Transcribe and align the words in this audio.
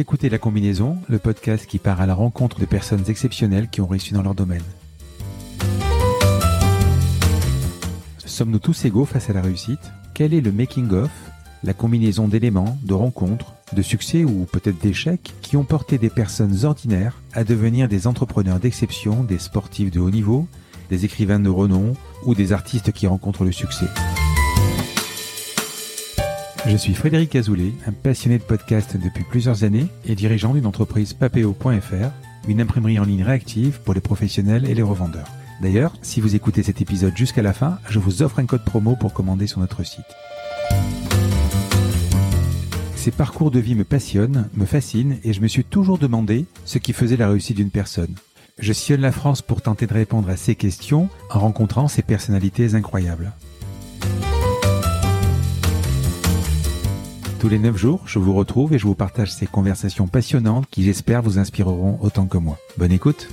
Écoutez 0.00 0.28
La 0.28 0.38
Combinaison, 0.38 0.96
le 1.08 1.18
podcast 1.18 1.66
qui 1.66 1.80
part 1.80 2.00
à 2.00 2.06
la 2.06 2.14
rencontre 2.14 2.60
de 2.60 2.66
personnes 2.66 3.02
exceptionnelles 3.08 3.68
qui 3.68 3.80
ont 3.80 3.88
réussi 3.88 4.14
dans 4.14 4.22
leur 4.22 4.36
domaine. 4.36 4.62
Sommes-nous 8.24 8.60
tous 8.60 8.84
égaux 8.84 9.06
face 9.06 9.28
à 9.28 9.32
la 9.32 9.42
réussite? 9.42 9.80
Quel 10.14 10.34
est 10.34 10.40
le 10.40 10.52
making-of, 10.52 11.10
la 11.64 11.74
combinaison 11.74 12.28
d'éléments, 12.28 12.78
de 12.84 12.94
rencontres, 12.94 13.54
de 13.72 13.82
succès 13.82 14.22
ou 14.22 14.46
peut-être 14.52 14.80
d'échecs 14.80 15.34
qui 15.42 15.56
ont 15.56 15.64
porté 15.64 15.98
des 15.98 16.10
personnes 16.10 16.64
ordinaires 16.64 17.20
à 17.32 17.42
devenir 17.42 17.88
des 17.88 18.06
entrepreneurs 18.06 18.60
d'exception, 18.60 19.24
des 19.24 19.40
sportifs 19.40 19.90
de 19.90 19.98
haut 19.98 20.10
niveau, 20.10 20.46
des 20.90 21.06
écrivains 21.06 21.40
de 21.40 21.50
renom 21.50 21.94
ou 22.24 22.36
des 22.36 22.52
artistes 22.52 22.92
qui 22.92 23.08
rencontrent 23.08 23.44
le 23.44 23.50
succès? 23.50 23.86
Je 26.66 26.76
suis 26.76 26.94
Frédéric 26.94 27.36
Azoulay, 27.36 27.72
un 27.86 27.92
passionné 27.92 28.38
de 28.38 28.42
podcast 28.42 28.96
depuis 28.96 29.24
plusieurs 29.24 29.64
années 29.64 29.86
et 30.04 30.14
dirigeant 30.14 30.54
d'une 30.54 30.66
entreprise 30.66 31.14
papéo.fr, 31.14 32.10
une 32.48 32.60
imprimerie 32.60 32.98
en 32.98 33.04
ligne 33.04 33.22
réactive 33.22 33.80
pour 33.84 33.94
les 33.94 34.00
professionnels 34.00 34.68
et 34.68 34.74
les 34.74 34.82
revendeurs. 34.82 35.28
D'ailleurs, 35.60 35.94
si 36.02 36.20
vous 36.20 36.34
écoutez 36.34 36.62
cet 36.62 36.80
épisode 36.80 37.16
jusqu'à 37.16 37.42
la 37.42 37.52
fin, 37.52 37.78
je 37.88 37.98
vous 37.98 38.22
offre 38.22 38.38
un 38.38 38.46
code 38.46 38.64
promo 38.64 38.96
pour 38.96 39.12
commander 39.12 39.46
sur 39.46 39.60
notre 39.60 39.84
site. 39.84 40.04
Ces 42.96 43.10
parcours 43.10 43.50
de 43.50 43.60
vie 43.60 43.74
me 43.74 43.84
passionnent, 43.84 44.48
me 44.54 44.66
fascinent 44.66 45.18
et 45.24 45.32
je 45.32 45.40
me 45.40 45.48
suis 45.48 45.64
toujours 45.64 45.98
demandé 45.98 46.46
ce 46.64 46.78
qui 46.78 46.92
faisait 46.92 47.16
la 47.16 47.28
réussite 47.28 47.56
d'une 47.56 47.70
personne. 47.70 48.14
Je 48.58 48.72
sillonne 48.72 49.02
la 49.02 49.12
France 49.12 49.40
pour 49.40 49.62
tenter 49.62 49.86
de 49.86 49.94
répondre 49.94 50.28
à 50.28 50.36
ces 50.36 50.56
questions 50.56 51.08
en 51.30 51.38
rencontrant 51.38 51.88
ces 51.88 52.02
personnalités 52.02 52.74
incroyables. 52.74 53.32
Tous 57.40 57.48
les 57.48 57.60
9 57.60 57.76
jours, 57.76 58.02
je 58.08 58.18
vous 58.18 58.34
retrouve 58.34 58.74
et 58.74 58.80
je 58.80 58.84
vous 58.84 58.96
partage 58.96 59.32
ces 59.32 59.46
conversations 59.46 60.08
passionnantes 60.08 60.68
qui 60.68 60.82
j'espère 60.82 61.22
vous 61.22 61.38
inspireront 61.38 61.96
autant 62.02 62.26
que 62.26 62.36
moi. 62.36 62.58
Bonne 62.76 62.90
écoute. 62.90 63.28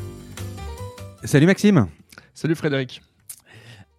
Salut 1.23 1.47
Maxime. 1.47 1.87
Salut 2.35 2.53
Frédéric. 2.53 3.01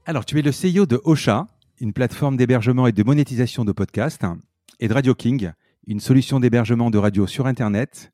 Alors, 0.05 0.25
tu 0.25 0.39
es 0.39 0.43
le 0.43 0.53
CEO 0.53 0.87
de 0.87 1.01
Ocha, 1.03 1.49
une 1.81 1.93
plateforme 1.93 2.37
d'hébergement 2.37 2.87
et 2.87 2.93
de 2.93 3.03
monétisation 3.03 3.65
de 3.65 3.73
podcasts, 3.73 4.25
et 4.79 4.87
de 4.87 4.95
Radio 4.95 5.13
King, 5.17 5.51
une 5.89 5.99
solution 5.99 6.39
d'hébergement 6.39 6.91
de 6.91 6.99
radio 6.99 7.27
sur 7.27 7.49
Internet. 7.49 8.13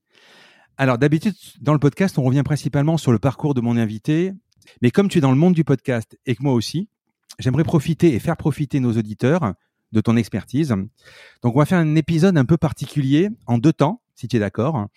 Alors, 0.79 0.97
d'habitude, 0.97 1.35
dans 1.61 1.75
le 1.75 1.79
podcast, 1.79 2.17
on 2.17 2.23
revient 2.23 2.43
principalement 2.43 2.97
sur 2.97 3.13
le 3.13 3.19
parcours 3.19 3.53
de 3.53 3.61
mon 3.61 3.77
invité, 3.77 4.33
mais 4.81 4.91
comme 4.91 5.11
tu 5.11 5.19
es 5.19 5.21
dans 5.21 5.31
le 5.31 5.37
monde 5.37 5.53
du 5.53 5.65
podcast 5.65 6.19
et 6.25 6.37
que 6.37 6.43
moi 6.43 6.55
aussi, 6.55 6.89
j'aimerais 7.39 7.65
profiter 7.65 8.15
et 8.15 8.19
faire 8.19 8.39
profiter 8.39 8.81
nos 8.81 8.97
auditeurs 8.97 9.53
de 9.93 10.01
ton 10.01 10.17
expertise. 10.17 10.75
Donc, 11.43 11.55
on 11.55 11.59
va 11.59 11.67
faire 11.67 11.79
un 11.79 11.95
épisode 11.95 12.37
un 12.37 12.45
peu 12.45 12.57
particulier 12.57 13.29
en 13.47 13.59
deux 13.59 13.73
temps, 13.73 14.03
si 14.15 14.29
tu 14.29 14.37
es 14.37 14.41
d'accord. 14.41 14.89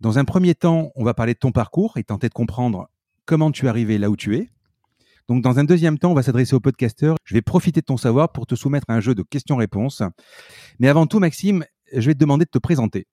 Dans 0.00 0.18
un 0.18 0.24
premier 0.24 0.54
temps, 0.54 0.92
on 0.94 1.04
va 1.04 1.14
parler 1.14 1.34
de 1.34 1.38
ton 1.38 1.52
parcours 1.52 1.96
et 1.96 2.04
tenter 2.04 2.28
de 2.28 2.34
comprendre 2.34 2.88
comment 3.26 3.50
tu 3.50 3.66
es 3.66 3.68
arrivé 3.68 3.98
là 3.98 4.10
où 4.10 4.16
tu 4.16 4.36
es. 4.36 4.50
Donc, 5.28 5.42
dans 5.42 5.58
un 5.58 5.64
deuxième 5.64 5.98
temps, 5.98 6.10
on 6.10 6.14
va 6.14 6.22
s'adresser 6.22 6.54
aux 6.54 6.60
podcasteurs. 6.60 7.16
Je 7.24 7.34
vais 7.34 7.42
profiter 7.42 7.80
de 7.80 7.86
ton 7.86 7.96
savoir 7.96 8.32
pour 8.32 8.46
te 8.46 8.54
soumettre 8.54 8.86
à 8.88 8.94
un 8.94 9.00
jeu 9.00 9.14
de 9.14 9.22
questions-réponses. 9.22 10.02
Mais 10.80 10.88
avant 10.88 11.06
tout, 11.06 11.20
Maxime, 11.20 11.64
je 11.92 12.06
vais 12.06 12.14
te 12.14 12.18
demander 12.18 12.44
de 12.44 12.50
te 12.50 12.58
présenter. 12.58 13.06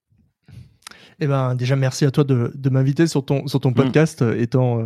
Eh 1.20 1.26
ben, 1.26 1.56
déjà, 1.56 1.76
merci 1.76 2.06
à 2.06 2.12
toi 2.12 2.24
de, 2.24 2.52
de 2.54 2.70
m'inviter 2.70 3.08
sur 3.08 3.26
ton, 3.26 3.48
sur 3.48 3.60
ton 3.60 3.72
mm. 3.72 3.74
podcast. 3.74 4.22
Euh, 4.22 4.40
étant 4.40 4.80
euh, 4.80 4.86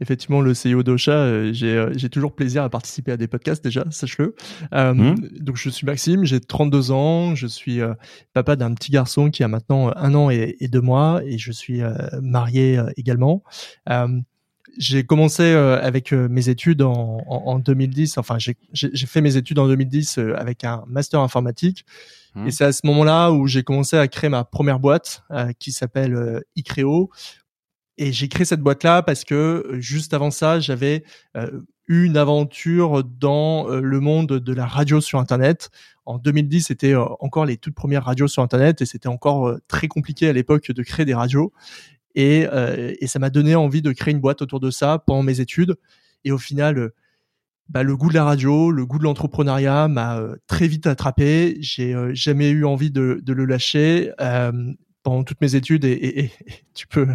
effectivement 0.00 0.42
le 0.42 0.52
CEO 0.52 0.82
d'Ocha, 0.82 1.12
euh, 1.12 1.52
j'ai 1.52 2.08
toujours 2.10 2.34
plaisir 2.34 2.62
à 2.62 2.68
participer 2.68 3.12
à 3.12 3.16
des 3.16 3.28
podcasts, 3.28 3.64
déjà, 3.64 3.86
sache-le. 3.90 4.34
Mm. 4.72 5.14
Donc, 5.40 5.56
je 5.56 5.70
suis 5.70 5.86
Maxime, 5.86 6.24
j'ai 6.24 6.40
32 6.40 6.90
ans, 6.90 7.34
je 7.34 7.46
suis 7.46 7.80
papa 8.34 8.56
d'un 8.56 8.74
petit 8.74 8.92
garçon 8.92 9.30
qui 9.30 9.42
a 9.42 9.48
maintenant 9.48 9.90
un 9.96 10.14
an 10.14 10.30
et, 10.30 10.56
et 10.60 10.68
deux 10.68 10.80
mois, 10.80 11.22
et 11.24 11.38
je 11.38 11.52
suis 11.52 11.80
marié 12.20 12.80
également. 12.96 13.42
j'ai 14.78 15.04
commencé 15.04 15.44
avec 15.52 16.12
mes 16.12 16.48
études 16.48 16.82
en, 16.82 17.22
en, 17.26 17.36
en 17.46 17.58
2010, 17.58 18.18
enfin, 18.18 18.36
j'ai 18.38 19.06
fait 19.06 19.20
mes 19.20 19.36
études 19.36 19.58
en 19.58 19.66
2010 19.66 20.18
avec 20.36 20.64
un 20.64 20.84
master 20.86 21.20
informatique. 21.20 21.86
Et 22.36 22.38
mmh. 22.38 22.50
c'est 22.50 22.64
à 22.64 22.72
ce 22.72 22.86
moment-là 22.86 23.32
où 23.32 23.46
j'ai 23.46 23.62
commencé 23.62 23.96
à 23.96 24.06
créer 24.06 24.30
ma 24.30 24.44
première 24.44 24.78
boîte 24.78 25.22
euh, 25.30 25.52
qui 25.58 25.72
s'appelle 25.72 26.14
euh, 26.14 26.40
iCreo. 26.56 27.10
Et 27.98 28.12
j'ai 28.12 28.28
créé 28.28 28.44
cette 28.44 28.60
boîte-là 28.60 29.02
parce 29.02 29.24
que 29.24 29.34
euh, 29.34 29.80
juste 29.80 30.14
avant 30.14 30.30
ça, 30.30 30.60
j'avais 30.60 31.04
eu 31.88 32.04
une 32.04 32.16
aventure 32.16 33.02
dans 33.02 33.66
le 33.68 34.00
monde 34.00 34.28
de 34.28 34.52
la 34.52 34.64
radio 34.64 35.00
sur 35.00 35.18
Internet. 35.18 35.70
En 36.06 36.18
2010, 36.18 36.66
c'était 36.66 36.94
encore 36.94 37.44
les 37.46 37.56
toutes 37.56 37.74
premières 37.74 38.04
radios 38.04 38.28
sur 38.28 38.42
Internet 38.42 38.80
et 38.80 38.86
c'était 38.86 39.08
encore 39.08 39.56
très 39.66 39.88
compliqué 39.88 40.28
à 40.28 40.32
l'époque 40.32 40.70
de 40.70 40.82
créer 40.82 41.04
des 41.04 41.14
radios. 41.14 41.52
Et, 42.14 42.46
et 43.00 43.06
ça 43.08 43.18
m'a 43.18 43.30
donné 43.30 43.56
envie 43.56 43.82
de 43.82 43.90
créer 43.90 44.14
une 44.14 44.20
boîte 44.20 44.40
autour 44.40 44.60
de 44.60 44.70
ça 44.70 45.02
pendant 45.04 45.24
mes 45.24 45.40
études. 45.40 45.76
Et 46.24 46.30
au 46.30 46.38
final, 46.38 46.92
bah, 47.70 47.84
le 47.84 47.96
goût 47.96 48.08
de 48.08 48.14
la 48.14 48.24
radio, 48.24 48.72
le 48.72 48.84
goût 48.84 48.98
de 48.98 49.04
l'entrepreneuriat 49.04 49.86
m'a 49.86 50.18
euh, 50.18 50.34
très 50.48 50.66
vite 50.66 50.88
attrapé. 50.88 51.56
J'ai 51.60 51.94
euh, 51.94 52.10
jamais 52.12 52.50
eu 52.50 52.64
envie 52.64 52.90
de, 52.90 53.22
le 53.24 53.44
lâcher 53.44 54.10
euh, 54.20 54.50
pendant 55.04 55.22
toutes 55.22 55.40
mes 55.40 55.54
études 55.54 55.84
et, 55.84 56.32
tu 56.74 56.88
peux 56.88 57.06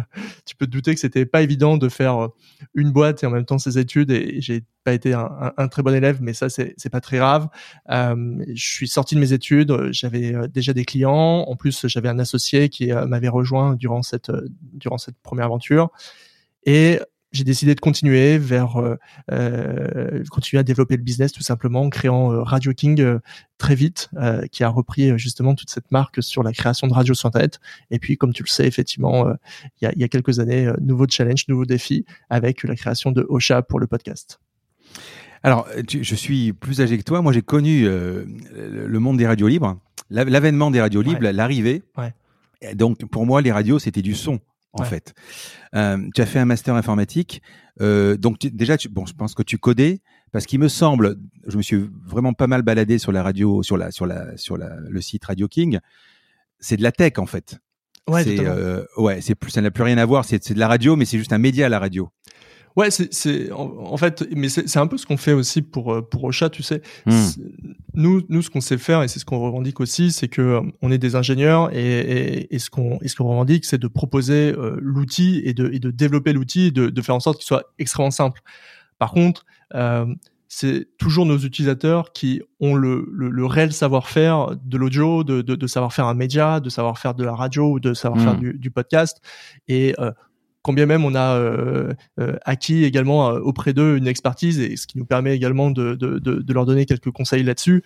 tu 0.46 0.56
peux 0.56 0.66
te 0.66 0.70
douter 0.70 0.94
que 0.94 1.00
c'était 1.00 1.26
pas 1.26 1.42
évident 1.42 1.76
de 1.76 1.90
faire 1.90 2.24
euh, 2.24 2.28
une 2.74 2.90
boîte 2.90 3.22
et 3.22 3.26
en 3.26 3.30
même 3.30 3.44
temps 3.44 3.58
ses 3.58 3.78
études 3.78 4.10
et, 4.10 4.40
j'ai 4.40 4.64
pas 4.82 4.94
été 4.94 5.12
un, 5.12 5.68
très 5.68 5.82
bon 5.82 5.94
élève 5.94 6.22
mais 6.22 6.32
ça 6.32 6.48
c'est 6.48 6.72
c'est 6.78 6.90
pas 6.90 7.00
très 7.02 7.18
grave. 7.18 7.48
Je 7.88 8.44
suis 8.54 8.88
sorti 8.88 9.14
de 9.14 9.20
mes 9.20 9.32
études, 9.32 9.90
j'avais 9.90 10.32
déjà 10.48 10.72
des 10.72 10.84
clients, 10.84 11.44
en 11.46 11.56
plus 11.56 11.86
j'avais 11.88 12.08
un 12.08 12.20
associé 12.20 12.68
qui 12.68 12.92
m'avait 12.92 13.28
rejoint 13.28 13.74
durant 13.74 14.02
cette 14.02 14.30
durant 14.72 14.96
cette 14.96 15.18
première 15.22 15.46
aventure 15.46 15.90
et 16.64 17.00
j'ai 17.36 17.44
décidé 17.44 17.74
de 17.74 17.80
continuer 17.80 18.38
vers 18.38 18.76
euh, 18.76 18.96
euh, 19.30 20.24
continuer 20.30 20.60
à 20.60 20.62
développer 20.62 20.96
le 20.96 21.02
business 21.02 21.32
tout 21.32 21.42
simplement 21.42 21.82
en 21.82 21.90
créant 21.90 22.32
euh, 22.32 22.42
Radio 22.42 22.72
King 22.72 23.18
très 23.58 23.74
vite, 23.74 24.10
qui 24.52 24.64
a 24.64 24.68
repris 24.68 25.18
justement 25.18 25.54
toute 25.54 25.70
cette 25.70 25.90
marque 25.90 26.22
sur 26.22 26.42
la 26.42 26.52
création 26.52 26.88
de 26.88 26.92
radio 26.92 27.14
sur 27.14 27.28
internet. 27.28 27.58
Et 27.90 27.98
puis, 27.98 28.18
comme 28.18 28.34
tu 28.34 28.42
le 28.42 28.48
sais, 28.48 28.66
effectivement, 28.66 29.30
il 29.80 29.84
y 29.84 29.86
a, 29.86 29.92
y, 29.96 30.04
a, 30.04 30.08
quelques 30.08 30.40
années, 30.40 30.70
nouveau 30.82 31.06
challenge, 31.08 31.48
nouveau 31.48 31.64
défi 31.64 32.04
avec 32.28 32.64
la 32.64 32.76
création 32.76 33.12
de 33.12 33.24
Ocha 33.30 33.62
pour 33.62 33.80
le 33.80 33.86
podcast. 33.86 34.40
Alors, 35.42 35.66
je 35.88 36.14
suis 36.14 36.52
plus 36.52 36.82
âgé 36.82 36.98
que 36.98 37.02
toi. 37.02 37.22
Moi, 37.22 37.32
j'ai 37.32 37.40
connu 37.40 37.86
le 37.86 38.98
monde 38.98 39.16
des 39.16 39.26
radios 39.26 39.48
libres, 39.48 39.78
l'avènement 40.10 40.70
des 40.70 40.82
radios 40.82 41.00
libres, 41.00 41.26
l'arrivée. 41.30 41.82
Ouais. 41.96 42.74
Donc, 42.74 43.06
pour 43.06 43.24
moi, 43.24 43.40
les 43.40 43.52
radios, 43.52 43.78
c'était 43.78 44.02
du 44.02 44.14
son 44.14 44.38
en 44.72 44.84
fait. 44.84 45.14
Euh, 45.74 45.98
tu 46.14 46.20
as 46.20 46.26
fait 46.26 46.38
un 46.38 46.44
master 46.44 46.74
informatique, 46.74 47.42
euh, 47.80 48.16
donc 48.16 48.38
déjà, 48.38 48.76
tu, 48.76 48.88
bon, 48.88 49.06
je 49.06 49.14
pense 49.14 49.34
que 49.34 49.42
tu 49.42 49.58
codais 49.58 50.00
parce 50.32 50.46
qu'il 50.46 50.58
me 50.58 50.68
semble, 50.68 51.16
je 51.46 51.56
me 51.56 51.62
suis 51.62 51.88
vraiment 52.04 52.32
pas 52.32 52.46
mal 52.46 52.62
baladé 52.62 52.98
sur 52.98 53.12
la 53.12 53.22
radio, 53.22 53.62
sur 53.62 53.76
la, 53.76 53.90
sur 53.90 54.06
la, 54.06 54.36
sur 54.36 54.56
la, 54.56 54.76
le 54.80 55.00
site 55.00 55.24
Radio 55.24 55.48
King. 55.48 55.78
C'est 56.58 56.76
de 56.76 56.82
la 56.82 56.92
tech 56.92 57.14
en 57.18 57.26
fait. 57.26 57.58
Ouais, 58.08 58.22
c'est 58.22 58.38
euh, 58.40 58.84
ouais, 58.96 59.20
c'est 59.20 59.34
plus, 59.34 59.50
ça 59.50 59.60
n'a 59.60 59.70
plus 59.70 59.82
rien 59.82 59.98
à 59.98 60.04
voir. 60.04 60.24
C'est 60.24 60.52
de 60.52 60.58
la 60.58 60.68
radio, 60.68 60.94
mais 60.96 61.04
c'est 61.04 61.18
juste 61.18 61.32
un 61.32 61.38
média 61.38 61.66
à 61.66 61.68
la 61.68 61.78
radio. 61.78 62.10
Ouais, 62.76 62.90
c'est 62.90 63.50
en, 63.52 63.96
fait, 63.96 64.28
mais 64.36 64.50
c'est 64.50 64.76
un 64.76 64.86
peu 64.86 64.98
ce 64.98 65.06
qu'on 65.06 65.16
fait 65.16 65.32
aussi 65.32 65.62
pour 65.62 65.94
euh, 65.94 66.02
pour 66.02 66.24
Ocha, 66.24 66.50
tu 66.50 66.62
sais. 66.62 66.82
Hmm. 67.06 67.28
Nous, 67.94 68.22
nous, 68.28 68.42
ce 68.42 68.50
qu'on 68.50 68.60
sait 68.60 68.76
faire 68.76 69.02
et 69.02 69.08
c'est 69.08 69.18
ce 69.18 69.24
qu'on 69.24 69.40
revendique 69.40 69.80
aussi, 69.80 70.12
c'est 70.12 70.28
que 70.28 70.42
euh, 70.42 70.60
on 70.82 70.92
est 70.92 70.98
des 70.98 71.16
ingénieurs 71.16 71.74
et, 71.74 72.00
et, 72.00 72.54
et 72.54 72.58
ce 72.58 72.68
qu'on 72.68 72.98
et 73.00 73.08
ce 73.08 73.16
qu'on 73.16 73.28
revendique, 73.28 73.64
c'est 73.64 73.78
de 73.78 73.88
proposer 73.88 74.52
euh, 74.52 74.76
l'outil 74.78 75.40
et 75.46 75.54
de 75.54 75.70
et 75.72 75.78
de 75.78 75.90
développer 75.90 76.34
l'outil, 76.34 76.70
de, 76.70 76.90
de 76.90 77.02
faire 77.02 77.14
en 77.14 77.20
sorte 77.20 77.38
qu'il 77.38 77.46
soit 77.46 77.64
extrêmement 77.78 78.10
simple. 78.10 78.42
Par 78.98 79.12
contre, 79.12 79.46
euh, 79.74 80.04
c'est 80.48 80.86
toujours 80.98 81.26
nos 81.26 81.38
utilisateurs 81.38 82.12
qui 82.12 82.40
ont 82.60 82.74
le, 82.74 83.08
le, 83.12 83.30
le 83.30 83.46
réel 83.46 83.72
savoir-faire 83.72 84.56
de 84.62 84.76
l'audio, 84.76 85.24
de, 85.24 85.42
de, 85.42 85.54
de, 85.56 85.66
savoir 85.66 85.92
faire 85.92 86.06
un 86.06 86.14
média, 86.14 86.60
de 86.60 86.68
savoir 86.70 86.98
faire 86.98 87.14
de 87.14 87.24
la 87.24 87.34
radio 87.34 87.72
ou 87.72 87.80
de 87.80 87.94
savoir 87.94 88.22
faire 88.22 88.34
hmm. 88.34 88.40
du, 88.40 88.52
du, 88.54 88.70
podcast. 88.70 89.20
Et 89.66 89.94
euh, 89.98 90.12
quand 90.66 90.72
bien 90.72 90.86
même 90.86 91.04
on 91.04 91.14
a 91.14 91.36
euh, 91.36 91.94
euh, 92.18 92.36
acquis 92.44 92.82
également 92.82 93.30
euh, 93.30 93.38
auprès 93.38 93.72
d'eux 93.72 93.96
une 93.96 94.08
expertise 94.08 94.58
et 94.58 94.76
ce 94.76 94.88
qui 94.88 94.98
nous 94.98 95.04
permet 95.04 95.32
également 95.32 95.70
de, 95.70 95.96
leur 96.52 96.66
donner 96.66 96.86
quelques 96.86 97.12
conseils 97.12 97.44
là-dessus, 97.44 97.84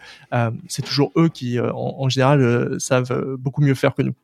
c'est 0.67 0.83
toujours 0.83 1.13
eux 1.19 1.29
qui 1.29 1.59
en 1.61 2.09
général 2.09 2.81
savent 2.81 3.37
beaucoup 3.39 3.61
mieux 3.61 3.75
faire 3.75 3.95
que 3.95 4.01
nous. 4.01 4.15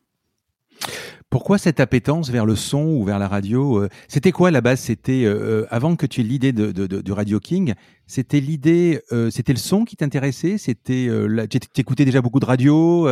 Pourquoi 1.28 1.58
cette 1.58 1.80
appétence 1.80 2.30
vers 2.30 2.46
le 2.46 2.54
son 2.54 2.84
ou 2.84 3.04
vers 3.04 3.18
la 3.18 3.26
radio 3.26 3.82
euh, 3.82 3.88
C'était 4.06 4.30
quoi 4.30 4.52
la 4.52 4.60
base? 4.60 4.78
C'était 4.78 5.24
euh, 5.24 5.62
euh, 5.62 5.66
avant 5.70 5.96
que 5.96 6.06
tu 6.06 6.20
aies 6.20 6.24
l'idée 6.24 6.52
de, 6.52 6.70
de, 6.70 6.86
de, 6.86 7.12
Radio 7.12 7.40
King. 7.40 7.74
C'était 8.06 8.38
l'idée, 8.38 9.00
c'était 9.30 9.52
le 9.52 9.58
son 9.58 9.84
qui 9.84 9.96
t'intéressait? 9.96 10.58
C'était, 10.58 11.10
tu 11.50 11.80
écoutais 11.80 12.04
déjà 12.04 12.22
beaucoup 12.22 12.38
de 12.38 12.44
radio. 12.44 13.08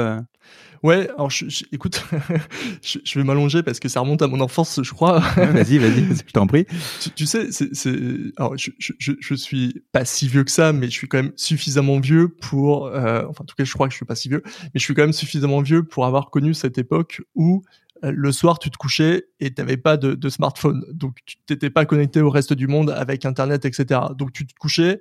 Ouais, 0.85 1.09
alors 1.17 1.31
je, 1.31 1.65
écoute, 1.73 2.05
je, 2.83 2.99
je, 3.03 3.19
vais 3.19 3.25
m'allonger 3.25 3.65
parce 3.65 3.81
que 3.81 3.89
ça 3.89 3.99
remonte 4.01 4.23
à 4.23 4.29
mon 4.29 4.39
enfance, 4.41 4.81
je 4.85 4.93
crois. 4.93 5.19
vas-y, 5.19 5.79
vas-y, 5.79 6.15
je 6.15 6.33
t'en 6.33 6.47
prie. 6.47 6.67
Tu, 7.01 7.11
tu 7.11 7.27
sais, 7.27 7.51
c'est, 7.51 7.97
alors 8.37 8.57
je, 8.57 8.71
je, 8.79 9.13
je, 9.19 9.35
suis 9.35 9.83
pas 9.91 10.05
si 10.05 10.29
vieux 10.29 10.45
que 10.45 10.53
ça, 10.53 10.73
mais 10.73 10.87
je 10.87 10.93
suis 10.93 11.09
quand 11.09 11.17
même 11.17 11.33
suffisamment 11.35 11.99
vieux 11.99 12.29
pour, 12.29 12.85
enfin 12.85 13.25
en 13.41 13.45
tout 13.45 13.57
cas, 13.57 13.65
je 13.65 13.73
crois 13.73 13.89
que 13.89 13.93
je 13.93 13.97
suis 13.97 14.07
pas 14.07 14.15
si 14.15 14.29
vieux, 14.29 14.43
mais 14.45 14.71
je 14.79 14.85
suis 14.85 14.95
quand 14.95 15.03
même 15.03 15.13
suffisamment 15.13 15.61
vieux 15.61 15.83
pour 15.83 16.07
avoir 16.07 16.31
connu 16.31 16.55
cette 16.55 16.79
époque 16.79 17.23
où 17.35 17.65
le 18.11 18.33
soir, 18.33 18.59
tu 18.59 18.71
te 18.71 18.77
couchais 18.77 19.27
et 19.41 19.53
tu 19.53 19.61
n'avais 19.61 19.77
pas 19.77 19.97
de, 19.97 20.29
smartphone. 20.29 20.85
Donc, 20.93 21.19
tu 21.25 21.37
t'étais 21.47 21.71
pas 21.71 21.87
connecté 21.87 22.21
au 22.21 22.31
reste 22.31 22.53
du 22.53 22.67
monde 22.67 22.91
avec 22.91 23.25
Internet, 23.25 23.65
etc. 23.65 24.01
Donc, 24.17 24.33
tu 24.33 24.47
te 24.47 24.55
couchais 24.55 25.01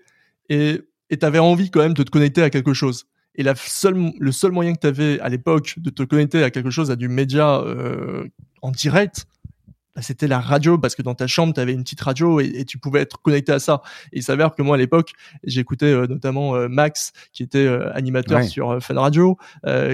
et 0.50 0.82
tu 1.10 1.26
avais 1.26 1.40
envie 1.40 1.70
quand 1.70 1.82
même 1.82 1.94
de 1.94 2.04
te 2.04 2.10
connecter 2.10 2.42
à 2.42 2.50
quelque 2.50 2.74
chose. 2.74 3.06
Et 3.36 3.44
la 3.44 3.56
seule, 3.56 4.12
le 4.20 4.32
seul 4.32 4.52
moyen 4.52 4.74
que 4.74 4.80
tu 4.80 4.88
avais 4.88 5.20
à 5.20 5.30
l'époque 5.30 5.76
de 5.78 5.90
te 5.90 6.04
connecter 6.04 6.44
à 6.44 6.52
quelque 6.52 6.70
chose, 6.70 6.92
à 6.92 6.96
du 6.96 7.10
média 7.10 7.60
euh, 7.62 8.28
en 8.62 8.72
direct, 8.72 9.26
c'était 10.02 10.28
la 10.28 10.40
radio 10.40 10.78
parce 10.78 10.96
que 10.96 11.02
dans 11.02 11.16
ta 11.16 11.28
chambre 11.28 11.54
tu 11.54 11.60
avais 11.60 11.74
une 11.74 11.84
petite 11.84 12.02
radio 12.02 12.40
et, 12.40 12.66
tu 12.66 12.78
pouvais 12.78 13.02
être 13.02 13.22
connecté 13.22 13.52
à 13.52 13.60
ça. 13.60 13.82
Et 14.12 14.20
il 14.20 14.24
s'avère 14.24 14.56
que 14.56 14.62
moi 14.62 14.76
à 14.76 14.80
l'époque 14.80 15.14
j'écoutais 15.44 15.86
euh, 15.86 16.08
notamment 16.08 16.56
euh, 16.56 16.68
Max 16.68 17.12
qui 17.32 17.44
était 17.44 17.66
euh, 17.66 17.94
animateur 17.94 18.44
sur 18.44 18.82
Fun 18.82 19.00
Radio, 19.00 19.38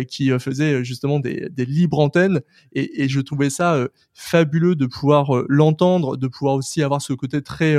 qui 0.08 0.32
faisait 0.40 0.84
justement 0.84 1.20
des, 1.20 1.50
des 1.50 1.66
libres 1.66 2.00
antennes 2.00 2.42
et, 2.74 3.04
et, 3.04 3.10
je 3.10 3.20
trouvais 3.22 3.50
ça 3.50 3.88
fabuleux 4.14 4.76
de 4.76 4.86
pouvoir 4.86 5.32
l'entendre, 5.48 6.18
de 6.18 6.28
pouvoir 6.28 6.56
aussi 6.56 6.84
avoir 6.84 7.02
ce 7.02 7.14
côté 7.14 7.42
très 7.42 7.76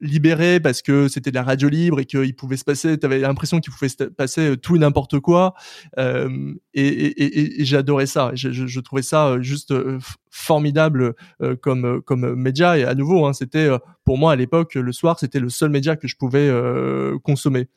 libéré 0.00 0.60
parce 0.60 0.82
que 0.82 1.08
c'était 1.08 1.30
de 1.30 1.34
la 1.34 1.42
radio 1.42 1.68
libre 1.68 2.00
et 2.00 2.04
qu'il 2.04 2.34
pouvait 2.34 2.56
se 2.56 2.64
passer, 2.64 2.98
tu 2.98 3.06
avais 3.06 3.18
l'impression 3.18 3.60
qu'il 3.60 3.72
pouvait 3.72 3.88
se 3.88 4.04
passer 4.04 4.50
euh, 4.50 4.56
tout 4.56 4.76
et 4.76 4.78
n'importe 4.78 5.20
quoi. 5.20 5.54
Euh, 5.98 6.54
et, 6.74 6.86
et, 6.86 7.60
et, 7.60 7.64
j'adorais 7.64 8.06
ça. 8.06 8.30
Je, 8.34 8.50
je, 8.50 8.80
trouvais 8.80 9.02
ça 9.02 9.28
euh, 9.28 9.42
juste 9.42 9.72
euh, 9.72 9.98
formidable 10.30 11.14
comme 11.62 12.00
comme 12.02 12.34
média. 12.34 12.78
Et 12.78 12.84
à 12.84 12.94
nouveau, 12.94 13.26
hein, 13.26 13.32
c'était 13.32 13.68
pour 14.04 14.18
moi 14.18 14.32
à 14.32 14.36
l'époque 14.36 14.74
le 14.74 14.92
soir, 14.92 15.18
c'était 15.18 15.40
le 15.40 15.48
seul 15.48 15.70
média 15.70 15.96
que 15.96 16.06
je 16.06 16.16
pouvais 16.16 16.50
consommer. 17.24 17.68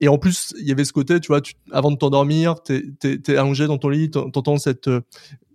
Et 0.00 0.08
en 0.08 0.18
plus, 0.18 0.54
il 0.60 0.66
y 0.66 0.72
avait 0.72 0.84
ce 0.84 0.92
côté, 0.92 1.18
tu 1.20 1.28
vois, 1.28 1.40
tu, 1.40 1.54
avant 1.72 1.90
de 1.90 1.96
t'endormir, 1.96 2.62
t'es 2.62 2.84
es, 3.02 3.36
allongé 3.36 3.66
dans 3.66 3.78
ton 3.78 3.88
lit, 3.88 4.10
t'entends 4.10 4.58
cette 4.58 4.88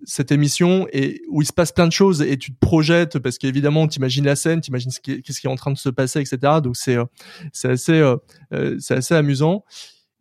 cette 0.05 0.31
émission 0.31 0.87
et 0.91 1.21
où 1.29 1.41
il 1.41 1.45
se 1.45 1.53
passe 1.53 1.71
plein 1.71 1.87
de 1.87 1.91
choses 1.91 2.21
et 2.21 2.37
tu 2.37 2.53
te 2.53 2.59
projettes 2.59 3.19
parce 3.19 3.37
qu'évidemment 3.37 3.87
tu 3.87 3.97
imagines 3.97 4.25
la 4.25 4.35
scène, 4.35 4.61
tu 4.61 4.69
imagines 4.69 4.91
ce 4.91 4.99
qui, 4.99 5.21
qu'est-ce 5.21 5.39
qui 5.39 5.47
est 5.47 5.49
en 5.49 5.55
train 5.55 5.71
de 5.71 5.77
se 5.77 5.89
passer, 5.89 6.19
etc. 6.19 6.59
Donc 6.61 6.75
c'est 6.75 6.97
euh, 6.97 7.05
c'est 7.51 7.69
assez 7.69 7.93
euh, 7.93 8.17
euh, 8.53 8.77
c'est 8.79 8.95
assez 8.95 9.15
amusant. 9.15 9.63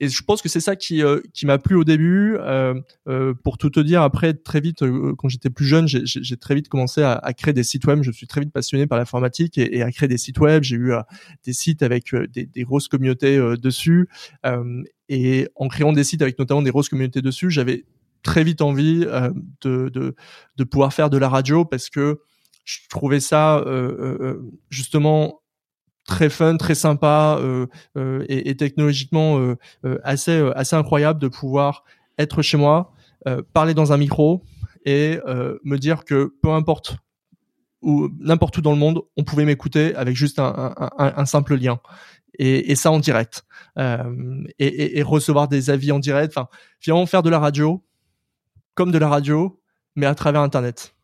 Et 0.02 0.08
je 0.08 0.22
pense 0.22 0.42
que 0.42 0.48
c'est 0.48 0.60
ça 0.60 0.76
qui 0.76 1.02
qui 1.32 1.46
m'a 1.46 1.58
plu 1.58 1.76
au 1.76 1.84
début. 1.84 2.36
Euh, 2.38 2.74
pour 3.44 3.56
tout 3.56 3.70
te 3.70 3.80
dire, 3.80 4.02
après 4.02 4.34
très 4.34 4.60
vite, 4.60 4.84
quand 5.16 5.28
j'étais 5.28 5.50
plus 5.50 5.64
jeune, 5.64 5.86
j'ai, 5.86 6.36
très 6.36 6.54
vite 6.54 6.68
commencé 6.68 7.02
à, 7.02 7.32
créer 7.32 7.54
des 7.54 7.64
sites 7.64 7.86
web. 7.86 8.02
Je 8.02 8.10
suis 8.10 8.26
très 8.26 8.40
vite 8.40 8.52
passionné 8.52 8.86
par 8.86 8.98
l'informatique 8.98 9.56
et, 9.58 9.82
à 9.82 9.90
créer 9.90 10.08
des 10.08 10.18
sites 10.18 10.38
web. 10.40 10.62
J'ai 10.62 10.76
eu 10.76 10.92
des 11.44 11.52
sites 11.52 11.82
avec 11.82 12.14
des, 12.14 12.64
grosses 12.64 12.88
communautés 12.88 13.38
dessus. 13.56 14.08
et 15.08 15.48
en 15.56 15.68
créant 15.68 15.92
des 15.92 16.04
sites 16.04 16.22
avec 16.22 16.38
notamment 16.38 16.62
des 16.62 16.70
grosses 16.70 16.88
communautés 16.88 17.22
dessus, 17.22 17.50
j'avais 17.50 17.84
très 18.22 18.44
vite 18.44 18.62
envie 18.62 19.04
euh, 19.06 19.30
de, 19.62 20.64
pouvoir 20.64 20.92
faire 20.92 21.10
de 21.10 21.18
la 21.18 21.28
radio 21.28 21.64
parce 21.64 21.90
que 21.90 22.20
je 22.64 22.78
trouvais 22.88 23.20
ça 23.20 23.58
euh, 23.58 24.16
euh, 24.20 24.52
justement 24.70 25.41
très 26.04 26.30
fun, 26.30 26.56
très 26.56 26.74
sympa 26.74 27.40
et, 27.96 28.50
et, 28.50 28.56
technologiquement 28.56 29.54
assez 30.02 30.50
assez 30.56 30.74
incroyable 30.76 31.20
de 31.20 31.28
pouvoir 31.28 31.84
être 32.18 32.42
chez 32.42 32.56
moi, 32.56 32.92
parler 33.52 33.74
dans 33.74 33.92
un 33.92 33.96
micro 33.96 34.42
et 34.84 35.20
me 35.64 35.76
dire 35.76 36.04
que 36.04 36.34
peu 36.42 36.50
importe 36.50 36.96
où 37.82 38.08
n'importe 38.20 38.56
où 38.58 38.62
dans 38.62 38.72
le 38.72 38.78
monde, 38.78 39.02
on 39.16 39.24
pouvait 39.24 39.44
m'écouter 39.44 39.94
avec 39.96 40.16
juste 40.16 40.38
un, 40.38 40.72
un, 40.76 41.12
un, 41.16 41.26
simple 41.26 41.56
lien. 41.56 41.80
Et, 42.38 42.70
et, 42.70 42.76
ça 42.76 42.90
en 42.90 42.98
direct. 42.98 43.44
Euh, 43.78 44.44
et, 44.58 44.98
et, 44.98 45.02
recevoir 45.02 45.48
des 45.48 45.68
avis 45.68 45.92
en 45.92 45.98
direct. 45.98 46.32
Enfin, 46.34 46.48
finalement, 46.80 47.04
faire 47.06 47.22
de 47.22 47.28
la 47.28 47.38
radio, 47.38 47.84
comme 48.74 48.92
de 48.92 48.98
la 48.98 49.08
radio, 49.08 49.60
mais 49.96 50.06
à 50.06 50.14
travers 50.14 50.40
Internet. 50.40 50.94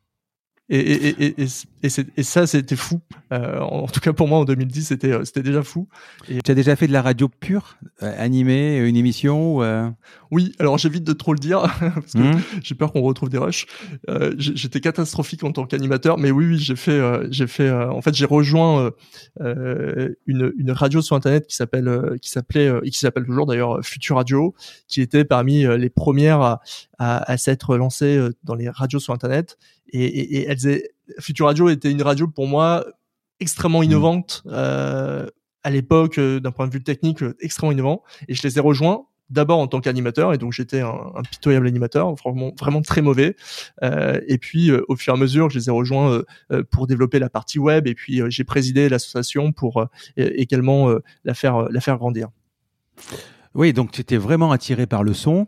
Et, 0.70 0.78
et, 0.78 1.24
et, 1.24 1.46
et, 1.82 1.88
et 2.16 2.22
ça, 2.22 2.46
c'était 2.46 2.76
fou. 2.76 3.00
Euh, 3.32 3.58
en 3.60 3.86
tout 3.86 4.00
cas, 4.00 4.12
pour 4.12 4.28
moi, 4.28 4.38
en 4.38 4.44
2010, 4.44 4.88
c'était 4.88 5.12
euh, 5.12 5.24
c'était 5.24 5.42
déjà 5.42 5.62
fou. 5.62 5.88
Et... 6.28 6.42
Tu 6.42 6.50
as 6.50 6.54
déjà 6.54 6.76
fait 6.76 6.86
de 6.86 6.92
la 6.92 7.00
radio 7.00 7.28
pure, 7.28 7.78
euh, 8.02 8.14
animée, 8.18 8.76
une 8.78 8.96
émission 8.96 9.62
euh... 9.62 9.88
Oui. 10.30 10.52
Alors, 10.58 10.76
j'évite 10.76 11.04
de 11.04 11.14
trop 11.14 11.32
le 11.32 11.38
dire 11.38 11.62
parce 11.80 12.12
que 12.12 12.18
mmh. 12.18 12.42
j'ai 12.62 12.74
peur 12.74 12.92
qu'on 12.92 13.00
retrouve 13.00 13.30
des 13.30 13.38
rushs. 13.38 13.66
Euh, 14.10 14.34
J'étais 14.36 14.80
catastrophique 14.80 15.42
en 15.42 15.52
tant 15.52 15.64
qu'animateur, 15.64 16.18
mais 16.18 16.30
oui, 16.30 16.44
oui, 16.46 16.58
j'ai 16.58 16.76
fait, 16.76 16.90
euh, 16.90 17.26
j'ai 17.30 17.46
fait. 17.46 17.70
en 17.70 18.02
fait, 18.02 18.14
j'ai 18.14 18.26
rejoint 18.26 18.90
une, 19.40 20.52
une 20.58 20.70
radio 20.70 21.00
sur 21.00 21.16
Internet 21.16 21.46
qui 21.46 21.56
s'appelle, 21.56 22.18
qui 22.20 22.28
s'appelait, 22.28 22.70
et 22.82 22.90
qui 22.90 22.98
s'appelle 22.98 23.24
toujours 23.24 23.46
d'ailleurs 23.46 23.82
Future 23.82 24.16
Radio, 24.16 24.54
qui 24.86 25.00
était 25.00 25.24
parmi 25.24 25.64
les 25.78 25.90
premières 25.90 26.42
à, 26.42 26.60
à, 26.98 27.32
à 27.32 27.36
s'être 27.38 27.76
lancées 27.76 28.20
dans 28.44 28.54
les 28.54 28.68
radios 28.68 29.00
sur 29.00 29.14
Internet 29.14 29.56
et, 29.90 30.04
et, 30.04 30.36
et 30.36 30.48
elle 30.48 30.82
Future 31.20 31.46
Radio 31.46 31.68
était 31.68 31.90
une 31.90 32.02
radio 32.02 32.28
pour 32.28 32.46
moi 32.46 32.84
extrêmement 33.40 33.82
innovante 33.82 34.42
euh, 34.46 35.26
à 35.62 35.70
l'époque 35.70 36.18
euh, 36.18 36.40
d'un 36.40 36.50
point 36.50 36.66
de 36.66 36.72
vue 36.72 36.82
technique 36.82 37.22
euh, 37.22 37.36
extrêmement 37.40 37.72
innovant. 37.72 38.02
Et 38.28 38.34
je 38.34 38.42
les 38.42 38.58
ai 38.58 38.60
rejoints 38.60 39.06
d'abord 39.30 39.58
en 39.58 39.66
tant 39.66 39.80
qu'animateur 39.80 40.32
et 40.32 40.38
donc 40.38 40.52
j'étais 40.52 40.80
un, 40.80 41.12
un, 41.14 41.22
pitoyable 41.22 41.66
animateur 41.66 42.14
vraiment 42.14 42.52
vraiment 42.58 42.82
très 42.82 43.02
mauvais. 43.02 43.36
Euh, 43.82 44.20
et 44.26 44.38
puis 44.38 44.70
euh, 44.70 44.84
au 44.88 44.96
fur 44.96 45.14
et 45.14 45.16
à 45.16 45.20
mesure 45.20 45.50
je 45.50 45.58
les 45.58 45.68
ai 45.68 45.70
rejoints 45.70 46.22
euh, 46.50 46.64
pour 46.70 46.86
développer 46.86 47.18
la 47.18 47.28
partie 47.28 47.58
web 47.58 47.86
et 47.86 47.94
puis 47.94 48.22
j'ai 48.28 48.44
présidé 48.44 48.88
l'association 48.88 49.52
pour 49.52 49.86
également 50.16 50.94
la 51.24 51.34
faire 51.34 51.68
la 51.70 51.80
faire 51.80 51.98
grandir. 51.98 52.28
Oui 53.54 53.72
donc 53.72 53.92
tu 53.92 54.00
étais 54.00 54.16
vraiment 54.16 54.52
attiré 54.52 54.86
par 54.86 55.02
le 55.02 55.14
son. 55.14 55.46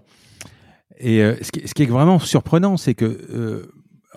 Et 1.02 1.20
ce 1.40 1.50
qui, 1.50 1.66
ce, 1.66 1.72
qui, 1.72 1.84
est 1.84 1.86
vraiment 1.86 2.18
surprenant 2.18 2.76
c'est 2.76 2.94
que 2.94 3.70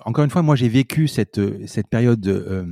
encore 0.05 0.23
une 0.23 0.29
fois, 0.29 0.41
moi 0.41 0.55
j'ai 0.55 0.69
vécu 0.69 1.07
cette, 1.07 1.39
euh, 1.39 1.63
cette 1.67 1.87
période, 1.87 2.25
euh, 2.27 2.65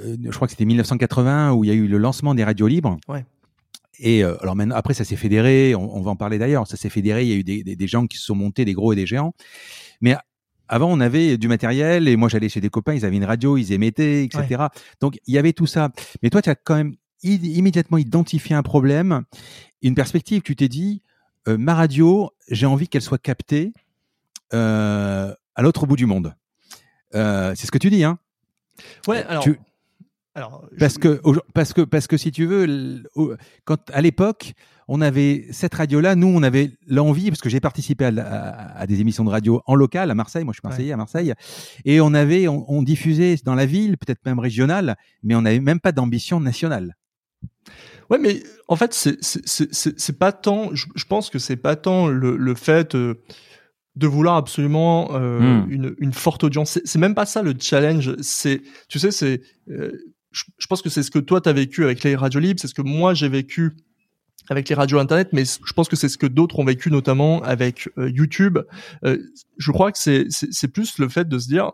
euh, 0.00 0.16
je 0.22 0.30
crois 0.30 0.46
que 0.46 0.52
c'était 0.52 0.64
1980, 0.64 1.52
où 1.52 1.64
il 1.64 1.68
y 1.68 1.70
a 1.70 1.74
eu 1.74 1.86
le 1.86 1.98
lancement 1.98 2.34
des 2.34 2.44
radios 2.44 2.68
libres. 2.68 2.96
Ouais. 3.08 3.24
Et 3.98 4.22
euh, 4.22 4.36
alors 4.42 4.56
maintenant, 4.56 4.76
après 4.76 4.94
ça 4.94 5.04
s'est 5.04 5.16
fédéré, 5.16 5.74
on, 5.74 5.96
on, 5.96 6.02
va 6.02 6.10
en 6.10 6.16
parler 6.16 6.38
d'ailleurs, 6.38 6.66
ça 6.66 6.76
s'est 6.76 6.90
fédéré, 6.90 7.22
il 7.22 7.28
y 7.28 7.32
a 7.32 7.36
eu 7.36 7.44
des, 7.44 7.62
des, 7.62 7.76
des, 7.76 7.86
gens 7.86 8.06
qui 8.06 8.18
se 8.18 8.24
sont 8.24 8.34
montés, 8.34 8.64
des 8.64 8.74
gros 8.74 8.92
et 8.92 8.96
des 8.96 9.06
géants. 9.06 9.32
Mais 10.00 10.16
avant, 10.68 10.90
on 10.90 11.00
avait 11.00 11.38
du 11.38 11.48
matériel, 11.48 12.08
et 12.08 12.16
moi 12.16 12.28
j'allais 12.28 12.48
chez 12.48 12.60
des 12.60 12.68
copains, 12.68 12.94
ils 12.94 13.06
avaient 13.06 13.16
une 13.16 13.24
radio, 13.24 13.56
ils 13.56 13.72
émettaient, 13.72 14.24
etc. 14.24 14.44
Ouais. 14.50 14.66
Donc 15.00 15.18
il 15.26 15.34
y 15.34 15.38
avait 15.38 15.52
tout 15.52 15.66
ça. 15.66 15.90
Mais 16.22 16.30
toi, 16.30 16.42
tu 16.42 16.50
as 16.50 16.54
quand 16.54 16.74
même 16.74 16.94
immédiatement 17.22 17.98
identifié 17.98 18.54
un 18.54 18.62
problème, 18.62 19.22
une 19.82 19.94
perspective. 19.94 20.42
Tu 20.42 20.54
t'es 20.56 20.68
dit, 20.68 21.02
ma 21.46 21.74
radio, 21.74 22.30
j'ai 22.50 22.66
envie 22.66 22.88
qu'elle 22.88 23.02
soit 23.02 23.18
captée 23.18 23.72
euh, 24.54 25.34
à 25.56 25.62
l'autre 25.62 25.86
bout 25.86 25.96
du 25.96 26.06
monde. 26.06 26.34
Euh, 27.14 27.54
c'est 27.56 27.66
ce 27.66 27.72
que 27.72 27.78
tu 27.78 27.90
dis, 27.90 28.04
hein 28.04 28.18
Ouais, 29.08 29.24
alors. 29.24 29.42
Tu... 29.42 29.58
alors 30.34 30.68
parce, 30.78 30.94
je... 30.94 30.98
que, 30.98 31.20
parce, 31.54 31.72
que, 31.72 31.80
parce 31.80 32.06
que 32.06 32.16
si 32.16 32.30
tu 32.30 32.46
veux, 32.46 33.02
quand, 33.64 33.90
à 33.90 34.02
l'époque, 34.02 34.52
on 34.86 35.00
avait 35.00 35.46
cette 35.50 35.74
radio-là, 35.74 36.14
nous, 36.14 36.28
on 36.28 36.42
avait 36.42 36.72
l'envie, 36.86 37.30
parce 37.30 37.40
que 37.40 37.48
j'ai 37.48 37.58
participé 37.58 38.04
à, 38.04 38.12
à, 38.18 38.80
à, 38.80 38.86
des 38.86 39.00
émissions 39.00 39.24
de 39.24 39.30
radio 39.30 39.62
en 39.66 39.74
local 39.74 40.10
à 40.10 40.14
Marseille, 40.14 40.44
moi 40.44 40.52
je 40.52 40.60
suis 40.60 40.68
marseillais 40.68 40.88
ouais. 40.88 40.94
à 40.94 40.98
Marseille, 40.98 41.32
et 41.84 42.00
on 42.00 42.14
avait, 42.14 42.46
on, 42.46 42.70
on 42.70 42.82
diffusait 42.82 43.36
dans 43.44 43.54
la 43.54 43.66
ville, 43.66 43.96
peut-être 43.96 44.24
même 44.24 44.38
régionale, 44.38 44.96
mais 45.22 45.34
on 45.34 45.42
n'avait 45.42 45.60
même 45.60 45.80
pas 45.80 45.92
d'ambition 45.92 46.38
nationale. 46.38 46.96
Ouais, 48.10 48.18
mais 48.18 48.42
en 48.68 48.76
fait, 48.76 48.94
c'est 48.94 50.18
pas 50.18 50.30
tant, 50.32 50.72
je, 50.74 50.86
je, 50.94 51.04
pense 51.04 51.30
que 51.30 51.40
c'est 51.40 51.56
pas 51.56 51.74
tant 51.74 52.06
le, 52.06 52.36
le 52.36 52.54
fait. 52.54 52.94
Euh, 52.94 53.14
de 53.96 54.06
vouloir 54.06 54.36
absolument 54.36 55.08
euh, 55.14 55.40
mmh. 55.40 55.70
une, 55.70 55.96
une, 55.98 56.12
forte 56.12 56.44
audience. 56.44 56.78
C'est 56.84 56.98
même 56.98 57.14
pas 57.14 57.26
ça 57.26 57.42
le 57.42 57.54
challenge. 57.58 58.14
C'est, 58.20 58.62
tu 58.88 58.98
sais, 58.98 59.10
c'est, 59.10 59.40
euh, 59.70 59.90
je, 60.30 60.44
je, 60.58 60.66
pense 60.66 60.82
que 60.82 60.90
c'est 60.90 61.02
ce 61.02 61.10
que 61.10 61.18
toi 61.18 61.40
t'as 61.40 61.54
vécu 61.54 61.82
avec 61.82 62.04
les 62.04 62.14
radios 62.14 62.40
libres, 62.40 62.60
c'est 62.60 62.68
ce 62.68 62.74
que 62.74 62.82
moi 62.82 63.14
j'ai 63.14 63.28
vécu 63.28 63.72
avec 64.48 64.68
les 64.68 64.74
radios 64.74 64.98
internet, 64.98 65.30
mais 65.32 65.44
je 65.44 65.72
pense 65.72 65.88
que 65.88 65.96
c'est 65.96 66.08
ce 66.08 66.18
que 66.18 66.26
d'autres 66.26 66.58
ont 66.58 66.64
vécu 66.64 66.90
notamment 66.90 67.42
avec 67.42 67.88
euh, 67.98 68.10
YouTube. 68.10 68.58
Euh, 69.04 69.18
je 69.58 69.72
crois 69.72 69.92
que 69.92 69.98
c'est 69.98 70.26
c'est 70.30 70.68
plus 70.68 70.98
le 70.98 71.08
fait 71.08 71.28
de 71.28 71.38
se 71.38 71.48
dire, 71.48 71.72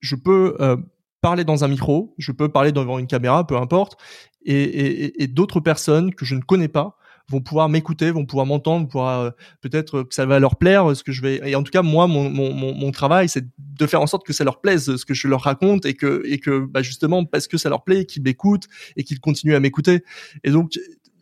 je 0.00 0.16
peux 0.16 0.56
euh, 0.60 0.76
parler 1.20 1.44
dans 1.44 1.64
un 1.64 1.68
micro, 1.68 2.14
je 2.18 2.32
peux 2.32 2.48
parler 2.48 2.72
devant 2.72 2.98
une 2.98 3.06
caméra, 3.06 3.46
peu 3.46 3.56
importe, 3.56 3.96
et, 4.44 4.62
et, 4.62 5.22
et 5.22 5.26
d'autres 5.28 5.60
personnes 5.60 6.14
que 6.14 6.24
je 6.24 6.34
ne 6.34 6.40
connais 6.40 6.68
pas 6.68 6.96
vont 7.30 7.40
pouvoir 7.40 7.68
m'écouter, 7.68 8.10
vont 8.10 8.26
pouvoir 8.26 8.46
m'entendre, 8.46 8.88
pouvoir 8.88 9.20
euh, 9.20 9.30
peut-être 9.60 10.02
que 10.02 10.14
ça 10.14 10.26
va 10.26 10.38
leur 10.38 10.56
plaire 10.56 10.94
ce 10.96 11.02
que 11.02 11.12
je 11.12 11.22
vais. 11.22 11.40
Et 11.48 11.54
en 11.54 11.62
tout 11.62 11.70
cas, 11.70 11.82
moi, 11.82 12.06
mon, 12.06 12.28
mon, 12.28 12.52
mon 12.52 12.90
travail, 12.90 13.28
c'est 13.28 13.44
de 13.58 13.86
faire 13.86 14.00
en 14.00 14.06
sorte 14.06 14.26
que 14.26 14.32
ça 14.32 14.44
leur 14.44 14.60
plaise 14.60 14.96
ce 14.96 15.04
que 15.04 15.14
je 15.14 15.28
leur 15.28 15.42
raconte 15.42 15.86
et 15.86 15.94
que 15.94 16.22
et 16.26 16.38
que 16.38 16.66
bah, 16.66 16.82
justement 16.82 17.24
parce 17.24 17.46
que 17.46 17.56
ça 17.56 17.68
leur 17.68 17.84
plaît, 17.84 18.04
qu'ils 18.04 18.22
m'écoutent 18.22 18.66
et 18.96 19.04
qu'ils 19.04 19.20
continuent 19.20 19.54
à 19.54 19.60
m'écouter. 19.60 20.04
Et 20.44 20.50
donc 20.50 20.72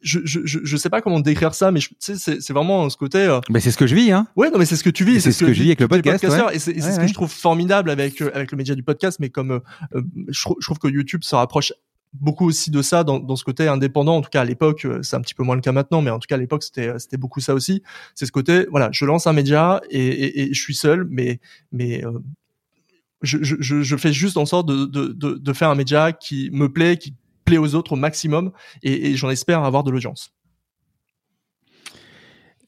je, 0.02 0.20
je, 0.24 0.40
je 0.44 0.76
sais 0.76 0.90
pas 0.90 1.00
comment 1.00 1.20
décrire 1.20 1.54
ça, 1.54 1.70
mais 1.70 1.80
tu 1.80 1.94
sais, 1.98 2.16
c'est 2.40 2.52
vraiment 2.52 2.88
ce 2.88 2.96
côté. 2.96 3.18
Euh... 3.18 3.40
Mais 3.50 3.60
c'est 3.60 3.70
ce 3.70 3.76
que 3.76 3.86
je 3.86 3.94
vis, 3.94 4.12
hein. 4.12 4.26
Ouais, 4.36 4.50
non, 4.50 4.58
mais 4.58 4.64
c'est 4.64 4.76
ce 4.76 4.84
que 4.84 4.90
tu 4.90 5.04
vis. 5.04 5.20
C'est 5.20 5.32
ce, 5.32 5.40
ce, 5.40 5.44
que, 5.44 5.52
je 5.52 5.62
vis 5.62 5.68
avec 5.68 5.80
le 5.80 5.88
podcast. 5.88 6.24
Ouais. 6.24 6.56
Et 6.56 6.58
c'est 6.58 6.74
ouais, 6.74 6.80
ce 6.80 7.00
que 7.00 7.06
je 7.06 7.14
trouve 7.14 7.30
formidable 7.30 7.90
avec 7.90 8.20
euh, 8.22 8.30
avec 8.34 8.52
le 8.52 8.56
média 8.56 8.74
du 8.74 8.82
podcast. 8.82 9.18
Mais 9.20 9.30
comme 9.30 9.50
euh, 9.50 9.60
je, 10.28 10.48
je, 10.60 10.66
trouve 10.66 10.78
que 10.78 10.88
YouTube 10.88 11.24
se 11.24 11.34
rapproche 11.34 11.72
beaucoup 12.14 12.46
aussi 12.46 12.70
de 12.70 12.82
ça 12.82 13.04
dans, 13.04 13.18
dans, 13.18 13.36
ce 13.36 13.44
côté 13.44 13.68
indépendant. 13.68 14.16
En 14.16 14.20
tout 14.20 14.30
cas, 14.30 14.42
à 14.42 14.44
l'époque, 14.44 14.86
c'est 15.02 15.16
un 15.16 15.20
petit 15.20 15.34
peu 15.34 15.42
moins 15.42 15.54
le 15.54 15.60
cas 15.60 15.72
maintenant, 15.72 16.02
mais 16.02 16.10
en 16.10 16.18
tout 16.18 16.26
cas, 16.26 16.36
à 16.36 16.38
l'époque, 16.38 16.62
c'était 16.62 16.98
c'était 16.98 17.16
beaucoup 17.16 17.40
ça 17.40 17.54
aussi. 17.54 17.82
C'est 18.14 18.26
ce 18.26 18.32
côté, 18.32 18.66
voilà, 18.70 18.88
je 18.92 19.04
lance 19.04 19.26
un 19.26 19.32
média 19.32 19.80
et, 19.90 20.52
je 20.52 20.60
suis 20.60 20.74
seul, 20.74 21.06
mais 21.10 21.40
mais 21.72 22.02
je, 23.22 23.38
je, 23.42 23.82
je, 23.82 23.96
fais 23.96 24.12
juste 24.12 24.36
en 24.36 24.46
sorte 24.46 24.68
de, 24.68 24.84
de, 24.84 25.12
de, 25.12 25.52
faire 25.52 25.70
un 25.70 25.74
média 25.74 26.12
qui 26.12 26.50
me 26.52 26.72
plaît, 26.72 26.96
qui 26.96 27.14
plaît 27.44 27.58
aux 27.58 27.74
autres 27.74 27.92
au 27.92 27.96
maximum, 27.96 28.52
et, 28.82 29.16
j'en 29.16 29.30
espère 29.30 29.64
avoir 29.64 29.82
de 29.82 29.90
l'audience. 29.90 30.32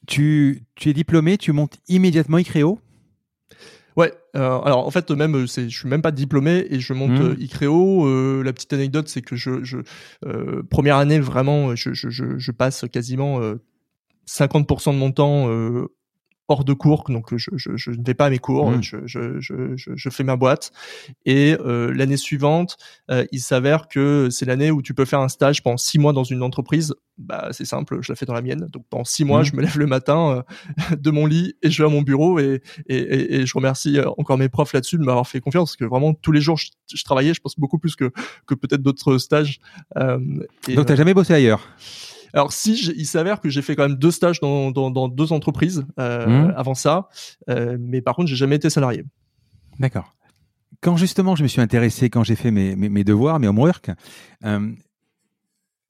Tu, 0.07 0.63
tu 0.75 0.89
es 0.89 0.93
diplômé, 0.93 1.37
tu 1.37 1.51
montes 1.53 1.77
immédiatement 1.87 2.37
Icreo 2.37 2.79
euh, 4.35 4.59
alors 4.61 4.87
en 4.87 4.91
fait 4.91 5.11
même 5.11 5.45
c'est 5.47 5.69
je 5.69 5.77
suis 5.77 5.89
même 5.89 6.01
pas 6.01 6.11
diplômé 6.11 6.65
et 6.69 6.79
je 6.79 6.93
monte 6.93 7.19
mmh. 7.19 7.35
Icreo. 7.41 8.05
Euh, 8.07 8.43
la 8.43 8.53
petite 8.53 8.71
anecdote 8.73 9.07
c'est 9.09 9.21
que 9.21 9.35
je, 9.35 9.63
je 9.63 9.79
euh, 10.25 10.63
première 10.69 10.97
année 10.97 11.19
vraiment 11.19 11.75
je, 11.75 11.93
je, 11.93 12.09
je 12.09 12.51
passe 12.51 12.85
quasiment 12.91 13.41
50% 14.27 14.93
de 14.93 14.97
mon 14.97 15.11
temps 15.11 15.47
hors 16.51 16.63
de 16.65 16.73
cours, 16.73 17.05
donc 17.09 17.35
je, 17.35 17.49
je, 17.55 17.75
je, 17.75 17.91
ne 17.91 18.03
vais 18.05 18.13
pas 18.13 18.25
à 18.25 18.29
mes 18.29 18.39
cours, 18.39 18.71
mmh. 18.71 18.81
je, 18.83 20.09
fais 20.09 20.23
ma 20.23 20.35
boîte. 20.35 20.71
Et 21.25 21.55
euh, 21.59 21.93
l'année 21.93 22.17
suivante, 22.17 22.77
euh, 23.09 23.25
il 23.31 23.39
s'avère 23.39 23.87
que 23.87 24.29
c'est 24.29 24.45
l'année 24.45 24.69
où 24.69 24.81
tu 24.81 24.93
peux 24.93 25.05
faire 25.05 25.21
un 25.21 25.29
stage 25.29 25.63
pendant 25.63 25.77
six 25.77 25.97
mois 25.97 26.13
dans 26.13 26.23
une 26.23 26.43
entreprise. 26.43 26.93
Bah, 27.17 27.49
c'est 27.51 27.65
simple, 27.65 27.99
je 28.01 28.11
la 28.11 28.15
fais 28.15 28.25
dans 28.25 28.33
la 28.33 28.41
mienne. 28.41 28.67
Donc 28.71 28.85
pendant 28.89 29.05
six 29.05 29.23
mois, 29.23 29.41
mmh. 29.41 29.45
je 29.45 29.55
me 29.55 29.61
lève 29.61 29.77
le 29.77 29.87
matin 29.87 30.43
euh, 30.91 30.95
de 30.95 31.11
mon 31.11 31.25
lit 31.25 31.55
et 31.61 31.71
je 31.71 31.81
vais 31.81 31.87
à 31.87 31.91
mon 31.91 32.01
bureau 32.01 32.39
et, 32.39 32.61
et, 32.87 33.35
et, 33.35 33.45
je 33.45 33.53
remercie 33.53 33.99
encore 34.17 34.37
mes 34.37 34.49
profs 34.49 34.73
là-dessus 34.73 34.97
de 34.97 35.03
m'avoir 35.03 35.27
fait 35.27 35.39
confiance 35.39 35.71
parce 35.71 35.77
que 35.77 35.85
vraiment 35.85 36.13
tous 36.13 36.31
les 36.31 36.41
jours 36.41 36.57
je, 36.57 37.03
travaillais, 37.03 37.33
je 37.33 37.41
pense 37.41 37.57
beaucoup 37.57 37.79
plus 37.79 37.95
que, 37.95 38.11
que 38.45 38.55
peut-être 38.55 38.81
d'autres 38.81 39.17
stages. 39.17 39.59
et, 40.67 40.75
donc 40.75 40.85
t'as 40.85 40.95
jamais 40.95 41.13
bossé 41.13 41.33
ailleurs? 41.33 41.61
Alors 42.33 42.53
si 42.53 42.73
il 42.73 43.05
s'avère 43.05 43.41
que 43.41 43.49
j'ai 43.49 43.61
fait 43.61 43.75
quand 43.75 43.87
même 43.87 43.97
deux 43.97 44.11
stages 44.11 44.39
dans, 44.39 44.71
dans, 44.71 44.91
dans 44.91 45.07
deux 45.07 45.33
entreprises 45.33 45.85
euh, 45.99 46.47
mmh. 46.47 46.53
avant 46.55 46.75
ça, 46.75 47.09
euh, 47.49 47.77
mais 47.79 48.01
par 48.01 48.15
contre 48.15 48.29
j'ai 48.29 48.35
jamais 48.35 48.55
été 48.55 48.69
salarié. 48.69 49.03
D'accord. 49.79 50.15
Quand 50.81 50.97
justement 50.97 51.35
je 51.35 51.43
me 51.43 51.47
suis 51.47 51.61
intéressé, 51.61 52.09
quand 52.09 52.23
j'ai 52.23 52.35
fait 52.35 52.51
mes, 52.51 52.75
mes, 52.75 52.89
mes, 52.89 53.03
devoirs, 53.03 53.39
mes 53.39 53.47
homework, 53.47 53.91
euh, 54.45 54.71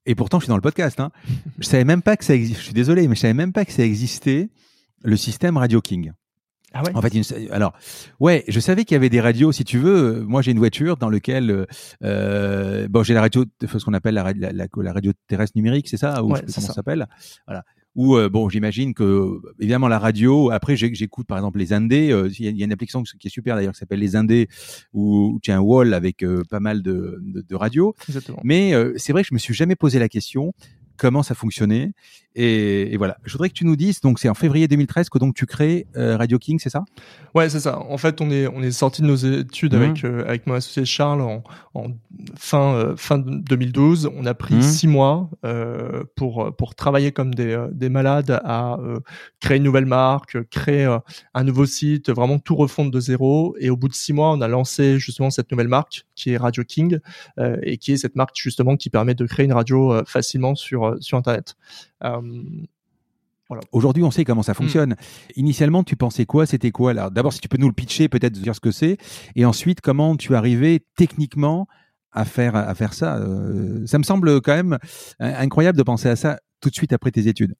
et 0.05 0.15
pourtant 0.15 0.39
je 0.39 0.45
suis 0.45 0.49
dans 0.49 0.57
le 0.57 0.61
podcast, 0.61 0.99
hein, 0.99 1.11
je 1.59 1.65
savais 1.65 1.85
même 1.85 2.01
pas 2.01 2.17
que 2.17 2.25
ça 2.25 2.33
existe. 2.33 2.59
Je 2.59 2.65
suis 2.65 2.73
désolé, 2.73 3.07
mais 3.07 3.15
je 3.15 3.21
savais 3.21 3.33
même 3.33 3.53
pas 3.53 3.65
que 3.65 3.71
ça 3.71 3.83
existait 3.83 4.49
le 5.03 5.15
système 5.17 5.57
Radio 5.57 5.81
King. 5.81 6.11
Ah 6.73 6.83
ouais? 6.83 6.91
En 6.93 7.01
fait, 7.01 7.11
alors, 7.51 7.73
ouais, 8.19 8.43
je 8.47 8.59
savais 8.59 8.85
qu'il 8.85 8.95
y 8.95 8.97
avait 8.97 9.09
des 9.09 9.19
radios. 9.21 9.51
Si 9.51 9.63
tu 9.63 9.77
veux, 9.77 10.21
moi 10.21 10.41
j'ai 10.41 10.51
une 10.51 10.59
voiture 10.59 10.97
dans 10.97 11.09
laquelle, 11.09 11.67
euh, 12.03 12.87
bon, 12.87 13.03
j'ai 13.03 13.13
la 13.13 13.21
radio, 13.21 13.45
ce 13.61 13.83
qu'on 13.83 13.93
appelle 13.93 14.15
la, 14.15 14.31
la, 14.33 14.51
la, 14.51 14.93
radio 14.93 15.11
terrestre 15.27 15.57
numérique, 15.57 15.89
c'est 15.89 15.97
ça, 15.97 16.23
ou 16.23 16.31
ouais, 16.31 16.39
comment 16.39 16.67
ça 16.67 16.73
s'appelle, 16.73 17.07
voilà. 17.45 17.63
Ou 17.95 18.15
euh, 18.15 18.29
bon, 18.29 18.47
j'imagine 18.47 18.93
que 18.93 19.39
évidemment 19.59 19.87
la 19.87 19.99
radio. 19.99 20.49
Après, 20.51 20.75
j'écoute 20.75 21.27
par 21.27 21.37
exemple 21.37 21.59
les 21.59 21.73
Indés. 21.73 22.11
Euh, 22.11 22.29
il 22.39 22.57
y, 22.57 22.61
a 22.61 22.65
une 22.65 22.71
application 22.71 23.03
qui 23.03 23.27
est 23.27 23.31
super 23.31 23.55
d'ailleurs 23.55 23.73
qui 23.73 23.79
s'appelle 23.79 23.99
les 23.99 24.15
Indés, 24.15 24.47
où, 24.93 25.39
tu 25.41 25.51
as 25.51 25.57
un 25.57 25.59
wall 25.59 25.93
avec 25.93 26.23
euh, 26.23 26.43
pas 26.49 26.59
mal 26.59 26.81
de, 26.81 27.19
de, 27.21 27.41
de 27.41 27.55
radios. 27.55 27.95
Mais 28.43 28.73
c'est 28.95 29.11
vrai 29.11 29.23
que 29.23 29.29
je 29.29 29.33
me 29.33 29.39
suis 29.39 29.53
jamais 29.53 29.75
posé 29.75 29.99
la 29.99 30.09
question 30.09 30.53
comment 31.01 31.23
ça 31.23 31.33
fonctionnait. 31.33 31.93
Et, 32.35 32.95
voilà. 32.97 33.17
Je 33.25 33.33
voudrais 33.33 33.49
que 33.49 33.55
tu 33.55 33.65
nous 33.65 33.75
dises, 33.75 33.99
donc 33.99 34.19
c'est 34.19 34.29
en 34.29 34.33
février 34.33 34.67
2013 34.67 35.09
que 35.09 35.17
donc 35.17 35.35
tu 35.35 35.45
crées 35.45 35.85
euh, 35.97 36.15
Radio 36.15 36.39
King, 36.39 36.59
c'est 36.59 36.69
ça? 36.69 36.85
Ouais, 37.35 37.49
c'est 37.49 37.59
ça. 37.59 37.79
En 37.79 37.97
fait, 37.97 38.21
on 38.21 38.31
est 38.31 38.47
on 38.47 38.61
est 38.61 38.71
sorti 38.71 39.01
de 39.01 39.07
nos 39.07 39.15
études 39.15 39.73
mmh. 39.73 39.81
avec 39.81 40.05
euh, 40.05 40.23
avec 40.25 40.47
mon 40.47 40.53
associé 40.53 40.85
Charles 40.85 41.21
en, 41.21 41.43
en 41.73 41.87
fin 42.37 42.73
euh, 42.75 42.95
fin 42.95 43.17
2012. 43.17 44.11
On 44.15 44.25
a 44.25 44.33
pris 44.33 44.55
mmh. 44.55 44.61
six 44.61 44.87
mois 44.87 45.29
pour 46.15 46.55
pour 46.55 46.75
travailler 46.75 47.11
comme 47.11 47.33
des 47.33 47.57
des 47.71 47.89
malades 47.89 48.39
à 48.45 48.77
créer 49.41 49.57
une 49.57 49.63
nouvelle 49.63 49.85
marque, 49.85 50.41
créer 50.49 50.97
un 51.33 51.43
nouveau 51.43 51.65
site, 51.65 52.09
vraiment 52.11 52.39
tout 52.39 52.55
refondre 52.55 52.91
de 52.91 52.99
zéro. 52.99 53.55
Et 53.59 53.69
au 53.69 53.75
bout 53.75 53.89
de 53.89 53.93
six 53.93 54.13
mois, 54.13 54.31
on 54.31 54.39
a 54.39 54.47
lancé 54.47 54.99
justement 54.99 55.31
cette 55.31 55.51
nouvelle 55.51 55.67
marque 55.67 56.05
qui 56.15 56.31
est 56.31 56.37
Radio 56.37 56.63
King 56.63 56.99
et 57.63 57.77
qui 57.77 57.91
est 57.91 57.97
cette 57.97 58.15
marque 58.15 58.35
justement 58.35 58.77
qui 58.77 58.89
permet 58.89 59.15
de 59.15 59.25
créer 59.25 59.45
une 59.45 59.53
radio 59.53 60.01
facilement 60.05 60.55
sur 60.55 60.90
euh, 60.91 60.97
sur, 60.99 61.17
Internet. 61.17 61.55
Euh, 62.03 62.21
voilà. 63.47 63.63
Aujourd'hui, 63.71 64.03
on 64.03 64.11
sait 64.11 64.23
comment 64.23 64.43
ça 64.43 64.53
fonctionne. 64.53 64.91
Hmm. 64.91 65.31
Initialement, 65.35 65.83
tu 65.83 65.95
pensais 65.95 66.25
quoi? 66.25 66.45
C'était 66.45 66.71
quoi 66.71 66.93
d'abord, 67.09 67.33
si 67.33 67.39
tu 67.39 67.49
peux 67.49 67.57
nous 67.57 67.67
le 67.67 67.73
pitcher, 67.73 68.07
peut-être 68.07 68.33
dire 68.33 68.55
ce 68.55 68.61
que 68.61 68.71
c'est, 68.71 68.97
et 69.35 69.45
ensuite, 69.45 69.81
comment 69.81 70.15
tu 70.15 70.35
arrivais 70.35 70.81
techniquement 70.95 71.67
à 72.13 72.25
faire 72.25 72.55
à 72.55 72.73
faire 72.75 72.93
ça? 72.93 73.17
Euh, 73.17 73.85
Ça 73.87 73.97
me 73.97 74.03
semble 74.03 74.41
quand 74.41 74.55
même 74.55 74.77
incroyable 75.19 75.77
de 75.77 75.83
penser 75.83 76.07
à 76.07 76.15
ça 76.15 76.39
tout 76.61 76.69
de 76.69 76.75
suite 76.75 76.93
après 76.93 77.11
tes 77.11 77.27
études. 77.27 77.55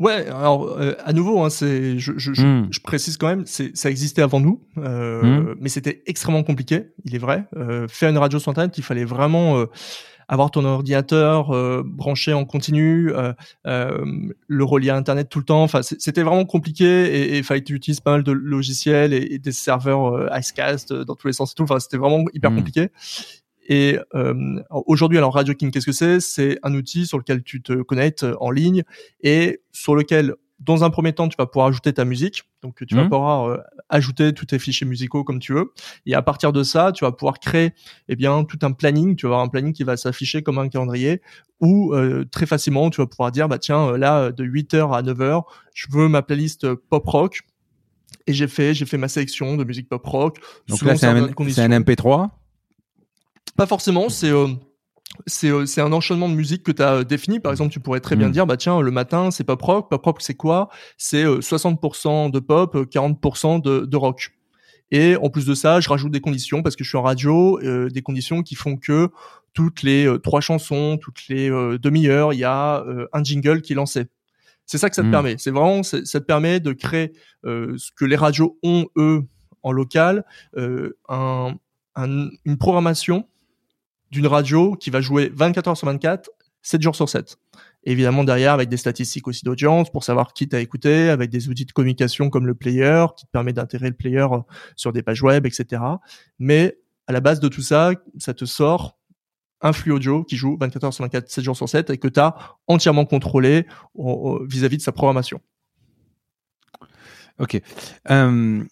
Ouais, 0.00 0.26
alors 0.26 0.76
à 1.04 1.12
nouveau, 1.12 1.44
hein, 1.44 1.50
c'est, 1.50 2.00
je, 2.00 2.14
je, 2.16 2.34
je, 2.34 2.80
précise 2.80 3.16
quand 3.16 3.28
même, 3.28 3.46
c'est, 3.46 3.76
ça 3.76 3.90
existait 3.90 4.22
avant 4.22 4.40
nous, 4.40 4.60
euh, 4.76 5.22
hmm. 5.22 5.54
mais 5.60 5.68
c'était 5.68 6.02
extrêmement 6.06 6.42
compliqué. 6.42 6.86
Il 7.04 7.14
est 7.14 7.18
vrai. 7.18 7.46
Euh, 7.56 7.86
faire 7.86 8.10
une 8.10 8.18
radio 8.18 8.40
sur 8.40 8.50
internet, 8.50 8.76
il 8.76 8.82
fallait 8.82 9.04
vraiment 9.04 9.64
avoir 10.28 10.50
ton 10.50 10.64
ordinateur 10.64 11.50
euh, 11.50 11.82
branché 11.84 12.32
en 12.32 12.44
continu, 12.44 13.12
euh, 13.12 13.32
euh, 13.66 14.04
le 14.46 14.64
relier 14.64 14.90
à 14.90 14.96
Internet 14.96 15.28
tout 15.28 15.38
le 15.38 15.44
temps. 15.44 15.62
Enfin, 15.62 15.82
c'était 15.82 16.22
vraiment 16.22 16.44
compliqué 16.44 16.84
et 16.84 17.38
il 17.38 17.44
fallait 17.44 17.60
que 17.60 17.66
tu 17.66 17.74
utilises 17.74 18.00
pas 18.00 18.12
mal 18.12 18.22
de 18.22 18.32
logiciels 18.32 19.12
et, 19.12 19.38
des 19.38 19.52
serveurs 19.52 20.30
Icecast 20.36 20.92
dans 20.92 21.14
tous 21.14 21.26
les 21.26 21.32
sens 21.32 21.52
et 21.52 21.54
tout. 21.54 21.64
Enfin, 21.64 21.80
c'était 21.80 21.96
vraiment 21.96 22.24
hyper 22.32 22.50
mmh. 22.50 22.56
compliqué. 22.56 22.88
Et 23.66 23.98
aujourd'hui, 24.70 25.18
alors 25.18 25.34
Radio 25.34 25.54
King, 25.54 25.70
qu'est-ce 25.70 25.86
que 25.86 25.92
c'est? 25.92 26.20
C'est 26.20 26.58
un 26.62 26.74
outil 26.74 27.06
sur 27.06 27.18
lequel 27.18 27.42
tu 27.42 27.62
te 27.62 27.72
connectes 27.82 28.26
en 28.40 28.50
ligne 28.50 28.82
et 29.22 29.60
sur 29.72 29.94
lequel 29.94 30.34
dans 30.64 30.84
un 30.84 30.90
premier 30.90 31.12
temps, 31.12 31.28
tu 31.28 31.36
vas 31.36 31.46
pouvoir 31.46 31.68
ajouter 31.68 31.92
ta 31.92 32.04
musique. 32.04 32.44
Donc, 32.62 32.84
tu 32.86 32.94
vas 32.94 33.04
mmh. 33.04 33.10
pouvoir 33.10 33.48
euh, 33.48 33.58
ajouter 33.88 34.32
tous 34.32 34.46
tes 34.46 34.58
fichiers 34.58 34.86
musicaux 34.86 35.24
comme 35.24 35.38
tu 35.38 35.52
veux. 35.52 35.72
Et 36.06 36.14
à 36.14 36.22
partir 36.22 36.52
de 36.52 36.62
ça, 36.62 36.92
tu 36.92 37.04
vas 37.04 37.12
pouvoir 37.12 37.38
créer, 37.38 37.72
eh 38.08 38.16
bien, 38.16 38.44
tout 38.44 38.58
un 38.62 38.72
planning. 38.72 39.16
Tu 39.16 39.26
vas 39.26 39.34
avoir 39.34 39.44
un 39.44 39.48
planning 39.48 39.72
qui 39.72 39.84
va 39.84 39.96
s'afficher 39.96 40.42
comme 40.42 40.58
un 40.58 40.68
calendrier 40.68 41.20
où 41.60 41.94
euh, 41.94 42.24
très 42.30 42.46
facilement, 42.46 42.90
tu 42.90 43.00
vas 43.00 43.06
pouvoir 43.06 43.30
dire, 43.30 43.48
bah 43.48 43.58
tiens, 43.58 43.90
euh, 43.90 43.96
là, 43.96 44.32
de 44.32 44.44
8h 44.44 44.94
à 44.94 45.02
9h, 45.02 45.42
je 45.74 45.86
veux 45.90 46.08
ma 46.08 46.22
playlist 46.22 46.74
pop 46.74 47.06
rock. 47.06 47.40
Et 48.26 48.32
j'ai 48.32 48.48
fait, 48.48 48.74
j'ai 48.74 48.86
fait 48.86 48.96
ma 48.96 49.08
sélection 49.08 49.56
de 49.56 49.64
musique 49.64 49.88
pop 49.88 50.04
rock. 50.06 50.38
Donc 50.68 50.80
là, 50.82 50.96
c'est 50.96 51.06
un, 51.06 51.24
un, 51.24 51.28
MP3 51.28 52.30
Pas 53.56 53.66
forcément. 53.66 54.08
C'est 54.08 54.30
euh, 54.30 54.48
c'est 55.26 55.80
un 55.80 55.92
enchaînement 55.92 56.28
de 56.28 56.34
musique 56.34 56.62
que 56.62 56.72
tu 56.72 56.82
as 56.82 56.94
euh, 56.94 57.04
défini. 57.04 57.40
Par 57.40 57.52
exemple, 57.52 57.72
tu 57.72 57.80
pourrais 57.80 58.00
très 58.00 58.16
bien 58.16 58.28
mm. 58.28 58.32
dire, 58.32 58.46
bah 58.46 58.56
tiens, 58.56 58.80
le 58.80 58.90
matin, 58.90 59.30
c'est 59.30 59.44
pop 59.44 59.60
rock. 59.60 59.90
Pop 59.90 60.04
rock, 60.04 60.16
c'est 60.20 60.34
quoi? 60.34 60.68
C'est 60.96 61.24
60% 61.24 62.28
euh, 62.28 62.30
de 62.30 62.38
pop, 62.40 62.76
40% 62.76 63.62
de, 63.62 63.86
de, 63.86 63.96
rock. 63.96 64.32
Et 64.90 65.16
en 65.16 65.30
plus 65.30 65.46
de 65.46 65.54
ça, 65.54 65.80
je 65.80 65.88
rajoute 65.88 66.12
des 66.12 66.20
conditions 66.20 66.62
parce 66.62 66.76
que 66.76 66.84
je 66.84 66.88
suis 66.88 66.98
en 66.98 67.02
radio, 67.02 67.58
des 67.88 68.02
conditions 68.02 68.42
qui 68.42 68.54
font 68.54 68.76
que 68.76 69.08
toutes 69.52 69.82
les 69.82 70.06
trois 70.22 70.40
chansons, 70.40 70.98
toutes 71.00 71.26
les 71.28 71.48
demi-heures, 71.48 72.32
il 72.32 72.38
y 72.38 72.44
a 72.44 72.84
un 73.12 73.24
jingle 73.24 73.62
qui 73.62 73.72
est 73.72 73.76
lancé. 73.76 74.06
C'est 74.66 74.78
ça 74.78 74.90
que 74.90 74.94
ça 74.94 75.02
te 75.02 75.08
mm. 75.08 75.10
permet. 75.10 75.36
C'est 75.38 75.50
vraiment, 75.50 75.82
ça 75.82 76.02
te 76.02 76.18
permet 76.18 76.60
de 76.60 76.72
créer 76.72 77.12
ce 77.44 77.90
que 77.96 78.04
les 78.04 78.14
radios 78.14 78.58
ont 78.62 78.86
eux 78.96 79.22
en 79.62 79.72
local, 79.72 80.24
un, 81.08 81.54
une 81.96 82.58
programmation 82.58 83.26
d'une 84.14 84.26
radio 84.26 84.76
qui 84.76 84.90
va 84.90 85.00
jouer 85.00 85.30
24 85.34 85.68
heures 85.68 85.76
sur 85.76 85.86
24, 85.86 86.30
7 86.62 86.80
jours 86.80 86.96
sur 86.96 87.08
7. 87.08 87.36
évidemment, 87.84 88.24
derrière, 88.24 88.54
avec 88.54 88.70
des 88.70 88.78
statistiques 88.78 89.28
aussi 89.28 89.44
d'audience 89.44 89.90
pour 89.90 90.04
savoir 90.04 90.32
qui 90.32 90.48
t'a 90.48 90.60
écouté, 90.60 91.10
avec 91.10 91.28
des 91.30 91.48
outils 91.48 91.66
de 91.66 91.72
communication 91.72 92.30
comme 92.30 92.46
le 92.46 92.54
player, 92.54 93.04
qui 93.18 93.26
te 93.26 93.30
permet 93.30 93.52
d'intégrer 93.52 93.88
le 93.88 93.94
player 93.94 94.26
euh, 94.30 94.38
sur 94.76 94.92
des 94.92 95.02
pages 95.02 95.22
web, 95.22 95.44
etc. 95.44 95.82
Mais 96.38 96.78
à 97.06 97.12
la 97.12 97.20
base 97.20 97.40
de 97.40 97.48
tout 97.48 97.60
ça, 97.60 97.90
ça 98.18 98.32
te 98.32 98.46
sort 98.46 98.96
un 99.60 99.72
flux 99.72 99.92
audio 99.92 100.24
qui 100.24 100.36
joue 100.36 100.56
24 100.58 100.84
heures 100.84 100.94
sur 100.94 101.04
24, 101.04 101.28
7 101.28 101.44
jours 101.44 101.56
sur 101.56 101.68
7 101.68 101.90
et 101.90 101.98
que 101.98 102.08
tu 102.08 102.20
as 102.20 102.34
entièrement 102.66 103.04
contrôlé 103.04 103.66
vis-à-vis 104.48 104.78
de 104.78 104.82
sa 104.82 104.92
programmation. 104.92 105.40
Ok. 107.38 107.60
Euh, 108.10 108.64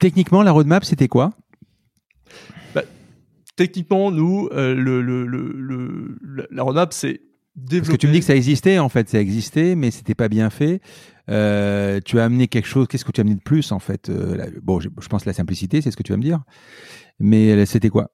techniquement, 0.00 0.42
la 0.42 0.50
roadmap, 0.50 0.84
c'était 0.84 1.08
quoi? 1.08 1.32
Techniquement, 3.58 4.12
nous, 4.12 4.48
euh, 4.52 4.72
le, 4.72 5.02
le, 5.02 5.26
le, 5.26 6.16
la 6.50 6.62
roadmap, 6.62 6.92
c'est 6.92 7.20
développer. 7.56 7.88
Parce 7.88 7.96
que 7.96 8.00
tu 8.00 8.06
me 8.06 8.12
dis 8.12 8.20
que 8.20 8.24
ça 8.24 8.36
existait, 8.36 8.78
en 8.78 8.88
fait, 8.88 9.08
ça 9.08 9.20
existait, 9.20 9.74
mais 9.74 9.90
c'était 9.90 10.14
pas 10.14 10.28
bien 10.28 10.48
fait. 10.48 10.80
Euh, 11.28 12.00
tu 12.04 12.20
as 12.20 12.24
amené 12.24 12.46
quelque 12.46 12.68
chose. 12.68 12.86
Qu'est-ce 12.88 13.04
que 13.04 13.10
tu 13.10 13.20
as 13.20 13.22
amené 13.22 13.34
de 13.34 13.42
plus, 13.42 13.72
en 13.72 13.80
fait 13.80 14.08
euh, 14.08 14.48
Bon, 14.62 14.78
je, 14.78 14.88
pense 14.88 15.26
la 15.26 15.32
simplicité, 15.32 15.82
c'est 15.82 15.90
ce 15.90 15.96
que 15.96 16.04
tu 16.04 16.12
vas 16.12 16.18
me 16.18 16.22
dire. 16.22 16.40
Mais 17.18 17.66
c'était 17.66 17.88
quoi? 17.88 18.12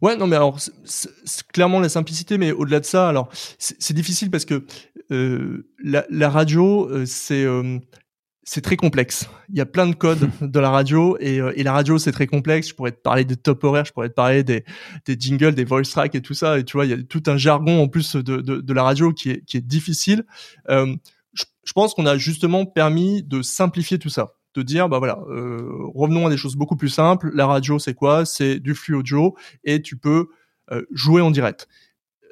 Ouais, 0.00 0.16
non, 0.16 0.28
mais 0.28 0.36
alors, 0.36 0.58
c'est 0.84 1.46
clairement 1.48 1.80
la 1.80 1.88
simplicité, 1.88 2.38
mais 2.38 2.52
au-delà 2.52 2.78
de 2.78 2.84
ça, 2.84 3.08
alors, 3.08 3.30
c'est 3.58 3.94
difficile 3.94 4.30
parce 4.30 4.44
que 4.44 4.64
la, 5.10 6.06
la, 6.08 6.30
radio, 6.30 7.04
c'est 7.04 7.44
c'est 8.44 8.60
très 8.60 8.76
complexe. 8.76 9.28
Il 9.50 9.56
y 9.56 9.60
a 9.60 9.66
plein 9.66 9.86
de 9.86 9.94
codes 9.94 10.28
de 10.40 10.60
la 10.60 10.70
radio 10.70 11.16
et, 11.20 11.40
euh, 11.40 11.52
et 11.54 11.62
la 11.62 11.72
radio 11.72 11.98
c'est 11.98 12.12
très 12.12 12.26
complexe. 12.26 12.68
Je 12.68 12.74
pourrais 12.74 12.92
te 12.92 13.00
parler 13.00 13.24
des 13.24 13.36
top 13.36 13.62
horaires, 13.64 13.84
je 13.84 13.92
pourrais 13.92 14.08
te 14.08 14.14
parler 14.14 14.42
des, 14.42 14.64
des 15.06 15.16
jingles, 15.18 15.54
des 15.54 15.64
voice 15.64 15.82
tracks 15.84 16.14
et 16.14 16.22
tout 16.22 16.34
ça. 16.34 16.58
Et 16.58 16.64
tu 16.64 16.76
vois, 16.76 16.86
il 16.86 16.90
y 16.90 16.94
a 16.94 17.02
tout 17.02 17.22
un 17.26 17.36
jargon 17.36 17.82
en 17.82 17.88
plus 17.88 18.16
de, 18.16 18.38
de, 18.38 18.60
de 18.60 18.72
la 18.72 18.82
radio 18.82 19.12
qui 19.12 19.30
est, 19.30 19.44
qui 19.44 19.56
est 19.56 19.66
difficile. 19.66 20.24
Euh, 20.70 20.94
je, 21.34 21.44
je, 21.64 21.72
pense 21.72 21.94
qu'on 21.94 22.06
a 22.06 22.18
justement 22.18 22.66
permis 22.66 23.22
de 23.22 23.42
simplifier 23.42 23.98
tout 23.98 24.10
ça, 24.10 24.34
de 24.54 24.62
dire 24.62 24.88
bah 24.88 24.98
voilà, 24.98 25.20
euh, 25.30 25.62
revenons 25.94 26.26
à 26.26 26.30
des 26.30 26.36
choses 26.36 26.56
beaucoup 26.56 26.76
plus 26.76 26.88
simples. 26.88 27.30
La 27.34 27.46
radio 27.46 27.78
c'est 27.78 27.94
quoi? 27.94 28.24
C'est 28.24 28.58
du 28.58 28.74
flux 28.74 28.96
audio 28.96 29.36
et 29.64 29.82
tu 29.82 29.96
peux 29.96 30.28
euh, 30.72 30.82
jouer 30.92 31.22
en 31.22 31.30
direct. 31.30 31.68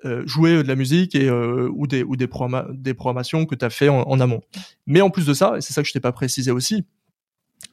Euh, 0.07 0.27
jouer 0.27 0.63
de 0.63 0.69
la 0.69 0.77
musique 0.77 1.15
et 1.15 1.29
euh, 1.29 1.69
ou 1.75 1.87
des 1.87 2.03
ou 2.03 2.17
des, 2.17 2.27
des 2.71 2.95
programmations 2.95 3.45
que 3.45 3.55
tu 3.55 3.65
as 3.67 3.69
fait 3.69 3.91
en, 3.91 4.19
amont. 4.19 4.41
Mais 4.87 5.03
en 5.03 5.11
plus 5.11 5.27
de 5.27 5.35
ça, 5.35 5.59
et 5.59 5.61
c'est 5.61 5.75
ça 5.75 5.83
que 5.83 5.89
je 5.89 5.93
t'ai 5.93 6.01
pas 6.01 6.13
précisé 6.13 6.51
aussi, 6.51 6.87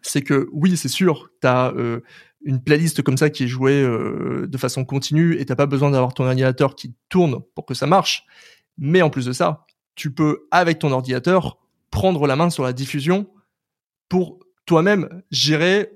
c'est 0.02 0.22
que 0.22 0.50
oui, 0.52 0.76
c'est 0.76 0.90
sûr, 0.90 1.30
tu 1.40 1.48
as 1.48 1.72
euh, 1.78 2.02
une 2.44 2.62
playlist 2.62 3.02
comme 3.02 3.16
ça 3.16 3.30
qui 3.30 3.46
est 3.46 3.48
jouée 3.48 3.82
de 3.82 4.58
façon 4.58 4.84
continue 4.84 5.40
et 5.40 5.46
t'as 5.46 5.56
pas 5.56 5.68
besoin 5.68 5.90
d'avoir 5.90 6.14
ton 6.14 6.26
ordinateur 6.26 6.76
qui 6.76 6.94
tourne 7.08 7.40
pour 7.56 7.66
que 7.66 7.74
ça 7.74 7.88
marche. 7.88 8.26
Mais 8.78 9.02
en 9.02 9.10
plus 9.10 9.26
de 9.26 9.32
ça, 9.32 9.66
tu 9.96 10.12
peux 10.12 10.48
avec 10.52 10.80
ton 10.80 10.92
ordinateur 10.92 11.60
prendre 11.92 12.28
la 12.28 12.36
main 12.36 12.50
sur 12.50 12.64
la 12.64 12.74
diffusion 12.74 13.28
pour 14.10 14.40
toi-même 14.66 15.24
gérer 15.32 15.92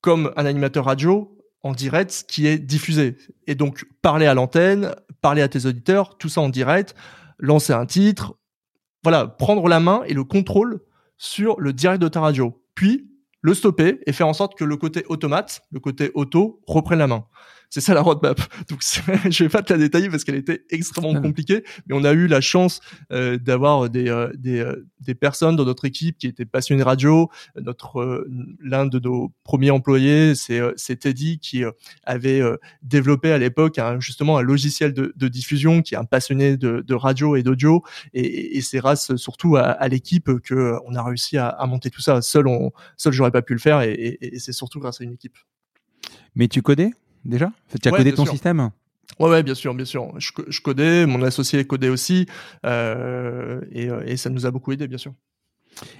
comme 0.00 0.32
un 0.36 0.46
animateur 0.46 0.84
radio 0.84 1.36
en 1.64 1.72
direct 1.72 2.26
qui 2.28 2.46
est 2.46 2.58
diffusé. 2.58 3.16
Et 3.46 3.54
donc, 3.54 3.86
parler 4.02 4.26
à 4.26 4.34
l'antenne, 4.34 4.94
parler 5.24 5.40
à 5.40 5.48
tes 5.48 5.64
auditeurs, 5.64 6.18
tout 6.18 6.28
ça 6.28 6.42
en 6.42 6.50
direct, 6.50 6.94
lancer 7.38 7.72
un 7.72 7.86
titre, 7.86 8.34
voilà, 9.02 9.26
prendre 9.26 9.66
la 9.68 9.80
main 9.80 10.02
et 10.06 10.12
le 10.12 10.22
contrôle 10.22 10.82
sur 11.16 11.58
le 11.58 11.72
direct 11.72 12.02
de 12.02 12.08
ta 12.08 12.20
radio. 12.20 12.62
Puis, 12.74 13.10
le 13.40 13.54
stopper 13.54 14.00
et 14.04 14.12
faire 14.12 14.28
en 14.28 14.34
sorte 14.34 14.54
que 14.54 14.64
le 14.64 14.76
côté 14.76 15.02
automate, 15.08 15.62
le 15.72 15.80
côté 15.80 16.10
auto, 16.12 16.60
reprenne 16.66 16.98
la 16.98 17.06
main. 17.06 17.24
C'est 17.74 17.80
ça 17.80 17.92
la 17.92 18.02
roadmap. 18.02 18.40
Donc 18.68 18.82
je 18.84 19.42
vais 19.42 19.48
pas 19.48 19.60
te 19.60 19.72
la 19.72 19.80
détailler 19.80 20.08
parce 20.08 20.22
qu'elle 20.22 20.36
était 20.36 20.64
extrêmement 20.70 21.20
compliquée, 21.20 21.64
mais 21.88 21.96
on 21.96 22.04
a 22.04 22.12
eu 22.12 22.28
la 22.28 22.40
chance 22.40 22.78
euh, 23.10 23.36
d'avoir 23.36 23.90
des 23.90 24.08
euh, 24.08 24.30
des, 24.36 24.60
euh, 24.60 24.86
des 25.00 25.16
personnes 25.16 25.56
dans 25.56 25.64
notre 25.64 25.84
équipe 25.84 26.16
qui 26.16 26.28
étaient 26.28 26.44
passionnées 26.44 26.84
radio. 26.84 27.28
Notre 27.60 28.28
l'un 28.60 28.86
de 28.86 29.00
nos 29.00 29.32
premiers 29.42 29.72
employés, 29.72 30.36
c'est 30.36 30.60
c'est 30.76 31.00
Teddy 31.00 31.40
qui 31.40 31.64
avait 32.04 32.42
développé 32.82 33.32
à 33.32 33.38
l'époque 33.38 33.80
justement 33.98 34.38
un 34.38 34.42
logiciel 34.42 34.92
de, 34.92 35.12
de, 35.16 35.26
diffusion 35.26 35.82
qui 35.82 35.94
est 35.94 35.98
un 35.98 36.04
passionné 36.04 36.56
de, 36.56 36.80
de 36.80 36.94
radio 36.94 37.34
et 37.34 37.42
d'audio 37.42 37.82
et, 38.12 38.56
et 38.56 38.60
c'est 38.60 38.78
grâce 38.78 39.16
surtout 39.16 39.56
à, 39.56 39.62
à 39.62 39.88
l'équipe 39.88 40.30
que 40.44 40.74
on 40.86 40.94
a 40.94 41.02
réussi 41.02 41.38
à, 41.38 41.48
à, 41.48 41.66
monter 41.66 41.90
tout 41.90 42.02
ça. 42.02 42.22
Seul 42.22 42.46
on 42.46 42.70
seul 42.96 43.12
j'aurais 43.12 43.32
pas 43.32 43.42
pu 43.42 43.52
le 43.52 43.58
faire 43.58 43.80
et, 43.80 43.94
et, 43.94 44.36
et 44.36 44.38
c'est 44.38 44.52
surtout 44.52 44.78
grâce 44.78 45.00
à 45.00 45.04
une 45.04 45.14
équipe. 45.14 45.36
Mais 46.36 46.46
tu 46.46 46.62
connais? 46.62 46.92
Déjà? 47.24 47.52
Tu 47.80 47.88
as 47.88 47.92
codé 47.92 48.12
ton 48.12 48.26
système? 48.26 48.70
Ouais, 49.20 49.30
ouais, 49.30 49.42
bien 49.42 49.54
sûr, 49.54 49.74
bien 49.74 49.84
sûr. 49.84 50.12
Je, 50.18 50.30
je 50.48 50.60
codais, 50.60 51.06
mon 51.06 51.22
associé 51.22 51.64
codait 51.64 51.88
aussi, 51.88 52.26
euh, 52.64 53.60
et, 53.70 53.88
euh, 53.88 54.02
et, 54.06 54.16
ça 54.16 54.30
nous 54.30 54.46
a 54.46 54.50
beaucoup 54.50 54.72
aidé, 54.72 54.88
bien 54.88 54.98
sûr. 54.98 55.12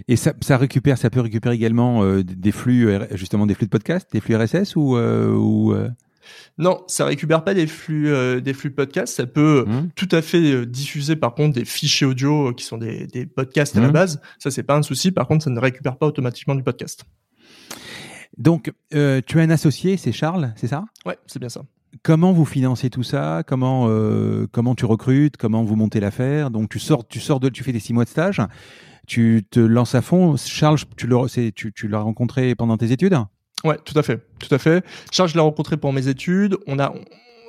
Et 0.08 0.16
ça, 0.16 0.32
ça 0.40 0.56
récupère, 0.56 0.98
ça 0.98 1.10
peut 1.10 1.20
récupérer 1.20 1.54
également 1.54 2.04
euh, 2.04 2.22
des 2.22 2.52
flux, 2.52 2.88
justement 3.12 3.46
des 3.46 3.54
flux 3.54 3.66
de 3.66 3.70
podcast, 3.70 4.08
des 4.12 4.20
flux 4.20 4.36
RSS 4.36 4.76
ou, 4.76 4.96
ou 4.96 5.74
non, 6.56 6.82
ça 6.86 7.04
récupère 7.04 7.44
pas 7.44 7.52
des 7.52 7.66
flux 7.66 8.10
des 8.40 8.54
flux 8.54 8.70
podcast. 8.70 9.14
Ça 9.14 9.26
peut 9.26 9.64
mmh. 9.66 9.90
tout 9.94 10.08
à 10.12 10.22
fait 10.22 10.64
diffuser 10.64 11.16
par 11.16 11.34
contre 11.34 11.54
des 11.54 11.66
fichiers 11.66 12.06
audio 12.06 12.54
qui 12.54 12.64
sont 12.64 12.78
des, 12.78 13.06
des 13.08 13.26
podcasts 13.26 13.76
à 13.76 13.80
la 13.80 13.88
mmh. 13.88 13.92
base. 13.92 14.20
Ça 14.38 14.50
c'est 14.50 14.62
pas 14.62 14.76
un 14.76 14.82
souci. 14.82 15.10
Par 15.10 15.26
contre, 15.26 15.44
ça 15.44 15.50
ne 15.50 15.60
récupère 15.60 15.98
pas 15.98 16.06
automatiquement 16.06 16.54
du 16.54 16.62
podcast. 16.62 17.04
Donc, 18.38 18.72
euh, 18.94 19.20
tu 19.26 19.38
as 19.38 19.42
un 19.42 19.50
associé, 19.50 19.96
c'est 19.96 20.12
Charles, 20.12 20.52
c'est 20.56 20.66
ça? 20.66 20.84
Ouais, 21.06 21.16
c'est 21.26 21.38
bien 21.38 21.48
ça. 21.48 21.62
Comment 22.02 22.32
vous 22.32 22.44
financez 22.44 22.90
tout 22.90 23.04
ça? 23.04 23.42
Comment 23.46 23.86
euh, 23.88 24.46
comment 24.50 24.74
tu 24.74 24.84
recrutes? 24.84 25.36
Comment 25.36 25.62
vous 25.62 25.76
montez 25.76 26.00
l'affaire? 26.00 26.50
Donc 26.50 26.68
tu 26.68 26.80
sors 26.80 27.06
tu 27.06 27.20
sors 27.20 27.38
de 27.38 27.48
tu 27.48 27.62
fais 27.62 27.72
des 27.72 27.78
six 27.78 27.92
mois 27.92 28.04
de 28.04 28.08
stage, 28.08 28.42
tu 29.06 29.46
te 29.48 29.60
lances 29.60 29.94
à 29.94 30.02
fond. 30.02 30.36
Charles, 30.36 30.78
tu 30.96 31.06
l'as 31.06 31.26
tu, 31.54 31.72
tu 31.72 31.88
l'as 31.88 32.00
rencontré 32.00 32.56
pendant 32.56 32.76
tes 32.76 32.90
études? 32.90 33.16
Ouais, 33.62 33.78
tout 33.84 33.96
à 33.96 34.02
fait, 34.02 34.26
tout 34.40 34.52
à 34.52 34.58
fait. 34.58 34.84
Charles, 35.12 35.28
je 35.28 35.34
l'ai 35.34 35.40
rencontré 35.40 35.76
pendant 35.76 35.92
mes 35.92 36.08
études. 36.08 36.56
On 36.66 36.80
a 36.80 36.92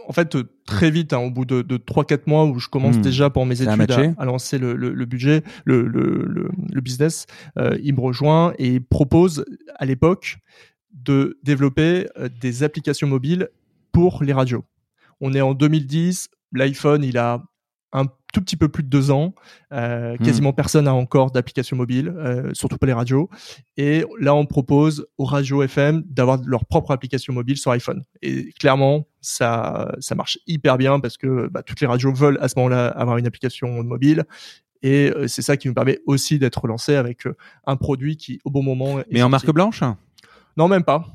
en 0.08 0.14
fait, 0.14 0.38
très 0.68 0.92
vite, 0.92 1.14
hein, 1.14 1.18
au 1.18 1.32
bout 1.32 1.46
de, 1.46 1.64
de 1.64 1.78
3-4 1.78 2.22
mois 2.28 2.46
où 2.46 2.60
je 2.60 2.70
commence 2.70 2.98
hmm. 2.98 3.02
déjà 3.02 3.32
pour 3.32 3.48
mes 3.48 3.64
études 3.64 3.92
à, 4.20 4.26
lancer 4.26 4.60
le, 4.60 4.76
le, 4.76 4.94
le 4.94 5.06
budget, 5.06 5.42
le, 5.64 5.88
le 5.88 6.82
business, 6.82 7.26
euh, 7.58 7.76
il 7.82 7.96
me 7.96 8.02
rejoint 8.02 8.54
et 8.60 8.80
propose 8.80 9.46
à 9.78 9.86
l'époque 9.86 10.38
de 10.96 11.38
développer 11.44 12.08
euh, 12.18 12.30
des 12.42 12.64
applications 12.64 13.08
mobiles 13.08 13.50
pour 13.92 14.24
les 14.24 14.34
radios. 14.34 14.66
On 15.22 15.34
est 15.34 15.42
en 15.42 15.54
2010, 15.54 16.30
l'iPhone, 16.54 17.04
il 17.04 17.18
a 17.18 17.44
un 17.94 18.06
tout 18.34 18.42
petit 18.42 18.58
peu 18.58 18.68
plus 18.68 18.84
de 18.84 18.90
deux 18.90 19.12
ans. 19.12 19.34
Euh, 19.72 20.16
hmm. 20.16 20.26
Quasiment 20.26 20.54
personne 20.54 20.86
n'a 20.86 20.94
encore 20.94 21.32
d'application 21.32 21.78
mobile, 21.78 22.14
euh, 22.18 22.50
surtout 22.54 22.78
pas 22.78 22.88
les 22.88 22.94
radios. 22.94 23.30
Et 23.78 24.04
là, 24.20 24.36
on 24.36 24.46
propose 24.46 25.08
aux 25.18 25.24
radios 25.24 25.64
FM 25.64 26.04
d'avoir 26.06 26.42
leur 26.46 26.66
propre 26.66 26.92
application 26.92 27.34
mobile 27.34 27.58
sur 27.58 27.72
iPhone. 27.72 28.04
Et 28.22 28.52
clairement, 28.60 29.08
ça, 29.22 29.96
ça 30.00 30.16
marche 30.16 30.40
hyper 30.48 30.78
bien 30.78 31.00
parce 31.00 31.16
que 31.18 31.48
bah, 31.48 31.64
toutes 31.64 31.80
les 31.80 31.88
radios 31.88 32.14
veulent 32.14 32.38
à 32.42 32.50
ce 32.50 32.56
moment-là 32.58 32.88
avoir 32.88 33.18
une 33.18 33.28
application 33.28 33.84
mobile. 33.84 34.26
Et 34.82 35.12
c'est 35.28 35.42
ça 35.42 35.58
qui 35.58 35.68
nous 35.68 35.74
permet 35.74 36.00
aussi 36.06 36.38
d'être 36.38 36.68
lancé 36.68 36.96
avec 36.96 37.24
un 37.66 37.76
produit 37.76 38.18
qui, 38.18 38.40
au 38.44 38.52
bon 38.52 38.62
moment. 38.62 39.00
Mais 39.10 39.24
en 39.24 39.30
marque 39.30 39.50
blanche? 39.52 39.82
Non, 40.58 40.68
même 40.68 40.84
pas. 40.84 41.06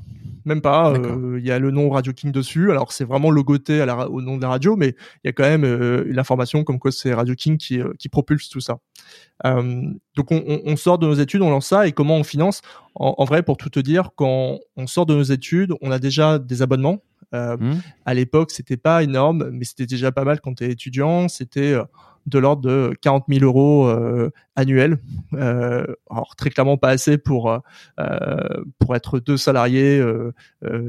Même 0.45 0.61
pas. 0.61 0.91
Euh, 0.93 1.37
il 1.39 1.45
y 1.45 1.51
a 1.51 1.59
le 1.59 1.71
nom 1.71 1.89
Radio 1.89 2.13
King 2.13 2.31
dessus. 2.31 2.71
Alors 2.71 2.91
c'est 2.91 3.03
vraiment 3.03 3.29
logoté 3.29 3.81
à 3.81 3.85
la, 3.85 4.09
au 4.09 4.21
nom 4.21 4.37
de 4.37 4.41
la 4.41 4.49
radio, 4.49 4.75
mais 4.75 4.95
il 5.23 5.27
y 5.27 5.29
a 5.29 5.33
quand 5.33 5.43
même 5.43 5.63
euh, 5.63 6.03
l'information 6.07 6.63
comme 6.63 6.79
quoi 6.79 6.91
c'est 6.91 7.13
Radio 7.13 7.35
King 7.35 7.57
qui, 7.57 7.79
euh, 7.79 7.93
qui 7.99 8.09
propulse 8.09 8.49
tout 8.49 8.59
ça. 8.59 8.79
Euh, 9.45 9.83
donc 10.15 10.31
on, 10.31 10.61
on, 10.65 10.75
sort 10.75 10.97
de 10.97 11.07
nos 11.07 11.13
études, 11.13 11.41
on 11.41 11.49
lance 11.49 11.67
ça 11.67 11.87
et 11.87 11.91
comment 11.91 12.15
on 12.15 12.23
finance? 12.23 12.61
En, 12.95 13.15
en, 13.17 13.25
vrai, 13.25 13.43
pour 13.43 13.57
tout 13.57 13.69
te 13.69 13.79
dire, 13.79 14.09
quand 14.15 14.59
on 14.75 14.87
sort 14.87 15.05
de 15.05 15.13
nos 15.13 15.23
études, 15.23 15.73
on 15.81 15.91
a 15.91 15.99
déjà 15.99 16.39
des 16.39 16.61
abonnements. 16.61 17.03
Mmh. 17.33 17.75
À 18.05 18.13
l'époque, 18.13 18.51
c'était 18.51 18.75
pas 18.75 19.03
énorme, 19.03 19.51
mais 19.53 19.63
c'était 19.63 19.85
déjà 19.85 20.11
pas 20.11 20.25
mal 20.25 20.41
quand 20.41 20.55
tu 20.55 20.65
es 20.65 20.69
étudiant. 20.69 21.29
C'était 21.29 21.77
de 22.25 22.39
l'ordre 22.39 22.61
de 22.61 22.93
40 23.01 23.25
000 23.27 23.43
euros 23.43 23.87
euh, 23.87 24.31
annuels. 24.55 24.99
Euh, 25.33 25.85
alors 26.09 26.35
très 26.35 26.49
clairement 26.49 26.77
pas 26.77 26.89
assez 26.89 27.17
pour 27.17 27.51
euh, 27.51 27.59
pour 28.79 28.95
être 28.95 29.19
deux 29.19 29.37
salariés. 29.37 30.01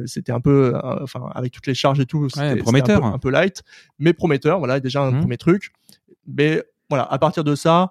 c'était 0.07 0.33
un 0.33 0.41
peu, 0.41 0.75
enfin 1.03 1.31
avec 1.35 1.53
toutes 1.53 1.67
les 1.67 1.75
charges 1.75 2.01
et 2.01 2.07
tout, 2.07 2.29
c'était 2.29 2.57
prometteur, 2.57 3.05
un, 3.05 3.19
peu, 3.19 3.31
light, 3.31 3.63
mais 3.99 4.13
prometteur. 4.13 4.59
Voilà 4.59 4.81
déjà 4.81 5.03
un 5.03 5.13
mmh. 5.13 5.21
premier 5.21 5.39
truc. 5.39 5.73
Mais 6.27 6.63
voilà, 6.89 7.05
à 7.11 7.19
partir 7.19 7.45
de 7.45 7.55
ça, 7.55 7.91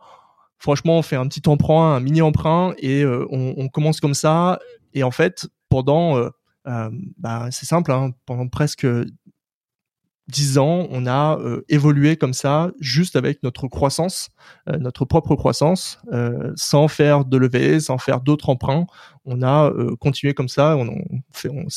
franchement, 0.58 1.00
on 1.00 1.02
fait 1.02 1.16
un 1.16 1.28
petit 1.28 1.48
emprunt, 1.50 1.96
un 1.96 2.00
mini 2.00 2.22
emprunt, 2.22 2.74
et 2.78 3.06
on, 3.06 3.56
on, 3.58 3.68
commence 3.68 4.00
comme 4.00 4.14
ça. 4.14 4.60
Et 4.94 5.04
en 5.04 5.12
fait, 5.12 5.48
pendant 5.70 6.30
bah, 6.66 7.48
c'est 7.52 7.66
simple, 7.66 7.92
hein, 7.92 8.12
pendant 8.26 8.48
presque 8.48 8.86
dix 10.28 10.58
ans, 10.58 10.88
on 10.90 11.06
a 11.06 11.38
euh, 11.40 11.64
évolué 11.70 12.16
comme 12.16 12.34
ça, 12.34 12.72
juste 12.80 13.16
avec 13.16 13.44
notre 13.44 13.68
croissance, 13.68 14.30
euh, 14.70 14.78
notre 14.78 15.06
propre 15.06 15.36
croissance, 15.36 16.00
euh, 16.12 16.52
sans 16.56 16.88
faire 16.88 17.26
de 17.26 17.38
levée, 17.38 17.80
sans 17.80 17.98
faire 17.98 18.22
d'autres 18.22 18.50
emprunts. 18.50 18.86
On 19.26 19.44
a 19.44 19.72
continué 20.00 20.34
comme 20.34 20.50
ça, 20.50 20.76
on, 20.78 20.88
on, 20.88 21.22
fait, 21.32 21.50
on, 21.50 21.68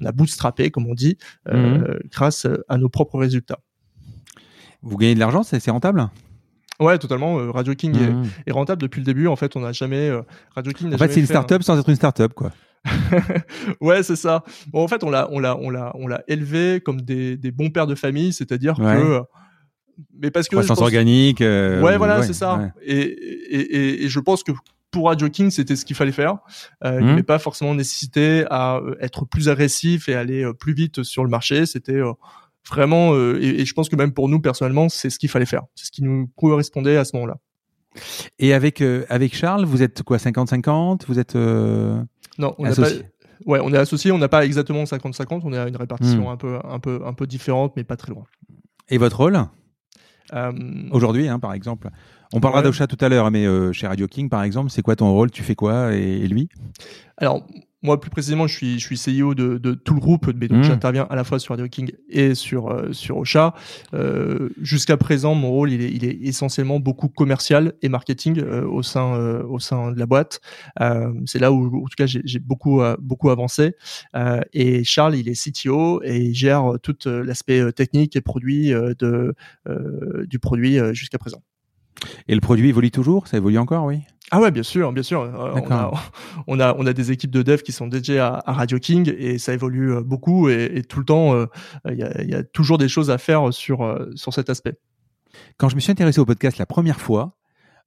on 0.00 0.04
a 0.04 0.12
bootstrappé, 0.12 0.70
comme 0.70 0.86
on 0.86 0.94
dit, 0.94 1.18
mhm. 1.50 1.98
grâce 2.10 2.46
à 2.68 2.78
nos 2.78 2.88
propres 2.88 3.18
résultats. 3.18 3.58
Vous 4.82 4.96
gagnez 4.96 5.14
de 5.14 5.20
l'argent, 5.20 5.42
c'est 5.42 5.70
rentable? 5.70 6.08
Ouais, 6.78 6.98
totalement. 6.98 7.50
Radio 7.52 7.74
King 7.74 7.96
est, 7.96 8.10
mhm. 8.10 8.28
est, 8.46 8.52
rentable 8.52 8.82
depuis 8.82 9.00
le 9.00 9.06
début. 9.06 9.26
En 9.26 9.34
fait, 9.34 9.56
on 9.56 9.60
n'a 9.60 9.72
jamais 9.72 10.08
Radio 10.54 10.72
King. 10.72 10.94
En 10.94 10.98
fait, 10.98 11.10
c'est 11.10 11.20
une 11.20 11.26
startup 11.26 11.64
sans 11.64 11.78
être 11.78 11.88
une 11.88 11.96
startup, 11.96 12.32
quoi. 12.32 12.52
Ouais, 13.80 14.02
c'est 14.02 14.16
ça. 14.16 14.44
Bon, 14.68 14.82
en 14.82 14.88
fait, 14.88 15.02
on 15.04 15.10
l'a, 15.10 15.28
on 15.30 15.38
l'a, 15.38 15.56
on 15.58 15.70
l'a, 15.70 15.92
on 15.94 16.06
l'a 16.06 16.22
élevé 16.28 16.80
comme 16.80 17.00
des, 17.00 17.36
des 17.36 17.50
bons 17.50 17.70
pères 17.70 17.86
de 17.86 17.94
famille, 17.94 18.32
c'est-à-dire 18.32 18.76
que, 18.76 19.22
mais 20.18 20.30
parce 20.30 20.48
que 20.48 20.56
croissance 20.56 20.80
organique. 20.80 21.40
Euh, 21.40 21.80
ouais, 21.80 21.96
voilà, 21.96 22.22
c'est 22.22 22.32
ça. 22.32 22.72
Et, 22.82 23.00
et, 23.00 24.04
et, 24.04 24.08
je 24.08 24.20
pense 24.20 24.42
que 24.42 24.52
pour 24.90 25.06
Radio 25.06 25.28
King, 25.28 25.50
c'était 25.50 25.76
ce 25.76 25.84
qu'il 25.84 25.96
fallait 25.96 26.12
faire. 26.12 26.38
Euh, 26.84 26.98
Il 27.00 27.04
n'y 27.04 27.10
mmh. 27.10 27.14
avait 27.14 27.22
pas 27.22 27.38
forcément 27.38 27.74
nécessité 27.74 28.44
à 28.50 28.76
euh, 28.76 28.94
être 29.00 29.24
plus 29.24 29.48
agressif 29.48 30.08
et 30.08 30.14
aller 30.14 30.44
euh, 30.44 30.52
plus 30.52 30.72
vite 30.72 31.02
sur 31.02 31.24
le 31.24 31.30
marché. 31.30 31.66
C'était 31.66 32.00
vraiment, 32.68 33.14
et, 33.14 33.60
et, 33.60 33.64
je 33.64 33.74
pense 33.74 33.88
que 33.88 33.96
même 33.96 34.12
pour 34.12 34.28
nous 34.28 34.40
personnellement, 34.40 34.88
c'est 34.88 35.10
ce 35.10 35.18
qu'il 35.18 35.28
fallait 35.28 35.46
faire. 35.46 35.62
C'est 35.74 35.86
ce 35.86 35.90
qui 35.90 36.02
nous 36.02 36.28
correspondait 36.36 36.96
à 36.96 37.04
ce 37.04 37.16
moment-là. 37.16 37.38
Et 38.40 38.54
avec 38.54 38.82
avec 39.08 39.36
Charles, 39.36 39.64
vous 39.64 39.82
êtes 39.82 40.02
quoi 40.02 40.16
50-50 40.16 41.02
Vous 41.06 41.20
êtes 41.20 41.36
non, 42.38 42.54
on 42.58 42.64
n'a 42.64 42.74
pas. 42.74 42.88
Ouais, 43.46 43.60
on 43.62 43.72
est 43.72 43.78
associé, 43.78 44.12
on 44.12 44.18
n'a 44.18 44.28
pas 44.28 44.44
exactement 44.44 44.84
50-50, 44.84 45.40
on 45.44 45.52
est 45.52 45.58
à 45.58 45.68
une 45.68 45.76
répartition 45.76 46.28
hmm. 46.28 46.32
un 46.32 46.36
peu, 46.36 46.58
un 46.64 46.78
peu, 46.78 47.00
un 47.04 47.12
peu 47.12 47.26
différente, 47.26 47.74
mais 47.76 47.84
pas 47.84 47.96
très 47.96 48.12
loin. 48.12 48.24
Et 48.88 48.98
votre 48.98 49.18
rôle 49.18 49.38
euh... 50.32 50.52
Aujourd'hui, 50.90 51.28
hein, 51.28 51.38
par 51.38 51.52
exemple, 51.52 51.90
On 52.32 52.40
parlera 52.40 52.62
d'Ocha 52.62 52.86
tout 52.86 52.96
à 53.04 53.08
l'heure, 53.08 53.30
mais 53.30 53.46
chez 53.72 53.86
Radio 53.86 54.06
King, 54.06 54.28
par 54.28 54.42
exemple, 54.42 54.70
c'est 54.70 54.82
quoi 54.82 54.96
ton 54.96 55.12
rôle? 55.12 55.30
Tu 55.30 55.42
fais 55.42 55.54
quoi 55.54 55.94
et, 55.94 56.26
lui? 56.26 56.48
Alors, 57.18 57.46
moi, 57.84 58.00
plus 58.00 58.10
précisément, 58.10 58.46
je 58.46 58.54
suis, 58.56 58.78
je 58.80 58.94
suis 58.94 58.96
CEO 58.96 59.34
de, 59.34 59.58
de 59.58 59.74
tout 59.74 59.92
le 59.92 60.00
groupe, 60.00 60.30
mais 60.34 60.48
donc 60.48 60.60
mmh. 60.60 60.62
j'interviens 60.64 61.06
à 61.10 61.16
la 61.16 61.22
fois 61.22 61.38
sur 61.38 61.50
Radio 61.50 61.68
King 61.68 61.92
et 62.08 62.34
sur, 62.34 62.70
euh, 62.70 62.92
sur 62.92 63.18
Ocha. 63.18 63.54
Euh, 63.92 64.48
Jusqu'à 64.60 64.96
présent, 64.96 65.34
mon 65.34 65.50
rôle, 65.50 65.70
il 65.70 65.82
est, 65.82 65.90
il 65.90 66.04
est 66.06 66.18
essentiellement 66.22 66.80
beaucoup 66.80 67.08
commercial 67.08 67.74
et 67.82 67.90
marketing 67.90 68.40
euh, 68.40 68.66
au, 68.66 68.82
sein, 68.82 69.14
euh, 69.16 69.42
au 69.44 69.58
sein 69.58 69.92
de 69.92 69.98
la 69.98 70.06
boîte. 70.06 70.40
Euh, 70.80 71.12
C'est 71.26 71.38
là 71.38 71.52
où, 71.52 71.84
en 71.84 71.88
tout 71.88 71.96
cas, 71.96 72.06
j'ai 72.06 72.38
beaucoup, 72.38 72.80
beaucoup 73.00 73.28
avancé. 73.28 73.74
et 74.54 74.82
Charles, 74.84 75.16
il 75.16 75.28
est 75.28 75.34
CTO 75.34 76.02
et 76.02 76.16
il 76.16 76.34
gère 76.34 76.78
tout 76.82 76.96
l'aspect 77.04 77.70
technique 77.72 78.16
et 78.16 78.22
produit 78.22 78.70
de, 78.70 79.34
du 80.26 80.38
produit 80.38 80.78
jusqu'à 80.94 81.18
présent. 81.18 81.42
Et 82.28 82.34
le 82.34 82.40
produit 82.40 82.68
évolue 82.68 82.90
toujours? 82.90 83.28
Ça 83.28 83.36
évolue 83.36 83.58
encore, 83.58 83.84
oui? 83.84 84.00
Ah 84.30 84.40
ouais, 84.40 84.50
bien 84.50 84.62
sûr, 84.62 84.92
bien 84.92 85.02
sûr. 85.02 85.20
Euh, 85.20 85.52
on, 85.54 85.70
a, 85.70 85.92
on, 86.46 86.60
a, 86.60 86.74
on 86.78 86.86
a 86.86 86.92
des 86.92 87.12
équipes 87.12 87.30
de 87.30 87.42
dev 87.42 87.58
qui 87.58 87.72
sont 87.72 87.86
dédiées 87.86 88.18
à, 88.18 88.42
Radio 88.46 88.78
King 88.78 89.12
et 89.16 89.38
ça 89.38 89.52
évolue 89.52 89.92
euh, 89.92 90.00
beaucoup 90.00 90.48
et, 90.48 90.82
tout 90.88 90.98
le 90.98 91.04
temps, 91.04 91.34
euh, 91.34 91.46
il 91.88 91.98
y, 91.98 92.02
a, 92.02 92.22
y, 92.22 92.34
a, 92.34 92.42
toujours 92.42 92.78
des 92.78 92.88
choses 92.88 93.10
à 93.10 93.18
faire 93.18 93.52
sur, 93.52 94.08
sur 94.14 94.32
cet 94.32 94.50
aspect. 94.50 94.78
Quand 95.56 95.68
je 95.68 95.74
me 95.74 95.80
suis 95.80 95.92
intéressé 95.92 96.20
au 96.20 96.24
podcast 96.24 96.58
la 96.58 96.66
première 96.66 97.00
fois, 97.00 97.36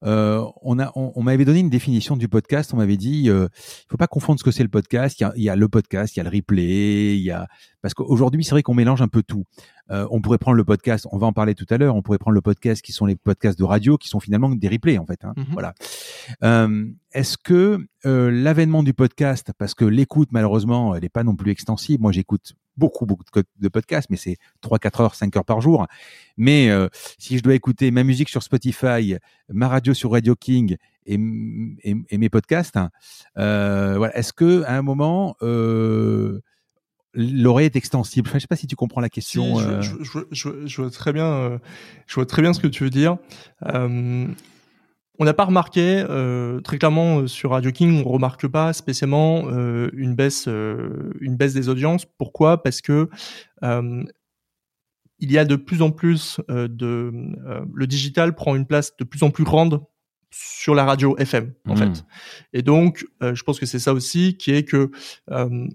euh, 0.03 0.45
on, 0.61 0.79
a, 0.79 0.91
on, 0.95 1.23
m'avait 1.23 1.45
donné 1.45 1.59
une 1.59 1.69
définition 1.69 2.17
du 2.17 2.27
podcast. 2.27 2.73
On 2.73 2.77
m'avait 2.77 2.97
dit, 2.97 3.29
euh, 3.29 3.47
il 3.53 3.85
faut 3.89 3.97
pas 3.97 4.07
confondre 4.07 4.39
ce 4.39 4.43
que 4.43 4.51
c'est 4.51 4.63
le 4.63 4.69
podcast. 4.69 5.19
Il 5.19 5.23
y, 5.23 5.25
a, 5.25 5.33
il 5.35 5.43
y, 5.43 5.49
a, 5.49 5.55
le 5.55 5.67
podcast, 5.67 6.15
il 6.15 6.19
y 6.19 6.21
a 6.21 6.23
le 6.23 6.35
replay, 6.35 7.17
il 7.17 7.23
y 7.23 7.31
a 7.31 7.47
parce 7.81 7.93
qu'aujourd'hui 7.93 8.43
c'est 8.43 8.51
vrai 8.51 8.63
qu'on 8.63 8.73
mélange 8.73 9.01
un 9.01 9.07
peu 9.07 9.23
tout. 9.23 9.45
Euh, 9.91 10.05
on 10.11 10.19
pourrait 10.19 10.37
prendre 10.37 10.57
le 10.57 10.65
podcast, 10.65 11.07
on 11.11 11.17
va 11.17 11.27
en 11.27 11.33
parler 11.33 11.55
tout 11.55 11.65
à 11.69 11.77
l'heure. 11.77 11.95
On 11.95 12.01
pourrait 12.01 12.17
prendre 12.17 12.35
le 12.35 12.41
podcast 12.41 12.81
qui 12.81 12.91
sont 12.91 13.05
les 13.05 13.15
podcasts 13.15 13.57
de 13.57 13.63
radio, 13.63 13.97
qui 13.97 14.09
sont 14.09 14.19
finalement 14.19 14.49
des 14.49 14.67
replays 14.67 14.97
en 14.97 15.05
fait. 15.05 15.23
Hein, 15.23 15.33
mhm. 15.37 15.45
Voilà. 15.53 15.73
Euh, 16.43 16.85
est-ce 17.13 17.37
que 17.37 17.79
euh, 18.05 18.29
l'avènement 18.29 18.83
du 18.83 18.93
podcast, 18.93 19.51
parce 19.57 19.73
que 19.73 19.85
l'écoute 19.85 20.29
malheureusement, 20.31 20.95
elle 20.95 21.03
n'est 21.03 21.09
pas 21.09 21.23
non 21.23 21.35
plus 21.35 21.51
extensive. 21.51 22.01
Moi, 22.01 22.11
j'écoute 22.11 22.53
beaucoup 22.77 23.05
beaucoup 23.05 23.23
de, 23.59 23.67
podcasts, 23.69 24.09
mais 24.09 24.17
c'est 24.17 24.37
3, 24.61 24.79
4 24.79 25.01
heures, 25.01 25.15
5 25.15 25.35
heures 25.35 25.45
par 25.45 25.61
jour. 25.61 25.87
Mais 26.37 26.69
euh, 26.69 26.87
si 27.17 27.37
je 27.37 27.43
dois 27.43 27.55
écouter 27.55 27.91
ma 27.91 28.03
musique 28.03 28.29
sur 28.29 28.43
Spotify, 28.43 29.15
ma 29.49 29.67
radio 29.67 29.93
sur 29.93 30.11
Radio 30.11 30.35
King 30.35 30.77
et, 31.05 31.19
et, 31.83 32.17
mes 32.17 32.29
podcasts, 32.29 32.77
euh, 33.37 33.95
voilà. 33.97 34.15
Est-ce 34.17 34.33
que 34.33 34.63
à 34.63 34.77
un 34.77 34.81
moment 34.81 35.35
euh, 35.41 36.41
l'oreille 37.13 37.65
est 37.67 37.75
extensible? 37.75 38.29
Je 38.29 38.35
ne 38.35 38.39
sais 38.39 38.47
pas 38.47 38.55
si 38.55 38.67
tu 38.67 38.75
comprends 38.75 39.01
la 39.01 39.09
question. 39.09 39.59
Je, 40.31 40.81
vois 40.81 40.91
très 40.91 41.13
bien, 41.13 41.59
je 42.05 42.15
vois 42.15 42.25
très 42.25 42.41
bien 42.41 42.53
ce 42.53 42.59
que 42.59 42.67
tu 42.67 42.83
veux 42.83 42.89
dire. 42.89 43.17
Euh, 43.65 44.27
on 45.19 45.25
n'a 45.25 45.33
pas 45.33 45.45
remarqué 45.45 46.03
très 46.63 46.77
clairement 46.77 47.27
sur 47.27 47.51
Radio 47.51 47.71
King, 47.71 48.03
on 48.05 48.09
remarque 48.09 48.47
pas 48.47 48.73
spécialement 48.73 49.49
une 49.49 50.15
baisse, 50.15 50.47
une 50.47 51.35
baisse 51.35 51.53
des 51.53 51.69
audiences. 51.69 52.05
Pourquoi? 52.05 52.61
Parce 52.61 52.81
que 52.81 53.09
il 55.19 55.31
y 55.31 55.37
a 55.37 55.45
de 55.45 55.55
plus 55.55 55.81
en 55.81 55.91
plus 55.91 56.39
de 56.49 57.11
le 57.73 57.87
digital 57.87 58.35
prend 58.35 58.55
une 58.55 58.67
place 58.67 58.95
de 58.97 59.03
plus 59.03 59.23
en 59.23 59.31
plus 59.31 59.43
grande 59.43 59.81
sur 60.29 60.75
la 60.75 60.85
radio 60.85 61.15
FM 61.17 61.53
en 61.67 61.73
mmh. 61.73 61.77
fait. 61.77 62.05
Et 62.53 62.61
donc, 62.61 63.05
je 63.21 63.41
pense 63.43 63.59
que 63.59 63.65
c'est 63.65 63.79
ça 63.79 63.93
aussi 63.93 64.37
qui 64.37 64.51
est 64.51 64.63
que 64.63 64.91
euh, 65.31 65.67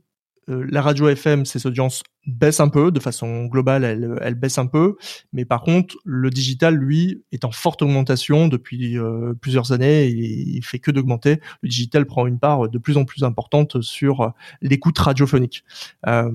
la 0.48 0.83
radio 0.83 1.09
FM, 1.09 1.44
ses 1.44 1.66
audiences 1.66 2.02
baissent 2.26 2.61
un 2.61 2.68
peu, 2.68 2.90
de 2.90 3.00
façon 3.00 3.46
globale, 3.46 3.85
elle, 3.85 4.35
baisse 4.35 4.59
un 4.59 4.66
peu, 4.66 4.96
mais 5.33 5.44
par 5.44 5.62
contre, 5.62 5.96
le 6.05 6.31
digital, 6.31 6.74
lui, 6.74 7.24
est 7.33 7.44
en 7.44 7.50
forte 7.50 7.83
augmentation 7.83 8.48
depuis 8.48 8.98
euh, 8.98 9.35
plusieurs 9.40 9.72
années, 9.72 10.07
et 10.07 10.11
il 10.11 10.64
fait 10.64 10.78
que 10.78 10.90
d'augmenter. 10.90 11.40
Le 11.62 11.68
digital 11.68 12.07
prend 12.07 12.26
une 12.26 12.38
part 12.38 12.68
de 12.68 12.78
plus 12.78 12.96
en 12.96 13.05
plus 13.05 13.24
importante 13.24 13.81
sur 13.83 14.33
l'écoute 14.61 14.98
radiophonique. 14.98 15.64
Euh, 16.07 16.31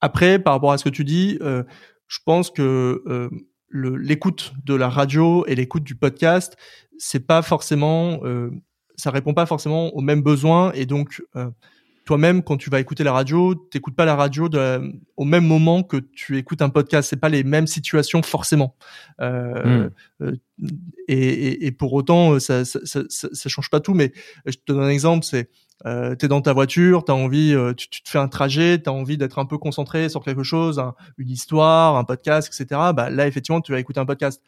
après, 0.00 0.38
par 0.38 0.54
rapport 0.54 0.72
à 0.72 0.78
ce 0.78 0.84
que 0.84 0.90
tu 0.90 1.04
dis, 1.04 1.38
je 1.40 2.18
pense 2.24 2.50
que 2.50 3.30
l'écoute 3.72 4.54
de 4.64 4.74
la 4.74 4.88
radio 4.88 5.44
et 5.46 5.54
l'écoute 5.54 5.84
du 5.84 5.94
podcast, 5.94 6.56
c'est 6.98 7.26
pas 7.26 7.42
forcément, 7.42 8.20
ça 8.96 9.10
répond 9.10 9.34
pas 9.34 9.44
forcément 9.44 9.94
aux 9.94 10.00
mêmes 10.00 10.22
besoins, 10.22 10.72
et 10.72 10.86
donc 10.86 11.22
toi-même, 12.04 12.42
quand 12.42 12.56
tu 12.56 12.70
vas 12.70 12.80
écouter 12.80 13.04
la 13.04 13.12
radio, 13.12 13.54
t'écoutes 13.54 13.94
pas 13.94 14.04
la 14.04 14.16
radio 14.16 14.48
au 15.16 15.24
même 15.24 15.46
moment 15.46 15.82
que 15.82 15.98
tu 15.98 16.38
écoutes 16.38 16.62
un 16.62 16.70
podcast. 16.70 17.08
C'est 17.08 17.20
pas 17.20 17.28
les 17.28 17.44
mêmes 17.44 17.66
situations 17.66 18.22
forcément. 18.22 18.74
Euh, 19.20 19.88
hmm. 19.88 19.90
euh, 20.22 20.36
et, 21.08 21.70
pour 21.72 21.92
autant, 21.92 22.38
ça, 22.38 22.64
ça, 22.64 23.48
change 23.48 23.70
pas 23.70 23.80
tout. 23.80 23.94
Mais 23.94 24.12
je 24.46 24.52
te 24.52 24.72
donne 24.72 24.82
un 24.82 24.88
exemple. 24.88 25.24
C'est 25.24 25.50
euh, 25.86 26.14
tu 26.14 26.26
es 26.26 26.28
dans 26.28 26.42
ta 26.42 26.52
voiture, 26.52 27.04
tu 27.04 27.12
as 27.12 27.14
envie, 27.14 27.54
tu, 27.76 27.88
te 27.88 28.08
fais 28.08 28.18
un 28.18 28.28
trajet, 28.28 28.80
tu 28.82 28.90
as 28.90 28.92
envie 28.92 29.16
d'être 29.16 29.38
un 29.38 29.46
peu 29.46 29.56
concentré 29.56 30.08
sur 30.08 30.22
quelque 30.22 30.42
chose, 30.42 30.82
une 31.16 31.30
histoire, 31.30 31.96
un 31.96 32.04
podcast, 32.04 32.48
etc. 32.48 32.80
Bah 32.94 33.08
là, 33.10 33.26
effectivement, 33.26 33.60
tu 33.60 33.72
vas 33.72 33.78
écouter 33.78 34.00
un 34.00 34.06
podcast. 34.06 34.42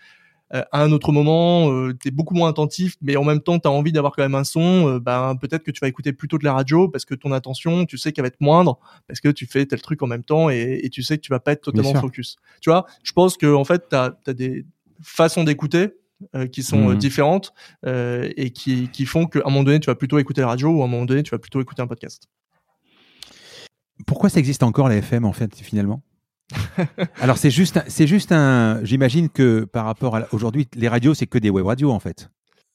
Euh, 0.54 0.62
à 0.70 0.82
un 0.82 0.92
autre 0.92 1.12
moment, 1.12 1.72
euh, 1.72 1.96
tu 1.98 2.08
es 2.08 2.10
beaucoup 2.10 2.34
moins 2.34 2.50
attentif, 2.50 2.96
mais 3.00 3.16
en 3.16 3.24
même 3.24 3.40
temps, 3.40 3.58
tu 3.58 3.66
as 3.66 3.70
envie 3.70 3.92
d'avoir 3.92 4.14
quand 4.14 4.22
même 4.22 4.34
un 4.34 4.44
son, 4.44 4.88
euh, 4.88 5.00
ben, 5.00 5.34
peut-être 5.36 5.62
que 5.62 5.70
tu 5.70 5.80
vas 5.80 5.88
écouter 5.88 6.12
plutôt 6.12 6.38
de 6.38 6.44
la 6.44 6.52
radio 6.52 6.88
parce 6.88 7.04
que 7.04 7.14
ton 7.14 7.32
attention, 7.32 7.86
tu 7.86 7.96
sais 7.96 8.12
qu'elle 8.12 8.24
va 8.24 8.28
être 8.28 8.40
moindre 8.40 8.78
parce 9.08 9.20
que 9.20 9.28
tu 9.28 9.46
fais 9.46 9.64
tel 9.64 9.80
truc 9.80 10.02
en 10.02 10.06
même 10.06 10.24
temps 10.24 10.50
et, 10.50 10.88
tu 10.92 11.02
sais 11.02 11.16
que 11.16 11.22
tu 11.22 11.30
vas 11.30 11.40
pas 11.40 11.52
être 11.52 11.62
totalement 11.62 11.94
focus. 11.94 12.36
Tu 12.60 12.68
vois, 12.68 12.86
je 13.02 13.12
pense 13.12 13.36
que 13.36 13.52
en 13.54 13.64
fait, 13.64 13.88
tu 13.88 13.96
as, 13.96 14.12
des 14.34 14.66
façons 15.00 15.44
d'écouter 15.44 15.94
qui 16.52 16.62
sont 16.62 16.90
mmh. 16.90 16.98
différentes 16.98 17.54
et 17.86 18.50
qui, 18.50 18.88
qui 18.90 19.06
font 19.06 19.26
qu'à 19.26 19.40
un 19.40 19.50
moment 19.50 19.64
donné, 19.64 19.80
tu 19.80 19.86
vas 19.86 19.94
plutôt 19.94 20.18
écouter 20.18 20.42
la 20.42 20.48
radio 20.48 20.68
ou 20.68 20.82
à 20.82 20.84
un 20.84 20.88
moment 20.88 21.06
donné, 21.06 21.22
tu 21.22 21.30
vas 21.30 21.38
plutôt 21.38 21.60
écouter 21.60 21.82
un 21.82 21.86
podcast. 21.86 22.28
Pourquoi 24.06 24.28
ça 24.28 24.38
existe 24.38 24.62
encore 24.62 24.88
la 24.88 24.96
FM 24.96 25.24
en 25.24 25.32
fait 25.32 25.56
finalement? 25.56 26.02
Alors 27.20 27.38
c'est 27.38 27.50
juste, 27.50 27.80
c'est 27.88 28.06
juste 28.06 28.32
un. 28.32 28.80
J'imagine 28.84 29.28
que 29.28 29.64
par 29.64 29.84
rapport 29.84 30.16
à 30.16 30.26
aujourd'hui, 30.32 30.68
les 30.74 30.88
radios 30.88 31.14
c'est 31.14 31.26
que 31.26 31.38
des 31.38 31.50
web 31.50 31.66
radios 31.66 31.90
en 31.90 32.00
fait. 32.00 32.30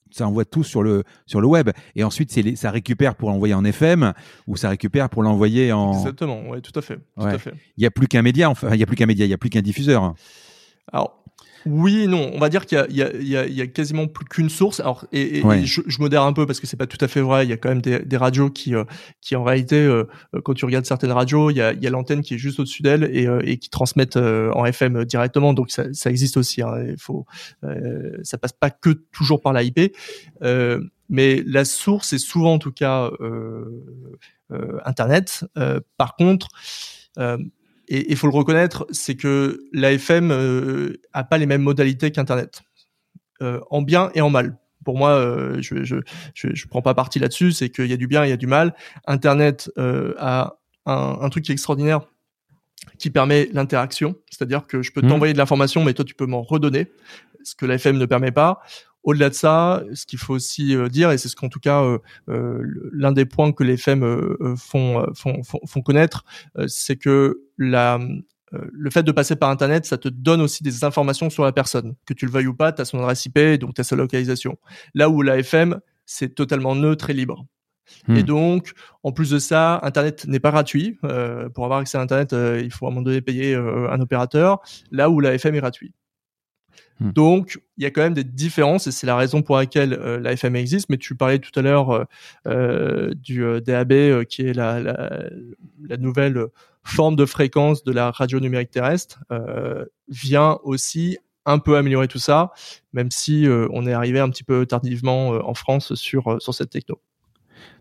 Ça 0.10 0.26
envoie 0.26 0.46
tout 0.46 0.64
sur 0.64 0.84
le 0.84 1.04
sur 1.26 1.42
le 1.42 1.48
web 1.48 1.70
et 1.96 2.04
ensuite 2.04 2.32
c'est 2.32 2.56
ça 2.56 2.72
récupère 2.72 3.16
pour 3.16 3.30
l'envoyer 3.30 3.54
en 3.54 3.66
FM 3.66 4.14
ou 4.48 4.56
ça 4.56 4.70
récupère 4.70 5.10
pour 5.10 5.22
l'envoyer 5.22 5.74
en. 5.74 5.94
Exactement, 5.94 6.42
oui, 6.48 6.62
tout 6.62 6.78
à 6.80 6.82
fait, 6.82 6.98
tout 7.18 7.26
à 7.26 7.38
fait. 7.38 7.54
Il 7.76 7.84
y 7.84 7.86
a 7.86 7.92
plus 7.92 8.08
qu'un 8.08 8.22
média, 8.22 8.50
enfin 8.50 8.70
il 8.74 8.80
y 8.80 8.84
a 8.84 8.86
plus 8.86 8.96
qu'un 8.96 9.06
média, 9.06 9.26
il 9.26 9.30
y 9.30 9.34
a 9.34 9.38
plus 9.38 9.50
qu'un 9.50 9.62
diffuseur. 9.62 10.14
Alors 10.94 11.24
oui 11.70 12.04
et 12.04 12.08
non. 12.08 12.32
On 12.34 12.40
va 12.40 12.50
dire 12.50 12.66
qu'il 12.66 12.84
y, 12.90 13.02
y, 13.02 13.32
y 13.32 13.62
a, 13.62 13.68
quasiment 13.68 14.08
plus 14.08 14.26
qu'une 14.26 14.50
source. 14.50 14.80
Alors, 14.80 15.06
et, 15.12 15.42
je, 15.66 15.82
je, 15.86 16.00
modère 16.00 16.24
un 16.24 16.34
peu 16.34 16.46
parce 16.46 16.60
que 16.60 16.68
c'est 16.68 16.78
pas 16.78 16.88
tout 16.88 16.98
à 17.02 17.08
fait 17.08 17.22
vrai. 17.22 17.46
Il 17.46 17.50
y 17.50 17.54
a 17.54 17.58
quand 17.58 17.70
même 17.70 17.82
des, 17.82 18.00
des 18.00 18.18
radios 18.18 18.50
qui, 18.50 18.76
euh, 18.76 18.84
qui 19.22 19.36
en 19.36 19.44
réalité, 19.44 19.76
euh, 19.76 20.06
quand 20.44 20.54
tu 20.54 20.66
regardes 20.66 20.86
certaines 20.86 21.12
radios, 21.12 21.50
il 21.50 21.58
y 21.58 21.62
a, 21.62 21.74
y 21.74 21.88
a 21.88 21.90
l'antenne 21.90 22.22
qui 22.22 22.36
est 22.36 22.38
juste 22.38 22.60
au-dessus 22.60 22.82
d'elle 22.82 23.10
et, 23.14 23.28
euh, 23.28 23.42
et, 23.44 23.58
qui 23.58 23.70
transmettent 23.70 24.18
en 24.18 24.66
FM 24.66 25.06
directement. 25.06 25.54
Donc 25.54 25.72
ça, 25.72 25.86
ça 25.94 26.10
existe 26.10 26.38
aussi. 26.38 26.62
Hein. 26.62 26.74
Il 26.90 27.00
faut, 27.00 27.26
ça 28.24 28.38
passe 28.38 28.54
pas 28.54 28.70
que 28.70 28.90
toujours 29.12 29.42
par 29.42 29.54
la 29.54 29.64
IP. 29.64 29.96
mais 31.10 31.44
la 31.46 31.66
source 31.66 32.14
est 32.14 32.18
souvent, 32.18 32.54
en 32.54 32.60
tout 32.60 32.72
cas, 32.72 33.10
Internet. 34.86 35.46
par 35.98 36.16
contre, 36.16 36.50
et 37.88 38.12
il 38.12 38.18
faut 38.18 38.28
le 38.28 38.34
reconnaître, 38.34 38.86
c'est 38.92 39.16
que 39.16 39.66
l'AFM 39.72 40.32
euh, 40.32 41.00
a 41.14 41.24
pas 41.24 41.38
les 41.38 41.46
mêmes 41.46 41.62
modalités 41.62 42.12
qu'Internet, 42.12 42.62
euh, 43.42 43.60
en 43.70 43.82
bien 43.82 44.12
et 44.14 44.22
en 44.22 44.30
mal. 44.30 44.58
Pour 44.84 44.98
moi, 44.98 45.12
euh, 45.12 45.58
je, 45.62 45.84
je, 45.84 45.98
je, 46.34 46.48
je, 46.54 46.68
prends 46.68 46.82
pas 46.82 46.94
parti 46.94 47.20
là-dessus, 47.20 47.52
c'est 47.52 47.70
qu'il 47.70 47.88
y 47.88 47.94
a 47.94 47.98
du 47.98 48.08
bien 48.08 48.24
et 48.24 48.28
il 48.28 48.30
y 48.30 48.34
a 48.34 48.38
du 48.38 48.48
mal. 48.48 48.74
Internet 49.06 49.70
euh, 49.78 50.14
a 50.18 50.60
un, 50.86 51.18
un, 51.22 51.30
truc 51.30 51.44
qui 51.44 51.52
est 51.52 51.54
extraordinaire, 51.54 52.02
qui 52.98 53.10
permet 53.10 53.50
l'interaction, 53.52 54.16
c'est-à-dire 54.30 54.66
que 54.66 54.82
je 54.82 54.92
peux 54.92 55.02
mmh. 55.02 55.10
t'envoyer 55.10 55.34
de 55.34 55.38
l'information, 55.38 55.84
mais 55.84 55.94
toi 55.94 56.06
tu 56.06 56.16
peux 56.16 56.26
m'en 56.26 56.42
redonner, 56.42 56.92
ce 57.44 57.56
que 57.56 57.66
l'AFM 57.66 57.98
ne 57.98 58.06
permet 58.06 58.32
pas. 58.32 58.62
Au-delà 59.08 59.30
de 59.30 59.36
ça, 59.36 59.84
ce 59.94 60.06
qu'il 60.06 60.20
faut 60.20 60.34
aussi 60.34 60.76
euh, 60.76 60.90
dire, 60.90 61.12
et 61.12 61.18
c'est 61.18 61.30
ce 61.30 61.36
qu'en 61.38 61.48
tout 61.48 61.62
cas 61.62 61.82
euh, 61.82 61.98
euh, 62.30 62.62
l'un 62.92 63.14
des 63.14 63.26
points 63.26 63.54
que 63.54 63.64
les 63.64 63.78
FEM 63.78 64.04
font, 64.58 65.06
font, 65.14 65.42
font, 65.44 65.82
connaître, 65.82 66.26
c'est 66.68 66.98
que 66.98 67.40
la, 67.58 68.00
le 68.52 68.90
fait 68.90 69.04
de 69.04 69.12
passer 69.14 69.38
par 69.38 69.50
Internet, 69.50 69.86
ça 69.86 69.98
te 69.98 70.10
donne 70.10 70.42
aussi 70.42 70.62
des 70.62 70.84
informations 70.84 71.30
sur 71.30 71.46
la 71.46 71.54
personne. 71.54 71.96
Que 72.06 72.14
tu 72.14 72.26
le 72.26 72.32
veuilles 72.32 72.48
ou 72.48 72.54
pas, 72.54 72.74
tu 72.74 72.82
as 72.82 72.86
son 72.86 73.00
adresse 73.00 73.26
IP, 73.26 73.40
donc 73.60 73.76
tu 73.76 73.82
as 73.82 73.86
sa 73.86 73.96
localisation. 73.96 74.58
Là 74.94 75.10
où 75.10 75.22
la 75.22 75.38
FM, 75.38 75.80
c'est 76.06 76.36
totalement 76.36 76.76
neutre 76.76 77.10
et 77.10 77.14
libre. 77.14 77.46
Et 78.10 78.12
hmm. 78.12 78.24
donc, 78.24 78.74
en 79.04 79.14
plus 79.14 79.30
de 79.30 79.40
ça, 79.40 79.80
Internet 79.84 80.26
n'est 80.28 80.42
pas 80.42 80.52
gratuit. 80.52 81.00
pour 81.54 81.64
avoir 81.64 81.80
accès 81.80 81.98
à 81.98 82.02
Internet, 82.02 82.36
il 82.62 82.72
faut 82.72 82.88
à 82.88 82.90
un 82.90 82.92
moment 82.92 83.04
donné 83.04 83.22
payer 83.22 83.56
un 83.56 84.02
opérateur. 84.02 84.60
Là 84.92 85.10
où 85.10 85.22
la 85.22 85.34
FM 85.34 85.56
est 85.56 85.62
gratuit. 85.62 85.94
Hmm. 87.00 87.12
Donc, 87.12 87.60
il 87.78 87.84
y 87.84 87.86
a 87.86 87.92
quand 87.92 88.02
même 88.02 88.14
des 88.14 88.24
différences 88.24 88.88
et 88.88 88.92
c'est 88.92 89.08
la 89.08 89.16
raison 89.16 89.42
pour 89.42 89.58
laquelle 89.58 89.94
euh, 89.94 90.20
la 90.20 90.34
FM 90.34 90.56
existe. 90.56 90.90
Mais 90.90 90.98
tu 90.98 91.16
parlais 91.16 91.40
tout 91.40 91.58
à 91.58 91.62
l'heure 91.62 91.92
euh, 91.92 92.04
euh 92.48 93.14
du 93.14 93.44
DAB, 93.62 94.24
qui 94.26 94.44
est 94.44 94.54
la, 94.54 95.30
nouvelle 96.00 96.48
forme 96.84 97.16
de 97.16 97.26
fréquence 97.26 97.84
de 97.84 97.92
la 97.92 98.12
radio 98.12 98.40
numérique 98.40 98.72
terrestre, 98.72 99.20
vient 100.08 100.58
aussi 100.64 101.18
un 101.46 101.60
peu 101.60 101.78
améliorer 101.78 102.08
tout 102.08 102.20
ça, 102.20 102.52
même 102.94 103.12
si 103.12 103.48
on 103.72 103.86
est 103.86 103.94
arrivé 103.94 104.20
un 104.20 104.30
petit 104.30 104.44
peu 104.44 104.66
tardivement 104.66 105.30
en 105.30 105.54
France 105.54 105.96
sur 105.96 106.42
sur 106.42 106.54
cette 106.54 106.70
techno. 106.70 107.02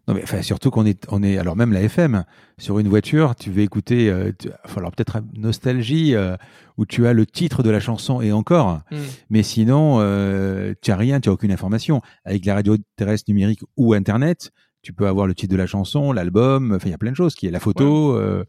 Non, 0.09 0.14
mais 0.14 0.23
enfin, 0.23 0.40
surtout 0.42 0.71
qu'on 0.71 0.87
est, 0.87 1.05
on 1.11 1.23
est, 1.23 1.37
alors 1.37 1.57
même 1.57 1.73
la 1.73 1.83
FM, 1.83 2.25
sur 2.59 2.79
une 2.79 2.87
voiture, 2.87 3.35
tu 3.35 3.51
veux 3.51 3.62
écouter, 3.62 4.09
euh, 4.09 4.31
alors 4.77 4.92
peut-être 4.92 5.21
Nostalgie, 5.35 6.14
euh, 6.14 6.37
où 6.77 6.87
tu 6.87 7.07
as 7.09 7.12
le 7.12 7.27
titre 7.27 7.64
de 7.64 7.71
la 7.71 7.81
chanson 7.81 8.21
et 8.21 8.31
encore, 8.31 8.83
hmm. 8.92 8.99
mais 9.31 9.42
sinon, 9.42 9.97
euh, 9.99 10.75
tu 10.81 10.92
as 10.92 10.97
rien, 10.97 11.21
tu 11.21 11.29
as 11.29 11.33
aucune 11.33 11.51
information. 11.51 12.03
Avec 12.25 12.45
la 12.45 12.55
radio 12.55 12.77
terrestre 12.97 13.31
numérique 13.31 13.62
ou 13.77 13.95
Internet, 13.95 14.53
tu 14.87 14.92
peux 14.92 15.09
avoir 15.09 15.27
le 15.27 15.35
titre 15.35 15.51
de 15.51 15.57
la 15.57 15.66
chanson, 15.66 16.12
l'album, 16.12 16.73
enfin, 16.77 16.88
il 16.88 16.92
y 16.92 16.95
a 16.95 16.99
plein 16.99 17.11
de 17.11 17.16
choses, 17.16 17.35
qui 17.35 17.49
est 17.49 17.51
la 17.51 17.59
photo, 17.59 18.14
euh, 18.16 18.45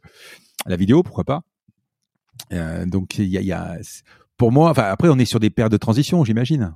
la 0.67 0.76
vidéo, 0.76 1.02
pourquoi 1.02 1.24
pas. 1.24 1.41
Euh, 2.54 2.86
donc, 2.86 3.17
il 3.17 3.26
y 3.26 3.39
a, 3.39 3.41
y 3.41 3.52
a, 3.52 3.78
pour 4.38 4.52
moi, 4.52 4.70
enfin, 4.70 4.84
après, 4.84 5.10
on 5.10 5.17
est 5.17 5.26
sur 5.26 5.39
des 5.39 5.50
paires 5.50 5.70
de 5.70 5.78
transition, 5.78 6.24
j'imagine. 6.24 6.76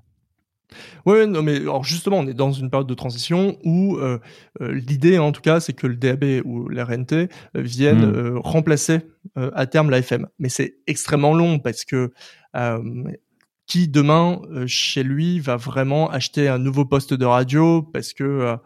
Oui, 1.06 1.28
non, 1.28 1.42
mais 1.42 1.58
alors 1.58 1.84
justement, 1.84 2.20
on 2.20 2.28
est 2.28 2.34
dans 2.34 2.52
une 2.52 2.70
période 2.70 2.88
de 2.88 2.94
transition 2.94 3.58
où 3.64 3.98
euh, 3.98 4.20
euh, 4.62 4.74
l'idée, 4.74 5.18
en 5.18 5.32
tout 5.32 5.42
cas, 5.42 5.60
c'est 5.60 5.74
que 5.74 5.88
le 5.88 5.96
DAB 5.96 6.42
ou 6.46 6.68
l'RNT 6.70 7.14
euh, 7.14 7.28
viennent 7.56 8.06
mmh. 8.06 8.38
remplacer 8.38 9.00
à 9.36 9.66
terme 9.68 9.90
l'AFM. 9.90 10.28
Mais 10.40 10.50
c'est 10.50 10.76
extrêmement 10.88 11.34
long 11.34 11.60
parce 11.60 11.86
que 11.86 12.12
qui 13.72 13.88
demain 13.88 14.42
chez 14.68 15.02
lui 15.02 15.40
va 15.40 15.56
vraiment 15.56 16.10
acheter 16.10 16.50
un 16.50 16.58
nouveau 16.58 16.84
poste 16.84 17.14
de 17.14 17.24
radio 17.24 17.82
parce 17.82 18.12
que 18.12 18.58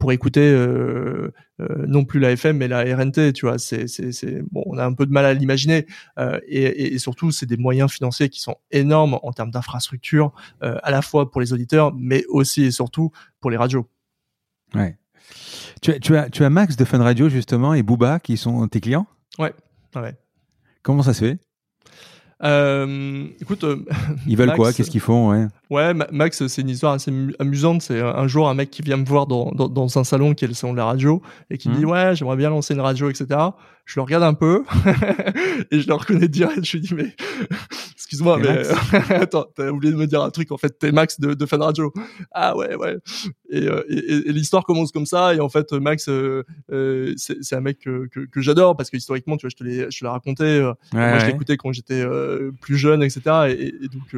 pour 0.00 0.10
écouter 0.10 0.52
euh, 1.60 1.84
non 1.88 2.04
plus 2.04 2.20
la 2.20 2.30
FM 2.32 2.58
mais 2.58 2.68
la 2.68 2.82
RNT, 2.96 3.32
tu 3.32 3.46
vois. 3.46 3.58
C'est, 3.58 3.88
c'est, 3.88 4.12
c'est 4.12 4.42
bon, 4.52 4.62
on 4.66 4.78
a 4.78 4.84
un 4.84 4.92
peu 4.92 5.06
de 5.06 5.10
mal 5.10 5.24
à 5.24 5.34
l'imaginer 5.34 5.86
euh, 6.18 6.38
et, 6.46 6.94
et, 6.94 6.98
surtout 6.98 7.32
c'est 7.32 7.46
des 7.46 7.56
moyens 7.56 7.90
financiers 7.90 8.28
qui 8.28 8.40
sont 8.40 8.56
énormes 8.70 9.18
en 9.22 9.32
termes 9.32 9.50
d'infrastructure, 9.50 10.32
euh, 10.62 10.78
à 10.82 10.90
la 10.90 11.02
fois 11.02 11.30
pour 11.30 11.40
les 11.40 11.52
auditeurs, 11.52 11.92
mais 11.94 12.24
aussi 12.28 12.64
et 12.64 12.70
surtout 12.70 13.10
pour 13.40 13.50
les 13.50 13.56
radios. 13.56 13.88
Ouais. 14.74 14.96
Tu 15.82 15.92
as, 15.92 15.98
tu 15.98 16.16
as, 16.16 16.30
tu 16.30 16.44
as 16.44 16.50
Max 16.50 16.76
de 16.76 16.84
Fun 16.84 17.02
Radio 17.02 17.28
justement 17.28 17.74
et 17.74 17.82
Booba 17.82 18.20
qui 18.20 18.36
sont 18.36 18.66
tes 18.68 18.80
clients? 18.80 19.06
Ouais. 19.38 19.52
Ouais. 19.96 20.16
Comment 20.82 21.02
ça 21.02 21.12
se 21.12 21.24
fait? 21.24 21.38
Euh, 22.44 23.26
écoute, 23.40 23.64
euh, 23.64 23.84
ils 24.26 24.36
veulent 24.36 24.54
quoi? 24.54 24.72
Qu'est-ce 24.72 24.90
qu'ils 24.90 25.00
font? 25.00 25.30
Ouais, 25.30 25.46
ouais 25.70 25.94
Max, 26.12 26.46
c'est 26.46 26.62
une 26.62 26.68
histoire 26.68 26.92
assez 26.92 27.12
amusante. 27.38 27.82
C'est 27.82 28.00
un 28.00 28.28
jour 28.28 28.48
un 28.48 28.54
mec 28.54 28.70
qui 28.70 28.82
vient 28.82 28.96
me 28.96 29.04
voir 29.04 29.26
dans, 29.26 29.50
dans, 29.52 29.68
dans 29.68 29.98
un 29.98 30.04
salon 30.04 30.34
qui 30.34 30.44
est 30.44 30.48
le 30.48 30.54
salon 30.54 30.72
de 30.72 30.78
la 30.78 30.84
radio 30.84 31.20
et 31.50 31.58
qui 31.58 31.68
me 31.68 31.74
dit 31.74 31.84
mmh. 31.84 31.90
ouais, 31.90 32.16
j'aimerais 32.16 32.36
bien 32.36 32.50
lancer 32.50 32.74
une 32.74 32.80
radio, 32.80 33.10
etc 33.10 33.50
je 33.88 33.94
le 33.96 34.02
regarde 34.02 34.22
un 34.22 34.34
peu 34.34 34.64
et 35.70 35.80
je 35.80 35.88
le 35.88 35.94
reconnais 35.94 36.28
direct. 36.28 36.62
Je 36.62 36.76
lui 36.76 36.80
dis 36.80 36.94
mais 36.94 37.16
excuse-moi 38.08 38.38
mais 38.38 38.66
attends 39.14 39.46
t'as 39.54 39.68
oublié 39.68 39.92
de 39.92 39.98
me 39.98 40.06
dire 40.06 40.22
un 40.22 40.30
truc 40.30 40.50
en 40.50 40.56
fait 40.56 40.78
t'es 40.78 40.92
Max 40.92 41.20
de, 41.20 41.34
de 41.34 41.46
Fan 41.46 41.60
Radio. 41.60 41.92
Ah 42.32 42.56
ouais 42.56 42.74
ouais. 42.74 42.96
Et, 43.50 43.68
euh, 43.68 43.82
et, 43.90 44.28
et 44.28 44.32
l'histoire 44.32 44.64
commence 44.64 44.92
comme 44.92 45.04
ça 45.04 45.34
et 45.34 45.40
en 45.40 45.50
fait 45.50 45.72
Max 45.72 46.08
euh, 46.08 46.42
euh 46.72 47.12
c'est 47.16 47.54
un 47.54 47.60
mec 47.60 47.80
que, 47.80 48.06
que, 48.06 48.20
que 48.20 48.40
j'adore 48.40 48.76
parce 48.76 48.88
que 48.88 48.96
historiquement 48.96 49.36
tu 49.36 49.42
vois 49.42 49.50
je 49.50 49.56
te 49.56 49.64
l'ai 49.64 49.90
je 49.90 49.98
te 49.98 50.04
l'ai 50.04 50.10
raconté. 50.10 50.44
Euh, 50.44 50.72
moi 50.94 51.18
je 51.18 51.26
l'écoutais 51.26 51.58
quand 51.58 51.72
j'étais 51.72 52.02
plus 52.62 52.78
jeune 52.78 53.02
etc. 53.02 53.20
Et, 53.50 53.74
et 53.84 53.88
donc 53.88 54.16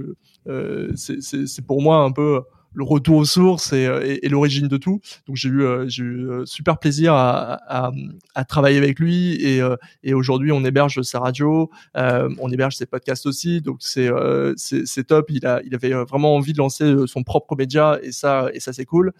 c'est 0.94 1.20
c'est 1.20 1.66
pour 1.66 1.82
moi 1.82 1.98
un 1.98 2.12
peu 2.12 2.42
le 2.72 2.84
retour 2.84 3.16
aux 3.16 3.24
sources 3.24 3.72
et, 3.72 3.86
euh, 3.86 4.18
et, 4.22 4.28
l'origine 4.28 4.68
de 4.68 4.76
tout. 4.76 5.00
Donc 5.26 5.36
j'ai 5.36 5.48
eu, 5.48 5.62
euh, 5.62 5.88
j'ai 5.88 6.04
eu 6.04 6.30
euh, 6.30 6.46
super 6.46 6.78
plaisir 6.78 7.14
à, 7.14 7.54
à, 7.66 7.90
à, 8.34 8.44
travailler 8.44 8.78
avec 8.78 8.98
lui 8.98 9.34
et, 9.34 9.60
et 10.02 10.14
aujourd'hui 10.14 10.52
on 10.52 10.64
héberge 10.64 11.02
sa 11.02 11.18
radio, 11.20 11.70
on 11.94 12.50
héberge 12.50 12.76
ses 12.76 12.86
podcasts 12.86 13.26
aussi. 13.26 13.60
Donc 13.60 13.78
c'est 13.80 14.10
c'est 14.56 15.06
top. 15.06 15.30
Il 15.30 15.46
a 15.46 15.60
il 15.64 15.74
avait 15.74 15.92
vraiment 16.04 16.34
envie 16.34 16.52
de 16.52 16.58
lancer 16.58 16.94
son 17.06 17.22
propre 17.22 17.56
média 17.56 17.98
et 18.02 18.12
ça 18.12 18.48
et 18.52 18.60
ça 18.60 18.72
c'est 18.72 18.84
cool. 18.84 19.12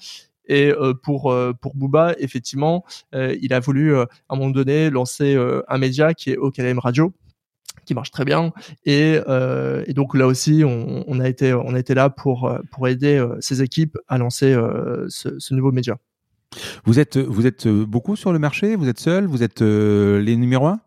Et 0.47 0.73
pour 1.03 1.35
pour 1.61 1.77
Booba, 1.77 2.15
effectivement, 2.19 2.85
il 3.13 3.53
a 3.53 3.61
voulu 3.61 3.97
à 3.97 4.09
un 4.29 4.37
moment 4.37 4.51
donné 4.51 4.91
lancer 4.91 5.37
un 5.69 5.79
média 5.79 6.15
qui 6.15 6.31
est 6.31 6.37
OKLM 6.37 6.79
Radio, 6.79 7.13
qui 7.85 7.95
marche 7.95 8.11
très 8.11 8.25
bien. 8.25 8.53
Et, 8.85 9.21
euh, 9.29 9.85
et 9.87 9.95
donc 9.95 10.15
là 10.17 10.27
aussi, 10.27 10.63
on, 10.65 11.05
on, 11.07 11.21
a 11.21 11.29
été 11.29 11.53
on 11.53 11.75
a 11.75 11.79
été 11.79 11.95
là 11.95 12.11
pour 12.11 12.53
pour 12.71 12.89
aider 12.89 13.17
euh, 13.17 13.37
ces 13.41 13.63
équipes 13.63 13.99
à 14.09 14.19
lancer 14.19 14.53
euh, 14.53 15.07
ce, 15.09 15.39
ce, 15.39 15.55
nouveau 15.55 15.73
média. 15.73 15.97
Vous 16.85 16.99
êtes 16.99 17.17
vous 17.17 17.47
êtes 17.47 17.69
beaucoup 17.69 18.17
sur 18.17 18.33
le 18.33 18.39
marché? 18.39 18.77
Vous 18.77 18.89
êtes 18.89 18.99
seul? 18.99 19.27
Vous 19.27 19.43
êtes 19.43 19.61
les 19.61 20.37
numéros 20.37 20.67
un? 20.67 20.81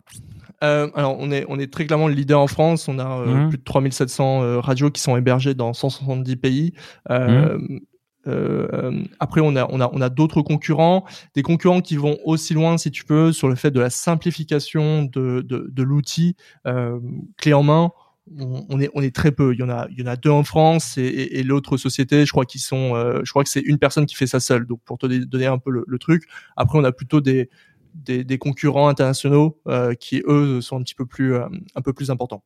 Euh, 0.64 0.90
alors 0.96 1.18
on 1.20 1.30
est 1.32 1.46
on 1.50 1.60
est 1.60 1.72
très 1.72 1.86
clairement 1.86 2.08
le 2.08 2.14
leader 2.14 2.40
en 2.40 2.48
France. 2.48 2.88
On 2.88 3.00
a 3.00 3.26
mmh. 3.26 3.50
plus 3.50 3.58
de 3.58 3.64
3700 3.64 4.62
radios 4.62 4.92
qui 4.92 5.02
sont 5.02 5.18
hébergées 5.18 5.54
dans 5.54 5.74
170 5.74 6.36
pays. 6.38 6.74
Mmh. 7.10 7.80
Euh, 8.28 9.04
après, 9.20 9.42
on 9.42 9.56
a, 9.56 9.68
on 9.70 9.82
a, 9.82 9.90
on 9.92 10.02
a 10.02 10.10
d'autres 10.10 10.42
concurrents, 10.42 11.06
des 11.36 11.42
concurrents 11.42 11.82
qui 11.82 11.96
vont 11.96 12.18
aussi 12.24 12.54
loin, 12.54 12.78
si 12.78 12.92
tu 12.92 13.04
peux, 13.06 13.32
sur 13.32 13.50
le 13.50 13.56
fait 13.56 13.72
de 13.72 13.80
la 13.80 13.90
simplification 13.90 15.04
de, 15.04 15.42
de, 15.42 15.84
l'outil 15.84 16.36
euh, 16.68 17.00
clé 17.38 17.54
en 17.54 17.64
main. 17.64 17.92
On, 18.40 18.80
est, 18.80 18.90
on 18.94 19.02
est 19.02 19.14
très 19.14 19.34
peu. 19.34 19.54
Il 19.54 19.60
y 19.60 19.64
en 19.64 19.70
a, 19.70 19.88
il 19.92 20.00
y 20.00 20.04
en 20.04 20.08
a 20.08 20.16
deux 20.16 20.30
en 20.30 20.44
France 20.44 20.98
et, 20.98 21.44
l'autre 21.44 21.76
société, 21.76 22.26
je 22.26 22.32
crois 22.32 22.46
sont, 22.56 22.96
euh, 22.96 23.20
je 23.26 23.30
crois 23.32 23.44
que 23.44 23.50
c'est 23.50 23.60
une 23.60 23.78
personne 23.78 24.06
qui 24.06 24.16
fait 24.16 24.28
ça 24.28 24.40
seule. 24.40 24.66
Donc 24.66 24.80
pour 24.86 24.98
te 24.98 25.06
donner 25.06 25.46
un 25.46 25.58
peu 25.58 25.72
le, 25.72 26.00
truc. 26.00 26.24
Après, 26.56 26.80
on 26.80 26.86
a 26.86 26.94
plutôt 26.94 27.20
des, 27.20 27.50
des, 27.94 28.24
des 28.24 28.38
concurrents 28.38 28.88
internationaux 28.88 29.60
euh, 29.68 29.94
qui 29.94 30.24
eux 30.26 30.62
sont 30.62 30.78
un 30.78 30.84
petit 30.84 30.96
peu 30.96 31.06
plus, 31.06 31.36
euh, 31.36 31.48
un 31.76 31.82
peu 31.82 31.92
plus 31.92 32.12
importants. 32.12 32.44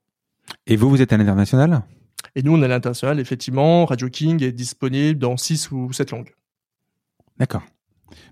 Et 0.65 0.75
vous, 0.75 0.89
vous 0.89 1.01
êtes 1.01 1.13
à 1.13 1.17
l'international? 1.17 1.83
Et 2.37 2.43
nous, 2.43 2.53
on 2.55 2.61
est 2.61 2.65
à 2.65 2.67
l'international, 2.67 3.19
effectivement. 3.19 3.85
Radio 3.85 4.09
King 4.09 4.43
est 4.43 4.51
disponible 4.51 5.17
dans 5.17 5.37
6 5.37 5.71
ou 5.71 5.91
7 5.91 6.11
langues. 6.11 6.35
D'accord. 7.39 7.63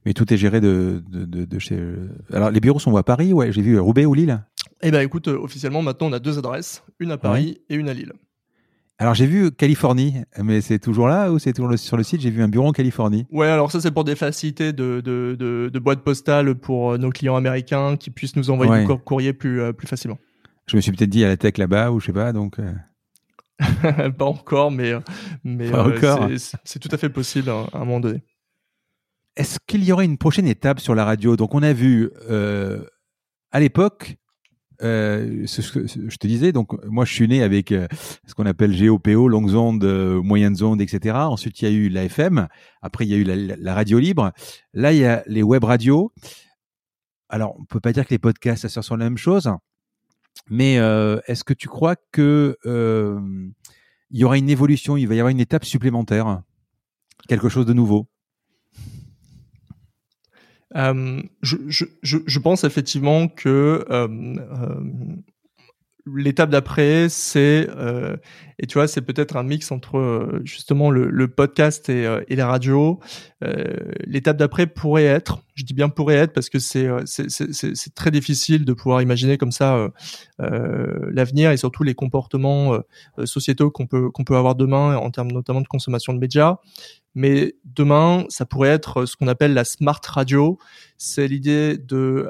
Mais 0.05 0.13
tout 0.13 0.31
est 0.31 0.37
géré 0.37 0.61
de, 0.61 1.03
de, 1.09 1.43
de, 1.43 1.59
chez. 1.59 1.75
Alors, 2.31 2.51
les 2.51 2.59
bureaux 2.59 2.77
sont 2.77 2.95
à 2.97 3.01
Paris? 3.01 3.33
Ouais, 3.33 3.51
j'ai 3.51 3.63
vu 3.63 3.79
Roubaix 3.79 4.05
ou 4.05 4.13
Lille? 4.13 4.45
Eh 4.83 4.91
ben, 4.91 5.01
écoute, 5.01 5.27
euh, 5.27 5.39
officiellement, 5.39 5.81
maintenant, 5.81 6.09
on 6.09 6.13
a 6.13 6.19
deux 6.19 6.37
adresses, 6.37 6.83
une 6.99 7.09
à 7.09 7.17
Paris 7.17 7.61
et 7.67 7.73
une 7.73 7.89
à 7.89 7.95
Lille. 7.95 8.13
Alors 8.97 9.13
j'ai 9.13 9.25
vu 9.25 9.51
Californie, 9.51 10.21
mais 10.41 10.61
c'est 10.61 10.79
toujours 10.79 11.07
là 11.09 11.29
ou 11.29 11.37
c'est 11.37 11.51
toujours 11.51 11.77
sur 11.77 11.97
le 11.97 12.03
site? 12.03 12.21
J'ai 12.21 12.29
vu 12.29 12.41
un 12.41 12.47
bureau 12.47 12.67
en 12.67 12.71
Californie. 12.71 13.25
Ouais, 13.29 13.47
alors 13.47 13.69
ça 13.69 13.81
c'est 13.81 13.91
pour 13.91 14.05
des 14.05 14.15
facilités 14.15 14.71
de, 14.71 15.01
de, 15.03 15.35
de, 15.37 15.69
de 15.73 15.79
boîtes 15.79 15.99
postales 15.99 16.55
pour 16.55 16.93
euh, 16.93 16.97
nos 16.97 17.09
clients 17.09 17.35
américains 17.35 17.97
qui 17.97 18.09
puissent 18.09 18.37
nous 18.37 18.51
envoyer 18.51 18.85
du 18.85 18.93
courrier 18.99 19.33
plus, 19.33 19.59
euh, 19.59 19.73
plus 19.73 19.85
facilement. 19.85 20.17
Je 20.67 20.77
me 20.77 20.81
suis 20.81 20.93
peut-être 20.93 21.09
dit 21.09 21.25
à 21.25 21.27
la 21.27 21.35
tech 21.35 21.57
là-bas 21.57 21.91
ou 21.91 21.99
je 21.99 22.05
sais 22.05 22.13
pas, 22.13 22.31
donc. 22.31 22.57
pas 24.17 24.25
encore, 24.25 24.71
mais, 24.71 24.93
mais 25.43 25.73
euh, 25.73 26.37
c'est 26.63 26.79
tout 26.79 26.89
à 26.91 26.97
fait 26.97 27.09
possible 27.09 27.49
à, 27.49 27.67
un 27.73 27.79
moment 27.79 27.99
donné. 27.99 28.23
Est-ce 29.35 29.59
qu'il 29.65 29.83
y 29.83 29.91
aurait 29.91 30.05
une 30.05 30.17
prochaine 30.17 30.47
étape 30.47 30.79
sur 30.79 30.95
la 30.95 31.05
radio? 31.05 31.35
Donc, 31.35 31.55
on 31.55 31.63
a 31.63 31.73
vu 31.73 32.09
euh, 32.29 32.83
à 33.51 33.59
l'époque, 33.59 34.17
euh, 34.81 35.45
ce, 35.45 35.61
je 35.61 36.17
te 36.17 36.27
disais, 36.27 36.51
donc 36.51 36.73
moi 36.85 37.05
je 37.05 37.13
suis 37.13 37.27
né 37.27 37.41
avec 37.41 37.71
euh, 37.71 37.87
ce 38.25 38.33
qu'on 38.33 38.45
appelle 38.45 38.77
GOPO, 38.77 39.27
longues 39.27 39.55
ondes, 39.55 39.83
euh, 39.83 40.21
moyennes 40.21 40.61
ondes, 40.61 40.81
etc. 40.81 41.15
Ensuite 41.15 41.61
il 41.61 41.65
y 41.65 41.67
a 41.67 41.71
eu 41.71 41.89
la 41.89 42.03
FM, 42.03 42.47
après 42.81 43.05
il 43.05 43.11
y 43.11 43.13
a 43.13 43.17
eu 43.17 43.23
la, 43.23 43.55
la, 43.55 43.73
radio 43.73 43.99
libre. 43.99 44.31
Là 44.73 44.91
il 44.91 44.99
y 44.99 45.05
a 45.05 45.23
les 45.27 45.43
web 45.43 45.63
radios. 45.63 46.11
Alors 47.29 47.55
on 47.59 47.65
peut 47.65 47.79
pas 47.79 47.93
dire 47.93 48.05
que 48.05 48.13
les 48.13 48.19
podcasts 48.19 48.67
ça 48.67 48.81
sert 48.81 48.97
la 48.97 49.05
même 49.05 49.17
chose, 49.17 49.49
mais 50.50 50.78
euh, 50.78 51.19
est-ce 51.28 51.43
que 51.43 51.54
tu 51.54 51.67
crois 51.67 51.95
que 52.12 52.58
euh, 52.65 53.19
il 54.12 54.19
y 54.19 54.24
aura 54.24 54.38
une 54.38 54.50
évolution, 54.50 54.98
il 54.98 55.08
va 55.08 55.15
y 55.15 55.19
avoir 55.19 55.32
une 55.32 55.39
étape 55.39 55.65
supplémentaire, 55.65 56.41
quelque 57.28 57.50
chose 57.50 57.65
de 57.65 57.74
nouveau? 57.74 58.08
Euh, 60.76 61.21
je, 61.41 62.39
pense 62.39 62.63
effectivement 62.63 63.28
que 63.28 63.86
l'étape 66.05 66.49
d'après, 66.49 67.07
c'est 67.09 67.67
euh, 67.75 68.15
et 68.57 68.67
tu 68.67 68.77
vois, 68.77 68.87
c'est 68.87 69.01
peut-être 69.01 69.35
un 69.35 69.43
mix 69.43 69.71
entre 69.71 69.97
euh, 69.97 70.41
justement 70.45 70.89
le, 70.89 71.27
podcast 71.27 71.89
et, 71.89 72.05
euh, 72.05 72.23
et, 72.29 72.35
la 72.35 72.47
radio. 72.47 72.99
Euh, 73.43 73.91
l'étape 74.05 74.37
d'après 74.37 74.65
pourrait 74.65 75.03
être, 75.03 75.41
je 75.55 75.63
dis 75.63 75.73
bien 75.73 75.89
pourrait 75.89 76.15
être 76.15 76.31
parce 76.31 76.49
que 76.49 76.59
c'est 76.59 76.87
c'est 77.05 77.95
très 77.95 78.11
difficile 78.11 78.63
de 78.63 78.73
pouvoir 78.73 79.01
imaginer 79.01 79.37
comme 79.37 79.51
ça 79.51 79.89
l'avenir 80.39 81.51
et 81.51 81.57
surtout 81.57 81.83
les 81.83 81.95
comportements 81.95 82.79
sociétaux 83.25 83.71
qu'on 83.71 83.87
peut 83.87 84.09
qu'on 84.09 84.23
peut 84.23 84.35
avoir 84.35 84.55
demain 84.55 84.95
en 84.97 85.11
termes 85.11 85.31
notamment 85.31 85.61
de 85.61 85.67
consommation 85.67 86.13
de 86.13 86.19
médias. 86.19 86.57
Mais 87.13 87.55
demain, 87.63 88.25
ça 88.29 88.45
pourrait 88.45 88.69
être 88.69 89.05
ce 89.05 89.15
qu'on 89.15 89.27
appelle 89.27 89.53
la 89.53 89.63
smart 89.63 90.01
radio. 90.05 90.57
C'est 90.97 91.27
l'idée 91.27 91.77
de 91.77 92.29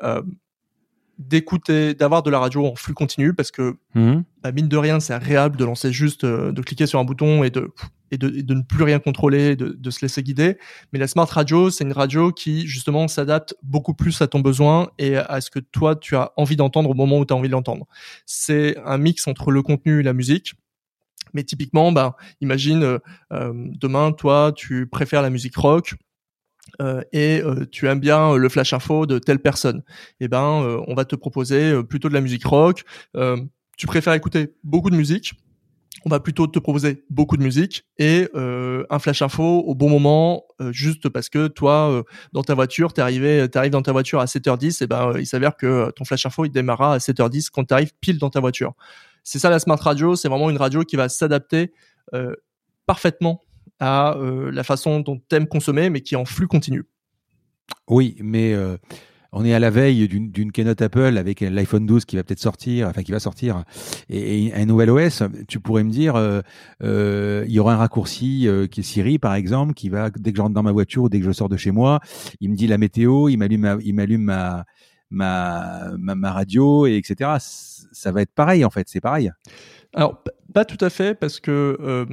d'écouter, 1.17 1.93
d'avoir 1.93 2.23
de 2.23 2.29
la 2.29 2.39
radio 2.39 2.65
en 2.65 2.75
flux 2.75 2.93
continu 2.93 3.33
parce 3.33 3.51
que 3.51 3.77
mmh. 3.93 4.21
bah, 4.43 4.51
mine 4.51 4.67
de 4.67 4.77
rien, 4.77 4.99
c'est 4.99 5.13
agréable 5.13 5.57
de 5.57 5.65
lancer 5.65 5.91
juste, 5.91 6.23
euh, 6.23 6.51
de 6.51 6.61
cliquer 6.61 6.85
sur 6.85 6.99
un 6.99 7.05
bouton 7.05 7.43
et 7.43 7.49
de 7.49 7.71
et 8.11 8.17
de, 8.17 8.29
de 8.29 8.53
ne 8.53 8.61
plus 8.61 8.83
rien 8.83 8.99
contrôler, 8.99 9.55
de, 9.55 9.69
de, 9.69 9.89
se 9.89 10.01
laisser 10.03 10.21
guider. 10.21 10.57
Mais 10.93 10.99
la 10.99 11.07
smart 11.07 11.25
radio, 11.25 11.71
c'est 11.71 11.83
une 11.83 11.91
radio 11.91 12.31
qui 12.31 12.67
justement 12.67 13.07
s'adapte 13.07 13.55
beaucoup 13.63 13.95
plus 13.95 14.21
à 14.21 14.27
ton 14.27 14.41
besoin 14.41 14.89
et 14.99 15.17
à 15.17 15.41
ce 15.41 15.49
que 15.49 15.59
toi 15.59 15.95
tu 15.95 16.15
as 16.15 16.31
envie 16.37 16.55
d'entendre 16.55 16.91
au 16.91 16.93
moment 16.93 17.17
où 17.17 17.25
tu 17.25 17.33
as 17.33 17.37
envie 17.37 17.47
de 17.47 17.53
l'entendre. 17.53 17.87
C'est 18.25 18.77
un 18.85 18.99
mix 18.99 19.27
entre 19.27 19.51
le 19.51 19.63
contenu 19.63 20.01
et 20.01 20.03
la 20.03 20.13
musique. 20.13 20.53
Mais 21.33 21.43
typiquement, 21.43 21.91
bah, 21.91 22.15
imagine 22.39 22.99
demain, 23.31 24.13
toi, 24.13 24.53
tu 24.55 24.87
préfères 24.87 25.21
la 25.21 25.29
musique 25.29 25.57
rock. 25.57 25.95
Et 27.11 27.41
tu 27.71 27.87
aimes 27.87 27.99
bien 27.99 28.35
le 28.35 28.49
flash 28.49 28.73
info 28.73 29.05
de 29.05 29.19
telle 29.19 29.39
personne, 29.39 29.83
eh 30.19 30.27
ben 30.27 30.83
on 30.87 30.93
va 30.93 31.05
te 31.05 31.15
proposer 31.15 31.83
plutôt 31.83 32.09
de 32.09 32.13
la 32.13 32.21
musique 32.21 32.45
rock. 32.45 32.83
tu 33.77 33.87
préfères 33.87 34.13
écouter 34.13 34.53
beaucoup 34.63 34.89
de 34.89 34.95
musique, 34.95 35.35
on 36.05 36.09
va 36.09 36.19
plutôt 36.19 36.45
te 36.45 36.59
proposer 36.59 37.03
beaucoup 37.09 37.35
de 37.35 37.41
musique 37.41 37.83
et 37.97 38.29
euh, 38.35 38.85
un 38.91 38.99
flash 38.99 39.23
info 39.23 39.43
au 39.43 39.73
bon 39.73 39.89
moment, 39.89 40.43
euh, 40.61 40.71
juste 40.71 41.09
parce 41.09 41.29
que 41.29 41.47
toi, 41.47 41.89
euh, 41.91 42.03
dans 42.31 42.43
ta 42.43 42.53
voiture, 42.53 42.93
t'es 42.93 43.01
arrivé, 43.01 43.47
t'arrives 43.49 43.71
dans 43.71 43.81
ta 43.81 43.91
voiture 43.91 44.19
à 44.19 44.25
7h10, 44.25 44.83
et 44.83 44.87
ben 44.87 45.13
il 45.17 45.25
s'avère 45.25 45.57
que 45.57 45.91
ton 45.95 46.05
flash 46.05 46.25
info 46.27 46.45
il 46.45 46.51
démarrera 46.51 46.93
à 46.93 46.97
7h10 46.99 47.49
quand 47.51 47.65
t'arrives 47.65 47.93
pile 48.01 48.19
dans 48.19 48.29
ta 48.29 48.39
voiture. 48.39 48.73
C'est 49.23 49.39
ça 49.39 49.49
la 49.49 49.57
smart 49.57 49.79
radio, 49.79 50.15
c'est 50.15 50.27
vraiment 50.27 50.51
une 50.51 50.57
radio 50.57 50.83
qui 50.83 50.95
va 50.95 51.09
s'adapter 51.09 51.73
parfaitement 52.85 53.41
à 53.79 54.17
la 54.19 54.63
façon 54.63 54.99
dont 54.99 55.19
t'aimes 55.29 55.47
consommer, 55.47 55.89
mais 55.89 56.01
qui 56.01 56.13
est 56.13 56.17
en 56.17 56.25
flux 56.25 56.47
continu. 56.47 56.85
Oui, 57.87 58.15
mais 58.19 58.55
on 59.37 59.43
est 59.43 59.53
à 59.53 59.59
la 59.59 59.69
veille 59.69 60.07
d'une 60.07 60.51
keynote 60.53 60.81
Apple 60.81 61.17
avec 61.17 61.41
l'iPhone 61.41 61.85
12 61.85 62.05
qui 62.05 62.15
va 62.15 62.23
peut-être 62.23 62.39
sortir, 62.39 62.87
enfin 62.87 63.03
qui 63.03 63.11
va 63.11 63.19
sortir, 63.19 63.65
et, 64.09 64.53
un 64.53 64.65
nouvel 64.65 64.89
OS. 64.89 65.23
Tu 65.49 65.59
pourrais 65.59 65.83
me 65.83 65.91
dire, 65.91 66.15
euh, 66.15 66.39
euh, 66.81 67.43
il 67.45 67.53
y 67.53 67.59
aura 67.59 67.73
un 67.73 67.77
raccourci 67.77 68.47
euh, 68.47 68.65
qui 68.65 68.79
est 68.79 68.83
Siri 68.83 69.19
par 69.19 69.35
exemple, 69.35 69.73
qui 69.73 69.89
va 69.89 70.09
dès 70.09 70.31
que 70.31 70.37
je 70.37 70.41
rentre 70.41 70.53
dans 70.53 70.63
ma 70.63 70.71
voiture 70.71 71.03
ou 71.03 71.09
dès 71.09 71.19
que 71.19 71.25
je 71.25 71.33
sors 71.33 71.49
de 71.49 71.57
chez 71.57 71.71
moi, 71.71 71.99
il 72.39 72.49
me 72.49 72.55
dit 72.55 72.65
la 72.65 72.77
météo, 72.77 73.27
il 73.27 73.35
m'allume, 73.35 73.77
il 73.83 73.93
m'allume 73.93 74.23
ma, 74.23 74.63
ma, 75.09 75.91
ma, 75.97 76.31
radio, 76.31 76.87
et 76.87 76.95
etc. 76.95 77.31
Ça 77.39 78.13
va 78.13 78.21
être 78.21 78.33
pareil 78.33 78.63
en 78.63 78.69
fait, 78.69 78.87
c'est 78.87 79.01
pareil. 79.01 79.31
Alors 79.93 80.23
pas 80.53 80.63
tout 80.63 80.83
à 80.83 80.89
fait 80.89 81.13
parce 81.13 81.41
que 81.41 82.07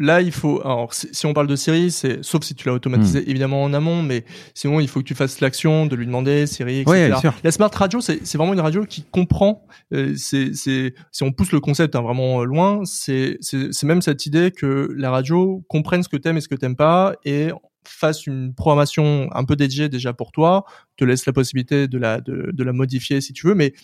Là, 0.00 0.22
il 0.22 0.32
faut. 0.32 0.62
Alors, 0.62 0.94
si, 0.94 1.26
on 1.26 1.34
parle 1.34 1.46
de 1.46 1.56
Siri, 1.56 1.90
c'est 1.90 2.24
sauf 2.24 2.42
si 2.42 2.54
tu 2.54 2.66
l'as 2.66 2.72
automatisé 2.72 3.20
hmm. 3.20 3.28
évidemment 3.28 3.62
en 3.62 3.74
amont, 3.74 4.02
mais 4.02 4.24
sinon 4.54 4.80
il 4.80 4.88
faut 4.88 5.00
que 5.00 5.04
tu 5.04 5.14
fasses 5.14 5.40
l'action 5.40 5.84
de 5.84 5.94
lui 5.94 6.06
demander 6.06 6.46
Siri, 6.46 6.80
etc. 6.80 6.90
Ouais, 6.90 7.08
bien 7.08 7.20
sûr. 7.20 7.34
La 7.44 7.50
smart 7.50 7.70
radio, 7.70 8.00
c'est 8.00 8.34
vraiment 8.34 8.54
une 8.54 8.60
radio 8.60 8.86
qui 8.86 9.02
comprend. 9.02 9.66
Euh, 9.92 10.14
c'est 10.16 10.54
si 10.54 11.22
on 11.22 11.32
pousse 11.32 11.52
le 11.52 11.60
concept 11.60 11.94
hein, 11.96 12.00
vraiment 12.00 12.44
loin, 12.44 12.80
c'est 12.86 13.38
même 13.82 14.00
cette 14.00 14.24
idée 14.24 14.52
que 14.52 14.90
la 14.96 15.10
radio 15.10 15.62
comprenne 15.68 16.02
ce 16.02 16.08
que 16.08 16.16
t'aimes 16.16 16.38
et 16.38 16.40
ce 16.40 16.48
que 16.48 16.54
t'aimes 16.54 16.76
pas 16.76 17.14
et 17.26 17.50
fasse 17.86 18.26
une 18.26 18.54
programmation 18.54 19.28
un 19.32 19.44
peu 19.44 19.54
dédiée 19.54 19.90
déjà 19.90 20.14
pour 20.14 20.32
toi, 20.32 20.64
te 20.96 21.04
laisse 21.04 21.26
la 21.26 21.34
possibilité 21.34 21.88
de 21.88 21.98
la 21.98 22.22
de, 22.22 22.52
de 22.52 22.64
la 22.64 22.72
modifier 22.72 23.20
si 23.20 23.34
tu 23.34 23.46
veux, 23.46 23.54
mais 23.54 23.74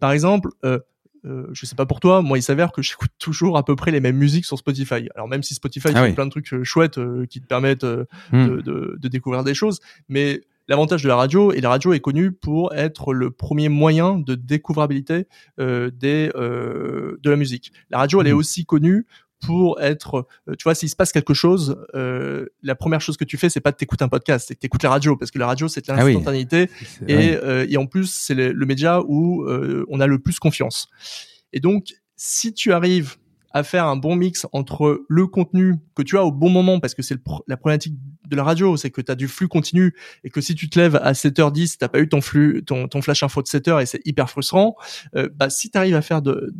par 0.00 0.12
exemple. 0.12 0.48
Euh, 0.64 0.78
euh, 1.24 1.46
je 1.52 1.66
sais 1.66 1.74
pas 1.74 1.86
pour 1.86 2.00
toi, 2.00 2.22
moi 2.22 2.38
il 2.38 2.42
s'avère 2.42 2.72
que 2.72 2.82
j'écoute 2.82 3.10
toujours 3.18 3.56
à 3.56 3.64
peu 3.64 3.76
près 3.76 3.90
les 3.90 4.00
mêmes 4.00 4.16
musiques 4.16 4.44
sur 4.44 4.58
Spotify. 4.58 5.08
Alors 5.14 5.28
même 5.28 5.42
si 5.42 5.54
Spotify 5.54 5.88
ah 5.94 6.04
fait 6.04 6.12
plein 6.12 6.26
de 6.26 6.30
trucs 6.30 6.52
euh, 6.52 6.64
chouettes 6.64 6.98
euh, 6.98 7.26
qui 7.26 7.40
te 7.40 7.46
permettent 7.46 7.84
hmm. 7.84 8.46
de, 8.46 8.60
de, 8.60 8.96
de, 8.98 9.08
découvrir 9.08 9.44
des 9.44 9.54
choses, 9.54 9.80
mais 10.08 10.42
l'avantage 10.68 11.02
de 11.02 11.08
la 11.08 11.16
radio 11.16 11.52
et 11.52 11.60
la 11.60 11.70
radio 11.70 11.92
est 11.92 12.00
connue 12.00 12.32
pour 12.32 12.74
être 12.74 13.12
le 13.12 13.30
premier 13.30 13.68
moyen 13.68 14.18
de 14.18 14.34
découvrabilité 14.34 15.26
des 15.58 16.30
de 16.34 17.30
la 17.30 17.36
musique. 17.36 17.72
La 17.90 17.98
radio 17.98 18.20
elle 18.20 18.28
est 18.28 18.32
hmm. 18.32 18.38
aussi 18.38 18.64
connue 18.64 19.06
pour 19.40 19.80
être, 19.80 20.26
euh, 20.48 20.54
tu 20.56 20.64
vois, 20.64 20.74
s'il 20.74 20.88
se 20.88 20.96
passe 20.96 21.12
quelque 21.12 21.34
chose, 21.34 21.76
euh, 21.94 22.46
la 22.62 22.74
première 22.74 23.00
chose 23.00 23.16
que 23.16 23.24
tu 23.24 23.36
fais, 23.36 23.48
c'est 23.48 23.60
pas 23.60 23.72
de 23.72 23.76
t'écouter 23.76 24.04
un 24.04 24.08
podcast, 24.08 24.46
c'est 24.48 24.54
que 24.54 24.60
t'écoutes 24.60 24.82
la 24.82 24.90
radio, 24.90 25.16
parce 25.16 25.30
que 25.30 25.38
la 25.38 25.46
radio, 25.46 25.68
c'est 25.68 25.88
ah 25.88 25.96
l'instantanéité, 25.96 26.70
et, 27.06 27.34
euh, 27.34 27.66
et 27.68 27.76
en 27.76 27.86
plus, 27.86 28.10
c'est 28.10 28.34
le, 28.34 28.52
le, 28.52 28.66
média 28.66 29.00
où 29.06 29.44
euh, 29.44 29.86
on 29.88 30.00
a 30.00 30.06
le 30.06 30.18
plus 30.18 30.38
confiance. 30.38 30.88
Et 31.52 31.60
donc, 31.60 31.94
si 32.16 32.52
tu 32.52 32.72
arrives 32.72 33.16
à 33.50 33.62
faire 33.62 33.86
un 33.86 33.96
bon 33.96 34.14
mix 34.14 34.46
entre 34.52 35.04
le 35.08 35.26
contenu 35.26 35.76
que 35.94 36.02
tu 36.02 36.18
as 36.18 36.24
au 36.24 36.32
bon 36.32 36.50
moment, 36.50 36.80
parce 36.80 36.94
que 36.94 37.02
c'est 37.02 37.16
la 37.46 37.56
problématique 37.56 37.94
de 38.26 38.36
la 38.36 38.44
radio, 38.44 38.76
c'est 38.76 38.90
que 38.90 39.00
tu 39.00 39.10
as 39.10 39.14
du 39.14 39.28
flux 39.28 39.48
continu 39.48 39.94
et 40.24 40.30
que 40.30 40.40
si 40.40 40.54
tu 40.54 40.68
te 40.68 40.78
lèves 40.78 40.96
à 40.96 41.12
7h10, 41.12 41.76
t'as 41.78 41.88
pas 41.88 42.00
eu 42.00 42.08
ton 42.08 42.20
flux, 42.20 42.62
ton, 42.64 42.88
flash 43.02 43.22
info 43.22 43.42
de 43.42 43.46
7h 43.46 43.82
et 43.82 43.86
c'est 43.86 44.00
hyper 44.04 44.28
frustrant. 44.28 44.76
Euh, 45.16 45.28
bah, 45.34 45.50
si 45.50 45.70
tu 45.70 45.78
arrives 45.78 45.94
à 45.94 46.02
faire 46.02 46.20
de, 46.20 46.52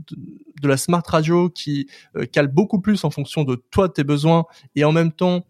de, 0.63 0.69
la 0.69 0.77
smart 0.77 1.03
radio 1.07 1.51
qui 1.51 1.89
euh, 2.17 2.25
cale 2.25 2.49
beaucoup 2.49 2.81
plus 2.81 3.05
en 3.05 3.11
fonction 3.11 3.45
de 3.45 3.63
toi, 3.71 3.89
de 3.89 3.93
tes 3.93 4.05
besoins 4.05 4.45
et 4.75 4.85
en 4.85 4.93
même 4.93 5.13
temps 5.13 5.45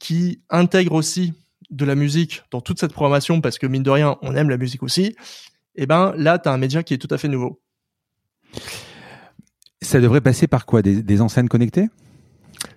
qui 0.00 0.40
intègre 0.50 0.94
aussi 0.94 1.32
de 1.70 1.84
la 1.84 1.94
musique 1.94 2.42
dans 2.50 2.60
toute 2.60 2.80
cette 2.80 2.92
programmation 2.92 3.40
parce 3.40 3.58
que 3.58 3.66
mine 3.66 3.82
de 3.82 3.90
rien, 3.90 4.16
on 4.22 4.34
aime 4.34 4.50
la 4.50 4.58
musique 4.58 4.82
aussi, 4.82 5.14
et 5.74 5.84
eh 5.84 5.86
ben 5.86 6.12
là, 6.16 6.38
tu 6.38 6.48
as 6.48 6.52
un 6.52 6.58
média 6.58 6.82
qui 6.82 6.92
est 6.92 6.98
tout 6.98 7.08
à 7.10 7.16
fait 7.16 7.28
nouveau. 7.28 7.62
Ça 9.82 10.00
devrait 10.00 10.20
passer 10.20 10.46
par 10.46 10.66
quoi? 10.66 10.82
Des, 10.82 11.02
des 11.02 11.20
enseignes 11.20 11.48
connectées? 11.48 11.88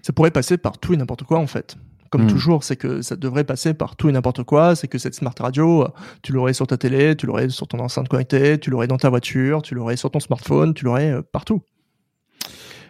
Ça 0.01 0.13
pourrait 0.13 0.31
passer 0.31 0.57
par 0.57 0.77
tout 0.77 0.93
et 0.93 0.97
n'importe 0.97 1.23
quoi 1.23 1.39
en 1.39 1.47
fait 1.47 1.77
comme 2.15 2.25
hmm. 2.25 2.27
toujours, 2.27 2.63
c'est 2.63 2.77
que 2.77 3.01
ça 3.01 3.17
devrait 3.17 3.43
passer 3.43 3.73
par 3.73 3.97
tout 3.97 4.07
et 4.07 4.11
n'importe 4.13 4.43
quoi. 4.43 4.75
C'est 4.75 4.87
que 4.87 4.97
cette 4.97 5.15
smart 5.15 5.33
radio, 5.37 5.85
tu 6.21 6.31
l'aurais 6.31 6.53
sur 6.53 6.65
ta 6.65 6.77
télé, 6.77 7.15
tu 7.17 7.25
l'aurais 7.25 7.49
sur 7.49 7.67
ton 7.67 7.79
enceinte 7.79 8.07
connectée, 8.07 8.57
tu 8.57 8.69
l'aurais 8.69 8.87
dans 8.87 8.95
ta 8.95 9.09
voiture, 9.09 9.61
tu 9.61 9.75
l'aurais 9.75 9.97
sur 9.97 10.11
ton 10.11 10.21
smartphone, 10.21 10.73
tu 10.73 10.85
l'aurais 10.85 11.11
euh, 11.11 11.21
partout. 11.21 11.61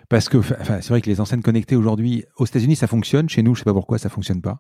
Parce 0.10 0.30
que 0.30 0.38
enfin, 0.38 0.80
c'est 0.82 0.90
vrai 0.90 1.02
que 1.02 1.10
les 1.10 1.20
enceintes 1.22 1.42
connectées 1.42 1.76
aujourd'hui, 1.76 2.26
aux 2.38 2.46
États-Unis, 2.46 2.76
ça 2.76 2.86
fonctionne. 2.86 3.28
Chez 3.28 3.42
nous, 3.42 3.56
je 3.56 3.62
sais 3.62 3.66
pas 3.66 3.74
pourquoi 3.74 3.98
ça 3.98 4.10
fonctionne 4.10 4.42
pas. 4.42 4.60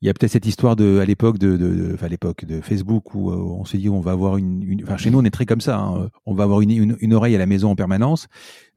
Il 0.00 0.06
y 0.06 0.10
a 0.10 0.14
peut-être 0.14 0.32
cette 0.32 0.46
histoire 0.46 0.76
de, 0.76 0.98
à 0.98 1.04
l'époque 1.04 1.38
de, 1.38 1.56
de, 1.56 1.96
l'époque 2.06 2.44
de 2.44 2.60
Facebook 2.60 3.14
où 3.14 3.30
euh, 3.30 3.36
on 3.36 3.64
s'est 3.64 3.78
dit 3.78 3.88
on 3.88 4.00
va 4.00 4.12
avoir 4.12 4.36
une, 4.36 4.80
enfin, 4.82 4.96
chez 4.96 5.10
nous, 5.10 5.18
on 5.18 5.24
est 5.24 5.30
très 5.30 5.46
comme 5.46 5.60
ça. 5.60 5.78
Hein. 5.78 6.10
on 6.26 6.34
va 6.34 6.44
avoir 6.44 6.60
une, 6.60 6.96
une, 7.00 7.14
oreille 7.14 7.34
à 7.34 7.38
la 7.38 7.46
maison 7.46 7.70
en 7.70 7.76
permanence. 7.76 8.28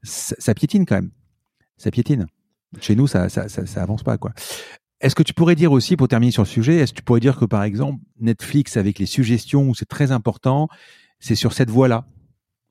Ça, 0.02 0.34
ça, 0.38 0.54
piétine 0.54 0.86
quand 0.86 0.96
même. 0.96 1.10
Ça 1.76 1.90
piétine. 1.90 2.26
Chez 2.80 2.96
nous, 2.96 3.06
ça, 3.06 3.28
ça, 3.28 3.48
ça, 3.48 3.66
ça 3.66 3.82
avance 3.82 4.02
pas 4.02 4.18
quoi. 4.18 4.32
Est-ce 5.00 5.14
que 5.14 5.22
tu 5.22 5.32
pourrais 5.32 5.54
dire 5.54 5.70
aussi, 5.70 5.96
pour 5.96 6.08
terminer 6.08 6.32
sur 6.32 6.42
le 6.42 6.48
sujet, 6.48 6.76
est-ce 6.76 6.92
que 6.92 6.98
tu 6.98 7.04
pourrais 7.04 7.20
dire 7.20 7.36
que 7.36 7.44
par 7.44 7.62
exemple 7.62 8.00
Netflix 8.20 8.76
avec 8.76 8.98
les 8.98 9.06
suggestions 9.06 9.68
où 9.68 9.74
c'est 9.74 9.88
très 9.88 10.10
important, 10.10 10.68
c'est 11.20 11.36
sur 11.36 11.52
cette 11.52 11.70
voie-là, 11.70 12.04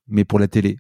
mais 0.08 0.26
pour 0.26 0.40
la 0.40 0.48
télé? 0.48 0.78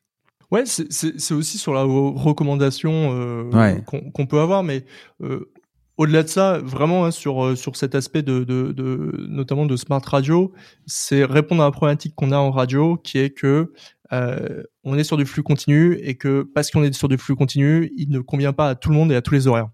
Ouais, 0.50 0.64
c'est 0.66 1.34
aussi 1.34 1.58
sur 1.58 1.74
la 1.74 1.84
recommandation 1.84 2.92
euh, 3.12 3.82
qu'on 3.86 4.26
peut 4.26 4.40
avoir, 4.40 4.64
mais 4.64 4.86
euh, 5.22 5.52
au-delà 5.98 6.24
de 6.24 6.28
ça, 6.28 6.60
vraiment 6.60 7.06
hein, 7.06 7.12
sur 7.12 7.44
euh, 7.44 7.56
sur 7.56 7.76
cet 7.76 7.96
aspect 7.96 8.22
de, 8.22 8.44
de, 8.44 8.72
de, 8.72 9.26
notamment 9.28 9.66
de 9.66 9.76
smart 9.76 10.02
radio, 10.06 10.54
c'est 10.86 11.26
répondre 11.26 11.64
à 11.64 11.66
la 11.66 11.72
problématique 11.72 12.14
qu'on 12.16 12.32
a 12.32 12.38
en 12.38 12.52
radio, 12.52 12.98
qui 12.98 13.18
est 13.18 13.32
que 13.32 13.74
euh, 14.14 14.64
on 14.84 14.98
est 14.98 15.04
sur 15.04 15.18
du 15.18 15.26
flux 15.26 15.44
continu 15.44 15.98
et 16.02 16.16
que 16.16 16.44
parce 16.44 16.72
qu'on 16.72 16.84
est 16.84 16.94
sur 16.94 17.08
du 17.08 17.18
flux 17.18 17.36
continu, 17.36 17.92
il 17.98 18.10
ne 18.10 18.20
convient 18.20 18.54
pas 18.54 18.70
à 18.70 18.76
tout 18.76 18.90
le 18.90 18.96
monde 18.96 19.12
et 19.12 19.16
à 19.16 19.22
tous 19.22 19.34
les 19.34 19.48
horaires. 19.48 19.70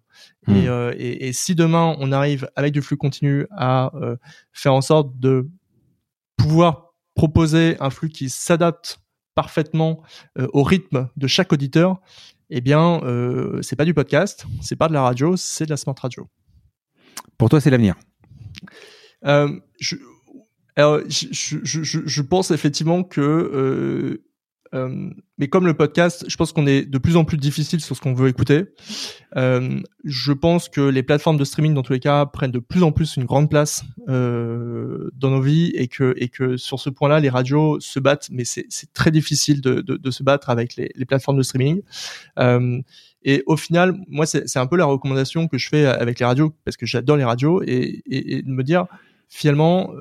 Hmm. 0.48 0.54
Euh, 0.56 0.94
et, 0.98 1.28
et, 1.28 1.34
si 1.34 1.56
demain 1.56 1.96
on 2.00 2.12
arrive 2.12 2.50
avec 2.56 2.74
du 2.74 2.82
flux 2.82 2.98
continu 2.98 3.46
à 3.52 3.92
euh, 3.96 4.16
faire 4.54 4.74
en 4.74 4.82
sorte 4.82 5.20
de 5.20 5.50
pouvoir 6.38 6.94
proposer 7.16 7.78
un 7.80 7.90
flux 7.90 8.10
qui 8.10 8.30
s'adapte 8.30 9.00
parfaitement 9.36 10.04
au 10.38 10.62
rythme 10.62 11.10
de 11.18 11.26
chaque 11.26 11.54
auditeur, 11.54 12.00
eh 12.56 12.62
bien, 12.62 13.02
euh, 13.04 13.62
c'est 13.64 13.76
pas 13.76 13.86
du 13.86 13.96
podcast, 13.96 14.46
c'est 14.62 14.76
pas 14.76 14.88
de 14.88 14.94
la 14.94 15.02
radio, 15.02 15.36
c'est 15.36 15.66
de 15.66 15.72
la 15.72 15.78
smart 15.78 15.96
radio. 16.00 16.28
Pour 17.38 17.50
toi, 17.50 17.60
c'est 17.60 17.72
l'avenir. 17.72 17.96
je, 19.24 19.96
alors, 20.76 21.00
je, 21.08 21.28
je, 21.32 21.58
je, 21.64 22.00
je, 22.06 22.22
pense 22.22 22.52
effectivement 22.52 23.04
que 23.04 24.22
euh, 24.74 25.10
mais 25.38 25.48
comme 25.48 25.66
le 25.66 25.74
podcast, 25.74 26.26
je 26.28 26.36
pense 26.36 26.52
qu'on 26.52 26.66
est 26.68 26.84
de 26.84 26.98
plus 26.98 27.16
en 27.16 27.26
plus 27.26 27.38
difficile 27.38 27.82
sur 27.82 27.96
ce 27.96 28.02
qu'on 28.02 28.14
veut 28.14 28.30
écouter. 28.30 28.66
Euh, 29.36 29.80
je 30.04 30.32
pense 30.32 30.70
que 30.70 30.82
les 30.82 31.04
plateformes 31.04 31.38
de 31.38 31.44
streaming, 31.44 31.74
dans 31.74 31.84
tous 31.84 31.94
les 31.94 32.00
cas, 32.00 32.26
prennent 32.26 32.52
de 32.52 32.60
plus 32.60 32.84
en 32.84 32.92
plus 32.92 33.18
une 33.18 33.26
grande 33.26 33.50
place 33.50 33.84
euh, 34.10 35.10
dans 35.16 35.30
nos 35.30 35.42
vies 35.42 35.72
et 35.76 35.88
que 35.88 36.14
et 36.18 36.30
que 36.30 36.58
sur 36.58 36.80
ce 36.80 36.90
point-là, 36.90 37.20
les 37.20 37.30
radios 37.30 37.80
se 37.80 38.00
battent, 38.00 38.30
mais 38.32 38.46
c'est 38.46 38.68
très 38.94 39.12
difficile 39.12 39.62
de, 39.62 40.12
se 40.12 40.24
battre 40.24 40.50
avec 40.50 40.76
les, 40.76 40.90
plateformes 41.06 41.38
de 41.38 41.44
streaming. 41.44 41.82
Et 43.26 43.42
au 43.46 43.56
final, 43.56 43.96
moi, 44.10 44.26
c'est 44.26 44.58
un 44.58 44.68
peu 44.68 44.76
la 44.76 44.86
recommandation 44.86 45.48
que 45.48 45.58
je 45.58 45.70
fais 45.70 45.86
avec 45.86 46.20
les 46.20 46.26
radios 46.26 46.54
parce 46.66 46.76
que 46.76 46.86
j'adore 46.86 47.16
les 47.16 47.24
radios 47.24 47.62
et 47.66 48.02
de 48.46 48.52
me 48.52 48.64
dire 48.64 48.86
finalement. 49.30 49.94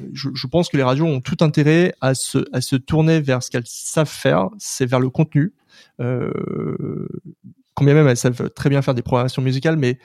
Euh, 0.00 0.04
je, 0.12 0.46
pense 0.46 0.68
que 0.68 0.76
les 0.76 0.82
radios 0.82 1.06
ont 1.06 1.20
tout 1.20 1.36
intérêt 1.40 1.94
à 2.00 2.14
se, 2.14 2.38
à 2.52 2.60
se 2.60 2.76
tourner 2.76 3.20
vers 3.20 3.42
ce 3.42 3.50
qu'elles 3.50 3.66
savent 3.66 4.08
faire, 4.08 4.48
c'est 4.58 4.86
vers 4.86 5.00
le 5.00 5.10
contenu. 5.10 5.54
Euh, 6.00 7.08
combien 7.74 7.94
même 7.94 8.08
elles 8.08 8.16
savent 8.16 8.50
très 8.50 8.70
bien 8.70 8.82
faire 8.82 8.94
des 8.94 9.02
programmations 9.02 9.42
musicales, 9.42 9.76
mais 9.76 9.98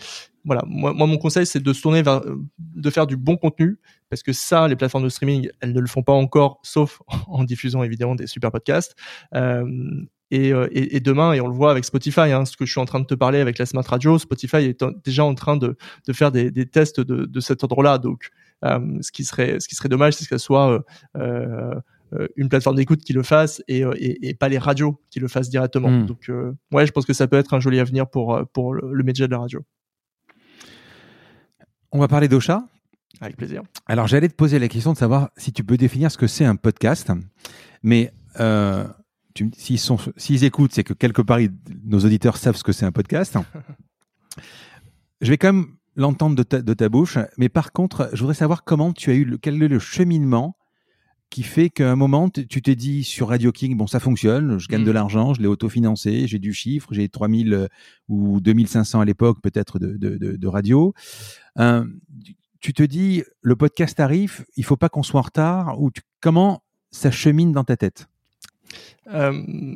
voilà, 0.45 0.63
moi, 0.67 0.93
mon 0.93 1.17
conseil 1.17 1.45
c'est 1.45 1.61
de 1.61 1.73
se 1.73 1.81
tourner 1.81 2.01
vers, 2.03 2.21
de 2.57 2.89
faire 2.89 3.07
du 3.07 3.17
bon 3.17 3.37
contenu, 3.37 3.79
parce 4.09 4.21
que 4.21 4.33
ça, 4.33 4.67
les 4.67 4.75
plateformes 4.75 5.03
de 5.03 5.09
streaming, 5.09 5.49
elles 5.59 5.73
ne 5.73 5.79
le 5.79 5.87
font 5.87 6.03
pas 6.03 6.13
encore, 6.13 6.59
sauf 6.63 7.01
en 7.27 7.43
diffusant 7.43 7.81
évidemment 7.83 8.15
des 8.15 8.27
super 8.27 8.51
podcasts. 8.51 8.95
Euh, 9.33 9.65
et, 10.31 10.51
euh, 10.51 10.67
et, 10.71 10.99
demain, 10.99 11.33
et 11.33 11.41
on 11.41 11.47
le 11.47 11.53
voit 11.53 11.69
avec 11.69 11.85
Spotify, 11.85 12.31
hein, 12.31 12.45
ce 12.45 12.57
que 12.57 12.65
je 12.65 12.71
suis 12.71 12.81
en 12.81 12.85
train 12.85 12.99
de 12.99 13.05
te 13.05 13.13
parler 13.13 13.39
avec 13.39 13.59
la 13.59 13.67
Smart 13.67 13.85
Radio, 13.85 14.17
Spotify 14.17 14.57
est 14.57 14.83
déjà 15.05 15.23
en 15.23 15.35
train 15.35 15.57
de, 15.57 15.77
de 16.07 16.13
faire 16.13 16.31
des, 16.31 16.49
des 16.49 16.65
tests 16.65 16.99
de, 16.99 17.25
de 17.25 17.39
cet 17.39 17.63
ordre-là. 17.63 17.99
Donc, 17.99 18.31
euh, 18.31 18.52
ce 19.01 19.11
qui 19.11 19.23
serait, 19.25 19.59
ce 19.59 19.67
qui 19.67 19.75
serait 19.75 19.89
dommage, 19.89 20.13
c'est 20.13 20.25
que 20.25 20.37
ça 20.37 20.43
soit 20.43 20.83
euh, 21.17 21.75
une 22.35 22.49
plateforme 22.49 22.75
d'écoute 22.75 23.01
qui 23.01 23.13
le 23.13 23.23
fasse 23.23 23.63
et, 23.67 23.83
et, 23.97 24.33
pas 24.35 24.49
les 24.49 24.57
radios 24.57 25.01
qui 25.09 25.19
le 25.19 25.27
fassent 25.27 25.49
directement. 25.49 25.89
Hmm. 25.89 26.05
Donc, 26.05 26.31
ouais, 26.71 26.85
je 26.85 26.91
pense 26.91 27.05
que 27.05 27.13
ça 27.13 27.27
peut 27.27 27.37
être 27.37 27.53
un 27.53 27.59
joli 27.59 27.79
avenir 27.79 28.07
pour, 28.07 28.39
pour 28.53 28.73
le, 28.73 29.03
média 29.03 29.25
de 29.25 29.31
la 29.31 29.39
radio. 29.39 29.63
On 31.91 31.99
va 31.99 32.07
parler 32.07 32.27
d'Ocha. 32.27 32.63
Avec 33.21 33.37
plaisir. 33.37 33.61
Alors, 33.85 34.07
j'allais 34.07 34.27
te 34.27 34.35
poser 34.35 34.59
la 34.59 34.67
question 34.67 34.93
de 34.93 34.97
savoir 34.97 35.29
si 35.37 35.53
tu 35.53 35.63
peux 35.63 35.77
définir 35.77 36.11
ce 36.11 36.17
que 36.17 36.27
c'est 36.27 36.45
un 36.45 36.55
podcast. 36.55 37.11
Mais 37.83 38.11
s'ils 39.55 39.79
sont, 39.79 39.97
s'ils 40.17 40.43
écoutent, 40.43 40.73
c'est 40.73 40.83
que 40.83 40.93
quelque 40.93 41.21
part, 41.21 41.39
nos 41.85 41.99
auditeurs 41.99 42.37
savent 42.37 42.55
ce 42.55 42.63
que 42.63 42.71
c'est 42.71 42.85
un 42.85 42.91
podcast. 42.91 43.37
je 45.21 45.29
vais 45.29 45.37
quand 45.37 45.53
même 45.53 45.75
l'entendre 45.95 46.35
de 46.35 46.43
ta, 46.43 46.61
de 46.61 46.73
ta, 46.73 46.89
bouche, 46.89 47.17
mais 47.37 47.49
par 47.49 47.71
contre, 47.71 48.09
je 48.13 48.19
voudrais 48.19 48.35
savoir 48.35 48.63
comment 48.63 48.93
tu 48.93 49.11
as 49.11 49.13
eu, 49.13 49.25
le, 49.25 49.37
quel 49.37 49.61
est 49.61 49.67
le 49.67 49.79
cheminement 49.79 50.55
qui 51.33 51.41
fait 51.41 51.71
qu'à 51.71 51.91
un 51.91 51.95
moment, 51.95 52.29
tu 52.29 52.61
t'es 52.61 52.75
dit 52.75 53.03
sur 53.03 53.29
Radio 53.29 53.51
King, 53.51 53.75
bon, 53.75 53.87
ça 53.87 53.99
fonctionne, 53.99 54.59
je 54.59 54.67
gagne 54.67 54.83
de 54.83 54.91
mm. 54.91 54.93
l'argent, 54.93 55.33
je 55.33 55.41
l'ai 55.41 55.47
autofinancé, 55.47 56.27
j'ai 56.27 56.37
du 56.37 56.53
chiffre, 56.53 56.89
j'ai 56.91 57.09
3000 57.09 57.53
euh, 57.53 57.67
ou 58.07 58.39
2500 58.39 58.99
à 58.99 59.05
l'époque 59.05 59.41
peut-être 59.41 59.79
de, 59.79 59.97
de, 59.97 60.37
de, 60.37 60.47
radio. 60.47 60.93
Euh, 61.57 61.85
tu 62.59 62.71
te 62.73 62.83
dis, 62.83 63.23
le 63.41 63.55
podcast 63.55 63.99
arrive, 63.99 64.45
il 64.57 64.63
faut 64.63 64.77
pas 64.77 64.89
qu'on 64.89 65.01
soit 65.01 65.21
en 65.21 65.23
retard, 65.23 65.81
ou 65.81 65.89
comment 66.21 66.61
ça 66.91 67.09
chemine 67.09 67.51
dans 67.51 67.63
ta 67.63 67.77
tête? 67.77 68.07
Euh, 69.07 69.75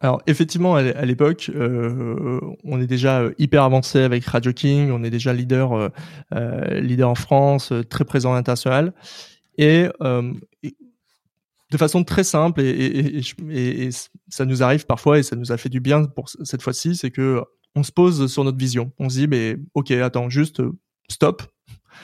alors 0.00 0.20
effectivement, 0.26 0.76
à 0.76 1.04
l'époque, 1.06 1.50
euh, 1.54 2.38
on 2.64 2.80
est 2.80 2.86
déjà 2.86 3.20
euh, 3.22 3.32
hyper 3.38 3.62
avancé 3.62 4.00
avec 4.00 4.26
Radio 4.26 4.52
King, 4.52 4.90
on 4.90 5.02
est 5.02 5.10
déjà 5.10 5.32
leader, 5.32 5.90
euh, 6.34 6.80
leader 6.80 7.08
en 7.08 7.14
France, 7.14 7.72
très 7.88 8.04
présent 8.04 8.32
à 8.32 8.36
l'international, 8.36 8.92
et, 9.56 9.88
de 11.72 11.78
façon 11.78 12.04
très 12.04 12.24
simple, 12.24 12.60
et, 12.60 12.68
et, 12.68 13.86
et, 13.86 13.88
ça 14.28 14.44
nous 14.44 14.62
arrive 14.62 14.84
parfois, 14.84 15.18
et 15.18 15.22
ça 15.22 15.34
nous 15.34 15.50
a 15.50 15.56
fait 15.56 15.70
du 15.70 15.80
bien 15.80 16.04
pour 16.04 16.28
cette 16.28 16.62
fois-ci, 16.62 16.94
c'est 16.94 17.10
que 17.10 17.42
on 17.74 17.82
se 17.82 17.92
pose 17.92 18.30
sur 18.32 18.44
notre 18.44 18.58
vision. 18.58 18.92
On 18.98 19.08
se 19.08 19.18
dit, 19.18 19.28
mais 19.28 19.56
ok, 19.74 19.90
attends, 19.92 20.30
juste 20.30 20.62
stop, 21.08 21.42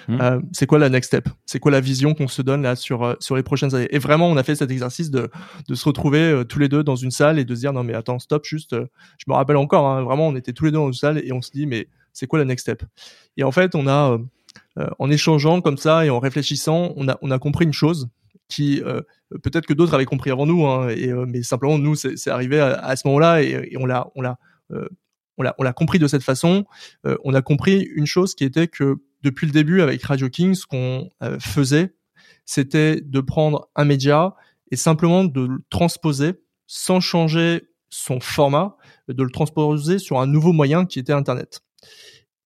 Hmm. 0.09 0.21
Euh, 0.21 0.41
c'est 0.53 0.67
quoi 0.67 0.79
la 0.79 0.89
next 0.89 1.09
step? 1.09 1.29
C'est 1.47 1.59
quoi 1.59 1.71
la 1.71 1.81
vision 1.81 2.15
qu'on 2.15 2.29
se 2.29 2.43
donne 2.43 2.63
là 2.63 2.77
sur 2.77 3.03
euh, 3.03 3.15
sur 3.21 3.37
les 3.37 3.43
prochaines 3.43 3.75
années? 3.75 3.89
Et 3.91 3.99
vraiment, 3.99 4.29
on 4.29 4.37
a 4.37 4.43
fait 4.43 4.55
cet 4.55 4.71
exercice 4.71 5.11
de 5.11 5.31
de 5.69 5.75
se 5.75 5.85
retrouver 5.85 6.21
euh, 6.21 6.45
tous 6.45 6.59
les 6.59 6.69
deux 6.69 6.83
dans 6.83 6.97
une 6.97 7.11
salle 7.11 7.39
et 7.39 7.45
de 7.45 7.55
se 7.55 7.61
dire 7.61 7.73
non 7.73 7.85
mais 7.85 7.95
attends 7.95 8.19
stop 8.19 8.45
juste. 8.45 8.75
je 9.19 9.25
me 9.29 9.35
rappelle 9.35 9.57
encore, 9.57 9.87
hein, 9.87 10.03
vraiment, 10.03 10.29
on 10.29 10.37
était 10.37 10.53
tous 10.53 10.65
les 10.65 10.71
deux 10.71 10.79
dans 10.79 10.87
une 10.87 10.93
salle 10.93 11.19
et 11.25 11.33
on 11.33 11.43
se 11.43 11.51
dit 11.51 11.67
mais 11.67 11.89
c'est 12.13 12.27
quoi 12.27 12.39
la 12.39 12.45
next 12.45 12.65
step? 12.65 12.83
Et 13.37 13.45
en 13.45 13.53
fait, 13.53 13.75
on 13.75 13.87
a 13.87 14.19
en 14.99 15.11
échangeant 15.11 15.61
comme 15.61 15.77
ça 15.77 16.05
et 16.05 16.11
en 16.11 16.19
réfléchissant, 16.19 16.93
on 16.97 17.09
a 17.09 17.19
on 17.23 17.31
a 17.31 17.39
compris 17.39 17.65
une 17.65 17.73
chose 17.73 18.09
qui 18.49 18.83
peut-être 19.43 19.67
que 19.67 19.75
d'autres 19.75 19.95
avaient 19.95 20.05
compris 20.05 20.31
avant 20.31 20.47
nous, 20.47 20.67
hein, 20.67 20.89
et, 20.91 21.13
mais 21.13 21.43
simplement 21.43 21.79
nous 21.79 21.95
c'est 21.95 22.29
arrivé 22.29 22.61
à, 22.61 22.97
ce 22.97 23.07
moment-là 23.07 23.43
et, 23.43 23.77
on 23.79 23.87
l'a 23.87 24.09
on 24.15 24.21
l'a 24.21 24.39
on 25.39 25.63
l'a 25.63 25.73
compris 25.73 25.99
de 25.99 26.07
cette 26.07 26.23
façon. 26.23 26.65
on 27.05 27.35
a 27.35 27.43
compris 27.43 27.81
une 27.95 28.07
chose 28.07 28.35
qui 28.35 28.45
était 28.45 28.69
que 28.69 28.97
depuis 29.23 29.47
le 29.47 29.53
début 29.53 29.81
avec 29.81 30.03
Radio 30.03 30.29
King, 30.29 30.55
ce 30.55 30.67
qu'on 30.67 31.11
euh, 31.23 31.39
faisait, 31.39 31.95
c'était 32.45 33.01
de 33.01 33.21
prendre 33.21 33.69
un 33.77 33.85
média 33.85 34.35
et 34.71 34.77
simplement 34.77 35.25
de 35.25 35.43
le 35.43 35.59
transposer 35.71 36.35
sans 36.67 37.01
changer 37.01 37.69
son 37.91 38.21
format, 38.21 38.77
de 39.09 39.23
le 39.23 39.31
transposer 39.31 39.99
sur 39.99 40.19
un 40.19 40.27
nouveau 40.27 40.53
moyen 40.53 40.87
qui 40.87 40.99
était 40.99 41.13
Internet. 41.13 41.61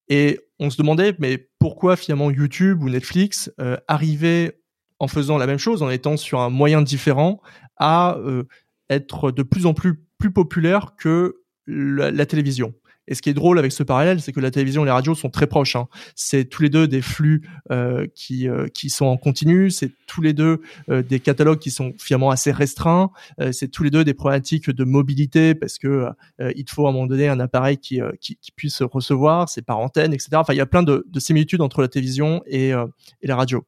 Et 0.09 0.41
on 0.59 0.71
se 0.71 0.77
demandait, 0.77 1.15
mais 1.19 1.49
pourquoi 1.59 1.97
finalement 1.97 2.31
YouTube 2.31 2.83
ou 2.83 2.91
Netflix 2.91 3.53
euh, 3.61 3.77
arrivait 3.89 4.61
en 4.99 5.09
faisant 5.09 5.39
la 5.39 5.47
même 5.47 5.59
chose, 5.59 5.83
en 5.83 5.91
étant 5.91 6.17
sur 6.17 6.41
un 6.41 6.51
moyen 6.51 6.83
différent, 6.83 7.41
à 7.77 8.17
euh, 8.17 8.45
être 8.89 9.31
de 9.31 9.43
plus 9.43 9.67
en 9.67 9.75
plus 9.75 10.03
plus 10.19 10.33
populaire 10.33 10.95
que 10.97 11.43
la 11.67 12.27
télévision. 12.27 12.75
Et 13.09 13.15
ce 13.15 13.23
qui 13.23 13.31
est 13.31 13.35
drôle 13.35 13.59
avec 13.59 13.73
ce 13.73 13.83
parallèle, 13.83 14.21
c'est 14.21 14.33
que 14.33 14.41
la 14.41 14.51
télévision 14.51 14.83
et 14.83 14.87
les 14.87 14.93
radios 14.93 15.15
sont 15.15 15.31
très 15.31 15.47
proches. 15.47 15.77
Hein. 15.77 15.89
C'est 16.15 16.45
tous 16.45 16.63
les 16.63 16.71
deux 16.71 16.89
des 16.89 17.03
flux 17.03 17.49
euh, 17.71 18.07
qui 18.15 18.49
euh, 18.49 18.67
qui 18.69 18.91
sont 18.91 19.07
en 19.07 19.17
continu. 19.17 19.71
C'est 19.71 19.93
tous 20.07 20.23
les 20.23 20.33
deux 20.33 20.61
euh, 20.91 21.03
des 21.03 21.21
catalogues 21.21 21.59
qui 21.59 21.71
sont 21.71 21.95
finalement 21.99 22.31
assez 22.31 22.53
restreints. 22.53 23.11
C'est 23.53 23.69
tous 23.69 23.83
les 23.83 23.91
deux 23.91 24.05
des 24.05 24.15
problématiques 24.15 24.71
de 24.71 24.85
mobilité 24.85 25.55
parce 25.55 25.79
que 25.79 26.07
il 26.39 26.65
faut 26.69 26.87
à 26.87 26.91
un 26.91 26.93
moment 26.93 27.07
donné 27.07 27.29
un 27.29 27.41
appareil 27.41 27.79
qui, 27.79 28.01
qui, 28.21 28.37
qui 28.37 28.53
puisse 28.53 28.83
recevoir, 28.83 29.49
c'est 29.49 29.63
par 29.63 29.79
antenne, 29.79 30.13
etc. 30.13 30.31
Enfin, 30.35 30.53
il 30.53 30.57
y 30.57 30.61
a 30.61 30.67
plein 30.67 30.83
de, 30.83 31.07
de 31.09 31.21
similitudes 31.21 31.61
entre 31.61 31.83
la 31.83 31.89
télévision 31.89 32.43
et, 32.47 32.71
et 32.71 33.27
la 33.27 33.37
radio. 33.37 33.67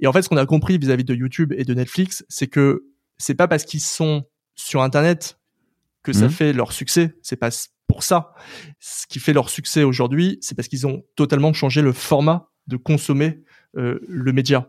Et 0.00 0.06
en 0.06 0.12
fait, 0.12 0.22
ce 0.22 0.28
qu'on 0.28 0.36
a 0.36 0.46
compris 0.46 0.78
vis-à-vis 0.78 1.04
-vis 1.04 1.06
de 1.06 1.14
YouTube 1.14 1.52
et 1.56 1.64
de 1.64 1.74
Netflix, 1.74 2.24
c'est 2.28 2.46
que 2.46 2.84
c'est 3.18 3.34
pas 3.34 3.48
parce 3.48 3.64
qu'ils 3.64 3.80
sont 3.80 4.24
sur 4.54 4.82
Internet 4.82 5.38
que 6.02 6.12
ça 6.12 6.26
mmh. 6.26 6.30
fait 6.30 6.52
leur 6.52 6.72
succès. 6.72 7.14
C'est 7.22 7.36
pas 7.36 7.50
ça. 8.02 8.32
Ce 8.80 9.06
qui 9.06 9.18
fait 9.18 9.32
leur 9.32 9.50
succès 9.50 9.82
aujourd'hui, 9.82 10.38
c'est 10.40 10.54
parce 10.54 10.68
qu'ils 10.68 10.86
ont 10.86 11.04
totalement 11.16 11.52
changé 11.52 11.82
le 11.82 11.92
format 11.92 12.50
de 12.66 12.76
consommer 12.76 13.42
euh, 13.76 13.98
le 14.08 14.32
média. 14.32 14.68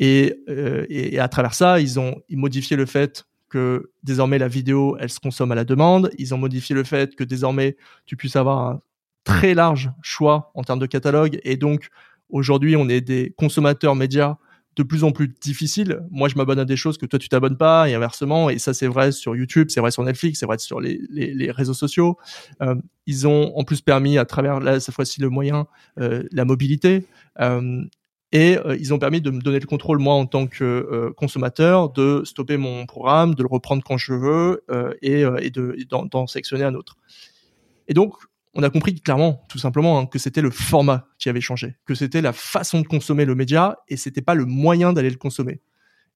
Euh, 0.00 0.86
et, 0.88 1.18
à 1.18 1.28
travers 1.28 1.54
ça, 1.54 1.80
ils 1.80 1.98
ont 1.98 2.16
modifié 2.30 2.76
le 2.76 2.86
fait 2.86 3.24
que 3.48 3.90
désormais 4.02 4.38
la 4.38 4.48
vidéo, 4.48 4.96
elle 5.00 5.10
se 5.10 5.20
consomme 5.20 5.52
à 5.52 5.54
la 5.54 5.64
demande. 5.64 6.10
Ils 6.18 6.34
ont 6.34 6.38
modifié 6.38 6.74
le 6.74 6.84
fait 6.84 7.16
que 7.16 7.24
désormais 7.24 7.76
tu 8.04 8.16
puisses 8.16 8.36
avoir 8.36 8.58
un 8.58 8.80
très 9.24 9.54
large 9.54 9.90
choix 10.02 10.52
en 10.54 10.62
termes 10.62 10.78
de 10.78 10.86
catalogue. 10.86 11.40
Et 11.44 11.56
donc 11.56 11.88
aujourd'hui, 12.28 12.76
on 12.76 12.88
est 12.88 13.00
des 13.00 13.32
consommateurs 13.36 13.94
médias 13.94 14.36
de 14.78 14.84
plus 14.84 15.02
en 15.02 15.10
plus 15.10 15.28
difficile. 15.28 16.00
Moi, 16.10 16.28
je 16.28 16.36
m'abonne 16.36 16.60
à 16.60 16.64
des 16.64 16.76
choses 16.76 16.98
que 16.98 17.06
toi, 17.06 17.18
tu 17.18 17.28
t'abonnes 17.28 17.56
pas, 17.56 17.90
et 17.90 17.94
inversement. 17.94 18.48
Et 18.48 18.58
ça, 18.58 18.72
c'est 18.72 18.86
vrai 18.86 19.10
sur 19.10 19.34
YouTube, 19.34 19.68
c'est 19.70 19.80
vrai 19.80 19.90
sur 19.90 20.04
Netflix, 20.04 20.38
c'est 20.38 20.46
vrai 20.46 20.56
sur 20.58 20.80
les, 20.80 21.50
réseaux 21.50 21.74
sociaux. 21.74 22.16
Euh, 22.62 22.76
ils 23.06 23.26
ont 23.26 23.52
en 23.58 23.64
plus 23.64 23.80
permis, 23.80 24.18
à 24.18 24.24
travers 24.24 24.60
là, 24.60 24.78
cette 24.78 24.94
fois-ci 24.94 25.20
le 25.20 25.30
moyen, 25.30 25.66
euh, 25.98 26.22
la 26.30 26.44
mobilité. 26.44 27.06
Euh, 27.40 27.82
et 28.30 28.58
ils 28.78 28.92
ont 28.92 28.98
permis 28.98 29.22
de 29.22 29.30
me 29.30 29.40
donner 29.40 29.58
le 29.58 29.66
contrôle, 29.66 29.98
moi, 29.98 30.12
en 30.12 30.26
tant 30.26 30.46
que 30.46 31.10
consommateur, 31.16 31.90
de 31.90 32.22
stopper 32.26 32.58
mon 32.58 32.84
programme, 32.84 33.34
de 33.34 33.42
le 33.42 33.48
reprendre 33.50 33.82
quand 33.82 33.96
je 33.96 34.12
veux 34.12 34.64
et, 35.00 35.22
et 35.40 35.50
de 35.50 35.74
d'en 35.88 36.26
sélectionner 36.26 36.64
un 36.64 36.74
autre. 36.74 36.98
Et 37.88 37.94
donc, 37.94 38.16
on 38.54 38.62
a 38.62 38.70
compris 38.70 39.00
clairement, 39.00 39.42
tout 39.48 39.58
simplement, 39.58 39.98
hein, 39.98 40.06
que 40.06 40.18
c'était 40.18 40.40
le 40.40 40.50
format 40.50 41.06
qui 41.18 41.28
avait 41.28 41.40
changé, 41.40 41.76
que 41.86 41.94
c'était 41.94 42.20
la 42.20 42.32
façon 42.32 42.80
de 42.80 42.86
consommer 42.86 43.24
le 43.24 43.34
média 43.34 43.78
et 43.88 43.96
c'était 43.96 44.22
pas 44.22 44.34
le 44.34 44.46
moyen 44.46 44.92
d'aller 44.92 45.10
le 45.10 45.16
consommer. 45.16 45.60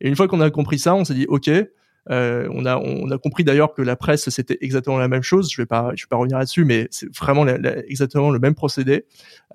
Et 0.00 0.08
une 0.08 0.16
fois 0.16 0.28
qu'on 0.28 0.40
a 0.40 0.50
compris 0.50 0.78
ça, 0.78 0.94
on 0.94 1.04
s'est 1.04 1.14
dit 1.14 1.26
ok. 1.28 1.50
Euh, 2.10 2.48
on 2.52 2.66
a 2.66 2.78
on 2.78 3.12
a 3.12 3.18
compris 3.18 3.44
d'ailleurs 3.44 3.74
que 3.74 3.82
la 3.82 3.94
presse 3.94 4.28
c'était 4.28 4.58
exactement 4.60 4.98
la 4.98 5.06
même 5.06 5.22
chose. 5.22 5.52
Je 5.52 5.62
vais 5.62 5.66
pas 5.66 5.92
je 5.94 6.04
vais 6.04 6.08
pas 6.08 6.16
revenir 6.16 6.36
là-dessus, 6.36 6.64
mais 6.64 6.88
c'est 6.90 7.08
vraiment 7.16 7.46
exactement 7.46 8.30
le 8.30 8.40
même 8.40 8.56
procédé. 8.56 9.04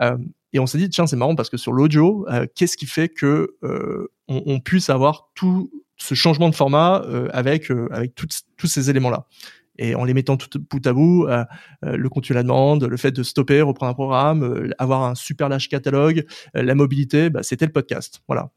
Euh, 0.01 0.17
et 0.53 0.59
on 0.59 0.65
s'est 0.65 0.77
dit 0.77 0.89
tiens 0.89 1.07
c'est 1.07 1.17
marrant 1.17 1.35
parce 1.35 1.49
que 1.49 1.57
sur 1.57 1.73
l'audio, 1.73 2.25
euh, 2.29 2.45
qu'est-ce 2.55 2.77
qui 2.77 2.85
fait 2.85 3.09
que 3.09 3.57
on, 4.29 4.59
puisse 4.61 4.89
avoir 4.89 5.29
tout 5.35 5.69
ce 5.97 6.15
changement 6.15 6.47
de 6.47 6.55
format 6.55 7.03
avec 7.33 7.69
avec 7.91 8.15
tous 8.15 8.67
ces 8.67 8.89
éléments 8.89 9.09
là 9.09 9.27
et 9.77 9.95
en 9.95 10.03
les 10.03 10.13
mettant 10.13 10.37
tout 10.37 10.59
bout 10.59 10.85
à 10.85 10.93
bout, 10.93 11.27
euh, 11.27 11.43
euh, 11.85 11.97
le 11.97 12.09
contenu 12.09 12.35
à 12.35 12.39
la 12.39 12.43
demande, 12.43 12.83
le 12.83 12.97
fait 12.97 13.11
de 13.11 13.23
stopper, 13.23 13.61
reprendre 13.61 13.91
un 13.91 13.93
programme, 13.93 14.43
euh, 14.43 14.69
avoir 14.77 15.03
un 15.03 15.15
super 15.15 15.49
large 15.49 15.69
catalogue, 15.69 16.25
la 16.53 16.75
mobilité, 16.75 17.29
bah, 17.29 17.43
c'était 17.43 17.65
le 17.65 17.71
podcast. 17.71 18.21
Voilà, 18.27 18.49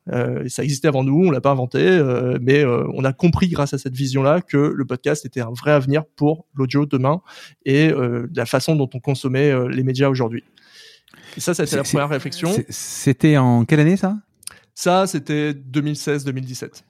ça 0.49 0.63
existait 0.63 0.89
avant 0.89 1.05
nous, 1.05 1.27
on 1.27 1.31
l'a 1.31 1.41
pas 1.41 1.51
inventé, 1.51 2.01
mais 2.41 2.65
on 2.65 3.05
a 3.05 3.13
compris 3.13 3.49
grâce 3.49 3.75
à 3.75 3.79
cette 3.79 3.95
vision-là 3.95 4.41
que 4.41 4.57
le 4.57 4.85
podcast 4.85 5.25
était 5.25 5.41
un 5.41 5.51
vrai 5.51 5.73
avenir 5.73 6.05
pour 6.17 6.47
l'audio 6.55 6.87
demain 6.87 7.21
et 7.65 7.93
la 8.35 8.47
façon 8.47 8.77
dont 8.77 8.89
on 8.95 9.01
consommait 9.01 9.53
les 9.69 9.83
médias 9.83 10.09
aujourd'hui. 10.09 10.45
Et 11.37 11.41
ça, 11.41 11.55
c'était 11.55 11.77
la 11.77 11.83
première 11.83 12.09
réflexion. 12.09 12.51
C'était 12.69 13.37
en 13.37 13.65
quelle 13.65 13.81
année 13.81 13.97
ça? 13.97 14.17
Ça, 14.75 15.07
c'était 15.07 15.53
2016-2017. 15.53 16.83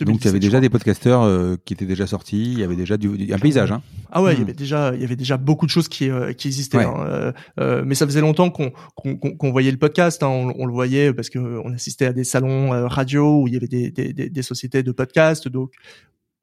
Donc 0.00 0.20
il 0.20 0.24
y 0.26 0.28
avait 0.28 0.38
déjà 0.38 0.60
des 0.60 0.68
podcasteurs 0.68 1.22
euh, 1.22 1.56
qui 1.64 1.74
étaient 1.74 1.86
déjà 1.86 2.06
sortis, 2.06 2.52
il 2.52 2.58
y 2.58 2.62
avait 2.62 2.76
déjà 2.76 2.96
du, 2.96 3.32
un 3.32 3.38
paysage. 3.38 3.72
Hein. 3.72 3.82
Ah 4.10 4.22
ouais, 4.22 4.34
il 4.34 4.36
y 4.36 4.40
hmm. 4.40 4.44
avait 4.44 4.52
déjà 4.52 4.92
il 4.94 5.00
y 5.00 5.04
avait 5.04 5.16
déjà 5.16 5.36
beaucoup 5.36 5.66
de 5.66 5.70
choses 5.70 5.88
qui 5.88 6.08
euh, 6.08 6.32
qui 6.32 6.48
existaient. 6.48 6.78
Hein. 6.78 6.94
Euh, 6.98 7.32
euh, 7.58 7.82
mais 7.84 7.94
ça 7.94 8.06
faisait 8.06 8.20
longtemps 8.20 8.50
qu'on 8.50 8.72
qu'on 8.94 9.16
qu'on 9.16 9.50
voyait 9.50 9.70
le 9.70 9.76
podcast. 9.76 10.22
Hein. 10.22 10.28
On, 10.28 10.52
on, 10.56 10.66
le 10.66 10.72
voyait 10.72 11.12
parce 11.12 11.30
que 11.30 11.38
on 11.38 11.72
assistait 11.72 12.06
à 12.06 12.12
des 12.12 12.24
salons 12.24 12.86
radio 12.86 13.42
où 13.42 13.48
il 13.48 13.54
y 13.54 13.56
avait 13.56 13.66
des, 13.66 13.90
des, 13.90 14.12
des, 14.12 14.30
des 14.30 14.42
sociétés 14.42 14.82
de 14.82 14.92
podcast. 14.92 15.48
Donc 15.48 15.72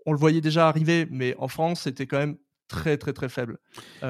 on 0.05 0.11
le 0.11 0.19
voyait 0.19 0.41
déjà 0.41 0.67
arriver, 0.67 1.07
mais 1.09 1.35
en 1.37 1.47
France 1.47 1.81
c'était 1.83 2.07
quand 2.07 2.17
même 2.17 2.35
très 2.67 2.97
très 2.97 3.13
très 3.13 3.29
faible. 3.29 3.57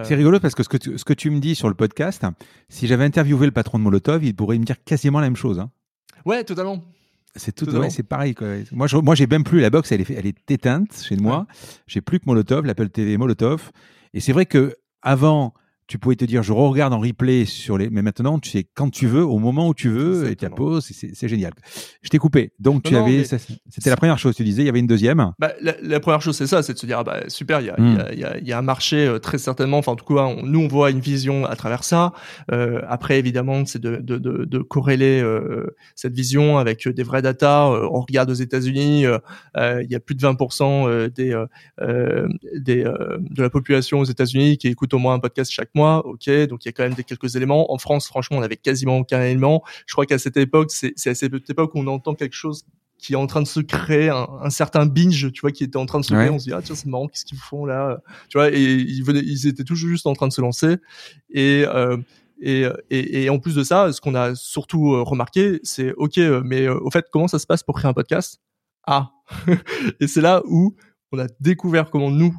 C'est 0.04 0.16
rigolo 0.16 0.40
parce 0.40 0.56
que 0.56 0.64
ce 0.64 0.70
que 0.70 0.78
tu, 0.78 0.98
ce 0.98 1.06
que 1.06 1.14
tu 1.14 1.30
me 1.30 1.40
dis 1.40 1.56
sur 1.56 1.68
le 1.68 1.76
podcast, 1.76 2.24
si 2.70 2.88
j'avais 2.88 3.06
interviewé 3.06 3.46
le 3.46 3.52
patron 3.52 3.78
de 3.78 3.84
Molotov, 3.84 4.24
il 4.24 4.36
pourrait 4.36 4.58
me 4.58 4.66
dire 4.66 4.84
quasiment 4.84 5.20
la 5.20 5.28
même 5.28 5.36
chose. 5.36 5.60
Hein. 5.60 5.70
Ouais, 6.26 6.44
totalement. 6.44 6.84
C'est 7.36 7.54
tout, 7.54 7.70
ouais, 7.70 7.90
c'est 7.90 8.04
pareil. 8.04 8.34
Quoi. 8.34 8.48
Moi, 8.72 8.88
je, 8.88 8.98
moi, 8.98 9.16
j'ai 9.16 9.28
même 9.28 9.44
plus 9.44 9.60
la 9.60 9.70
box. 9.70 9.92
Elle 9.92 10.02
est, 10.02 10.10
elle 10.10 10.26
est 10.26 10.52
éteinte 10.52 11.04
chez 11.08 11.18
moi. 11.18 11.48
J'ai 11.88 12.02
plus 12.02 12.20
que 12.20 12.26
Molotov, 12.28 12.66
l'Apple 12.66 12.90
TV 12.90 13.18
Molotov. 13.18 13.72
Et 14.14 14.20
c'est 14.22 14.32
vrai 14.32 14.46
que 14.46 14.76
avant, 15.02 15.54
tu 15.88 16.00
pouvais 16.00 16.16
te 16.16 16.26
dire 16.26 16.42
je 16.42 16.52
regarde 16.52 16.94
en 16.94 17.00
replay 17.00 17.46
sur 17.46 17.78
les 17.78 17.90
mais 17.90 18.02
maintenant 18.02 18.40
tu 18.40 18.50
sais 18.50 18.66
quand 18.74 18.90
tu 18.90 19.06
veux 19.06 19.24
au 19.24 19.38
moment 19.38 19.68
où 19.68 19.74
tu 19.74 19.90
veux 19.90 20.30
et 20.30 20.36
tu 20.36 20.50
pause 20.50 20.90
c'est 20.92 21.28
génial. 21.28 21.54
Je 22.02 22.10
t'ai 22.10 22.18
coupé. 22.18 22.54
Donc 22.60 22.84
tu 22.84 22.96
avais 22.96 23.24
c'était 23.24 23.90
la 23.90 23.96
première 23.96 24.18
chose 24.18 24.36
tu 24.36 24.44
disais 24.44 24.64
il 24.64 24.66
y 24.66 24.70
avait 24.70 24.80
une 24.80 24.88
deuxième. 24.88 25.34
Bah, 25.38 25.54
la, 25.62 26.00
première 26.00 26.22
chose 26.22 26.36
c'est 26.36 26.48
ça 26.48 26.64
c'est 26.64 26.74
de 26.74 26.80
se 26.80 26.86
dire 26.86 27.00
ah 27.00 27.04
bah 27.04 27.20
super 27.28 27.62
il 27.62 27.68
y 27.68 27.70
a, 27.70 27.76
hmm. 27.80 27.98
y, 28.14 28.24
a, 28.24 28.38
y 28.40 28.52
a, 28.52 28.58
un 28.58 28.64
marché 28.64 29.06
euh, 29.06 29.20
très 29.20 29.38
certainement 29.38 29.78
enfin 29.78 29.92
en 29.92 29.96
tout 29.96 30.14
cas 30.14 30.36
nous 30.44 30.62
on 30.62 30.68
voit 30.68 30.90
une 30.90 31.00
vision 31.00 31.46
à 31.46 31.56
travers 31.56 31.84
ça. 31.84 32.14
Euh, 32.52 32.82
après 32.88 33.20
évidemment 33.20 33.66
c'est 33.66 33.82
de, 33.82 33.98
de, 33.98 34.18
de, 34.18 34.46
de, 34.46 34.60
corréler 34.60 35.22
euh, 35.22 35.76
cette 35.96 36.14
vision 36.14 36.58
avec 36.58 36.88
des 36.88 37.04
vrais 37.04 37.22
data. 37.22 37.68
On 37.68 38.02
regarde 38.02 38.30
aux 38.32 38.36
États-Unis 38.36 39.04
il 39.04 39.88
y 39.90 39.96
a 39.96 40.00
plus 40.00 40.16
de 40.16 40.22
20% 40.22 41.10
des, 41.10 41.46
des 42.56 42.84
de 42.84 43.42
la 43.42 43.50
population 43.50 44.00
aux 44.00 44.06
États-Unis 44.06 44.58
qui 44.58 44.68
écoute 44.68 44.94
au 44.94 44.98
moins 44.98 45.14
un 45.14 45.20
podcast 45.20 45.52
chaque 45.52 45.75
mois, 45.76 46.06
ok, 46.06 46.30
donc 46.48 46.66
il 46.66 46.68
y 46.68 46.70
a 46.70 46.72
quand 46.72 46.84
même 46.84 46.94
des 46.94 47.04
quelques 47.04 47.36
éléments. 47.36 47.72
En 47.74 47.78
France, 47.78 48.08
franchement, 48.08 48.38
on 48.38 48.42
avait 48.42 48.58
quasiment 48.58 48.98
aucun 48.98 49.22
élément. 49.22 49.64
Je 49.86 49.94
crois 49.94 50.06
qu'à 50.06 50.18
cette 50.18 50.38
époque, 50.38 50.72
c'est 50.72 50.94
à 51.08 51.16
cette 51.16 51.50
époque 51.50 51.76
où 51.76 51.80
on 51.80 51.88
entend 51.88 52.16
quelque 52.16 52.34
chose 52.34 52.66
qui 52.98 53.14
est 53.14 53.18
en 53.18 53.28
train 53.28 53.42
de 53.42 53.48
se 53.48 53.60
créer 53.60 54.10
un, 54.10 54.50
certain 54.50 54.86
binge, 54.86 55.32
tu 55.32 55.42
vois, 55.42 55.52
qui 55.52 55.64
était 55.64 55.78
en 55.78 55.86
train 55.86 56.00
de 56.00 56.06
se 56.06 56.14
créer. 56.14 56.30
On 56.30 56.40
se 56.40 56.46
dit 56.46 56.54
ah 56.54 56.62
tiens 56.64 56.76
c'est 56.76 56.88
marrant, 56.88 57.08
qu'est-ce 57.08 57.26
qu'ils 57.26 57.38
font 57.38 57.66
là, 57.66 58.00
tu 58.30 58.38
vois, 58.38 58.50
et 58.52 58.62
ils 58.62 59.04
venaient, 59.04 59.20
ils 59.20 59.48
étaient 59.48 59.64
toujours 59.64 59.90
juste 59.90 60.08
en 60.08 60.14
train 60.14 60.28
de 60.28 60.34
se 60.34 60.42
lancer. 60.42 60.78
Et 61.30 61.66
euh, 61.68 61.98
et, 62.42 62.66
et, 62.90 63.24
et, 63.24 63.30
en 63.30 63.40
plus 63.40 63.56
de 63.56 63.64
ça, 63.64 63.94
ce 63.94 64.02
qu'on 64.02 64.14
a 64.14 64.36
surtout 64.36 64.94
euh, 64.94 65.02
remarqué, 65.02 65.60
c'est 65.64 65.94
ok, 65.94 66.18
mais 66.44 66.64
euh, 66.68 66.78
au 66.82 66.92
fait, 66.92 67.06
comment 67.12 67.30
ça 67.30 67.40
se 67.40 67.48
passe 67.48 67.64
pour 67.64 67.76
créer 67.76 67.90
un 67.90 67.94
podcast? 67.94 68.42
Ah, 68.86 69.12
et 70.00 70.08
c'est 70.08 70.22
là 70.22 70.42
où 70.46 70.76
on 71.12 71.20
a 71.20 71.28
découvert 71.40 71.90
comment 71.90 72.12
nous, 72.12 72.36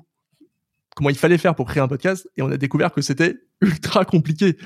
comment 0.97 1.11
il 1.11 1.17
fallait 1.17 1.39
faire 1.39 1.55
pour 1.55 1.67
créer 1.67 1.83
un 1.83 1.89
podcast 1.89 2.29
et 2.37 2.43
on 2.43 2.51
a 2.51 2.57
découvert 2.57 2.91
que 2.91 3.03
c'était 3.03 3.37
ultra 3.61 4.05
compliqué. 4.05 4.57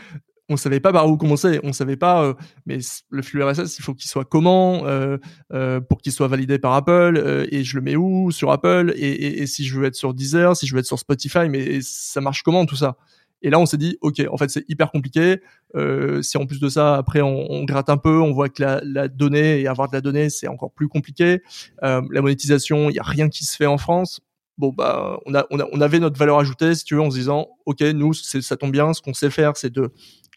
On 0.49 0.57
savait 0.57 0.81
pas 0.81 0.93
par 0.93 1.09
où 1.09 1.17
commencer, 1.17 1.61
on 1.63 1.73
savait 1.73 1.97
pas. 1.97 2.25
Euh, 2.25 2.35
mais 2.67 2.79
le 3.11 3.23
flux 3.23 3.43
RSS, 3.45 3.79
il 3.79 3.83
faut 3.83 3.95
qu'il 3.95 4.11
soit 4.11 4.25
comment 4.25 4.87
euh, 4.87 5.19
euh, 5.53 5.81
pour 5.81 5.99
qu'il 5.99 6.11
soit 6.11 6.27
validé 6.27 6.59
par 6.59 6.73
Apple 6.73 7.47
et 7.51 7.63
je 7.63 7.77
le 7.77 7.83
mets 7.83 7.97
où 7.97 8.31
sur 8.33 8.51
Apple 8.51 8.93
et, 8.97 9.43
et, 9.43 9.47
si 9.47 9.65
je 9.65 9.79
veux 9.79 9.85
être 9.85 9.95
sur 9.95 10.15
Deezer, 10.15 10.57
si 10.57 10.67
je 10.67 10.75
veux 10.75 10.81
être 10.81 10.87
sur 10.87 10.99
Spotify, 10.99 11.49
mais 11.49 11.81
ça 11.83 12.21
marche 12.21 12.43
comment 12.43 12.67
tout 12.67 12.77
ça? 12.77 12.97
Et 13.43 13.51
là, 13.51 13.59
on 13.59 13.67
s'est 13.67 13.79
dit, 13.79 13.97
ok, 14.01 14.23
en 14.31 14.37
fait, 14.37 14.51
c'est 14.51 14.65
hyper 14.69 14.91
compliqué. 14.91 15.41
Euh, 15.75 16.21
si 16.23 16.37
en 16.37 16.47
plus 16.47 16.61
de 16.61 16.69
ça, 16.69 16.97
après, 16.97 17.23
on, 17.23 17.51
on, 17.51 17.65
gratte 17.65 17.89
un 17.89 17.97
peu, 17.97 18.21
on 18.21 18.33
voit 18.33 18.49
que 18.49 18.63
la, 18.63 18.81
la, 18.85 19.09
donnée 19.09 19.61
et 19.61 19.67
avoir 19.67 19.89
de 19.89 19.95
la 19.95 20.01
donnée, 20.01 20.29
c'est 20.29 20.49
encore 20.49 20.73
plus 20.73 20.89
compliqué. 20.89 21.41
Euh, 21.83 22.03
la 22.11 22.21
monétisation, 22.21 22.91
il 22.91 22.97
y 22.97 22.99
a 22.99 23.03
rien 23.03 23.29
qui 23.29 23.45
se 23.45 23.57
fait 23.57 23.67
en 23.67 23.79
France 23.79 24.21
bon 24.61 24.73
bah 24.77 25.19
on 25.27 25.35
a, 25.35 25.47
on 25.51 25.81
avait 25.81 25.99
notre 25.99 26.19
valeur 26.19 26.39
ajoutée 26.39 26.75
si 26.75 26.85
tu 26.85 26.95
veux 26.95 27.01
en 27.01 27.11
se 27.11 27.17
disant 27.17 27.49
ok 27.67 27.81
nous 27.81 28.13
ça 28.13 28.57
tombe 28.57 28.71
bien 28.71 28.93
ce 28.93 29.01
qu'on 29.01 29.15
sait 29.15 29.31
faire 29.31 29.57
c'est 29.57 29.73
de 29.73 29.91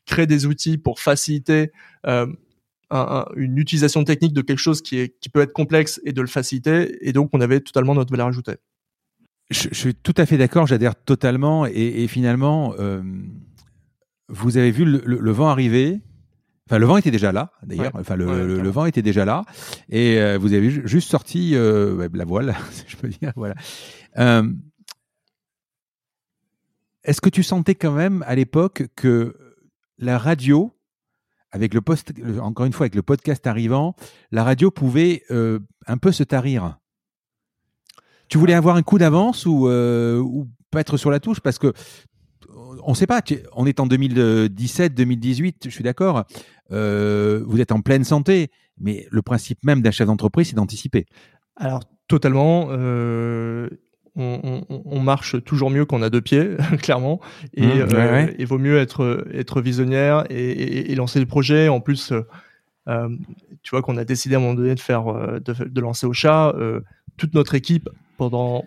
créer 0.05 0.25
des 0.25 0.45
outils 0.45 0.77
pour 0.77 0.99
faciliter 0.99 1.71
euh, 2.07 2.25
une 3.35 3.57
utilisation 3.57 4.03
technique 4.03 4.33
de 4.33 4.41
quelque 4.41 4.59
chose 4.59 4.81
qui 4.81 4.97
est 4.97 5.19
qui 5.19 5.29
peut 5.29 5.41
être 5.41 5.53
complexe 5.53 5.99
et 6.05 6.13
de 6.13 6.21
le 6.21 6.27
faciliter 6.27 7.07
et 7.07 7.11
donc 7.11 7.29
on 7.33 7.41
avait 7.41 7.59
totalement 7.59 7.93
notre 7.93 8.11
valeur 8.11 8.27
ajoutée 8.27 8.55
je, 9.49 9.67
suis 9.73 9.93
tout 9.93 10.13
à 10.17 10.25
fait 10.25 10.37
d'accord 10.37 10.67
j'adhère 10.67 10.95
totalement 10.95 11.65
et, 11.65 12.07
finalement 12.07 12.73
euh, 12.79 13.03
vous 14.29 14.57
avez 14.57 14.71
vu 14.71 14.85
le, 14.85 15.31
vent 15.31 15.49
arriver 15.49 15.99
Enfin, 16.69 16.79
le 16.79 16.85
vent 16.85 16.95
était 16.95 17.11
déjà 17.11 17.33
là, 17.33 17.51
d'ailleurs. 17.61 17.91
enfin, 17.93 18.15
le, 18.15 18.69
vent 18.69 18.85
était 18.85 19.01
déjà 19.01 19.25
là, 19.25 19.43
et 19.89 20.17
euh, 20.17 20.37
vous 20.39 20.53
avez 20.53 20.69
juste 20.69 21.11
sorti 21.11 21.55
la 21.55 22.25
voile, 22.25 22.55
si 22.71 22.85
je 22.87 22.95
peux 22.95 23.09
dire. 23.09 23.33
Voilà. 23.35 23.55
Euh, 24.17 24.51
est-ce 27.03 27.21
que 27.21 27.29
tu 27.29 27.43
sentais 27.43 27.75
quand 27.75 27.91
même 27.91 28.23
à 28.27 28.35
l'époque 28.35 28.83
que 28.95 29.35
la 29.97 30.17
radio, 30.17 30.71
avec 31.51 31.73
le 31.73 31.81
post, 31.81 32.13
encore 32.39 32.65
une 32.65 32.73
fois 32.73 32.85
avec 32.85 32.95
le 32.95 33.01
podcast 33.01 33.45
arrivant, 33.45 33.95
la 34.31 34.43
radio 34.43 34.71
pouvait 34.71 35.23
euh, 35.31 35.59
un 35.87 35.97
peu 35.97 36.11
se 36.11 36.23
tarir? 36.23 36.77
Tu 38.29 38.37
voulais 38.37 38.53
avoir 38.53 38.77
un 38.77 38.83
coup 38.83 38.97
d'avance 38.97 39.45
ou, 39.45 39.67
euh, 39.67 40.23
pas 40.71 40.79
être 40.79 40.97
sur 40.97 41.11
la 41.11 41.19
touche? 41.19 41.39
Parce 41.39 41.59
que 41.59 41.73
on 42.85 42.91
ne 42.91 42.95
sait 42.95 43.07
pas. 43.07 43.21
On 43.53 43.65
est 43.65 43.79
en 43.79 43.85
2017, 43.85 44.95
2018, 44.95 45.65
je 45.65 45.69
suis 45.69 45.83
d'accord. 45.83 46.23
vous 46.69 47.61
êtes 47.61 47.71
en 47.71 47.81
pleine 47.81 48.03
santé, 48.03 48.49
mais 48.77 49.07
le 49.11 49.21
principe 49.21 49.63
même 49.63 49.81
d'un 49.81 49.91
chef 49.91 50.07
d'entreprise, 50.07 50.49
c'est 50.49 50.55
d'anticiper. 50.55 51.05
Alors 51.55 51.83
totalement 52.07 52.69
on, 54.15 54.99
marche 54.99 55.43
toujours 55.43 55.69
mieux 55.69 55.85
qu'on 55.85 56.01
a 56.01 56.09
deux 56.09 56.21
pieds, 56.21 56.49
clairement. 56.81 57.19
Et, 57.53 57.65
mmh, 57.65 57.87
euh, 57.93 58.27
il 58.37 58.45
vaut 58.45 58.59
mieux 58.59 58.77
être, 58.77 59.27
être 59.33 59.61
visionnaire 59.61 60.25
et, 60.29 60.93
lancer 60.95 61.19
le 61.19 61.25
projet. 61.25 61.67
En 61.67 61.79
plus, 61.79 62.11
euh, 62.11 62.21
euh, 62.87 63.09
tu 63.63 63.71
vois 63.71 63.81
qu'on 63.81 63.97
a 63.97 64.05
décidé 64.05 64.35
à 64.35 64.37
un 64.37 64.41
moment 64.41 64.53
donné 64.53 64.75
de 64.75 64.79
faire, 64.79 65.05
de, 65.05 65.81
lancer 65.81 66.05
au 66.05 66.13
chat. 66.13 66.53
toute 67.17 67.33
notre 67.33 67.55
équipe, 67.55 67.89
pendant 68.17 68.65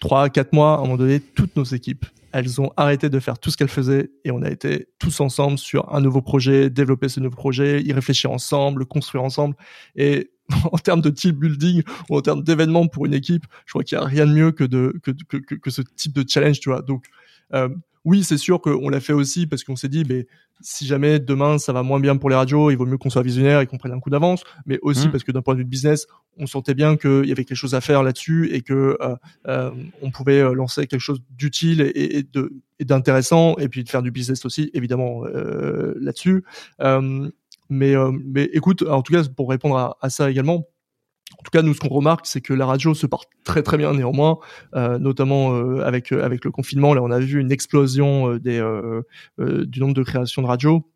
trois, 0.00 0.28
quatre 0.28 0.52
mois, 0.52 0.74
à 0.74 0.78
un 0.78 0.82
moment 0.82 0.96
donné, 0.96 1.20
toutes 1.20 1.56
nos 1.56 1.64
équipes, 1.64 2.06
elles 2.32 2.60
ont 2.60 2.72
arrêté 2.76 3.08
de 3.08 3.20
faire 3.20 3.38
tout 3.38 3.50
ce 3.50 3.56
qu'elles 3.56 3.68
faisaient 3.68 4.10
et 4.24 4.30
on 4.30 4.42
a 4.42 4.50
été 4.50 4.88
tous 4.98 5.20
ensemble 5.20 5.58
sur 5.58 5.94
un 5.94 6.00
nouveau 6.00 6.22
projet, 6.22 6.70
développer 6.70 7.08
ce 7.08 7.20
nouveau 7.20 7.36
projet, 7.36 7.82
y 7.82 7.92
réfléchir 7.92 8.30
ensemble, 8.30 8.86
construire 8.86 9.22
ensemble. 9.22 9.56
Et 9.96 10.30
en 10.72 10.78
termes 10.78 11.00
de 11.00 11.10
team 11.10 11.32
building 11.32 11.82
ou 12.10 12.16
en 12.16 12.20
termes 12.20 12.42
d'événements 12.42 12.86
pour 12.88 13.06
une 13.06 13.14
équipe, 13.14 13.44
je 13.66 13.72
crois 13.72 13.84
qu'il 13.84 13.98
n'y 13.98 14.04
a 14.04 14.06
rien 14.06 14.26
de 14.26 14.32
mieux 14.32 14.52
que, 14.52 14.64
que, 14.64 15.70
ce 15.70 15.82
type 15.96 16.12
de 16.12 16.24
challenge, 16.28 16.60
tu 16.60 16.70
vois. 16.70 16.82
Euh, 17.54 17.68
oui, 18.04 18.24
c'est 18.24 18.36
sûr 18.36 18.60
qu'on 18.60 18.88
l'a 18.88 19.00
fait 19.00 19.12
aussi 19.12 19.46
parce 19.46 19.64
qu'on 19.64 19.76
s'est 19.76 19.88
dit, 19.88 20.04
mais 20.08 20.26
si 20.60 20.86
jamais 20.86 21.18
demain 21.18 21.58
ça 21.58 21.72
va 21.72 21.82
moins 21.82 22.00
bien 22.00 22.16
pour 22.16 22.30
les 22.30 22.36
radios, 22.36 22.70
il 22.70 22.76
vaut 22.76 22.86
mieux 22.86 22.98
qu'on 22.98 23.10
soit 23.10 23.22
visionnaire 23.22 23.60
et 23.60 23.66
qu'on 23.66 23.78
prenne 23.78 23.92
un 23.92 24.00
coup 24.00 24.10
d'avance. 24.10 24.42
Mais 24.66 24.78
aussi 24.82 25.08
mmh. 25.08 25.10
parce 25.10 25.24
que 25.24 25.32
d'un 25.32 25.42
point 25.42 25.54
de 25.54 25.58
vue 25.58 25.64
de 25.64 25.70
business, 25.70 26.06
on 26.36 26.46
sentait 26.46 26.74
bien 26.74 26.96
qu'il 26.96 27.24
y 27.26 27.32
avait 27.32 27.44
quelque 27.44 27.56
chose 27.56 27.74
à 27.74 27.80
faire 27.80 28.02
là-dessus 28.02 28.50
et 28.52 28.62
que 28.62 28.96
euh, 29.00 29.16
euh, 29.48 29.70
on 30.00 30.10
pouvait 30.10 30.40
euh, 30.40 30.54
lancer 30.54 30.86
quelque 30.86 31.00
chose 31.00 31.22
d'utile 31.30 31.80
et, 31.80 32.18
et, 32.18 32.22
de 32.22 32.52
d'intéressant 32.84 33.56
et 33.58 33.68
puis 33.68 33.84
de 33.84 33.88
faire 33.88 34.02
du 34.02 34.10
business 34.10 34.44
aussi 34.44 34.70
évidemment 34.74 35.24
euh, 35.26 35.94
là-dessus. 36.00 36.44
Euh, 36.80 37.30
mais, 37.72 37.96
euh, 37.96 38.12
mais 38.12 38.50
écoute, 38.52 38.82
en 38.82 39.02
tout 39.02 39.14
cas, 39.14 39.22
pour 39.34 39.48
répondre 39.48 39.96
à, 40.00 40.10
ça 40.10 40.30
également, 40.30 40.66
en 41.38 41.42
tout 41.42 41.50
cas, 41.50 41.62
nous, 41.62 41.74
ce 41.74 41.80
qu'on 41.80 41.88
remarque, 41.88 42.26
c'est 42.26 42.40
que 42.40 42.52
la 42.52 42.66
radio 42.66 42.94
se 42.94 43.06
porte 43.06 43.28
très 43.44 43.62
très 43.62 43.76
bien 43.76 43.92
néanmoins, 43.92 44.38
euh, 44.74 44.98
notamment 44.98 45.54
euh, 45.54 45.80
avec 45.84 46.12
avec 46.12 46.44
le 46.44 46.50
confinement. 46.50 46.94
Là, 46.94 47.02
on 47.02 47.10
a 47.10 47.18
vu 47.18 47.40
une 47.40 47.52
explosion 47.52 48.36
des 48.36 48.60
du 49.38 49.80
nombre 49.80 49.94
de 49.94 50.02
créations 50.02 50.42
de 50.42 50.46
radio. 50.46 50.88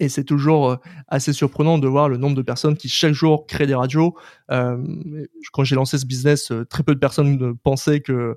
Et 0.00 0.08
c'est 0.08 0.24
toujours 0.24 0.78
assez 1.06 1.32
surprenant 1.32 1.78
de 1.78 1.86
voir 1.86 2.08
le 2.08 2.16
nombre 2.16 2.36
de 2.36 2.42
personnes 2.42 2.76
qui 2.76 2.88
chaque 2.88 3.12
jour 3.12 3.46
créent 3.46 3.66
des 3.66 3.76
radios. 3.76 4.16
quand 4.48 5.64
j'ai 5.64 5.76
lancé 5.76 5.98
ce 5.98 6.06
business, 6.06 6.52
très 6.68 6.82
peu 6.82 6.94
de 6.94 7.00
personnes 7.00 7.56
pensaient 7.62 8.00
que, 8.00 8.36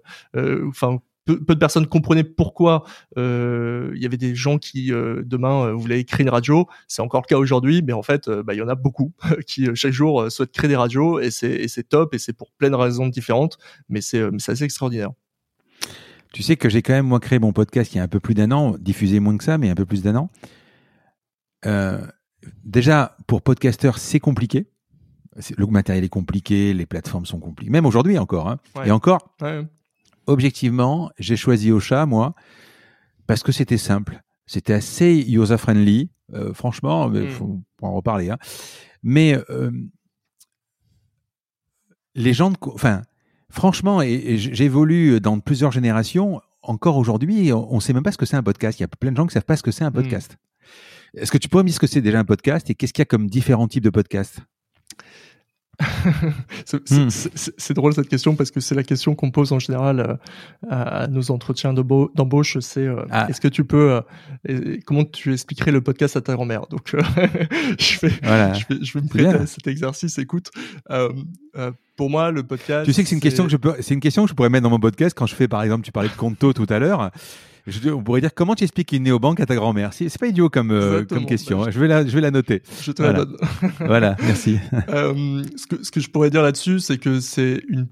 enfin, 0.68 1.00
peu, 1.38 1.56
de 1.56 1.60
personnes 1.60 1.88
comprenaient 1.88 2.24
pourquoi 2.24 2.84
euh, 3.18 3.92
il 3.96 4.02
y 4.02 4.06
avait 4.06 4.18
des 4.18 4.36
gens 4.36 4.58
qui 4.58 4.92
euh, 4.92 5.24
demain 5.26 5.66
euh, 5.66 5.74
voulaient 5.74 6.04
créer 6.04 6.24
une 6.24 6.30
radio. 6.30 6.68
C'est 6.88 7.02
encore 7.02 7.22
le 7.22 7.28
cas 7.28 7.38
aujourd'hui, 7.38 7.82
mais 7.82 7.94
en 7.94 8.04
fait, 8.04 8.30
bah, 8.30 8.54
il 8.54 8.58
y 8.58 8.62
en 8.62 8.68
a 8.68 8.76
beaucoup 8.76 9.14
qui 9.48 9.68
chaque 9.76 9.94
jour 9.94 10.32
souhaitent 10.32 10.52
créer 10.52 10.68
des 10.68 10.76
radios 10.76 11.20
et 11.20 11.32
c'est 11.32 11.90
top 11.90 12.14
et 12.14 12.20
c'est 12.20 12.34
pour 12.34 12.52
plein 12.52 12.70
de 12.70 12.76
raisons 12.76 13.08
différentes, 13.08 13.58
mais 13.90 14.02
c'est 14.02 14.24
assez 14.48 14.64
extraordinaire. 14.64 15.12
Tu 16.34 16.44
sais 16.44 16.56
que 16.56 16.70
j'ai 16.70 16.82
quand 16.82 16.94
même 16.94 17.08
moi 17.08 17.20
créé 17.20 17.40
mon 17.40 17.52
podcast 17.52 17.94
il 17.94 17.98
y 17.98 18.00
a 18.00 18.04
un 18.04 18.08
peu 18.08 18.22
plus 18.22 18.34
d'un 18.34 18.52
an, 18.52 18.76
diffusé 18.80 19.20
moins 19.20 19.36
que 19.38 19.44
ça, 19.44 19.58
mais 19.58 19.70
un 19.70 19.76
peu 19.76 19.86
plus 19.86 20.02
d'un 20.02 20.16
an. 20.16 20.30
déjà 22.64 23.18
pour 23.28 23.42
podcasteurs 23.42 23.98
c'est 23.98 24.20
compliqué. 24.20 24.68
Le 25.58 25.66
matériel 25.66 26.04
est 26.04 26.10
compliqué, 26.10 26.74
les 26.74 26.86
plateformes 26.86 27.26
sont 27.26 27.40
compliquées, 27.40 27.72
même 27.72 27.86
aujourd'hui 27.86 28.18
encore. 28.18 28.50
Hein. 28.50 28.60
Et 28.86 28.92
encore, 28.92 29.34
ouais 29.42 29.66
objectivement, 30.28 31.12
j'ai 31.20 31.36
choisi 31.36 31.72
Ocha, 31.72 32.06
moi, 32.06 32.36
parce 33.28 33.44
que 33.44 33.52
c'était 33.52 33.78
simple. 33.78 34.22
C'était 34.46 34.74
assez 34.74 35.26
user-friendly. 35.28 36.10
Euh, 36.34 36.54
franchement, 36.54 37.12
il 37.14 37.22
hmm. 37.22 37.30
faut, 37.30 37.62
en 37.82 37.94
reparler. 37.94 38.30
Hein. 38.30 38.38
Mais 39.04 39.38
euh, 39.50 39.72
les 42.16 42.34
gens, 42.34 42.54
enfin, 42.74 43.02
franchement, 43.50 44.02
et, 44.02 44.38
j'évolue 44.38 45.20
dans 45.20 45.40
plusieurs 45.40 45.72
générations. 45.72 46.42
Encore 46.64 46.98
aujourd'hui, 46.98 47.52
on 47.54 47.76
ne 47.76 47.80
sait 47.80 47.94
même 47.94 48.04
pas 48.04 48.12
ce 48.12 48.18
que 48.18 48.26
c'est 48.26 48.36
un 48.36 48.44
podcast. 48.44 48.80
Il 48.80 48.84
y 48.84 48.86
a 48.86 48.88
plein 48.88 49.12
de 49.12 49.18
gens 49.18 49.24
qui 49.24 49.30
ne 49.30 49.34
savent 49.34 49.46
pas 49.46 49.58
ce 49.58 49.64
que 49.64 49.72
c'est 49.72 49.84
un 49.84 49.90
hmm. 49.90 49.94
podcast. 49.94 50.38
Est-ce 51.16 51.32
que 51.32 51.38
tu 51.38 51.50
pourrais 51.50 51.64
me 51.64 51.68
dire 51.68 51.76
ce 51.76 51.80
que 51.80 51.88
c'est 51.88 52.02
déjà 52.02 52.20
un 52.20 52.26
podcast 52.26 52.70
et 52.70 52.76
qu'est-ce 52.76 52.94
qu'il 52.94 53.02
y 53.02 53.04
a 53.04 53.06
comme 53.06 53.30
différents 53.30 53.68
types 53.68 53.84
de 53.84 53.90
podcasts? 53.90 54.40
C'est 56.66 57.74
drôle 57.74 57.94
cette 57.94 58.10
question 58.10 58.36
parce 58.36 58.52
que 58.52 58.60
c'est 58.60 58.76
la 58.76 58.84
question 58.84 59.16
qu'on 59.16 59.32
pose 59.32 59.52
en 59.52 59.60
général 59.60 60.00
euh, 60.00 60.16
à, 60.70 61.08
nos 61.08 61.32
entretiens 61.32 61.74
d'embauche. 61.74 62.58
C'est 62.60 62.86
euh, 62.86 63.04
ah. 63.10 63.28
est-ce 63.30 63.42
que 63.42 63.48
tu 63.48 63.64
peux, 63.64 64.02
euh, 64.50 64.78
comment 64.86 65.06
tu 65.06 65.34
expliquerais 65.34 65.72
le 65.72 65.82
podcast 65.82 66.18
à 66.18 66.22
ta 66.22 66.34
grand-mère? 66.34 66.68
Donc 66.70 66.92
je, 67.80 68.00
vais, 68.00 68.10
je, 68.10 68.74
vais, 68.74 68.86
je 68.86 68.94
vais 68.94 69.02
me 69.02 69.08
prêter 69.08 69.30
à 69.30 69.46
cet 69.46 69.68
exercice. 69.68 70.18
Écoute, 70.18 70.52
pour 71.96 72.10
moi, 72.10 72.32
le 72.32 72.44
podcast. 72.44 72.86
Tu 72.86 72.94
sais 72.94 73.04
que 73.04 73.10
c'est 73.10 73.16
une 73.16 73.22
question 73.22 73.46
que 73.46 73.52
je 73.52 73.58
peux, 73.58 73.76
c'est 73.80 73.94
une 73.94 74.00
question 74.00 74.24
que 74.24 74.30
je 74.30 74.36
pourrais 74.36 74.50
mettre 74.50 74.64
dans 74.64 74.70
mon 74.70 74.80
podcast 74.80 75.16
quand 75.18 75.26
je 75.26 75.36
fais, 75.36 75.48
par 75.48 75.64
exemple, 75.64 75.84
tu 75.84 75.92
parlais 75.92 76.10
de 76.10 76.16
Conto 76.16 76.54
tout 76.54 76.68
à 76.70 76.80
l'heure. 76.80 77.12
On 77.94 78.04
pourrait 78.04 78.22
dire 78.22 78.34
comment 78.34 78.56
tu 78.56 78.64
expliques 78.64 78.92
une 78.92 79.04
néobanque 79.04 79.40
à 79.40 79.46
ta 79.46 79.56
grand-mère? 79.56 79.94
C'est 79.94 80.18
pas 80.18 80.28
idiot 80.28 80.50
comme, 80.50 80.72
euh, 80.72 81.06
comme 81.06 81.26
question. 81.26 81.64
Bah, 81.64 81.72
je... 81.72 81.80
vais 81.80 81.88
la, 81.88 82.06
je 82.06 82.14
vais 82.14 82.22
la 82.22 82.32
noter. 82.32 82.62
Je 82.82 82.92
te 82.92 83.02
voilà. 83.02 83.20
la 83.20 83.26
donne. 83.26 83.38
voilà, 83.80 84.16
merci. 84.22 84.58
Euh, 84.90 85.44
ce, 85.56 85.68
que, 85.68 85.84
ce 85.84 85.92
que 85.92 86.00
je 86.00 86.10
pourrais 86.10 86.30
dire 86.30 86.42
là-dessus, 86.42 86.80
c'est 86.80 86.98
que 86.98 87.20
c'est 87.20 87.62
une 87.68 87.88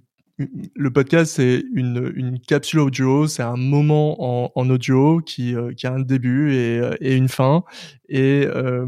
le 0.76 0.90
podcast, 0.90 1.34
c'est 1.36 1.64
une, 1.74 2.12
une 2.16 2.40
capsule 2.40 2.80
audio, 2.80 3.28
c'est 3.28 3.44
un 3.44 3.58
moment 3.58 4.16
en, 4.20 4.52
en 4.56 4.70
audio 4.70 5.20
qui, 5.20 5.54
euh, 5.54 5.74
qui 5.74 5.86
a 5.86 5.94
un 5.94 6.00
début 6.00 6.54
et, 6.54 6.82
et 7.02 7.16
une 7.16 7.28
fin. 7.28 7.64
Et, 8.08 8.46
euh, 8.46 8.88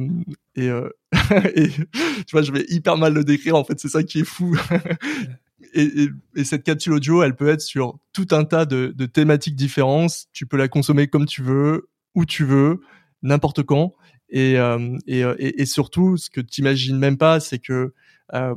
et, 0.56 0.68
et, 1.56 1.70
tu 1.70 2.32
vois, 2.32 2.42
je 2.42 2.52
vais 2.52 2.66
hyper 2.70 2.98
mal 2.98 3.14
le 3.14 3.24
décrire, 3.24 3.56
en 3.56 3.64
fait, 3.64 3.80
c'est 3.80 3.90
ça 3.90 4.04
qui 4.04 4.22
est 4.22 4.26
fou. 4.26 4.58
et, 5.74 6.10
et, 6.36 6.44
cette 6.44 6.64
capsule 6.64 6.94
audio, 6.94 7.24
elle 7.24 7.36
peut 7.36 7.50
être 7.50 7.62
sur 7.62 8.00
tout 8.14 8.28
un 8.32 8.44
tas 8.44 8.66
de, 8.66 9.06
thématiques 9.06 9.56
différentes. 9.56 10.28
Tu 10.34 10.46
peux 10.46 10.58
la 10.58 10.68
consommer 10.68 11.08
comme 11.08 11.26
tu 11.26 11.42
veux, 11.42 11.90
où 12.16 12.26
tu 12.26 12.46
veux, 12.46 12.82
n'importe 13.22 13.64
quand. 13.64 13.94
Et, 14.30 14.58
euh, 14.58 14.98
et, 15.08 15.66
surtout, 15.66 16.18
ce 16.18 16.30
que 16.30 16.42
tu 16.42 16.62
imagines 16.62 16.98
même 16.98 17.18
pas, 17.18 17.40
c'est 17.40 17.60
que 17.60 17.94
euh, 18.34 18.56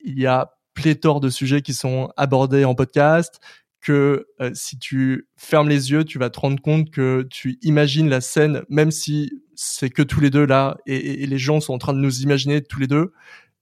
il 0.00 0.18
y 0.18 0.26
a 0.26 0.52
pléthore 0.74 1.20
de 1.20 1.28
sujets 1.28 1.62
qui 1.62 1.74
sont 1.74 2.10
abordés 2.16 2.64
en 2.64 2.74
podcast. 2.74 3.40
Que 3.80 4.26
euh, 4.40 4.52
si 4.54 4.78
tu 4.78 5.26
fermes 5.36 5.68
les 5.68 5.90
yeux, 5.90 6.04
tu 6.04 6.18
vas 6.18 6.30
te 6.30 6.38
rendre 6.38 6.60
compte 6.62 6.90
que 6.90 7.26
tu 7.30 7.58
imagines 7.62 8.08
la 8.08 8.20
scène, 8.20 8.62
même 8.68 8.92
si 8.92 9.42
c'est 9.56 9.90
que 9.90 10.02
tous 10.02 10.20
les 10.20 10.30
deux 10.30 10.46
là, 10.46 10.76
et, 10.86 11.26
les 11.26 11.38
gens 11.38 11.60
sont 11.60 11.74
en 11.74 11.78
train 11.78 11.92
de 11.92 11.98
nous 11.98 12.22
imaginer 12.22 12.62
tous 12.62 12.78
les 12.78 12.86
deux. 12.86 13.12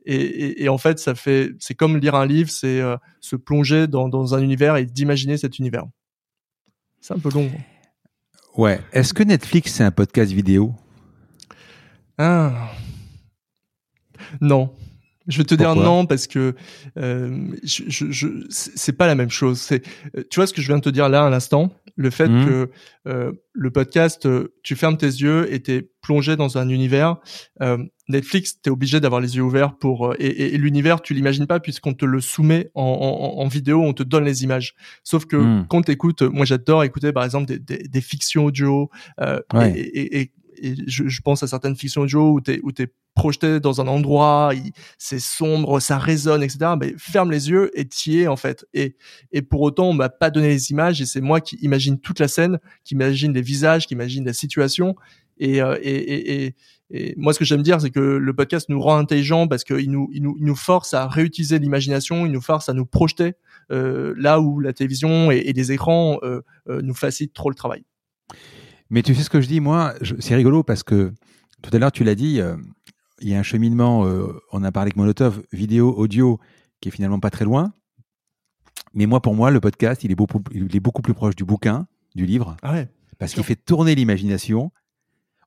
Et, 0.06 0.14
et, 0.14 0.64
et, 0.64 0.68
en 0.68 0.78
fait, 0.78 0.98
ça 0.98 1.14
fait, 1.14 1.52
c'est 1.58 1.74
comme 1.74 1.96
lire 1.96 2.14
un 2.14 2.26
livre, 2.26 2.50
c'est 2.50 2.80
euh, 2.80 2.96
se 3.20 3.36
plonger 3.36 3.86
dans, 3.86 4.08
dans, 4.08 4.34
un 4.34 4.40
univers 4.40 4.76
et 4.76 4.86
d'imaginer 4.86 5.36
cet 5.36 5.58
univers. 5.58 5.84
C'est 7.00 7.14
un 7.14 7.18
peu 7.18 7.30
long. 7.30 7.50
Ouais. 8.56 8.80
Est-ce 8.92 9.12
que 9.12 9.22
Netflix 9.22 9.74
c'est 9.74 9.84
un 9.84 9.90
podcast 9.90 10.32
vidéo? 10.32 10.74
Ah. 12.18 12.70
Non. 14.40 14.72
Je 15.30 15.38
vais 15.38 15.44
te 15.44 15.54
dire 15.54 15.74
non 15.74 16.06
parce 16.06 16.26
que 16.26 16.54
euh, 16.98 17.48
je, 17.62 17.84
je, 17.88 18.10
je 18.10 18.28
c'est 18.50 18.92
pas 18.92 19.06
la 19.06 19.14
même 19.14 19.30
chose. 19.30 19.60
C'est, 19.60 19.82
tu 20.28 20.36
vois 20.36 20.46
ce 20.46 20.52
que 20.52 20.60
je 20.60 20.66
viens 20.66 20.78
de 20.78 20.82
te 20.82 20.90
dire 20.90 21.08
là 21.08 21.24
à 21.24 21.30
l'instant, 21.30 21.72
le 21.96 22.10
fait 22.10 22.28
mmh. 22.28 22.46
que 22.46 22.70
euh, 23.06 23.32
le 23.52 23.70
podcast, 23.70 24.26
euh, 24.26 24.54
tu 24.62 24.74
fermes 24.74 24.96
tes 24.96 25.06
yeux 25.06 25.52
et 25.52 25.60
t'es 25.60 25.90
plongé 26.00 26.36
dans 26.36 26.56
un 26.56 26.68
univers. 26.68 27.16
Euh, 27.60 27.78
Netflix, 28.08 28.60
t'es 28.60 28.70
obligé 28.70 29.00
d'avoir 29.00 29.20
les 29.20 29.36
yeux 29.36 29.42
ouverts 29.42 29.76
pour 29.76 30.08
euh, 30.08 30.14
et, 30.18 30.54
et, 30.54 30.58
l'univers, 30.58 31.02
tu 31.02 31.14
l'imagines 31.14 31.46
pas 31.46 31.60
puisqu'on 31.60 31.94
te 31.94 32.04
le 32.04 32.20
soumet 32.20 32.70
en, 32.74 32.82
en, 32.82 33.42
en, 33.42 33.48
vidéo, 33.48 33.82
on 33.82 33.92
te 33.92 34.02
donne 34.02 34.24
les 34.24 34.44
images. 34.44 34.74
Sauf 35.04 35.26
que 35.26 35.36
mmh. 35.36 35.66
quand 35.68 35.82
t'écoutes, 35.82 36.22
moi 36.22 36.46
j'adore 36.46 36.84
écouter 36.84 37.12
par 37.12 37.24
exemple 37.24 37.46
des, 37.46 37.58
des, 37.58 37.88
des 37.88 38.00
fictions 38.00 38.46
audio 38.46 38.90
ouais. 39.18 39.72
et, 39.76 40.20
et, 40.20 40.32
je, 40.86 41.20
pense 41.22 41.42
à 41.42 41.46
certaines 41.46 41.76
fictions 41.76 42.02
audio 42.02 42.32
où 42.32 42.40
t'es 42.40 42.60
où 42.62 42.72
t'es 42.72 42.88
projeté 43.14 43.60
dans 43.60 43.80
un 43.80 43.86
endroit, 43.86 44.52
c'est 44.98 45.18
sombre, 45.18 45.80
ça 45.80 45.98
résonne, 45.98 46.42
etc. 46.42 46.72
Mais 46.80 46.94
ferme 46.96 47.30
les 47.30 47.50
yeux 47.50 47.70
et 47.78 47.86
t'y 47.86 48.20
es 48.20 48.26
en 48.26 48.36
fait. 48.36 48.66
Et 48.72 48.94
pour 49.42 49.60
autant, 49.62 49.86
on 49.86 49.92
m'a 49.92 50.08
pas 50.08 50.30
donné 50.30 50.48
les 50.48 50.70
images 50.70 51.00
et 51.00 51.06
c'est 51.06 51.20
moi 51.20 51.40
qui 51.40 51.56
imagine 51.56 51.98
toute 51.98 52.20
la 52.20 52.28
scène, 52.28 52.58
qui 52.84 52.94
imagine 52.94 53.32
les 53.32 53.42
visages, 53.42 53.86
qui 53.86 53.94
imagine 53.94 54.24
la 54.24 54.32
situation. 54.32 54.94
Et, 55.38 55.60
euh, 55.62 56.50
moi, 57.16 57.32
ce 57.32 57.38
que 57.38 57.44
j'aime 57.44 57.62
dire, 57.62 57.80
c'est 57.80 57.90
que 57.90 58.00
le 58.00 58.34
podcast 58.34 58.68
nous 58.68 58.80
rend 58.80 58.96
intelligents 58.96 59.48
parce 59.48 59.64
qu'il 59.64 59.90
nous, 59.90 60.56
force 60.56 60.92
à 60.92 61.06
réutiliser 61.06 61.58
l'imagination, 61.58 62.26
il 62.26 62.32
nous 62.32 62.40
force 62.40 62.68
à 62.68 62.74
nous 62.74 62.86
projeter 62.86 63.34
euh, 63.72 64.12
là 64.16 64.40
où 64.40 64.60
la 64.60 64.72
télévision 64.72 65.30
et, 65.30 65.52
les 65.52 65.72
écrans 65.72 66.18
euh, 66.22 66.42
nous 66.66 66.94
facilitent 66.94 67.32
trop 67.32 67.48
le 67.48 67.54
travail. 67.54 67.84
Mais 68.90 69.02
tu 69.02 69.14
sais 69.14 69.22
ce 69.22 69.30
que 69.30 69.40
je 69.40 69.46
dis, 69.46 69.60
moi, 69.60 69.94
c'est 70.18 70.34
rigolo 70.34 70.62
parce 70.62 70.82
que 70.82 71.14
tout 71.62 71.70
à 71.72 71.78
l'heure, 71.78 71.92
tu 71.92 72.04
l'as 72.04 72.14
dit, 72.14 72.40
euh, 72.40 72.56
il 73.20 73.28
y 73.28 73.34
a 73.34 73.38
un 73.38 73.42
cheminement, 73.42 74.04
euh, 74.06 74.40
on 74.52 74.64
a 74.64 74.72
parlé 74.72 74.88
avec 74.88 74.96
Molotov, 74.96 75.42
vidéo, 75.52 75.94
audio, 75.96 76.40
qui 76.80 76.88
est 76.88 76.92
finalement 76.92 77.20
pas 77.20 77.30
très 77.30 77.44
loin. 77.44 77.72
Mais 78.94 79.06
moi, 79.06 79.20
pour 79.20 79.34
moi, 79.34 79.50
le 79.50 79.60
podcast, 79.60 80.02
il 80.02 80.10
est 80.10 80.16
beaucoup, 80.16 80.42
il 80.52 80.74
est 80.74 80.80
beaucoup 80.80 81.02
plus 81.02 81.14
proche 81.14 81.36
du 81.36 81.44
bouquin, 81.44 81.86
du 82.16 82.26
livre. 82.26 82.56
Ah 82.62 82.72
ouais. 82.72 82.88
Parce 83.18 83.34
qu'il 83.34 83.44
fait 83.44 83.56
tourner 83.56 83.94
l'imagination 83.94 84.72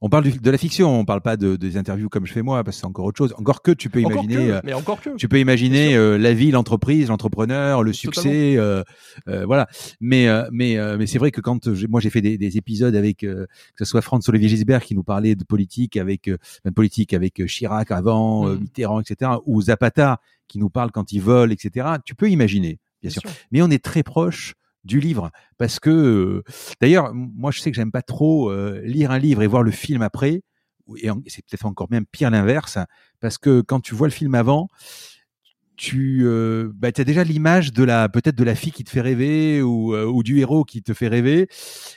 on 0.04 0.10
parle 0.10 0.30
de 0.30 0.52
la 0.52 0.58
fiction, 0.58 1.00
on 1.00 1.06
parle 1.06 1.22
pas 1.22 1.38
de, 1.38 1.56
des 1.56 1.78
interviews 1.78 2.10
comme 2.10 2.26
je 2.26 2.34
fais 2.34 2.42
moi, 2.42 2.62
parce 2.66 2.76
que 2.76 2.82
c'est 2.82 2.86
encore 2.86 3.06
autre 3.06 3.18
chose. 3.18 3.34
Encore 3.38 3.62
que 3.62 3.72
tu 3.72 3.90
peux 3.90 4.02
imaginer, 4.02 4.52
euh, 4.52 4.60
mais 4.66 4.74
encore 4.74 5.00
que. 5.00 5.16
tu 5.16 5.30
peux 5.30 5.40
imaginer 5.40 5.96
euh, 5.96 6.18
la 6.18 6.34
vie, 6.34 6.52
l'entreprise, 6.52 7.08
l'entrepreneur, 7.08 7.84
le 7.84 7.94
succès, 7.94 8.58
euh, 8.58 8.84
euh, 9.30 9.46
voilà. 9.46 9.70
Mais 10.02 10.28
mais 10.52 10.78
mais 10.98 11.08
c'est 11.08 11.20
vrai 11.20 11.32
que 11.32 11.40
quand 11.40 11.68
moi 11.88 12.02
j'ai 12.02 12.10
fait 12.10 12.20
des, 12.20 12.38
des, 12.38 12.58
épisodes 12.58 12.96
avec 12.96 13.20
que 13.20 13.48
ce 13.80 13.86
soit 13.86 14.02
Franz 14.02 14.30
Olivier 14.30 14.50
Gisbert 14.50 14.84
qui 14.84 14.94
nous 14.94 15.04
parlait 15.04 15.36
de 15.36 15.46
politique 15.46 15.96
avec 15.96 16.30
même 16.66 16.74
politique 16.74 17.14
avec 17.14 17.46
Chirac 17.46 17.90
avant, 17.90 18.46
mm. 18.46 18.60
Mitterrand, 18.60 19.00
etc. 19.00 19.32
ou 19.46 19.62
Zapata 19.62 20.20
qui 20.50 20.60
nous 20.60 20.70
parle 20.70 20.92
quand 20.92 21.14
il 21.14 21.22
vole, 21.22 21.54
etc. 21.54 21.88
Tu 22.04 22.14
peux 22.14 22.30
imaginer, 22.30 22.78
bien, 23.02 23.10
bien 23.10 23.10
sûr. 23.10 23.22
sûr. 23.22 23.32
Mais 23.54 23.62
on 23.62 23.70
est 23.70 23.82
très 23.82 24.04
proche 24.04 24.56
du 24.84 25.00
livre. 25.00 25.32
Parce 25.58 25.80
que 25.80 26.44
d'ailleurs 26.82 27.14
moi 27.14 27.52
je 27.52 27.60
sais 27.60 27.72
que 27.72 27.76
j'aime 27.76 27.92
pas 27.92 28.02
trop 28.02 28.50
euh, 28.52 28.82
lire 28.84 29.12
un 29.12 29.20
livre 29.20 29.42
et 29.42 29.48
voir 29.48 29.64
le 29.64 29.72
film 29.72 30.02
après 30.02 30.42
et 30.98 31.10
c'est 31.28 31.46
peut-être 31.46 31.66
encore 31.66 31.88
même 31.90 32.06
pire 32.06 32.30
l'inverse 32.30 32.78
parce 33.20 33.38
que 33.38 33.62
quand 33.62 33.80
tu 33.80 33.96
vois 33.96 34.08
le 34.08 34.14
film 34.14 34.36
avant 34.36 34.68
tu 35.76 36.22
euh, 36.24 36.72
bah, 36.76 36.90
as 36.96 37.04
déjà 37.04 37.24
l'image 37.24 37.74
de 37.74 37.84
la 37.84 38.10
peut-être 38.10 38.36
de 38.36 38.44
la 38.44 38.56
fille 38.56 38.72
qui 38.72 38.84
te 38.84 38.90
fait 38.90 39.02
rêver 39.02 39.62
ou, 39.62 39.96
euh, 39.96 40.06
ou 40.06 40.24
du 40.24 40.40
héros 40.40 40.64
qui 40.66 40.84
te 40.84 40.94
fait 40.94 41.08
rêver 41.08 41.48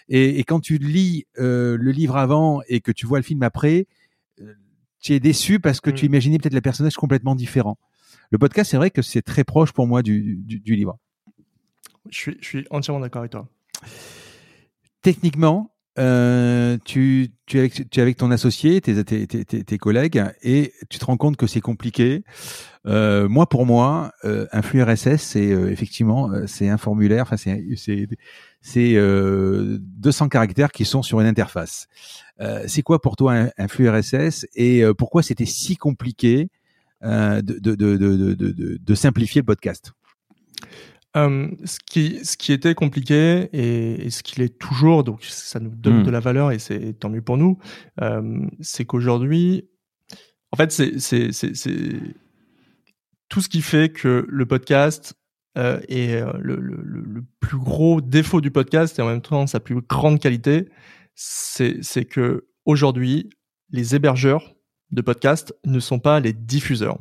et, 0.09 0.39
et 0.39 0.45
quand 0.45 0.61
tu 0.61 0.79
lis 0.79 1.27
euh, 1.39 1.77
le 1.79 1.91
livre 1.91 2.17
avant 2.17 2.63
et 2.69 2.81
que 2.81 2.93
tu 2.93 3.07
vois 3.07 3.19
le 3.19 3.25
film 3.25 3.43
après 3.43 3.87
tu 5.01 5.13
es 5.13 5.21
déçu 5.21 5.61
parce 5.61 5.81
que 5.81 5.91
mmh. 5.91 5.95
tu 5.95 6.07
imaginais 6.07 6.39
peut-être 6.39 6.55
le 6.55 6.61
personnage 6.61 6.97
complètement 6.97 7.35
différent. 7.35 7.79
Le 8.31 8.39
podcast 8.39 8.71
c'est 8.71 8.77
vrai 8.77 8.91
que 8.91 9.03
c'est 9.03 9.23
très 9.23 9.45
proche 9.45 9.73
pour 9.73 9.87
moi 9.87 10.03
du, 10.03 10.37
du, 10.43 10.59
du 10.61 10.75
livre 10.75 10.99
je 12.11 12.33
suis, 12.41 12.67
entièrement 12.71 13.01
d'accord 13.01 13.21
avec 13.21 13.33
toi. 13.33 13.49
Techniquement, 15.03 15.77
euh, 15.99 16.77
tu, 16.85 17.31
es 17.55 18.01
avec, 18.01 18.17
ton 18.19 18.31
associé, 18.31 18.81
tes, 18.81 19.79
collègues, 19.79 20.23
et 20.43 20.73
tu 20.91 20.99
te 20.99 21.05
rends 21.05 21.17
compte 21.17 21.37
que 21.37 21.47
c'est 21.47 21.61
compliqué. 21.61 22.23
Euh, 22.87 23.29
moi, 23.29 23.49
pour 23.49 23.65
moi, 23.67 24.13
euh, 24.25 24.47
un 24.53 24.63
flux 24.63 24.83
RSS, 24.83 25.23
c'est 25.23 25.47
effectivement, 25.47 26.31
c'est 26.47 26.69
un 26.69 26.77
formulaire. 26.77 27.23
Enfin, 27.23 27.37
c'est 27.37 28.09
c'est 28.61 28.95
200 28.95 30.29
caractères 30.29 30.73
qui 30.73 30.85
sont 30.85 31.03
sur 31.03 31.21
une 31.21 31.27
interface. 31.27 31.89
c'est 32.67 32.83
quoi 32.83 33.01
pour 33.01 33.17
toi 33.17 33.47
un, 33.57 33.69
flux 33.69 33.89
RSS 33.89 34.47
et 34.55 34.83
pourquoi 34.99 35.23
c'était 35.23 35.47
si 35.47 35.77
compliqué 35.77 36.51
de 37.03 38.95
simplifier 38.95 39.41
le 39.41 39.47
podcast? 39.47 39.93
Euh, 41.17 41.49
ce, 41.65 41.79
qui, 41.79 42.25
ce 42.25 42.37
qui 42.37 42.53
était 42.53 42.75
compliqué 42.75 43.49
et, 43.53 44.07
et 44.07 44.11
ce 44.11 44.23
qu'il 44.23 44.43
est 44.43 44.59
toujours, 44.59 45.03
donc 45.03 45.25
ça 45.25 45.61
nous 45.61 45.71
donne 45.71 46.01
mmh. 46.01 46.05
de 46.05 46.11
la 46.11 46.21
valeur 46.21 46.53
et 46.53 46.59
c'est 46.59 46.93
tant 46.95 47.09
mieux 47.09 47.23
pour 47.23 47.39
nous, 47.39 47.59
euh, 48.03 48.47
c'est 48.61 48.85
qu'aujourd'hui, 48.85 49.69
en 50.53 50.57
fait, 50.57 50.73
c'est 50.73 51.31
tout 53.29 53.41
ce 53.41 53.49
qui 53.49 53.63
fait 53.63 53.91
que 53.93 54.27
le 54.29 54.47
podcast 54.47 55.15
euh, 55.57 55.81
est 55.89 56.21
le, 56.39 56.57
le, 56.57 56.83
le, 56.85 57.25
plus 57.41 57.59
gros 57.59 58.01
défaut 58.01 58.43
du 58.43 58.51
podcast 58.51 58.99
et 58.99 59.03
en 59.03 59.07
même 59.07 59.23
temps 59.23 59.47
sa 59.47 59.59
plus 59.59 59.81
grande 59.81 60.21
qualité, 60.21 60.69
c'est 61.15 62.05
que 62.05 62.47
aujourd'hui, 62.67 63.31
les 63.71 63.95
hébergeurs 63.95 64.55
de 64.91 65.01
podcasts 65.01 65.55
ne 65.65 65.81
sont 65.81 65.99
pas 65.99 66.21
les 66.21 66.35
diffuseurs. 66.35 66.99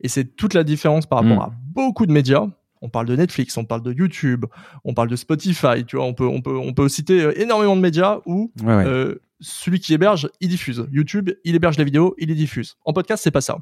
Et 0.00 0.08
c'est 0.08 0.36
toute 0.36 0.52
la 0.52 0.64
différence 0.64 1.06
par 1.06 1.20
rapport 1.20 1.48
mmh. 1.48 1.50
à 1.50 1.54
beaucoup 1.64 2.04
de 2.04 2.12
médias 2.12 2.46
on 2.82 2.88
parle 2.88 3.06
de 3.06 3.16
Netflix, 3.16 3.56
on 3.56 3.64
parle 3.64 3.82
de 3.82 3.92
YouTube, 3.92 4.44
on 4.84 4.94
parle 4.94 5.08
de 5.08 5.16
Spotify, 5.16 5.84
tu 5.86 5.96
vois, 5.96 6.04
on 6.04 6.14
peut, 6.14 6.26
on 6.26 6.42
peut, 6.42 6.56
on 6.56 6.72
peut 6.72 6.88
citer 6.88 7.22
euh, 7.22 7.40
énormément 7.40 7.76
de 7.76 7.80
médias 7.80 8.20
où 8.26 8.52
ouais, 8.62 8.66
ouais. 8.66 8.84
Euh, 8.86 9.22
celui 9.40 9.80
qui 9.80 9.94
héberge, 9.94 10.28
il 10.40 10.48
diffuse. 10.48 10.86
YouTube, 10.90 11.30
il 11.44 11.54
héberge 11.54 11.76
les 11.76 11.84
vidéos, 11.84 12.14
il 12.18 12.28
les 12.28 12.34
diffuse. 12.34 12.76
En 12.84 12.92
podcast, 12.92 13.22
c'est 13.22 13.30
pas 13.30 13.40
ça. 13.40 13.58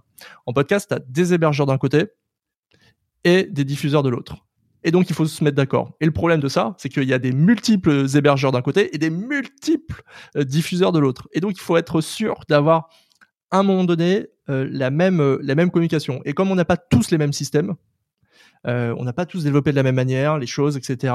En 0.46 0.52
podcast, 0.52 0.88
tu 0.88 0.94
as 0.94 1.00
des 1.00 1.34
hébergeurs 1.34 1.66
d'un 1.66 1.78
côté 1.78 2.06
et 3.24 3.44
des 3.44 3.64
diffuseurs 3.64 4.02
de 4.02 4.08
l'autre. 4.08 4.36
Et 4.84 4.90
donc, 4.90 5.08
il 5.08 5.16
faut 5.16 5.24
se 5.24 5.42
mettre 5.42 5.56
d'accord. 5.56 5.92
Et 6.00 6.04
le 6.04 6.12
problème 6.12 6.40
de 6.40 6.48
ça, 6.48 6.74
c'est 6.78 6.90
qu'il 6.90 7.04
y 7.04 7.14
a 7.14 7.18
des 7.18 7.32
multiples 7.32 8.04
hébergeurs 8.14 8.52
d'un 8.52 8.60
côté 8.60 8.94
et 8.94 8.98
des 8.98 9.10
multiples 9.10 10.02
euh, 10.36 10.44
diffuseurs 10.44 10.92
de 10.92 10.98
l'autre. 10.98 11.26
Et 11.32 11.40
donc, 11.40 11.52
il 11.56 11.60
faut 11.60 11.76
être 11.76 12.00
sûr 12.02 12.38
d'avoir, 12.48 12.88
à 13.50 13.58
un 13.58 13.62
moment 13.62 13.84
donné, 13.84 14.26
euh, 14.50 14.68
la, 14.70 14.90
même, 14.90 15.38
la 15.40 15.54
même 15.54 15.70
communication. 15.70 16.20
Et 16.26 16.34
comme 16.34 16.50
on 16.50 16.54
n'a 16.54 16.66
pas 16.66 16.76
tous 16.76 17.10
les 17.10 17.18
mêmes 17.18 17.32
systèmes, 17.32 17.74
euh, 18.66 18.94
on 18.98 19.04
n'a 19.04 19.12
pas 19.12 19.26
tous 19.26 19.44
développé 19.44 19.70
de 19.70 19.76
la 19.76 19.82
même 19.82 19.94
manière 19.94 20.38
les 20.38 20.46
choses, 20.46 20.76
etc. 20.76 21.14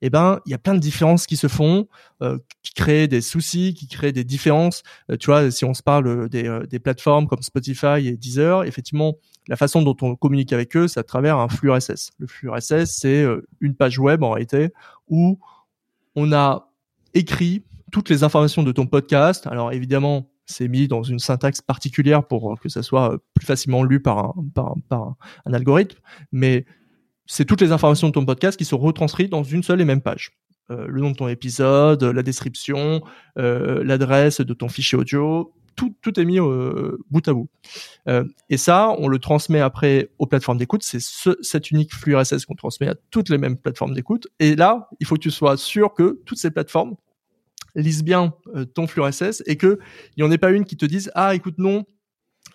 Eh 0.00 0.10
ben, 0.10 0.40
il 0.46 0.50
y 0.50 0.54
a 0.54 0.58
plein 0.58 0.74
de 0.74 0.78
différences 0.78 1.26
qui 1.26 1.36
se 1.36 1.48
font, 1.48 1.88
euh, 2.22 2.38
qui 2.62 2.72
créent 2.72 3.08
des 3.08 3.20
soucis, 3.20 3.74
qui 3.74 3.88
créent 3.88 4.12
des 4.12 4.24
différences. 4.24 4.82
Euh, 5.10 5.16
tu 5.16 5.26
vois, 5.26 5.50
si 5.50 5.64
on 5.64 5.74
se 5.74 5.82
parle 5.82 6.28
des, 6.28 6.46
euh, 6.46 6.66
des, 6.66 6.78
plateformes 6.78 7.26
comme 7.26 7.42
Spotify 7.42 8.06
et 8.06 8.16
Deezer, 8.16 8.64
effectivement, 8.64 9.16
la 9.48 9.56
façon 9.56 9.82
dont 9.82 9.96
on 10.02 10.14
communique 10.14 10.52
avec 10.52 10.76
eux, 10.76 10.86
c'est 10.86 11.00
à 11.00 11.04
travers 11.04 11.38
un 11.38 11.48
flux 11.48 11.70
RSS. 11.70 12.12
Le 12.18 12.26
flux 12.28 12.48
RSS, 12.48 12.84
c'est 12.84 13.22
euh, 13.22 13.46
une 13.60 13.74
page 13.74 13.98
web 13.98 14.22
en 14.22 14.30
réalité 14.30 14.70
où 15.08 15.40
on 16.14 16.32
a 16.32 16.70
écrit 17.14 17.64
toutes 17.90 18.08
les 18.08 18.22
informations 18.22 18.62
de 18.62 18.70
ton 18.70 18.86
podcast. 18.86 19.48
Alors 19.48 19.72
évidemment, 19.72 20.30
c'est 20.46 20.68
mis 20.68 20.86
dans 20.86 21.02
une 21.02 21.18
syntaxe 21.18 21.60
particulière 21.60 22.26
pour 22.26 22.58
que 22.60 22.68
ça 22.68 22.82
soit 22.82 23.18
plus 23.34 23.44
facilement 23.44 23.82
lu 23.82 24.00
par 24.00 24.18
un, 24.18 24.34
par, 24.54 24.74
par 24.88 25.14
un 25.44 25.52
algorithme, 25.52 25.98
mais 26.30 26.64
c'est 27.28 27.44
toutes 27.44 27.60
les 27.60 27.70
informations 27.70 28.08
de 28.08 28.12
ton 28.12 28.24
podcast 28.24 28.58
qui 28.58 28.64
sont 28.64 28.78
retranscrites 28.78 29.30
dans 29.30 29.44
une 29.44 29.62
seule 29.62 29.80
et 29.80 29.84
même 29.84 30.00
page. 30.00 30.32
Euh, 30.70 30.86
le 30.88 31.00
nom 31.00 31.12
de 31.12 31.16
ton 31.16 31.28
épisode, 31.28 32.02
la 32.02 32.22
description, 32.24 33.02
euh, 33.38 33.84
l'adresse 33.84 34.40
de 34.40 34.52
ton 34.52 34.68
fichier 34.68 34.98
audio, 34.98 35.54
tout, 35.78 35.94
tout 36.02 36.18
est 36.20 36.24
mis 36.24 36.40
euh, 36.40 36.98
bout 37.08 37.26
à 37.28 37.32
bout. 37.32 37.48
Euh, 38.08 38.24
et 38.50 38.56
ça, 38.56 38.94
on 38.98 39.06
le 39.06 39.18
transmet 39.18 39.60
après 39.60 40.10
aux 40.18 40.26
plateformes 40.26 40.58
d'écoute. 40.58 40.82
C'est 40.82 41.00
ce, 41.00 41.30
cet 41.40 41.70
unique 41.70 41.94
flux 41.94 42.16
RSS 42.16 42.44
qu'on 42.44 42.56
transmet 42.56 42.88
à 42.88 42.96
toutes 43.10 43.30
les 43.30 43.38
mêmes 43.38 43.56
plateformes 43.56 43.94
d'écoute. 43.94 44.26
Et 44.40 44.56
là, 44.56 44.88
il 44.98 45.06
faut 45.06 45.14
que 45.14 45.20
tu 45.20 45.30
sois 45.30 45.56
sûr 45.56 45.94
que 45.94 46.20
toutes 46.26 46.38
ces 46.38 46.50
plateformes 46.50 46.96
lisent 47.76 48.02
bien 48.02 48.34
euh, 48.56 48.64
ton 48.64 48.88
flux 48.88 49.02
RSS 49.02 49.44
et 49.46 49.56
qu'il 49.56 49.78
n'y 50.16 50.24
en 50.24 50.32
ait 50.32 50.38
pas 50.38 50.50
une 50.50 50.64
qui 50.64 50.76
te 50.76 50.84
dise 50.84 51.12
ah 51.14 51.34
écoute 51.34 51.58
non 51.58 51.84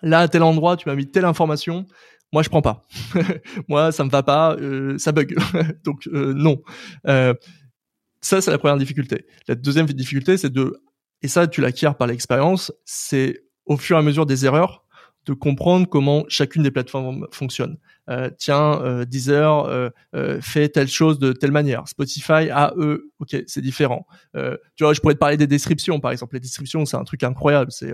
là 0.02 0.20
à 0.20 0.28
tel 0.28 0.42
endroit 0.42 0.76
tu 0.76 0.88
m'as 0.88 0.96
mis 0.96 1.08
telle 1.10 1.24
information 1.24 1.86
moi 2.34 2.42
je 2.42 2.50
prends 2.50 2.62
pas 2.62 2.82
moi 3.68 3.92
ça 3.92 4.04
me 4.04 4.10
va 4.10 4.22
pas 4.22 4.56
euh, 4.56 4.98
ça 4.98 5.12
bug 5.12 5.34
donc 5.84 6.06
euh, 6.08 6.34
non 6.34 6.60
ça 7.06 8.40
c'est 8.40 8.50
la 8.50 8.58
première 8.58 8.76
difficulté 8.76 9.26
la 9.48 9.54
deuxième 9.54 9.86
difficulté 9.86 10.36
c'est 10.36 10.50
de 10.50 10.82
et 11.22 11.28
ça 11.28 11.46
tu 11.46 11.60
l'acquiers 11.62 11.92
par 11.98 12.08
l'expérience 12.08 12.72
c'est 12.84 13.44
au 13.64 13.76
fur 13.76 13.96
et 13.96 14.00
à 14.00 14.02
mesure 14.02 14.26
des 14.26 14.44
erreurs 14.44 14.84
de 15.26 15.32
comprendre 15.32 15.88
comment 15.88 16.24
chacune 16.28 16.62
des 16.62 16.70
plateformes 16.70 17.26
fonctionne. 17.30 17.78
Euh, 18.10 18.28
tiens, 18.36 18.82
euh, 18.82 19.04
Deezer 19.04 19.64
euh, 19.64 19.88
euh, 20.14 20.40
fait 20.40 20.68
telle 20.68 20.88
chose 20.88 21.18
de 21.18 21.32
telle 21.32 21.52
manière. 21.52 21.88
Spotify, 21.88 22.50
ah 22.52 22.74
eux, 22.76 23.10
ok, 23.20 23.36
c'est 23.46 23.62
différent. 23.62 24.06
Euh, 24.36 24.56
tu 24.76 24.84
vois, 24.84 24.92
je 24.92 25.00
pourrais 25.00 25.14
te 25.14 25.18
parler 25.18 25.36
des 25.36 25.46
descriptions, 25.46 26.00
par 26.00 26.10
exemple. 26.10 26.34
Les 26.34 26.40
descriptions, 26.40 26.84
c'est 26.84 26.96
un 26.96 27.04
truc 27.04 27.22
incroyable. 27.22 27.72
C'est 27.72 27.92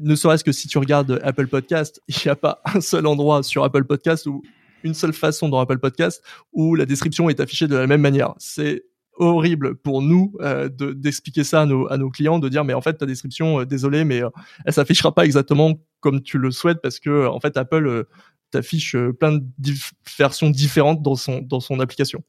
ne 0.00 0.14
serait-ce 0.14 0.44
que 0.44 0.52
si 0.52 0.68
tu 0.68 0.78
regardes 0.78 1.20
Apple 1.22 1.46
Podcast, 1.46 2.00
il 2.08 2.16
n'y 2.24 2.30
a 2.30 2.36
pas 2.36 2.60
un 2.64 2.80
seul 2.80 3.06
endroit 3.06 3.42
sur 3.42 3.64
Apple 3.64 3.84
Podcast 3.84 4.26
ou 4.26 4.42
une 4.82 4.94
seule 4.94 5.12
façon 5.12 5.48
dans 5.48 5.58
Apple 5.60 5.78
Podcast 5.78 6.22
où 6.52 6.74
la 6.74 6.86
description 6.86 7.28
est 7.28 7.40
affichée 7.40 7.68
de 7.68 7.76
la 7.76 7.86
même 7.86 8.00
manière. 8.00 8.34
C'est 8.38 8.84
horrible 9.16 9.76
pour 9.76 10.02
nous 10.02 10.34
euh, 10.40 10.68
d'expliquer 10.68 11.44
ça 11.44 11.62
à 11.62 11.66
nos, 11.66 12.10
clients, 12.10 12.38
de 12.38 12.48
dire 12.48 12.64
mais 12.64 12.74
en 12.74 12.80
fait 12.80 12.94
ta 12.94 13.06
description, 13.06 13.60
euh, 13.60 13.66
désolé, 13.66 14.04
mais 14.04 14.22
euh, 14.22 14.30
elle 14.64 14.72
s'affichera 14.72 15.14
pas 15.14 15.24
exactement 15.24 15.74
comme 16.00 16.22
tu 16.22 16.38
le 16.38 16.50
souhaites 16.50 16.80
parce 16.82 17.00
que 17.00 17.26
en 17.26 17.40
fait 17.40 17.56
Apple 17.56 17.86
euh, 17.86 18.04
t'affiche 18.50 18.96
plein 19.18 19.32
de 19.32 19.72
versions 20.18 20.50
différentes 20.50 21.02
dans 21.02 21.16
son 21.16 21.40
dans 21.40 21.60
son 21.60 21.80
application. 21.80 22.22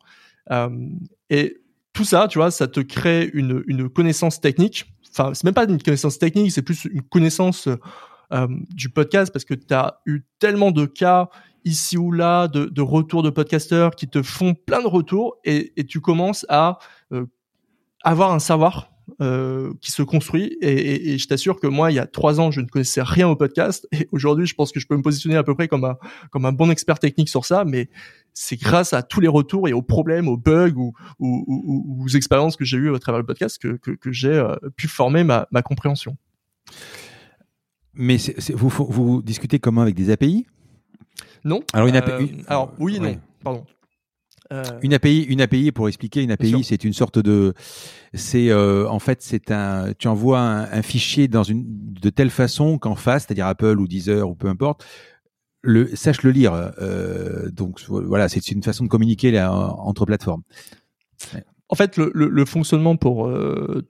et 1.29 1.57
tout 1.93 2.05
ça, 2.05 2.27
tu 2.27 2.37
vois, 2.37 2.51
ça 2.51 2.67
te 2.67 2.79
crée 2.79 3.29
une, 3.33 3.63
une 3.65 3.89
connaissance 3.89 4.39
technique. 4.39 4.85
Enfin, 5.17 5.33
c'est 5.33 5.43
même 5.43 5.53
pas 5.53 5.65
une 5.65 5.81
connaissance 5.81 6.19
technique, 6.19 6.51
c'est 6.51 6.61
plus 6.61 6.85
une 6.85 7.01
connaissance 7.01 7.67
du 8.71 8.89
podcast 8.89 9.31
parce 9.31 9.45
que 9.45 9.53
tu 9.53 9.73
as 9.73 10.01
eu 10.05 10.21
tellement 10.37 10.71
de 10.71 10.85
cas 10.85 11.29
ici 11.67 11.97
ou 11.97 12.11
là 12.11 12.47
de, 12.47 12.81
retours 12.81 13.23
de 13.23 13.29
podcasteurs 13.29 13.91
qui 13.91 14.07
te 14.07 14.21
font 14.23 14.53
plein 14.53 14.81
de 14.81 14.87
retours 14.87 15.37
et, 15.43 15.73
et 15.77 15.85
tu 15.85 15.99
commences 15.99 16.45
à 16.49 16.79
euh, 17.11 17.25
avoir 18.03 18.31
un 18.31 18.39
savoir 18.39 18.89
euh, 19.21 19.73
qui 19.81 19.91
se 19.91 20.03
construit 20.03 20.57
et, 20.61 21.13
et, 21.13 21.17
je 21.17 21.27
t'assure 21.27 21.59
que 21.59 21.67
moi 21.67 21.91
il 21.91 21.95
y 21.95 21.99
a 21.99 22.05
trois 22.05 22.39
ans 22.39 22.51
je 22.51 22.61
ne 22.61 22.67
connaissais 22.67 23.01
rien 23.01 23.27
au 23.27 23.35
podcast 23.35 23.87
et 23.91 24.07
aujourd'hui 24.11 24.45
je 24.45 24.53
pense 24.53 24.71
que 24.71 24.79
je 24.79 24.87
peux 24.87 24.97
me 24.97 25.01
positionner 25.01 25.37
à 25.37 25.43
peu 25.43 25.55
près 25.55 25.67
comme 25.67 25.85
un 25.85 25.97
comme 26.29 26.45
un 26.45 26.51
bon 26.51 26.69
expert 26.69 26.99
technique 26.99 27.29
sur 27.29 27.45
ça 27.45 27.63
mais 27.65 27.89
c'est 28.33 28.57
grâce 28.57 28.93
à 28.93 29.03
tous 29.03 29.21
les 29.21 29.27
retours 29.27 29.67
et 29.67 29.73
aux 29.73 29.81
problèmes 29.81 30.27
aux 30.27 30.37
bugs 30.37 30.75
ou, 30.75 30.93
ou, 31.19 31.45
ou, 31.47 32.03
aux 32.03 32.09
expériences 32.09 32.57
que 32.57 32.65
j'ai 32.65 32.77
eues 32.77 32.93
à 32.93 32.99
travers 32.99 33.19
le 33.19 33.25
podcast 33.25 33.57
que, 33.61 33.77
que, 33.77 33.91
que 33.91 34.11
j'ai 34.11 34.33
euh, 34.33 34.55
pu 34.75 34.87
former 34.87 35.23
ma, 35.23 35.47
ma 35.51 35.61
compréhension 35.61 36.17
mais 37.93 38.17
vous, 38.53 38.69
vous 38.69 39.21
discutez 39.21 39.59
comment 39.59 39.81
avec 39.81 39.95
des 39.95 40.11
API 40.11 40.45
non. 41.43 41.61
Alors, 41.73 41.87
une 41.87 41.95
API, 41.95 42.11
euh, 42.11 42.43
alors 42.47 42.73
oui 42.79 42.97
et 42.97 42.99
non. 42.99 43.17
Pardon. 43.43 43.65
Euh... 44.51 44.63
Une 44.81 44.93
API, 44.93 45.23
une 45.23 45.41
API 45.41 45.71
pour 45.71 45.87
expliquer, 45.87 46.23
une 46.23 46.31
API, 46.31 46.63
c'est 46.63 46.83
une 46.83 46.93
sorte 46.93 47.19
de, 47.19 47.53
c'est 48.13 48.49
euh, 48.49 48.87
en 48.87 48.99
fait 48.99 49.21
c'est 49.21 49.51
un, 49.51 49.93
tu 49.97 50.07
envoies 50.07 50.39
un, 50.39 50.81
fichier 50.81 51.27
dans 51.27 51.43
une 51.43 51.65
de 51.67 52.09
telle 52.09 52.29
façon 52.29 52.77
qu'en 52.77 52.95
face, 52.95 53.25
c'est-à-dire 53.25 53.47
Apple 53.47 53.79
ou 53.79 53.87
Deezer 53.87 54.29
ou 54.29 54.35
peu 54.35 54.47
importe, 54.47 54.85
le 55.61 55.95
sache 55.95 56.23
le 56.23 56.31
lire. 56.31 56.53
Euh, 56.81 57.49
donc 57.49 57.81
voilà, 57.87 58.29
c'est 58.29 58.51
une 58.51 58.63
façon 58.63 58.85
de 58.85 58.89
communiquer 58.89 59.31
là, 59.31 59.51
entre 59.51 60.05
plateformes. 60.05 60.43
En 61.69 61.75
fait, 61.75 61.97
le, 61.97 62.11
le, 62.13 62.29
le 62.29 62.45
fonctionnement 62.45 62.95
pour 62.95 63.29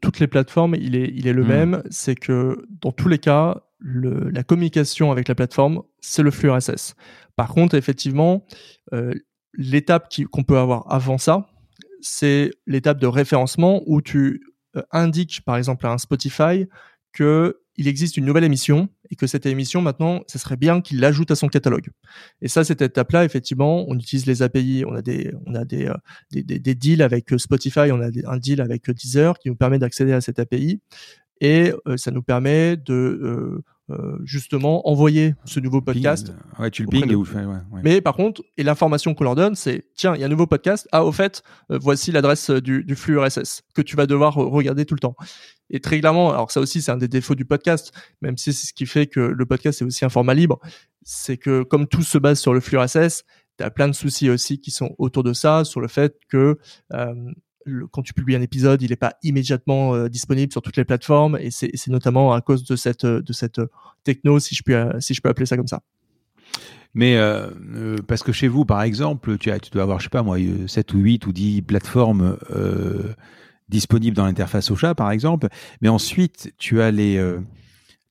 toutes 0.02 0.20
les 0.20 0.28
plateformes, 0.28 0.76
il 0.76 0.96
est, 0.96 1.12
il 1.16 1.28
est 1.28 1.34
le 1.34 1.44
mmh. 1.44 1.48
même. 1.48 1.84
C'est 1.92 2.16
que 2.16 2.66
dans 2.82 2.92
tous 2.92 3.10
les 3.10 3.20
cas, 3.20 3.62
le, 3.80 4.30
la 4.30 4.44
communication 4.44 5.12
avec 5.12 5.28
la 5.28 5.36
plateforme, 5.36 5.84
c'est 6.00 6.24
le 6.24 6.32
flux 6.32 6.50
RSS. 6.50 6.96
Par 7.36 7.50
contre, 7.50 7.76
effectivement, 7.76 8.46
euh, 8.94 9.14
l'étape 9.58 10.14
qu'on 10.32 10.44
peut 10.44 10.58
avoir 10.58 10.92
avant 10.92 11.18
ça, 11.18 11.50
c'est 12.02 12.52
l'étape 12.66 13.00
de 13.00 13.08
référencement 13.08 13.82
où 13.86 14.02
tu 14.02 14.42
euh, 14.76 14.84
indiques, 14.92 15.42
par 15.46 15.58
exemple, 15.58 15.86
à 15.86 15.92
un 15.92 15.98
Spotify 15.98 16.68
que 17.12 17.60
il 17.80 17.88
existe 17.88 18.18
une 18.18 18.26
nouvelle 18.26 18.44
émission 18.44 18.90
et 19.12 19.16
que 19.16 19.28
cette 19.28 19.46
émission 19.46 19.82
maintenant, 19.82 20.22
ce 20.28 20.40
serait 20.40 20.58
bien 20.58 20.82
qu'il 20.82 21.00
l'ajoute 21.00 21.30
à 21.30 21.36
son 21.36 21.48
catalogue. 21.48 21.90
Et 22.42 22.48
ça, 22.48 22.64
cette 22.64 22.82
étape-là, 22.82 23.24
effectivement, 23.24 23.86
on 23.88 23.96
utilise 23.96 24.26
les 24.26 24.42
API, 24.42 24.84
on 24.88 24.96
a 24.96 25.04
des, 25.04 25.32
on 25.46 25.54
a 25.54 25.64
des, 25.64 25.86
euh, 25.86 25.94
des, 26.32 26.42
des, 26.44 26.76
deals 26.76 27.04
avec 27.04 27.30
Spotify, 27.38 27.92
on 27.92 28.02
a 28.02 28.08
un 28.08 28.38
deal 28.38 28.62
avec 28.62 28.90
Deezer 28.90 29.38
qui 29.38 29.50
nous 29.50 29.56
permet 29.56 29.78
d'accéder 29.78 30.14
à 30.14 30.22
cette 30.22 30.40
API 30.40 30.82
et 31.42 31.74
euh, 31.88 31.98
ça 31.98 32.12
nous 32.12 32.24
permet 32.24 32.78
de 32.78 32.94
euh, 32.94 33.64
euh, 33.90 34.18
justement 34.24 34.88
envoyer 34.88 35.36
ce 35.46 35.60
nouveau 35.60 35.82
podcast. 35.82 36.34
ouais, 36.60 36.72
tu 36.72 36.84
le 36.84 36.90
ping 36.90 37.14
ouais, 37.14 37.46
ouais. 37.46 37.82
Mais 37.84 38.02
par 38.02 38.16
contre, 38.16 38.44
et 38.58 38.64
l'information 38.64 39.14
qu'on 39.14 39.24
leur 39.24 39.36
donne, 39.36 39.56
c'est 39.56 39.86
tiens, 39.96 40.16
il 40.16 40.22
y 40.22 40.24
a 40.24 40.28
un 40.28 40.30
nouveau 40.30 40.48
podcast. 40.48 40.88
Ah, 40.92 41.06
au 41.06 41.12
fait, 41.12 41.44
voici 41.70 42.12
l'adresse 42.12 42.50
du, 42.50 42.84
du, 42.84 42.96
flux 42.96 43.18
RSS 43.18 43.64
que 43.74 43.82
tu 43.82 43.96
vas 43.96 44.06
devoir 44.06 44.36
regarder 44.36 44.86
tout 44.86 44.96
le 44.96 45.00
temps. 45.00 45.16
Et 45.70 45.80
très 45.80 46.00
clairement, 46.00 46.32
alors 46.32 46.52
ça 46.52 46.60
aussi, 46.60 46.82
c'est 46.82 46.92
un 46.92 46.98
des 46.98 47.08
défauts 47.08 47.36
du 47.36 47.46
podcast, 47.46 47.92
même 48.22 48.38
si 48.38 48.54
c'est 48.54 48.68
ce 48.68 48.74
qui 48.74 48.86
fait 48.86 49.08
que 49.08 49.20
le 49.20 49.46
podcast 49.46 49.82
est 49.82 49.86
aussi 49.86 50.06
un 50.06 50.10
format 50.10 50.34
libre, 50.34 50.60
c'est 51.04 51.38
que 51.38 51.64
comme 51.64 51.88
tout 51.88 52.04
se 52.04 52.18
base 52.18 52.40
sur 52.40 52.54
le 52.54 52.60
flux 52.60 52.78
RSS, 52.78 53.24
tu 53.58 53.64
as 53.64 53.70
plein 53.70 53.88
de 53.88 53.94
soucis 53.94 54.30
aussi 54.30 54.60
qui 54.60 54.72
sont 54.72 54.96
autour 54.98 55.24
de 55.24 55.34
ça, 55.34 55.64
sur 55.66 55.82
le 55.82 55.88
fait 55.88 56.18
que 56.30 56.58
euh, 56.94 57.16
quand 57.92 58.02
tu 58.02 58.14
publies 58.14 58.36
un 58.36 58.42
épisode, 58.42 58.82
il 58.82 58.90
n'est 58.90 58.96
pas 58.96 59.16
immédiatement 59.24 59.96
euh, 59.96 60.10
disponible 60.10 60.52
sur 60.52 60.62
toutes 60.62 60.78
les 60.78 60.86
plateformes 60.86 61.38
et 61.40 61.52
c'est 61.52 61.88
notamment 61.88 62.34
à 62.34 62.42
cause 62.42 62.64
de 62.64 62.76
cette 62.76 63.06
de 63.06 63.34
cette 63.34 63.62
techno, 64.04 64.40
si 64.40 64.56
je 64.56 64.64
puis 64.64 64.74
si 65.00 65.14
je 65.14 65.22
peux 65.22 65.30
appeler 65.30 65.46
ça 65.46 65.58
comme 65.58 65.68
ça. 65.68 65.82
Mais 66.94 67.16
euh, 67.16 67.52
euh 67.76 67.96
parce 68.08 68.24
que 68.24 68.32
chez 68.32 68.48
vous, 68.48 68.66
par 68.66 68.82
exemple, 68.82 69.38
tu, 69.38 69.52
as, 69.52 69.60
tu 69.60 69.70
dois 69.70 69.84
avoir, 69.84 70.00
je 70.00 70.06
sais 70.06 70.10
pas 70.10 70.24
moi, 70.24 70.38
7 70.66 70.94
ou 70.94 70.98
8 70.98 71.28
ou 71.28 71.32
10 71.32 71.62
plateformes 71.62 72.38
euh, 72.50 73.14
disponibles 73.70 74.16
dans 74.16 74.26
l'interface 74.26 74.72
Ocha, 74.72 74.96
par 74.96 75.12
exemple. 75.12 75.48
Mais 75.82 75.90
ensuite, 75.90 76.54
tu 76.58 76.82
as 76.82 76.90
les, 76.90 77.18
euh, 77.18 77.40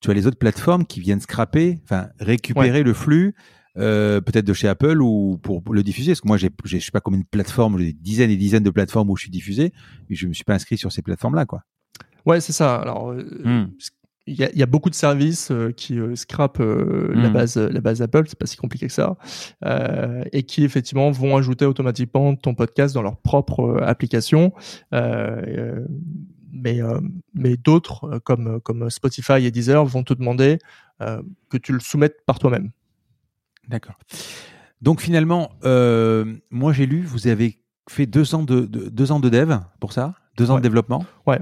tu 0.01 0.11
as 0.11 0.15
les 0.15 0.29
autres 0.29 0.39
plateformes 0.39 0.85
qui 0.85 1.01
viennent 1.01 1.21
scraper, 1.21 1.81
enfin 1.85 2.09
récupérer 2.21 2.79
ouais. 2.79 2.83
le 2.85 2.95
flux 2.95 3.35
euh, 3.79 4.21
peut-être 4.21 4.47
de 4.47 4.53
chez 4.53 4.69
Apple 4.69 5.01
ou 5.01 5.39
pour, 5.43 5.63
le 5.73 5.83
diffuser 5.83 6.13
Parce 6.13 6.21
que 6.21 6.29
moi, 6.29 6.37
j'ai, 6.37 6.51
je 6.65 6.79
sais 6.79 6.91
pas 6.91 7.01
combien 7.01 7.21
de 7.21 7.27
plateformes, 7.31 7.79
des 7.79 7.93
dizaines 7.93 8.31
et 8.31 8.37
dizaines 8.37 8.63
de 8.63 8.71
plateformes 8.71 9.11
où 9.11 9.17
je 9.17 9.23
suis 9.23 9.31
diffusé, 9.31 9.73
mais 10.09 10.17
je 10.17 10.27
me 10.27 10.33
suis 10.33 10.45
pas 10.45 10.55
inscrit 10.55 10.79
sur 10.79 10.93
ces 10.93 11.03
plateformes-là, 11.03 11.47
quoi. 11.47 11.63
Ouais, 12.27 12.41
c'est 12.41 12.53
ça. 12.53 12.77
Alors, 12.77 13.13
euh, 13.13 13.23
hmm. 13.45 13.71
il 14.27 14.35
y, 14.35 14.45
a, 14.45 14.53
y, 14.53 14.63
a, 14.63 14.67
beaucoup 14.67 14.91
de 14.91 14.97
services 14.97 15.53
euh, 15.53 15.71
qui 15.71 15.99
euh, 15.99 16.17
scrapent 16.17 16.61
euh, 16.61 17.13
mmh. 17.15 17.23
la 17.23 17.29
base 17.31 17.57
la 17.57 17.81
base 17.81 18.03
Apple, 18.03 18.25
c'est 18.27 18.39
pas 18.39 18.47
si 18.47 18.57
compliqué 18.57 18.89
que 18.89 18.93
ça, 18.93 19.17
euh, 19.65 20.25
et 20.33 20.43
qui 20.43 20.65
effectivement 20.65 21.11
vont 21.13 21.37
ajouter 21.37 21.65
automatiquement 21.67 22.35
ton 22.35 22.55
podcast 22.55 22.95
dans 22.95 23.03
leur 23.03 23.17
propre 23.19 23.81
application. 23.83 24.53
mais 26.53 26.81
mais 27.35 27.57
d'autres 27.57 28.19
comme 28.25 28.61
comme 28.61 28.91
Spotify 28.91 29.45
et 29.45 29.51
Deezer 29.53 29.85
vont 29.85 30.03
te 30.03 30.15
demander 30.15 30.59
que 30.99 31.59
tu 31.59 31.73
le 31.73 31.81
soumettes 31.81 32.25
par 32.27 32.39
toi-même. 32.39 32.73
D'accord. 33.69 33.99
Donc 34.83 35.01
finalement, 35.01 35.51
euh, 35.65 36.37
moi 36.51 36.73
j'ai 36.73 36.87
lu, 36.87 37.03
vous 37.03 37.29
avez 37.29 37.61
fait 37.89 38.07
deux 38.07 38.35
ans 38.35 38.43
de, 38.43 38.61
de, 38.61 38.89
deux 38.89 39.13
ans 39.13 39.21
de 39.21 39.29
dev 39.29 39.59
pour 39.81 39.93
ça, 39.93 40.15
deux 40.37 40.51
ans 40.51 40.55
ouais. 40.55 40.61
de 40.61 40.63
développement? 40.63 41.05
Ouais, 41.27 41.41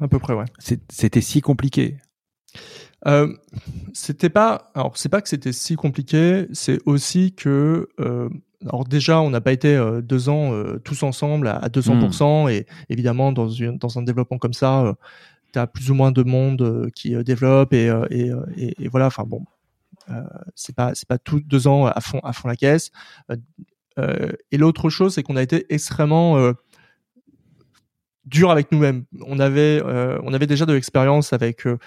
à 0.00 0.08
peu 0.08 0.18
près, 0.18 0.34
ouais. 0.34 0.44
C'était 0.58 1.20
si 1.20 1.40
compliqué? 1.40 1.96
Euh, 3.06 3.32
c'était 3.92 4.30
pas. 4.30 4.70
Alors 4.74 4.96
c'est 4.96 5.08
pas 5.08 5.20
que 5.20 5.28
c'était 5.28 5.52
si 5.52 5.76
compliqué, 5.76 6.46
c'est 6.52 6.80
aussi 6.86 7.32
que. 7.32 7.88
Euh, 8.00 8.28
alors 8.64 8.84
déjà, 8.84 9.20
on 9.20 9.30
n'a 9.30 9.40
pas 9.40 9.52
été 9.52 9.76
euh, 9.76 10.00
deux 10.00 10.28
ans 10.28 10.52
tous 10.82 11.04
ensemble 11.04 11.46
à, 11.46 11.56
à 11.56 11.68
200%, 11.68 12.46
mmh. 12.46 12.50
et 12.50 12.66
évidemment 12.88 13.30
dans, 13.30 13.48
une, 13.48 13.78
dans 13.78 13.98
un 13.98 14.02
développement 14.02 14.38
comme 14.38 14.52
ça, 14.52 14.96
tu 15.52 15.58
as 15.58 15.66
plus 15.68 15.90
ou 15.90 15.94
moins 15.94 16.10
de 16.10 16.24
monde 16.24 16.90
qui 16.94 17.14
développe 17.22 17.72
et, 17.72 17.86
et, 18.10 18.32
et, 18.56 18.84
et 18.84 18.88
voilà. 18.88 19.06
Enfin 19.06 19.24
bon, 19.24 19.44
c'est 20.54 20.74
pas 20.74 20.94
c'est 20.94 21.08
pas 21.08 21.18
tout 21.18 21.40
deux 21.40 21.66
ans 21.66 21.86
à 21.86 22.00
fond 22.00 22.20
à 22.22 22.32
fond 22.32 22.48
la 22.48 22.56
caisse. 22.56 22.90
Euh, 23.30 23.36
euh, 23.98 24.32
et 24.52 24.58
l'autre 24.58 24.90
chose, 24.90 25.14
c'est 25.14 25.22
qu'on 25.22 25.36
a 25.36 25.42
été 25.42 25.66
extrêmement 25.72 26.52
dur 28.28 28.50
avec 28.50 28.70
nous-mêmes. 28.72 29.04
On 29.26 29.38
avait, 29.38 29.82
euh, 29.84 30.18
on 30.22 30.34
avait 30.34 30.46
déjà 30.46 30.66
de 30.66 30.72
l'expérience 30.72 31.32
avec, 31.32 31.66
euh, 31.66 31.78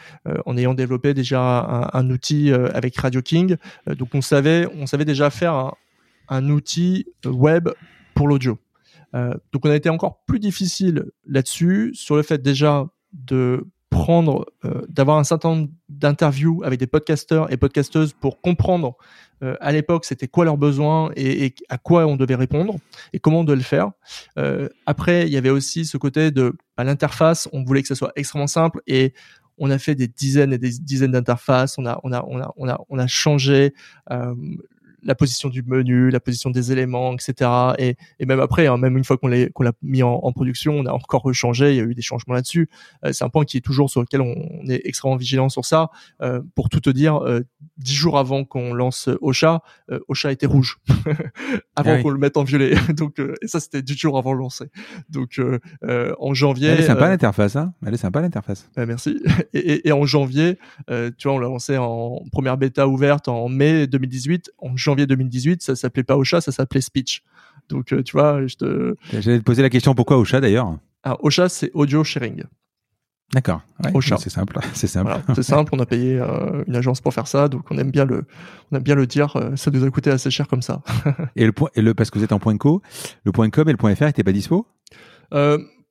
en 0.46 0.58
ayant 0.58 0.74
développé 0.74 1.14
déjà 1.14 1.42
un, 1.42 1.90
un 1.94 2.10
outil 2.10 2.52
avec 2.52 2.98
Radio 2.98 3.22
King. 3.22 3.58
donc 3.88 4.10
on 4.14 4.22
savait, 4.22 4.68
on 4.76 4.86
savait 4.88 5.06
déjà 5.06 5.30
faire 5.30 5.54
un, 5.54 5.74
un 6.30 6.50
outil 6.50 7.06
web 7.26 7.70
pour 8.16 8.28
l'audio. 8.28 8.58
donc 9.14 9.66
on 9.66 9.70
a 9.70 9.76
été 9.76 9.90
encore 9.90 10.24
plus 10.26 10.40
difficile 10.40 11.06
là-dessus 11.26 11.92
sur 11.94 12.16
le 12.16 12.24
fait 12.24 12.42
déjà 12.42 12.88
de 13.14 13.66
prendre, 13.92 14.46
euh, 14.66 14.82
d'avoir 14.88 15.18
un 15.18 15.24
certain 15.24 15.50
nombre 15.50 15.70
d'interviews 15.90 16.64
avec 16.64 16.80
des 16.80 16.88
podcasteurs 16.88 17.52
et 17.52 17.58
podcasteuses 17.58 18.14
pour 18.14 18.42
comprendre 18.42 18.96
euh, 19.44 19.56
à 19.60 19.72
l'époque 19.72 20.06
c'était 20.06 20.30
quoi 20.30 20.46
leurs 20.46 20.58
besoins 20.58 21.12
et, 21.16 21.54
à 21.70 21.78
quoi 21.78 22.08
on 22.08 22.16
devait 22.16 22.36
répondre 22.36 22.78
et 23.14 23.20
comment 23.20 23.42
on 23.42 23.44
devait 23.44 23.58
le 23.58 23.64
faire. 23.64 23.92
Euh, 24.40 24.70
après, 24.86 25.28
il 25.28 25.34
y 25.34 25.38
avait 25.38 25.50
aussi 25.50 25.86
ce 25.86 25.98
côté 25.98 26.32
de 26.32 26.54
à 26.78 26.86
l'interface, 26.86 27.50
on 27.52 27.64
voulait 27.64 27.82
que 27.82 27.88
ça 27.90 27.96
soit 27.96 28.14
extrêmement 28.16 28.48
simple 28.48 28.82
et 28.88 29.14
on 29.58 29.70
a 29.70 29.78
fait 29.78 29.94
des 29.94 30.08
dizaines 30.08 30.54
et 30.54 30.58
des 30.58 30.72
dizaines 30.72 31.12
d'interfaces, 31.12 31.78
on 31.78 31.86
a, 31.86 32.00
on 32.04 32.14
a, 32.14 32.24
on 32.28 32.40
a, 32.40 32.54
on 32.56 32.70
a, 32.70 32.80
on 32.90 32.98
a 32.98 33.08
changé 33.08 33.74
la 35.04 35.16
position 35.16 35.50
du 35.50 35.64
menu, 35.64 36.10
la 36.10 36.20
position 36.20 36.50
des 36.50 36.72
éléments, 36.72 37.14
etc. 37.14 37.50
Et, 37.78 37.96
et 38.20 38.26
même 38.26 38.40
après, 38.40 38.68
hein, 38.68 38.78
même 38.78 38.98
une 38.98 39.04
fois 39.04 39.18
qu'on 39.18 39.28
l'a 39.28 39.72
mis 39.82 40.04
en, 40.04 40.14
en, 40.14 40.32
production, 40.32 40.74
on 40.74 40.86
a 40.86 40.92
encore 40.92 41.22
rechangé. 41.22 41.72
Il 41.72 41.78
y 41.78 41.80
a 41.80 41.84
eu 41.84 41.96
des 41.96 42.02
changements 42.02 42.36
là-dessus. 42.36 42.70
Euh, 43.06 43.14
c'est 43.14 43.24
un 43.24 43.30
point 43.30 43.46
qui 43.46 43.58
est 43.58 43.62
toujours 43.62 43.90
sur 43.90 44.02
lequel 44.02 44.22
on, 44.22 44.36
est 44.68 44.82
extrêmement 44.86 45.18
vigilant 45.18 45.50
sur 45.50 45.66
ça. 45.66 45.90
Euh, 46.22 46.42
pour 46.56 46.70
tout 46.70 46.80
te 46.80 46.90
dire, 46.90 47.18
euh, 47.18 47.42
dix 47.78 47.96
jours 47.96 48.18
avant 48.18 48.44
qu'on 48.44 48.74
lance 48.74 49.10
Ocha, 49.22 49.62
Ocha 50.08 50.32
était 50.32 50.46
rouge 50.46 50.78
avant 51.76 51.96
ah 51.98 52.02
qu'on 52.02 52.10
le 52.10 52.20
mette 52.20 52.38
en 52.38 52.44
violet. 52.44 52.76
Donc 52.96 53.20
et 53.20 53.48
ça 53.48 53.60
c'était 53.60 53.82
dix 53.82 53.98
jours 53.98 54.18
avant 54.18 54.34
le 54.34 54.40
lancer. 54.40 54.70
Donc 55.10 55.40
en 56.20 56.34
janvier. 56.34 56.70
Elle 56.70 56.80
est 56.80 56.84
sympa 56.84 57.10
l'interface, 57.10 57.56
hein 57.56 57.74
Elle 57.86 57.94
est 57.94 57.98
sympa 57.98 58.22
l'interface. 58.22 58.70
merci. 58.78 59.22
Et, 59.54 59.60
et, 59.60 59.88
et, 59.90 59.92
en 59.92 60.06
janvier, 60.06 60.58
tu 60.88 61.28
vois, 61.28 61.34
on 61.34 61.40
l'a 61.40 61.48
lancé 61.48 61.78
en 61.78 62.22
première 62.32 62.58
bêta 62.58 62.88
ouverte 62.88 63.28
en 63.28 63.50
mai 63.50 63.88
2018. 63.88 64.52
En 64.60 64.78
janvier 64.78 64.91
janvier 64.92 65.08
2018, 65.08 65.62
ça 65.62 65.76
s'appelait 65.76 66.04
pas 66.04 66.18
Ocha, 66.18 66.42
ça 66.42 66.52
s'appelait 66.52 66.82
Speech. 66.82 67.24
Donc, 67.70 67.94
euh, 67.94 68.04
tu 68.04 68.14
vois, 68.14 68.46
je 68.46 68.56
te. 68.56 68.96
J'allais 69.14 69.40
te 69.40 69.44
poser 69.44 69.62
la 69.62 69.70
question 69.70 69.96
pourquoi 69.96 70.18
Ocha 70.18 70.42
d'ailleurs? 70.42 70.78
Ah, 71.04 71.18
Ocha, 71.22 71.48
c'est 71.50 71.72
audio 71.74 72.04
sharing. 72.04 72.44
D'accord. 73.34 73.62
Ocha. 73.94 74.18
C'est 74.18 74.30
simple. 74.30 74.60
C'est 74.74 74.88
simple. 74.88 75.14
c'est 75.34 75.44
simple. 75.44 75.74
On 75.74 75.80
a 75.80 75.86
payé 75.86 76.20
euh, 76.20 76.66
une 76.68 76.76
agence 76.76 77.00
pour 77.00 77.14
faire 77.14 77.28
ça, 77.28 77.48
donc 77.48 77.64
on 77.72 77.78
aime 77.78 77.90
bien 77.90 78.04
le, 78.04 78.26
on 78.72 78.78
aime 78.78 78.84
bien 78.84 78.96
le 78.96 79.08
dire. 79.08 79.34
Euh, 79.38 79.56
ça 79.56 79.72
nous 79.72 79.86
a 79.86 79.90
coûté 79.90 80.10
assez 80.10 80.30
cher 80.30 80.50
comme 80.50 80.62
ça. 80.62 80.82
et 81.38 81.46
le 81.46 81.54
point, 81.54 81.70
et 81.76 81.82
le 81.82 81.94
parce 81.94 82.12
que 82.12 82.20
vous 82.20 82.26
êtes 82.26 82.34
en 82.34 82.40
point 82.40 82.58
co, 82.58 82.82
le 83.24 83.32
point 83.32 83.50
com 83.50 83.70
et 83.70 83.72
le 83.72 83.78
point 83.78 83.96
fr 83.96 84.04
n'étaient 84.04 84.26
pas 84.26 84.34
dispo? 84.34 84.68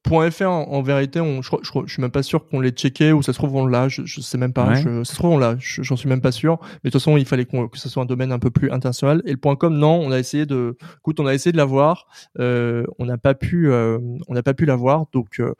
.fr 0.08 0.46
en, 0.46 0.82
vérité, 0.82 1.20
on, 1.20 1.42
je, 1.42 1.50
je, 1.62 1.70
je, 1.86 1.92
suis 1.92 2.00
même 2.00 2.10
pas 2.10 2.22
sûr 2.22 2.46
qu'on 2.46 2.60
l'ait 2.60 2.70
checké 2.70 3.12
ou 3.12 3.22
ça 3.22 3.32
se 3.32 3.38
trouve 3.38 3.54
on 3.54 3.66
l'a, 3.66 3.88
je, 3.88 4.02
je 4.04 4.20
sais 4.20 4.38
même 4.38 4.52
pas. 4.52 4.76
ça 4.76 5.04
se 5.04 5.14
trouve 5.14 5.32
on 5.32 5.38
l'a, 5.38 5.56
j'en 5.58 5.96
suis 5.96 6.08
même 6.08 6.20
pas 6.20 6.32
sûr. 6.32 6.58
Mais 6.60 6.66
de 6.66 6.90
toute 6.90 7.00
façon, 7.00 7.16
il 7.16 7.26
fallait 7.26 7.44
que 7.44 7.78
ce 7.78 7.88
soit 7.88 8.02
un 8.02 8.06
domaine 8.06 8.32
un 8.32 8.38
peu 8.38 8.50
plus 8.50 8.70
international. 8.70 9.22
Et 9.26 9.32
le 9.32 9.56
.com, 9.56 9.76
non, 9.76 10.00
on 10.00 10.10
a 10.10 10.18
essayé 10.18 10.46
de, 10.46 10.76
écoute, 10.98 11.20
on 11.20 11.26
a 11.26 11.34
essayé 11.34 11.52
de 11.52 11.56
l'avoir, 11.56 12.06
euh, 12.38 12.84
on 12.98 13.04
n'a 13.04 13.18
pas 13.18 13.34
pu, 13.34 13.70
euh, 13.70 13.98
on 14.28 14.34
n'a 14.34 14.42
pas 14.42 14.54
pu 14.54 14.64
l'avoir. 14.64 15.06
Donc, 15.12 15.40
euh, 15.40 15.54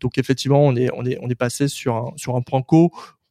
donc 0.00 0.18
effectivement, 0.18 0.64
on 0.64 0.74
est, 0.74 0.88
on 0.94 1.04
est, 1.04 1.18
on 1.20 1.28
est 1.28 1.34
passé 1.34 1.68
sur 1.68 1.96
un, 1.96 2.12
sur 2.16 2.36
un 2.36 2.42
point 2.42 2.62
co. 2.62 2.90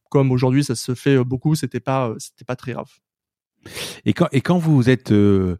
Comme 0.09 0.31
aujourd'hui, 0.31 0.63
ça 0.63 0.75
se 0.75 0.95
fait 0.95 1.21
beaucoup, 1.23 1.55
c'était 1.55 1.81
pas, 1.81 2.13
c'était 2.17 2.45
pas 2.45 2.55
très 2.55 2.73
grave. 2.73 2.89
Et 4.05 4.13
quand, 4.13 4.27
et 4.31 4.41
quand 4.41 4.57
vous 4.57 4.89
êtes 4.89 5.11
euh, 5.11 5.57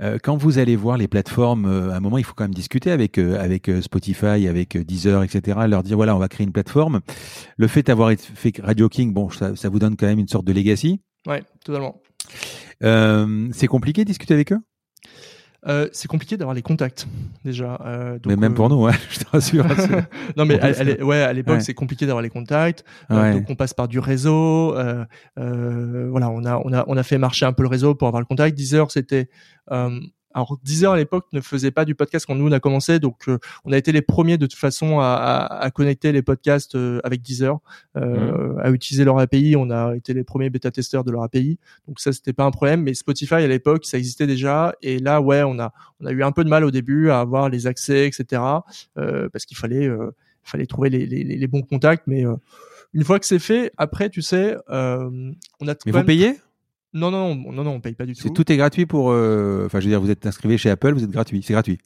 euh, 0.00 0.18
quand 0.22 0.36
vous 0.36 0.58
allez 0.58 0.74
voir 0.76 0.96
les 0.96 1.06
plateformes, 1.06 1.66
euh, 1.66 1.90
à 1.90 1.96
un 1.96 2.00
moment, 2.00 2.18
il 2.18 2.24
faut 2.24 2.34
quand 2.34 2.44
même 2.44 2.54
discuter 2.54 2.90
avec 2.90 3.18
avec 3.18 3.70
Spotify, 3.80 4.48
avec 4.48 4.76
Deezer, 4.76 5.22
etc. 5.22 5.60
Leur 5.68 5.82
dire 5.82 5.96
voilà, 5.96 6.16
on 6.16 6.18
va 6.18 6.28
créer 6.28 6.46
une 6.46 6.52
plateforme. 6.52 7.00
Le 7.56 7.68
fait 7.68 7.82
d'avoir 7.82 8.12
fait 8.16 8.52
Radio 8.62 8.88
King, 8.88 9.12
bon, 9.12 9.30
ça, 9.30 9.54
ça, 9.56 9.68
vous 9.68 9.78
donne 9.78 9.96
quand 9.96 10.06
même 10.06 10.18
une 10.18 10.28
sorte 10.28 10.44
de 10.44 10.52
legacy. 10.52 11.00
Ouais, 11.26 11.42
totalement. 11.64 12.00
c'est 12.80 13.66
compliqué 13.66 14.02
de 14.02 14.08
discuter 14.08 14.34
avec 14.34 14.52
eux? 14.52 14.60
Euh, 15.66 15.88
c'est 15.92 16.08
compliqué 16.08 16.36
d'avoir 16.36 16.54
les 16.54 16.62
contacts 16.62 17.06
déjà. 17.44 17.80
Euh, 17.84 18.12
donc, 18.14 18.26
mais 18.26 18.36
même 18.36 18.54
pour 18.54 18.66
euh, 18.66 18.68
nous, 18.68 18.82
ouais, 18.82 18.92
je 19.10 19.20
te 19.20 19.30
rassure. 19.30 19.66
non, 20.36 20.44
mais 20.44 20.60
à, 20.60 21.04
ouais, 21.04 21.22
à 21.22 21.32
l'époque, 21.32 21.62
c'est 21.62 21.74
compliqué 21.74 22.06
d'avoir 22.06 22.22
les 22.22 22.30
contacts. 22.30 22.84
Euh, 23.10 23.34
donc 23.34 23.48
on 23.48 23.54
passe 23.54 23.74
par 23.74 23.88
du 23.88 23.98
réseau. 23.98 24.76
Euh, 24.76 25.04
voilà, 26.10 26.30
on 26.30 26.44
a 26.44 26.58
on 26.58 26.72
a 26.72 26.84
on 26.86 26.96
a 26.96 27.02
fait 27.02 27.18
marcher 27.18 27.46
un 27.46 27.52
peu 27.52 27.62
le 27.62 27.68
réseau 27.68 27.94
pour 27.94 28.08
avoir 28.08 28.20
le 28.20 28.26
contact. 28.26 28.56
Deezer, 28.56 28.90
c'était 28.90 29.28
alors 30.34 30.58
Deezer 30.64 30.92
à 30.92 30.96
l'époque 30.96 31.26
ne 31.32 31.40
faisait 31.40 31.70
pas 31.70 31.84
du 31.84 31.94
podcast 31.94 32.26
quand 32.26 32.34
nous 32.34 32.48
on 32.48 32.52
a 32.52 32.60
commencé, 32.60 32.98
donc 32.98 33.28
euh, 33.28 33.38
on 33.64 33.72
a 33.72 33.78
été 33.78 33.92
les 33.92 34.02
premiers 34.02 34.36
de 34.36 34.46
toute 34.46 34.58
façon 34.58 34.98
à, 34.98 35.14
à, 35.14 35.64
à 35.64 35.70
connecter 35.70 36.10
les 36.10 36.22
podcasts 36.22 36.74
euh, 36.74 37.00
avec 37.04 37.22
Deezer, 37.22 37.58
euh, 37.96 38.56
mmh. 38.56 38.60
à 38.60 38.70
utiliser 38.70 39.04
leur 39.04 39.18
API. 39.18 39.54
On 39.56 39.70
a 39.70 39.94
été 39.94 40.12
les 40.12 40.24
premiers 40.24 40.50
bêta 40.50 40.72
testeurs 40.72 41.04
de 41.04 41.12
leur 41.12 41.22
API, 41.22 41.58
donc 41.86 42.00
ça 42.00 42.12
c'était 42.12 42.32
pas 42.32 42.44
un 42.44 42.50
problème. 42.50 42.82
Mais 42.82 42.94
Spotify 42.94 43.34
à 43.34 43.46
l'époque 43.46 43.84
ça 43.84 43.96
existait 43.96 44.26
déjà, 44.26 44.74
et 44.82 44.98
là 44.98 45.20
ouais 45.20 45.44
on 45.44 45.58
a 45.60 45.72
on 46.00 46.06
a 46.06 46.10
eu 46.10 46.24
un 46.24 46.32
peu 46.32 46.42
de 46.42 46.50
mal 46.50 46.64
au 46.64 46.72
début 46.72 47.10
à 47.10 47.20
avoir 47.20 47.48
les 47.48 47.68
accès 47.68 48.06
etc. 48.06 48.42
Euh, 48.98 49.28
parce 49.32 49.46
qu'il 49.46 49.56
fallait 49.56 49.88
fallait 50.42 50.66
trouver 50.66 50.90
les, 50.90 51.06
les, 51.06 51.22
les, 51.24 51.46
bons 51.46 51.62
contacts, 51.62 52.06
mais 52.06 52.24
une 52.92 53.04
fois 53.04 53.18
que 53.18 53.24
c'est 53.26 53.38
fait, 53.38 53.72
après 53.76 54.10
tu 54.10 54.20
sais 54.20 54.56
on 54.68 55.68
a. 55.68 55.74
Mais 55.86 55.92
vous 55.92 56.02
payez? 56.02 56.34
Non, 56.94 57.10
non, 57.10 57.34
non, 57.34 57.64
non, 57.64 57.70
on 57.72 57.80
paye 57.80 57.94
pas 57.94 58.06
du 58.06 58.14
tout. 58.14 58.30
Tout 58.30 58.50
est 58.52 58.56
gratuit 58.56 58.86
pour. 58.86 59.10
Euh, 59.10 59.64
enfin, 59.66 59.80
je 59.80 59.86
veux 59.86 59.90
dire, 59.90 60.00
vous 60.00 60.10
êtes 60.10 60.24
inscrit 60.26 60.56
chez 60.58 60.70
Apple, 60.70 60.94
vous 60.94 61.02
êtes 61.02 61.10
gratuit. 61.10 61.42
C'est 61.42 61.52
gratuit. 61.52 61.78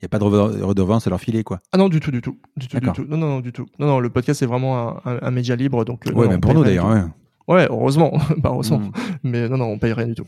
Il 0.00 0.04
n'y 0.04 0.06
a 0.06 0.08
pas 0.08 0.18
de 0.18 0.24
redevance 0.24 1.06
à 1.06 1.10
leur 1.10 1.20
filer, 1.20 1.44
quoi. 1.44 1.60
Ah 1.72 1.78
non, 1.78 1.88
du 1.88 2.00
tout, 2.00 2.10
du 2.10 2.20
tout. 2.20 2.38
Du 2.56 2.68
tout, 2.68 2.80
du 2.80 2.92
tout. 2.92 3.04
Non, 3.04 3.16
non, 3.16 3.28
non, 3.28 3.40
du 3.40 3.52
tout. 3.52 3.66
Non, 3.78 3.86
non, 3.86 4.00
le 4.00 4.10
podcast, 4.10 4.40
c'est 4.40 4.46
vraiment 4.46 5.06
un, 5.06 5.18
un, 5.22 5.30
média 5.30 5.54
libre. 5.54 5.84
Donc, 5.84 6.06
euh, 6.06 6.12
ouais, 6.12 6.28
même 6.28 6.40
pour 6.40 6.54
nous, 6.54 6.64
d'ailleurs. 6.64 6.88
Ouais. 6.88 7.54
ouais, 7.54 7.66
heureusement. 7.70 8.12
bah, 8.38 8.50
heureusement. 8.52 8.78
Hmm. 8.78 8.90
Mais 9.22 9.48
non, 9.48 9.58
non, 9.58 9.66
on 9.66 9.78
paye 9.78 9.92
rien 9.92 10.06
du 10.06 10.14
tout. 10.14 10.26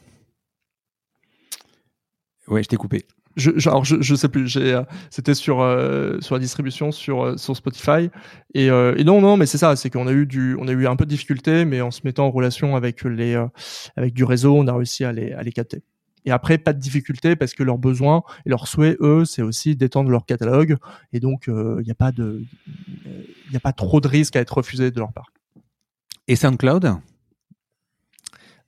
Ouais, 2.48 2.62
je 2.62 2.68
t'ai 2.68 2.76
coupé 2.76 3.04
je, 3.36 3.68
alors 3.68 3.84
je, 3.84 4.00
je 4.00 4.14
sais 4.14 4.28
plus. 4.28 4.56
Euh, 4.56 4.82
c'était 5.10 5.34
sur 5.34 5.60
euh, 5.60 6.20
sur 6.20 6.34
la 6.34 6.40
distribution 6.40 6.92
sur 6.92 7.24
euh, 7.24 7.36
sur 7.36 7.56
Spotify 7.56 8.10
et, 8.54 8.68
non 8.68 9.20
non 9.20 9.36
mais 9.36 9.46
c'est 9.46 9.58
ça, 9.58 9.76
c'est 9.76 9.90
qu'on 9.90 10.06
a 10.06 10.12
eu 10.12 10.26
du, 10.26 10.56
on 10.58 10.68
a 10.68 10.72
eu 10.72 10.86
un 10.86 10.96
peu 10.96 11.04
de 11.04 11.10
difficulté, 11.10 11.64
mais 11.64 11.80
en 11.80 11.90
se 11.90 12.00
mettant 12.04 12.26
en 12.26 12.30
relation 12.30 12.76
avec 12.76 13.02
les 13.04 13.42
avec 13.96 14.14
du 14.14 14.24
réseau, 14.24 14.56
on 14.56 14.66
a 14.66 14.74
réussi 14.74 15.04
à 15.04 15.12
les 15.12 15.32
à 15.32 15.42
les 15.42 15.52
capter. 15.52 15.82
Et 16.26 16.30
après, 16.30 16.56
pas 16.56 16.72
de 16.72 16.78
difficulté 16.78 17.36
parce 17.36 17.52
que 17.52 17.62
leurs 17.62 17.76
besoins 17.76 18.22
et 18.46 18.48
leurs 18.48 18.66
souhaits, 18.66 18.96
eux, 19.00 19.26
c'est 19.26 19.42
aussi 19.42 19.76
d'étendre 19.76 20.08
leur 20.08 20.24
catalogue. 20.24 20.76
Et 21.12 21.20
donc, 21.20 21.48
il 21.48 21.84
n'y 21.84 21.90
a 21.90 21.94
pas 21.94 22.12
de, 22.12 22.42
il 23.50 23.56
a 23.56 23.60
pas 23.60 23.74
trop 23.74 24.00
de 24.00 24.08
risques 24.08 24.34
à 24.34 24.40
être 24.40 24.56
refusé 24.56 24.90
de 24.90 24.98
leur 24.98 25.12
part. 25.12 25.30
Et 26.26 26.36
SoundCloud? 26.36 26.96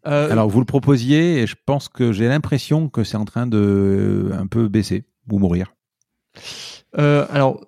Euh, 0.06 0.30
Alors, 0.30 0.48
vous 0.48 0.60
le 0.60 0.66
proposiez 0.66 1.42
et 1.42 1.46
je 1.46 1.56
pense 1.66 1.88
que 1.88 2.12
j'ai 2.12 2.28
l'impression 2.28 2.88
que 2.88 3.04
c'est 3.04 3.16
en 3.16 3.24
train 3.24 3.46
de 3.46 4.30
un 4.32 4.46
peu 4.46 4.68
baisser 4.68 5.04
ou 5.30 5.38
mourir. 5.38 5.74
Euh, 6.98 7.26
alors, 7.30 7.64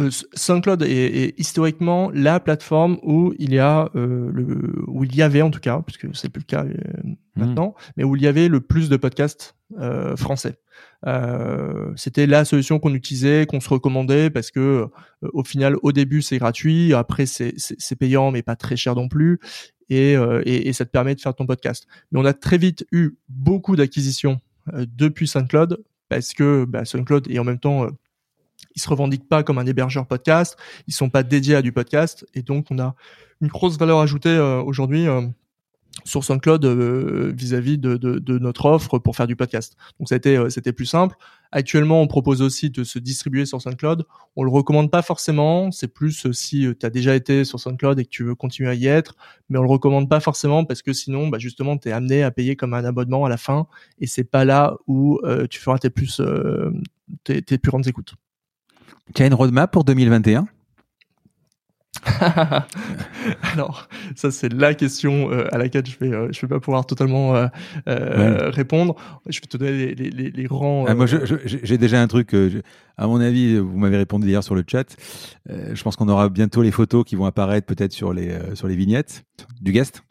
euh, 0.00 0.10
SoundCloud 0.32 0.82
est, 0.82 1.38
historiquement 1.38 2.10
la 2.12 2.40
plateforme 2.40 2.98
où 3.04 3.32
il 3.38 3.54
y 3.54 3.60
a 3.60 3.90
le, 3.94 4.84
où 4.88 5.04
il 5.04 5.14
y 5.14 5.22
avait 5.22 5.42
en 5.42 5.50
tout 5.50 5.60
cas, 5.60 5.80
puisque 5.86 6.14
c'est 6.16 6.28
plus 6.28 6.40
le 6.40 6.46
cas 6.46 6.64
hmm. 6.64 7.14
maintenant, 7.36 7.74
mais 7.96 8.02
où 8.02 8.16
il 8.16 8.22
y 8.22 8.26
avait 8.26 8.48
le 8.48 8.60
plus 8.60 8.88
de 8.88 8.96
podcasts 8.96 9.54
français. 10.16 10.56
c'était 11.96 12.26
la 12.26 12.44
solution 12.44 12.80
qu'on 12.80 12.94
utilisait, 12.94 13.46
qu'on 13.46 13.60
se 13.60 13.68
recommandait 13.68 14.30
parce 14.30 14.50
que 14.50 14.88
au 15.22 15.44
final, 15.44 15.76
au 15.82 15.92
début 15.92 16.22
c'est 16.22 16.38
gratuit, 16.38 16.92
après 16.92 17.26
c'est 17.26 17.96
payant 17.96 18.32
mais 18.32 18.42
pas 18.42 18.56
très 18.56 18.76
cher 18.76 18.96
non 18.96 19.08
plus, 19.08 19.38
euh, 19.92 20.42
et, 20.44 20.72
ça 20.72 20.84
te 20.84 20.90
permet 20.90 21.14
de 21.14 21.20
faire 21.20 21.34
ton 21.34 21.46
podcast. 21.46 21.86
Mais 22.10 22.20
on 22.20 22.24
a 22.24 22.32
très 22.32 22.58
vite 22.58 22.86
eu 22.92 23.16
beaucoup 23.28 23.76
d'acquisitions 23.76 24.40
euh, 24.72 24.86
depuis 24.96 25.28
SoundCloud 25.28 25.82
parce 26.08 26.32
que 26.32 26.64
bah, 26.64 26.84
SoundCloud 26.84 27.30
et 27.30 27.38
en 27.38 27.44
même 27.44 27.58
temps 27.58 27.84
euh, 27.84 27.90
ils 28.76 28.82
se 28.82 28.88
revendiquent 28.88 29.28
pas 29.28 29.42
comme 29.42 29.58
un 29.58 29.66
hébergeur 29.66 30.06
podcast, 30.06 30.56
ils 30.88 30.94
sont 30.94 31.10
pas 31.10 31.22
dédiés 31.22 31.56
à 31.56 31.62
du 31.62 31.72
podcast 31.72 32.26
et 32.34 32.42
donc 32.42 32.66
on 32.70 32.78
a 32.78 32.94
une 33.40 33.48
grosse 33.48 33.78
valeur 33.78 34.00
ajoutée 34.00 34.36
aujourd'hui 34.38 35.06
sur 36.02 36.24
SoundCloud 36.24 36.64
euh, 36.64 37.32
vis-à-vis 37.36 37.78
de, 37.78 38.38
notre 38.38 38.66
offre 38.66 38.98
pour 38.98 39.16
faire 39.16 39.26
du 39.26 39.36
podcast. 39.36 39.76
Donc 39.98 40.08
c'était 40.08 40.36
euh, 40.36 40.50
c'était 40.50 40.72
plus 40.72 40.86
simple. 40.86 41.16
Actuellement, 41.52 42.02
on 42.02 42.08
propose 42.08 42.42
aussi 42.42 42.70
de 42.70 42.82
se 42.82 42.98
distribuer 42.98 43.46
sur 43.46 43.62
SoundCloud. 43.62 44.04
On 44.34 44.42
le 44.42 44.50
recommande 44.50 44.90
pas 44.90 45.02
forcément. 45.02 45.70
C'est 45.70 45.88
plus 45.88 46.26
euh, 46.26 46.32
si 46.32 46.66
tu 46.78 46.86
as 46.86 46.90
déjà 46.90 47.14
été 47.14 47.44
sur 47.44 47.60
SoundCloud 47.60 47.98
et 48.00 48.04
que 48.04 48.10
tu 48.10 48.24
veux 48.24 48.34
continuer 48.34 48.70
à 48.70 48.74
y 48.74 48.86
être, 48.86 49.14
mais 49.48 49.58
on 49.58 49.62
le 49.62 49.68
recommande 49.68 50.08
pas 50.08 50.20
forcément 50.20 50.64
parce 50.64 50.82
que 50.82 50.92
sinon, 50.92 51.28
bah, 51.28 51.38
justement, 51.38 51.78
tu 51.78 51.88
es 51.88 51.92
amené 51.92 52.22
à 52.24 52.30
payer 52.30 52.56
comme 52.56 52.74
un 52.74 52.84
abonnement 52.84 53.24
à 53.24 53.28
la 53.28 53.36
fin 53.36 53.66
et 54.00 54.06
c'est 54.06 54.24
pas 54.24 54.44
là 54.44 54.76
où 54.86 55.20
tu 55.48 55.60
feras 55.60 55.78
tes 55.78 55.90
plus 55.90 56.20
tes, 57.22 57.42
tes 57.42 57.58
plus 57.58 57.70
grandes 57.70 57.86
écoutes. 57.86 58.14
Tu 59.14 59.22
as 59.22 59.26
une 59.26 59.34
roadmap 59.34 59.70
pour 59.70 59.84
2021 59.84 60.46
Alors, 63.52 63.88
ça 64.14 64.30
c'est 64.30 64.52
la 64.52 64.74
question 64.74 65.30
à 65.30 65.58
laquelle 65.58 65.86
je 65.86 65.96
vais 65.98 66.32
je 66.32 66.40
vais 66.40 66.48
pas 66.48 66.60
pouvoir 66.60 66.86
totalement 66.86 67.48
répondre. 67.86 68.96
Je 69.28 69.40
vais 69.40 69.46
te 69.46 69.56
donner 69.56 69.94
les, 69.94 70.10
les. 70.10 70.48
Ah, 70.86 70.94
moi, 70.94 71.06
j'ai 71.06 71.78
déjà 71.78 72.00
un 72.00 72.06
truc. 72.06 72.34
à 72.96 73.06
mon 73.06 73.20
avis, 73.20 73.58
vous 73.58 73.78
m'avez 73.78 73.96
répondu 73.96 74.28
hier 74.28 74.42
sur 74.42 74.54
le 74.54 74.64
chat. 74.66 74.96
je 75.48 75.82
pense 75.82 75.96
qu'on 75.96 76.08
aura 76.08 76.28
bientôt 76.28 76.62
les 76.62 76.70
photos 76.70 77.04
qui 77.04 77.16
vont 77.16 77.26
apparaître 77.26 77.66
peut-être 77.66 77.92
sur 77.92 78.12
les 78.12 78.32
sur 78.54 78.68
les 78.68 78.76
vignettes 78.76 79.24
du 79.60 79.72
guest. 79.72 80.02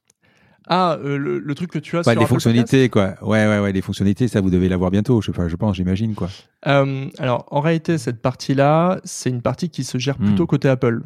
Ah, 0.68 0.98
euh, 1.04 1.18
le, 1.18 1.56
truc 1.56 1.72
que 1.72 1.80
tu 1.80 1.98
as 1.98 2.00
ouais, 2.00 2.14
sur 2.14 2.22
les 2.22 2.28
fonctionnalités, 2.28 2.90
quoi. 2.90 3.16
Ouais, 3.22 3.46
ouais, 3.48 3.60
ouais, 3.60 3.72
les 3.72 3.82
fonctionnalités, 3.82 4.28
ça 4.28 4.42
vous 4.42 4.50
devez 4.50 4.70
l'avoir 4.70 4.92
bientôt. 4.92 5.22
Je, 5.22 5.32
je 5.32 5.56
pense, 5.56 5.76
j'imagine, 5.76 6.16
quoi. 6.16 6.30
Euh, 6.68 7.10
alors, 7.20 7.46
en 7.52 7.60
réalité, 7.60 7.98
cette 7.98 8.22
partie-là, 8.22 9.00
c'est 9.04 9.30
une 9.30 9.42
partie 9.42 9.70
qui 9.70 9.84
se 9.84 9.98
gère 9.98 10.18
plutôt 10.18 10.44
hmm. 10.44 10.48
côté 10.48 10.70
Apple. 10.70 11.02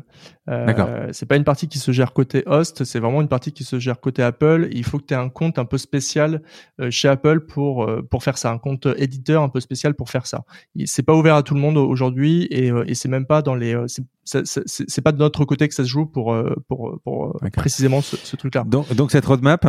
Euh, 0.49 1.09
c'est 1.11 1.25
pas 1.25 1.35
une 1.35 1.43
partie 1.43 1.67
qui 1.67 1.77
se 1.77 1.91
gère 1.91 2.13
côté 2.13 2.43
host, 2.45 2.85
c'est 2.85 2.99
vraiment 2.99 3.21
une 3.21 3.27
partie 3.27 3.51
qui 3.51 3.65
se 3.65 3.79
gère 3.79 3.99
côté 3.99 4.23
Apple. 4.23 4.69
Il 4.71 4.85
faut 4.85 4.97
que 4.97 5.05
tu 5.05 5.13
aies 5.13 5.17
un 5.17 5.27
compte 5.27 5.59
un 5.59 5.65
peu 5.65 5.77
spécial 5.77 6.41
euh, 6.79 6.89
chez 6.89 7.09
Apple 7.09 7.41
pour 7.41 7.83
euh, 7.83 8.01
pour 8.01 8.23
faire 8.23 8.37
ça, 8.37 8.51
un 8.51 8.57
compte 8.57 8.87
éditeur 8.97 9.43
un 9.43 9.49
peu 9.49 9.59
spécial 9.59 9.93
pour 9.93 10.09
faire 10.09 10.25
ça. 10.25 10.45
C'est 10.85 11.03
pas 11.03 11.13
ouvert 11.13 11.35
à 11.35 11.43
tout 11.43 11.53
le 11.53 11.59
monde 11.59 11.77
aujourd'hui 11.77 12.43
et, 12.43 12.71
et 12.85 12.95
c'est 12.95 13.09
même 13.09 13.25
pas 13.25 13.41
dans 13.41 13.55
les 13.55 13.77
c'est 14.23 15.01
pas 15.01 15.11
de 15.11 15.17
notre 15.17 15.43
côté 15.43 15.67
que 15.67 15.73
ça 15.73 15.83
se 15.83 15.89
joue 15.89 16.05
pour 16.05 16.35
pour, 16.69 16.97
pour 17.03 17.37
précisément 17.53 18.01
ce, 18.01 18.15
ce 18.15 18.35
truc-là. 18.37 18.63
Donc, 18.65 18.93
donc 18.93 19.11
cette 19.11 19.25
roadmap, 19.25 19.65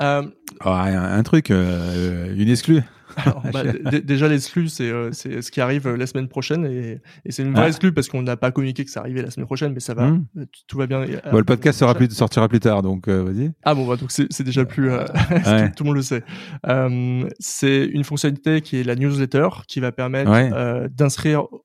euh, 0.00 0.22
oh, 0.64 0.68
un, 0.68 1.22
truc, 1.22 1.50
une 1.50 2.48
exclue. 2.48 2.82
bah, 3.52 3.62
déjà 4.04 4.28
c'est 4.38 4.90
euh, 4.90 5.10
c'est 5.12 5.42
ce 5.42 5.50
qui 5.50 5.60
arrive 5.60 5.86
euh, 5.86 5.96
la 5.96 6.06
semaine 6.06 6.28
prochaine 6.28 6.64
et, 6.66 7.00
et 7.24 7.32
c'est 7.32 7.42
une 7.42 7.54
vraie 7.54 7.70
ah. 7.72 7.90
parce 7.94 8.08
qu'on 8.08 8.22
n'a 8.22 8.36
pas 8.36 8.50
communiqué 8.50 8.84
que 8.84 8.90
ça 8.90 9.00
arrivait 9.00 9.22
la 9.22 9.30
semaine 9.30 9.46
prochaine 9.46 9.72
mais 9.72 9.80
ça 9.80 9.94
va. 9.94 10.06
Hmm. 10.06 10.24
euh, 10.38 10.44
tout 10.66 10.78
va 10.78 10.86
bien 10.86 11.04
le 11.04 11.44
podcast 11.44 11.78
sera 11.78 11.94
plus, 11.94 12.10
sortira 12.10 12.48
plus 12.48 12.60
tard 12.60 12.82
donc 12.82 13.08
vas-y. 13.08 13.52
Ah 13.64 13.74
bon 13.74 13.86
bah, 13.86 13.96
donc 13.96 14.10
c'est 14.10 14.42
déjà 14.42 14.64
plus 14.64 14.88
tout, 15.76 15.84
le 15.84 15.84
monde 15.84 15.96
le 15.96 16.02
sait. 16.02 16.22
C'est 17.38 17.84
une 17.84 18.04
fonctionnalité 18.04 18.60
qui 18.60 18.76
est 18.76 18.84
la 18.84 18.96
newsletter 18.96 19.48
qui 19.66 19.80
va 19.80 19.92
permettre 19.92 20.88
d'inscrire 20.88 21.42
euh, 21.52 21.58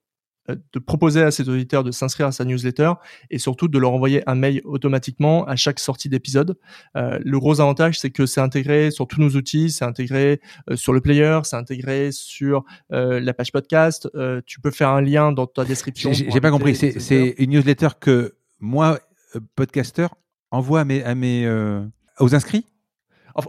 de 0.48 0.78
proposer 0.78 1.22
à 1.22 1.30
ses 1.30 1.48
auditeurs 1.48 1.84
de 1.84 1.90
s'inscrire 1.90 2.26
à 2.26 2.32
sa 2.32 2.44
newsletter 2.44 2.92
et 3.30 3.38
surtout 3.38 3.68
de 3.68 3.78
leur 3.78 3.92
envoyer 3.92 4.28
un 4.28 4.34
mail 4.34 4.60
automatiquement 4.64 5.44
à 5.46 5.56
chaque 5.56 5.78
sortie 5.78 6.08
d'épisode. 6.08 6.56
Euh, 6.96 7.18
le 7.22 7.38
gros 7.38 7.60
avantage, 7.60 7.98
c'est 7.98 8.10
que 8.10 8.26
c'est 8.26 8.40
intégré 8.40 8.90
sur 8.90 9.06
tous 9.06 9.20
nos 9.20 9.30
outils, 9.30 9.70
c'est 9.70 9.84
intégré 9.84 10.40
euh, 10.70 10.76
sur 10.76 10.92
le 10.92 11.00
player, 11.00 11.40
c'est 11.44 11.56
intégré 11.56 12.10
sur 12.12 12.64
la 12.90 13.34
page 13.34 13.52
podcast. 13.52 14.08
tu 14.46 14.60
peux 14.60 14.70
faire 14.70 14.90
un 14.90 15.00
lien 15.00 15.32
dans 15.32 15.46
ta 15.46 15.64
description. 15.64 16.12
J'ai 16.12 16.40
pas 16.40 16.50
compris. 16.50 16.74
C'est 16.74 17.34
une 17.38 17.50
newsletter 17.50 17.88
que 18.00 18.34
moi, 18.60 18.98
podcaster, 19.54 20.08
envoie 20.50 20.80
à 20.80 20.84
mes, 20.84 21.02
à 21.02 21.14
mes 21.14 21.46
aux 22.18 22.34
inscrits? 22.34 22.64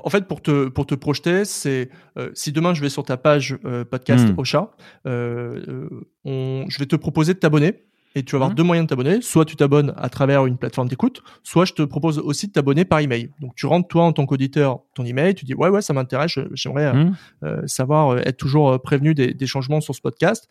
En, 0.03 0.09
fait, 0.09 0.27
pour 0.27 0.41
te, 0.41 0.67
pour 0.67 0.85
te 0.85 0.95
projeter, 0.95 1.45
c'est 1.45 1.89
euh, 2.17 2.29
si 2.33 2.51
demain 2.51 2.73
je 2.73 2.81
vais 2.81 2.89
sur 2.89 3.03
ta 3.03 3.17
page 3.17 3.57
euh, 3.65 3.83
podcast 3.83 4.27
hmm. 4.27 4.37
Ocha, 4.37 4.71
euh, 5.05 5.89
je 6.25 6.79
vais 6.79 6.85
te 6.85 6.95
proposer 6.95 7.33
de 7.33 7.39
t'abonner. 7.39 7.85
Et 8.15 8.23
tu 8.23 8.31
vas 8.31 8.37
avoir 8.37 8.51
hmm. 8.51 8.55
deux 8.55 8.63
moyens 8.63 8.87
de 8.87 8.89
t'abonner. 8.89 9.21
Soit 9.21 9.45
tu 9.45 9.55
t'abonnes 9.55 9.93
à 9.95 10.09
travers 10.09 10.47
une 10.47 10.57
plateforme 10.57 10.87
d'écoute, 10.87 11.21
soit 11.43 11.65
je 11.65 11.73
te 11.73 11.83
propose 11.83 12.17
aussi 12.17 12.47
de 12.47 12.51
t'abonner 12.51 12.83
par 12.83 12.99
email. 12.99 13.29
Donc 13.39 13.53
tu 13.55 13.67
rentres 13.67 13.87
toi 13.87 14.03
en 14.03 14.13
tant 14.13 14.25
qu'auditeur 14.25 14.79
ton 14.95 15.05
email, 15.05 15.35
tu 15.35 15.45
dis 15.45 15.53
ouais 15.53 15.69
ouais 15.69 15.83
ça 15.83 15.93
m'intéresse, 15.93 16.39
j'aimerais 16.53 16.91
hmm. 16.91 17.67
savoir 17.67 18.17
être 18.17 18.37
toujours 18.37 18.81
prévenu 18.81 19.13
des, 19.13 19.35
des, 19.35 19.45
changements 19.45 19.79
sur 19.79 19.93
ce 19.93 20.01
podcast. 20.01 20.49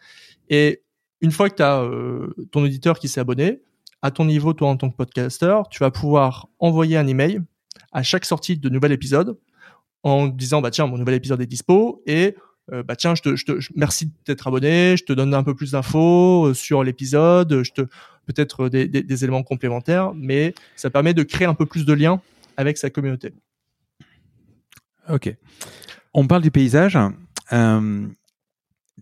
Et 0.49 0.83
une 1.21 1.33
fois 1.33 1.51
que 1.51 1.57
tu 1.57 1.63
as 1.65 1.85
ton 2.53 2.63
auditeur 2.63 3.01
qui 3.01 3.09
s'est 3.09 3.21
abonné, 3.21 3.61
à 4.03 4.13
ton 4.13 4.25
niveau 4.25 4.53
toi 4.53 4.69
en 4.69 4.77
tant 4.77 4.89
que 4.89 4.97
podcaster, 4.97 5.57
tu 5.69 5.81
vas 5.81 5.91
pouvoir 5.91 6.47
envoyer 6.61 6.97
un 6.97 7.09
email 7.09 7.41
à 7.99 8.03
chaque 8.05 8.25
sortie 8.25 8.57
de 8.57 8.69
nouvel 8.69 8.93
épisode 8.93 9.37
en 10.05 10.29
disant 10.29 10.61
bah 10.61 10.71
tiens 10.71 10.87
mon 10.87 10.99
nouvel 10.99 11.17
épisode 11.17 11.41
est 11.41 11.47
dispo 11.47 12.01
et 12.07 12.37
euh, 12.73 12.85
bah 12.85 12.95
tiens 12.95 13.17
je 13.17 13.23
te, 13.23 13.35
je 13.35 13.45
te 13.45 13.53
merci 13.75 14.13
d'être 14.25 14.47
abonné 14.47 14.97
je 14.97 15.05
te 15.05 15.13
donne 15.13 15.35
un 15.35 15.43
peu 15.43 15.55
plus 15.57 15.73
d'infos 15.73 16.47
euh, 16.47 16.55
sur 16.55 16.85
l'épisode 16.85 17.65
je 17.65 17.73
te 17.73 17.81
peut-être 18.27 18.69
des, 18.69 18.87
des, 18.87 19.25
éléments 19.25 19.43
complémentaires 19.43 20.13
mais 20.15 20.55
ça 20.77 20.91
permet 20.91 21.13
de 21.13 21.25
créer 21.25 21.49
un 21.49 21.55
peu 21.55 21.67
plus 21.67 21.85
de 21.85 21.93
liens 21.93 22.21
avec 22.57 22.77
sa 22.77 22.91
communauté. 22.91 23.33
Ok. 25.09 25.35
On 26.13 26.27
parle 26.27 26.43
du 26.43 26.51
paysage. 26.51 26.99
Euh, 27.53 28.07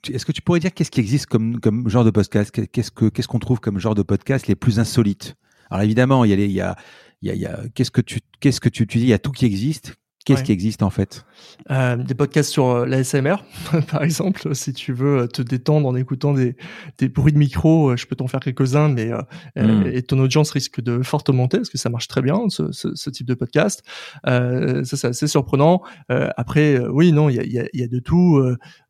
est-ce 0.09 0.25
que 0.25 0.33
tu 0.33 0.43
pourrais 0.43 0.61
dire 0.61 0.73
qu'est-ce 0.73 0.91
qui 0.91 1.01
existe 1.01 1.27
comme, 1.27 1.59
comme 1.59 1.89
genre 1.89 2.05
de 2.05 2.11
podcast? 2.11 2.53
Qu'est-ce 2.71 2.91
que 2.93 3.09
qu'est-ce 3.09 3.27
qu'on 3.27 3.41
trouve 3.41 3.59
comme 3.59 3.81
genre 3.81 3.97
de 3.97 4.03
podcast 4.03 4.47
les 4.47 4.55
plus 4.55 4.79
insolites? 4.79 5.35
Alors 5.71 5.83
évidemment, 5.83 6.25
il 6.25 6.39
y 6.39 6.61
a 6.61 6.77
il 7.23 7.35
y 7.35 7.47
a, 7.47 7.61
qu'est-ce 7.75 7.91
que 7.91 8.01
tu 8.01 8.21
qu'est-ce 8.41 8.61
que 8.61 8.69
tu, 8.69 8.87
tu 8.87 8.99
dis 8.99 9.05
il 9.05 9.09
y 9.11 9.15
a 9.15 9.19
tout 9.19 9.33
qui 9.33 9.47
existe 9.47 9.97
Qu'est-ce 10.27 10.43
qui 10.43 10.51
existe 10.51 10.83
en 10.83 10.91
fait? 10.91 11.25
Euh, 11.71 11.95
Des 11.95 12.17
podcasts 12.17 12.51
sur 12.51 12.67
euh, 12.69 12.85
la 12.85 13.05
SMR, 13.05 13.37
par 13.89 14.03
exemple. 14.03 14.57
Si 14.57 14.73
tu 14.73 14.93
veux 14.93 15.21
euh, 15.21 15.27
te 15.29 15.41
détendre 15.41 15.87
en 15.87 15.95
écoutant 15.95 16.35
des, 16.35 16.57
des 16.99 17.09
bruits 17.09 17.33
de 17.33 17.39
micro, 17.39 17.91
euh, 17.91 17.97
je 17.97 18.09
peux 18.09 18.17
t'en 18.17 18.27
faire 18.27 18.41
quelques-uns, 18.41 18.89
mais 18.89 19.13
hmm. 19.55 19.87
et 19.87 20.03
ton 20.03 20.19
audience 20.19 20.51
risque 20.51 20.81
de 20.81 21.01
fortement 21.05 21.37
monter 21.37 21.59
parce 21.59 21.71
que 21.71 21.79
ça 21.79 21.91
marche 21.91 22.09
très 22.09 22.23
bien 22.23 22.49
ce, 22.49 22.73
ce, 22.73 22.95
ce 22.97 23.11
type 23.11 23.27
de 23.27 23.35
podcast. 23.35 23.85
ça 24.25 24.83
c'est 24.85 25.05
assez 25.05 25.29
surprenant. 25.29 25.83
après, 26.09 26.81
oui, 26.89 27.13
non, 27.13 27.29
il 27.29 27.37
y 27.37 27.41
a, 27.41 27.45
y, 27.45 27.59
a, 27.61 27.69
y 27.73 27.83
a, 27.83 27.89
de 27.89 27.99
tout. 28.01 28.43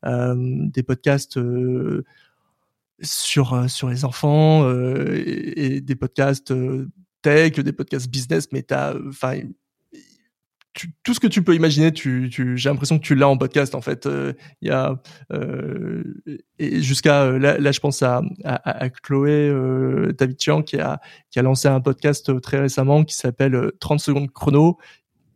des 0.03 0.83
podcasts 0.83 1.39
sur 3.01 3.69
sur 3.69 3.89
les 3.89 4.05
enfants 4.05 4.67
et, 4.71 5.75
et, 5.75 5.81
des 5.81 5.95
podcasts 5.95 6.53
tech, 7.27 7.59
des 7.59 7.73
podcasts 7.73 8.09
business, 8.09 8.47
mais 8.51 8.61
t'as, 8.61 8.93
enfin, 9.09 9.41
tout 11.03 11.13
ce 11.13 11.19
que 11.19 11.27
tu 11.27 11.41
peux 11.41 11.55
imaginer, 11.55 11.91
tu, 11.91 12.29
j'ai 12.31 12.69
l'impression 12.69 12.99
que 12.99 13.03
tu 13.03 13.15
l'as 13.15 13.27
en 13.27 13.37
podcast 13.37 13.75
en 13.75 13.81
fait. 13.81 14.05
Euh, 14.05 14.33
il 14.61 14.67
y 14.67 14.71
a 14.71 15.01
euh, 15.33 16.03
jusqu'à 16.59 17.23
euh, 17.23 17.39
là, 17.39 17.71
je 17.71 17.79
pense 17.79 18.03
à, 18.03 18.21
à, 18.43 18.89
Chloé 18.89 19.49
euh, 19.49 20.13
David 20.17 20.39
Chiang 20.39 20.61
qui 20.61 20.77
a 20.77 20.99
qui 21.31 21.39
a 21.39 21.41
lancé 21.41 21.67
un 21.67 21.81
podcast 21.81 22.39
très 22.41 22.59
récemment 22.59 23.03
qui 23.03 23.15
s'appelle 23.15 23.71
30 23.79 23.99
secondes 23.99 24.31
chrono 24.31 24.77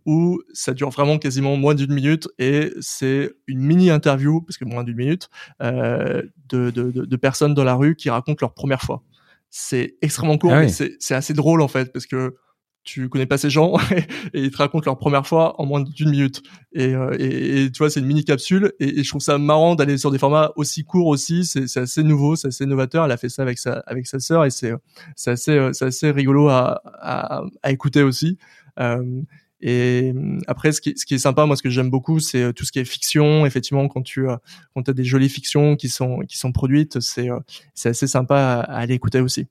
où 0.06 0.42
ça 0.54 0.74
dure 0.74 0.90
vraiment 0.90 1.18
quasiment 1.18 1.58
moins 1.58 1.76
d'une 1.76 1.94
minute 1.94 2.28
et 2.40 2.74
c'est 2.80 3.32
une 3.48 3.60
mini 3.60 3.90
interview 3.90 4.42
parce 4.42 4.58
que 4.58 4.66
moins 4.66 4.84
d'une 4.84 4.98
minute 4.98 5.30
de, 5.60 6.70
de 6.72 7.16
personnes 7.16 7.54
dans 7.54 7.64
la 7.64 7.76
rue 7.76 7.96
qui 7.96 8.10
racontent 8.10 8.40
leur 8.42 8.54
première 8.54 8.82
fois 8.82 9.04
c'est 9.52 9.98
extrêmement 10.02 10.38
court, 10.38 10.54
ah 10.54 10.62
mais 10.62 10.70
c'est 10.70 11.14
assez 11.14 11.34
drôle 11.34 11.62
en 11.62 11.68
fait 11.68 11.94
parce 11.94 12.08
que 12.08 12.36
tu 12.84 13.10
connais 13.10 13.28
pas 13.28 13.38
ces 13.38 13.50
gens 13.50 13.78
et 14.34 14.42
ils 14.42 14.50
te 14.50 14.58
racontent 14.58 14.86
leur 14.86 14.98
première 14.98 15.28
fois 15.28 15.60
en 15.62 15.66
moins 15.66 15.82
d'une 15.82 16.10
minute. 16.10 16.42
Et, 16.74 16.96
euh, 16.96 17.16
et, 17.20 17.72
tu 17.72 17.78
vois, 17.78 17.90
c'est 17.92 18.00
une 18.00 18.08
mini 18.08 18.26
capsule 18.26 18.74
et, 18.80 19.04
je 19.04 19.10
trouve 19.10 19.22
ça 19.22 19.38
marrant 19.38 19.76
d'aller 19.76 19.98
sur 19.98 20.10
des 20.10 20.18
formats 20.18 20.52
aussi 20.56 20.84
courts 20.84 21.08
aussi. 21.08 21.46
C'est 21.46 21.78
assez 21.78 22.02
nouveau, 22.02 22.36
c'est 22.36 22.48
assez 22.48 22.66
novateur. 22.66 23.06
Elle 23.06 23.12
a 23.12 23.18
fait 23.18 23.30
ça 23.30 23.44
avec 23.44 23.60
sa 23.60 23.84
avec 23.86 24.08
sa 24.08 24.20
sœur 24.20 24.46
et 24.46 24.50
c'est 24.50 24.74
c'est 25.16 25.32
assez 25.32 25.52
euh, 25.52 25.74
c'est 25.74 25.86
assez 25.86 26.10
rigolo 26.12 26.50
à, 26.50 26.82
à, 26.86 27.44
à 27.62 27.72
écouter 27.72 28.02
aussi. 28.02 28.40
Euh, 28.80 29.22
et 29.62 30.12
hum, 30.16 30.42
après, 30.48 30.72
ce 30.72 30.82
qui, 30.82 30.98
ce 30.98 31.06
qui 31.06 31.16
est 31.16 31.20
sympa, 31.20 31.46
moi, 31.46 31.56
ce 31.56 31.62
que 31.62 31.70
j'aime 31.70 31.90
beaucoup, 31.90 32.20
c'est 32.20 32.42
euh, 32.42 32.54
tout 32.54 32.66
ce 32.66 32.72
qui 32.72 32.80
est 32.80 32.86
fiction. 32.86 33.46
Effectivement, 33.46 33.88
quand 33.88 34.02
tu 34.02 34.28
as, 34.30 34.42
quand 34.76 34.88
as 34.90 34.94
des 34.94 35.04
jolies 35.04 35.30
fictions 35.30 35.76
qui 35.76 35.90
sont, 35.90 36.20
qui 36.22 36.38
sont 36.38 36.52
produites, 36.52 37.00
c'est, 37.00 37.30
euh, 37.30 37.40
c'est 37.74 37.90
assez 37.90 38.08
sympa 38.08 38.66
à, 38.68 38.78
aller 38.78 38.96
écouter 38.96 39.20
aussi. 39.20 39.48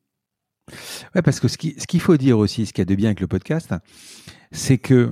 Ouais, 1.14 1.22
parce 1.22 1.40
que 1.40 1.48
ce, 1.48 1.58
qui, 1.58 1.74
ce 1.78 1.86
qu'il 1.86 2.00
faut 2.00 2.16
dire 2.16 2.38
aussi, 2.38 2.66
ce 2.66 2.72
qu'il 2.72 2.82
y 2.82 2.86
a 2.86 2.86
de 2.86 2.94
bien 2.94 3.08
avec 3.08 3.20
le 3.20 3.26
podcast, 3.26 3.74
c'est 4.52 4.78
que, 4.78 5.11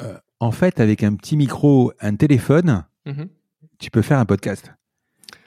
euh, 0.00 0.18
en 0.40 0.52
fait, 0.52 0.80
avec 0.80 1.02
un 1.02 1.14
petit 1.14 1.36
micro, 1.36 1.92
un 2.00 2.16
téléphone, 2.16 2.84
mm-hmm. 3.06 3.28
tu 3.78 3.90
peux 3.90 4.02
faire 4.02 4.18
un 4.18 4.26
podcast. 4.26 4.72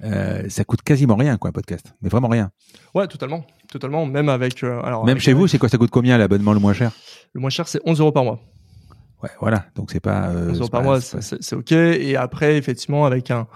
Euh, 0.03 0.47
ça 0.49 0.63
coûte 0.63 0.81
quasiment 0.81 1.15
rien, 1.15 1.37
quoi, 1.37 1.49
un 1.49 1.53
podcast. 1.53 1.93
Mais 2.01 2.09
vraiment 2.09 2.27
rien. 2.27 2.51
Ouais, 2.93 3.07
totalement. 3.07 3.45
Totalement. 3.71 4.05
Même 4.05 4.29
avec. 4.29 4.63
Euh, 4.63 4.81
alors, 4.83 5.05
Même 5.05 5.19
chez 5.19 5.33
vous, 5.33 5.47
c'est 5.47 5.57
quoi 5.57 5.69
Ça 5.69 5.77
coûte 5.77 5.91
combien 5.91 6.17
l'abonnement 6.17 6.53
le 6.53 6.59
moins 6.59 6.73
cher? 6.73 6.91
Le 7.33 7.41
moins 7.41 7.49
cher, 7.49 7.67
c'est 7.67 7.79
11 7.85 7.99
euros 7.99 8.11
par 8.11 8.23
mois. 8.23 8.39
Ouais, 9.21 9.29
voilà. 9.41 9.65
Donc 9.75 9.91
c'est 9.91 9.99
pas. 9.99 10.29
11 10.29 10.35
euh, 10.35 10.59
euros 10.59 10.69
par 10.69 10.83
mois, 10.83 11.01
c'est 11.01 11.55
OK. 11.55 11.71
Et 11.71 12.15
après, 12.15 12.57
effectivement, 12.57 13.05
avec 13.05 13.31
un 13.31 13.47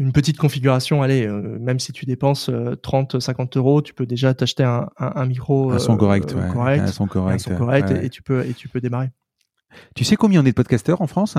une 0.00 0.12
petite 0.12 0.36
configuration, 0.36 1.02
allez, 1.02 1.26
même 1.26 1.80
si 1.80 1.90
tu 1.90 2.06
dépenses 2.06 2.52
30, 2.82 3.18
50 3.18 3.56
euros, 3.56 3.82
tu 3.82 3.94
peux 3.94 4.06
déjà 4.06 4.32
t'acheter 4.32 4.62
un, 4.62 4.88
un, 4.96 5.26
micro 5.26 5.72
un 5.72 5.80
son 5.80 5.96
correct, 5.96 6.36
ouais. 6.36 6.52
correct, 6.52 6.82
un 6.84 6.86
son 6.86 7.08
correct, 7.08 7.34
un 7.34 7.38
son 7.38 7.56
correct 7.56 7.90
et, 7.90 8.08
tu 8.08 8.22
peux 8.22 8.46
et 8.46 8.54
tu 8.54 8.68
peux 8.68 8.80
démarrer. 8.80 9.10
Tu 9.96 10.04
sais 10.04 10.14
combien 10.14 10.40
on 10.40 10.44
est 10.44 10.50
de 10.50 10.54
podcasteurs 10.54 11.02
en 11.02 11.08
France? 11.08 11.36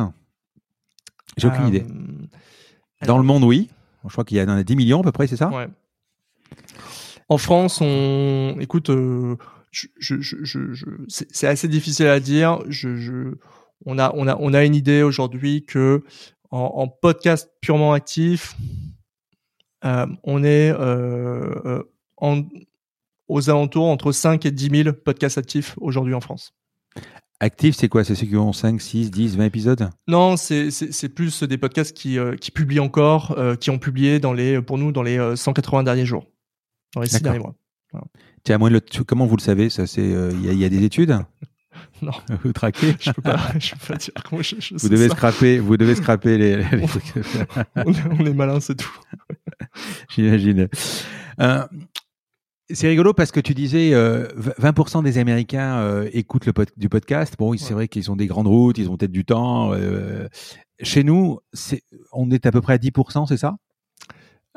J'ai 1.37 1.47
aucune 1.47 1.69
idée. 1.69 1.85
Dans 3.05 3.17
le 3.17 3.23
monde, 3.23 3.45
oui. 3.45 3.69
Je 4.05 4.11
crois 4.11 4.23
qu'il 4.23 4.37
y 4.37 4.41
en 4.41 4.49
a 4.49 4.63
10 4.63 4.75
millions 4.75 5.01
à 5.01 5.03
peu 5.03 5.11
près, 5.11 5.27
c'est 5.27 5.37
ça? 5.37 5.51
En 7.27 7.37
France, 7.37 7.79
on 7.81 8.55
écoute, 8.59 8.89
euh, 8.89 9.35
c'est 11.07 11.47
assez 11.47 11.67
difficile 11.67 12.07
à 12.07 12.19
dire. 12.19 12.59
On 13.85 13.99
a, 13.99 14.11
on 14.15 14.27
a, 14.27 14.35
on 14.39 14.53
a 14.53 14.65
une 14.65 14.75
idée 14.75 15.03
aujourd'hui 15.03 15.63
que 15.63 16.03
en, 16.51 16.87
podcast 16.87 17.51
purement 17.61 17.93
actif, 17.93 18.55
euh, 19.85 20.07
on 20.23 20.43
est 20.43 20.71
euh, 20.71 21.83
aux 23.27 23.49
alentours 23.49 23.85
entre 23.85 24.11
5 24.11 24.45
et 24.45 24.51
10 24.51 24.83
000 24.83 24.95
podcasts 24.95 25.37
actifs 25.37 25.75
aujourd'hui 25.79 26.15
en 26.15 26.21
France. 26.21 26.53
Actifs, 27.39 27.75
c'est 27.75 27.87
quoi? 27.87 28.03
C'est 28.03 28.15
ceux 28.15 28.27
qui 28.27 28.35
ont 28.35 28.51
5, 28.51 28.81
6, 28.81 29.11
10, 29.11 29.37
20 29.37 29.45
épisodes? 29.45 29.89
Non, 30.07 30.35
c'est 30.37 31.09
plus 31.09 31.43
des 31.43 31.57
podcasts 31.57 31.95
qui, 31.95 32.17
qui 32.41 32.51
publient 32.51 32.79
encore, 32.81 33.37
qui 33.59 33.69
ont 33.69 33.79
publié 33.79 34.19
dans 34.19 34.33
les, 34.33 34.61
pour 34.61 34.77
nous 34.77 34.91
dans 34.91 35.03
les 35.03 35.35
180 35.35 35.83
derniers 35.83 36.05
jours, 36.05 36.25
dans 36.93 37.01
les 37.01 37.07
6 37.07 37.21
derniers 37.21 37.39
mois. 37.39 37.55
Tiens, 38.43 38.57
moi, 38.57 38.69
le, 38.69 38.81
comment 39.07 39.25
vous 39.25 39.37
le 39.37 39.41
savez 39.41 39.69
Ça, 39.69 39.87
c'est 39.87 40.03
il 40.03 40.53
y, 40.53 40.57
y, 40.57 40.65
a 40.65 40.69
des 40.69 40.83
études? 40.83 41.17
Non. 42.01 42.11
Vous 42.43 42.53
traquez? 42.53 42.95
Je 42.99 43.11
peux 43.11 43.21
pas, 43.21 43.39
je 43.59 43.71
peux 43.71 43.93
pas 43.93 43.97
dire 43.97 44.13
comment 44.23 44.41
je, 44.41 44.55
je 44.59 44.75
vous 44.75 44.89
devez 44.89 45.09
ça. 45.09 45.15
scraper, 45.15 45.59
vous 45.59 45.77
devez 45.77 45.95
scraper 45.95 46.37
les. 46.37 46.57
les 46.57 46.87
trucs. 46.87 47.13
on, 47.75 47.93
est, 47.93 48.03
on 48.19 48.25
est 48.25 48.33
malin, 48.33 48.59
c'est 48.59 48.75
tout. 48.75 48.99
J'imagine. 50.09 50.69
Euh, 51.41 51.65
c'est 52.71 52.87
rigolo 52.87 53.13
parce 53.13 53.31
que 53.31 53.39
tu 53.39 53.53
disais 53.53 53.93
euh, 53.93 54.27
20% 54.61 55.03
des 55.03 55.17
Américains 55.17 55.79
euh, 55.79 56.09
écoutent 56.13 56.45
le 56.45 56.53
pod 56.53 56.69
du 56.77 56.89
podcast. 56.89 57.35
Bon, 57.37 57.55
c'est 57.57 57.73
vrai 57.73 57.87
qu'ils 57.87 58.11
ont 58.11 58.15
des 58.15 58.27
grandes 58.27 58.47
routes, 58.47 58.77
ils 58.77 58.89
ont 58.89 58.97
peut-être 58.97 59.11
du 59.11 59.25
temps. 59.25 59.73
Euh, 59.73 60.27
chez 60.81 61.03
nous, 61.03 61.39
on 62.13 62.31
est 62.31 62.45
à 62.45 62.51
peu 62.51 62.61
près 62.61 62.73
à 62.73 62.77
10%, 62.77 63.27
c'est 63.27 63.37
ça? 63.37 63.55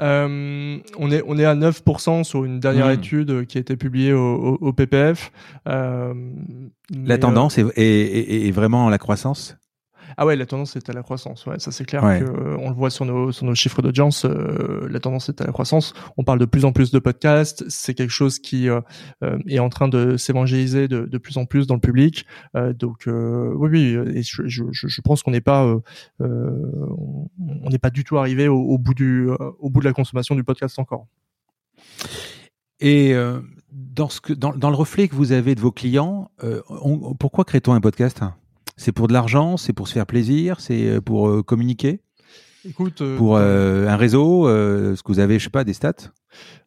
Euh, 0.00 0.78
on, 0.98 1.10
est, 1.10 1.22
on 1.26 1.38
est 1.38 1.44
à 1.44 1.54
9% 1.54 2.24
sur 2.24 2.44
une 2.44 2.60
dernière 2.60 2.88
Mmh. 2.88 2.92
étude 2.92 3.46
qui 3.46 3.58
a 3.58 3.60
été 3.60 3.76
publiée 3.76 4.12
au, 4.12 4.34
au, 4.34 4.58
au 4.60 4.72
PPF. 4.72 5.30
Euh, 5.68 6.14
La 7.04 7.18
tendance 7.18 7.58
est, 7.58 7.66
est, 7.76 7.82
est, 7.82 8.48
est 8.48 8.50
vraiment 8.50 8.88
la 8.88 8.98
croissance? 8.98 9.56
Ah 10.16 10.26
ouais, 10.26 10.36
la 10.36 10.46
tendance 10.46 10.76
est 10.76 10.88
à 10.90 10.92
la 10.92 11.02
croissance. 11.02 11.46
Ouais, 11.46 11.58
ça 11.58 11.70
c'est 11.72 11.84
clair 11.84 12.02
Ouais. 12.04 12.20
que 12.20 12.24
euh, 12.24 12.56
on 12.60 12.68
le 12.70 12.74
voit 12.74 12.90
sur 12.90 13.04
nos 13.04 13.32
sur 13.32 13.46
nos 13.46 13.54
chiffres 13.54 13.82
d'audience. 13.82 14.24
euh, 14.24 14.86
la 14.90 15.00
tendance 15.00 15.28
est 15.28 15.40
à 15.40 15.44
la 15.46 15.52
croissance. 15.52 15.94
On 16.16 16.24
parle 16.24 16.38
de 16.38 16.44
plus 16.44 16.64
en 16.64 16.72
plus 16.72 16.90
de 16.90 16.98
podcasts. 16.98 17.64
C'est 17.68 17.94
quelque 17.94 18.10
chose 18.10 18.38
qui 18.38 18.68
euh, 18.68 18.80
euh, 19.22 19.38
est 19.48 19.58
en 19.58 19.68
train 19.68 19.88
de 19.88 20.16
s'évangéliser 20.16 20.88
de, 20.88 21.06
de 21.06 21.18
plus 21.18 21.36
en 21.38 21.44
plus 21.46 21.66
dans 21.66 21.74
le 21.74 21.80
public. 21.80 22.26
Euh, 22.56 22.72
donc 22.72 23.06
euh, 23.08 23.52
oui, 23.56 23.68
oui. 23.96 24.16
Et 24.18 24.22
je, 24.22 24.42
je, 24.46 24.64
je 24.72 25.00
pense 25.00 25.22
qu'on 25.22 25.30
n'est 25.30 25.40
pas 25.40 25.66
on 26.20 27.70
n'est 27.70 27.78
pas 27.78 27.90
du 27.90 28.04
tout 28.04 28.18
arrivé 28.18 28.48
au, 28.48 28.58
au 28.60 28.78
bout 28.78 28.94
du 28.94 29.28
au 29.58 29.70
bout 29.70 29.80
de 29.80 29.84
la 29.86 29.92
consommation 29.92 30.34
du 30.34 30.44
podcast 30.44 30.78
encore. 30.78 31.06
Et 32.80 33.14
euh, 33.14 33.40
dans, 33.70 34.08
ce 34.08 34.20
que, 34.20 34.32
dans, 34.32 34.52
dans 34.52 34.68
le 34.70 34.76
reflet 34.76 35.06
que 35.08 35.14
vous 35.14 35.30
avez 35.32 35.54
de 35.54 35.60
vos 35.60 35.70
clients, 35.70 36.30
euh, 36.42 36.60
on- 36.68 37.14
pourquoi 37.14 37.44
crée-t-on 37.44 37.72
un 37.72 37.80
podcast? 37.80 38.20
C'est 38.76 38.92
pour 38.92 39.08
de 39.08 39.12
l'argent 39.12 39.56
C'est 39.56 39.72
pour 39.72 39.88
se 39.88 39.94
faire 39.94 40.06
plaisir 40.06 40.60
C'est 40.60 40.86
euh, 40.88 41.00
pour 41.00 41.28
euh, 41.28 41.42
communiquer? 41.42 42.00
Écoute, 42.64 43.02
euh, 43.02 43.16
Pour 43.16 43.36
euh, 43.36 43.88
un 43.88 43.96
réseau 43.96 44.46
euh, 44.46 44.92
Est-ce 44.92 45.02
que 45.02 45.08
vous 45.10 45.18
avez, 45.18 45.38
je 45.40 45.44
sais 45.44 45.50
pas, 45.50 45.64
des 45.64 45.72
stats? 45.72 46.12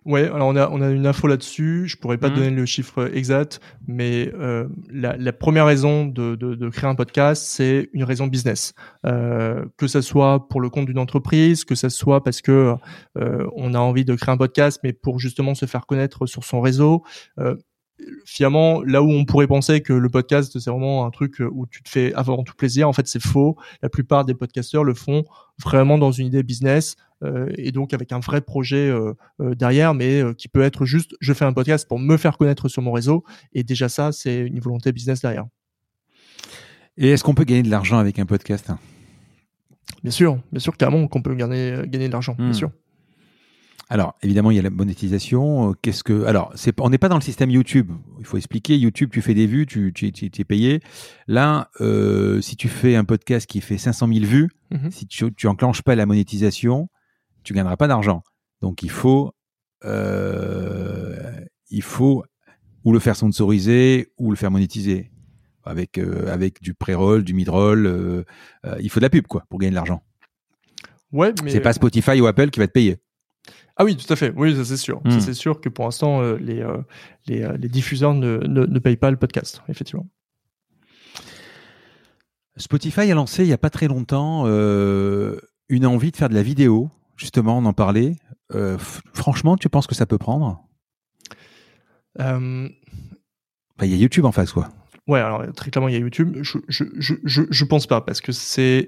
Ouais, 0.05 0.25
alors 0.25 0.49
on 0.49 0.55
a 0.55 0.69
on 0.69 0.81
a 0.81 0.89
une 0.91 1.07
info 1.07 1.25
là-dessus. 1.25 1.85
Je 1.87 1.97
pourrais 1.97 2.19
pas 2.19 2.29
te 2.29 2.35
Mhm. 2.35 2.39
donner 2.43 2.55
le 2.55 2.65
chiffre 2.67 3.09
exact, 3.15 3.59
mais 3.87 4.31
euh, 4.39 4.67
la, 4.91 5.17
la 5.17 5.33
première 5.33 5.65
raison 5.65 6.05
de, 6.05 6.35
de, 6.35 6.53
de 6.53 6.69
créer 6.69 6.87
un 6.87 6.93
podcast, 6.93 7.43
c'est 7.47 7.89
une 7.93 8.03
raison 8.03 8.27
business. 8.27 8.73
Que 9.03 9.87
ça 9.87 10.01
soit 10.03 10.47
pour 10.49 10.61
le 10.61 10.69
compte 10.69 10.85
d'une 10.85 10.99
entreprise, 10.99 11.63
que 11.65 11.73
ça 11.73 11.89
soit 11.89 12.23
parce 12.23 12.41
que 12.43 12.75
on 13.15 13.73
a 13.73 13.79
envie 13.79 14.05
de 14.05 14.13
créer 14.15 14.33
un 14.33 14.37
podcast, 14.37 14.79
mais 14.83 14.93
pour 14.93 15.17
justement 15.19 15.55
se 15.55 15.65
faire 15.65 15.87
connaître 15.87 16.27
sur 16.27 16.43
son 16.43 16.61
réseau. 16.61 17.03
Euh, 18.01 18.05
finalement, 18.25 18.81
là 18.83 19.01
où 19.01 19.09
on 19.09 19.23
pourrait 19.25 19.47
penser 19.47 19.81
que 19.81 19.93
le 19.93 20.09
podcast 20.09 20.57
c'est 20.59 20.69
vraiment 20.69 21.05
un 21.05 21.11
truc 21.11 21.41
où 21.51 21.65
tu 21.65 21.81
te 21.81 21.89
fais 21.89 22.13
avant 22.13 22.43
tout 22.43 22.53
plaisir, 22.55 22.89
en 22.89 22.93
fait 22.93 23.07
c'est 23.07 23.21
faux. 23.21 23.55
La 23.81 23.89
plupart 23.89 24.25
des 24.25 24.33
podcasteurs 24.33 24.83
le 24.83 24.93
font 24.93 25.23
vraiment 25.63 25.97
dans 25.97 26.11
une 26.11 26.27
idée 26.27 26.43
business 26.43 26.97
euh, 27.23 27.47
et 27.57 27.71
donc 27.71 27.93
avec 27.93 28.11
un 28.11 28.19
vrai 28.19 28.41
projet 28.41 28.89
euh, 28.89 29.13
euh, 29.39 29.55
derrière, 29.55 29.93
mais 29.93 30.21
euh, 30.21 30.33
qui 30.33 30.49
peut 30.49 30.61
être 30.61 30.83
juste 30.85 31.15
je 31.21 31.31
fais 31.31 31.45
un 31.45 31.53
podcast 31.53 31.87
pour 31.87 31.97
me 31.99 32.17
faire 32.17 32.37
connaître 32.37 32.67
sur 32.67 32.81
mon 32.81 32.91
réseau 32.91 33.23
et 33.53 33.63
déjà 33.63 33.87
ça 33.87 34.11
c'est 34.11 34.39
une 34.41 34.59
volonté 34.59 34.91
business 34.91 35.21
derrière. 35.21 35.45
Et 36.97 37.09
est-ce 37.11 37.23
qu'on 37.23 37.35
peut 37.35 37.43
gagner 37.45 37.63
de 37.63 37.69
l'argent 37.69 37.97
avec 37.97 38.19
un 38.19 38.25
podcast? 38.25 38.69
Bien 40.03 40.11
sûr, 40.11 40.39
bien 40.51 40.59
sûr 40.59 40.75
carrément 40.77 41.07
qu'on 41.07 41.21
peut 41.21 41.33
gagner 41.35 41.81
gagner 41.87 42.07
de 42.07 42.13
l'argent, 42.13 42.35
bien 42.37 42.49
Hmm. 42.49 42.53
sûr. 42.53 42.71
Alors, 43.89 44.17
évidemment, 44.23 44.49
il 44.49 44.55
y 44.55 44.59
a 44.59 44.63
la 44.63 44.71
monétisation. 44.71 45.69
Euh, 45.69 45.73
Qu'est-ce 45.81 46.03
que 46.03 46.23
Alors, 46.25 46.51
c'est 46.55 46.73
on 46.81 46.89
n'est 46.89 46.97
pas 46.97 47.07
dans 47.09 47.15
le 47.17 47.21
système 47.21 47.51
YouTube. 47.51 47.91
Il 48.19 48.25
faut 48.25 48.37
expliquer. 48.37 48.77
YouTube, 48.77 49.11
tu 49.13 49.21
fais 49.21 49.35
des 49.35 49.45
vues, 49.45 49.67
tu, 49.67 49.93
tu, 49.93 50.11
tu- 50.11 50.31
tu 50.31 50.41
es 50.41 50.43
payé. 50.45 50.79
Là, 51.27 51.69
euh, 51.81 52.41
si 52.41 52.55
tu 52.55 52.67
fais 52.67 52.95
un 52.95 53.03
podcast 53.03 53.47
qui 53.47 53.61
fait 53.61 53.77
500 53.77 54.07
000 54.11 54.25
vues, 54.25 54.49
Mhm. 54.71 54.89
si 54.91 55.05
tu, 55.05 55.31
tu 55.35 55.45
enclenches 55.47 55.83
pas 55.83 55.93
la 55.95 56.05
monétisation, 56.07 56.89
tu 57.43 57.53
gagneras 57.53 57.77
pas 57.77 57.87
d'argent. 57.87 58.23
Donc, 58.61 58.81
il 58.81 58.89
faut, 58.89 59.31
euh, 59.83 61.31
il 61.69 61.81
faut 61.81 62.23
ou 62.83 62.91
le 62.91 62.99
faire 62.99 63.15
sponsoriser 63.15 64.11
ou 64.17 64.31
le 64.31 64.35
faire 64.37 64.51
monétiser 64.51 65.11
avec 65.63 65.97
euh, 65.97 66.31
avec 66.31 66.61
du 66.61 66.73
pré-roll, 66.73 67.23
du 67.23 67.33
mid-roll. 67.33 67.85
euh, 67.85 68.23
euh, 68.65 68.75
il 68.81 68.89
faut 68.89 68.99
de 68.99 69.05
la 69.05 69.09
pub, 69.09 69.27
quoi, 69.27 69.43
pour 69.49 69.59
gagner 69.59 69.71
de 69.71 69.75
l'argent. 69.75 70.01
Ouais, 71.11 71.33
mais 71.43 71.51
C'est 71.51 71.61
pas 71.61 71.73
Spotify 71.73 72.19
ou 72.21 72.27
Apple 72.27 72.49
qui 72.49 72.59
va 72.59 72.67
te 72.67 72.71
payer. 72.71 72.97
Ah 73.77 73.83
oui, 73.83 73.97
tout 73.97 74.11
à 74.11 74.15
fait. 74.15 74.31
Oui, 74.35 74.55
ça 74.55 74.63
c'est 74.63 74.77
sûr. 74.77 75.01
Hmm. 75.03 75.19
C'est 75.19 75.33
sûr 75.33 75.59
que 75.59 75.67
pour 75.67 75.85
l'instant 75.85 76.21
euh, 76.21 76.37
les 76.37 76.61
euh, 76.61 76.77
les, 77.27 77.43
euh, 77.43 77.57
les 77.57 77.67
diffuseurs 77.67 78.13
ne, 78.13 78.37
ne 78.47 78.65
ne 78.65 78.79
payent 78.79 78.95
pas 78.95 79.11
le 79.11 79.17
podcast, 79.17 79.61
effectivement. 79.67 80.07
Spotify 82.57 83.11
a 83.11 83.15
lancé 83.15 83.43
il 83.43 83.49
y 83.49 83.53
a 83.53 83.57
pas 83.57 83.69
très 83.69 83.87
longtemps 83.87 84.45
une 84.47 85.85
envie 85.85 86.11
de 86.11 86.15
faire 86.15 86.29
de 86.29 86.35
la 86.35 86.43
vidéo. 86.43 86.89
Justement, 87.17 87.57
on 87.57 87.65
en 87.65 87.73
parlait. 87.73 88.15
Franchement, 89.13 89.57
tu 89.57 89.67
penses 89.67 89.87
que 89.87 89.95
ça 89.95 90.05
peut 90.05 90.17
prendre? 90.17 90.63
Enfin, 92.17 92.69
Il 93.81 93.91
y 93.91 93.93
a 93.93 93.97
YouTube 93.97 94.23
en 94.23 94.31
face, 94.31 94.53
quoi. 94.53 94.69
Ouais, 95.05 95.19
alors 95.19 95.43
très 95.53 95.69
clairement, 95.69 95.89
il 95.89 95.95
y 95.95 95.97
a 95.97 95.99
YouTube. 95.99 96.37
Je, 96.43 96.59
je, 96.69 96.85
je, 96.97 97.15
je, 97.25 97.41
je 97.49 97.65
pense 97.65 97.87
pas 97.87 97.99
parce 97.99 98.21
que 98.21 98.31
c'est. 98.31 98.87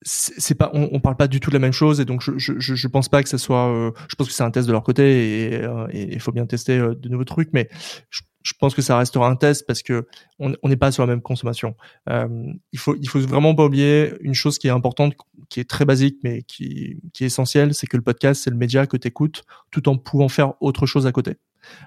Euh, 0.00 0.04
c'est 0.04 0.54
pas, 0.54 0.70
on, 0.74 0.88
on 0.92 1.00
parle 1.00 1.16
pas 1.16 1.28
du 1.28 1.40
tout 1.40 1.50
de 1.50 1.54
la 1.54 1.60
même 1.60 1.72
chose 1.72 2.00
et 2.00 2.04
donc 2.04 2.22
je, 2.22 2.32
je, 2.38 2.52
je 2.58 2.88
pense 2.88 3.08
pas 3.08 3.22
que 3.22 3.28
ça 3.28 3.38
soit. 3.38 3.68
euh, 3.68 3.90
je 4.08 4.14
pense 4.14 4.28
que 4.28 4.32
c'est 4.32 4.44
un 4.44 4.50
test 4.50 4.66
de 4.68 4.72
leur 4.72 4.82
côté 4.84 5.52
et 5.52 5.64
euh, 5.64 5.86
il 5.92 6.20
faut 6.20 6.32
bien 6.32 6.46
tester 6.46 6.78
euh, 6.78 6.94
de 6.94 7.08
nouveaux 7.08 7.24
trucs, 7.24 7.50
mais 7.52 7.68
je, 8.10 8.22
je 8.44 8.52
pense 8.60 8.74
que 8.74 8.82
ça 8.82 8.96
restera 8.96 9.28
un 9.28 9.34
test 9.36 9.66
parce 9.66 9.82
que 9.82 10.06
on 10.38 10.54
on 10.62 10.68
n'est 10.68 10.76
pas 10.76 10.92
sur 10.92 11.02
la 11.04 11.08
même 11.12 11.20
consommation. 11.20 11.74
Euh, 12.08 12.28
il 12.72 12.78
faut 12.78 12.94
il 13.00 13.08
faut 13.08 13.18
vraiment 13.20 13.54
pas 13.54 13.64
oublier 13.64 14.12
une 14.20 14.34
chose 14.34 14.58
qui 14.58 14.68
est 14.68 14.70
importante, 14.70 15.14
qui 15.48 15.58
est 15.60 15.68
très 15.68 15.84
basique 15.84 16.18
mais 16.22 16.42
qui 16.42 17.00
qui 17.12 17.24
est 17.24 17.26
essentielle, 17.26 17.74
c'est 17.74 17.88
que 17.88 17.96
le 17.96 18.02
podcast 18.04 18.42
c'est 18.44 18.50
le 18.50 18.56
média 18.56 18.86
que 18.86 18.96
tu 18.96 19.08
écoutes 19.08 19.42
tout 19.72 19.88
en 19.88 19.96
pouvant 19.98 20.28
faire 20.28 20.54
autre 20.62 20.86
chose 20.86 21.06
à 21.06 21.12
côté. 21.12 21.36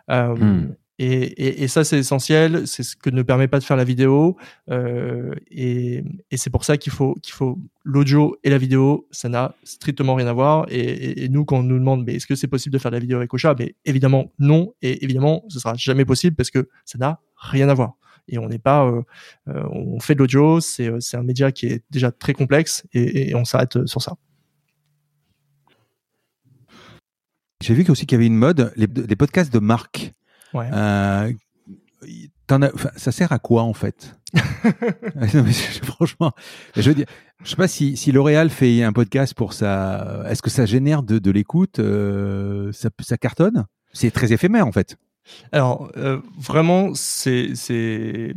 Euh, 0.10 0.36
Hmm. 0.36 0.76
Et, 1.04 1.68
ça, 1.68 1.84
c'est 1.84 1.98
essentiel. 1.98 2.68
C'est 2.68 2.84
ce 2.84 2.96
que 2.96 3.10
ne 3.10 3.24
permet 3.24 3.48
pas 3.48 3.58
de 3.58 3.64
faire 3.64 3.78
la 3.78 3.84
vidéo. 3.84 4.38
Euh, 4.70 5.34
et 5.50 6.04
c'est 6.36 6.52
pour 6.52 6.64
ça 6.64 6.78
qu'il 6.78 6.92
faut, 6.92 7.16
qu'il 7.24 7.34
faut 7.34 7.58
l'audio 7.84 8.38
et 8.44 8.52
la 8.52 8.60
vidéo. 8.60 9.08
Ça 9.10 9.28
n'a 9.28 9.56
strictement 9.64 10.14
rien 10.14 10.28
à 10.28 10.34
voir. 10.34 10.68
Et, 10.70 11.28
nous, 11.30 11.44
quand 11.44 11.58
on 11.58 11.64
nous 11.64 11.80
demande, 11.80 12.06
mais 12.06 12.16
est-ce 12.16 12.28
que 12.28 12.36
c'est 12.36 12.48
possible 12.48 12.74
de 12.74 12.78
faire 12.78 12.92
de 12.92 12.98
la 12.98 13.00
vidéo 13.00 13.18
avec 13.18 13.34
Ocha? 13.34 13.56
Mais 13.58 13.76
évidemment, 13.84 14.32
non. 14.38 14.76
Et 14.84 15.04
évidemment, 15.04 15.44
ce 15.50 15.60
sera 15.60 15.74
jamais 15.74 16.06
possible 16.06 16.36
parce 16.36 16.52
que 16.52 16.70
ça 16.86 17.00
n'a 17.00 17.20
rien 17.36 17.68
à 17.70 17.74
voir. 17.74 17.94
Et 18.28 18.38
on 18.38 18.48
n'est 18.48 18.60
pas, 18.60 18.86
euh, 18.86 19.02
euh, 19.48 19.64
on 19.72 20.00
fait 20.00 20.14
de 20.14 20.20
l'audio. 20.20 20.60
C'est, 20.62 20.92
un 21.14 21.24
média 21.24 21.52
qui 21.52 21.66
est 21.66 21.84
déjà 21.90 22.12
très 22.12 22.34
complexe 22.34 22.86
et, 22.94 23.34
on 23.34 23.44
s'arrête 23.44 23.88
sur 23.88 24.04
ça. 24.04 24.14
J'ai 27.64 27.74
vu 27.74 27.86
aussi 27.90 28.06
qu'il 28.06 28.16
y 28.16 28.20
avait 28.20 28.28
une 28.28 28.38
mode, 28.38 28.72
les, 28.76 28.88
les 28.88 29.16
podcasts 29.16 29.52
de 29.52 29.60
marque. 29.60 30.14
Ouais. 30.54 30.70
Euh, 30.74 31.32
as- 32.50 32.72
ça 32.98 33.12
sert 33.12 33.32
à 33.32 33.40
quoi 33.40 33.64
en 33.64 33.74
fait? 33.74 34.16
Non, 35.34 35.44
mais 35.44 35.52
je- 35.52 35.84
Franchement, 35.86 36.32
je 36.76 36.82
veux 36.90 36.96
dire, 36.96 37.06
je 37.44 37.50
sais 37.50 37.56
pas 37.56 37.68
si, 37.68 37.98
si 37.98 38.12
L'Oréal 38.12 38.50
fait 38.50 38.84
un 38.84 38.94
podcast 38.94 39.34
pour 39.34 39.54
ça. 39.54 40.24
Est-ce 40.28 40.42
que 40.42 40.50
ça 40.50 40.66
génère 40.66 41.04
de, 41.04 41.20
de 41.20 41.32
l'écoute 41.32 41.80
euh, 41.80 42.72
ça, 42.72 42.90
ça 43.02 43.18
cartonne? 43.18 43.66
C'est 43.94 44.12
très 44.12 44.32
éphémère 44.34 44.66
en 44.68 44.72
fait. 44.72 44.98
Alors, 45.52 45.92
euh, 45.98 46.20
vraiment, 46.40 46.92
c'est 46.94 47.52
c'est 47.56 48.34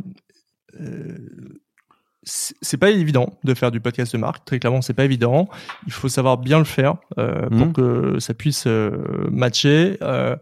c'est 2.23 2.77
pas 2.77 2.89
évident 2.89 3.37
de 3.43 3.53
faire 3.53 3.71
du 3.71 3.79
podcast 3.79 4.13
de 4.13 4.17
marque. 4.17 4.43
Très 4.45 4.59
clairement, 4.59 4.81
c'est 4.81 4.93
pas 4.95 5.05
évident. 5.05 5.47
Il 5.85 5.93
faut 5.93 6.09
savoir 6.09 6.37
bien 6.37 6.57
le 6.57 6.65
faire 6.65 6.95
euh, 7.19 7.47
pour 7.49 7.67
Mhm. 7.67 7.73
que 7.73 8.19
ça 8.19 8.33
puisse 8.33 8.65
euh, 8.67 9.27
matcher. 9.31 9.97
Euh, 10.01 10.35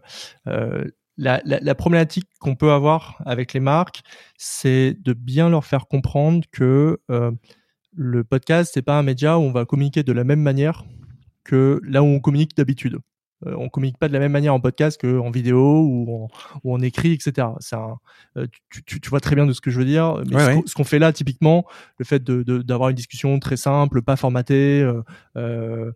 la, 1.16 1.40
la, 1.44 1.60
la 1.60 1.74
problématique 1.74 2.26
qu'on 2.40 2.56
peut 2.56 2.72
avoir 2.72 3.20
avec 3.24 3.52
les 3.52 3.60
marques, 3.60 4.02
c'est 4.36 4.96
de 5.00 5.12
bien 5.12 5.48
leur 5.48 5.64
faire 5.64 5.86
comprendre 5.86 6.44
que 6.52 7.00
euh, 7.10 7.30
le 7.96 8.24
podcast, 8.24 8.72
c'est 8.74 8.82
pas 8.82 8.98
un 8.98 9.02
média 9.02 9.38
où 9.38 9.42
on 9.42 9.52
va 9.52 9.64
communiquer 9.64 10.02
de 10.02 10.12
la 10.12 10.24
même 10.24 10.40
manière 10.42 10.84
que 11.44 11.80
là 11.84 12.02
où 12.02 12.06
on 12.06 12.20
communique 12.20 12.56
d'habitude. 12.56 12.98
Euh, 13.46 13.54
on 13.58 13.68
communique 13.68 13.98
pas 13.98 14.08
de 14.08 14.12
la 14.14 14.20
même 14.20 14.32
manière 14.32 14.54
en 14.54 14.60
podcast 14.60 14.98
qu'en 15.00 15.30
vidéo 15.30 15.82
ou 15.82 16.24
en, 16.24 16.28
ou 16.64 16.72
en 16.74 16.80
écrit, 16.80 17.12
etc. 17.12 17.48
Un, 17.72 17.96
euh, 18.38 18.46
tu, 18.70 18.82
tu, 18.84 19.00
tu 19.00 19.10
vois 19.10 19.20
très 19.20 19.34
bien 19.34 19.44
de 19.46 19.52
ce 19.52 19.60
que 19.60 19.70
je 19.70 19.78
veux 19.78 19.84
dire. 19.84 20.22
Mais 20.28 20.36
Ouais, 20.36 20.42
ce 20.42 20.50
ouais. 20.56 20.62
qu'on- 20.74 20.84
fait 20.84 20.98
là, 20.98 21.12
typiquement, 21.12 21.64
le 21.98 22.04
fait 22.04 22.22
de- 22.24 22.42
de- 22.42 22.62
d'avoir 22.62 22.88
une 22.88 22.96
discussion 22.96 23.38
très 23.40 23.56
simple, 23.56 24.02
pas 24.02 24.16
formatée, 24.16 24.82
euh, 25.36 25.92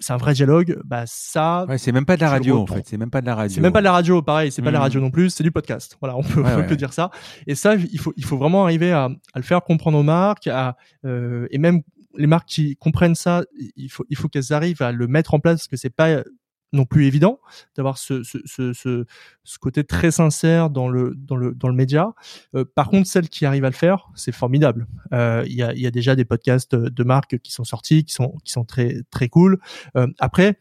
c'est 0.00 0.12
un 0.12 0.16
vrai 0.16 0.32
dialogue. 0.32 0.78
Bah 0.84 1.04
ça. 1.06 1.66
Ouais, 1.68 1.78
c'est 1.78 1.92
même 1.92 2.06
pas 2.06 2.16
de 2.16 2.22
la 2.22 2.30
radio 2.30 2.58
en 2.58 2.66
fait. 2.66 2.86
C'est 2.86 2.96
même 2.96 3.10
pas 3.10 3.20
de 3.20 3.26
la 3.26 3.34
radio. 3.34 3.54
C'est 3.54 3.60
même 3.60 3.72
pas 3.72 3.80
de 3.80 3.84
la 3.84 3.92
radio, 3.92 4.22
pareil. 4.22 4.50
C'est 4.50 4.62
pas 4.62 4.68
de 4.68 4.72
la 4.72 4.80
hmm. 4.80 4.82
radio 4.82 5.00
non 5.00 5.10
plus. 5.10 5.30
C'est 5.30 5.44
du 5.44 5.52
podcast. 5.52 5.96
Voilà, 6.00 6.16
on 6.16 6.22
peut, 6.22 6.42
on 6.44 6.64
peut 6.66 6.76
dire 6.76 6.92
ça. 6.92 7.10
Et 7.46 7.54
ça, 7.54 7.74
il 7.76 7.98
faut, 7.98 8.12
il 8.16 8.24
faut 8.24 8.38
vraiment 8.38 8.64
arriver 8.64 8.92
à, 8.92 9.04
à 9.04 9.38
le 9.38 9.42
faire 9.42 9.62
comprendre 9.62 9.98
aux 9.98 10.02
marques, 10.02 10.46
à, 10.46 10.76
euh, 11.04 11.46
et 11.50 11.58
même 11.58 11.82
les 12.16 12.26
marques 12.26 12.48
qui 12.48 12.76
comprennent 12.76 13.14
ça, 13.14 13.44
il 13.76 13.88
faut, 13.88 14.04
il 14.08 14.16
faut 14.16 14.28
qu'elles 14.28 14.52
arrivent 14.52 14.82
à 14.82 14.90
le 14.90 15.06
mettre 15.06 15.34
en 15.34 15.38
place 15.38 15.60
parce 15.60 15.68
que 15.68 15.76
c'est 15.76 15.94
pas 15.94 16.22
non 16.72 16.84
plus 16.84 17.06
évident 17.06 17.40
d'avoir 17.76 17.98
ce, 17.98 18.22
ce, 18.22 18.38
ce, 18.44 18.72
ce, 18.72 19.58
côté 19.58 19.84
très 19.84 20.10
sincère 20.10 20.70
dans 20.70 20.88
le 20.88 21.14
dans 21.16 21.36
le 21.36 21.52
dans 21.52 21.68
le 21.68 21.74
média. 21.74 22.14
Euh, 22.54 22.64
par 22.64 22.88
contre, 22.88 23.08
celles 23.08 23.28
qui 23.28 23.44
arrivent 23.44 23.64
à 23.64 23.70
le 23.70 23.74
faire, 23.74 24.08
c'est 24.14 24.32
formidable. 24.32 24.86
Euh, 25.12 25.44
il 25.46 25.54
y, 25.54 25.62
a, 25.62 25.74
y 25.74 25.86
a 25.86 25.90
déjà 25.90 26.14
des 26.16 26.24
podcasts 26.24 26.74
de 26.74 27.04
marques 27.04 27.38
qui 27.38 27.52
sont 27.52 27.64
sortis, 27.64 28.04
qui 28.04 28.12
sont 28.12 28.36
qui 28.44 28.52
sont 28.52 28.64
très 28.64 29.02
très 29.10 29.28
cool. 29.28 29.58
Euh, 29.96 30.06
après. 30.18 30.58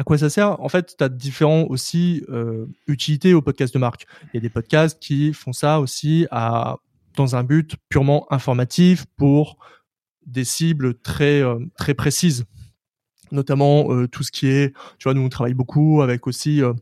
À 0.00 0.04
quoi 0.04 0.16
ça 0.16 0.30
sert? 0.30 0.60
En 0.60 0.68
fait, 0.68 0.94
tu 0.96 1.02
as 1.02 1.08
différents 1.08 1.64
aussi 1.64 2.22
utilités 2.86 3.34
aux 3.34 3.42
podcasts 3.42 3.74
de 3.74 3.80
marque. 3.80 4.06
Il 4.26 4.36
y 4.36 4.38
a 4.38 4.40
des 4.40 4.48
podcasts 4.48 5.02
qui 5.02 5.32
font 5.32 5.52
ça 5.52 5.80
aussi 5.80 6.28
à, 6.30 6.76
dans 7.16 7.34
un 7.34 7.42
but 7.42 7.74
purement 7.88 8.32
informatif 8.32 9.06
pour 9.16 9.58
des 10.24 10.44
cibles 10.44 10.94
très 11.00 11.42
très 11.76 11.94
précises 11.94 12.44
notamment 13.32 13.92
euh, 13.92 14.08
tout 14.08 14.22
ce 14.22 14.30
qui 14.30 14.48
est, 14.48 14.74
tu 14.98 15.04
vois, 15.04 15.14
nous 15.14 15.22
on 15.22 15.28
travaille 15.28 15.54
beaucoup 15.54 16.02
avec 16.02 16.26
aussi 16.26 16.62
euh, 16.62 16.72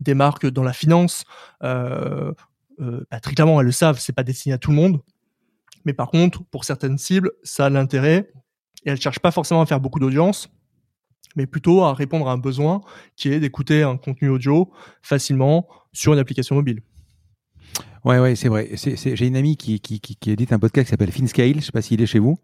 des 0.00 0.14
marques 0.14 0.46
dans 0.46 0.62
la 0.62 0.72
finance. 0.72 1.24
Euh, 1.62 2.32
bah, 2.78 3.20
très 3.20 3.34
clairement, 3.34 3.60
elles 3.60 3.66
le 3.66 3.72
savent, 3.72 3.98
c'est 3.98 4.14
pas 4.14 4.22
destiné 4.22 4.54
à 4.54 4.58
tout 4.58 4.70
le 4.70 4.76
monde. 4.76 5.00
Mais 5.84 5.92
par 5.92 6.10
contre, 6.10 6.42
pour 6.44 6.64
certaines 6.64 6.98
cibles, 6.98 7.32
ça 7.42 7.66
a 7.66 7.70
l'intérêt 7.70 8.30
et 8.84 8.90
elles 8.90 9.00
cherchent 9.00 9.20
pas 9.20 9.30
forcément 9.30 9.60
à 9.60 9.66
faire 9.66 9.80
beaucoup 9.80 9.98
d'audience, 9.98 10.48
mais 11.36 11.46
plutôt 11.46 11.82
à 11.82 11.92
répondre 11.92 12.28
à 12.28 12.32
un 12.32 12.38
besoin 12.38 12.80
qui 13.16 13.28
est 13.30 13.40
d'écouter 13.40 13.82
un 13.82 13.96
contenu 13.96 14.30
audio 14.30 14.70
facilement 15.02 15.68
sur 15.92 16.14
une 16.14 16.18
application 16.18 16.54
mobile. 16.54 16.80
Ouais, 18.04 18.18
ouais, 18.18 18.34
c'est 18.34 18.48
vrai. 18.48 18.70
J'ai 18.74 19.26
une 19.26 19.36
amie 19.36 19.58
qui, 19.58 19.78
qui 19.80 20.30
édite 20.30 20.52
un 20.52 20.58
podcast 20.58 20.86
qui 20.86 20.90
s'appelle 20.90 21.12
FinScale. 21.12 21.56
Je 21.56 21.66
sais 21.66 21.72
pas 21.72 21.82
s'il 21.82 22.00
est 22.00 22.06
chez 22.06 22.18
vous. 22.18 22.38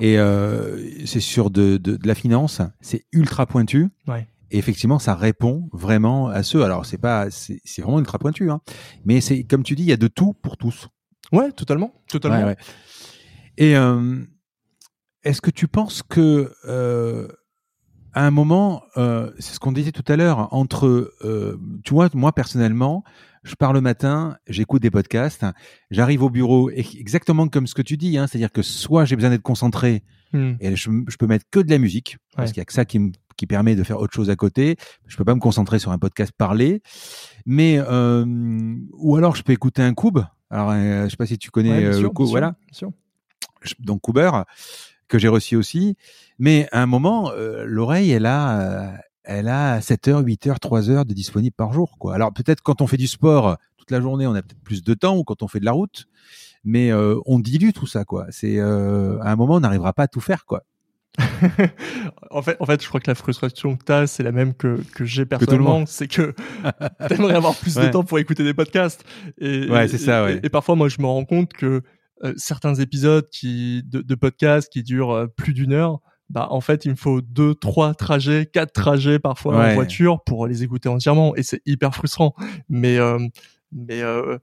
Et 0.00 0.18
euh, 0.18 1.06
c'est 1.06 1.20
sur 1.20 1.50
de, 1.50 1.76
de, 1.76 1.96
de, 1.96 2.06
la 2.06 2.14
finance, 2.14 2.60
c'est 2.80 3.04
ultra 3.12 3.46
pointu. 3.46 3.88
Ouais. 4.06 4.26
Et 4.50 4.58
effectivement, 4.58 4.98
ça 4.98 5.14
répond 5.14 5.68
vraiment 5.72 6.28
à 6.28 6.42
ceux. 6.42 6.64
Alors, 6.64 6.84
c'est 6.84 6.98
pas, 6.98 7.30
c'est 7.30 7.60
vraiment 7.78 7.98
ultra 7.98 8.18
pointu, 8.18 8.50
hein. 8.50 8.60
Mais 9.04 9.20
c'est 9.20 9.44
comme 9.44 9.62
tu 9.62 9.76
dis, 9.76 9.84
il 9.84 9.88
y 9.88 9.92
a 9.92 9.96
de 9.96 10.08
tout 10.08 10.34
pour 10.42 10.56
tous. 10.56 10.88
Ouais, 11.32 11.52
totalement, 11.52 11.94
totalement. 12.08 12.38
Ouais, 12.38 12.44
ouais. 12.44 12.56
Et 13.56 13.76
euh, 13.76 14.18
est-ce 15.22 15.40
que 15.40 15.50
tu 15.50 15.68
penses 15.68 16.02
que 16.02 16.52
euh, 16.66 17.28
à 18.12 18.26
un 18.26 18.30
moment, 18.30 18.82
euh, 18.96 19.30
c'est 19.38 19.54
ce 19.54 19.60
qu'on 19.60 19.72
disait 19.72 19.92
tout 19.92 20.04
à 20.10 20.16
l'heure, 20.16 20.52
entre, 20.52 21.14
euh, 21.22 21.58
tu 21.84 21.94
vois, 21.94 22.08
moi 22.14 22.32
personnellement, 22.32 23.04
je 23.42 23.54
pars 23.54 23.72
le 23.72 23.80
matin, 23.80 24.36
j'écoute 24.46 24.82
des 24.82 24.90
podcasts, 24.90 25.46
j'arrive 25.90 26.22
au 26.22 26.30
bureau 26.30 26.70
exactement 26.70 27.48
comme 27.48 27.66
ce 27.66 27.74
que 27.74 27.82
tu 27.82 27.96
dis, 27.96 28.18
hein, 28.18 28.26
c'est-à-dire 28.26 28.52
que 28.52 28.62
soit 28.62 29.04
j'ai 29.04 29.16
besoin 29.16 29.30
d'être 29.30 29.42
concentré 29.42 30.02
hmm. 30.32 30.52
et 30.60 30.76
je, 30.76 30.90
je, 31.08 31.16
peux 31.16 31.26
mettre 31.26 31.46
que 31.50 31.60
de 31.60 31.70
la 31.70 31.78
musique 31.78 32.18
parce 32.36 32.52
qu'il 32.52 32.60
y 32.60 32.62
a 32.62 32.66
que 32.66 32.72
ça 32.72 32.84
qui 32.84 32.98
me 32.98 33.12
qui 33.40 33.46
permet 33.46 33.74
de 33.74 33.82
faire 33.84 33.98
autre 33.98 34.12
chose 34.12 34.28
à 34.28 34.36
côté. 34.36 34.76
Je 35.06 35.16
peux 35.16 35.24
pas 35.24 35.34
me 35.34 35.40
concentrer 35.40 35.78
sur 35.78 35.92
un 35.92 35.98
podcast 35.98 36.30
parlé, 36.36 36.82
mais 37.46 37.78
euh, 37.78 38.26
ou 38.92 39.16
alors 39.16 39.34
je 39.34 39.42
peux 39.42 39.54
écouter 39.54 39.80
un 39.80 39.94
Cube. 39.94 40.18
Alors 40.50 40.72
euh, 40.72 41.04
je 41.04 41.08
sais 41.08 41.16
pas 41.16 41.24
si 41.24 41.38
tu 41.38 41.50
connais 41.50 41.88
ouais, 41.88 42.04
euh, 42.04 42.08
voilà. 42.16 42.54
Donc 43.78 44.02
Kuber 44.02 44.30
que 45.10 45.18
j'ai 45.18 45.28
reçu 45.28 45.56
aussi, 45.56 45.96
mais 46.38 46.68
à 46.72 46.82
un 46.82 46.86
moment 46.86 47.32
euh, 47.32 47.64
l'oreille 47.66 48.10
elle 48.12 48.26
a 48.26 48.60
euh, 48.60 48.90
elle 49.24 49.48
a 49.48 49.80
7 49.80 50.08
heures, 50.08 50.20
8 50.24 50.46
heures, 50.46 50.60
3 50.60 50.90
heures 50.90 51.04
de 51.04 51.12
disponible 51.12 51.54
par 51.54 51.72
jour. 51.72 51.98
Quoi. 51.98 52.14
Alors 52.14 52.32
peut-être 52.32 52.62
quand 52.62 52.80
on 52.80 52.86
fait 52.86 52.96
du 52.96 53.06
sport 53.06 53.58
toute 53.76 53.90
la 53.90 54.00
journée, 54.00 54.26
on 54.26 54.34
a 54.34 54.42
peut-être 54.42 54.62
plus 54.62 54.82
de 54.82 54.94
temps 54.94 55.16
ou 55.16 55.24
quand 55.24 55.42
on 55.42 55.48
fait 55.48 55.60
de 55.60 55.64
la 55.66 55.72
route, 55.72 56.06
mais 56.64 56.92
euh, 56.92 57.18
on 57.26 57.38
dilue 57.38 57.70
tout 57.72 57.86
ça. 57.86 58.04
Quoi. 58.04 58.26
C'est 58.30 58.58
euh, 58.58 59.18
à 59.20 59.32
un 59.32 59.36
moment, 59.36 59.54
on 59.54 59.60
n'arrivera 59.60 59.92
pas 59.92 60.04
à 60.04 60.08
tout 60.08 60.20
faire. 60.20 60.44
Quoi. 60.44 60.64
en 62.30 62.42
fait, 62.42 62.56
en 62.60 62.66
fait, 62.66 62.82
je 62.82 62.88
crois 62.88 63.00
que 63.00 63.10
la 63.10 63.14
frustration 63.14 63.76
que 63.76 63.84
tu 63.84 63.92
as, 63.92 64.06
c'est 64.06 64.22
la 64.22 64.32
même 64.32 64.54
que, 64.54 64.80
que 64.94 65.04
j'ai 65.04 65.26
personnellement. 65.26 65.84
C'est 65.86 66.08
que 66.08 66.34
t'aimerais 67.08 67.34
avoir 67.34 67.54
plus 67.56 67.74
de 67.74 67.88
temps 67.88 68.04
pour 68.04 68.18
écouter 68.18 68.44
des 68.44 68.54
podcasts. 68.54 69.04
Et, 69.38 69.68
ouais, 69.68 69.88
c'est 69.88 69.98
ça, 69.98 70.24
ouais. 70.24 70.40
Et, 70.42 70.48
parfois, 70.48 70.76
moi, 70.76 70.88
je 70.88 71.00
me 71.00 71.06
rends 71.06 71.24
compte 71.24 71.52
que 71.52 71.82
certains 72.36 72.74
épisodes 72.74 73.28
qui, 73.30 73.82
de, 73.86 74.02
de 74.02 74.14
podcasts 74.14 74.70
qui 74.70 74.82
durent 74.82 75.28
plus 75.36 75.54
d'une 75.54 75.72
heure, 75.72 76.00
bah 76.30 76.46
en 76.50 76.60
fait 76.60 76.84
il 76.84 76.92
me 76.92 76.96
faut 76.96 77.20
deux, 77.20 77.54
trois 77.54 77.92
trajets, 77.92 78.46
quatre 78.46 78.72
trajets 78.72 79.18
parfois 79.18 79.70
en 79.70 79.74
voiture 79.74 80.22
pour 80.22 80.46
les 80.46 80.62
écouter 80.62 80.88
entièrement 80.88 81.34
et 81.34 81.42
c'est 81.42 81.60
hyper 81.66 81.94
frustrant. 81.94 82.34
Mais 82.68 82.98
euh, 82.98 83.18
mais 83.72 84.00
euh, 84.02 84.38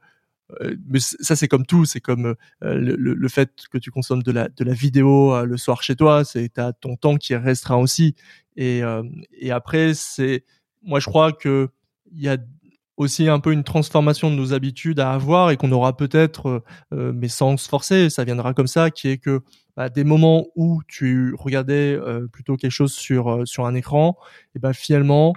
euh 0.62 0.76
mais 0.90 0.99
ça 0.99 1.38
c'est 1.38 1.48
comme 1.48 1.66
tout, 1.66 1.86
c'est 1.86 2.02
comme 2.02 2.26
euh, 2.26 2.36
le, 2.62 2.95
le, 2.95 3.30
fait 3.30 3.52
que 3.72 3.78
tu 3.78 3.90
consommes 3.90 4.22
de 4.22 4.32
la 4.32 4.49
de 4.49 4.64
la 4.66 4.74
vidéo 4.74 5.45
le 5.45 5.58
soir 5.58 5.82
chez 5.82 5.95
toi, 5.95 6.26
c'est 6.26 6.49
t'as 6.49 6.74
ton 6.74 6.98
temps 6.98 7.16
qui 7.16 7.34
est 7.34 7.38
restreint 7.38 7.78
aussi. 7.78 8.16
Et 8.58 8.82
et 9.32 9.52
après 9.52 9.94
c'est 9.94 10.44
moi 10.84 10.99
je 10.99 11.06
crois 11.06 11.32
que 11.32 11.70
il 12.12 12.22
y 12.22 12.28
a 12.28 12.38
aussi 12.98 13.30
un 13.30 13.40
peu 13.40 13.53
une 13.53 13.64
transformation 13.64 14.30
de 14.30 14.36
nos 14.36 14.53
habitudes 14.53 14.99
à 14.99 15.11
avoir 15.11 15.52
et 15.52 15.57
qu'on 15.57 15.72
aura 15.72 15.95
peut-être, 15.95 16.64
euh, 16.94 17.14
mais 17.14 17.28
sans 17.28 17.56
se 17.57 17.69
forcer, 17.69 18.10
ça 18.10 18.24
viendra 18.24 18.53
comme 18.53 18.68
ça, 18.68 18.91
qui 18.91 19.07
est 19.07 19.18
que 19.18 19.41
bah, 19.76 19.90
des 19.90 20.03
moments 20.03 20.48
où 20.56 20.82
tu 20.88 21.36
regardais 21.38 21.94
euh, 21.94 22.28
plutôt 22.28 22.57
quelque 22.57 22.72
chose 22.72 22.94
sur 22.94 23.30
euh, 23.30 23.45
sur 23.45 23.65
un 23.65 23.76
écran, 23.76 24.18
et 24.56 24.60
ben 24.60 24.74
finalement 24.74 25.34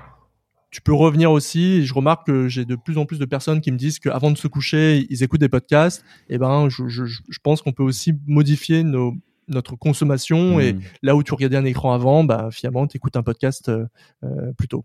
tu 0.71 0.81
peux 0.81 0.95
revenir 0.95 1.33
aussi. 1.33 1.79
Et 1.79 1.83
je 1.83 1.93
remarque 1.93 2.27
que 2.27 2.49
j'ai 2.49 2.65
de 2.65 2.77
plus 2.77 2.97
en 2.97 3.05
plus 3.05 3.19
de 3.19 3.25
personnes 3.25 3.61
qui 3.61 3.73
me 3.73 3.77
disent 3.77 3.99
qu'avant 3.99 4.31
de 4.31 4.39
se 4.39 4.49
coucher, 4.49 5.07
ils 5.11 5.23
écoutent 5.23 5.41
des 5.41 5.49
podcasts. 5.49 6.05
Et 6.29 6.39
ben, 6.39 6.69
je, 6.69 6.87
je, 6.89 7.05
je 7.05 7.39
pense 7.43 7.61
qu'on 7.61 7.73
peut 7.73 7.83
aussi 7.83 8.13
modifier 8.27 8.85
nos, 8.85 9.15
notre 9.49 9.77
consommation. 9.77 10.61
Et 10.61 10.75
mmh. 10.75 10.81
là 11.03 11.17
où 11.17 11.23
tu 11.23 11.35
regardais 11.35 11.57
un 11.57 11.65
écran 11.65 11.93
avant, 11.93 12.25
bah, 12.25 12.49
finalement, 12.53 12.87
tu 12.87 12.97
écoutes 12.97 13.17
un 13.17 13.23
podcast 13.23 13.69
euh, 13.69 14.53
plus 14.57 14.69
tôt. 14.69 14.85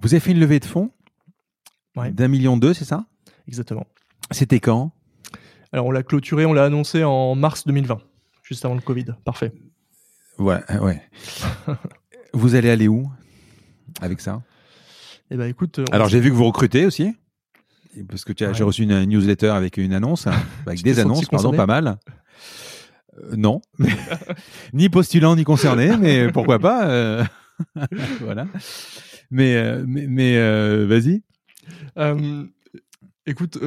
Vous 0.00 0.14
avez 0.14 0.20
fait 0.20 0.30
une 0.30 0.40
levée 0.40 0.60
de 0.60 0.64
fonds 0.64 0.90
d'un 1.96 2.28
million 2.28 2.56
deux, 2.56 2.72
c'est 2.72 2.84
ça? 2.84 3.04
Exactement. 3.46 3.86
C'était 4.30 4.60
quand? 4.60 4.92
Alors 5.72 5.86
on 5.86 5.90
l'a 5.90 6.02
clôturé, 6.02 6.46
on 6.46 6.52
l'a 6.52 6.64
annoncé 6.64 7.04
en 7.04 7.34
mars 7.34 7.66
2020, 7.66 7.98
juste 8.42 8.64
avant 8.64 8.74
le 8.74 8.80
Covid. 8.80 9.06
Parfait. 9.24 9.52
Ouais, 10.38 10.60
ouais. 10.80 11.02
vous 12.32 12.54
allez 12.54 12.70
aller 12.70 12.88
où 12.88 13.10
avec 14.00 14.20
ça? 14.20 14.42
Eh 15.30 15.36
ben 15.36 15.46
écoute. 15.46 15.80
Alors 15.92 16.08
j'ai 16.08 16.20
vu 16.20 16.30
que 16.30 16.34
vous 16.34 16.46
recrutez 16.46 16.86
aussi. 16.86 17.14
Parce 18.08 18.24
que 18.24 18.32
j'ai 18.36 18.62
reçu 18.62 18.84
une 18.84 19.04
newsletter 19.04 19.48
avec 19.48 19.76
une 19.76 19.92
annonce, 19.92 20.26
avec 20.66 20.82
des 20.82 21.00
annonces, 21.00 21.26
pardon, 21.26 21.52
pas 21.52 21.66
mal. 21.66 21.98
Euh, 23.18 23.36
non, 23.36 23.60
ni 24.72 24.88
postulant 24.88 25.36
ni 25.36 25.44
concerné, 25.44 25.96
mais 25.96 26.30
pourquoi 26.32 26.58
pas. 26.58 26.86
Euh, 26.86 27.24
voilà. 28.20 28.46
Mais, 29.30 29.56
euh, 29.56 29.84
mais, 29.86 30.06
mais 30.06 30.36
euh, 30.38 30.86
vas-y. 30.86 31.22
Euh, 31.98 32.46
écoute, 33.26 33.58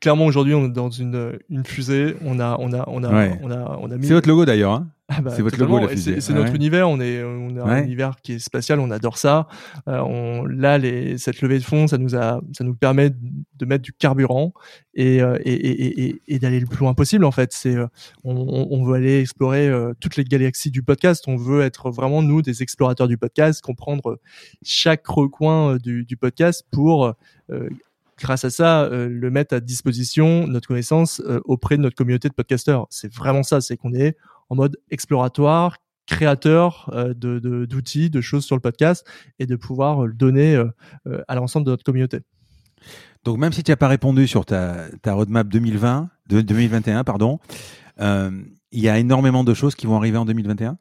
clairement 0.00 0.26
aujourd'hui 0.26 0.54
on 0.54 0.66
est 0.66 0.72
dans 0.72 0.90
une, 0.90 1.38
une 1.50 1.64
fusée. 1.64 2.14
On 2.24 2.40
a 2.40 2.56
on 2.58 2.72
a 2.72 2.84
on 2.88 3.04
a 3.04 3.28
on 3.42 3.50
a 3.50 3.78
on 3.80 3.90
a 3.90 3.96
mis. 3.96 4.06
C'est 4.06 4.14
votre 4.14 4.28
logo 4.28 4.44
d'ailleurs. 4.44 4.72
Hein 4.72 4.88
ah 5.10 5.22
bah, 5.22 5.32
c'est 5.34 5.40
votre 5.40 5.58
logo 5.58 5.78
la 5.78 5.88
fusée. 5.88 6.20
C'est 6.20 6.34
notre 6.34 6.54
univers. 6.54 6.86
On 6.86 7.00
est 7.00 7.22
on 7.24 7.56
a 7.56 7.62
un 7.62 7.82
univers 7.82 8.16
qui 8.22 8.34
est 8.34 8.38
spatial. 8.38 8.78
On 8.78 8.90
adore 8.90 9.16
ça. 9.16 9.48
Euh, 9.88 10.00
on, 10.00 10.44
là, 10.44 10.76
les, 10.76 11.16
cette 11.16 11.40
levée 11.40 11.58
de 11.58 11.64
fonds, 11.64 11.86
ça 11.86 11.96
nous 11.96 12.14
a 12.14 12.42
ça 12.52 12.62
nous 12.62 12.74
permet 12.74 13.10
de 13.10 13.64
mettre 13.64 13.82
du 13.82 13.94
carburant 13.94 14.52
et 14.92 15.22
euh, 15.22 15.38
et, 15.44 15.54
et, 15.54 16.04
et, 16.04 16.22
et 16.28 16.38
d'aller 16.38 16.60
le 16.60 16.66
plus 16.66 16.80
loin 16.80 16.92
possible. 16.92 17.24
En 17.24 17.30
fait, 17.30 17.54
c'est 17.54 17.74
euh, 17.74 17.86
on, 18.22 18.36
on, 18.70 18.84
veut 18.84 18.96
aller 18.96 19.20
explorer 19.20 19.72
toutes 19.98 20.16
les 20.16 20.24
galaxies 20.24 20.70
du 20.70 20.82
podcast. 20.82 21.24
On 21.26 21.36
veut 21.36 21.62
être 21.62 21.90
vraiment 21.90 22.20
nous 22.22 22.42
des 22.42 22.62
explorateurs 22.62 23.08
du 23.08 23.16
podcast, 23.16 23.62
comprendre 23.62 24.20
chaque 24.62 25.06
recoin 25.06 25.78
du, 25.78 26.04
du 26.04 26.18
podcast 26.18 26.66
pour 26.70 27.14
grâce 28.18 28.44
à 28.44 28.50
ça, 28.50 28.82
euh, 28.82 29.08
le 29.08 29.30
mettre 29.30 29.54
à 29.54 29.60
disposition, 29.60 30.46
notre 30.46 30.68
connaissance, 30.68 31.22
euh, 31.26 31.40
auprès 31.44 31.76
de 31.76 31.82
notre 31.82 31.96
communauté 31.96 32.28
de 32.28 32.34
podcasteurs. 32.34 32.86
C'est 32.90 33.12
vraiment 33.12 33.42
ça, 33.42 33.60
c'est 33.60 33.76
qu'on 33.76 33.94
est 33.94 34.16
en 34.48 34.56
mode 34.56 34.76
exploratoire, 34.90 35.78
créateur 36.06 36.90
euh, 36.92 37.14
de 37.14 37.66
d'outils, 37.66 38.10
de, 38.10 38.20
choses 38.20 38.44
sur 38.44 38.56
le 38.56 38.60
podcast, 38.60 39.06
et 39.38 39.46
de 39.46 39.56
pouvoir 39.56 40.06
le 40.06 40.14
donner 40.14 40.62
à 41.28 41.34
l'ensemble 41.34 41.66
de 41.66 41.70
notre 41.70 41.84
communauté. 41.84 42.20
Donc 43.24 43.38
même 43.38 43.52
si 43.52 43.62
tu 43.62 43.70
n'as 43.70 43.76
pas 43.76 43.88
répondu 43.88 44.26
sur 44.26 44.46
ta, 44.46 44.88
roadmap 45.06 45.48
2020, 45.48 46.08
de 46.28 46.40
2021, 46.40 47.04
pardon, 47.04 47.38
il 48.00 48.40
y 48.72 48.88
a 48.88 48.98
énormément 48.98 49.44
de 49.44 49.54
choses 49.54 49.74
qui 49.74 49.86
vont 49.86 49.96
arriver 49.96 50.18
en 50.18 50.24
2021 50.24 50.78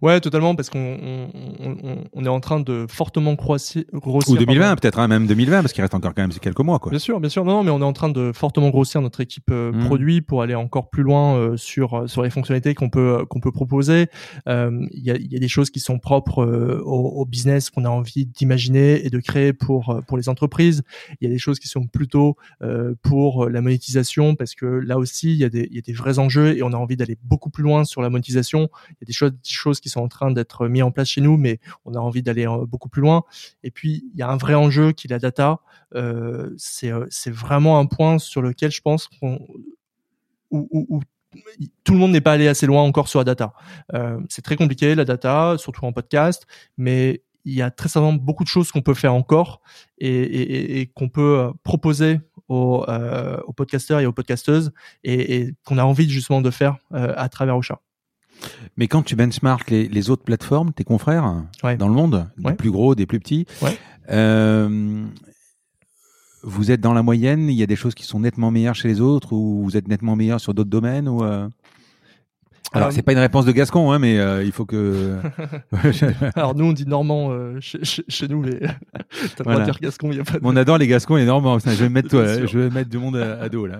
Ouais, 0.00 0.20
totalement, 0.20 0.54
parce 0.54 0.70
qu'on 0.70 0.98
on, 1.02 1.96
on, 2.12 2.24
est 2.24 2.28
en 2.28 2.40
train 2.40 2.60
de 2.60 2.86
fortement 2.88 3.34
grossir. 3.34 3.84
Ou 3.92 4.36
2020, 4.36 4.76
peut-être, 4.76 4.98
hein, 4.98 5.08
même 5.08 5.26
2020, 5.26 5.62
parce 5.62 5.72
qu'il 5.72 5.82
reste 5.82 5.94
encore 5.94 6.14
quand 6.14 6.22
même 6.22 6.32
quelques 6.32 6.60
mois. 6.60 6.78
Quoi. 6.78 6.90
Bien 6.90 6.98
sûr, 6.98 7.20
bien 7.20 7.30
sûr. 7.30 7.44
Non, 7.44 7.52
non, 7.52 7.62
mais 7.64 7.70
on 7.70 7.80
est 7.80 7.84
en 7.84 7.92
train 7.92 8.08
de 8.08 8.32
fortement 8.34 8.70
grossir 8.70 9.00
notre 9.00 9.20
équipe 9.20 9.50
euh, 9.50 9.72
mmh. 9.72 9.84
produit 9.84 10.20
pour 10.20 10.42
aller 10.42 10.54
encore 10.54 10.90
plus 10.90 11.02
loin 11.02 11.36
euh, 11.36 11.56
sur 11.56 11.94
euh, 11.94 12.06
sur 12.06 12.22
les 12.22 12.30
fonctionnalités 12.30 12.74
qu'on 12.74 12.90
peut 12.90 13.24
qu'on 13.28 13.40
peut 13.40 13.52
proposer. 13.52 14.08
Il 14.46 14.88
y, 14.94 15.10
a, 15.10 15.16
y 15.16 15.36
a 15.36 15.38
des 15.38 15.48
choses 15.48 15.70
qui 15.70 15.80
sont 15.80 15.98
propres 15.98 16.44
au, 16.84 17.20
au, 17.20 17.24
business 17.24 17.70
qu'on 17.70 17.84
a 17.84 17.88
envie 17.88 18.26
d'imaginer 18.26 19.04
et 19.04 19.10
de 19.10 19.18
créer 19.18 19.52
pour 19.52 20.02
pour 20.06 20.16
les 20.16 20.28
entreprises. 20.28 20.82
Il 21.20 21.28
y 21.28 21.30
a 21.30 21.32
des 21.32 21.38
choses 21.38 21.58
qui 21.58 21.68
sont 21.68 21.86
plutôt 21.86 22.36
pour 23.02 23.48
la 23.48 23.60
monétisation, 23.60 24.34
parce 24.34 24.54
que 24.54 24.66
là 24.66 24.98
aussi, 24.98 25.32
il 25.32 25.38
y 25.38 25.44
a 25.44 25.48
des 25.48 25.68
il 25.70 25.76
y 25.76 25.78
a 25.78 25.82
des 25.82 25.92
vrais 25.92 26.18
enjeux 26.18 26.56
et 26.56 26.62
on 26.62 26.72
a 26.72 26.76
envie 26.76 26.96
d'aller 26.96 27.16
beaucoup 27.22 27.50
plus 27.50 27.62
loin 27.62 27.84
sur 27.84 28.02
la 28.02 28.10
monétisation. 28.10 28.68
Il 28.90 28.96
y 29.00 29.04
a 29.04 29.06
des 29.06 29.12
choses 29.12 29.32
choses 29.62 29.80
qui 29.80 29.88
sont 29.88 30.00
en 30.00 30.08
train 30.08 30.30
d'être 30.30 30.68
mis 30.68 30.82
en 30.82 30.90
place 30.90 31.08
chez 31.08 31.20
nous, 31.20 31.36
mais 31.36 31.60
on 31.84 31.94
a 31.94 31.98
envie 31.98 32.22
d'aller 32.22 32.46
euh, 32.46 32.66
beaucoup 32.66 32.88
plus 32.88 33.02
loin. 33.02 33.22
Et 33.62 33.70
puis, 33.70 34.04
il 34.12 34.18
y 34.18 34.22
a 34.22 34.28
un 34.28 34.36
vrai 34.36 34.54
enjeu 34.54 34.92
qui 34.92 35.06
est 35.06 35.10
la 35.10 35.18
data. 35.18 35.60
Euh, 35.94 36.54
euh, 36.84 37.06
c'est 37.10 37.30
vraiment 37.30 37.78
un 37.78 37.86
point 37.86 38.18
sur 38.18 38.42
lequel 38.42 38.70
je 38.70 38.80
pense 38.80 39.08
qu'on 39.08 39.38
tout 41.84 41.94
le 41.94 41.98
monde 41.98 42.12
n'est 42.12 42.20
pas 42.20 42.32
allé 42.32 42.46
assez 42.46 42.66
loin 42.66 42.82
encore 42.82 43.08
sur 43.08 43.18
la 43.18 43.24
data. 43.24 43.54
c'est 44.28 44.42
très 44.42 44.56
compliqué 44.56 44.94
la 44.94 45.06
data, 45.06 45.56
surtout 45.56 45.86
en 45.86 45.92
podcast, 45.92 46.46
mais 46.76 47.22
il 47.46 47.54
y 47.54 47.62
a 47.62 47.70
très 47.70 47.88
certainement 47.88 48.12
beaucoup 48.12 48.44
de 48.44 48.50
choses 48.50 48.70
qu'on 48.70 48.82
peut 48.82 48.92
faire 48.92 49.14
encore 49.14 49.62
et, 49.96 50.90
qu'on 50.94 51.08
peut 51.08 51.50
proposer 51.62 52.20
aux, 52.48 52.84
aux 53.46 53.52
podcasteurs 53.54 54.00
et 54.00 54.04
aux 54.04 54.12
podcasteuses 54.12 54.72
et, 55.04 55.54
qu'on 55.64 55.78
a 55.78 55.84
envie 55.84 56.10
justement 56.10 56.42
de 56.42 56.50
faire 56.50 56.76
à 56.90 57.30
travers 57.30 57.56
Ocha. 57.56 57.80
Mais 58.76 58.88
quand 58.88 59.02
tu 59.02 59.16
benchmarks 59.16 59.70
les, 59.70 60.10
autres 60.10 60.22
plateformes, 60.22 60.72
tes 60.72 60.84
confrères 60.84 61.44
dans 61.78 61.88
le 61.88 61.94
monde, 61.94 62.28
des 62.38 62.54
plus 62.54 62.70
gros, 62.70 62.94
des 62.94 63.06
plus 63.06 63.20
petits, 63.20 63.46
euh, 64.10 65.04
vous 66.42 66.70
êtes 66.70 66.80
dans 66.80 66.94
la 66.94 67.02
moyenne 67.02 67.48
Il 67.48 67.56
y 67.56 67.62
a 67.62 67.66
des 67.66 67.76
choses 67.76 67.94
qui 67.94 68.04
sont 68.04 68.20
nettement 68.20 68.50
meilleures 68.50 68.74
chez 68.74 68.88
les 68.88 69.00
autres 69.00 69.32
ou 69.32 69.62
vous 69.62 69.76
êtes 69.76 69.88
nettement 69.88 70.16
meilleur 70.16 70.40
sur 70.40 70.54
d'autres 70.54 70.70
domaines 70.70 71.08
ou 71.08 71.22
euh 71.22 71.48
alors, 72.72 72.92
c'est 72.92 73.02
pas 73.02 73.12
une 73.12 73.18
réponse 73.18 73.44
de 73.44 73.52
Gascon, 73.52 73.92
hein, 73.92 73.98
mais 73.98 74.18
euh, 74.18 74.42
il 74.42 74.52
faut 74.52 74.64
que. 74.64 75.16
Alors, 76.36 76.54
nous, 76.54 76.64
on 76.64 76.72
dit 76.72 76.86
Normand 76.86 77.30
euh, 77.30 77.58
chez, 77.60 77.80
chez, 77.82 78.28
nous, 78.28 78.40
mais 78.40 78.60
t'as 79.36 79.44
pas 79.44 79.60
dire 79.60 79.78
Gascon, 79.80 80.10
il 80.10 80.18
y 80.18 80.20
a 80.20 80.24
pas. 80.24 80.38
De... 80.38 80.40
On 80.42 80.56
adore 80.56 80.78
les 80.78 80.86
Gascons 80.86 81.16
et 81.16 81.24
Normands. 81.24 81.58
je 81.58 81.70
vais 81.70 81.88
mettre 81.88 82.08
toi, 82.10 82.46
je 82.46 82.58
vais 82.58 82.70
mettre 82.70 82.88
du 82.88 82.98
monde 82.98 83.16
à, 83.16 83.48
dos 83.48 83.66
là. 83.66 83.78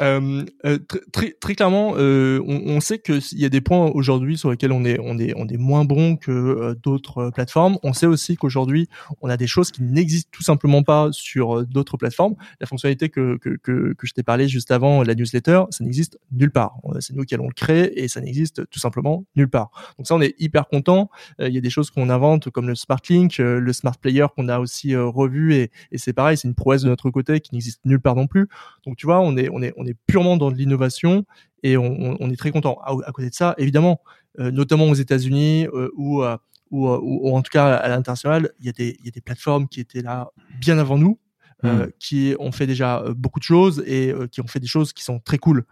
Euh, 0.00 0.44
euh, 0.66 0.78
très, 1.12 1.32
très 1.32 1.54
clairement, 1.54 1.92
on, 1.96 2.62
on, 2.66 2.80
sait 2.80 2.98
que 2.98 3.20
il 3.32 3.40
y 3.40 3.44
a 3.44 3.48
des 3.48 3.60
points 3.60 3.90
aujourd'hui 3.94 4.36
sur 4.36 4.50
lesquels 4.50 4.72
on 4.72 4.84
est, 4.84 4.98
on 5.00 5.18
est, 5.18 5.32
on 5.36 5.46
est 5.48 5.56
moins 5.56 5.84
bon 5.84 6.16
que 6.16 6.76
d'autres 6.82 7.30
plateformes. 7.30 7.78
On 7.82 7.92
sait 7.92 8.06
aussi 8.06 8.36
qu'aujourd'hui, 8.36 8.88
on 9.22 9.28
a 9.28 9.36
des 9.36 9.46
choses 9.46 9.70
qui 9.70 9.82
n'existent 9.82 10.30
tout 10.32 10.42
simplement 10.42 10.82
pas 10.82 11.08
sur 11.12 11.64
d'autres 11.66 11.96
plateformes. 11.96 12.34
La 12.60 12.66
fonctionnalité 12.66 13.08
que 13.08 13.38
que 13.38 13.56
que, 13.62 13.94
que 13.94 14.06
je 14.06 14.12
t'ai 14.12 14.22
parlé 14.22 14.48
juste 14.48 14.70
avant, 14.70 15.02
la 15.02 15.14
newsletter, 15.14 15.64
ça 15.70 15.84
n'existe 15.84 16.18
nulle 16.32 16.50
part. 16.50 16.76
C'est 17.00 17.14
nous 17.14 17.24
qui 17.24 17.34
allons 17.34 17.48
le 17.48 17.54
et 17.70 18.08
ça 18.08 18.20
n'existe 18.20 18.68
tout 18.70 18.78
simplement 18.78 19.24
nulle 19.36 19.48
part. 19.48 19.70
Donc 19.98 20.06
ça, 20.06 20.14
on 20.14 20.20
est 20.20 20.34
hyper 20.38 20.68
content. 20.68 21.10
Euh, 21.40 21.48
il 21.48 21.54
y 21.54 21.58
a 21.58 21.60
des 21.60 21.70
choses 21.70 21.90
qu'on 21.90 22.08
invente 22.10 22.50
comme 22.50 22.68
le 22.68 22.74
Smart 22.74 23.00
Link, 23.08 23.40
euh, 23.40 23.60
le 23.60 23.72
Smart 23.72 23.96
Player 23.98 24.26
qu'on 24.34 24.48
a 24.48 24.58
aussi 24.58 24.94
euh, 24.94 25.06
revu 25.06 25.54
et, 25.54 25.70
c'est 25.94 26.12
pareil, 26.12 26.36
c'est 26.36 26.48
une 26.48 26.54
prouesse 26.54 26.82
de 26.82 26.88
notre 26.88 27.10
côté 27.10 27.40
qui 27.40 27.54
n'existe 27.54 27.80
nulle 27.84 28.00
part 28.00 28.16
non 28.16 28.26
plus. 28.26 28.48
Donc 28.86 28.96
tu 28.96 29.06
vois, 29.06 29.20
on 29.20 29.36
est 29.36 29.48
on 29.50 29.62
est 29.62 29.72
on 29.76 29.86
est 29.86 29.96
purement 30.06 30.36
dans 30.36 30.50
de 30.50 30.56
l'innovation 30.56 31.24
et 31.62 31.76
on, 31.76 32.16
on, 32.18 32.30
est 32.30 32.36
très 32.36 32.50
content. 32.50 32.78
À, 32.82 33.12
côté 33.12 33.30
de 33.30 33.34
ça, 33.34 33.54
évidemment, 33.56 34.00
notamment 34.36 34.86
aux 34.86 34.94
États-Unis 34.94 35.68
ou, 35.96 36.24
ou, 36.24 36.88
ou, 36.88 37.36
en 37.36 37.40
tout 37.40 37.50
cas 37.52 37.76
à 37.76 37.88
l'international, 37.88 38.50
il 38.58 38.66
y 38.66 38.68
a 38.68 38.72
des 38.72 38.96
il 38.98 39.04
y 39.04 39.08
a 39.08 39.12
des 39.12 39.20
plateformes 39.20 39.68
qui 39.68 39.78
étaient 39.80 40.02
là 40.02 40.30
bien 40.60 40.78
avant 40.78 40.98
nous. 40.98 41.18
Mmh. 41.64 41.86
qui 42.00 42.34
ont 42.40 42.50
fait 42.50 42.66
déjà 42.66 43.04
beaucoup 43.14 43.38
de 43.38 43.44
choses 43.44 43.84
et 43.86 44.12
qui 44.32 44.40
ont 44.40 44.48
fait 44.48 44.58
des 44.58 44.66
choses 44.66 44.92
qui 44.92 45.04
sont 45.04 45.20
très 45.20 45.38
cool. 45.38 45.64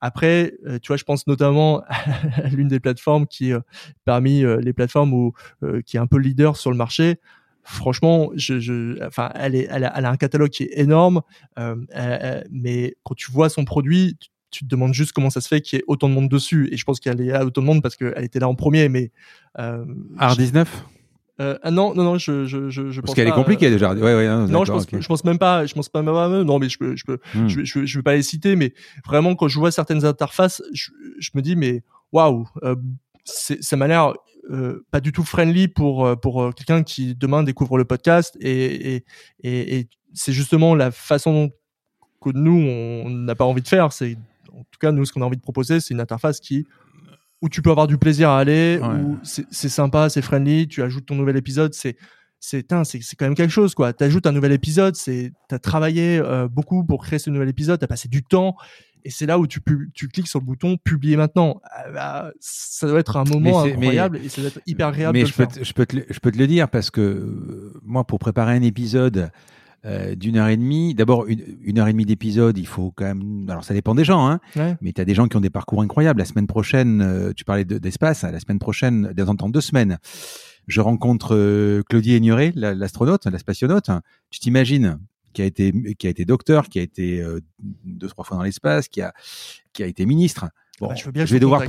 Après, 0.00 0.54
euh, 0.66 0.78
tu 0.80 0.88
vois, 0.88 0.96
je 0.96 1.04
pense 1.04 1.26
notamment 1.26 1.82
à 1.88 2.48
l'une 2.48 2.68
des 2.68 2.80
plateformes 2.80 3.26
qui, 3.26 3.52
euh, 3.52 3.60
parmi 4.04 4.44
euh, 4.44 4.58
les 4.60 4.72
plateformes 4.72 5.12
où, 5.12 5.32
qui 5.84 5.96
est 5.96 6.00
un 6.00 6.06
peu 6.06 6.18
leader 6.18 6.56
sur 6.56 6.70
le 6.70 6.76
marché, 6.76 7.18
franchement, 7.62 8.30
je, 8.34 8.60
je, 8.60 9.04
enfin, 9.04 9.30
elle, 9.34 9.54
est, 9.54 9.66
elle, 9.70 9.84
a, 9.84 9.92
elle 9.96 10.04
a 10.04 10.10
un 10.10 10.16
catalogue 10.16 10.50
qui 10.50 10.64
est 10.64 10.78
énorme, 10.78 11.22
mais 12.50 12.96
quand 13.04 13.14
tu 13.14 13.30
vois 13.30 13.48
son 13.48 13.64
produit, 13.64 14.16
tu, 14.50 14.64
te 14.64 14.70
demandes 14.70 14.94
juste 14.94 15.12
comment 15.12 15.28
ça 15.28 15.40
se 15.40 15.48
fait 15.48 15.60
qu'il 15.60 15.78
y 15.78 15.80
ait 15.80 15.84
autant 15.86 16.08
de 16.08 16.14
monde 16.14 16.30
dessus. 16.30 16.68
Et 16.72 16.76
je 16.76 16.84
pense 16.84 17.00
qu'elle 17.00 17.20
est 17.20 17.32
à 17.32 17.44
autant 17.44 17.60
de 17.60 17.66
monde 17.66 17.82
parce 17.82 17.96
qu'elle 17.96 18.24
était 18.24 18.38
là 18.38 18.48
en 18.48 18.54
premier. 18.54 18.88
Mais 18.88 19.10
euh, 19.58 19.84
R19 20.18 20.66
euh, 21.40 21.58
ah 21.62 21.70
non, 21.70 21.94
non, 21.94 22.04
non, 22.04 22.18
je, 22.18 22.46
je, 22.46 22.70
je, 22.70 22.90
je 22.90 23.00
Parce 23.00 23.14
qu'elle 23.14 23.28
est 23.28 23.32
compliquée 23.32 23.70
déjà. 23.70 23.92
Ouais, 23.92 24.14
ouais, 24.14 24.26
non, 24.26 24.64
je 24.64 24.72
pense, 24.72 24.86
je 24.90 25.06
pense 25.06 25.24
même 25.24 25.38
pas, 25.38 25.66
je 25.66 25.74
pense 25.74 25.88
pas 25.88 26.02
même, 26.02 26.42
non, 26.42 26.58
mais 26.58 26.68
je 26.68 26.78
peux, 26.78 26.96
je 26.96 27.04
peux, 27.04 27.18
hmm. 27.34 27.48
je, 27.48 27.64
je, 27.64 27.84
je, 27.84 27.98
vais 27.98 28.02
pas 28.02 28.14
les 28.14 28.22
citer, 28.22 28.56
mais 28.56 28.72
vraiment 29.04 29.34
quand 29.34 29.48
je 29.48 29.58
vois 29.58 29.70
certaines 29.70 30.04
interfaces, 30.04 30.62
je, 30.72 30.90
je 31.18 31.30
me 31.34 31.42
dis, 31.42 31.54
mais 31.56 31.82
waouh, 32.12 32.46
euh, 32.62 32.76
ça 33.24 33.76
m'a 33.76 33.86
l'air 33.86 34.14
euh, 34.50 34.86
pas 34.90 35.00
du 35.00 35.12
tout 35.12 35.24
friendly 35.24 35.66
pour 35.66 36.06
euh, 36.06 36.14
pour 36.14 36.42
euh, 36.42 36.52
quelqu'un 36.52 36.84
qui 36.84 37.16
demain 37.16 37.42
découvre 37.42 37.78
le 37.78 37.84
podcast 37.84 38.36
et 38.40 38.94
et, 38.94 39.04
et, 39.42 39.78
et 39.78 39.88
c'est 40.14 40.32
justement 40.32 40.76
la 40.76 40.92
façon 40.92 41.50
que 42.22 42.30
nous 42.32 42.56
on 42.56 43.10
n'a 43.10 43.34
pas 43.34 43.44
envie 43.44 43.62
de 43.62 43.68
faire. 43.68 43.92
C'est 43.92 44.16
en 44.52 44.62
tout 44.70 44.78
cas 44.80 44.92
nous 44.92 45.04
ce 45.04 45.12
qu'on 45.12 45.22
a 45.22 45.24
envie 45.24 45.36
de 45.36 45.42
proposer, 45.42 45.80
c'est 45.80 45.94
une 45.94 46.00
interface 46.00 46.38
qui 46.38 46.66
où 47.42 47.48
tu 47.48 47.62
peux 47.62 47.70
avoir 47.70 47.86
du 47.86 47.98
plaisir 47.98 48.30
à 48.30 48.38
aller, 48.38 48.80
où 48.82 49.18
c'est 49.22 49.68
sympa, 49.68 50.08
c'est 50.08 50.22
friendly, 50.22 50.68
tu 50.68 50.82
ajoutes 50.82 51.06
ton 51.06 51.14
nouvel 51.14 51.36
épisode, 51.36 51.74
c'est 51.74 51.96
c'est 52.38 52.66
c'est 52.84 53.16
quand 53.16 53.24
même 53.24 53.34
quelque 53.34 53.50
chose 53.50 53.74
quoi. 53.74 53.92
Tu 53.92 54.04
ajoutes 54.04 54.26
un 54.26 54.32
nouvel 54.32 54.52
épisode, 54.52 54.94
c'est 54.94 55.32
tu 55.48 55.54
as 55.54 55.58
travaillé 55.58 56.18
euh, 56.18 56.48
beaucoup 56.48 56.84
pour 56.84 57.02
créer 57.02 57.18
ce 57.18 57.30
nouvel 57.30 57.48
épisode, 57.48 57.78
tu 57.78 57.84
as 57.84 57.88
passé 57.88 58.08
du 58.08 58.22
temps 58.22 58.56
et 59.04 59.10
c'est 59.10 59.26
là 59.26 59.38
où 59.38 59.46
tu 59.46 59.60
tu 59.94 60.08
cliques 60.08 60.28
sur 60.28 60.40
le 60.40 60.44
bouton 60.44 60.76
publier 60.82 61.16
maintenant. 61.16 61.60
Ah, 61.70 61.90
bah, 61.92 62.30
ça 62.40 62.86
doit 62.86 63.00
être 63.00 63.16
un 63.16 63.24
moment 63.24 63.62
incroyable 63.62 64.18
et 64.22 64.28
ça 64.28 64.40
doit 64.40 64.48
être 64.48 64.60
hyper 64.66 64.88
agréable 64.88 65.18
mais 65.18 65.26
je 65.26 65.34
peux 65.34 65.46
je 65.60 65.72
peux 65.72 65.86
te, 65.86 65.96
je 66.10 66.18
peux 66.20 66.30
te 66.30 66.38
le 66.38 66.46
dire 66.46 66.68
parce 66.68 66.90
que 66.90 67.00
euh, 67.00 67.80
moi 67.82 68.04
pour 68.04 68.18
préparer 68.18 68.54
un 68.54 68.62
épisode 68.62 69.30
euh, 69.86 70.16
d'une 70.16 70.36
heure 70.36 70.48
et 70.48 70.56
demie. 70.56 70.94
D'abord, 70.94 71.26
une, 71.28 71.78
heure 71.78 71.86
et 71.86 71.92
demie 71.92 72.04
d'épisode, 72.04 72.58
il 72.58 72.66
faut 72.66 72.92
quand 72.96 73.04
même. 73.04 73.46
Alors, 73.48 73.62
ça 73.62 73.72
dépend 73.72 73.94
des 73.94 74.04
gens, 74.04 74.28
hein. 74.28 74.40
Mais 74.80 74.92
tu 74.92 75.00
as 75.00 75.04
des 75.04 75.14
gens 75.14 75.28
qui 75.28 75.36
ont 75.36 75.40
des 75.40 75.50
parcours 75.50 75.80
incroyables. 75.80 76.18
La 76.18 76.24
semaine 76.24 76.48
prochaine, 76.48 77.00
euh, 77.02 77.32
tu 77.32 77.44
parlais 77.44 77.64
d'espace. 77.64 78.22
la 78.22 78.40
semaine 78.40 78.58
prochaine, 78.58 79.12
dans 79.12 79.48
deux 79.48 79.60
semaines, 79.60 79.98
je 80.66 80.80
rencontre 80.80 81.36
euh, 81.36 81.82
Claudie 81.88 82.14
Aigneret, 82.14 82.52
l'astronaute, 82.56 83.26
la, 83.26 83.38
spationaute. 83.38 83.90
Tu 84.30 84.40
t'imagines 84.40 84.98
qui 85.32 85.42
a 85.42 85.44
été 85.44 85.72
qui 85.98 86.06
a 86.08 86.10
été 86.10 86.24
docteur, 86.24 86.68
qui 86.68 86.80
a 86.80 86.82
été 86.82 87.22
deux 87.84 88.08
trois 88.08 88.24
fois 88.24 88.38
dans 88.38 88.42
l'espace, 88.42 88.88
qui 88.88 89.02
a 89.02 89.12
qui 89.72 89.84
a 89.84 89.86
été 89.86 90.04
ministre. 90.04 90.48
Bon, 90.80 90.88
bah, 90.88 90.94
je, 90.96 91.04
veux 91.04 91.12
bien 91.12 91.26
je 91.26 91.32
vais 91.32 91.40
devoir 91.40 91.62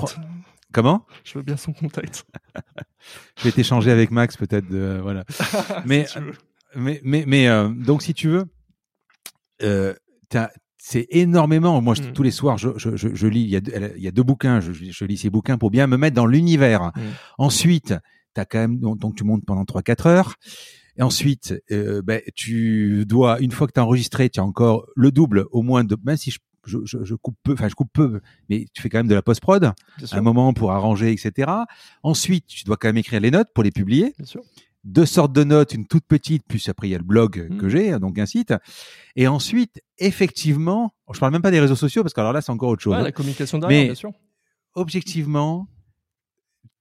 Comment? 0.74 1.06
Je 1.24 1.38
veux 1.38 1.44
bien 1.44 1.56
son 1.56 1.72
contact. 1.72 2.26
je 3.38 3.44
vais 3.44 3.52
t'échanger 3.52 3.92
avec 3.92 4.10
Max 4.10 4.38
peut-être. 4.38 4.66
voilà. 5.02 5.24
Mais 5.86 6.08
mais, 6.76 7.02
mais, 7.04 7.24
mais 7.28 7.48
euh, 7.48 7.70
donc, 7.70 8.02
si 8.02 8.14
tu 8.14 8.28
veux, 8.30 8.46
euh, 9.64 9.94
c'est 10.78 11.08
énormément. 11.10 11.82
Moi, 11.82 11.96
mm. 11.96 12.14
tous 12.14 12.24
les 12.24 12.32
soirs, 12.32 12.58
je, 12.58 12.70
je, 12.78 12.96
je, 12.96 13.28
lis. 13.28 13.42
Il 13.42 13.50
y, 13.50 13.56
a, 13.58 13.62
il 13.96 14.02
y 14.02 14.08
a 14.08 14.12
deux 14.12 14.24
bouquins. 14.24 14.60
Je, 14.60 14.72
je, 14.72 15.06
lis 15.06 15.18
ces 15.18 15.30
bouquins 15.30 15.58
pour 15.58 15.72
bien 15.72 15.88
me 15.88 15.98
mettre 15.98 16.16
dans 16.16 16.26
l'univers. 16.26 16.92
Mm. 16.96 17.02
Ensuite, 17.38 17.94
as 18.40 18.46
quand 18.46 18.60
même 18.60 18.80
donc 18.80 19.16
tu 19.16 19.24
montes 19.24 19.46
pendant 19.46 19.64
3-4 19.64 20.08
heures. 20.08 20.36
Et 20.98 21.04
ensuite, 21.04 21.56
euh, 21.72 22.02
ben, 22.02 22.22
tu 22.36 23.06
dois 23.06 23.40
une 23.40 23.52
fois 23.52 23.68
que 23.68 23.74
tu 23.74 23.80
as 23.80 23.84
enregistré, 23.84 24.30
tu 24.30 24.40
as 24.40 24.44
encore 24.44 24.88
le 24.96 25.12
double 25.12 25.46
au 25.52 25.62
moins 25.62 25.84
de 25.84 25.98
même 26.04 26.18
si 26.18 26.32
je 26.32 26.40
je, 26.66 26.80
je, 26.84 27.16
coupe 27.16 27.38
peu, 27.44 27.54
enfin 27.54 27.70
je 27.70 27.76
coupe 27.76 27.94
peu, 27.94 28.20
mais 28.50 28.66
tu 28.74 28.82
fais 28.82 28.90
quand 28.90 28.98
même 28.98 29.08
de 29.08 29.16
la 29.16 29.22
post 29.22 29.40
prod, 29.40 29.72
un 30.12 30.22
moment 30.22 30.54
pour 30.54 30.74
arranger, 30.74 31.14
etc. 31.14 31.50
Ensuite, 32.04 32.46
tu 32.46 32.66
dois 32.66 32.76
quand 32.76 32.90
même 32.90 32.98
écrire 32.98 33.22
les 33.22 33.32
notes 33.32 33.48
pour 33.56 33.64
les 33.64 33.72
publier. 33.72 34.14
Bien 34.18 34.26
sûr 34.26 34.42
deux 34.88 35.06
sortes 35.06 35.34
de 35.34 35.44
notes, 35.44 35.74
une 35.74 35.86
toute 35.86 36.06
petite, 36.06 36.44
puis 36.48 36.64
après 36.68 36.88
il 36.88 36.92
y 36.92 36.96
a 36.96 36.98
le 36.98 37.04
blog 37.04 37.48
mmh. 37.50 37.58
que 37.58 37.70
j'ai, 37.70 38.00
donc 38.00 38.18
un 38.18 38.26
site. 38.26 38.54
Et 39.16 39.28
ensuite, 39.28 39.82
effectivement, 39.98 40.94
je 41.14 41.20
parle 41.20 41.34
même 41.34 41.42
pas 41.42 41.52
des 41.52 41.60
réseaux 41.60 41.76
sociaux 41.76 42.04
parce 42.04 42.14
que 42.14 42.22
alors 42.22 42.34
là 42.34 42.42
c'est 42.42 42.52
encore 42.52 42.70
autre 42.70 42.82
chose. 42.82 42.96
Ouais, 42.96 43.04
la 43.04 43.12
communication 43.12 43.60
derrière, 43.60 43.86
bien 43.86 43.96
sûr. 43.96 44.12
Objectivement, 44.74 45.68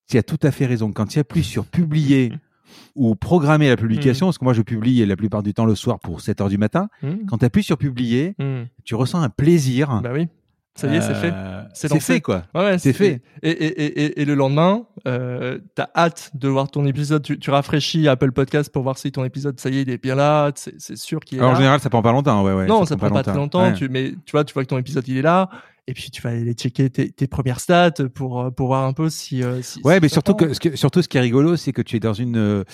tu 0.08 0.18
as 0.18 0.22
tout 0.22 0.38
à 0.42 0.50
fait 0.50 0.66
raison. 0.66 0.92
Quand 0.92 1.06
tu 1.06 1.18
appuies 1.18 1.44
sur 1.44 1.66
publier 1.66 2.32
ou 2.94 3.14
programmer 3.14 3.68
la 3.68 3.76
publication, 3.76 4.26
mmh. 4.26 4.28
parce 4.28 4.38
que 4.38 4.44
moi 4.44 4.54
je 4.54 4.62
publie 4.62 5.04
la 5.04 5.16
plupart 5.16 5.42
du 5.42 5.52
temps 5.52 5.66
le 5.66 5.74
soir 5.74 5.98
pour 5.98 6.20
7 6.20 6.40
heures 6.40 6.48
du 6.48 6.58
matin, 6.58 6.88
mmh. 7.02 7.26
quand 7.28 7.38
tu 7.38 7.44
appuies 7.44 7.64
sur 7.64 7.76
publier, 7.76 8.36
tu 8.84 8.94
ressens 8.94 9.20
un 9.20 9.30
plaisir. 9.30 10.00
Bah 10.02 10.12
oui 10.12 10.28
ça 10.77 10.89
y 10.89 10.97
est, 10.97 11.01
c'est 11.01 11.15
fait. 11.15 11.32
Euh, 11.32 11.62
c'est 11.73 12.01
fait, 12.01 12.20
quoi. 12.20 12.44
Ouais, 12.55 12.78
c'est 12.78 12.93
fait. 12.93 13.23
Et, 13.43 13.51
et, 13.51 14.05
et, 14.05 14.20
et, 14.20 14.24
le 14.27 14.35
lendemain, 14.35 14.85
euh, 15.09 15.59
t'as 15.74 15.89
hâte 15.97 16.31
de 16.35 16.48
voir 16.48 16.70
ton 16.70 16.85
épisode. 16.85 17.23
Tu, 17.23 17.39
tu, 17.39 17.51
rafraîchis 17.51 18.07
Apple 18.09 18.32
Podcast 18.32 18.70
pour 18.70 18.82
voir 18.82 18.98
si 18.98 19.11
ton 19.11 19.24
épisode, 19.24 19.59
ça 19.59 19.70
y 19.70 19.78
est, 19.78 19.82
il 19.82 19.90
est 19.90 20.03
bien 20.03 20.15
là. 20.15 20.53
C'est 20.55 20.97
sûr 20.97 21.20
qu'il 21.20 21.39
est 21.39 21.40
Alors, 21.40 21.53
En 21.53 21.57
général, 21.57 21.81
ça 21.81 21.89
prend 21.89 22.03
pas 22.03 22.12
longtemps. 22.12 22.44
Ouais, 22.44 22.53
ouais, 22.53 22.66
non, 22.66 22.85
ça, 22.85 22.97
prend, 22.97 23.09
pas, 23.09 23.23
très 23.23 23.35
longtemps. 23.35 23.73
Tu, 23.73 23.89
mais 23.89 24.12
tu 24.27 24.32
vois, 24.32 24.44
tu 24.44 24.53
vois 24.53 24.65
que 24.65 24.69
ton 24.69 24.78
épisode, 24.78 25.09
il 25.09 25.16
est 25.16 25.23
là. 25.23 25.48
et 25.86 25.94
puis 25.94 26.11
tu 26.11 26.20
vas 26.20 26.31
aller 26.31 26.53
checker 26.53 26.90
tes, 26.90 27.11
tes 27.11 27.27
premières 27.27 27.61
stats 27.61 28.09
pour 28.15 28.53
pour 28.55 28.66
voir 28.66 28.85
un 28.85 28.93
peu 28.93 29.09
si, 29.09 29.43
si 29.62 29.81
ouais 29.85 30.01
mais 30.01 30.09
surtout 30.09 30.35
que, 30.35 30.53
ce 30.53 30.74
surtout 30.74 31.01
ce 31.01 31.07
qui 31.07 31.16
est 31.16 31.20
rigolo 31.20 31.55
c'est 31.57 31.73
que 31.73 31.81
tu 31.81 31.94
es 31.94 32.01
dans 32.01 32.12
une 32.12 32.65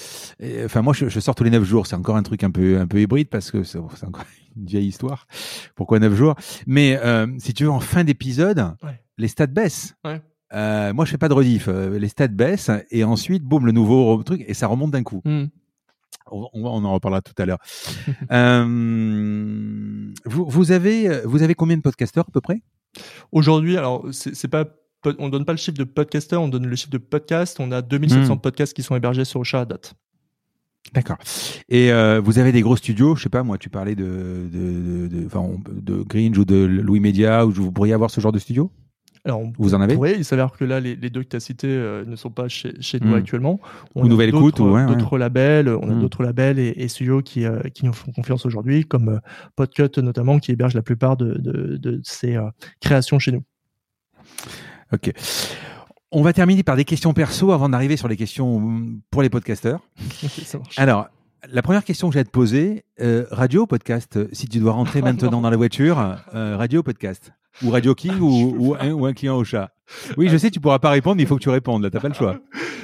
enfin 0.65 0.81
moi 0.81 0.95
je, 0.95 1.11
je, 1.11 1.21
sors 1.21 1.35
tous 1.35 1.45
les 1.45 1.51
neuf 1.51 1.63
jours 1.63 1.87
c'est 1.87 1.95
encore 1.95 2.17
un 2.17 2.23
truc 2.23 2.43
un 2.43 2.51
peu 2.51 2.79
un 2.79 2.87
peu 2.87 3.01
hybride 3.03 3.29
parce 3.29 3.51
que 3.51 3.65
c'est 3.65 3.79
encore 3.79 4.25
une 4.57 4.67
vieille 4.67 4.87
histoire 4.87 5.27
pourquoi 5.75 5.99
neuf 5.99 6.15
jours? 6.15 6.35
Mais 6.67 6.99
si 7.39 7.55
tu 7.55 7.65
veux 7.65 7.71
en 7.71 7.81
fin 7.81 8.05
d'épisode 8.05 8.75
les 9.19 9.29
stats 9.29 9.47
baissent 9.47 9.95
ouais. 10.05 10.21
Euh, 10.55 10.93
moi, 10.93 11.05
je 11.05 11.11
fais 11.11 11.19
pas 11.19 11.29
de 11.29 11.35
rediff. 11.35 11.69
les 11.69 12.09
stats 12.09 12.29
baissent 12.29 12.71
et 12.91 13.05
ensuite, 13.05 13.43
boum, 13.43 13.67
le 13.67 13.73
nouveau 13.73 14.23
truc 14.23 14.45
et 14.47 14.55
ça 14.55 14.67
remonte 14.67 14.91
d'un 14.91 15.03
coup. 15.03 15.23
Hmm. 15.25 15.47
On, 16.31 16.49
on, 16.53 16.85
en 16.85 16.93
reparlera 16.95 17.21
tout 17.21 17.35
à 17.39 17.47
l'heure. 17.47 17.59
euh, 18.33 18.65
vous, 20.25 20.47
vous, 20.47 20.73
avez, 20.73 21.21
vous 21.25 21.43
avez 21.43 21.55
combien 21.55 21.77
de 21.77 21.83
podcasteurs 21.83 22.25
à 22.29 22.31
peu 22.31 22.41
près? 22.41 22.63
Aujourd'hui, 23.33 23.77
alors 23.77 24.07
c'est 24.13 24.49
pas, 24.49 24.67
on 25.19 25.29
donne 25.29 25.45
pas 25.45 25.53
le 25.53 25.59
chiffre 25.59 25.77
de 25.77 25.85
podcasteurs, 25.85 26.43
on 26.43 26.49
donne 26.49 26.67
le 26.67 26.77
chiffre 26.77 26.91
de 26.91 26.99
podcast. 26.99 27.59
On 27.61 27.73
a 27.73 27.83
2700 27.83 28.35
hmm. 28.35 28.41
podcasts 28.41 28.75
qui 28.75 28.83
sont 28.83 28.95
hébergés 28.95 29.25
sur 29.25 29.41
Ocha 29.41 29.61
à 29.61 29.65
date. 29.65 29.95
D'accord. 30.95 31.17
Et 31.69 31.93
euh, 31.93 32.21
vous 32.23 32.39
avez 32.39 32.53
des 32.53 32.61
gros 32.61 32.77
studios, 32.77 33.17
je 33.17 33.23
sais 33.23 33.29
pas, 33.29 33.43
moi, 33.43 33.57
tu 33.57 33.71
parlais 33.71 33.95
de 33.95 34.49
de, 34.53 35.09
de, 35.09 35.29
de, 35.29 35.81
de 35.81 36.03
Gringe 36.03 36.37
ou 36.37 36.45
de 36.45 36.57
Louis 36.57 37.01
Media, 37.01 37.47
où 37.47 37.51
vous 37.53 37.73
pourriez 37.73 37.95
avoir 37.95 38.11
ce 38.11 38.21
genre 38.21 38.33
de 38.33 38.39
studio? 38.39 38.71
Alors, 39.25 39.43
vous 39.57 39.75
en 39.75 39.81
avez? 39.81 39.95
Oui, 39.95 40.15
il 40.17 40.25
s'avère 40.25 40.51
que 40.51 40.65
là, 40.65 40.81
les, 40.81 40.97
les 40.97 41.09
deux 41.09 41.23
que 41.23 41.29
tu 41.29 41.37
as 41.37 41.41
cités 41.41 41.69
euh, 41.69 42.05
ne 42.05 42.17
sont 42.17 42.31
pas 42.31 42.49
chez, 42.49 42.75
chez 42.81 42.99
nous 42.99 43.13
hmm. 43.13 43.15
actuellement. 43.15 43.61
On 43.95 44.05
ou 44.05 44.09
Nouvelle 44.09 44.31
Écoute, 44.31 44.59
ou 44.59 44.73
ouais, 44.73 44.85
d'autres 44.85 45.17
labels, 45.17 45.69
on 45.69 45.89
a 45.89 45.95
hmm. 45.95 46.01
d'autres 46.01 46.25
labels 46.25 46.59
et, 46.59 46.75
et, 46.77 46.89
studios 46.89 47.23
qui, 47.23 47.45
euh, 47.45 47.61
qui 47.73 47.87
nous 47.87 47.93
font 47.93 48.11
confiance 48.11 48.45
aujourd'hui, 48.47 48.85
comme 48.85 49.09
euh, 49.09 49.19
Podcut 49.55 50.03
notamment, 50.03 50.41
qui 50.41 50.51
héberge 50.51 50.75
la 50.75 50.83
plupart 50.83 51.17
de, 51.17 51.35
de, 51.39 51.77
de 51.77 52.01
ces 52.03 52.37
créations 52.81 53.21
chez 53.21 53.31
nous. 53.31 53.45
Ok. 54.93 55.13
On 56.13 56.23
va 56.23 56.33
terminer 56.33 56.63
par 56.63 56.77
des 56.77 56.85
questions 56.85 57.15
perso 57.15 57.53
avant 57.53 57.69
d'arriver 57.69 57.97
sur 57.97 58.07
les 58.07 58.17
questions 58.17 58.87
pour 59.11 59.23
les 59.23 59.31
podcasteurs. 59.31 59.81
ça 60.45 60.59
marche. 60.59 60.79
Alors, 60.79 61.09
la 61.51 61.63
première 61.63 61.85
question 61.85 62.09
que 62.09 62.15
j'ai 62.15 62.21
à 62.21 62.25
te 62.25 62.31
poser, 62.31 62.85
radio 63.31 63.63
ou 63.63 63.67
podcast? 63.67 64.19
Si 64.33 64.47
tu 64.47 64.59
dois 64.59 64.73
rentrer 64.73 65.01
maintenant 65.03 65.41
dans 65.41 65.51
la 65.51 65.57
voiture, 65.57 65.97
radio 66.33 66.81
ou 66.81 66.83
podcast? 66.83 67.33
Ou 67.63 67.71
Radio 67.71 67.95
King 67.95 68.19
ou, 68.21 68.55
ou, 68.59 68.75
un, 68.75 68.93
ou, 68.93 69.07
un, 69.07 69.13
client 69.13 69.37
au 69.37 69.45
chat. 69.45 69.71
Oui, 70.17 70.29
je 70.29 70.37
sais, 70.37 70.51
tu 70.51 70.61
pourras 70.61 70.79
pas 70.79 70.91
répondre, 70.91 71.17
mais 71.17 71.23
il 71.23 71.27
faut 71.27 71.37
que 71.37 71.43
tu 71.43 71.51
répondes. 71.51 71.83
Là, 71.83 71.91
t'as 71.91 72.01
pas 72.01 72.09
le 72.09 72.15
choix. 72.15 72.39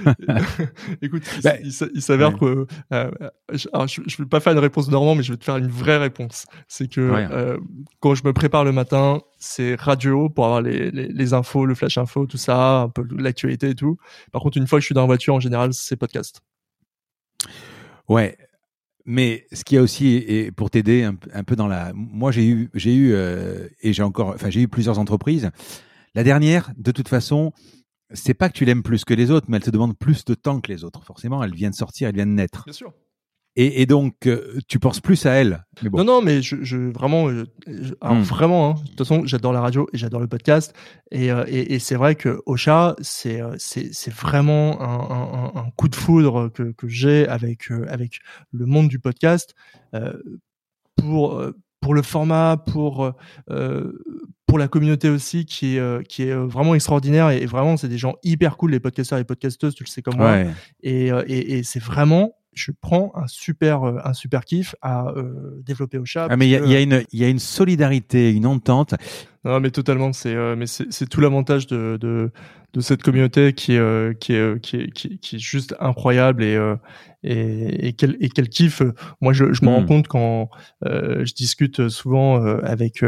Écoute, 1.03 1.23
bah, 1.43 1.55
il, 1.63 2.03
s'avère 2.03 2.37
que 2.39 2.67
euh, 2.93 3.11
je, 3.53 3.69
alors, 3.73 3.89
je, 3.89 4.03
je 4.07 4.17
vais 4.19 4.29
pas 4.29 4.41
faire 4.41 4.53
une 4.53 4.59
réponse 4.59 4.89
normale, 4.89 5.17
mais 5.17 5.23
je 5.23 5.33
vais 5.33 5.39
te 5.39 5.45
faire 5.45 5.57
une 5.57 5.69
vraie 5.69 5.97
réponse. 5.97 6.47
C'est 6.69 6.89
que 6.89 7.01
euh, 7.01 7.59
quand 8.01 8.15
je 8.15 8.25
me 8.25 8.33
prépare 8.33 8.65
le 8.65 8.73
matin, 8.73 9.21
c'est 9.39 9.75
radio 9.75 10.29
pour 10.29 10.45
avoir 10.45 10.61
les, 10.61 10.91
les, 10.91 11.09
les, 11.09 11.35
infos, 11.35 11.65
le 11.65 11.75
flash 11.75 11.99
info, 11.99 12.27
tout 12.27 12.37
ça, 12.37 12.81
un 12.83 12.89
peu 12.89 13.05
l'actualité 13.17 13.71
et 13.71 13.75
tout. 13.75 13.97
Par 14.33 14.43
contre, 14.43 14.59
une 14.59 14.67
fois 14.67 14.79
que 14.79 14.83
je 14.83 14.87
suis 14.87 14.95
dans 14.95 15.03
la 15.03 15.07
voiture, 15.07 15.35
en 15.35 15.41
général, 15.41 15.73
c'est 15.73 15.97
podcast. 15.97 16.43
Ouais, 18.09 18.37
mais 19.05 19.47
ce 19.53 19.65
qui 19.65 19.77
a 19.77 19.83
aussi, 19.83 20.17
et 20.17 20.51
pour 20.53 20.71
t'aider 20.71 21.03
un, 21.05 21.15
peu 21.45 21.57
dans 21.57 21.67
la, 21.67 21.93
moi 21.95 22.31
j'ai 22.31 22.47
eu, 22.47 22.71
j'ai 22.75 22.95
eu 22.95 23.13
euh, 23.13 23.69
et 23.81 23.93
j'ai 23.93 24.03
encore, 24.03 24.29
enfin 24.29 24.51
j'ai 24.51 24.63
eu 24.63 24.69
plusieurs 24.69 24.99
entreprises. 24.99 25.51
La 26.15 26.25
dernière, 26.25 26.73
de 26.77 26.91
toute 26.91 27.09
façon, 27.09 27.53
c'est 28.13 28.35
pas 28.35 28.49
que 28.49 28.55
tu 28.55 28.65
l'aimes 28.65 28.83
plus 28.83 29.05
que 29.05 29.15
les 29.15 29.31
autres, 29.31 29.47
mais 29.49 29.59
elle 29.59 29.63
te 29.63 29.71
demande 29.71 29.97
plus 29.97 30.25
de 30.25 30.35
temps 30.35 30.61
que 30.61 30.73
les 30.73 30.85
autres. 30.85 31.05
Forcément, 31.05 31.43
elle 31.43 31.55
vient 31.55 31.71
de 31.71 31.75
sortir, 31.75 32.09
elle 32.09 32.15
vient 32.15 32.27
de 32.27 32.33
naître. 32.33 32.65
Bien 32.65 32.73
sûr. 32.73 32.93
Et, 33.61 33.83
et, 33.83 33.87
donc, 33.87 34.29
euh, 34.29 34.61
tu 34.69 34.79
penses 34.79 35.01
plus 35.01 35.27
à 35.27 35.33
elle. 35.33 35.65
Mais 35.83 35.89
bon. 35.89 35.99
Non, 35.99 36.05
non, 36.05 36.23
mais 36.23 36.43
je, 36.43 36.63
je 36.63 36.77
vraiment, 36.77 37.29
je, 37.29 37.45
alors 38.01 38.19
hmm. 38.19 38.23
vraiment, 38.23 38.71
hein, 38.71 38.75
de 38.85 38.89
toute 38.91 38.99
façon, 38.99 39.27
j'adore 39.27 39.53
la 39.53 39.61
radio 39.61 39.89
et 39.93 39.99
j'adore 39.99 40.21
le 40.21 40.29
podcast. 40.29 40.73
Et, 41.11 41.33
euh, 41.33 41.45
et, 41.49 41.75
et 41.75 41.81
c'est 41.81 41.97
vrai 41.97 42.15
que 42.15 42.41
Ocha, 42.47 42.95
c'est 43.01 43.41
euh, 43.41 43.57
vraiment 44.15 44.81
un, 44.81 45.57
un, 45.57 45.61
un, 45.61 45.71
coup 45.77 45.89
de 45.89 45.97
foudre 45.97 46.51
que, 46.51 46.71
que 46.71 46.87
j'ai 46.87 47.27
avec 47.27 47.69
avec 47.89 48.21
le 48.53 48.65
monde 48.65 48.87
du 48.87 49.01
podcast 49.01 49.57
euh, 49.93 50.13
pour 50.95 51.43
pour 51.81 51.95
le 51.95 52.03
format, 52.03 52.59
pour 52.65 53.13
pour 54.47 54.59
la 54.59 54.69
communauté 54.69 55.09
aussi 55.09 55.47
qui 55.47 55.79
est 55.79 56.07
qui 56.07 56.23
est 56.23 56.35
vraiment 56.35 56.77
extraordinaire 56.77 57.31
et, 57.31 57.45
vraiment 57.47 57.77
c'est 57.77 57.89
des 57.89 57.99
gens 57.99 58.15
hyper 58.23 58.57
cool 58.57 58.71
les 58.71 58.81
podcasteurs 58.81 59.19
et 59.19 59.25
podcasteuses 59.25 59.75
tu 59.75 59.83
le 59.83 59.89
sais 59.89 60.03
comme 60.03 60.17
moi 60.17 60.43
et, 60.83 61.09
et, 61.09 61.59
et 61.59 61.63
c'est 61.65 61.83
vraiment 61.83 62.38
je 62.59 62.73
prends 62.73 63.13
un 63.15 63.27
super, 63.27 63.85
euh, 63.85 63.99
un 64.05 64.13
super 64.13 64.45
kiff 64.45 64.75
à 64.83 65.09
euh, 65.09 65.61
développer 65.65 65.99
au 65.99 66.05
chat. 66.05 66.27
Ah, 66.29 66.37
mais 66.37 66.49
il 66.49 66.51
y, 66.51 66.71
y, 66.71 66.77
a 66.77 66.81
une, 66.81 67.05
il 67.13 67.21
y 67.21 67.25
a 67.25 67.29
une 67.29 67.39
solidarité, 67.39 68.33
une 68.33 68.47
entente. 68.47 68.95
Non, 69.45 69.61
mais 69.61 69.71
totalement. 69.71 70.13
C'est, 70.13 70.35
euh, 70.35 70.57
mais 70.57 70.67
c'est 70.67 71.09
tout 71.09 71.21
l'avantage 71.21 71.67
de, 71.69 71.97
de, 72.01 72.33
de 72.73 72.81
cette 72.81 73.03
communauté 73.03 73.53
qui 73.53 73.75
est, 73.75 74.19
qui 74.19 74.35
est, 74.35 74.61
qui 74.61 74.77
est, 74.77 74.93
qui, 74.93 75.19
qui 75.19 75.37
est 75.37 75.39
juste 75.39 75.77
incroyable 75.79 76.43
et, 76.43 76.59
et, 77.23 77.89
et 77.89 77.93
quel, 77.93 78.17
et 78.21 78.29
quel 78.29 78.49
kiff. 78.49 78.83
Moi, 79.21 79.33
je, 79.33 79.53
je 79.53 79.65
me 79.65 79.71
rends 79.71 79.83
hmm. 79.83 79.87
compte 79.87 80.09
quand 80.09 80.51
je 80.83 81.33
discute 81.35 81.89
souvent 81.89 82.43
avec, 82.63 83.05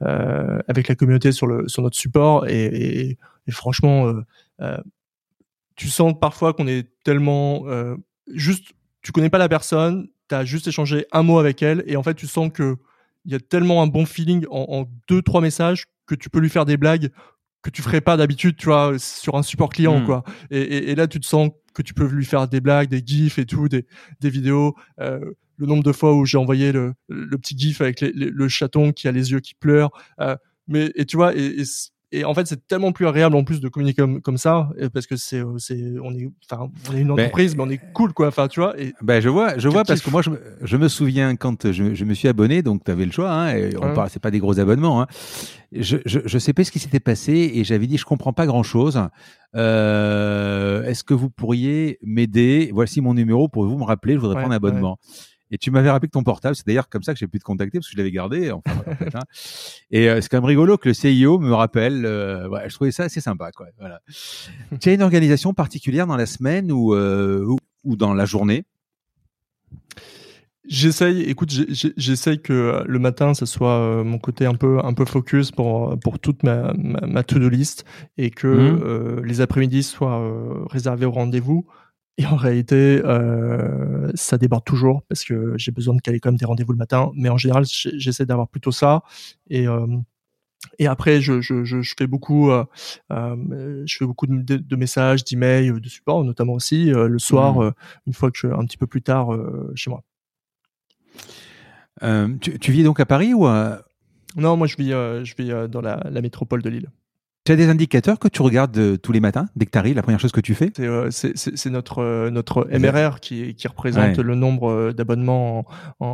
avec 0.00 0.88
la 0.88 0.94
communauté 0.94 1.32
sur 1.32 1.46
le, 1.46 1.66
sur 1.68 1.82
notre 1.82 1.96
support 1.96 2.46
et, 2.46 2.66
et, 2.66 3.18
et 3.46 3.50
franchement, 3.50 4.14
tu 5.74 5.88
sens 5.88 6.14
parfois 6.18 6.52
qu'on 6.54 6.66
est 6.66 6.88
tellement 7.04 7.64
juste, 8.34 8.72
tu 9.02 9.12
connais 9.12 9.30
pas 9.30 9.38
la 9.38 9.48
personne, 9.48 10.08
tu 10.28 10.34
as 10.34 10.44
juste 10.44 10.68
échangé 10.68 11.06
un 11.12 11.22
mot 11.22 11.38
avec 11.38 11.62
elle, 11.62 11.82
et 11.86 11.96
en 11.96 12.02
fait, 12.02 12.14
tu 12.14 12.26
sens 12.26 12.50
que 12.52 12.76
il 13.24 13.32
y 13.32 13.34
a 13.34 13.40
tellement 13.40 13.82
un 13.82 13.86
bon 13.86 14.06
feeling 14.06 14.46
en, 14.50 14.66
en, 14.68 14.90
deux, 15.08 15.22
trois 15.22 15.40
messages 15.40 15.84
que 16.06 16.14
tu 16.14 16.30
peux 16.30 16.38
lui 16.38 16.48
faire 16.48 16.64
des 16.64 16.76
blagues 16.76 17.10
que 17.62 17.70
tu 17.70 17.82
ferais 17.82 18.00
pas 18.00 18.16
d'habitude, 18.16 18.56
tu 18.56 18.66
vois, 18.66 18.98
sur 18.98 19.34
un 19.34 19.42
support 19.42 19.68
client, 19.68 20.00
hmm. 20.00 20.06
quoi. 20.06 20.24
Et, 20.50 20.60
et, 20.60 20.90
et, 20.90 20.94
là, 20.94 21.06
tu 21.06 21.20
te 21.20 21.26
sens 21.26 21.50
que 21.74 21.82
tu 21.82 21.92
peux 21.92 22.06
lui 22.06 22.24
faire 22.24 22.48
des 22.48 22.60
blagues, 22.60 22.88
des 22.88 23.02
gifs 23.04 23.38
et 23.38 23.46
tout, 23.46 23.68
des, 23.68 23.86
des 24.20 24.30
vidéos. 24.30 24.74
Euh, 25.00 25.20
le 25.56 25.66
nombre 25.66 25.82
de 25.82 25.92
fois 25.92 26.14
où 26.14 26.24
j'ai 26.24 26.38
envoyé 26.38 26.70
le, 26.70 26.94
le 27.08 27.36
petit 27.36 27.58
gif 27.58 27.80
avec 27.80 28.00
le 28.00 28.48
chaton 28.48 28.92
qui 28.92 29.08
a 29.08 29.12
les 29.12 29.32
yeux 29.32 29.40
qui 29.40 29.54
pleurent. 29.54 29.90
Euh, 30.20 30.36
mais 30.68 30.92
et 30.94 31.04
tu 31.04 31.16
vois, 31.16 31.36
et, 31.36 31.60
et 31.60 31.64
et 32.10 32.24
en 32.24 32.34
fait 32.34 32.46
c'est 32.46 32.66
tellement 32.66 32.92
plus 32.92 33.06
agréable 33.06 33.36
en 33.36 33.44
plus 33.44 33.60
de 33.60 33.68
communiquer 33.68 34.02
comme, 34.02 34.22
comme 34.22 34.38
ça 34.38 34.70
parce 34.92 35.06
que 35.06 35.16
c'est 35.16 35.42
c'est 35.58 35.82
on 36.02 36.12
est 36.12 36.30
enfin 36.50 36.70
on 36.90 36.96
est 36.96 37.00
une 37.00 37.08
ben, 37.08 37.24
entreprise 37.24 37.56
mais 37.56 37.62
on 37.62 37.70
est 37.70 37.80
cool 37.92 38.12
quoi 38.12 38.28
enfin 38.28 38.48
tu 38.48 38.60
vois 38.60 38.78
et 38.80 38.94
ben 39.02 39.20
je 39.20 39.28
vois 39.28 39.58
je 39.58 39.68
vois 39.68 39.84
parce 39.84 40.00
que 40.00 40.10
moi 40.10 40.22
je, 40.22 40.30
je, 40.62 40.76
me 40.76 40.88
souviens 40.88 41.36
quand 41.36 41.70
je, 41.70 41.94
je 41.94 42.04
me 42.04 42.14
suis 42.14 42.28
abonné 42.28 42.62
donc 42.62 42.84
tu 42.84 42.90
avais 42.90 43.04
le 43.04 43.12
choix 43.12 43.30
hein, 43.30 43.54
et 43.54 43.76
on 43.76 43.94
c'est 44.08 44.22
pas 44.22 44.30
des 44.30 44.38
gros 44.38 44.58
abonnements 44.58 45.02
hein. 45.02 45.06
je, 45.72 45.98
je 46.06 46.20
je 46.24 46.38
sais 46.38 46.52
pas 46.52 46.64
ce 46.64 46.70
qui 46.70 46.78
s'était 46.78 47.00
passé 47.00 47.52
et 47.54 47.64
j'avais 47.64 47.86
dit 47.86 47.98
je 47.98 48.04
comprends 48.04 48.32
pas 48.32 48.46
grand 48.46 48.62
chose 48.62 49.00
euh, 49.54 50.82
est-ce 50.84 51.04
que 51.04 51.14
vous 51.14 51.30
pourriez 51.30 51.98
m'aider? 52.02 52.70
Voici 52.72 53.00
mon 53.00 53.14
numéro 53.14 53.48
pour 53.48 53.66
vous 53.66 53.78
me 53.78 53.84
rappeler 53.84 54.14
je 54.14 54.18
voudrais 54.18 54.36
prendre 54.36 54.52
un 54.52 54.56
abonnement 54.56 54.98
et 55.50 55.58
tu 55.58 55.70
m'avais 55.70 55.90
rappelé 55.90 56.08
que 56.08 56.12
ton 56.12 56.22
portable, 56.22 56.54
c'est 56.54 56.66
d'ailleurs 56.66 56.88
comme 56.88 57.02
ça 57.02 57.12
que 57.12 57.18
j'ai 57.18 57.26
pu 57.26 57.38
te 57.38 57.44
contacter 57.44 57.78
parce 57.78 57.88
que 57.88 57.92
je 57.92 57.96
l'avais 57.96 58.10
gardé. 58.10 58.50
Enfin, 58.50 58.82
hein. 59.14 59.20
Et 59.90 60.08
euh, 60.08 60.20
c'est 60.20 60.28
quand 60.28 60.38
même 60.38 60.44
rigolo 60.44 60.76
que 60.76 60.88
le 60.88 60.94
CIO 60.94 61.38
me 61.38 61.54
rappelle. 61.54 62.04
Euh, 62.04 62.48
ouais, 62.48 62.68
je 62.68 62.74
trouvais 62.74 62.92
ça 62.92 63.04
assez 63.04 63.20
sympa. 63.20 63.50
Quoi. 63.52 63.68
Voilà. 63.78 64.00
tu 64.80 64.88
as 64.88 64.92
une 64.92 65.02
organisation 65.02 65.54
particulière 65.54 66.06
dans 66.06 66.16
la 66.16 66.26
semaine 66.26 66.70
ou, 66.70 66.94
euh, 66.94 67.44
ou, 67.44 67.58
ou 67.84 67.96
dans 67.96 68.14
la 68.14 68.26
journée? 68.26 68.64
J'essaye, 70.68 71.22
écoute, 71.22 71.50
j'essaye 71.96 72.42
que 72.42 72.84
le 72.86 72.98
matin, 72.98 73.32
ça 73.32 73.46
soit 73.46 74.04
mon 74.04 74.18
côté 74.18 74.44
un 74.44 74.54
peu 74.54 74.78
un 74.84 74.92
peu 74.92 75.06
focus 75.06 75.50
pour 75.50 75.98
pour 75.98 76.18
toute 76.18 76.42
ma 76.42 76.74
ma, 76.74 77.00
ma 77.06 77.22
to-do 77.22 77.48
list 77.48 77.86
et 78.18 78.28
que 78.30 78.46
mmh. 78.46 78.80
euh, 78.84 79.22
les 79.24 79.40
après-midi 79.40 79.82
soient 79.82 80.20
euh, 80.20 80.66
réservés 80.66 81.06
au 81.06 81.10
rendez-vous. 81.10 81.66
Et 82.18 82.26
en 82.26 82.34
réalité, 82.34 83.00
euh, 83.04 84.10
ça 84.14 84.38
déborde 84.38 84.64
toujours 84.64 85.02
parce 85.08 85.24
que 85.24 85.54
j'ai 85.56 85.70
besoin 85.70 85.94
de 85.94 86.00
caler 86.00 86.18
quand 86.18 86.30
même 86.30 86.36
des 86.36 86.44
rendez-vous 86.44 86.72
le 86.72 86.78
matin. 86.78 87.12
Mais 87.14 87.28
en 87.28 87.36
général, 87.36 87.64
j'essaie 87.64 88.26
d'avoir 88.26 88.48
plutôt 88.48 88.72
ça. 88.72 89.02
Et 89.48 89.68
euh, 89.68 89.86
et 90.80 90.88
après, 90.88 91.20
je, 91.20 91.40
je, 91.40 91.62
je, 91.62 91.94
fais 91.96 92.08
beaucoup, 92.08 92.50
euh, 92.50 92.64
je 93.10 93.96
fais 93.96 94.04
beaucoup 94.04 94.26
de, 94.26 94.56
de, 94.56 94.76
messages, 94.76 95.22
d'emails, 95.22 95.80
de 95.80 95.88
support, 95.88 96.24
notamment 96.24 96.54
aussi 96.54 96.86
le 96.86 97.18
soir, 97.20 97.60
mmh. 97.60 97.72
une 98.08 98.12
fois 98.12 98.32
que 98.32 98.38
je 98.38 98.48
un 98.48 98.64
petit 98.64 98.76
peu 98.76 98.88
plus 98.88 99.00
tard 99.00 99.28
chez 99.76 99.88
moi. 99.88 100.02
Tu, 102.40 102.58
tu, 102.58 102.72
vis 102.72 102.82
donc 102.82 102.98
à 102.98 103.06
Paris 103.06 103.34
ou 103.34 103.46
à... 103.46 103.84
Non, 104.34 104.56
moi 104.56 104.66
je 104.66 104.76
vis, 104.76 104.90
je 104.90 105.34
vis 105.36 105.68
dans 105.68 105.80
la, 105.80 106.04
la 106.10 106.20
métropole 106.20 106.62
de 106.62 106.70
Lille. 106.70 106.90
Tu 107.48 107.52
as 107.52 107.56
des 107.56 107.70
indicateurs 107.70 108.18
que 108.18 108.28
tu 108.28 108.42
regardes 108.42 108.76
euh, 108.76 108.98
tous 108.98 109.10
les 109.10 109.20
matins 109.20 109.46
dès 109.56 109.64
que 109.64 109.70
tu 109.70 109.78
arrives, 109.78 109.96
la 109.96 110.02
première 110.02 110.20
chose 110.20 110.32
que 110.32 110.40
tu 110.42 110.54
fais? 110.54 110.70
C'est 110.74 110.84
euh, 110.84 111.70
notre, 111.70 112.00
euh, 112.00 112.28
notre 112.28 112.68
MRR 112.70 113.20
qui, 113.20 113.54
qui 113.54 113.66
représente 113.66 114.18
le 114.18 114.34
nombre 114.34 114.92
d'abonnements 114.92 115.64
en, 115.98 116.06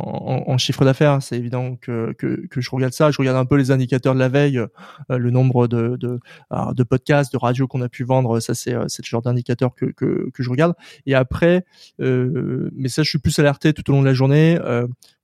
en, 0.47 0.49
en, 0.49 0.57
chiffre 0.57 0.85
d'affaires. 0.85 1.21
C'est 1.21 1.37
évident 1.37 1.75
que, 1.75 2.13
que, 2.13 2.47
que, 2.47 2.61
je 2.61 2.69
regarde 2.71 2.93
ça. 2.93 3.11
Je 3.11 3.17
regarde 3.17 3.35
un 3.35 3.43
peu 3.43 3.57
les 3.57 3.71
indicateurs 3.71 4.13
de 4.13 4.19
la 4.19 4.29
veille, 4.29 4.61
le 5.09 5.29
nombre 5.29 5.67
de, 5.67 5.97
de, 5.97 6.21
de 6.73 6.83
podcasts, 6.83 7.33
de 7.33 7.37
radios 7.37 7.67
qu'on 7.67 7.81
a 7.81 7.89
pu 7.89 8.05
vendre. 8.05 8.39
Ça, 8.39 8.55
c'est 8.55 8.71
le 8.71 8.87
genre 9.03 9.21
d'indicateur 9.21 9.75
que, 9.75 9.87
que, 9.87 10.29
que, 10.33 10.41
je 10.41 10.49
regarde. 10.49 10.73
Et 11.05 11.15
après, 11.15 11.65
mais 11.99 12.87
ça, 12.87 13.03
je 13.03 13.09
suis 13.09 13.19
plus 13.19 13.37
alerté 13.39 13.73
tout 13.73 13.89
au 13.91 13.93
long 13.93 13.99
de 13.99 14.07
la 14.07 14.13
journée. 14.13 14.57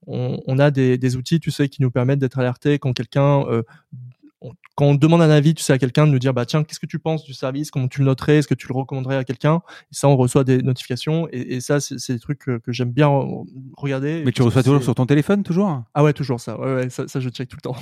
On, 0.08 0.42
on, 0.46 0.60
a 0.60 0.72
des, 0.72 0.98
des, 0.98 1.16
outils, 1.16 1.40
tu 1.40 1.52
sais, 1.52 1.70
qui 1.70 1.82
nous 1.82 1.92
permettent 1.92 2.20
d'être 2.20 2.40
alertés 2.40 2.80
quand 2.80 2.92
quelqu'un 2.92 3.46
quand 4.76 4.86
on 4.86 4.96
demande 4.96 5.22
un 5.22 5.30
avis, 5.30 5.54
tu 5.54 5.64
sais, 5.64 5.74
à 5.74 5.78
quelqu'un 5.78 6.08
de 6.08 6.12
nous 6.12 6.20
dire, 6.20 6.34
bah 6.34 6.46
tiens, 6.46 6.64
qu'est-ce 6.64 6.80
que 6.80 6.86
tu 6.86 7.00
penses 7.00 7.24
du 7.24 7.34
service, 7.34 7.72
comment 7.72 7.88
tu 7.88 8.00
le 8.00 8.06
noterais, 8.06 8.38
est-ce 8.38 8.48
que 8.48 8.56
tu 8.56 8.68
le 8.68 8.74
recommanderais 8.74 9.18
à 9.18 9.24
quelqu'un? 9.24 9.62
Et 9.92 9.96
ça, 9.96 10.08
on 10.08 10.16
reçoit 10.16 10.44
des 10.44 10.62
notifications, 10.62 11.28
et, 11.32 11.56
et 11.56 11.62
ça, 11.62 11.80
c'est 11.80 12.14
des 12.14 12.20
trucs 12.20 12.40
que, 12.40 12.58
que 12.58 12.72
j'aime 12.72 12.92
bien 12.92 13.10
regarder. 13.78 14.24
Mais 14.26 14.32
tu 14.32 14.42
reçois 14.42 14.64
toujours 14.64 14.84
sur 14.84 14.96
ton 14.96 15.06
téléphone, 15.06 15.44
toujours? 15.44 15.84
Ah 15.94 16.04
ouais, 16.04 16.14
toujours 16.14 16.40
ça. 16.40 16.60
Ouais, 16.60 16.74
ouais 16.74 16.90
ça, 16.90 17.08
ça, 17.08 17.20
je 17.20 17.30
check 17.30 17.50
tout 17.50 17.58
le 17.58 17.62
temps. 17.62 17.76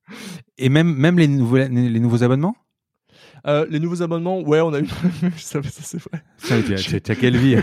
et 0.58 0.68
même, 0.68 0.94
même 0.94 1.18
les 1.18 1.28
nouveaux, 1.28 1.56
les 1.56 2.00
nouveaux 2.00 2.22
abonnements? 2.22 2.56
Euh, 3.46 3.66
les 3.68 3.78
nouveaux 3.78 4.02
abonnements, 4.02 4.40
ouais, 4.40 4.60
on 4.60 4.72
a 4.72 4.80
eu. 4.80 4.86
ça, 5.36 5.62
ça 5.62 5.82
c'est 5.82 5.98
vrai. 5.98 6.22
Tu 6.42 7.12
as 7.12 7.14
quelle 7.20 7.36
vie 7.36 7.56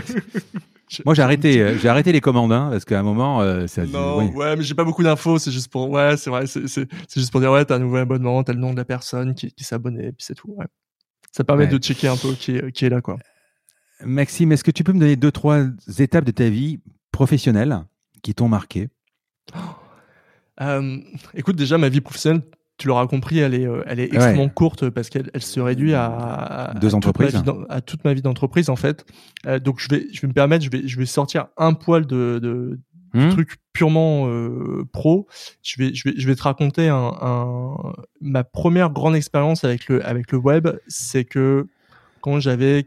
Moi, 1.04 1.14
j'ai 1.14 1.22
arrêté, 1.22 1.60
euh, 1.60 1.78
j'ai 1.78 1.88
arrêté 1.88 2.12
les 2.12 2.20
commandes, 2.20 2.52
hein, 2.52 2.68
parce 2.70 2.84
qu'à 2.84 2.98
un 2.98 3.02
moment, 3.02 3.40
euh, 3.40 3.66
ça. 3.66 3.84
Non, 3.86 4.30
ouais, 4.32 4.56
mais 4.56 4.62
j'ai 4.62 4.74
pas 4.74 4.84
beaucoup 4.84 5.02
d'infos. 5.02 5.38
C'est 5.38 5.50
juste 5.50 5.70
pour, 5.70 5.90
ouais, 5.90 6.16
c'est 6.16 6.30
vrai, 6.30 6.46
c'est, 6.46 6.66
c'est, 6.66 6.88
juste 7.14 7.30
pour 7.30 7.40
dire, 7.40 7.50
ouais, 7.52 7.64
t'as 7.64 7.76
un 7.76 7.80
nouvel 7.80 8.02
abonnement, 8.02 8.42
t'as 8.42 8.52
le 8.52 8.60
nom 8.60 8.72
de 8.72 8.76
la 8.76 8.84
personne 8.84 9.34
qui, 9.34 9.52
qui 9.52 9.64
s'est 9.64 9.74
abonnée, 9.74 10.12
puis 10.12 10.24
c'est 10.24 10.34
tout. 10.34 10.54
Ouais. 10.56 10.66
Ça 11.32 11.42
permet 11.42 11.66
de 11.66 11.78
checker 11.78 12.08
un 12.08 12.16
peu 12.16 12.32
qui 12.32 12.56
est, 12.56 12.70
qui 12.70 12.84
est 12.84 12.90
là, 12.90 13.00
quoi. 13.00 13.16
Maxime, 14.04 14.52
est-ce 14.52 14.62
que 14.62 14.70
tu 14.70 14.84
peux 14.84 14.92
me 14.92 15.00
donner 15.00 15.16
deux, 15.16 15.32
trois 15.32 15.64
étapes 15.98 16.24
de 16.24 16.30
ta 16.30 16.48
vie 16.48 16.80
professionnelle 17.10 17.84
qui 18.22 18.34
t'ont 18.34 18.48
marqué? 18.48 18.88
Euh, 20.60 20.98
Écoute, 21.34 21.56
déjà, 21.56 21.78
ma 21.78 21.88
vie 21.88 22.00
professionnelle, 22.00 22.42
tu 22.76 22.88
l'auras 22.88 23.06
compris, 23.06 23.38
elle 23.38 23.54
est, 23.54 23.66
euh, 23.66 23.84
elle 23.86 24.00
est 24.00 24.06
extrêmement 24.06 24.48
courte 24.48 24.90
parce 24.90 25.08
qu'elle 25.08 25.30
elle 25.32 25.42
se 25.42 25.60
réduit 25.60 25.94
à, 25.94 26.74
deux 26.80 26.94
entreprises, 26.94 27.42
à 27.68 27.80
toute 27.80 28.04
ma 28.04 28.14
vie 28.14 28.22
d'entreprise 28.22 28.68
en 28.68 28.76
fait. 28.76 29.06
Euh, 29.46 29.58
donc 29.58 29.78
je 29.78 29.88
vais, 29.88 30.06
je 30.12 30.20
vais 30.20 30.28
me 30.28 30.32
permettre, 30.32 30.64
je 30.64 30.70
vais, 30.70 30.86
je 30.86 30.98
vais 30.98 31.06
sortir 31.06 31.46
un 31.56 31.74
poil 31.74 32.06
de, 32.06 32.40
de 32.42 32.80
hmm. 33.14 33.30
trucs 33.30 33.56
purement 33.72 34.26
euh, 34.28 34.84
pro. 34.92 35.28
Je 35.62 35.76
vais, 35.78 35.94
je 35.94 36.08
vais, 36.08 36.14
je 36.16 36.26
vais 36.26 36.34
te 36.34 36.42
raconter 36.42 36.88
un, 36.88 37.12
un 37.20 37.76
ma 38.20 38.42
première 38.42 38.90
grande 38.90 39.14
expérience 39.14 39.62
avec 39.62 39.88
le, 39.88 40.04
avec 40.04 40.32
le 40.32 40.38
web, 40.38 40.68
c'est 40.88 41.24
que 41.24 41.68
quand 42.20 42.40
j'avais 42.40 42.86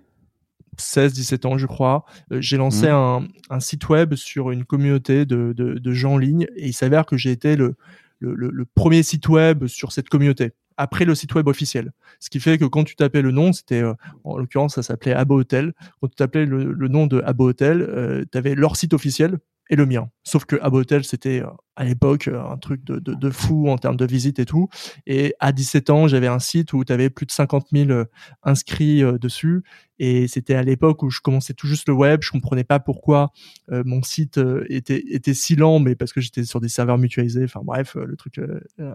16, 0.78 1.14
17 1.14 1.46
ans, 1.46 1.58
je 1.58 1.66
crois, 1.66 2.06
euh, 2.34 2.42
j'ai 2.42 2.58
lancé 2.58 2.88
hmm. 2.88 2.96
un, 2.96 3.28
un, 3.52 3.60
site 3.62 3.88
web 3.88 4.16
sur 4.16 4.52
une 4.52 4.66
communauté 4.66 5.26
de, 5.26 5.54
de, 5.56 5.76
de 5.76 5.94
gens 5.94 6.14
en 6.16 6.18
ligne 6.18 6.46
et 6.58 6.68
il 6.68 6.74
s'avère 6.74 7.06
que 7.06 7.16
j'ai 7.16 7.32
été 7.32 7.56
le 7.56 7.76
le, 8.20 8.66
premier 8.76 9.04
site 9.04 9.28
web 9.30 9.68
sur 9.68 9.92
cette 9.92 10.10
communauté 10.10 10.52
après 10.78 11.06
le 11.06 11.16
site 11.16 11.34
web 11.34 11.48
officiel. 11.48 11.92
Ce 12.20 12.30
qui 12.30 12.40
fait 12.40 12.58
que 12.58 12.66
quand 12.66 12.84
tu 12.84 12.96
tapais 12.96 13.22
le 13.24 13.32
nom, 13.32 13.52
c'était 13.52 13.82
euh, 13.82 13.94
en 14.24 14.38
l'occurrence 14.38 14.76
ça 14.76 14.84
s'appelait 14.84 15.14
Abo 15.14 15.40
Hotel. 15.40 15.74
Quand 16.00 16.08
tu 16.08 16.16
tapais 16.16 16.46
le, 16.46 16.88
nom 16.88 17.08
de 17.08 17.22
Abo 17.22 17.50
Hotel, 17.50 17.82
euh, 17.82 18.24
tu 18.32 18.38
avais 18.38 18.54
leur 18.54 18.76
site 18.76 18.94
officiel 18.94 19.40
et 19.70 19.76
le 19.76 19.86
mien. 19.86 20.10
Sauf 20.24 20.46
que 20.46 20.56
Abo 20.62 20.80
Hotel, 20.80 21.04
c'était 21.04 21.42
euh, 21.42 21.48
à 21.76 21.84
l'époque 21.84 22.28
euh, 22.28 22.42
un 22.42 22.58
truc 22.58 22.84
de, 22.84 23.00
de, 23.00 23.14
de, 23.14 23.30
fou 23.30 23.70
en 23.70 23.78
termes 23.78 23.98
de 23.98 24.06
visite 24.06 24.40
et 24.40 24.46
tout. 24.46 24.70
Et 25.06 25.34
à 25.40 25.52
17 25.52 25.90
ans, 25.90 26.08
j'avais 26.08 26.28
un 26.28 26.40
site 26.40 26.74
où 26.74 26.84
tu 26.84 26.94
avais 26.94 27.10
plus 27.10 27.26
de 27.26 27.32
50 27.32 27.68
000 27.72 27.90
euh, 27.92 28.06
inscrits 28.44 29.04
dessus. 29.20 29.64
Et 30.00 30.28
c'était 30.28 30.56
à 30.56 30.64
l'époque 30.64 31.04
où 31.04 31.10
je 31.10 31.22
commençais 31.22 31.54
tout 31.54 31.68
juste 31.68 31.88
le 31.88 31.94
web. 31.94 32.22
Je 32.24 32.32
comprenais 32.32 32.64
pas 32.64 32.80
pourquoi 32.80 33.32
mon 33.68 34.04
site 34.04 34.40
était, 34.70 35.04
était 35.10 35.34
si 35.34 35.56
lent, 35.56 35.80
mais 35.80 35.96
parce 35.96 36.14
que 36.14 36.22
j'étais 36.22 36.44
sur 36.44 36.60
des 36.60 36.70
serveurs 36.70 37.00
mutualisés. 37.00 37.46
Enfin 37.46 37.62
bref, 37.64 37.96
le 37.96 38.16
truc 38.16 38.40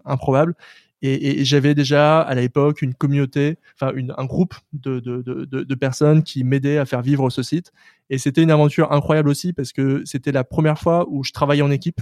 improbable. 0.05 0.55
Et, 1.03 1.41
et 1.41 1.45
j'avais 1.45 1.75
déjà 1.75 2.21
à 2.21 2.35
l'époque 2.35 2.81
une 2.81 2.95
communauté, 2.95 3.59
enfin 3.75 3.93
une, 3.95 4.15
un 4.17 4.25
groupe 4.25 4.55
de, 4.73 5.01
de, 5.01 5.21
de, 5.23 5.45
de 5.45 5.75
personnes 5.75 6.23
qui 6.23 6.45
m'aidaient 6.45 6.79
à 6.79 6.87
faire 6.87 7.03
vivre 7.03 7.29
ce 7.29 7.43
site. 7.43 7.73
Et 8.09 8.19
c'était 8.19 8.43
une 8.43 8.51
aventure 8.51 8.93
incroyable 8.93 9.29
aussi 9.29 9.53
parce 9.53 9.73
que 9.73 10.03
c'était 10.05 10.33
la 10.33 10.45
première 10.45 10.79
fois 10.79 11.07
où 11.09 11.25
je 11.25 11.33
travaillais 11.33 11.63
en 11.63 11.71
équipe. 11.71 12.01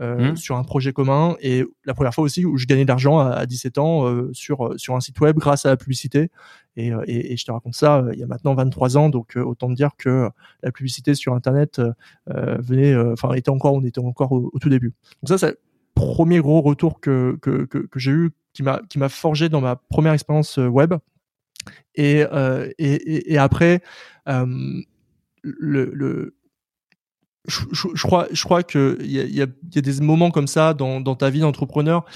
Euh, 0.00 0.32
mmh. 0.32 0.36
sur 0.38 0.56
un 0.56 0.64
projet 0.64 0.92
commun 0.92 1.36
et 1.40 1.64
la 1.84 1.94
première 1.94 2.12
fois 2.12 2.24
aussi 2.24 2.44
où 2.44 2.56
je 2.56 2.66
gagnais 2.66 2.82
de 2.82 2.88
l'argent 2.88 3.20
à, 3.20 3.46
17 3.46 3.78
ans 3.78 4.08
euh, 4.08 4.28
sur 4.32 4.74
sur 4.76 4.96
un 4.96 5.00
site 5.00 5.20
web 5.20 5.36
grâce 5.38 5.66
à 5.66 5.68
la 5.68 5.76
publicité 5.76 6.32
et, 6.74 6.92
euh, 6.92 7.04
et, 7.06 7.32
et 7.32 7.36
je 7.36 7.44
te 7.44 7.52
raconte 7.52 7.76
ça 7.76 7.98
euh, 7.98 8.10
il 8.12 8.18
y 8.18 8.24
a 8.24 8.26
maintenant 8.26 8.56
23 8.56 8.96
ans 8.96 9.08
donc 9.08 9.36
autant 9.36 9.68
te 9.68 9.74
dire 9.74 9.90
que 9.96 10.28
la 10.64 10.72
publicité 10.72 11.14
sur 11.14 11.32
internet 11.32 11.80
venait 12.26 12.96
enfin 12.96 13.34
était 13.34 13.50
encore 13.50 13.74
on 13.74 13.84
était 13.84 14.00
encore 14.00 14.32
au, 14.32 14.50
tout 14.60 14.68
début 14.68 14.94
donc 15.22 15.38
ça 15.38 15.50
le 15.50 15.56
premier 16.12 16.40
gros 16.40 16.60
retour 16.60 17.00
que 17.00 17.38
que, 17.42 17.64
que, 17.64 17.98
j'ai 17.98 18.10
eu 18.10 18.30
qui 18.52 18.62
m'a 18.62 19.08
forgé 19.08 19.48
dans 19.48 19.60
ma 19.60 19.76
première 19.76 20.12
expérience 20.12 20.56
web 20.58 20.94
et 21.94 22.24
et, 22.78 23.32
et, 23.32 23.38
après 23.38 23.80
le, 24.26 25.90
le 25.92 26.36
je, 27.46 28.06
crois, 28.06 28.26
je 28.32 28.42
crois 28.44 28.62
que 28.62 28.96
il 29.00 29.10
y 29.10 29.42
a, 29.42 29.44
a, 29.44 29.48
a, 29.48 29.80
des 29.80 30.00
moments 30.00 30.30
comme 30.30 30.46
ça 30.46 30.72
dans, 30.72 31.00
dans 31.00 31.14
ta 31.14 31.28
vie 31.28 31.40
d'entrepreneur 31.40 32.06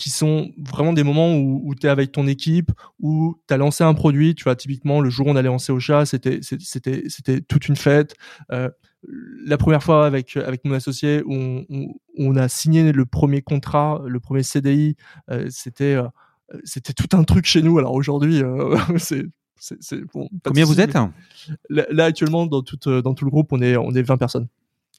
qui 0.00 0.08
sont 0.08 0.50
vraiment 0.56 0.94
des 0.94 1.04
moments 1.04 1.36
où, 1.36 1.60
où 1.62 1.74
tu 1.74 1.86
es 1.86 1.90
avec 1.90 2.10
ton 2.10 2.26
équipe, 2.26 2.72
où 3.00 3.36
tu 3.46 3.52
as 3.52 3.58
lancé 3.58 3.84
un 3.84 3.92
produit. 3.92 4.34
Tu 4.34 4.44
vois, 4.44 4.56
typiquement, 4.56 5.02
le 5.02 5.10
jour 5.10 5.26
où 5.26 5.30
on 5.30 5.36
allait 5.36 5.48
lancer 5.48 5.72
au 5.72 5.78
chat, 5.78 6.06
c'était, 6.06 6.40
c'était, 6.42 7.02
c'était 7.08 7.42
toute 7.42 7.68
une 7.68 7.76
fête. 7.76 8.16
Euh, 8.50 8.70
la 9.08 9.56
première 9.56 9.82
fois 9.82 10.06
avec, 10.06 10.36
avec 10.36 10.64
mon 10.64 10.74
associé, 10.74 11.22
où 11.24 11.64
on, 12.18 12.36
a 12.36 12.48
signé 12.48 12.92
le 12.92 13.06
premier 13.06 13.42
contrat, 13.42 14.02
le 14.06 14.20
premier 14.20 14.42
CDI, 14.42 14.96
euh, 15.30 15.46
c'était, 15.50 15.94
euh, 15.94 16.08
c'était 16.64 16.92
tout 16.92 17.16
un 17.16 17.24
truc 17.24 17.46
chez 17.46 17.62
nous. 17.62 17.78
Alors 17.78 17.94
aujourd'hui, 17.94 18.42
euh, 18.42 18.76
c'est, 18.98 19.26
c'est, 19.56 20.00
bon, 20.12 20.28
Combien 20.44 20.64
vous 20.64 20.80
êtes 20.80 20.94
là, 20.94 21.86
là, 21.90 22.04
actuellement, 22.04 22.46
dans 22.46 22.62
tout, 22.62 22.78
dans 23.00 23.14
tout 23.14 23.24
le 23.24 23.30
groupe, 23.30 23.52
on 23.52 23.60
est, 23.62 23.76
on 23.76 23.92
est 23.92 24.02
20 24.02 24.16
personnes. 24.16 24.48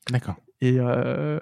D'accord. 0.10 0.36
Et, 0.62 0.76
euh, 0.80 1.40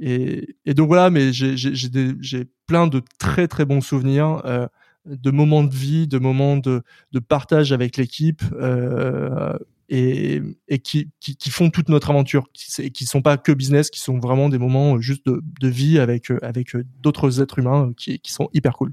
et, 0.00 0.56
et, 0.64 0.74
donc 0.74 0.88
voilà, 0.88 1.10
mais 1.10 1.32
j'ai 1.32 2.44
plein 2.66 2.86
de 2.86 3.02
très 3.18 3.48
très 3.48 3.64
bons 3.64 3.80
souvenirs, 3.80 4.42
euh, 4.44 4.66
de 5.06 5.30
moments 5.30 5.64
de 5.64 5.74
vie, 5.74 6.06
de 6.06 6.18
moments 6.18 6.56
de, 6.56 6.82
de 7.12 7.18
partage 7.18 7.72
avec 7.72 7.96
l'équipe. 7.96 8.42
Euh, 8.54 9.56
et, 9.88 10.40
et 10.68 10.78
qui, 10.78 11.10
qui, 11.20 11.36
qui, 11.36 11.50
font 11.50 11.70
toute 11.70 11.88
notre 11.88 12.10
aventure, 12.10 12.46
qui, 12.52 12.90
qui 12.90 13.06
sont 13.06 13.22
pas 13.22 13.36
que 13.36 13.52
business, 13.52 13.90
qui 13.90 14.00
sont 14.00 14.18
vraiment 14.18 14.48
des 14.48 14.58
moments 14.58 15.00
juste 15.00 15.26
de, 15.26 15.42
de 15.60 15.68
vie 15.68 15.98
avec, 15.98 16.30
avec 16.42 16.76
d'autres 17.00 17.40
êtres 17.40 17.58
humains 17.58 17.92
qui, 17.96 18.18
qui 18.18 18.32
sont 18.32 18.48
hyper 18.52 18.72
cool. 18.74 18.92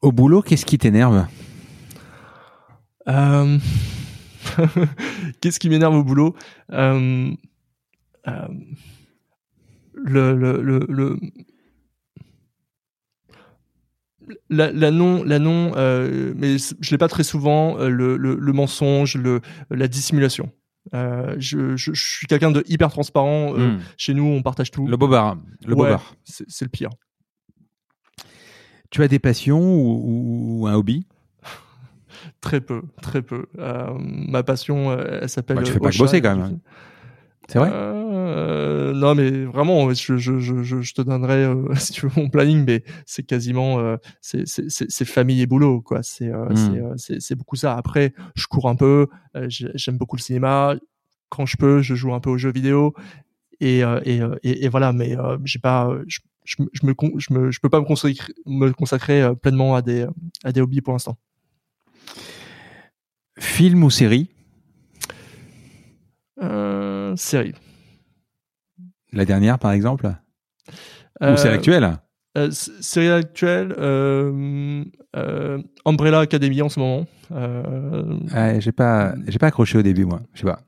Au 0.00 0.12
boulot, 0.12 0.42
qu'est-ce 0.42 0.64
qui 0.64 0.78
t'énerve? 0.78 1.26
Euh... 3.08 3.58
Qu'est-ce 5.40 5.60
qui 5.60 5.68
m'énerve 5.68 5.94
au 5.94 6.04
boulot? 6.04 6.34
Euh... 6.72 7.30
Euh, 8.28 8.48
le, 9.94 10.34
le, 10.34 10.62
le, 10.62 10.86
le 10.88 11.18
la, 14.48 14.72
la, 14.72 14.90
non, 14.90 15.22
la 15.24 15.38
non, 15.38 15.72
euh, 15.76 16.32
mais 16.36 16.56
je 16.58 16.90
l'ai 16.90 16.98
pas 16.98 17.08
très 17.08 17.24
souvent. 17.24 17.78
Euh, 17.78 17.88
le, 17.88 18.16
le, 18.16 18.34
le, 18.34 18.52
mensonge, 18.52 19.16
le, 19.16 19.40
la 19.70 19.88
dissimulation. 19.88 20.50
Euh, 20.94 21.36
je, 21.38 21.76
je, 21.76 21.92
je, 21.92 22.02
suis 22.02 22.26
quelqu'un 22.26 22.50
de 22.50 22.64
hyper 22.66 22.90
transparent. 22.90 23.54
Euh, 23.56 23.72
hmm. 23.72 23.80
Chez 23.96 24.14
nous, 24.14 24.24
on 24.24 24.42
partage 24.42 24.70
tout. 24.70 24.86
Le 24.86 24.96
bobard, 24.96 25.36
le 25.66 25.74
ouais, 25.74 25.88
bobard. 25.88 26.14
C'est 26.24 26.64
le 26.64 26.70
pire. 26.70 26.90
Tu 28.90 29.02
as 29.02 29.08
des 29.08 29.18
passions 29.18 29.60
ou, 29.60 30.62
ou 30.62 30.66
un 30.66 30.74
hobby? 30.74 31.06
Très 32.40 32.60
peu, 32.60 32.82
très 33.00 33.22
peu. 33.22 33.46
Ma 33.56 34.42
passion, 34.42 34.98
elle 34.98 35.28
s'appelle. 35.28 35.58
Bah, 35.58 35.62
tu 35.62 35.72
fais 35.72 35.78
pas 35.78 35.90
que 35.90 35.98
bosser 35.98 36.20
quand 36.20 36.36
même. 36.36 36.44
Hein. 36.44 36.58
C'est 37.50 37.58
vrai 37.58 37.70
euh, 37.72 38.92
Non, 38.92 39.16
mais 39.16 39.44
vraiment, 39.44 39.92
je, 39.92 40.16
je, 40.16 40.38
je, 40.38 40.62
je 40.62 40.94
te 40.94 41.02
donnerai, 41.02 41.44
euh, 41.46 41.74
si 41.76 41.92
tu 41.92 42.06
veux, 42.06 42.12
mon 42.16 42.28
planning, 42.28 42.64
mais 42.64 42.84
c'est 43.06 43.24
quasiment, 43.24 43.80
euh, 43.80 43.96
c'est 44.20 45.04
famille 45.04 45.42
et 45.42 45.46
boulot, 45.46 45.80
quoi. 45.80 46.04
C'est 46.04 46.30
hmm. 46.30 46.94
c'est 46.96 47.34
beaucoup 47.34 47.56
ça. 47.56 47.76
Après, 47.76 48.14
je 48.36 48.46
cours 48.46 48.68
un 48.68 48.76
peu, 48.76 49.08
j'aime 49.48 49.98
beaucoup 49.98 50.14
le 50.14 50.22
cinéma. 50.22 50.76
Quand 51.28 51.44
je 51.44 51.56
peux, 51.56 51.82
je 51.82 51.96
joue 51.96 52.14
un 52.14 52.20
peu 52.20 52.30
aux 52.30 52.38
jeux 52.38 52.52
vidéo. 52.52 52.94
Et, 53.58 53.80
et, 53.80 54.20
et, 54.42 54.64
et 54.64 54.68
voilà, 54.68 54.92
mais 54.92 55.16
j'ai 55.44 55.58
pas, 55.58 55.90
je, 56.06 56.20
je, 56.44 56.62
me, 56.62 56.94
je, 57.18 57.34
me, 57.34 57.50
je 57.50 57.60
peux 57.60 57.68
pas 57.68 57.80
me 57.80 57.84
consacrer, 57.84 58.32
me 58.46 58.70
consacrer 58.70 59.28
pleinement 59.42 59.74
à 59.74 59.82
des, 59.82 60.06
à 60.44 60.52
des 60.52 60.60
hobbies 60.60 60.82
pour 60.82 60.92
l'instant. 60.92 61.18
Film 63.38 63.82
ou 63.82 63.90
série? 63.90 64.30
Euh, 66.42 67.16
série. 67.16 67.54
La 69.12 69.24
dernière, 69.24 69.58
par 69.58 69.72
exemple? 69.72 70.12
Ou 71.20 71.36
c'est 71.36 71.48
actuelle? 71.48 71.98
euh, 72.38 72.50
série 72.50 73.10
actuelle, 73.10 73.74
euh, 73.78 74.84
euh, 75.16 75.58
Umbrella 75.84 76.20
Academy 76.20 76.62
en 76.62 76.68
ce 76.68 76.80
moment. 76.80 77.06
Euh, 77.32 78.60
j'ai 78.60 78.72
pas, 78.72 79.14
j'ai 79.26 79.38
pas 79.38 79.48
accroché 79.48 79.78
au 79.78 79.82
début, 79.82 80.04
moi. 80.04 80.20
Je 80.34 80.40
sais 80.40 80.46
pas. 80.46 80.60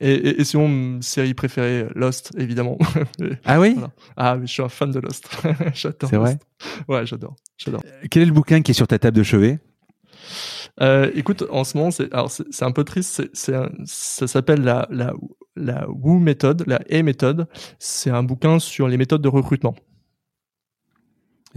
Et, 0.00 0.12
et, 0.12 0.40
et, 0.40 0.44
sinon, 0.44 1.00
série 1.00 1.32
préférée, 1.32 1.86
Lost, 1.94 2.32
évidemment. 2.36 2.76
ah 3.46 3.58
oui? 3.58 3.76
Ah, 4.16 4.36
mais 4.36 4.46
je 4.46 4.52
suis 4.52 4.62
un 4.62 4.68
fan 4.68 4.90
de 4.90 5.00
Lost. 5.00 5.30
j'adore. 5.74 6.10
C'est 6.10 6.16
vrai? 6.16 6.38
Ouais, 6.86 7.06
j'adore. 7.06 7.36
J'adore. 7.56 7.82
Quel 8.10 8.22
est 8.22 8.26
le 8.26 8.32
bouquin 8.32 8.60
qui 8.60 8.72
est 8.72 8.74
sur 8.74 8.86
ta 8.86 8.98
table 8.98 9.16
de 9.16 9.22
chevet? 9.22 9.58
Euh, 10.80 11.10
écoute, 11.14 11.44
en 11.50 11.64
ce 11.64 11.76
moment, 11.76 11.90
c'est 11.90 12.12
alors 12.12 12.30
c'est 12.30 12.64
un 12.64 12.72
peu 12.72 12.84
triste. 12.84 13.22
C'est 13.32 13.54
ça 13.84 14.26
s'appelle 14.26 14.62
la 14.62 14.86
la 14.90 15.12
la 15.56 15.88
Woo 15.88 16.18
méthode, 16.18 16.64
la 16.66 16.80
E 16.90 17.02
méthode. 17.02 17.46
C'est 17.78 18.10
un 18.10 18.22
bouquin 18.22 18.58
sur 18.58 18.88
les 18.88 18.96
méthodes 18.96 19.22
de 19.22 19.28
recrutement. 19.28 19.74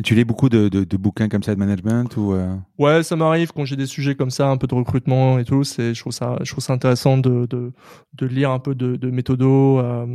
tu 0.03 0.15
lis 0.15 0.26
beaucoup 0.26 0.49
de, 0.49 0.69
de, 0.69 0.98
bouquins 0.98 1.30
comme 1.30 1.44
ça 1.44 1.53
de 1.53 1.60
management 1.60 2.18
ou 2.18 2.34
euh? 2.34 2.56
Ouais, 2.80 3.03
ça 3.03 3.15
m'arrive 3.15 3.52
quand 3.53 3.64
j'ai 3.64 3.76
des 3.76 3.85
sujets 3.85 4.15
comme 4.15 4.31
ça, 4.31 4.49
un 4.49 4.57
peu 4.57 4.65
de 4.65 4.73
recrutement 4.73 5.38
et 5.38 5.45
tout. 5.45 5.64
C'est, 5.64 5.94
je 5.94 5.99
trouve 5.99 6.14
ça, 6.14 6.38
je 6.41 6.52
trouve 6.52 6.64
ça 6.64 6.73
intéressant 6.73 7.18
de, 7.18 7.45
de, 7.45 7.72
de 8.14 8.26
lire 8.26 8.49
un 8.52 8.60
peu 8.60 8.73
de, 8.73 8.95
de 8.95 9.11
méthodo 9.11 9.80
euh, 9.80 10.07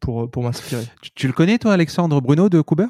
pour 0.00 0.30
pour 0.30 0.42
m'inspirer. 0.44 0.84
Tu, 1.14 1.26
le 1.26 1.32
connais 1.32 1.58
toi, 1.58 1.72
Alexandre 1.72 2.20
Bruno 2.20 2.48
de 2.48 2.60
Couber? 2.60 2.86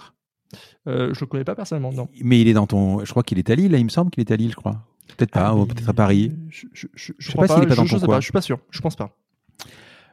Euh, 0.86 1.12
Je 1.14 1.20
le 1.20 1.26
connais 1.26 1.44
pas 1.44 1.54
personnellement, 1.54 1.92
non. 1.92 2.08
Mais 2.22 2.40
il 2.40 2.48
est 2.48 2.52
dans 2.52 2.66
ton, 2.66 3.04
je 3.04 3.10
crois 3.10 3.22
qu'il 3.22 3.38
est 3.38 3.48
à 3.50 3.54
Lille. 3.54 3.72
Là, 3.72 3.78
il 3.78 3.84
me 3.84 3.88
semble 3.90 4.10
qu'il 4.10 4.20
est 4.20 4.30
à 4.30 4.36
Lille, 4.36 4.50
je 4.50 4.56
crois. 4.56 4.82
Peut-être 5.16 5.30
pas, 5.30 5.48
ah, 5.48 5.54
ou 5.54 5.66
peut-être 5.66 5.88
à 5.88 5.92
Paris. 5.92 6.32
Je, 6.48 6.66
je, 6.72 6.86
je, 6.94 7.12
je 7.18 7.30
sais 7.30 7.36
pas, 7.36 7.46
s'il 7.46 7.62
est 7.62 7.66
pas 7.66 7.74
dans 7.74 7.86
ton 7.86 8.00
coin. 8.00 8.20
je 8.20 8.24
suis 8.24 8.32
pas 8.32 8.40
sûr. 8.40 8.58
Je 8.70 8.80
pense 8.80 8.96
pas. 8.96 9.16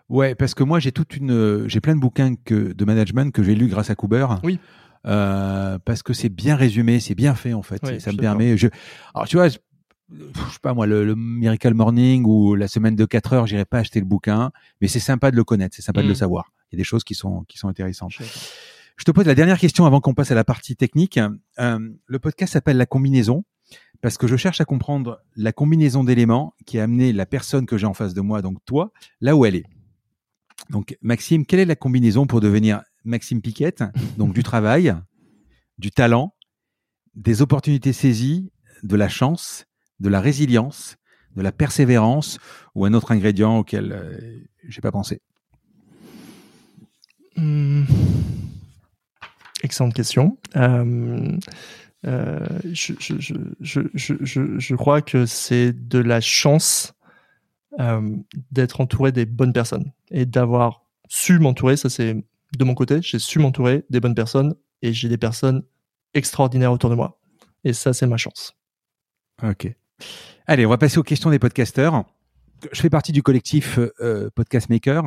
Ouais, 0.09 0.35
parce 0.35 0.53
que 0.53 0.63
moi 0.63 0.79
j'ai 0.79 0.91
toute 0.91 1.15
une, 1.15 1.67
j'ai 1.67 1.79
plein 1.79 1.95
de 1.95 2.01
bouquins 2.01 2.35
que, 2.35 2.73
de 2.73 2.85
management 2.85 3.33
que 3.33 3.43
j'ai 3.43 3.55
lus 3.55 3.67
grâce 3.67 3.89
à 3.89 3.95
Cooper. 3.95 4.27
Oui. 4.43 4.59
Euh, 5.07 5.79
parce 5.83 6.03
que 6.03 6.13
c'est 6.13 6.29
bien 6.29 6.55
résumé, 6.55 6.99
c'est 6.99 7.15
bien 7.15 7.33
fait 7.33 7.53
en 7.53 7.61
fait. 7.61 7.99
ça 7.99 8.11
me 8.11 8.17
permet. 8.17 8.57
Je... 8.57 8.67
Alors 9.15 9.27
tu 9.27 9.37
vois, 9.37 9.47
je, 9.47 9.55
sais 9.55 10.59
pas 10.61 10.73
moi, 10.73 10.85
le, 10.85 11.15
Miracle 11.15 11.73
Morning 11.73 12.25
ou 12.25 12.55
la 12.55 12.67
semaine 12.67 12.95
de 12.95 13.05
4 13.05 13.33
heures, 13.33 13.47
j'irai 13.47 13.65
pas 13.65 13.79
acheter 13.79 13.99
le 13.99 14.05
bouquin, 14.05 14.51
mais 14.81 14.87
c'est 14.87 14.99
sympa 14.99 15.31
de 15.31 15.37
le 15.37 15.45
connaître, 15.45 15.75
c'est 15.75 15.81
sympa 15.81 16.01
de 16.01 16.07
le 16.07 16.13
mm. 16.13 16.17
savoir. 16.17 16.51
Il 16.71 16.75
y 16.75 16.77
a 16.77 16.79
des 16.79 16.83
choses 16.83 17.05
qui 17.05 17.15
sont 17.15 17.45
qui 17.47 17.57
sont 17.57 17.69
intéressantes. 17.69 18.11
Je 18.97 19.03
te 19.05 19.11
pose 19.11 19.25
la 19.25 19.35
dernière 19.35 19.57
question 19.57 19.85
avant 19.85 20.01
qu'on 20.01 20.13
passe 20.13 20.31
à 20.31 20.35
la 20.35 20.43
partie 20.43 20.75
technique. 20.75 21.19
Euh, 21.57 21.79
le 22.05 22.19
podcast 22.19 22.53
s'appelle 22.53 22.77
La 22.77 22.85
combinaison 22.85 23.45
parce 24.01 24.17
que 24.17 24.27
je 24.27 24.35
cherche 24.35 24.61
à 24.61 24.65
comprendre 24.65 25.21
la 25.35 25.51
combinaison 25.51 26.03
d'éléments 26.03 26.53
qui 26.65 26.79
a 26.79 26.83
amené 26.83 27.13
la 27.13 27.25
personne 27.25 27.65
que 27.65 27.77
j'ai 27.77 27.85
en 27.85 27.93
face 27.93 28.13
de 28.13 28.21
moi, 28.21 28.41
donc 28.41 28.57
toi, 28.65 28.91
là 29.19 29.35
où 29.35 29.45
elle 29.45 29.55
est. 29.55 29.65
Donc 30.69 30.97
Maxime, 31.01 31.45
quelle 31.45 31.59
est 31.59 31.65
la 31.65 31.75
combinaison 31.75 32.25
pour 32.25 32.41
devenir 32.41 32.81
Maxime 33.03 33.41
Piquette, 33.41 33.83
donc 34.17 34.33
du 34.33 34.43
travail, 34.51 34.93
du 35.77 35.91
talent, 35.91 36.35
des 37.15 37.41
opportunités 37.41 37.93
saisies, 37.93 38.51
de 38.83 38.95
la 38.95 39.09
chance, 39.09 39.65
de 39.99 40.09
la 40.09 40.19
résilience, 40.19 40.97
de 41.35 41.41
la 41.41 41.51
persévérance 41.51 42.39
ou 42.75 42.85
un 42.85 42.93
autre 42.93 43.11
ingrédient 43.11 43.59
auquel 43.59 43.91
euh, 43.91 44.39
je 44.67 44.77
n'ai 44.77 44.81
pas 44.81 44.91
pensé? 44.91 45.21
Hmm. 47.35 47.83
Excellente 49.63 49.93
question. 49.93 50.37
Euh, 50.55 51.37
euh, 52.05 52.39
je, 52.71 53.75
crois 54.75 55.01
que 55.01 55.25
c'est 55.25 55.73
de 55.73 55.99
la 55.99 56.21
chance 56.21 56.93
d'être 58.51 58.81
entouré 58.81 59.11
des 59.11 59.25
bonnes 59.25 59.53
personnes 59.53 59.91
et 60.09 60.25
d'avoir 60.25 60.83
su 61.07 61.39
m'entourer. 61.39 61.77
Ça, 61.77 61.89
c'est 61.89 62.23
de 62.57 62.63
mon 62.63 62.73
côté, 62.73 63.01
j'ai 63.01 63.19
su 63.19 63.39
m'entourer 63.39 63.85
des 63.89 63.99
bonnes 63.99 64.15
personnes 64.15 64.55
et 64.81 64.93
j'ai 64.93 65.09
des 65.09 65.17
personnes 65.17 65.63
extraordinaires 66.13 66.71
autour 66.71 66.89
de 66.89 66.95
moi. 66.95 67.19
Et 67.63 67.73
ça, 67.73 67.93
c'est 67.93 68.07
ma 68.07 68.17
chance. 68.17 68.53
Ok. 69.43 69.73
Allez, 70.47 70.65
on 70.65 70.69
va 70.69 70.77
passer 70.77 70.97
aux 70.97 71.03
questions 71.03 71.29
des 71.29 71.39
podcasteurs. 71.39 72.03
Je 72.71 72.81
fais 72.81 72.89
partie 72.89 73.11
du 73.11 73.23
collectif 73.23 73.79
euh, 74.01 74.29
Podcast 74.35 74.69
Maker. 74.69 75.03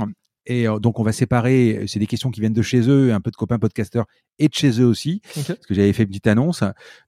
Et 0.47 0.69
euh, 0.69 0.79
donc, 0.79 0.99
on 0.99 1.03
va 1.03 1.13
séparer, 1.13 1.85
c'est 1.87 1.99
des 1.99 2.07
questions 2.07 2.31
qui 2.31 2.41
viennent 2.41 2.53
de 2.53 2.63
chez 2.63 2.89
eux, 2.89 3.13
un 3.13 3.21
peu 3.21 3.31
de 3.31 3.37
copains 3.37 3.59
podcasteurs 3.59 4.07
et 4.39 4.49
de 4.49 4.55
chez 4.55 4.81
eux 4.81 4.87
aussi, 4.87 5.23
parce 5.35 5.67
que 5.67 5.75
j'avais 5.75 5.93
fait 5.93 6.03
une 6.03 6.11
petite 6.11 6.27
annonce. 6.27 6.63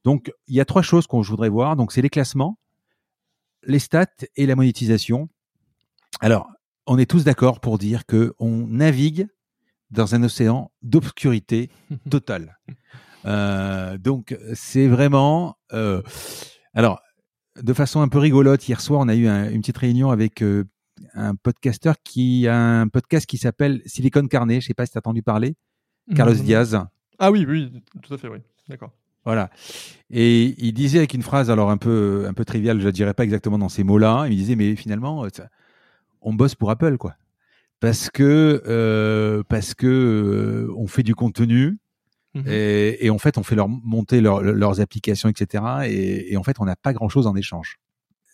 Donc, 0.04 0.32
il 0.46 0.54
y 0.54 0.60
a 0.60 0.64
trois 0.64 0.82
choses 0.82 1.06
qu'on 1.06 1.22
je 1.22 1.30
voudrais 1.30 1.48
voir. 1.48 1.76
Donc, 1.76 1.92
c'est 1.92 2.02
les 2.02 2.10
classements, 2.10 2.58
les 3.62 3.78
stats 3.78 4.06
et 4.36 4.46
la 4.46 4.56
monétisation. 4.56 5.28
Alors, 6.20 6.48
on 6.86 6.98
est 6.98 7.10
tous 7.10 7.24
d'accord 7.24 7.60
pour 7.60 7.78
dire 7.78 8.06
que 8.06 8.34
on 8.38 8.66
navigue 8.66 9.28
dans 9.90 10.14
un 10.14 10.22
océan 10.22 10.70
d'obscurité 10.82 11.70
totale. 12.10 12.58
Euh, 13.26 13.98
donc 13.98 14.36
c'est 14.54 14.86
vraiment. 14.86 15.56
Euh, 15.72 16.02
alors, 16.74 17.00
de 17.60 17.72
façon 17.72 18.00
un 18.00 18.08
peu 18.08 18.18
rigolote, 18.18 18.68
hier 18.68 18.80
soir, 18.80 19.00
on 19.00 19.08
a 19.08 19.14
eu 19.14 19.26
une 19.26 19.60
petite 19.60 19.78
réunion 19.78 20.10
avec 20.10 20.42
euh, 20.42 20.64
un 21.14 21.35
podcasteur 21.35 21.97
qui 22.02 22.48
a 22.48 22.56
un 22.56 22.89
podcast 22.89 23.27
qui 23.27 23.39
s'appelle 23.39 23.82
Silicon 23.86 24.27
Carnet. 24.27 24.60
Je 24.60 24.66
sais 24.66 24.74
pas 24.74 24.86
si 24.86 24.93
tu 24.93 24.98
as 24.98 25.01
entendu 25.01 25.23
parler. 25.23 25.56
Carlos 26.14 26.35
Diaz. 26.35 26.78
Ah 27.18 27.31
oui, 27.31 27.44
oui, 27.48 27.82
tout 28.02 28.14
à 28.14 28.18
fait, 28.18 28.28
oui. 28.28 28.39
D'accord. 28.68 28.93
Voilà. 29.24 29.51
Et 30.10 30.55
il 30.64 30.73
disait 30.73 30.98
avec 30.98 31.14
une 31.14 31.23
phrase, 31.23 31.51
alors 31.51 31.70
un 31.70 31.78
peu, 31.78 32.27
un 32.28 32.32
peu 32.32 32.44
triviale, 32.44 32.81
je 32.81 32.86
ne 32.86 32.93
dirais 32.93 33.14
pas 33.14 33.24
exactement 33.24 33.59
dans 33.59 33.68
ces 33.68 33.82
mots-là. 33.82 34.27
Il 34.28 34.36
disait, 34.36 34.55
mais 34.55 34.77
finalement, 34.77 35.27
on 36.20 36.35
bosse 36.35 36.55
pour 36.55 36.70
Apple, 36.70 36.97
quoi 36.97 37.16
parce 37.81 38.10
que 38.10 38.62
euh, 38.66 39.43
parce 39.48 39.74
que 39.74 39.86
euh, 39.86 40.74
on 40.77 40.86
fait 40.86 41.02
du 41.02 41.14
contenu 41.14 41.78
mhm. 42.35 42.44
et, 42.47 43.06
et, 43.06 43.10
en 43.10 43.18
fait 43.18 43.39
on 43.39 43.43
fait 43.43 43.55
leur 43.55 43.68
monter 43.68 44.20
leurs 44.20 44.81
applications 44.81 45.28
etc 45.28 45.64
et, 45.85 46.32
et, 46.32 46.36
en 46.36 46.43
fait 46.43 46.56
on 46.60 46.64
n'a 46.64 46.77
pas 46.77 46.93
grand 46.93 47.09
chose 47.09 47.27
en 47.27 47.36
échange. 47.36 47.78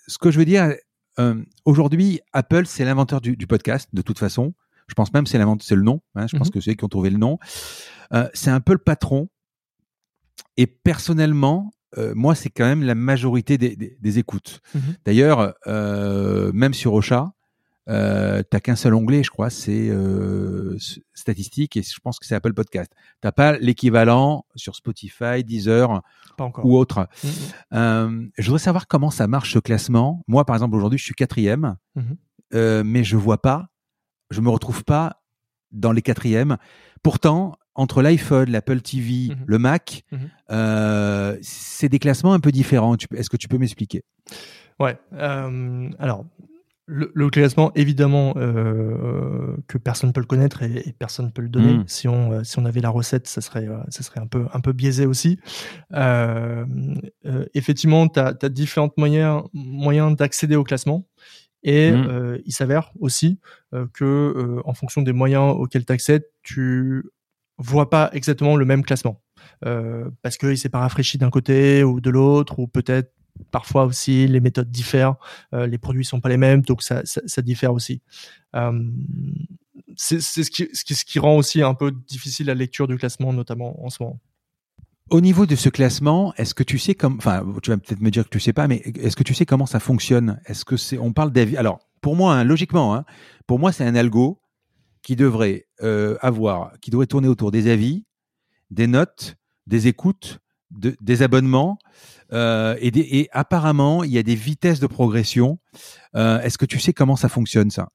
Ce 0.07 0.19
que 0.19 0.31
je 0.31 0.39
veux 0.39 0.45
dire 0.45 0.75
euh, 1.19 1.43
aujourd'hui 1.65 2.21
Apple 2.33 2.67
c'est 2.67 2.85
l'inventeur 2.85 3.21
du, 3.21 3.37
du, 3.37 3.47
podcast 3.47 3.89
de 3.93 4.03
toute 4.03 4.19
façon. 4.19 4.55
Je 4.89 4.95
pense 4.95 5.13
même 5.13 5.27
c'est 5.27 5.39
c'est 5.61 5.75
le 5.75 5.83
nom. 5.83 6.01
Hein, 6.15 6.27
je 6.27 6.37
pense 6.37 6.49
mhm. 6.49 6.53
que 6.53 6.61
c'est 6.61 6.73
eux 6.73 6.75
qui 6.75 6.85
ont 6.85 6.89
trouvé 6.89 7.11
le 7.11 7.19
nom. 7.19 7.39
Euh, 8.13 8.29
c'est 8.35 8.51
un 8.51 8.61
peu 8.61 8.73
le 8.73 8.79
patron 8.79 9.29
et 10.57 10.67
personnellement 10.67 11.73
euh, 11.99 12.15
moi, 12.15 12.35
c'est 12.35 12.49
quand 12.49 12.65
même 12.65 12.83
la 12.83 12.95
majorité 12.95 13.59
des, 13.59 13.77
des, 13.77 13.99
des 14.01 14.19
écoutes. 14.19 14.63
Mhm. 14.75 14.95
D'ailleurs, 15.05 15.55
même 16.55 16.73
sur 16.73 16.95
Ocha, 16.95 17.35
euh, 17.89 18.43
t'as 18.49 18.61
qu'un 18.61 18.77
seul 18.77 18.95
onglet, 18.95 19.23
je 19.23 19.31
crois, 19.31 19.51
c'est 19.51 19.89
euh, 19.89 20.77
statistiques 21.15 21.77
et 21.77 21.83
je 21.83 21.99
pense 22.01 22.19
que 22.19 22.27
c'est 22.27 22.35
Apple 22.35 22.53
Podcast. 22.53 22.93
T'as 23.21 23.33
pas 23.33 23.59
l'équivalent 23.59 24.47
sur 24.55 24.77
Spotify, 24.77 25.43
Deezer 25.45 26.03
ou 26.63 26.77
autre. 26.77 27.09
Euh, 27.73 28.27
je 28.39 28.47
voudrais 28.47 28.63
savoir 28.63 28.87
comment 28.87 29.11
ça 29.11 29.27
marche 29.27 29.53
ce 29.53 29.59
classement. 29.59 30.23
Moi, 30.29 30.45
par 30.45 30.57
exemple, 30.57 30.77
aujourd'hui, 30.77 30.99
je 30.99 31.05
suis 31.05 31.15
quatrième, 31.15 31.77
mm-hmm. 31.97 32.03
euh, 32.55 32.83
mais 32.85 33.05
je 33.05 33.17
vois 33.17 33.43
pas, 33.43 33.69
je 34.31 34.41
me 34.41 34.49
retrouve 34.49 34.85
pas 34.85 35.23
dans 35.73 35.93
les 35.93 36.03
quatrièmes. 36.03 36.59
Pourtant, 37.03 37.57
entre 37.75 38.03
l'iPhone, 38.03 38.51
l'Apple 38.51 38.81
TV, 38.81 39.13
mm-hmm. 39.13 39.37
le 39.47 39.59
Mac, 39.59 40.05
mm-hmm. 40.13 41.39
c'est 41.43 41.89
des 41.89 41.99
classements 41.99 42.35
un 42.35 42.41
peu 42.41 42.53
différents. 42.53 42.97
Est-ce 43.15 43.31
que 43.31 43.37
tu 43.37 43.49
peux 43.49 43.59
m'expliquer? 43.59 44.05
Ouais. 44.79 44.99
Alors, 45.13 46.27
le, 46.87 47.31
classement, 47.31 47.73
évidemment, 47.75 48.35
euh, 48.37 49.57
que 49.69 49.79
personne 49.79 50.09
ne 50.09 50.13
peut 50.13 50.21
le 50.21 50.27
connaître 50.27 50.63
et, 50.63 50.95
personne 50.99 51.27
ne 51.27 51.31
peut 51.31 51.43
le 51.43 51.49
donner. 51.49 51.75
Hmm. 51.75 51.85
Si, 51.87 52.09
on, 52.09 52.33
euh, 52.33 52.45
si 52.45 52.59
on 52.59 52.65
avait 52.65 52.81
la 52.81 52.91
recette, 52.91 53.29
ça 53.29 53.41
serait, 53.41 53.69
euh, 53.69 53.79
ça 53.89 54.03
serait 54.03 54.21
un, 54.21 54.27
peu, 54.27 54.47
un 54.53 54.61
peu 54.61 54.73
biaisé 54.73 55.07
aussi. 55.07 55.39
effectivement, 57.55 58.09
tu 58.09 58.21
as, 58.21 58.35
différents 58.49 58.91
moyens, 58.97 59.43
moyens 59.53 60.17
d'accéder 60.17 60.57
au 60.57 60.65
classement. 60.65 61.07
Et 61.65 61.93
hmm. 61.93 62.41
il 62.45 62.53
s'avère 62.53 62.91
aussi 62.99 63.39
que, 63.95 64.61
en 64.65 64.75
fonction 64.75 65.03
des 65.03 65.13
moyens 65.13 65.55
auxquels 65.57 65.85
tu 65.85 65.93
accèdes, 65.93 66.25
tu 66.43 67.05
vois 67.59 67.89
pas 67.89 68.11
exactement 68.13 68.57
le 68.57 68.65
même 68.65 68.83
classement. 68.83 69.23
parce 69.61 70.37
qu'il 70.39 70.59
s'est 70.59 70.69
pas 70.69 70.81
rafraîchi 70.81 71.19
d'un 71.19 71.31
côté 71.31 71.85
ou 71.85 72.01
de 72.01 72.11
l'autre, 72.11 72.59
ou 72.59 72.67
peut-être 72.67 73.13
parfois 73.51 73.85
aussi 73.85 74.27
les 74.27 74.40
méthodes 74.40 74.70
diffèrent, 74.70 75.16
euh, 75.55 75.66
les 75.66 75.78
produits 75.78 76.05
sont 76.05 76.20
pas 76.20 76.28
les 76.28 76.36
mêmes, 76.36 76.62
donc 76.62 76.82
ça, 76.82 77.02
diffère 77.43 77.73
aussi. 77.73 78.01
Euh, 78.56 78.90
c'est 79.97 80.20
ce 80.20 80.51
qui, 80.51 81.19
rend 81.19 81.36
aussi 81.36 81.62
un 81.62 81.74
peu 81.74 81.93
difficile 81.93 82.47
la 82.47 82.55
lecture 82.55 82.89
du 82.89 82.97
classement, 82.97 83.32
notamment 83.32 83.85
en 83.85 83.90
ce 83.90 84.02
moment. 84.02 84.20
Au 85.10 85.20
niveau 85.20 85.44
de 85.44 85.56
ce 85.56 85.69
classement, 85.69 86.32
est-ce 86.36 86.55
que 86.55 86.62
tu 86.62 86.78
sais 86.78 86.94
comme, 86.94 87.16
enfin, 87.19 87.44
tu 87.62 87.70
vas 87.70 87.77
peut-être 87.77 88.01
me 88.01 88.10
dire 88.10 88.24
que 88.24 88.31
tu 88.31 88.40
sais 88.40 88.52
pas, 88.52 88.66
mais 88.69 88.77
est-ce 88.77 89.16
que 89.16 89.23
tu 89.23 89.35
sais 89.35 89.44
comment 89.44 89.66
ça 89.66 89.81
fonctionne? 89.81 90.40
Est-ce 90.47 90.64
que 90.64 90.77
c'est, 90.77 90.97
on 90.98 91.12
parle 91.12 91.32
d'avis 91.32 91.56
Alors, 91.56 91.81
pour 92.01 92.16
moi, 92.16 92.35
hein, 92.35 92.44
logiquement, 92.44 92.94
hein, 92.94 93.05
pour 93.47 93.59
moi, 93.59 93.73
c'est 93.73 93.85
un 93.85 93.94
algo 93.94 94.40
qui 95.02 95.16
devrait 95.16 95.66
euh, 95.82 96.16
avoir, 96.20 96.73
qui 96.81 96.90
devrait 96.90 97.06
tourner 97.06 97.28
autour 97.28 97.51
des 97.51 97.70
avis, 97.70 98.06
des 98.70 98.86
notes, 98.86 99.36
des 99.66 99.89
écoutes, 99.89 100.39
de, 100.70 100.97
des 101.01 101.23
abonnements, 101.23 101.78
euh, 102.33 102.77
et, 102.81 103.21
et, 103.21 103.29
apparemment, 103.33 104.05
il 104.05 104.11
y 104.11 104.19
a 104.19 104.23
des 104.23 104.35
vitesses 104.35 104.81
de 104.81 104.87
progression. 104.87 105.59
Euh, 106.17 106.41
Est-ce 106.41 106.59
que 106.59 106.67
tu 106.67 106.79
sais 106.79 106.93
comment 106.93 107.17
ça 107.17 107.29
fonctionne, 107.29 107.71
ça? 107.71 107.91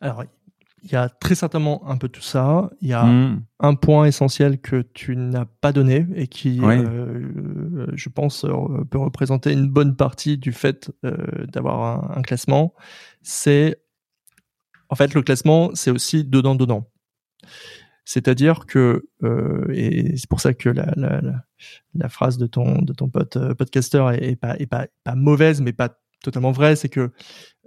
Alors, 0.00 0.24
il 0.84 0.92
y 0.92 0.96
a 0.96 1.08
très 1.08 1.34
certainement 1.34 1.82
un 1.88 1.96
peu 1.96 2.08
tout 2.08 2.22
ça. 2.22 2.70
Il 2.80 2.88
y 2.88 2.92
a 2.92 3.04
hmm. 3.04 3.42
un 3.60 3.74
point 3.74 4.04
essentiel 4.04 4.60
que 4.60 4.82
tu 4.94 5.16
n'as 5.16 5.44
pas 5.44 5.72
donné 5.72 6.06
et 6.14 6.28
qui, 6.28 6.60
euh, 6.62 7.86
je 7.94 8.08
pense, 8.08 8.46
peut 8.90 8.98
représenter 8.98 9.52
une 9.52 9.68
bonne 9.68 9.96
partie 9.96 10.38
du 10.38 10.52
fait 10.52 10.90
d'avoir 11.02 12.12
un, 12.12 12.18
un, 12.18 12.22
classement. 12.22 12.74
C'est, 13.22 13.82
en 14.88 14.94
fait, 14.94 15.14
le 15.14 15.22
classement, 15.22 15.70
c'est 15.74 15.90
aussi 15.90 16.24
dedans-dedans. 16.24 16.88
C'est-à-dire 18.08 18.64
que, 18.64 19.06
euh, 19.22 19.66
et 19.70 20.16
c'est 20.16 20.30
pour 20.30 20.40
ça 20.40 20.54
que 20.54 20.70
la, 20.70 20.94
la, 20.96 21.20
la, 21.92 22.08
phrase 22.08 22.38
de 22.38 22.46
ton, 22.46 22.80
de 22.80 22.94
ton 22.94 23.10
pote 23.10 23.36
euh, 23.36 23.54
podcaster 23.54 24.02
est, 24.18 24.34
pas, 24.34 24.56
est 24.58 24.64
pas, 24.66 24.86
pas 25.04 25.14
mauvaise, 25.14 25.60
mais 25.60 25.74
pas 25.74 25.90
totalement 26.22 26.50
vraie, 26.50 26.74
c'est 26.74 26.88
que 26.88 27.12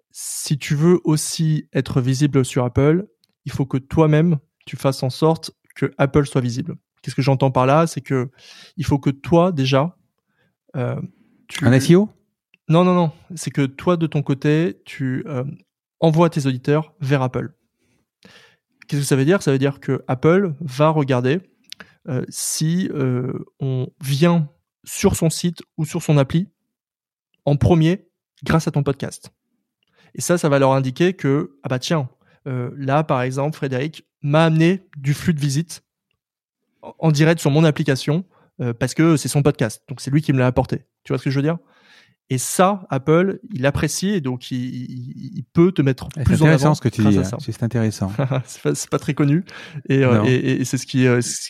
si 0.09 0.57
tu 0.57 0.73
veux 0.73 0.99
aussi 1.03 1.69
être 1.73 2.01
visible 2.01 2.43
sur 2.43 2.65
Apple, 2.65 3.05
il 3.45 3.51
faut 3.51 3.67
que 3.67 3.77
toi-même, 3.77 4.39
tu 4.65 4.77
fasses 4.77 5.03
en 5.03 5.11
sorte 5.11 5.51
que 5.75 5.93
Apple 5.99 6.25
soit 6.25 6.41
visible. 6.41 6.75
Qu'est-ce 7.03 7.15
que 7.15 7.21
j'entends 7.21 7.51
par 7.51 7.67
là? 7.67 7.85
C'est 7.85 8.01
que 8.01 8.31
il 8.77 8.85
faut 8.85 8.97
que 8.97 9.11
toi 9.11 9.51
déjà, 9.51 9.95
euh, 10.75 10.99
tu... 11.49 11.67
un 11.67 11.79
SEO 11.79 12.09
Non, 12.67 12.83
non, 12.83 12.95
non. 12.95 13.11
C'est 13.35 13.51
que 13.51 13.67
toi 13.67 13.95
de 13.95 14.07
ton 14.07 14.23
côté, 14.23 14.81
tu 14.85 15.23
envoies 15.99 16.31
tes 16.31 16.47
auditeurs 16.47 16.95
vers 16.99 17.21
Apple. 17.21 17.53
Qu'est-ce 18.91 19.03
que 19.03 19.07
ça 19.07 19.15
veut 19.15 19.23
dire? 19.23 19.41
Ça 19.41 19.53
veut 19.53 19.57
dire 19.57 19.79
que 19.79 20.03
Apple 20.09 20.53
va 20.59 20.89
regarder 20.89 21.39
euh, 22.09 22.25
si 22.27 22.89
euh, 22.93 23.31
on 23.61 23.87
vient 24.03 24.49
sur 24.83 25.15
son 25.15 25.29
site 25.29 25.63
ou 25.77 25.85
sur 25.85 26.03
son 26.03 26.17
appli 26.17 26.49
en 27.45 27.55
premier 27.55 28.09
grâce 28.43 28.67
à 28.67 28.71
ton 28.71 28.83
podcast. 28.83 29.31
Et 30.13 30.19
ça, 30.19 30.37
ça 30.37 30.49
va 30.49 30.59
leur 30.59 30.73
indiquer 30.73 31.13
que, 31.13 31.57
ah 31.63 31.69
bah 31.69 31.79
tiens, 31.79 32.09
euh, 32.47 32.69
là, 32.75 33.05
par 33.05 33.21
exemple, 33.21 33.55
Frédéric 33.55 34.05
m'a 34.23 34.43
amené 34.43 34.85
du 34.97 35.13
flux 35.13 35.33
de 35.33 35.39
visite 35.39 35.85
en 36.81 37.13
direct 37.13 37.39
sur 37.39 37.49
mon 37.49 37.63
application 37.63 38.25
parce 38.77 38.93
que 38.93 39.15
c'est 39.15 39.29
son 39.29 39.41
podcast. 39.41 39.83
Donc 39.87 40.01
c'est 40.01 40.11
lui 40.11 40.21
qui 40.21 40.33
me 40.33 40.39
l'a 40.39 40.47
apporté. 40.47 40.85
Tu 41.05 41.13
vois 41.13 41.17
ce 41.17 41.23
que 41.23 41.29
je 41.29 41.37
veux 41.37 41.43
dire? 41.43 41.59
Et 42.31 42.37
ça, 42.37 42.87
Apple, 42.89 43.41
il 43.53 43.65
apprécie 43.65 44.11
et 44.11 44.21
donc 44.21 44.51
il, 44.51 45.43
peut 45.51 45.73
te 45.73 45.81
mettre 45.81 46.07
plus 46.07 46.21
en 46.21 46.23
avant. 46.23 46.37
C'est 46.37 46.43
intéressant 46.45 46.75
ce 46.75 46.81
que 46.81 46.87
tu 46.87 47.03
dis. 47.03 47.19
C'est 47.39 47.61
intéressant. 47.61 48.09
c'est 48.45 48.61
pas, 48.61 48.71
pas, 48.89 48.99
très 48.99 49.13
connu 49.13 49.43
et, 49.89 50.05
euh, 50.05 50.23
et, 50.23 50.61
et 50.61 50.63
c'est 50.63 50.77
ce 50.77 50.85
qui, 50.85 51.07
euh, 51.07 51.19
ce 51.21 51.49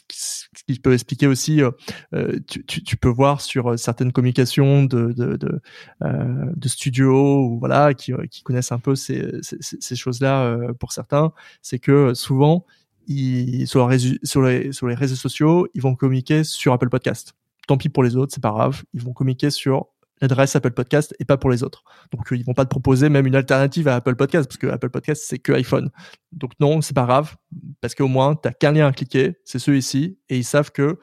qui 0.66 0.80
peut 0.80 0.94
expliquer 0.94 1.28
aussi. 1.28 1.62
Euh, 1.62 2.40
tu, 2.48 2.66
tu, 2.66 2.84
tu, 2.84 2.98
peux 2.98 3.10
voir 3.10 3.42
sur 3.42 3.78
certaines 3.78 4.12
communications 4.12 4.84
de 4.84 5.12
de, 5.12 5.38
de, 5.38 5.62
de 6.02 6.68
studios 6.68 7.46
ou 7.46 7.60
voilà 7.60 7.94
qui, 7.94 8.14
qui 8.32 8.42
connaissent 8.42 8.72
un 8.72 8.80
peu 8.80 8.96
ces, 8.96 9.24
ces, 9.44 9.58
ces 9.62 9.96
choses-là 9.96 10.58
pour 10.80 10.94
certains, 10.94 11.32
c'est 11.62 11.78
que 11.78 12.16
souvent 12.16 12.66
ils, 13.06 13.68
sur, 13.68 13.88
les, 13.88 14.00
sur, 14.24 14.42
les, 14.42 14.72
sur 14.72 14.88
les 14.88 14.96
réseaux 14.96 15.16
sociaux, 15.16 15.68
ils 15.76 15.82
vont 15.84 15.94
communiquer 15.94 16.44
sur 16.44 16.74
Apple 16.74 16.90
Podcast. 16.90 17.36
Tant 17.68 17.78
pis 17.78 17.90
pour 17.90 18.02
les 18.02 18.16
autres, 18.16 18.34
c'est 18.34 18.42
pas 18.42 18.50
grave. 18.50 18.82
Ils 18.96 19.02
vont 19.04 19.14
communiquer 19.14 19.52
sur 19.52 19.86
l'adresse 20.22 20.56
Apple 20.56 20.72
Podcast 20.72 21.16
et 21.20 21.26
pas 21.26 21.38
pour 21.38 21.50
les 21.50 21.64
autres. 21.64 21.84
Donc 22.12 22.32
euh, 22.32 22.38
ils 22.38 22.46
vont 22.46 22.54
pas 22.54 22.66
te 22.66 22.70
proposer 22.70 23.10
même 23.10 23.28
une 23.28 23.36
alternative 23.36 23.88
à 23.88 23.96
Apple 23.96 24.16
Podcast 24.16 24.48
parce 24.48 24.58
que 24.58 24.68
Apple 24.68 24.90
Podcast 24.90 25.24
c'est 25.26 25.40
que 25.40 25.52
iPhone. 25.52 25.90
Donc 26.32 26.52
non, 26.60 26.82
c'est 26.82 26.94
pas 26.94 27.06
grave 27.06 27.36
parce 27.82 27.96
qu'au 27.96 28.08
moins 28.08 28.36
tu 28.36 28.50
qu'un 28.60 28.72
lien 28.72 28.88
à 28.88 28.92
cliquer, 28.92 29.38
c'est 29.44 29.60
ceux 29.60 29.76
ici 29.76 30.20
et 30.30 30.38
ils 30.38 30.46
savent 30.46 30.72
que 30.72 31.00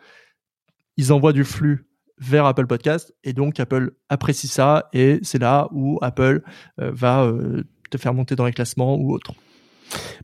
ils 0.96 1.12
envoient 1.12 1.32
du 1.32 1.44
flux 1.44 1.86
vers 2.18 2.46
Apple 2.46 2.66
Podcast 2.66 3.14
et 3.24 3.32
donc 3.32 3.60
Apple 3.60 3.92
apprécie 4.08 4.48
ça 4.48 4.88
et 4.92 5.20
c'est 5.22 5.38
là 5.38 5.68
où 5.72 5.98
Apple 6.02 6.42
euh, 6.80 6.90
va 6.92 7.22
euh, 7.22 7.64
te 7.90 7.98
faire 7.98 8.14
monter 8.14 8.36
dans 8.36 8.46
les 8.46 8.52
classements 8.52 8.96
ou 8.96 9.12
autre. 9.12 9.34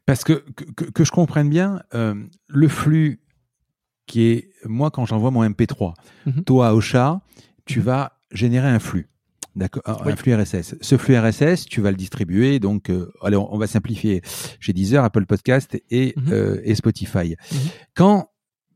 Parce 0.06 0.24
que 0.24 0.44
que, 0.76 1.04
je 1.04 1.10
comprenne 1.10 1.48
bien, 1.48 1.80
le 1.92 2.68
flux 2.68 3.22
qui 4.06 4.26
est 4.26 4.50
moi 4.64 4.90
quand 4.90 5.06
j'envoie 5.06 5.30
mon 5.30 5.42
MP3, 5.42 5.94
mm-hmm. 6.26 6.44
toi 6.44 6.74
au 6.74 6.82
chat, 6.82 7.22
tu 7.64 7.80
mm-hmm. 7.80 7.84
vas 7.84 8.14
générer 8.34 8.68
un 8.68 8.78
flux. 8.78 9.08
D'accord, 9.56 9.82
un 9.86 10.16
flux 10.16 10.34
RSS. 10.34 10.74
Ce 10.80 10.96
flux 10.96 11.16
RSS, 11.16 11.66
tu 11.66 11.80
vas 11.80 11.92
le 11.92 11.96
distribuer. 11.96 12.58
Donc, 12.58 12.90
euh, 12.90 13.12
allez, 13.22 13.36
on, 13.36 13.56
va 13.56 13.68
simplifier. 13.68 14.20
J'ai 14.58 14.72
Deezer, 14.72 15.04
Apple 15.04 15.26
Podcast 15.26 15.80
et, 15.90 16.12
mhm. 16.16 16.32
euh, 16.32 16.60
et 16.64 16.74
Spotify. 16.74 17.36
Mhm. 17.52 17.58
Quand 17.94 18.30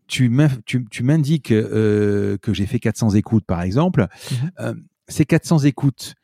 tu 0.06 0.30
m'indiques 0.30 1.50
euh, 1.50 2.38
que 2.38 2.54
j'ai 2.54 2.66
fait 2.66 2.78
400 2.78 3.10
écoutes, 3.10 3.44
par 3.44 3.62
exemple, 3.62 4.06
mhm. 4.30 4.84
ces 5.08 5.24
400 5.24 5.60
écoutes, 5.60 6.14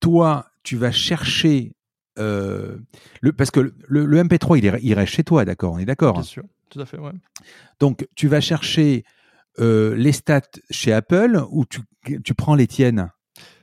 toi, 0.00 0.46
tu 0.62 0.76
vas 0.76 0.90
chercher 0.90 1.74
le 2.16 3.32
parce 3.36 3.50
que 3.50 3.60
le, 3.60 4.06
le 4.06 4.22
MP3, 4.22 4.58
il, 4.58 4.78
il, 4.82 4.94
reste 4.94 5.12
chez 5.12 5.24
toi, 5.24 5.44
d'accord 5.44 5.74
On 5.74 5.78
est 5.78 5.84
d'accord 5.84 6.14
Bien 6.14 6.22
sûr, 6.22 6.44
tout 6.70 6.80
à 6.80 6.86
fait. 6.86 6.98
Ouais. 6.98 7.12
Donc, 7.80 8.08
tu 8.16 8.28
vas 8.28 8.40
chercher 8.40 9.04
euh, 9.60 9.94
les 9.96 10.12
stats 10.12 10.42
chez 10.70 10.92
Apple 10.92 11.42
ou 11.50 11.64
tu, 11.66 11.80
tu 12.22 12.34
prends 12.34 12.54
les 12.54 12.66
tiennes? 12.66 13.10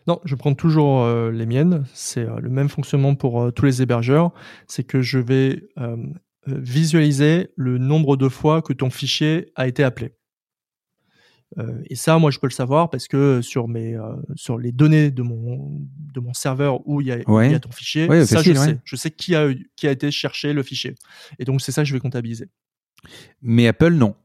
Non, 0.08 0.20
je 0.24 0.36
prends 0.36 0.54
toujours 0.54 1.02
euh, 1.02 1.32
les 1.32 1.46
miennes. 1.46 1.86
C'est 1.94 2.28
euh, 2.28 2.40
le 2.40 2.50
même 2.50 2.70
fonctionnement 2.70 3.16
pour 3.16 3.52
tous 3.54 3.66
les 3.66 3.82
hébergeurs. 3.82 4.32
C'est 4.68 4.84
que 4.84 5.02
je 5.02 5.20
vais 5.20 5.64
visualiser 6.48 7.50
le 7.56 7.80
nombre 7.80 8.18
de 8.18 8.30
fois 8.30 8.62
que 8.62 8.72
ton 8.72 8.92
fichier 8.92 9.52
a 9.56 9.68
été 9.68 9.84
appelé. 9.84 10.14
et 11.90 11.96
ça, 11.96 12.20
moi, 12.20 12.30
je 12.30 12.38
peux 12.38 12.46
le 12.46 12.54
savoir 12.54 12.92
parce 12.92 13.08
que 13.08 13.42
sur 13.42 13.68
mes 13.68 13.98
sur 14.36 14.60
les 14.60 14.72
données 14.72 15.10
de 15.10 15.24
mon 15.24 15.82
de 16.14 16.20
mon 16.20 16.34
serveur 16.34 16.88
où 16.88 17.02
il 17.02 17.08
y 17.08 17.12
a, 17.12 17.18
il 17.18 17.52
y 17.52 17.56
a 17.56 17.60
ton 17.60 17.72
fichier, 17.72 18.08
ça 18.26 18.44
je 18.44 18.54
sais. 18.54 18.80
Je 18.84 18.96
sais 18.96 19.10
qui 19.10 19.34
a 19.34 19.48
qui 19.76 19.88
a 19.88 19.92
été 19.92 20.12
chercher 20.12 20.54
le 20.54 20.62
fichier. 20.62 20.94
Et 21.40 21.46
donc 21.46 21.62
c'est 21.62 21.72
ça 21.72 21.82
que 21.82 21.88
je 21.88 21.94
vais 21.94 22.00
comptabiliser. 22.00 22.50
Mais 23.42 23.68
Apple 23.68 23.94
non. 23.94 24.16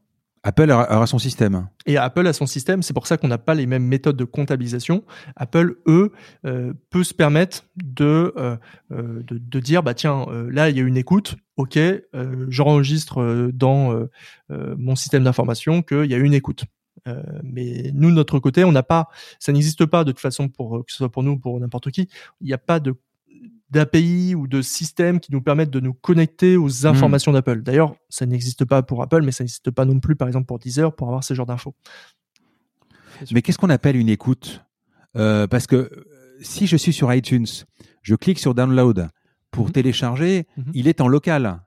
Apple 0.43 0.71
aura 0.71 1.05
son 1.05 1.19
système. 1.19 1.67
Et 1.85 1.97
Apple 1.97 2.25
a 2.25 2.33
son 2.33 2.47
système, 2.47 2.81
c'est 2.81 2.93
pour 2.93 3.05
ça 3.05 3.17
qu'on 3.17 3.27
n'a 3.27 3.37
pas 3.37 3.53
les 3.53 3.67
mêmes 3.67 3.85
méthodes 3.85 4.17
de 4.17 4.23
comptabilisation. 4.23 5.03
Apple, 5.35 5.75
eux, 5.87 6.11
euh, 6.45 6.73
peut 6.89 7.03
se 7.03 7.13
permettre 7.13 7.65
de, 7.75 8.33
euh, 8.37 8.57
euh, 8.91 9.21
dire, 9.59 9.83
bah 9.83 9.93
tiens, 9.93 10.25
là 10.49 10.69
il 10.69 10.77
y 10.77 10.79
a 10.79 10.83
une 10.83 10.97
écoute, 10.97 11.35
ok, 11.57 11.77
j'enregistre 12.47 13.51
dans 13.53 14.07
mon 14.49 14.95
système 14.95 15.23
d'information 15.23 15.81
qu'il 15.83 16.05
y 16.05 16.15
a 16.15 16.17
une 16.17 16.33
écoute. 16.33 16.65
mais 17.43 17.91
nous, 17.93 18.09
de 18.09 18.15
notre 18.15 18.39
côté, 18.39 18.63
on 18.63 18.71
n'a 18.71 18.83
pas, 18.83 19.09
ça 19.39 19.51
n'existe 19.51 19.85
pas 19.85 20.03
de 20.03 20.11
toute 20.11 20.21
façon 20.21 20.49
pour 20.49 20.83
que 20.85 20.91
ce 20.91 20.97
soit 20.97 21.11
pour 21.11 21.23
nous 21.23 21.33
ou 21.33 21.39
pour 21.39 21.59
n'importe 21.59 21.91
qui. 21.91 22.09
Il 22.41 22.47
n'y 22.47 22.53
a 22.53 22.57
pas 22.57 22.79
de 22.79 22.95
d'API 23.71 24.35
ou 24.35 24.47
de 24.47 24.61
systèmes 24.61 25.19
qui 25.19 25.31
nous 25.31 25.41
permettent 25.41 25.69
de 25.69 25.79
nous 25.79 25.93
connecter 25.93 26.57
aux 26.57 26.67
hmm. 26.67 26.87
informations 26.87 27.31
d'Apple. 27.31 27.61
D'ailleurs, 27.63 27.95
ça 28.09 28.25
n'existe 28.25 28.65
pas 28.65 28.83
pour 28.83 29.01
Apple, 29.01 29.21
mais 29.23 29.31
ça 29.31 29.43
n'existe 29.43 29.71
pas 29.71 29.85
non 29.85 29.99
plus, 29.99 30.15
par 30.15 30.27
exemple, 30.27 30.45
pour 30.45 30.59
Deezer, 30.59 30.93
pour 30.93 31.07
avoir 31.07 31.23
ce 31.23 31.33
genre 31.33 31.45
d'infos. 31.45 31.73
Mais 33.31 33.41
qu'est-ce 33.41 33.57
qu'on 33.57 33.69
appelle 33.69 33.95
une 33.95 34.09
écoute? 34.09 34.63
Euh, 35.15 35.47
Parce 35.47 35.67
que 35.67 35.75
euh, 35.75 36.05
si 36.41 36.67
je 36.67 36.75
suis 36.75 36.93
sur 36.93 37.13
iTunes, 37.13 37.47
je 38.01 38.15
clique 38.15 38.39
sur 38.39 38.55
Download 38.55 39.09
pour 39.51 39.67
mhm. 39.67 39.71
télécharger, 39.71 40.47
mhm. 40.57 40.71
il 40.73 40.87
est 40.87 41.01
en 41.01 41.07
local. 41.07 41.61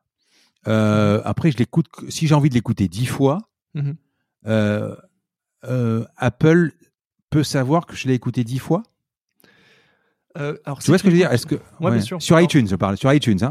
Euh, 0.66 1.20
après, 1.24 1.51
je 1.51 1.59
l'écoute. 1.59 1.86
Si 2.09 2.26
j'ai 2.26 2.35
envie 2.35 2.48
de 2.48 2.55
l'écouter 2.55 2.89
dix 2.89 3.06
fois, 3.06 3.51
mhm. 3.74 3.97
Apple 6.16 6.72
peut 7.31 7.44
savoir 7.44 7.86
que 7.86 7.97
je 7.97 8.09
l'ai 8.09 8.14
écouté 8.14 8.44
dix 8.44 8.59
fois 8.59 8.82
euh, 10.39 10.56
alors, 10.65 10.81
tu 10.81 10.90
vois 10.90 10.98
ce 10.98 11.02
que 11.02 11.11
je 11.11 11.15
veux 11.15 11.20
dire? 11.20 11.32
Est-ce 11.32 11.47
que 11.47 11.56
sur 12.19 12.40
iTunes, 12.40 12.66
je 12.69 12.77
parle 12.77 12.97
sur 12.97 13.12
iTunes, 13.12 13.39
hein. 13.43 13.51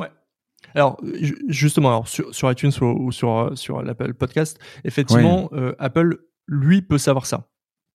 Alors 0.75 0.99
justement, 1.47 1.89
alors 1.89 2.07
sur, 2.07 2.33
sur 2.33 2.51
iTunes 2.51 2.71
ou, 2.81 3.11
sur 3.11 3.51
sur 3.55 3.83
l'Apple 3.83 4.13
Podcast, 4.13 4.59
effectivement, 4.83 5.49
euh, 5.53 5.75
Apple 5.77 6.17
lui 6.47 6.81
peut 6.81 6.97
savoir 6.97 7.25
ça 7.25 7.47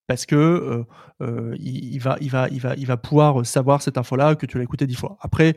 parce 0.08 0.26
que 0.26 0.34
euh, 0.34 0.84
euh, 1.20 1.54
il, 1.58 1.98
va, 1.98 2.16
il, 2.20 2.30
va, 2.30 2.48
il, 2.48 2.60
va, 2.60 2.74
il 2.76 2.86
va 2.86 2.96
pouvoir 2.96 3.44
savoir 3.44 3.82
cette 3.82 3.98
info-là 3.98 4.36
que 4.36 4.46
tu 4.46 4.56
l'as 4.56 4.64
écouté 4.64 4.86
dix 4.86 4.94
fois. 4.94 5.18
Après, 5.20 5.56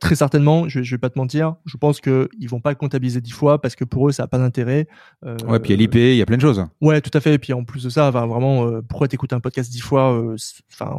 très 0.00 0.14
certainement, 0.14 0.68
je, 0.68 0.82
je 0.82 0.94
vais 0.94 0.98
pas 0.98 1.10
te 1.10 1.18
mentir, 1.18 1.54
je 1.64 1.76
pense 1.76 2.00
que 2.00 2.28
ils 2.38 2.48
vont 2.48 2.60
pas 2.60 2.74
comptabiliser 2.74 3.20
dix 3.20 3.32
fois 3.32 3.60
parce 3.60 3.74
que 3.76 3.84
pour 3.84 4.08
eux, 4.08 4.12
ça 4.12 4.24
a 4.24 4.26
pas 4.26 4.38
d'intérêt. 4.38 4.86
Euh, 5.24 5.36
ouais, 5.46 5.60
puis 5.60 5.72
il 5.72 5.80
y 5.80 5.82
a 5.82 5.86
l'IP, 5.86 5.94
il 5.94 6.16
y 6.16 6.22
a 6.22 6.26
plein 6.26 6.36
de 6.36 6.42
choses. 6.42 6.64
Ouais, 6.80 7.00
tout 7.00 7.10
à 7.14 7.20
fait. 7.20 7.34
Et 7.34 7.38
puis 7.38 7.52
en 7.52 7.64
plus 7.64 7.84
de 7.84 7.88
ça, 7.88 8.10
va 8.10 8.26
vraiment, 8.26 8.66
euh, 8.66 8.82
pourquoi 8.82 9.08
t'écoutes 9.08 9.32
un 9.32 9.40
podcast 9.40 9.70
dix 9.70 9.80
fois 9.80 10.12
euh, 10.12 10.36
Enfin, 10.72 10.92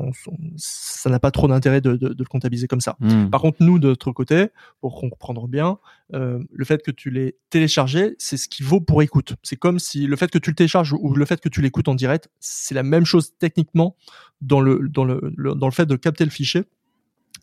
ça 0.56 1.10
n'a 1.10 1.20
pas 1.20 1.32
trop 1.32 1.48
d'intérêt 1.48 1.82
de, 1.82 1.95
de, 1.95 2.10
de, 2.10 2.16
le 2.18 2.26
comptabiliser 2.26 2.68
comme 2.68 2.82
ça. 2.82 2.95
Hmm. 2.99 3.30
Par 3.30 3.41
contre, 3.41 3.58
nous, 3.62 3.78
de 3.78 3.90
notre 3.90 4.12
côté, 4.12 4.48
pour 4.80 4.99
comprendre 4.99 5.48
bien, 5.48 5.78
euh, 6.14 6.40
le 6.52 6.66
fait 6.66 6.84
que 6.84 6.92
tu 6.92 7.10
l'aies 7.10 7.36
téléchargé, 7.50 8.16
c'est 8.20 8.38
ce 8.38 8.50
qui 8.50 8.64
vaut 8.64 8.82
pour 8.82 9.02
écoute. 9.02 9.36
C'est 9.44 9.56
comme 9.56 9.80
si 9.80 10.08
le 10.08 10.16
fait 10.16 10.30
que 10.30 10.38
tu 10.38 10.50
le 10.50 10.56
télécharges 10.56 10.94
ou 10.94 11.14
le 11.14 11.26
fait 11.26 11.40
que 11.40 11.50
tu 11.50 11.62
l'écoutes 11.62 11.88
en 11.88 11.96
direct, 11.96 12.30
c'est 12.40 12.76
la 12.76 12.84
même 12.84 13.06
chose 13.06 13.34
techniquement 13.40 13.96
dans 14.42 14.60
le, 14.60 14.90
dans 14.90 15.06
le, 15.06 15.34
dans 15.38 15.68
le 15.68 15.72
fait 15.72 15.86
de 15.86 15.96
capter 15.96 16.26
le 16.26 16.32
fichier. 16.32 16.64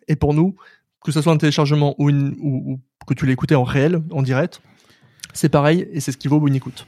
Et 0.06 0.16
pour 0.16 0.34
nous, 0.34 0.56
que 1.02 1.12
ce 1.12 1.22
soit 1.22 1.32
un 1.32 1.38
téléchargement 1.38 1.94
ou, 1.98 2.10
une, 2.10 2.36
ou, 2.40 2.80
que 3.06 3.14
tu 3.14 3.24
l'écoutes 3.24 3.52
en 3.52 3.64
réel, 3.64 4.02
en 4.10 4.22
direct, 4.22 4.60
c'est 5.32 5.48
pareil 5.48 5.88
et 5.92 6.00
c'est 6.00 6.12
ce 6.12 6.18
qui 6.18 6.28
vaut 6.28 6.46
une 6.46 6.54
écoute. 6.54 6.86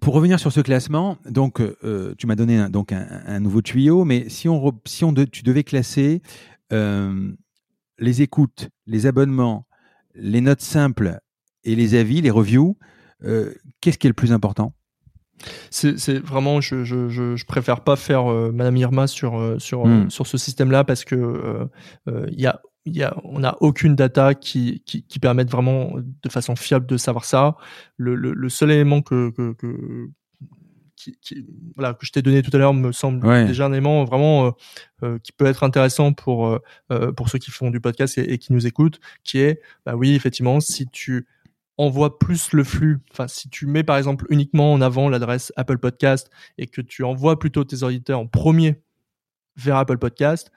Pour 0.00 0.14
revenir 0.14 0.40
sur 0.40 0.52
ce 0.52 0.60
classement, 0.60 1.18
donc 1.28 1.60
euh, 1.60 2.14
tu 2.18 2.26
m'as 2.26 2.36
donné 2.36 2.58
un, 2.58 2.70
donc 2.70 2.92
un, 2.92 3.40
nouveau 3.40 3.62
tuyau, 3.62 4.04
mais 4.04 4.28
si 4.28 4.48
on 4.48 4.72
si 4.86 5.04
on 5.04 5.14
tu 5.14 5.42
devais 5.42 5.64
classer 5.64 6.22
euh, 6.72 7.32
les 7.98 8.22
écoutes, 8.22 8.68
les 8.86 9.06
abonnements, 9.06 9.66
les 10.14 10.40
notes 10.40 10.60
simples 10.60 11.18
et 11.64 11.74
les 11.74 11.94
avis, 11.94 12.20
les 12.20 12.30
reviews, 12.30 12.76
euh, 13.24 13.54
qu'est-ce 13.80 13.98
qui 13.98 14.06
est 14.06 14.10
le 14.10 14.14
plus 14.14 14.32
important? 14.32 14.74
C'est 15.70 16.18
vraiment, 16.18 16.60
je, 16.60 16.84
je, 16.84 17.08
je, 17.08 17.44
préfère 17.44 17.82
pas 17.82 17.96
faire 17.96 18.30
euh, 18.30 18.52
Madame 18.52 18.76
Irma 18.76 19.06
sur 19.06 19.38
euh, 19.38 19.58
sur 19.58 19.84
hmm. 19.86 20.08
sur 20.08 20.26
ce 20.26 20.38
système-là 20.38 20.84
parce 20.84 21.04
que 21.04 21.68
il 22.06 22.40
y 22.40 22.46
a 22.46 22.60
il 22.86 22.96
y 22.96 23.02
a, 23.02 23.16
on 23.24 23.40
n'a 23.40 23.56
aucune 23.60 23.94
data 23.96 24.34
qui, 24.34 24.82
qui, 24.84 25.04
qui 25.04 25.18
permette 25.18 25.50
vraiment 25.50 25.94
de 25.96 26.28
façon 26.28 26.54
fiable 26.54 26.86
de 26.86 26.96
savoir 26.96 27.24
ça. 27.24 27.56
Le, 27.96 28.14
le, 28.14 28.34
le 28.34 28.48
seul 28.50 28.70
élément 28.70 29.00
que, 29.00 29.30
que, 29.30 29.52
que 29.54 30.10
qui, 30.96 31.18
qui, 31.20 31.46
voilà, 31.74 31.94
que 31.94 32.06
je 32.06 32.12
t'ai 32.12 32.22
donné 32.22 32.42
tout 32.42 32.50
à 32.54 32.58
l'heure 32.58 32.74
me 32.74 32.92
semble 32.92 33.20
déjà 33.46 33.66
un 33.66 33.72
élément 33.72 34.04
vraiment 34.04 34.46
euh, 34.46 34.50
euh, 35.02 35.18
qui 35.18 35.32
peut 35.32 35.46
être 35.46 35.62
intéressant 35.62 36.12
pour, 36.12 36.46
euh, 36.90 37.12
pour 37.12 37.28
ceux 37.28 37.38
qui 37.38 37.50
font 37.50 37.70
du 37.70 37.80
podcast 37.80 38.18
et, 38.18 38.38
qui 38.38 38.52
nous 38.52 38.66
écoutent, 38.66 39.00
qui 39.22 39.38
est, 39.38 39.60
bah 39.84 39.96
oui, 39.96 40.14
effectivement, 40.14 40.60
si 40.60 40.86
tu 40.86 41.26
envoie 41.76 42.18
plus 42.18 42.52
le 42.52 42.62
flux, 42.62 43.00
enfin 43.10 43.26
si 43.26 43.48
tu 43.48 43.66
mets 43.66 43.82
par 43.82 43.96
exemple 43.96 44.26
uniquement 44.28 44.72
en 44.72 44.80
avant 44.80 45.08
l'adresse 45.08 45.52
Apple 45.56 45.78
Podcast 45.78 46.30
et 46.56 46.66
que 46.66 46.80
tu 46.80 47.02
envoies 47.02 47.38
plutôt 47.38 47.64
tes 47.64 47.82
auditeurs 47.82 48.20
en 48.20 48.26
premier 48.26 48.80
vers 49.56 49.76
Apple 49.76 49.98
Podcast 49.98 50.52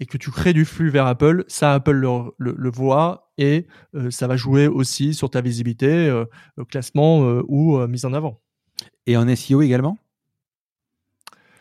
et 0.00 0.06
que 0.06 0.16
tu 0.18 0.30
crées 0.30 0.52
du 0.52 0.64
flux 0.64 0.90
vers 0.90 1.06
Apple, 1.06 1.44
ça 1.48 1.74
Apple 1.74 1.96
le, 2.38 2.70
voit 2.70 3.32
et 3.38 3.66
euh, 3.94 4.10
ça 4.10 4.26
va 4.26 4.36
jouer 4.36 4.66
aussi 4.66 5.14
sur 5.14 5.30
ta 5.30 5.40
visibilité, 5.40 5.88
euh, 5.88 6.24
classement 6.68 7.24
euh, 7.24 7.42
ou 7.48 7.78
mise 7.86 8.04
en 8.04 8.12
avant. 8.12 8.40
Et 9.06 9.16
en 9.16 9.34
SEO 9.34 9.62
également? 9.62 9.98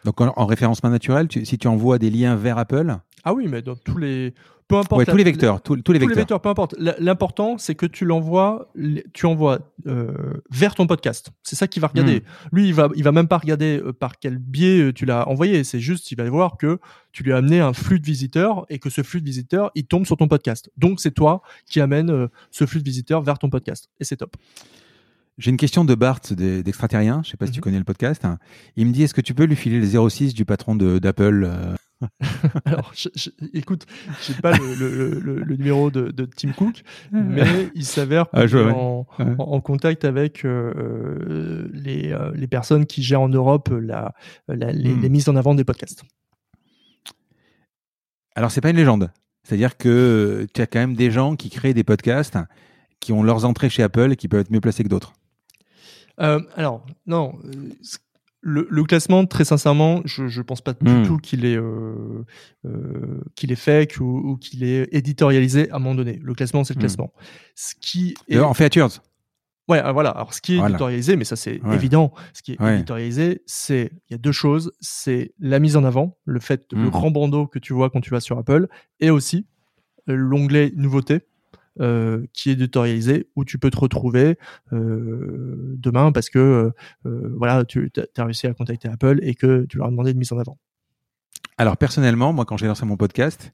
Donc 0.03 0.21
en, 0.21 0.45
référencement 0.45 0.89
naturel, 0.89 1.27
si 1.31 1.57
tu 1.57 1.67
envoies 1.67 1.97
des 1.97 2.11
liens 2.11 2.35
vers 2.35 2.57
Apple? 2.57 2.95
Ah 3.23 3.33
oui, 3.33 3.47
mais 3.47 3.63
dans 3.63 3.75
tous 3.75 3.97
les 3.97 4.35
peu 4.67 4.77
importe. 4.77 5.05
tous 5.05 5.17
les 5.17 5.23
vecteurs, 5.23 5.61
tous, 5.61 5.75
les 5.91 5.99
vecteurs. 5.99 6.41
peu 6.41 6.49
importe. 6.49 6.75
L'important, 6.79 7.59
c'est 7.59 7.75
que 7.75 7.85
tu 7.85 8.03
l'envoies, 8.03 8.71
tu 9.13 9.27
envoies 9.27 9.59
euh, 9.85 10.11
vers 10.49 10.73
ton 10.73 10.87
podcast. 10.87 11.29
C'est 11.43 11.55
ça 11.55 11.67
qu'il 11.67 11.81
va 11.81 11.87
regarder. 11.87 12.21
Hmm. 12.21 12.49
Lui, 12.51 12.67
il 12.67 12.73
va, 12.73 12.89
il 12.95 13.03
va 13.03 13.11
même 13.11 13.27
pas 13.27 13.37
regarder 13.37 13.79
euh, 13.79 13.93
par 13.93 14.17
quel 14.17 14.39
biais 14.39 14.79
euh, 14.79 14.93
tu 14.93 15.05
l'as 15.05 15.27
envoyé. 15.29 15.63
C'est 15.63 15.79
juste, 15.79 16.11
il 16.11 16.17
va 16.17 16.27
voir 16.29 16.57
que 16.57 16.79
tu 17.11 17.21
lui 17.21 17.31
as 17.31 17.37
amené 17.37 17.59
un 17.59 17.73
flux 17.73 17.99
de 17.99 18.05
visiteurs 18.05 18.65
et 18.69 18.79
que 18.79 18.89
ce 18.89 19.03
flux 19.03 19.21
de 19.21 19.25
visiteurs, 19.25 19.69
il 19.75 19.85
tombe 19.85 20.05
sur 20.05 20.17
ton 20.17 20.27
podcast. 20.27 20.71
Donc, 20.77 20.99
c'est 20.99 21.13
toi 21.13 21.43
qui 21.67 21.79
amène 21.79 22.27
ce 22.49 22.65
flux 22.65 22.79
de 22.79 22.85
visiteurs 22.85 23.21
vers 23.21 23.37
ton 23.37 23.51
podcast. 23.51 23.89
Et 23.99 24.03
c'est 24.03 24.17
top. 24.17 24.35
J'ai 25.37 25.51
une 25.51 25.57
question 25.57 25.83
de 25.83 25.95
Bart 25.95 26.21
d'Extraterrien. 26.31 27.21
Je 27.23 27.31
sais 27.31 27.37
pas 27.37 27.45
si 27.45 27.51
tu 27.51 27.59
mhm. 27.59 27.63
connais 27.63 27.77
le 27.77 27.83
podcast. 27.83 28.25
Il 28.75 28.87
me 28.87 28.91
dit 28.91 29.03
est-ce 29.03 29.13
que 29.13 29.21
tu 29.21 29.33
peux 29.33 29.43
lui 29.43 29.55
filer 29.55 29.79
le 29.79 30.09
06 30.09 30.33
du 30.33 30.45
patron 30.45 30.75
d'Apple 30.75 31.75
Alors, 32.65 32.91
je, 32.95 33.09
je, 33.15 33.29
écoute, 33.53 33.85
j'ai 34.25 34.33
pas 34.33 34.57
le, 34.57 35.55
numéro 35.57 35.91
de, 35.91 36.25
Tim 36.35 36.51
Cook, 36.51 36.83
mais 37.11 37.69
il 37.73 37.85
s'avère 37.85 38.27
ah, 38.33 38.45
en, 39.39 39.61
contact 39.61 40.05
avec 40.05 40.45
euh, 40.45 40.73
euh, 40.75 41.69
euh, 41.87 42.31
les, 42.35 42.47
personnes 42.47 42.85
qui 42.85 43.01
gèrent 43.01 43.21
en 43.21 43.29
Europe 43.29 43.69
la, 43.69 44.13
hmm. 44.47 44.55
les, 44.55 45.09
mises 45.09 45.29
en 45.29 45.35
avant 45.35 45.55
des 45.55 45.63
podcasts. 45.63 46.03
Alors, 48.35 48.51
c'est 48.51 48.61
pas 48.61 48.69
une 48.69 48.77
légende. 48.77 49.11
C'est-à-dire 49.43 49.77
que 49.77 50.47
tu 50.53 50.61
as 50.61 50.67
quand 50.67 50.79
même 50.79 50.95
des 50.95 51.11
gens 51.11 51.35
qui 51.35 51.49
créent 51.49 51.73
des 51.73 51.83
podcasts 51.83 52.37
qui 52.99 53.13
ont 53.13 53.23
leurs 53.23 53.45
entrées 53.45 53.69
chez 53.69 53.83
Apple 53.83 54.11
et 54.11 54.15
qui 54.15 54.27
peuvent 54.27 54.41
être 54.41 54.51
mieux 54.51 54.61
placés 54.61 54.83
que 54.83 54.89
d'autres. 54.89 55.13
Alors, 56.17 56.85
non, 57.05 57.33
le, 58.45 58.83
classement, 58.83 59.25
très 59.25 59.43
sincèrement, 59.43 60.01
je 60.05 60.23
ne 60.23 60.43
pense 60.43 60.61
pas 60.61 60.73
du 60.73 60.91
hmm. 60.91 61.07
tout 61.07 61.17
qu'il 61.17 61.45
est, 61.45 61.57
euh, 61.57 62.23
euh, 62.65 63.21
qu'il 63.35 63.51
est 63.51 63.57
fake 63.57 63.97
ou, 63.99 64.37
qu'il 64.39 64.63
est 64.63 64.87
éditorialisé 64.93 65.69
à 65.71 65.77
un 65.77 65.79
moment 65.79 65.95
donné. 65.95 66.19
Le 66.21 66.33
classement, 66.35 66.63
c'est 66.63 66.75
le 66.75 66.77
hmm. 66.77 66.81
classement. 66.81 67.13
Ce 67.55 67.73
qui 67.79 68.13
est... 68.27 68.37
En 68.37 68.53
features 68.53 69.01
Ouais, 69.67 69.83
euh, 69.83 69.91
voilà. 69.91 70.11
Alors, 70.11 70.35
ce 70.35 70.41
qui 70.41 70.57
est 70.57 70.59
éditorialisé, 70.59 71.15
mais 71.15 71.23
ça, 71.23 71.35
c'est 71.35 71.59
évident. 71.73 72.13
Ce 72.33 72.43
qui 72.43 72.51
est 72.51 72.73
éditorialisé, 72.75 73.41
c'est, 73.47 73.91
il 74.09 74.13
y 74.13 74.15
a 74.15 74.19
deux 74.19 74.31
choses. 74.31 74.71
C'est 74.79 75.33
la 75.39 75.57
mise 75.57 75.75
en 75.75 75.83
avant, 75.83 76.15
le 76.23 76.39
fait, 76.39 76.71
le 76.71 76.85
hmm. 76.85 76.89
grand 76.91 77.09
bandeau 77.09 77.47
que 77.47 77.57
tu 77.57 77.73
vois 77.73 77.89
quand 77.89 78.01
tu 78.01 78.11
vas 78.11 78.19
sur 78.19 78.37
Apple, 78.37 78.67
et 78.99 79.09
aussi 79.09 79.47
l'onglet 80.05 80.71
nouveautés 80.75 81.21
euh, 81.81 82.25
qui 82.31 82.49
est 82.49 82.53
éditorialisé 82.53 83.27
où 83.35 83.43
tu 83.43 83.57
peux 83.57 83.69
te 83.69 83.77
retrouver 83.77 84.37
euh, 84.71 85.75
demain 85.77 86.13
parce 86.13 86.29
que 86.29 86.71
euh, 87.05 87.33
voilà 87.37 87.65
tu 87.65 87.91
as 88.17 88.23
réussi 88.23 88.47
à 88.47 88.53
contacter 88.53 88.87
Apple 88.87 89.19
et 89.21 89.35
que 89.35 89.65
tu 89.65 89.77
leur 89.77 89.87
as 89.87 89.89
demandé 89.89 90.11
une 90.11 90.17
mise 90.17 90.31
en 90.31 90.39
avant. 90.39 90.57
Alors 91.57 91.75
personnellement, 91.75 92.31
moi 92.31 92.45
quand 92.45 92.55
j'ai 92.55 92.67
lancé 92.67 92.85
mon 92.85 92.95
podcast, 92.95 93.53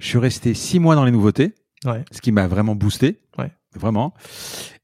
je 0.00 0.06
suis 0.06 0.18
resté 0.18 0.52
six 0.54 0.80
mois 0.80 0.96
dans 0.96 1.04
les 1.04 1.12
nouveautés, 1.12 1.54
ce 1.84 2.20
qui 2.20 2.32
m'a 2.32 2.48
vraiment 2.48 2.74
boosté. 2.74 3.20
Ouais. 3.38 3.52
Vraiment. 3.76 4.14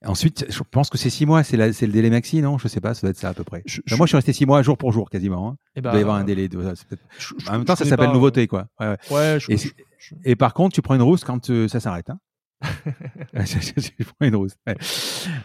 Ensuite, 0.04 0.46
je 0.48 0.62
pense 0.62 0.90
que 0.90 0.96
c'est 0.96 1.10
six 1.10 1.26
mois, 1.26 1.42
c'est 1.42 1.56
le 1.56 1.88
délai 1.88 2.08
maxi, 2.08 2.40
non? 2.40 2.56
Je 2.56 2.68
sais 2.68 2.80
pas, 2.80 2.94
ça 2.94 3.00
doit 3.00 3.10
être 3.10 3.16
ça 3.16 3.30
à 3.30 3.34
peu 3.34 3.42
près. 3.42 3.64
moi, 3.90 4.06
je 4.06 4.10
suis 4.10 4.16
resté 4.16 4.32
six 4.32 4.46
mois 4.46 4.62
jour 4.62 4.78
pour 4.78 4.92
jour 4.92 5.10
quasiment. 5.10 5.48
Hein. 5.48 5.56
Eh 5.74 5.80
Il 5.80 5.82
doit 5.82 5.96
y 5.96 6.02
avoir 6.02 6.16
un 6.16 6.22
délai. 6.24 6.46
De, 6.46 6.56
en 6.56 7.52
même 7.52 7.64
temps, 7.64 7.74
ça 7.74 7.84
s'appelle 7.84 8.12
nouveauté, 8.12 8.46
quoi. 8.46 8.68
Ouais, 8.78 8.96
ouais. 9.10 9.38
et, 9.48 9.56
et, 10.24 10.36
par 10.36 10.54
contre, 10.54 10.72
tu 10.72 10.82
prends 10.82 10.94
une 10.94 11.02
rousse 11.02 11.24
quand 11.24 11.50
ça 11.66 11.80
s'arrête. 11.80 12.10
Hein. 12.10 12.20
une 14.20 14.48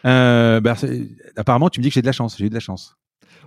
euh, 0.06 0.62
bah, 0.62 0.76
apparemment, 1.36 1.70
tu 1.70 1.80
me 1.80 1.84
dis 1.84 1.90
que 1.90 1.96
j'ai 1.96 2.02
de 2.02 2.06
la 2.06 2.12
chance. 2.12 2.38
J'ai 2.38 2.46
eu 2.46 2.50
de 2.50 2.54
la 2.54 2.60
chance. 2.60 2.98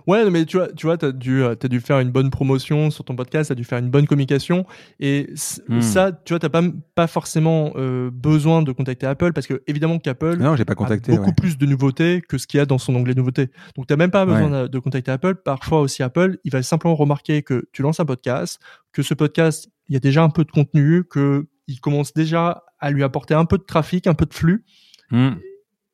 Ouais, 0.07 0.29
mais 0.29 0.45
tu 0.45 0.57
vois, 0.57 0.67
tu 0.71 0.85
vois, 0.85 0.97
dû, 0.97 1.41
euh, 1.41 1.55
as 1.61 1.67
dû 1.67 1.79
faire 1.79 1.99
une 1.99 2.11
bonne 2.11 2.29
promotion 2.29 2.91
sur 2.91 3.03
ton 3.03 3.15
podcast, 3.15 3.49
t'as 3.49 3.55
dû 3.55 3.63
faire 3.63 3.79
une 3.79 3.89
bonne 3.89 4.05
communication, 4.05 4.65
et 4.99 5.29
hmm. 5.67 5.81
ça, 5.81 6.11
tu 6.11 6.33
vois, 6.33 6.39
t'as 6.39 6.49
pas 6.49 6.61
pas 6.93 7.07
forcément 7.07 7.73
euh, 7.75 8.11
besoin 8.11 8.61
de 8.61 8.71
contacter 8.71 9.07
Apple 9.07 9.33
parce 9.33 9.47
que 9.47 9.63
évidemment 9.65 9.97
qu'Apple 9.97 10.37
non, 10.37 10.55
j'ai 10.55 10.65
pas 10.65 10.75
contacté, 10.75 11.13
a 11.13 11.17
beaucoup 11.17 11.33
plus 11.33 11.57
de 11.57 11.65
nouveautés 11.65 12.21
que 12.21 12.37
ce 12.37 12.45
qu'il 12.45 12.59
y 12.59 12.61
a 12.61 12.65
dans 12.65 12.77
son 12.77 12.95
onglet 12.95 13.15
nouveautés. 13.15 13.49
Donc 13.75 13.87
t'as 13.87 13.95
même 13.95 14.11
pas 14.11 14.25
besoin 14.25 14.67
de, 14.67 14.79
contacter 14.79 15.11
Apple. 15.11 15.35
Parfois 15.35 15.81
aussi 15.81 16.03
Apple, 16.03 16.37
il 16.43 16.51
va 16.51 16.61
simplement 16.61 16.95
remarquer 16.95 17.41
que 17.41 17.67
tu 17.71 17.81
lances 17.81 17.99
un 17.99 18.05
podcast, 18.05 18.59
que 18.91 19.01
ce 19.01 19.15
podcast, 19.15 19.69
il 19.89 19.93
y 19.93 19.97
a 19.97 19.99
déjà 19.99 20.23
un 20.23 20.29
peu 20.29 20.43
de 20.43 20.51
contenu, 20.51 21.03
que 21.03 21.47
il 21.67 21.79
commence 21.79 22.13
déjà 22.13 22.63
à 22.85 22.91
lui 22.91 23.03
apporter 23.03 23.33
un 23.33 23.45
peu 23.45 23.57
de 23.57 23.63
trafic, 23.63 24.05
un 24.05 24.13
peu 24.13 24.27
de 24.27 24.33
flux. 24.33 24.63
Hmm. 25.09 25.31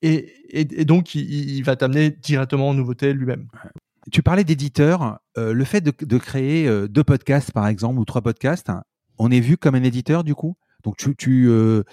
Et, 0.02 0.34
et, 0.50 0.84
donc, 0.84 1.16
il, 1.16 1.62
va 1.62 1.78
t'amener 1.78 2.10
directement 2.10 2.68
en 2.68 2.74
nouveauté 2.74 3.14
lui-même. 3.14 3.48
Tu 4.12 4.22
parlais 4.22 4.44
d'éditeur. 4.44 5.20
Euh, 5.38 5.54
le 5.54 5.64
fait 5.64 5.80
de, 5.80 5.94
de 6.02 6.18
créer 6.18 6.68
euh, 6.68 6.90
deux 6.90 7.06
podcasts, 7.06 7.54
par 7.54 7.68
exemple, 7.68 7.98
ou 7.98 8.04
trois 8.04 8.22
podcasts, 8.22 8.72
on 9.18 9.32
est 9.32 9.40
vu 9.40 9.56
comme 9.56 9.76
un 9.76 9.84
éditeur 9.84 10.26
du 10.26 10.36
coup? 10.36 10.58
Donc, 10.84 10.98
tu, 10.98 11.16
tu, 11.16 11.48
euh, 11.48 11.84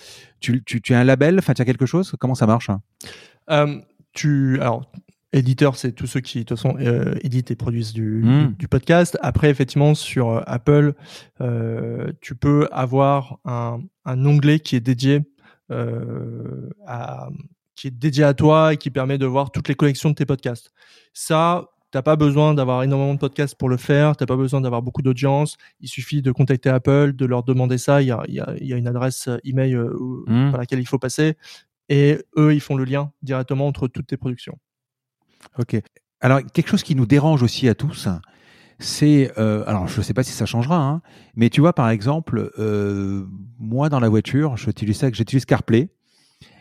tu, 0.40 0.64
tu, 0.64 0.80
tu, 0.82 0.94
as 0.94 0.98
un 0.98 1.04
label? 1.04 1.38
Enfin, 1.38 1.54
tu 1.54 1.62
as 1.62 1.64
quelque 1.64 1.86
chose? 1.86 2.16
Comment 2.18 2.34
ça 2.34 2.46
marche? 2.46 2.70
Tu, 4.14 4.58
Alors, 4.60 4.90
éditeur, 5.32 5.76
c'est 5.76 5.92
tous 5.92 6.06
ceux 6.06 6.20
qui, 6.20 6.38
de 6.38 6.44
toute 6.44 6.58
façon, 6.58 6.76
euh, 6.80 7.14
éditent 7.22 7.50
et 7.50 7.56
produisent 7.56 7.92
du, 7.92 8.22
hmm. 8.24 8.54
du, 8.58 8.68
podcast. 8.68 9.18
Après, 9.20 9.50
effectivement, 9.50 9.94
sur 9.94 10.30
euh, 10.30 10.40
Apple, 10.46 10.94
euh, 11.40 12.12
tu 12.20 12.34
peux 12.34 12.68
avoir 12.72 13.38
un, 13.44 13.80
un, 14.04 14.26
onglet 14.26 14.60
qui 14.60 14.76
est 14.76 14.80
dédié 14.80 15.22
euh, 15.70 16.70
à 16.86 17.28
qui 17.76 17.86
est 17.88 17.92
dédié 17.92 18.24
à 18.24 18.34
toi 18.34 18.72
et 18.74 18.76
qui 18.76 18.90
permet 18.90 19.18
de 19.18 19.26
voir 19.26 19.52
toutes 19.52 19.68
les 19.68 19.76
collections 19.76 20.10
de 20.10 20.14
tes 20.16 20.26
podcasts. 20.26 20.72
Ça, 21.12 21.68
t'as 21.92 22.02
pas 22.02 22.16
besoin 22.16 22.52
d'avoir 22.52 22.82
énormément 22.82 23.14
de 23.14 23.20
podcasts 23.20 23.54
pour 23.54 23.68
le 23.68 23.76
faire. 23.76 24.16
T'as 24.16 24.26
pas 24.26 24.34
besoin 24.34 24.60
d'avoir 24.60 24.82
beaucoup 24.82 25.00
d'audience. 25.00 25.56
Il 25.78 25.88
suffit 25.88 26.20
de 26.20 26.32
contacter 26.32 26.70
Apple, 26.70 27.12
de 27.12 27.24
leur 27.24 27.44
demander 27.44 27.78
ça. 27.78 28.02
Il 28.02 28.08
y 28.08 28.10
a, 28.10 28.24
il 28.26 28.34
y 28.34 28.40
a, 28.40 28.52
il 28.60 28.66
y 28.66 28.72
a 28.72 28.76
une 28.76 28.88
adresse 28.88 29.28
email 29.44 29.76
hmm. 29.76 30.50
par 30.50 30.58
laquelle 30.58 30.80
il 30.80 30.88
faut 30.88 30.98
passer. 30.98 31.36
Et 31.88 32.18
eux, 32.36 32.52
ils 32.52 32.60
font 32.60 32.74
le 32.74 32.82
lien 32.82 33.12
directement 33.22 33.68
entre 33.68 33.86
toutes 33.86 34.08
tes 34.08 34.16
productions. 34.16 34.58
Ok. 35.58 35.80
Alors, 36.20 36.40
quelque 36.52 36.68
chose 36.68 36.82
qui 36.82 36.94
nous 36.94 37.06
dérange 37.06 37.42
aussi 37.42 37.68
à 37.68 37.74
tous, 37.74 38.08
c'est, 38.78 39.32
euh, 39.38 39.64
alors 39.66 39.88
je 39.88 39.98
ne 39.98 40.02
sais 40.02 40.14
pas 40.14 40.22
si 40.22 40.32
ça 40.32 40.46
changera, 40.46 40.82
hein, 40.82 41.02
mais 41.34 41.50
tu 41.50 41.60
vois, 41.60 41.72
par 41.72 41.90
exemple, 41.90 42.50
euh, 42.58 43.26
moi 43.58 43.88
dans 43.88 44.00
la 44.00 44.08
voiture, 44.08 44.56
j'utilise 44.56 44.96
ça, 44.96 45.10
j'utilise 45.12 45.44
CarPlay, 45.44 45.90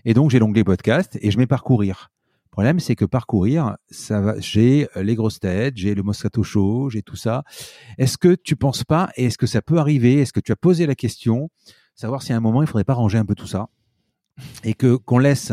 et 0.05 0.13
donc 0.13 0.31
j'ai 0.31 0.39
l'onglet 0.39 0.63
podcast 0.63 1.17
et 1.21 1.31
je 1.31 1.37
mets 1.37 1.47
parcourir. 1.47 2.11
Le 2.45 2.49
problème, 2.51 2.79
c'est 2.79 2.95
que 2.95 3.05
parcourir, 3.05 3.77
ça 3.91 4.19
va, 4.19 4.39
j'ai 4.39 4.87
les 4.95 5.13
grosses 5.13 5.39
têtes, 5.39 5.77
j'ai 5.77 5.93
le 5.93 6.01
Moscato 6.01 6.41
Show, 6.41 6.89
j'ai 6.89 7.03
tout 7.03 7.15
ça. 7.15 7.43
Est-ce 7.99 8.17
que 8.17 8.33
tu 8.33 8.55
penses 8.55 8.83
pas, 8.83 9.09
et 9.15 9.25
est-ce 9.25 9.37
que 9.37 9.45
ça 9.45 9.61
peut 9.61 9.77
arriver, 9.77 10.21
est-ce 10.21 10.33
que 10.33 10.39
tu 10.39 10.51
as 10.51 10.55
posé 10.55 10.87
la 10.87 10.95
question, 10.95 11.49
savoir 11.93 12.23
si 12.23 12.33
à 12.33 12.37
un 12.37 12.39
moment 12.39 12.63
il 12.63 12.67
faudrait 12.67 12.83
pas 12.83 12.95
ranger 12.95 13.19
un 13.19 13.25
peu 13.25 13.35
tout 13.35 13.45
ça 13.45 13.67
et 14.63 14.73
que 14.73 14.95
qu'on 14.95 15.19
laisse 15.19 15.51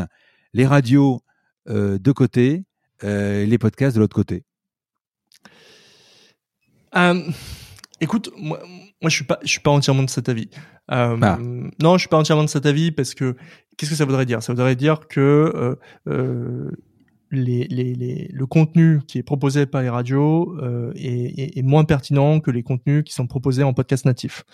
les 0.52 0.66
radios 0.66 1.20
euh, 1.68 1.98
de 1.98 2.12
côté 2.12 2.64
euh, 3.02 3.44
les 3.44 3.58
podcasts 3.58 3.96
de 3.96 4.00
l'autre 4.00 4.14
côté 4.14 4.44
euh, 6.96 7.22
Écoute, 8.00 8.30
moi, 8.36 8.60
moi 9.02 9.10
je 9.10 9.16
suis 9.16 9.24
pas, 9.24 9.38
je 9.42 9.48
suis 9.48 9.60
pas 9.60 9.70
entièrement 9.70 10.02
de 10.02 10.10
cet 10.10 10.28
avis. 10.28 10.48
Euh, 10.90 11.16
ah. 11.20 11.38
Non, 11.82 11.94
je 11.94 12.00
suis 12.00 12.08
pas 12.08 12.18
entièrement 12.18 12.44
de 12.44 12.48
cet 12.48 12.66
avis 12.66 12.92
parce 12.92 13.14
que 13.14 13.36
qu'est-ce 13.76 13.90
que 13.90 13.96
ça 13.96 14.04
voudrait 14.04 14.26
dire? 14.26 14.42
Ça 14.42 14.52
voudrait 14.52 14.76
dire 14.76 15.08
que 15.08 15.76
les, 17.30 17.64
les, 17.64 17.94
les, 17.94 18.28
le 18.32 18.46
contenu 18.46 19.00
qui 19.08 19.18
est 19.18 19.22
proposé 19.24 19.66
par 19.66 19.82
les 19.82 19.88
radios 19.88 20.56
est, 20.94 21.58
est, 21.58 21.62
moins 21.62 21.84
pertinent 21.84 22.38
que 22.40 22.50
les 22.50 22.62
contenus 22.62 23.02
qui 23.04 23.14
sont 23.14 23.26
proposés 23.26 23.64
en 23.64 23.72
podcast 23.72 24.04
natif. 24.04 24.44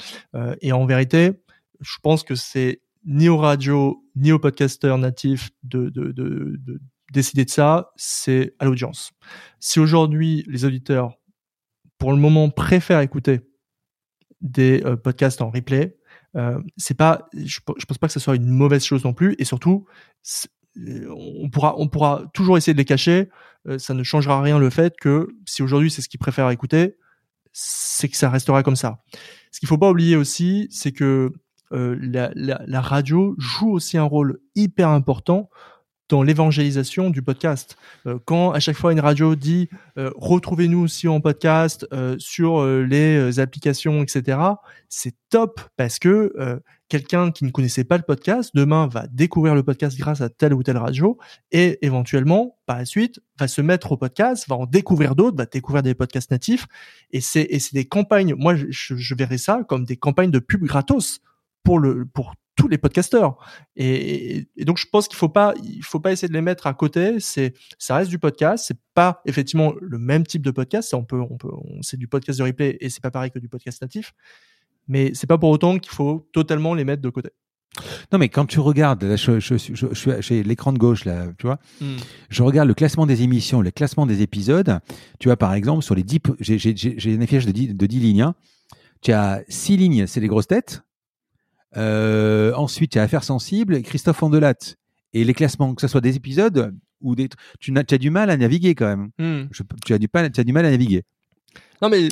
Et 0.60 0.72
en 0.72 0.86
vérité, 0.86 1.32
je 1.80 1.96
pense 2.02 2.22
que 2.22 2.34
c'est 2.34 2.80
ni 3.04 3.28
aux 3.28 3.38
radios 3.38 4.04
ni 4.16 4.32
aux 4.32 4.38
podcasteurs 4.38 4.98
natifs 4.98 5.50
de, 5.62 5.88
de, 5.88 6.12
de, 6.12 6.56
de 6.58 6.80
décider 7.10 7.44
de 7.44 7.50
ça, 7.50 7.90
c'est 7.96 8.54
à 8.58 8.64
l'audience. 8.64 9.12
Si 9.58 9.80
aujourd'hui 9.80 10.44
les 10.48 10.64
auditeurs, 10.64 11.18
pour 11.98 12.12
le 12.12 12.18
moment, 12.18 12.48
préfèrent 12.50 13.00
écouter 13.00 13.40
des 14.40 14.82
euh, 14.84 14.96
podcasts 14.96 15.42
en 15.42 15.50
replay, 15.50 15.96
euh, 16.36 16.60
c'est 16.76 16.96
pas, 16.96 17.28
je, 17.34 17.58
pense 17.60 17.98
pas 17.98 18.06
que 18.06 18.12
ce 18.12 18.20
soit 18.20 18.36
une 18.36 18.48
mauvaise 18.48 18.84
chose 18.84 19.04
non 19.04 19.12
plus. 19.12 19.34
Et 19.38 19.44
surtout, 19.44 19.86
on 20.76 21.50
pourra, 21.50 21.74
on 21.78 21.88
pourra 21.88 22.24
toujours 22.32 22.56
essayer 22.56 22.72
de 22.72 22.78
les 22.78 22.84
cacher. 22.84 23.28
Euh, 23.68 23.78
ça 23.78 23.92
ne 23.92 24.02
changera 24.02 24.40
rien 24.40 24.58
le 24.58 24.70
fait 24.70 24.94
que 24.98 25.28
si 25.46 25.62
aujourd'hui 25.62 25.90
c'est 25.90 26.02
ce 26.02 26.08
qu'ils 26.08 26.20
préfèrent 26.20 26.50
écouter, 26.50 26.96
c'est 27.52 28.08
que 28.08 28.16
ça 28.16 28.30
restera 28.30 28.62
comme 28.62 28.76
ça. 28.76 29.02
Ce 29.50 29.58
qu'il 29.58 29.68
faut 29.68 29.78
pas 29.78 29.90
oublier 29.90 30.16
aussi, 30.16 30.68
c'est 30.70 30.92
que 30.92 31.32
la 31.72 32.80
radio 32.80 33.34
joue 33.38 33.70
aussi 33.70 33.96
un 33.98 34.04
rôle 34.04 34.40
hyper 34.56 34.88
important 34.88 35.50
dans 36.10 36.22
l'évangélisation 36.22 37.08
du 37.08 37.22
podcast. 37.22 37.78
Euh, 38.06 38.18
quand 38.24 38.50
à 38.50 38.60
chaque 38.60 38.76
fois 38.76 38.92
une 38.92 39.00
radio 39.00 39.36
dit 39.36 39.70
euh, 39.96 40.10
retrouvez-nous 40.16 40.80
aussi 40.80 41.08
en 41.08 41.20
podcast 41.20 41.86
euh, 41.92 42.16
sur 42.18 42.64
les 42.66 43.40
applications, 43.40 44.02
etc. 44.02 44.38
C'est 44.88 45.14
top 45.30 45.60
parce 45.76 45.98
que 45.98 46.60
quelqu'un 46.88 47.30
qui 47.30 47.44
ne 47.44 47.50
connaissait 47.50 47.84
pas 47.84 47.96
le 47.96 48.02
podcast 48.02 48.50
demain 48.54 48.88
va 48.88 49.06
découvrir 49.06 49.54
le 49.54 49.62
podcast 49.62 49.96
grâce 49.96 50.20
à 50.20 50.28
telle 50.28 50.52
ou 50.52 50.62
telle 50.64 50.76
radio 50.76 51.16
et 51.52 51.78
éventuellement 51.86 52.58
par 52.66 52.78
la 52.78 52.84
suite 52.84 53.20
va 53.38 53.46
se 53.46 53.60
mettre 53.60 53.92
au 53.92 53.96
podcast, 53.96 54.48
va 54.48 54.56
en 54.56 54.66
découvrir 54.66 55.14
d'autres, 55.14 55.36
va 55.36 55.46
découvrir 55.46 55.84
des 55.84 55.94
podcasts 55.94 56.32
natifs 56.32 56.66
et 57.12 57.20
c'est 57.20 57.48
des 57.72 57.84
campagnes. 57.84 58.34
Moi, 58.34 58.56
je, 58.56 58.96
je 58.96 59.14
verrais 59.14 59.38
ça 59.38 59.62
comme 59.68 59.84
des 59.84 59.96
campagnes 59.96 60.32
de 60.32 60.40
pub 60.40 60.64
gratos 60.64 61.20
pour 61.62 61.78
le 61.78 62.04
pour 62.06 62.34
tous 62.60 62.68
les 62.68 62.78
podcasteurs. 62.78 63.36
Et, 63.76 64.48
donc 64.58 64.78
je 64.78 64.86
pense 64.86 65.08
qu'il 65.08 65.16
faut 65.16 65.28
pas, 65.28 65.54
il 65.62 65.82
faut 65.82 66.00
pas 66.00 66.12
essayer 66.12 66.28
de 66.28 66.34
les 66.34 66.42
mettre 66.42 66.66
à 66.66 66.74
côté. 66.74 67.18
C'est, 67.20 67.54
ça 67.78 67.96
reste 67.96 68.10
du 68.10 68.18
podcast. 68.18 68.64
C'est 68.66 68.78
pas 68.94 69.22
effectivement 69.24 69.72
le 69.80 69.98
même 69.98 70.26
type 70.26 70.42
de 70.42 70.50
podcast. 70.50 70.92
On 70.94 71.04
peut, 71.04 71.20
on 71.20 71.36
peut, 71.36 71.50
c'est 71.80 71.96
du 71.96 72.06
podcast 72.06 72.38
de 72.38 72.44
replay 72.44 72.76
et 72.80 72.90
c'est 72.90 73.02
pas 73.02 73.10
pareil 73.10 73.30
que 73.30 73.38
du 73.38 73.48
podcast 73.48 73.80
natif. 73.80 74.12
Mais 74.88 75.12
c'est 75.14 75.26
pas 75.26 75.38
pour 75.38 75.50
autant 75.50 75.78
qu'il 75.78 75.92
faut 75.92 76.28
totalement 76.32 76.74
les 76.74 76.84
mettre 76.84 77.02
de 77.02 77.10
côté. 77.10 77.30
Non, 78.12 78.18
mais 78.18 78.28
quand 78.28 78.46
tu 78.46 78.58
regardes, 78.58 79.16
je, 79.16 79.38
je, 79.38 79.56
je, 79.56 79.94
suis 79.94 80.10
chez 80.20 80.42
l'écran 80.42 80.72
de 80.72 80.78
gauche, 80.78 81.04
là, 81.04 81.28
tu 81.38 81.46
vois, 81.46 81.60
hmm. 81.80 81.96
je 82.28 82.42
regarde 82.42 82.66
le 82.66 82.74
classement 82.74 83.06
des 83.06 83.22
émissions, 83.22 83.60
le 83.60 83.70
classement 83.70 84.06
des 84.06 84.22
épisodes. 84.22 84.80
Tu 85.20 85.28
vois, 85.28 85.36
par 85.36 85.54
exemple, 85.54 85.84
sur 85.84 85.94
les 85.94 86.02
10, 86.02 86.18
j'ai 86.40 87.14
une 87.14 87.22
affiche 87.22 87.46
de 87.46 87.52
10, 87.52 87.74
de 87.74 87.86
10 87.86 88.00
lignes. 88.00 88.22
Hein. 88.22 88.34
Tu 89.02 89.12
as 89.12 89.42
6 89.48 89.76
lignes, 89.76 90.06
c'est 90.08 90.20
les 90.20 90.26
grosses 90.26 90.48
têtes. 90.48 90.82
Euh, 91.76 92.52
ensuite, 92.55 92.94
il 92.94 92.98
y 92.98 93.01
a 93.01 93.05
Affaires 93.05 93.24
sensibles, 93.24 93.82
Christophe 93.82 94.22
Andelat. 94.22 94.55
Et 95.12 95.24
les 95.24 95.34
classements, 95.34 95.74
que 95.74 95.80
ce 95.80 95.88
soit 95.88 96.01
des 96.01 96.16
épisodes 96.16 96.74
ou 97.01 97.16
des. 97.16 97.28
Tu 97.59 97.74
as, 97.76 97.98
du 97.98 98.10
mal 98.10 98.30
à 98.30 98.36
naviguer 98.36 98.74
quand 98.74 98.86
même. 98.86 99.10
Hmm. 99.18 99.48
tu, 99.84 99.92
as 99.92 99.98
du, 99.98 100.09
tu 100.09 100.40
as 100.40 100.44
du 100.44 100.52
mal 100.52 100.64
à 100.64 100.70
naviguer. 100.70 101.02
Non, 101.82 101.88
mais 101.88 102.09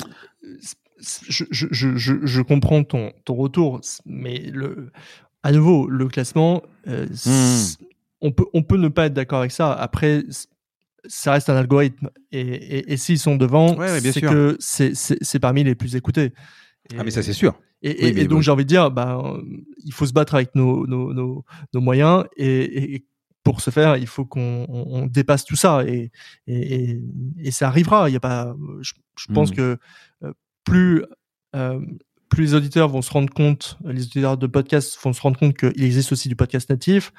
je, 1.29 1.45
je, 1.49 1.67
je, 1.71 1.91
je 1.95 2.41
comprends 2.41 2.83
ton, 2.83 3.13
ton 3.23 3.35
retour, 3.35 3.79
mais 4.05 4.49
le, 4.51 4.91
à 5.43 5.51
nouveau, 5.51 5.87
le 5.87 6.07
classement, 6.07 6.61
euh, 6.87 7.05
hmm. 7.25 7.85
on, 8.21 8.31
peut, 8.31 8.45
on 8.53 8.63
peut 8.63 8.77
ne 8.77 8.89
pas 8.89 9.05
être 9.05 9.13
d'accord 9.13 9.39
avec 9.39 9.51
ça. 9.51 9.71
Après, 9.71 10.23
ça 11.05 11.31
reste 11.31 11.49
un 11.49 11.55
algorithme. 11.55 12.09
Et, 12.33 12.41
et, 12.41 12.93
et 12.93 12.97
s'ils 12.97 13.19
sont 13.19 13.37
devant, 13.37 13.77
c'est 13.99 14.21
que 14.21 14.57
c'est 14.59 15.39
parmi 15.39 15.63
les 15.63 15.75
plus 15.75 15.95
écoutés. 15.95 16.33
ah, 16.97 17.03
mais 17.03 17.11
ça, 17.11 17.23
c'est 17.23 17.33
sûr. 17.33 17.57
Et, 17.81 18.27
donc 18.27 18.41
j'ai 18.41 18.51
envie 18.51 18.65
de 18.65 18.69
dire, 18.69 18.91
bah, 18.91 19.37
il 19.85 19.93
faut 19.93 20.05
se 20.05 20.13
battre 20.13 20.35
avec 20.35 20.53
nos, 20.55 20.85
nos, 20.85 21.13
nos, 21.13 21.45
nos 21.73 21.81
moyens 21.81 22.25
et, 22.35 23.05
pour 23.43 23.61
ce 23.61 23.71
faire, 23.71 23.95
il 23.95 24.05
faut 24.05 24.25
qu'on 24.25 24.65
on, 24.67 25.05
dépasse 25.07 25.45
tout 25.45 25.55
ça 25.55 25.83
et, 25.87 26.11
et, 26.45 26.99
et, 27.37 27.51
ça 27.51 27.67
arrivera. 27.67 28.09
Il 28.09 28.13
y 28.13 28.17
a 28.17 28.19
pas, 28.19 28.53
je, 28.81 28.93
je 29.17 29.33
pense 29.33 29.51
mmh. 29.51 29.55
que 29.55 29.77
euh, 30.23 30.33
plus 30.65 31.03
euh, 31.55 31.79
plus 32.29 32.43
les 32.43 32.53
auditeurs 32.53 32.87
vont 32.87 33.01
se 33.01 33.11
rendre 33.11 33.33
compte, 33.33 33.77
les 33.83 34.03
auditeurs 34.03 34.37
de 34.37 34.47
podcast 34.47 34.97
vont 35.01 35.13
se 35.13 35.21
rendre 35.21 35.39
compte 35.39 35.57
qu'il 35.57 35.83
existe 35.83 36.11
aussi 36.11 36.29
du 36.29 36.35
podcast 36.35 36.69
natif, 36.69 37.11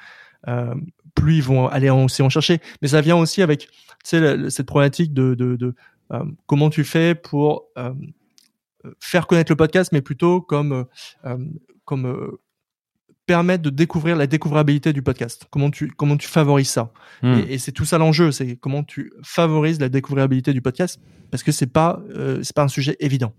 euh, 0.47 0.73
plus 1.15 1.37
ils 1.37 1.43
vont 1.43 1.67
aller 1.67 1.89
aussi 1.89 2.21
en 2.21 2.29
chercher. 2.29 2.59
Mais 2.81 2.87
ça 2.87 3.01
vient 3.01 3.17
aussi 3.17 3.41
avec, 3.41 3.67
tu 3.67 3.69
sais, 4.03 4.49
cette 4.49 4.65
problématique 4.65 5.13
de, 5.13 5.35
de, 5.35 5.57
de 5.57 5.75
euh, 6.13 6.23
comment 6.45 6.69
tu 6.69 6.83
fais 6.83 7.13
pour 7.13 7.65
faire 8.99 9.27
connaître 9.27 9.51
le 9.51 9.55
podcast, 9.55 9.91
mais 9.91 10.01
plutôt 10.01 10.41
comme 10.41 10.73
euh, 10.73 10.83
euh, 11.25 11.37
comme 11.85 12.05
euh, 12.05 12.41
permettre 13.25 13.63
de 13.63 13.69
découvrir 13.69 14.15
la 14.15 14.27
découvrabilité 14.27 14.93
du 14.93 15.01
podcast. 15.01 15.45
Comment 15.49 15.69
tu 15.69 15.87
comment 15.89 16.17
tu 16.17 16.27
favorises 16.27 16.69
ça? 16.69 16.91
Hmm. 17.21 17.41
Et, 17.47 17.57
c'est 17.57 17.71
tout 17.71 17.85
ça 17.85 17.97
l'enjeu, 17.97 18.31
c'est 18.31 18.55
comment 18.55 18.83
tu 18.83 19.13
favorises 19.23 19.79
la 19.79 19.89
découvrabilité 19.89 20.53
du 20.53 20.61
podcast 20.61 20.99
parce 21.29 21.43
que 21.43 21.51
c'est 21.51 21.71
pas 21.71 22.01
c'est 22.43 22.55
pas 22.55 22.63
un 22.63 22.67
sujet 22.67 22.97
évident. 22.99 23.33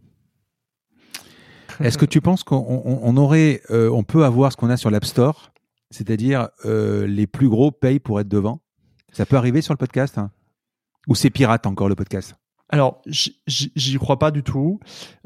Est-ce 1.81 1.99
que 1.99 2.07
tu 2.07 2.21
penses 2.21 2.45
qu'on 2.45 3.17
aurait 3.17 3.63
on 3.71 4.05
peut 4.05 4.25
avoir 4.25 4.53
ce 4.53 4.57
qu'on 4.57 4.71
a 4.71 4.77
sur 4.77 4.91
l'App 4.91 5.05
Store, 5.05 5.53
c'est-à-dire 5.91 6.49
les 6.65 7.27
plus 7.27 7.49
gros 7.49 7.71
payent 7.71 8.01
pour 8.01 8.21
être 8.21 8.29
devant? 8.29 8.63
Ça 9.13 9.27
peut 9.27 9.37
arriver 9.37 9.61
sur 9.61 9.75
le 9.75 9.79
podcast 9.79 10.17
hein? 10.17 10.31
Ou 11.09 11.15
c'est 11.15 11.31
pirate 11.31 11.67
encore 11.67 11.89
le 11.89 11.97
podcast? 11.97 12.37
Alors, 12.73 13.03
j'y 13.07 13.99
crois 13.99 14.19
pas 14.19 14.31
du 14.31 14.43
tout. 14.43 14.81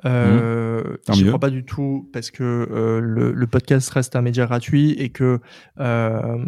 Euh, 0.05 0.97
mmh. 1.09 1.13
J'y 1.15 1.27
crois 1.27 1.39
pas 1.39 1.51
du 1.51 1.65
tout 1.65 2.11
parce 2.13 2.33
que 2.33 2.43
euh, 2.43 2.99
le, 2.99 3.31
le, 3.31 3.47
podcast 3.47 3.89
reste 3.91 4.17
un 4.17 4.21
média 4.21 4.47
gratuit 4.47 4.91
et 4.99 5.11
que 5.11 5.39
euh, 5.79 6.45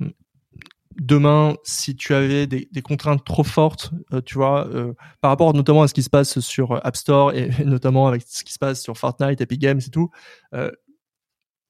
demain, 1.01 1.55
si 1.63 1.95
tu 1.95 2.15
avais 2.15 2.47
des, 2.47 2.69
des 2.73 2.83
contraintes 2.83 3.25
trop 3.25 3.45
fortes, 3.45 3.93
euh, 4.13 4.21
tu 4.21 4.35
vois, 4.35 4.67
euh, 4.69 4.93
par 5.21 5.31
rapport 5.31 5.55
notamment 5.55 5.83
à 5.83 5.89
ce 5.89 5.95
qui 5.95 6.03
se 6.03 6.11
passe 6.11 6.41
sur 6.41 6.85
App 6.85 6.97
Store 6.97 7.33
et, 7.33 7.51
notamment 7.65 8.09
avec 8.09 8.23
ce 8.27 8.45
qui 8.45 8.53
se 8.53 8.59
passe 8.59 8.83
sur 8.83 8.99
Fortnite, 8.99 9.41
Epic 9.41 9.61
Games 9.61 9.81
et 9.85 9.91
tout, 9.91 10.11
euh, 10.55 10.71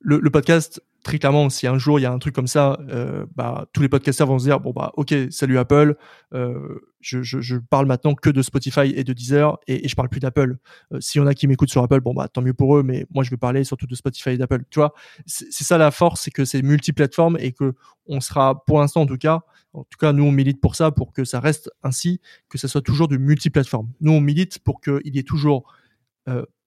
le, 0.01 0.21
le, 0.21 0.31
podcast 0.31 0.83
très 1.03 1.19
clairement, 1.19 1.49
si 1.51 1.67
un 1.67 1.79
jour 1.79 1.99
il 1.99 2.03
y 2.03 2.07
a 2.07 2.13
un 2.13 2.19
truc 2.19 2.35
comme 2.35 2.47
ça, 2.47 2.79
euh, 2.91 3.27
bah, 3.35 3.67
tous 3.73 3.83
les 3.83 3.89
podcasteurs 3.89 4.27
vont 4.27 4.39
se 4.39 4.45
dire 4.45 4.61
bon 4.61 4.73
bah 4.73 4.93
ok, 4.97 5.15
salut 5.31 5.59
Apple, 5.59 5.97
euh, 6.35 6.81
je, 7.01 7.23
je, 7.23 7.57
parle 7.57 7.87
maintenant 7.87 8.15
que 8.15 8.31
de 8.31 8.43
Spotify 8.43 8.93
et 8.95 9.05
de 9.05 9.13
Deezer 9.13 9.59
et, 9.67 9.87
je 9.89 9.95
parle 9.95 10.09
plus 10.09 10.21
d'Apple. 10.21 10.59
Euh, 10.93 11.01
S'il 11.01 11.21
y 11.21 11.25
en 11.25 11.27
a 11.27 11.35
qui 11.35 11.47
m'écoutent 11.47 11.71
sur 11.71 11.83
Apple, 11.83 12.01
bon 12.01 12.15
bah 12.15 12.29
tant 12.29 12.43
mieux 12.43 12.55
pour 12.55 12.77
eux, 12.77 12.83
mais 12.83 13.07
moi 13.15 13.25
je 13.25 13.31
vais 13.31 13.37
parler 13.37 13.65
surtout 13.65 13.87
de 13.87 13.95
Spotify 13.95 14.31
et 14.31 14.39
d'Apple. 14.39 14.65
Tu 14.71 14.81
vois, 14.81 14.93
c'est 15.27 15.65
ça 15.65 15.79
la 15.79 15.91
force, 15.91 16.23
c'est 16.23 16.31
que 16.31 16.45
c'est 16.45 16.63
multiplateforme 16.63 17.37
et 17.41 17.53
que 17.53 17.75
on 18.07 18.21
sera 18.21 18.65
pour 18.65 18.81
l'instant 18.81 19.03
en 19.03 19.07
tout 19.07 19.19
cas, 19.19 19.43
en 19.73 19.85
tout 19.85 19.99
cas 19.99 20.13
nous 20.13 20.25
on 20.25 20.33
milite 20.33 20.61
pour 20.61 20.75
ça, 20.75 20.91
pour 20.91 21.13
que 21.13 21.25
ça 21.25 21.41
reste 21.41 21.71
ainsi, 21.83 22.21
que 22.49 22.59
ça 22.59 22.69
soit 22.69 22.83
toujours 22.83 23.09
du 23.09 23.19
multiplateforme. 23.19 23.89
Nous 24.01 24.13
on 24.13 24.21
milite 24.21 24.59
pour 24.59 24.81
qu'il 24.81 25.15
y 25.15 25.19
ait 25.19 25.23
toujours 25.23 25.73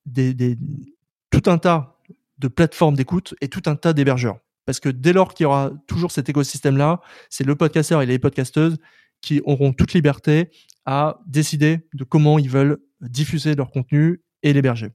des, 0.08 0.34
des, 0.34 0.58
tout 1.30 1.44
un 1.46 1.60
tas 1.60 2.01
de 2.42 2.48
plateformes 2.48 2.96
d'écoute 2.96 3.36
et 3.40 3.48
tout 3.48 3.62
un 3.68 3.76
tas 3.76 3.94
d'hébergeurs. 3.94 4.40
Parce 4.66 4.80
que 4.80 4.90
dès 4.90 5.14
lors 5.14 5.34
qu'il 5.34 5.46
y 5.46 5.48
aura 5.48 5.72
toujours 5.88 6.12
cet 6.12 6.28
écosystème-là, 6.28 7.02
c'est 7.30 7.44
le 7.44 7.56
podcasteur 7.56 8.02
et 8.02 8.06
les 8.06 8.20
podcasteuses 8.20 8.78
qui 9.22 9.42
auront 9.46 9.72
toute 9.74 9.94
liberté 9.94 10.50
à 10.86 11.20
décider 11.28 11.88
de 11.94 12.04
comment 12.04 12.40
ils 12.40 12.50
veulent 12.50 12.80
diffuser 13.02 13.56
leur 13.56 13.72
contenu 13.72 14.22
et 14.44 14.54
l'héberger. 14.54 14.92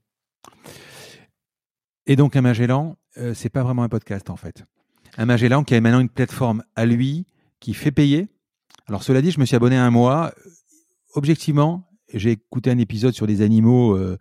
Et 2.07 2.17
donc 2.17 2.37
un 2.37 2.43
Magellan, 2.43 2.97
euh, 3.19 3.35
c'est 3.35 3.49
pas 3.49 3.63
vraiment 3.63 3.85
un 3.85 3.89
podcast 3.89 4.29
en 4.31 4.37
fait. 4.37 4.65
Un 5.17 5.27
Magellan 5.27 5.65
qui 5.65 5.75
a 5.75 5.81
maintenant 5.81 6.01
une 6.01 6.09
plateforme 6.09 6.63
à 6.75 6.85
lui 6.85 7.27
qui 7.61 7.73
fait 7.73 7.93
payer. 7.93 8.29
Alors 8.87 9.03
cela 9.03 9.23
dit, 9.23 9.31
je 9.31 9.41
me 9.41 9.45
suis 9.45 9.57
abonné 9.57 9.77
un 9.77 9.91
mois. 9.91 10.33
Objectivement, 11.15 11.86
j'ai 12.13 12.33
écouté 12.33 12.71
un 12.71 12.79
épisode 12.79 13.15
sur 13.15 13.27
des 13.27 13.43
animaux, 13.43 13.97
euh, 13.97 14.17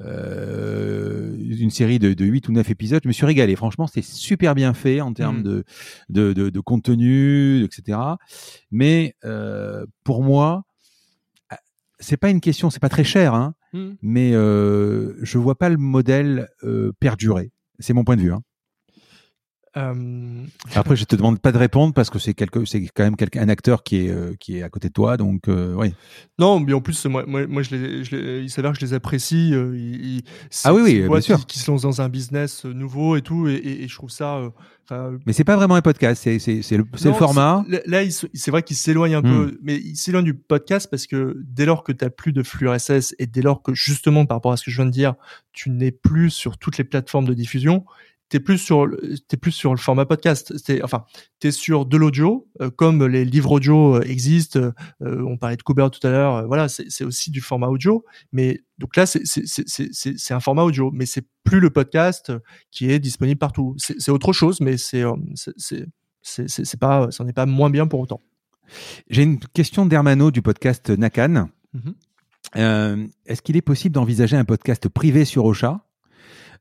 euh, 0.00 1.36
une 1.38 1.70
série 1.70 1.98
de, 1.98 2.12
de 2.12 2.24
8 2.24 2.48
ou 2.48 2.52
9 2.52 2.70
épisodes. 2.70 3.00
Je 3.02 3.08
me 3.08 3.12
suis 3.12 3.26
régalé. 3.26 3.56
Franchement, 3.56 3.86
c'était 3.86 4.02
super 4.06 4.54
bien 4.54 4.74
fait 4.74 5.00
en 5.00 5.12
termes 5.12 5.40
mmh. 5.40 5.62
de, 6.08 6.32
de, 6.32 6.50
de, 6.50 6.60
contenu, 6.60 7.64
etc. 7.64 7.98
Mais 8.70 9.14
euh, 9.24 9.86
pour 10.04 10.22
moi, 10.22 10.64
ah, 11.50 11.58
c'est 11.98 12.16
pas 12.16 12.30
une 12.30 12.40
question, 12.40 12.70
c'est 12.70 12.80
pas 12.80 12.88
très 12.88 13.04
cher, 13.04 13.34
hein, 13.34 13.54
mmh. 13.72 13.90
mais 14.02 14.32
euh, 14.34 15.14
je 15.22 15.38
vois 15.38 15.56
pas 15.56 15.68
le 15.68 15.76
modèle 15.76 16.48
euh, 16.64 16.92
perdurer. 16.98 17.52
C'est 17.78 17.94
mon 17.94 18.04
point 18.04 18.16
de 18.16 18.22
vue. 18.22 18.32
Hein. 18.32 18.42
Euh... 19.76 20.44
Après, 20.74 20.96
je 20.96 21.04
te 21.04 21.14
demande 21.14 21.38
pas 21.40 21.52
de 21.52 21.58
répondre 21.58 21.94
parce 21.94 22.10
que 22.10 22.18
c'est 22.18 22.34
quelque, 22.34 22.64
c'est 22.64 22.82
quand 22.88 23.04
même 23.04 23.16
quelqu'un, 23.16 23.42
un 23.42 23.48
acteur 23.48 23.82
qui 23.82 24.06
est 24.06 24.10
euh, 24.10 24.34
qui 24.38 24.58
est 24.58 24.62
à 24.62 24.68
côté 24.68 24.88
de 24.88 24.92
toi, 24.92 25.16
donc 25.16 25.48
euh, 25.48 25.74
oui. 25.74 25.94
Non, 26.38 26.58
mais 26.58 26.72
en 26.72 26.80
plus, 26.80 27.04
moi, 27.06 27.24
moi, 27.26 27.46
moi 27.46 27.62
je 27.62 27.76
les, 27.76 28.04
je 28.04 28.16
les, 28.16 28.42
il 28.42 28.50
s'avère 28.50 28.72
que 28.72 28.80
je 28.80 28.84
les 28.84 28.94
apprécie. 28.94 29.50
Ils, 29.50 30.22
ah 30.64 30.74
oui, 30.74 30.82
oui, 30.82 31.08
bien 31.08 31.20
sûr. 31.20 31.46
Qui, 31.46 31.58
se 31.58 31.70
lancent 31.70 31.82
dans 31.82 32.00
un 32.00 32.08
business 32.08 32.64
nouveau 32.64 33.16
et 33.16 33.22
tout, 33.22 33.48
et, 33.48 33.54
et, 33.54 33.84
et 33.84 33.88
je 33.88 33.94
trouve 33.94 34.10
ça. 34.10 34.50
Mais 35.26 35.32
c'est 35.32 35.44
pas 35.44 35.56
vraiment 35.56 35.76
un 35.76 35.82
podcast, 35.82 36.22
c'est 36.22 36.38
c'est 36.38 36.62
c'est 36.62 36.76
le, 36.76 36.84
le, 36.92 37.12
format. 37.12 37.64
Là, 37.86 38.02
c'est 38.34 38.50
vrai 38.50 38.62
qu'il 38.62 38.76
s'éloigne 38.76 39.14
un 39.14 39.20
hmm. 39.20 39.22
peu, 39.22 39.58
mais 39.62 39.76
il 39.76 39.96
s'éloigne 39.96 40.24
du 40.24 40.34
podcast 40.34 40.88
parce 40.90 41.06
que 41.06 41.36
dès 41.44 41.64
lors 41.64 41.84
que 41.84 41.92
tu 41.92 42.04
as 42.04 42.10
plus 42.10 42.32
de 42.32 42.42
flux 42.42 42.68
RSS 42.68 43.14
et 43.18 43.26
dès 43.26 43.42
lors 43.42 43.62
que 43.62 43.74
justement 43.74 44.26
par 44.26 44.36
rapport 44.36 44.52
à 44.52 44.56
ce 44.56 44.64
que 44.64 44.70
je 44.70 44.76
viens 44.76 44.86
de 44.86 44.90
dire, 44.90 45.14
tu 45.52 45.70
n'es 45.70 45.92
plus 45.92 46.30
sur 46.30 46.58
toutes 46.58 46.78
les 46.78 46.84
plateformes 46.84 47.26
de 47.26 47.34
diffusion, 47.34 47.84
t'es 48.30 48.40
plus 48.40 48.58
sur 48.58 48.88
t'es 49.28 49.36
plus 49.36 49.50
sur 49.50 49.72
le 49.72 49.76
format 49.76 50.06
podcast. 50.06 50.54
C'est 50.56 50.82
enfin 50.82 51.04
t'es 51.40 51.50
sur 51.50 51.84
de 51.84 51.96
l'audio 51.96 52.48
euh, 52.62 52.70
comme 52.70 53.04
les 53.04 53.26
livres 53.26 53.52
audio 53.52 53.96
euh, 53.96 54.02
existent. 54.02 54.58
Euh, 55.02 55.22
on 55.26 55.36
parlait 55.36 55.56
de 55.56 55.62
Cooper 55.62 55.88
tout 55.92 56.04
à 56.06 56.10
l'heure. 56.10 56.46
Voilà 56.46 56.68
c'est 56.68 57.04
aussi 57.04 57.30
du 57.30 57.42
format 57.42 57.66
audio. 57.66 58.04
Mais 58.32 58.60
donc 58.78 58.96
là 58.96 59.04
c'est 59.04 59.26
c'est 59.26 59.42
c'est 59.46 59.90
c'est 59.92 60.32
un 60.32 60.40
format 60.40 60.62
audio 60.62 60.90
mais 60.92 61.04
c'est 61.04 61.26
plus 61.44 61.60
le 61.60 61.70
podcast 61.70 62.32
qui 62.70 62.90
est 62.90 63.00
disponible 63.00 63.38
partout. 63.38 63.74
C'est 63.76 64.10
autre 64.10 64.32
chose 64.32 64.60
mais 64.60 64.78
c'est 64.78 65.02
c'est 65.56 65.86
c'est 66.22 66.48
c'est 66.48 66.80
pas 66.80 67.10
ça 67.10 67.24
n'est 67.24 67.32
pas 67.32 67.46
moins 67.46 67.68
bien 67.68 67.86
pour 67.86 68.00
autant. 68.00 68.22
J'ai 69.10 69.24
une 69.24 69.40
question 69.40 69.84
d'Hermano 69.84 70.30
du 70.30 70.40
podcast 70.40 70.88
Nakan. 70.90 71.48
Mm-hmm. 71.74 73.10
est-ce 73.26 73.42
qu'il 73.42 73.56
est 73.56 73.62
possible 73.62 73.94
d'envisager 73.94 74.36
un 74.36 74.44
podcast 74.44 74.88
privé 74.88 75.24
sur 75.24 75.44
Ocha? 75.44 75.84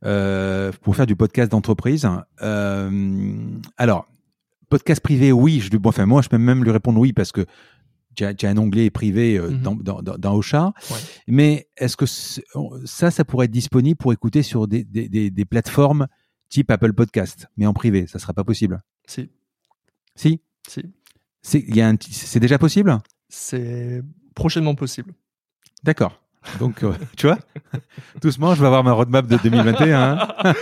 Euh, 0.06 0.72
pour 0.82 0.96
faire 0.96 1.06
du 1.08 1.16
podcast 1.16 1.52
d'entreprise. 1.52 2.08
Euh, 2.42 3.38
alors, 3.78 4.08
podcast 4.70 5.02
privé, 5.02 5.32
oui. 5.32 5.60
Je, 5.60 5.76
bon, 5.78 5.90
enfin, 5.90 6.06
moi, 6.06 6.22
je 6.22 6.30
peux 6.30 6.38
même 6.38 6.64
lui 6.64 6.72
répondre 6.72 7.00
oui 7.00 7.14
parce 7.14 7.32
que 7.32 7.46
tu 8.16 8.24
as, 8.26 8.34
un 8.50 8.58
onglet 8.58 8.90
privé 8.90 9.38
euh, 9.38 9.50
Mhm. 9.50 9.62
dans, 9.62 9.76
dans, 9.76 10.02
dans, 10.02 10.18
dans 10.18 10.36
Ocha. 10.36 10.74
Ouais. 10.92 10.98
Mais 11.28 11.70
est-ce 11.78 11.96
que 11.96 12.06
ça, 12.06 13.12
ça 13.12 13.24
pourrait 13.26 13.46
être 13.46 13.52
disponible 13.52 13.98
pour 13.98 14.12
écouter 14.14 14.44
sur 14.44 14.68
des, 14.68 14.84
des, 14.84 15.08
des, 15.08 15.32
des 15.32 15.46
plateformes 15.46 16.08
type 16.50 16.70
Apple 16.72 16.94
Podcast, 16.94 17.48
mais 17.58 17.66
en 17.68 17.74
privé 17.74 18.08
Ça 18.08 18.20
sera 18.20 18.34
pas 18.34 18.44
possible. 18.44 18.82
Si, 19.08 19.30
Si 20.16 20.42
si. 20.68 20.84
C'est 21.42 22.40
déjà 22.40 22.58
possible? 22.58 22.98
C'est 23.30 24.02
prochainement 24.36 24.76
possible. 24.76 25.14
D'accord. 25.84 26.22
Donc, 26.60 26.84
euh, 26.84 26.94
tu 27.18 27.28
vois, 27.28 27.38
doucement, 28.22 28.56
je 28.56 28.62
vais 28.62 28.68
avoir 28.68 28.84
ma 28.84 28.92
roadmap 28.94 29.28
de 29.28 29.38
2021. 29.38 30.02
hein. 30.20 30.54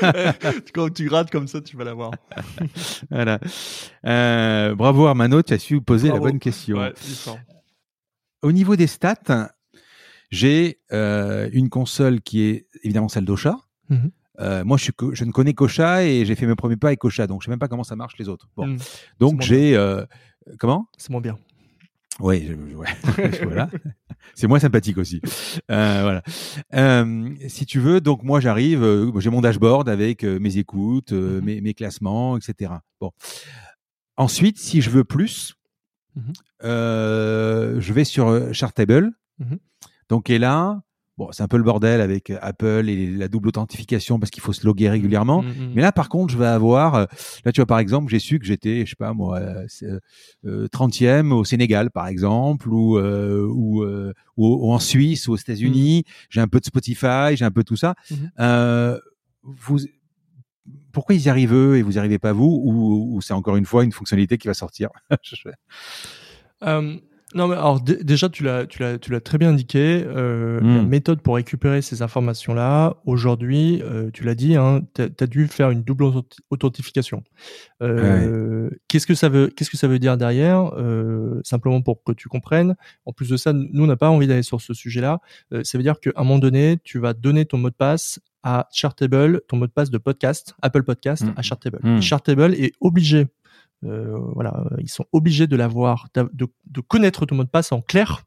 Quand 0.74 0.92
tu 0.94 1.06
grattes 1.06 1.30
comme 1.32 1.48
ça, 1.48 1.62
tu 1.62 1.78
vas 1.78 1.84
l'avoir. 1.84 2.12
Voilà. 3.12 3.40
Euh, 4.06 4.76
bravo 4.76 5.06
Armano, 5.08 5.42
tu 5.44 5.54
as 5.54 5.60
su 5.60 5.80
poser 5.82 6.10
Bravo. 6.10 6.26
la 6.26 6.32
bonne 6.32 6.40
question. 6.40 6.78
Ouais. 6.78 6.94
Au 8.42 8.52
niveau 8.52 8.76
des 8.76 8.88
stats, 8.88 9.52
j'ai 10.32 10.80
euh, 10.92 11.50
une 11.54 11.70
console 11.70 12.22
qui 12.22 12.42
est 12.44 12.68
évidemment 12.84 13.10
celle 13.10 13.26
d'Ocha. 13.26 13.56
Mhm. 13.90 14.12
Euh, 14.40 14.64
moi, 14.64 14.78
je, 14.78 14.84
suis 14.84 14.94
co- 14.94 15.16
je 15.16 15.24
ne 15.26 15.32
connais 15.32 15.54
qu'Ocha 15.54 16.04
et 16.04 16.24
j'ai 16.26 16.36
fait 16.36 16.46
mes 16.46 16.56
premiers 16.56 16.78
pas 16.78 16.88
avec 16.88 17.04
Ocha, 17.04 17.26
donc 17.28 17.42
je 17.42 17.46
sais 17.46 17.50
même 17.52 17.60
pas 17.60 17.68
comment 17.68 17.84
ça 17.84 17.96
marche 17.96 18.16
les 18.20 18.30
autres. 18.30 18.48
Bon, 18.56 18.68
Mm, 18.68 18.78
donc 19.20 19.42
j'ai 19.42 19.78
comment? 20.60 20.88
C'est 20.98 21.10
moins 21.10 21.22
bien. 21.22 21.38
Oui, 22.20 22.48
je- 22.48 22.76
ouais. 22.76 22.88
voilà. 23.44 23.70
C'est 24.34 24.48
moins 24.48 24.60
sympathique 24.60 24.98
aussi. 24.98 25.22
Euh, 25.72 26.00
voilà. 26.02 26.24
Euh, 26.74 27.30
si 27.48 27.66
tu 27.66 27.80
veux, 27.80 28.02
donc 28.02 28.24
moi 28.24 28.40
j'arrive, 28.40 28.84
euh, 28.84 29.12
j'ai 29.20 29.30
mon 29.30 29.42
dashboard 29.42 29.88
avec 29.90 30.24
euh, 30.24 30.40
mes 30.40 30.58
écoutes, 30.58 31.12
euh, 31.14 31.40
Mhm. 31.40 31.46
mes, 31.46 31.62
mes 31.62 31.74
classements, 31.74 32.38
etc. 32.38 32.72
Bon. 33.00 33.12
Ensuite, 34.18 34.58
si 34.58 34.82
je 34.82 34.90
veux 34.90 35.04
plus, 35.04 35.54
Mhm. 36.16 36.34
euh, 36.64 37.80
je 37.80 37.94
vais 37.94 38.04
sur 38.04 38.54
Chartable. 38.54 39.12
Mhm. 39.40 39.60
Donc 40.10 40.30
et 40.32 40.40
là, 40.40 40.82
bon, 41.18 41.30
c'est 41.32 41.44
un 41.44 41.48
peu 41.48 41.58
le 41.58 41.64
bordel 41.64 42.02
avec 42.02 42.30
euh, 42.30 42.38
Apple 42.42 42.90
et 42.90 43.10
la 43.12 43.28
double 43.28 43.50
authentification 43.50 44.20
parce 44.20 44.30
qu'il 44.30 44.44
faut 44.44 44.54
se 44.54 44.66
loguer 44.66 44.90
régulièrement. 44.90 45.42
Mm, 45.42 45.48
mm. 45.48 45.72
Mais 45.76 45.82
là, 45.82 45.92
par 45.92 46.10
contre, 46.10 46.32
je 46.32 46.38
vais 46.38 46.46
avoir. 46.46 46.96
euh, 46.96 47.06
Là, 47.46 47.52
tu 47.52 47.60
vois, 47.62 47.66
par 47.66 47.80
exemple, 47.80 48.10
j'ai 48.12 48.20
su 48.20 48.40
que 48.40 48.46
j'étais, 48.46 48.86
je 48.86 48.92
sais 48.92 48.96
pas 48.96 49.14
moi, 49.14 49.40
euh, 49.40 49.66
c'est, 49.68 49.90
euh, 50.46 50.68
30e 50.68 51.32
au 51.32 51.44
Sénégal, 51.44 51.92
par 51.92 52.08
exemple, 52.08 52.70
ou 52.70 52.98
euh, 52.98 53.48
ou, 53.50 53.84
euh, 53.84 54.14
ou, 54.38 54.48
ou 54.48 54.72
en 54.72 54.80
Suisse, 54.80 55.28
ou 55.28 55.34
aux 55.34 55.38
États-Unis. 55.38 56.04
J'ai 56.30 56.42
un 56.42 56.48
peu 56.48 56.60
de 56.60 56.66
Spotify, 56.66 57.36
j'ai 57.36 57.46
un 57.46 57.52
peu 57.52 57.64
tout 57.64 57.76
ça. 57.76 57.96
Vous, 59.44 59.80
pourquoi 60.92 61.16
ils 61.16 61.22
y 61.22 61.30
arrivent 61.30 61.54
eux 61.54 61.78
et 61.78 61.82
vous 61.82 61.92
n'y 61.92 61.98
arrivez 61.98 62.20
pas 62.20 62.34
vous, 62.34 62.62
ou, 62.64 63.16
ou 63.16 63.22
c'est 63.22 63.34
encore 63.34 63.56
une 63.56 63.66
fois 63.66 63.84
une 63.86 63.92
fonctionnalité 63.92 64.38
qui 64.38 64.48
va 64.48 64.54
sortir? 64.54 64.90
non, 67.36 67.48
mais 67.50 67.56
alors 67.56 67.82
dé- 67.82 68.02
déjà, 68.04 68.30
tu 68.30 68.44
l'as, 68.44 68.66
tu 68.66 68.82
l'as, 68.82 68.98
tu 68.98 69.12
l'as 69.12 69.20
très 69.20 69.38
bien 69.38 69.50
indiqué. 69.50 70.04
Euh. 70.08 70.60
La 70.62 70.82
méthode 70.84 71.22
pour 71.22 71.36
récupérer 71.36 71.82
ces 71.82 72.02
informations-là, 72.02 72.96
aujourd'hui, 73.06 73.82
euh, 73.84 74.10
tu 74.14 74.24
l'as 74.24 74.34
dit, 74.36 74.56
hein, 74.56 74.82
tu 74.96 75.02
as 75.04 75.28
dû 75.28 75.48
faire 75.48 75.70
une 75.72 75.84
double 75.84 76.06
authenti- 76.06 76.40
authentification. 76.50 77.24
Euh, 77.82 78.70
Qu'est-ce 78.88 79.08
que 79.08 79.16
ça 79.16 79.30
veut, 79.30 79.48
qu'est-ce 79.48 79.70
que 79.70 79.78
ça 79.78 79.88
veut 79.88 80.00
dire 80.00 80.18
derrière 80.18 80.72
Euh, 80.78 81.40
Simplement 81.44 81.82
pour 81.82 82.04
que 82.04 82.12
tu 82.12 82.30
comprennes. 82.30 82.76
En 83.06 83.14
plus 83.14 83.30
de 83.30 83.38
ça, 83.38 83.54
nous, 83.54 83.84
on 83.84 83.88
n'a 83.88 83.98
pas 83.98 84.10
envie 84.10 84.28
d'aller 84.28 84.44
sur 84.44 84.62
ce 84.62 84.74
sujet-là. 84.74 85.20
Euh, 85.54 85.62
ça 85.64 85.78
veut 85.78 85.84
dire 85.84 86.00
qu'à 86.00 86.12
un 86.16 86.24
moment 86.24 86.40
donné, 86.40 86.78
tu 86.84 87.00
vas 87.00 87.14
donner 87.14 87.46
ton 87.46 87.58
mot 87.58 87.70
de 87.70 87.76
passe 87.76 88.20
à 88.44 88.68
Chartable, 88.72 89.42
ton 89.50 89.58
mot 89.58 89.68
de 89.68 89.72
passe 89.72 89.90
de 89.90 89.98
podcast, 89.98 90.56
Apple 90.62 90.84
Podcast, 90.84 91.24
Mm. 91.26 91.34
à 91.36 91.42
Chartable. 91.42 91.80
Mm. 91.84 91.98
Et 91.98 92.02
Chartable 92.02 92.54
est 92.54 92.72
obligé 92.80 93.28
euh, 93.86 94.18
voilà, 94.34 94.66
euh, 94.72 94.78
ils 94.80 94.90
sont 94.90 95.06
obligés 95.12 95.48
de 95.48 95.56
l'avoir, 95.56 96.08
de, 96.16 96.28
de 96.34 96.82
connaître 96.82 97.26
ton 97.26 97.36
mot 97.36 97.44
de 97.44 97.50
passe 97.50 97.72
en 97.72 97.82
clair. 97.82 98.24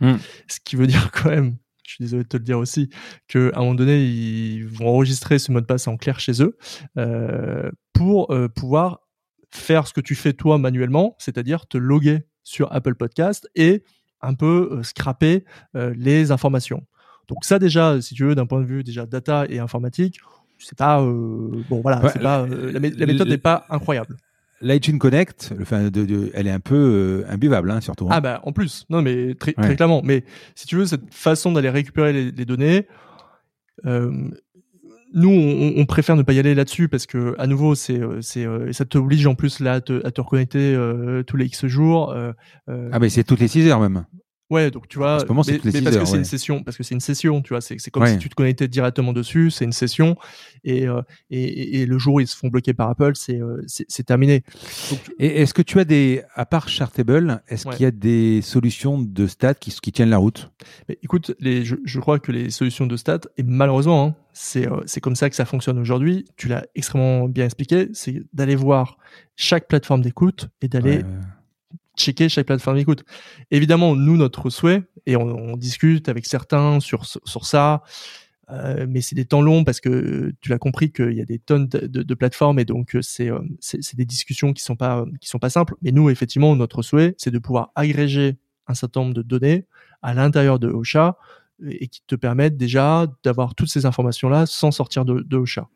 Mm. 0.00 0.14
Ce 0.48 0.58
qui 0.64 0.76
veut 0.76 0.86
dire 0.86 1.10
quand 1.12 1.30
même, 1.30 1.56
je 1.84 1.92
suis 1.94 2.04
désolé 2.04 2.22
de 2.24 2.28
te 2.28 2.36
le 2.36 2.42
dire 2.44 2.58
aussi, 2.58 2.88
qu'à 3.28 3.38
un 3.54 3.60
moment 3.60 3.74
donné, 3.74 4.04
ils 4.04 4.64
vont 4.66 4.88
enregistrer 4.88 5.38
ce 5.38 5.52
mot 5.52 5.60
de 5.60 5.66
passe 5.66 5.88
en 5.88 5.96
clair 5.96 6.20
chez 6.20 6.42
eux 6.42 6.56
euh, 6.98 7.70
pour 7.92 8.32
euh, 8.32 8.48
pouvoir 8.48 9.00
faire 9.50 9.86
ce 9.86 9.92
que 9.92 10.00
tu 10.00 10.14
fais 10.14 10.32
toi 10.32 10.58
manuellement, 10.58 11.14
c'est-à-dire 11.18 11.66
te 11.66 11.78
loguer 11.78 12.26
sur 12.42 12.72
Apple 12.72 12.94
Podcast 12.94 13.48
et 13.54 13.84
un 14.20 14.34
peu 14.34 14.80
scraper 14.82 15.44
les 15.74 16.30
informations. 16.32 16.84
Donc 17.28 17.44
ça 17.44 17.58
déjà, 17.58 18.00
si 18.00 18.14
tu 18.14 18.24
veux, 18.24 18.34
d'un 18.34 18.46
point 18.46 18.60
de 18.60 18.66
vue 18.66 18.84
déjà 18.84 19.06
data 19.06 19.46
et 19.48 19.58
informatique, 19.58 20.20
c'est 20.58 20.76
pas 20.78 21.00
euh, 21.02 21.62
bon 21.68 21.80
voilà, 21.80 22.02
Ouais, 22.02 22.10
c'est 22.12 22.20
pas 22.22 22.42
euh, 22.42 22.70
la, 22.72 22.80
mé- 22.80 22.96
la 22.96 23.06
méthode 23.06 23.28
n'est 23.28 23.38
pas 23.38 23.66
incroyable. 23.68 24.16
L'iTunes 24.62 24.98
Connect, 24.98 25.52
le- 25.56 25.62
enfin, 25.62 25.90
de, 25.90 26.04
de- 26.04 26.30
elle 26.34 26.46
est 26.46 26.50
un 26.50 26.60
peu 26.60 26.74
euh, 27.26 27.30
imbuvable, 27.32 27.70
hein, 27.70 27.80
surtout. 27.80 28.06
hein. 28.06 28.10
Ah 28.12 28.20
bah 28.20 28.40
en 28.44 28.52
plus, 28.52 28.84
non 28.90 29.02
mais 29.02 29.34
très, 29.34 29.52
clairement. 29.74 30.00
Mais 30.04 30.24
si 30.54 30.66
tu 30.66 30.76
veux 30.76 30.86
cette 30.86 31.12
façon 31.12 31.52
d'aller 31.52 31.68
récupérer 31.70 32.12
les, 32.12 32.30
les 32.30 32.44
données, 32.46 32.86
euh, 33.84 34.10
nous 35.14 35.30
on, 35.30 35.74
on 35.80 35.86
préfère 35.86 36.16
ne 36.16 36.22
pas 36.22 36.32
y 36.32 36.38
aller 36.38 36.54
là-dessus 36.54 36.88
parce 36.88 37.06
que 37.06 37.34
à 37.38 37.46
nouveau 37.46 37.74
c'est 37.74 38.00
euh, 38.00 38.20
c'est 38.22 38.44
euh, 38.46 38.72
ça 38.72 38.84
t'oblige 38.84 39.26
en 39.26 39.34
plus 39.34 39.60
là 39.60 39.74
à 39.74 39.80
te, 39.80 40.04
à 40.06 40.10
te 40.10 40.20
reconnecter 40.20 40.74
euh, 40.74 41.22
tous 41.22 41.36
les 41.36 41.46
X 41.46 41.66
jours. 41.66 42.14
Ah, 42.68 42.98
mais 42.98 43.08
c'est 43.08 43.24
toutes 43.24 43.40
les 43.40 43.48
6 43.48 43.66
heures 43.68 43.80
même. 43.80 44.04
Ouais 44.50 44.70
donc 44.70 44.88
tu 44.88 44.98
vois, 44.98 45.24
moment, 45.26 45.42
mais, 45.46 45.58
parce 45.58 45.74
heures, 45.76 45.82
que 46.02 46.04
c'est 46.06 46.12
ouais. 46.12 46.18
une 46.18 46.24
session, 46.24 46.62
parce 46.62 46.76
que 46.76 46.82
c'est 46.82 46.94
une 46.94 47.00
session, 47.00 47.42
tu 47.42 47.50
vois, 47.50 47.60
c'est 47.60 47.76
comme 47.90 48.02
Ouais. 48.04 48.12
si 48.12 48.18
tu 48.18 48.28
te 48.28 48.34
connectais 48.34 48.68
directement 48.68 49.12
dessus, 49.12 49.50
c'est 49.50 49.64
une 49.64 49.72
session 49.72 50.16
et, 50.64 50.86
euh, 50.86 51.02
et, 51.30 51.80
et- 51.82 51.86
le 51.86 51.98
jour 51.98 52.14
où 52.14 52.20
ils 52.20 52.26
se 52.26 52.36
font 52.36 52.48
bloquer 52.48 52.74
par 52.74 52.88
Apple, 52.90 53.12
c'est 53.14 53.40
euh, 53.40 53.62
c'est 53.66 54.02
terminé. 54.04 54.42
Donc, 54.90 55.00
Et 55.18 55.42
est-ce 55.42 55.54
que 55.54 55.62
tu 55.62 55.78
as 55.80 55.84
des, 55.84 56.22
à 56.34 56.46
part 56.46 56.68
Chartable, 56.68 57.42
est-ce 57.48 57.66
Ouais. 57.68 57.74
qu'il 57.74 57.82
y 57.84 57.86
a 57.86 57.90
des 57.90 58.40
solutions 58.42 59.00
de 59.00 59.26
stats 59.26 59.54
qui, 59.54 59.70
qui 59.70 59.92
tiennent 59.92 60.10
la 60.10 60.18
route? 60.18 60.50
Mais 60.88 60.98
écoute, 61.02 61.34
les, 61.40 61.64
je, 61.64 61.76
je 61.84 62.00
crois 62.00 62.18
que 62.18 62.32
les 62.32 62.50
solutions 62.50 62.86
de 62.86 62.96
stats, 62.96 63.20
et 63.38 63.42
malheureusement, 63.42 64.06
hein, 64.06 64.14
c'est 64.32 64.66
euh, 64.70 64.80
c'est 64.86 65.00
comme 65.00 65.16
ça 65.16 65.30
que 65.30 65.36
ça 65.36 65.44
fonctionne 65.44 65.78
aujourd'hui. 65.78 66.24
Tu 66.36 66.48
l'as 66.48 66.64
extrêmement 66.74 67.28
bien 67.28 67.44
expliqué, 67.46 67.88
c'est 67.92 68.22
d'aller 68.32 68.56
voir 68.56 68.98
chaque 69.36 69.66
plateforme 69.68 70.02
d'écoute 70.02 70.48
et 70.62 70.68
d'aller. 70.68 71.02
Checker 71.96 72.28
chaque 72.28 72.46
plateforme 72.46 72.76
d'écoute. 72.76 73.04
Évidemment, 73.50 73.96
nous, 73.96 74.16
notre 74.16 74.50
souhait, 74.50 74.82
et 75.06 75.16
on, 75.16 75.56
discute 75.56 76.08
avec 76.08 76.26
certains 76.26 76.80
sur, 76.80 77.04
ça, 77.04 77.82
euh, 78.50 78.86
mais 78.88 79.00
c'est 79.00 79.14
des 79.14 79.24
temps 79.24 79.40
longs 79.40 79.64
parce 79.64 79.80
que 79.80 80.32
tu 80.40 80.50
l'as 80.50 80.58
compris 80.58 80.92
qu'il 80.92 81.12
y 81.12 81.20
a 81.20 81.24
des 81.24 81.38
tonnes 81.38 81.66
de, 81.68 82.14
plateformes 82.14 82.58
et 82.60 82.64
donc 82.64 82.94
euh, 82.94 83.02
c'est 83.02 83.28
euh, 83.28 83.40
c'est 83.58 83.96
des 83.96 84.04
discussions 84.04 84.52
qui 84.52 84.62
sont 84.62 84.76
pas 84.76 85.04
sont 85.22 85.38
pas 85.38 85.50
simples. 85.50 85.74
Mais 85.82 85.90
nous, 85.90 86.10
effectivement, 86.10 86.54
notre 86.54 86.82
souhait, 86.82 87.14
c'est 87.18 87.30
de 87.30 87.38
pouvoir 87.38 87.72
agréger 87.74 88.36
un 88.68 88.74
certain 88.74 89.00
nombre 89.00 89.14
de 89.14 89.22
données 89.22 89.66
à 90.02 90.14
l'intérieur 90.14 90.58
de 90.58 90.68
Ocha 90.68 91.16
et 91.64 91.88
qui 91.88 92.02
te 92.06 92.14
permettent 92.14 92.56
déjà 92.56 93.06
d'avoir 93.24 93.54
toutes 93.54 93.68
ces 93.68 93.86
informations 93.86 94.28
là 94.28 94.46
sans 94.46 94.70
sortir 94.70 95.04
de, 95.04 95.20
de 95.20 95.36
Ocha. 95.36 95.68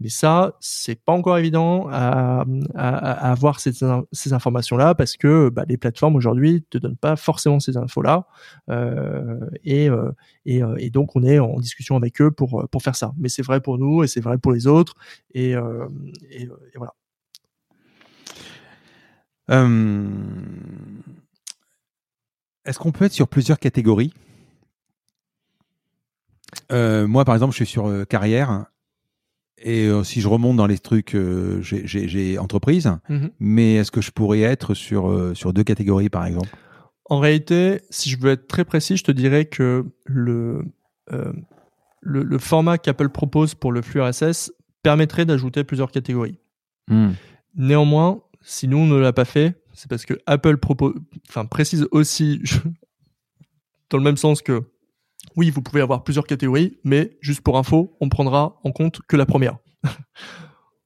Mais 0.00 0.08
ça, 0.08 0.56
c'est 0.60 0.94
pas 0.94 1.12
encore 1.12 1.36
évident 1.36 1.86
à, 1.90 2.46
avoir 2.74 3.60
ces, 3.60 3.72
ces 4.12 4.32
informations-là 4.32 4.94
parce 4.94 5.18
que 5.18 5.50
bah, 5.50 5.64
les 5.68 5.76
plateformes 5.76 6.16
aujourd'hui 6.16 6.64
te 6.70 6.78
donnent 6.78 6.96
pas 6.96 7.16
forcément 7.16 7.60
ces 7.60 7.76
infos-là 7.76 8.26
euh, 8.70 9.38
et, 9.62 9.90
euh, 9.90 10.10
et, 10.46 10.62
euh, 10.62 10.74
et 10.78 10.88
donc 10.88 11.16
on 11.16 11.22
est 11.22 11.38
en 11.38 11.60
discussion 11.60 11.96
avec 11.96 12.20
eux 12.22 12.30
pour 12.30 12.66
pour 12.70 12.82
faire 12.82 12.96
ça. 12.96 13.12
Mais 13.18 13.28
c'est 13.28 13.42
vrai 13.42 13.60
pour 13.60 13.76
nous 13.76 14.02
et 14.02 14.06
c'est 14.06 14.22
vrai 14.22 14.38
pour 14.38 14.52
les 14.52 14.66
autres 14.66 14.94
et, 15.34 15.54
euh, 15.54 15.86
euh, 16.32 16.46
voilà. 16.76 16.94
Euh, 19.50 20.08
Est-ce 22.64 22.78
qu'on 22.78 22.92
peut 22.92 23.04
être 23.04 23.12
sur 23.12 23.28
plusieurs 23.28 23.58
catégories? 23.58 24.14
Euh, 26.72 27.06
Moi, 27.06 27.24
par 27.24 27.34
exemple, 27.34 27.52
je 27.52 27.56
suis 27.56 27.66
sur 27.66 27.86
euh, 27.88 28.04
carrière. 28.04 28.66
Et 29.62 29.86
euh, 29.86 30.02
si 30.04 30.20
je 30.20 30.28
remonte 30.28 30.56
dans 30.56 30.66
les 30.66 30.78
trucs, 30.78 31.16
j'ai- 31.60 32.38
entreprise. 32.38 32.90
Mhm. 33.08 33.30
Mais 33.40 33.74
est-ce 33.74 33.90
que 33.90 34.00
je 34.00 34.10
pourrais 34.10 34.40
être 34.40 34.74
sur, 34.74 35.32
sur 35.36 35.52
deux 35.52 35.64
catégories, 35.64 36.08
par 36.08 36.24
exemple? 36.24 36.48
En 37.04 37.18
réalité, 37.18 37.80
si 37.90 38.08
je 38.08 38.18
veux 38.18 38.30
être 38.30 38.46
très 38.46 38.64
précis, 38.64 38.96
je 38.96 39.04
te 39.04 39.12
dirais 39.12 39.44
que 39.46 39.84
le, 40.06 40.62
le, 41.10 42.22
le 42.22 42.38
format 42.38 42.78
qu'Apple 42.78 43.10
propose 43.10 43.54
pour 43.54 43.72
le 43.72 43.82
flux 43.82 44.00
RSS 44.00 44.52
permettrait 44.82 45.26
d'ajouter 45.26 45.64
plusieurs 45.64 45.90
catégories. 45.90 46.38
Hmm. 46.88 47.10
Néanmoins, 47.54 48.22
si 48.40 48.66
nous 48.68 48.78
on 48.78 48.86
ne 48.86 48.96
l'a 48.96 49.12
pas 49.12 49.24
fait, 49.26 49.60
c'est 49.74 49.88
parce 49.90 50.06
que 50.06 50.14
Apple 50.26 50.56
propose, 50.56 50.94
enfin 51.28 51.44
précise 51.44 51.86
aussi 51.90 52.40
dans 53.90 53.98
le 53.98 54.04
même 54.04 54.16
sens 54.16 54.40
que 54.40 54.62
oui, 55.36 55.50
vous 55.50 55.62
pouvez 55.62 55.80
avoir 55.80 56.02
plusieurs 56.02 56.26
catégories, 56.26 56.78
mais 56.84 57.16
juste 57.20 57.40
pour 57.40 57.58
info, 57.58 57.96
on 58.00 58.08
prendra 58.08 58.60
en 58.64 58.72
compte 58.72 59.00
que 59.06 59.16
la 59.16 59.26
première. 59.26 59.58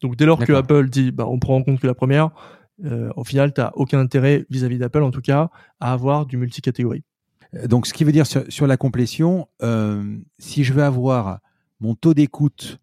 Donc 0.02 0.16
dès 0.16 0.26
lors 0.26 0.38
que. 0.38 0.52
Apple 0.52 0.88
dit 0.88 1.12
bah, 1.12 1.26
on 1.26 1.38
prend 1.38 1.56
en 1.56 1.62
compte 1.62 1.80
que 1.80 1.86
la 1.86 1.94
première, 1.94 2.30
euh, 2.84 3.10
au 3.16 3.24
final, 3.24 3.54
tu 3.54 3.60
n'as 3.60 3.70
aucun 3.74 3.98
intérêt 3.98 4.44
vis-à-vis 4.50 4.78
d'Apple 4.78 5.02
en 5.02 5.10
tout 5.10 5.20
cas 5.20 5.50
à 5.80 5.92
avoir 5.92 6.26
du 6.26 6.36
multicatégorie. 6.36 7.04
Euh, 7.54 7.66
Donc, 7.66 7.86
ce 7.86 7.94
qui 7.94 8.04
veut 8.04 8.12
dire 8.12 8.26
sur, 8.26 8.44
sur 8.48 8.66
la 8.66 8.76
complétion, 8.76 9.48
euh, 9.62 10.18
si 10.38 10.64
je 10.64 10.72
veux 10.72 10.82
avoir 10.82 11.38
mon 11.80 11.94
taux 11.94 12.14
d'écoute 12.14 12.78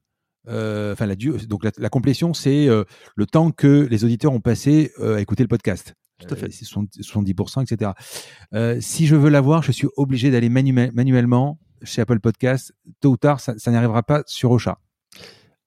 enfin 0.48 1.06
la 1.06 1.16
donc 1.16 1.64
la, 1.78 1.90
complétion, 1.90 2.34
c'est 2.34 2.66
le 2.68 3.26
temps 3.26 3.52
que 3.52 3.88
les 3.90 4.04
auditeurs 4.04 4.34
ont 4.34 4.42
passé 4.42 4.92
à 5.00 5.22
écouter 5.22 5.44
le 5.44 5.48
podcast. 5.48 5.94
Tout 6.28 6.34
à 6.34 6.38
fait. 6.38 6.52
c'est 6.52 6.66
70%, 6.66 7.64
etc. 7.64 7.92
si 8.82 9.08
je 9.08 9.16
veux 9.16 9.30
l'avoir, 9.30 9.64
je 9.64 9.72
suis 9.72 9.88
obligé 9.98 10.32
d'aller 10.32 10.50
manuellement 10.50 11.60
chez 11.84 12.02
Apple 12.02 12.20
Podcast. 12.20 12.74
Tôt 13.00 13.12
ou 13.12 13.18
tard, 13.18 13.40
ça, 13.40 13.58
ça 13.58 13.72
n'arrivera 13.72 14.04
pas 14.04 14.24
sur 14.28 14.52
Ocha. 14.52 14.80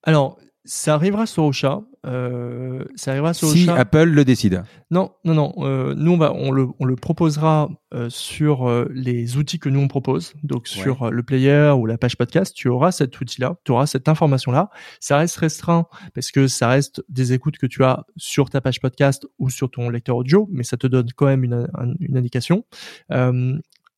Alors, 0.02 0.38
ça 0.64 0.94
arrivera 0.94 1.26
sur 1.26 1.44
Ocha. 1.44 1.82
Euh, 2.04 2.84
ça 2.96 3.12
arrivera 3.12 3.34
sur 3.34 3.48
si 3.48 3.68
Apple 3.68 4.04
le 4.04 4.24
décide. 4.24 4.62
Non, 4.90 5.12
non, 5.24 5.34
non. 5.34 5.54
Euh, 5.58 5.94
nous, 5.96 6.12
on, 6.12 6.16
va, 6.16 6.32
on, 6.32 6.50
le, 6.50 6.68
on 6.78 6.84
le 6.84 6.96
proposera 6.96 7.70
euh, 7.94 8.10
sur 8.10 8.68
euh, 8.68 8.88
les 8.92 9.36
outils 9.36 9.58
que 9.58 9.68
nous 9.68 9.80
on 9.80 9.88
propose. 9.88 10.34
Donc 10.42 10.68
sur 10.68 11.04
euh, 11.04 11.10
le 11.10 11.22
player 11.22 11.72
ou 11.76 11.86
la 11.86 11.96
page 11.96 12.16
podcast, 12.16 12.54
tu 12.54 12.68
auras 12.68 12.92
cet 12.92 13.18
outil-là, 13.20 13.56
tu 13.64 13.72
auras 13.72 13.86
cette 13.86 14.08
information-là. 14.08 14.70
Ça 15.00 15.16
reste 15.18 15.36
restreint 15.36 15.86
parce 16.14 16.30
que 16.30 16.46
ça 16.46 16.68
reste 16.68 17.02
des 17.08 17.32
écoutes 17.32 17.58
que 17.58 17.66
tu 17.66 17.82
as 17.84 18.04
sur 18.16 18.50
ta 18.50 18.60
page 18.60 18.80
podcast 18.80 19.26
ou 19.38 19.48
sur 19.50 19.70
ton 19.70 19.88
lecteur 19.88 20.16
audio, 20.16 20.48
mais 20.52 20.62
ça 20.62 20.76
te 20.76 20.86
donne 20.86 21.08
quand 21.16 21.26
même 21.26 21.44
une, 21.44 21.68
une 22.00 22.16
indication. 22.16 22.64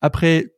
après, 0.01 0.53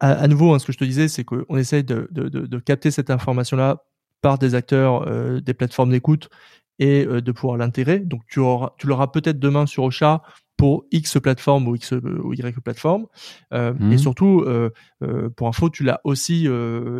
à, 0.00 0.10
à, 0.10 0.28
nouveau, 0.28 0.52
hein, 0.52 0.58
ce 0.58 0.66
que 0.66 0.72
je 0.72 0.78
te 0.78 0.84
disais, 0.84 1.08
c'est 1.08 1.24
qu'on 1.24 1.56
essaye 1.56 1.84
de, 1.84 2.08
de, 2.10 2.28
de, 2.28 2.46
de 2.46 2.58
capter 2.58 2.90
cette 2.90 3.10
information-là 3.10 3.84
par 4.24 4.38
des 4.38 4.54
acteurs 4.54 5.06
euh, 5.06 5.40
des 5.40 5.52
plateformes 5.52 5.90
d'écoute 5.90 6.30
et 6.78 7.06
euh, 7.06 7.20
de 7.20 7.32
pouvoir 7.32 7.56
l'intégrer. 7.56 7.98
Donc 7.98 8.22
tu, 8.28 8.40
auras, 8.40 8.72
tu 8.78 8.86
l'auras 8.86 9.08
peut-être 9.08 9.38
demain 9.38 9.66
sur 9.66 9.84
Ocha 9.84 10.22
pour 10.56 10.84
X 10.92 11.18
plateforme 11.20 11.68
ou 11.68 11.76
X 11.76 11.92
ou 11.92 12.32
Y 12.32 12.60
plateforme. 12.60 13.06
Euh, 13.52 13.74
Et 13.78 13.84
mhm. 13.84 13.98
surtout, 13.98 14.40
euh, 14.40 14.70
euh, 15.02 15.28
pour 15.30 15.48
info, 15.48 15.70
tu 15.70 15.84
l'as 15.84 16.00
aussi 16.04 16.48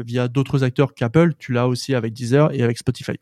via 0.05 0.29
d'autres 0.29 0.65
acteurs 0.65 0.95
qu'Apple, 0.95 1.35
tu 1.39 1.53
l'as 1.53 1.69
aussi 1.69 1.95
avec 1.95 2.13
Deezer 2.13 2.53
et 2.53 2.63
avec 2.63 2.79
Spotify. 2.79 3.19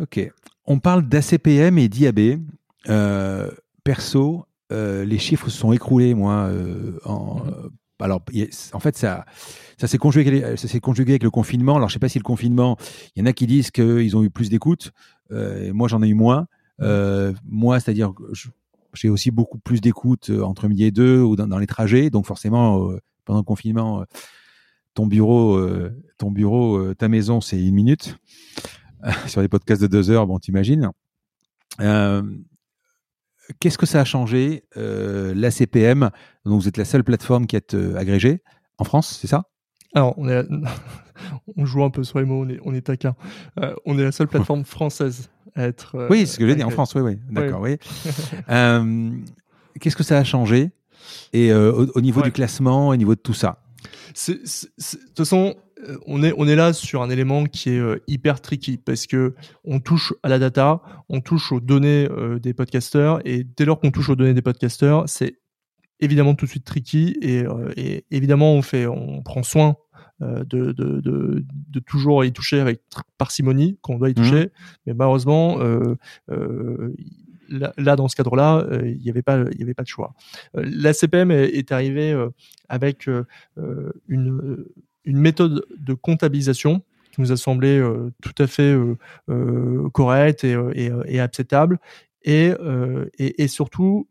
Ok. 0.00 0.30
On 0.64 0.78
parle 0.78 1.08
d'ACPM 1.08 1.78
et 1.78 1.88
d'IAB. 1.88 2.40
perso, 3.84 4.46
les 4.70 5.18
chiffres 5.18 5.48
se 5.48 5.58
sont 5.58 5.72
écroulés, 5.72 6.14
moi, 6.14 6.50
en, 7.04 7.42
mhm 7.44 7.70
alors, 8.04 8.22
en 8.72 8.80
fait, 8.80 8.96
ça, 8.96 9.24
ça 9.76 9.86
s'est 9.86 9.98
conjugué, 9.98 10.56
ça 10.56 10.80
conjugué 10.80 11.12
avec 11.12 11.22
le 11.22 11.30
confinement. 11.30 11.76
Alors, 11.76 11.88
je 11.88 11.94
sais 11.94 11.98
pas 11.98 12.08
si 12.08 12.18
le 12.18 12.24
confinement, 12.24 12.76
il 13.14 13.20
y 13.20 13.22
en 13.22 13.26
a 13.26 13.32
qui 13.32 13.46
disent 13.46 13.70
qu'ils 13.70 14.16
ont 14.16 14.22
eu 14.22 14.30
plus 14.30 14.50
d'écoute. 14.50 14.92
Euh, 15.32 15.72
moi, 15.72 15.88
j'en 15.88 16.02
ai 16.02 16.08
eu 16.08 16.14
moins. 16.14 16.46
Euh, 16.80 17.32
moi, 17.44 17.80
c'est-à-dire, 17.80 18.12
j'ai 18.94 19.08
aussi 19.08 19.30
beaucoup 19.30 19.58
plus 19.58 19.80
d'écoute 19.80 20.30
euh, 20.30 20.42
entre 20.42 20.68
midi 20.68 20.84
et 20.84 20.90
deux 20.90 21.20
ou 21.20 21.36
dans, 21.36 21.58
les 21.58 21.66
trajets. 21.66 22.10
Donc, 22.10 22.26
forcément, 22.26 22.90
pendant 23.24 23.40
le 23.40 23.44
confinement, 23.44 24.04
ton 24.94 25.06
bureau, 25.06 25.60
ton 26.18 26.30
bureau, 26.30 26.94
ta 26.94 27.08
maison, 27.08 27.40
c'est 27.40 27.60
une 27.60 27.74
minute. 27.74 28.16
Sur 29.26 29.42
des 29.42 29.48
podcasts 29.48 29.82
de 29.82 29.86
deux 29.86 30.10
heures, 30.10 30.26
bon, 30.26 30.38
t'imagines. 30.38 30.90
Qu'est-ce 33.60 33.78
que 33.78 33.86
ça 33.86 34.00
a 34.00 34.04
changé 34.04 34.64
euh, 34.76 35.32
La 35.34 35.50
CPM, 35.50 36.10
donc 36.44 36.60
vous 36.60 36.68
êtes 36.68 36.76
la 36.76 36.84
seule 36.84 37.04
plateforme 37.04 37.46
qui 37.46 37.56
est 37.56 37.74
euh, 37.74 37.96
agrégée 37.96 38.42
en 38.78 38.84
France, 38.84 39.18
c'est 39.20 39.26
ça? 39.26 39.44
Alors, 39.94 40.14
on, 40.18 40.28
est 40.28 40.46
on 41.56 41.64
joue 41.64 41.82
un 41.82 41.90
peu 41.90 42.04
sur 42.04 42.18
les 42.18 42.24
mots, 42.24 42.44
on 42.44 42.48
est, 42.48 42.60
on 42.64 42.74
est 42.74 42.82
taquin. 42.82 43.16
Euh, 43.60 43.74
on 43.86 43.98
est 43.98 44.04
la 44.04 44.12
seule 44.12 44.28
plateforme 44.28 44.64
française 44.66 45.30
à 45.54 45.64
être. 45.64 45.96
Euh, 45.96 46.08
oui, 46.10 46.20
c'est 46.20 46.34
ce 46.34 46.38
que 46.38 46.46
j'ai 46.46 46.54
dit 46.54 46.64
en 46.64 46.70
France, 46.70 46.94
oui, 46.94 47.02
oui. 47.02 47.18
D'accord, 47.30 47.60
oui. 47.60 47.78
Qu'est-ce 49.80 49.96
que 49.96 50.02
ça 50.02 50.18
a 50.18 50.24
changé? 50.24 50.70
Et 51.32 51.52
au, 51.52 52.00
niveau 52.00 52.20
du 52.22 52.32
classement, 52.32 52.88
au 52.88 52.96
niveau 52.96 53.14
de 53.14 53.20
tout 53.20 53.34
ça? 53.34 53.62
De 54.26 54.34
toute 54.34 55.16
façon, 55.16 55.54
euh, 55.54 55.54
on 56.06 56.22
est, 56.22 56.32
on 56.36 56.46
est 56.46 56.56
là 56.56 56.72
sur 56.72 57.02
un 57.02 57.10
élément 57.10 57.44
qui 57.44 57.70
est 57.70 57.78
euh, 57.78 58.02
hyper 58.06 58.40
tricky 58.40 58.76
parce 58.78 59.06
que 59.06 59.34
on 59.64 59.80
touche 59.80 60.12
à 60.22 60.28
la 60.28 60.38
data, 60.38 60.82
on 61.08 61.20
touche 61.20 61.52
aux 61.52 61.60
données 61.60 62.08
euh, 62.10 62.38
des 62.38 62.54
podcasteurs 62.54 63.20
et 63.24 63.44
dès 63.44 63.64
lors 63.64 63.80
qu'on 63.80 63.90
touche 63.90 64.08
aux 64.08 64.16
données 64.16 64.34
des 64.34 64.42
podcasteurs, 64.42 65.08
c'est 65.08 65.38
évidemment 66.00 66.34
tout 66.34 66.44
de 66.46 66.50
suite 66.50 66.64
tricky 66.64 67.16
et, 67.22 67.44
évidemment 68.10 68.54
on 68.54 68.62
fait, 68.62 68.86
on 68.86 69.22
prend 69.22 69.42
soin 69.42 69.76
de, 70.20 70.44
de, 70.44 71.00
de, 71.00 71.80
toujours 71.80 72.24
y 72.24 72.32
toucher 72.32 72.60
avec 72.60 72.82
parcimonie 73.18 73.78
quand 73.82 73.94
on 73.94 73.98
doit 73.98 74.08
y 74.08 74.12
mmh. 74.12 74.14
toucher, 74.14 74.50
mais 74.86 74.94
malheureusement 74.94 75.58
là, 77.48 77.96
dans 77.96 78.08
ce 78.08 78.14
cadre-là, 78.14 78.64
il 78.84 79.00
n'y 79.00 79.10
avait 79.10 79.22
pas, 79.22 79.44
il 79.52 79.58
y 79.58 79.62
avait 79.62 79.74
pas 79.74 79.82
de 79.82 79.88
choix. 79.88 80.14
la 80.54 80.92
CPM 80.92 81.32
est, 81.32 81.48
est 81.48 81.72
arrivée 81.72 82.16
avec 82.68 83.08
une 84.08 84.64
une 85.08 85.18
méthode 85.18 85.64
de 85.76 85.94
comptabilisation 85.94 86.82
qui 87.12 87.22
nous 87.22 87.32
a 87.32 87.36
semblé 87.36 87.78
euh, 87.78 88.12
tout 88.22 88.34
à 88.38 88.46
fait 88.46 88.74
euh, 88.74 88.96
euh, 89.30 89.88
correcte 89.88 90.44
et, 90.44 90.54
et, 91.06 91.18
acceptable. 91.18 91.80
Et, 92.22 92.52
et, 93.18 93.48
surtout, 93.48 94.06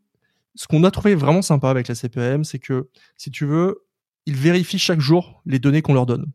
ce 0.56 0.66
qu'on 0.66 0.82
a 0.82 0.90
trouvé 0.90 1.14
vraiment 1.14 1.40
sympa 1.40 1.70
avec 1.70 1.86
la 1.86 1.94
CPM, 1.94 2.42
c'est 2.42 2.58
que, 2.58 2.88
si 3.16 3.30
tu 3.30 3.46
veux, 3.46 3.84
ils 4.26 4.34
vérifient 4.34 4.80
chaque 4.80 5.00
jour 5.00 5.40
les 5.46 5.60
données 5.60 5.82
qu'on 5.82 5.94
leur 5.94 6.06
donne. 6.06 6.26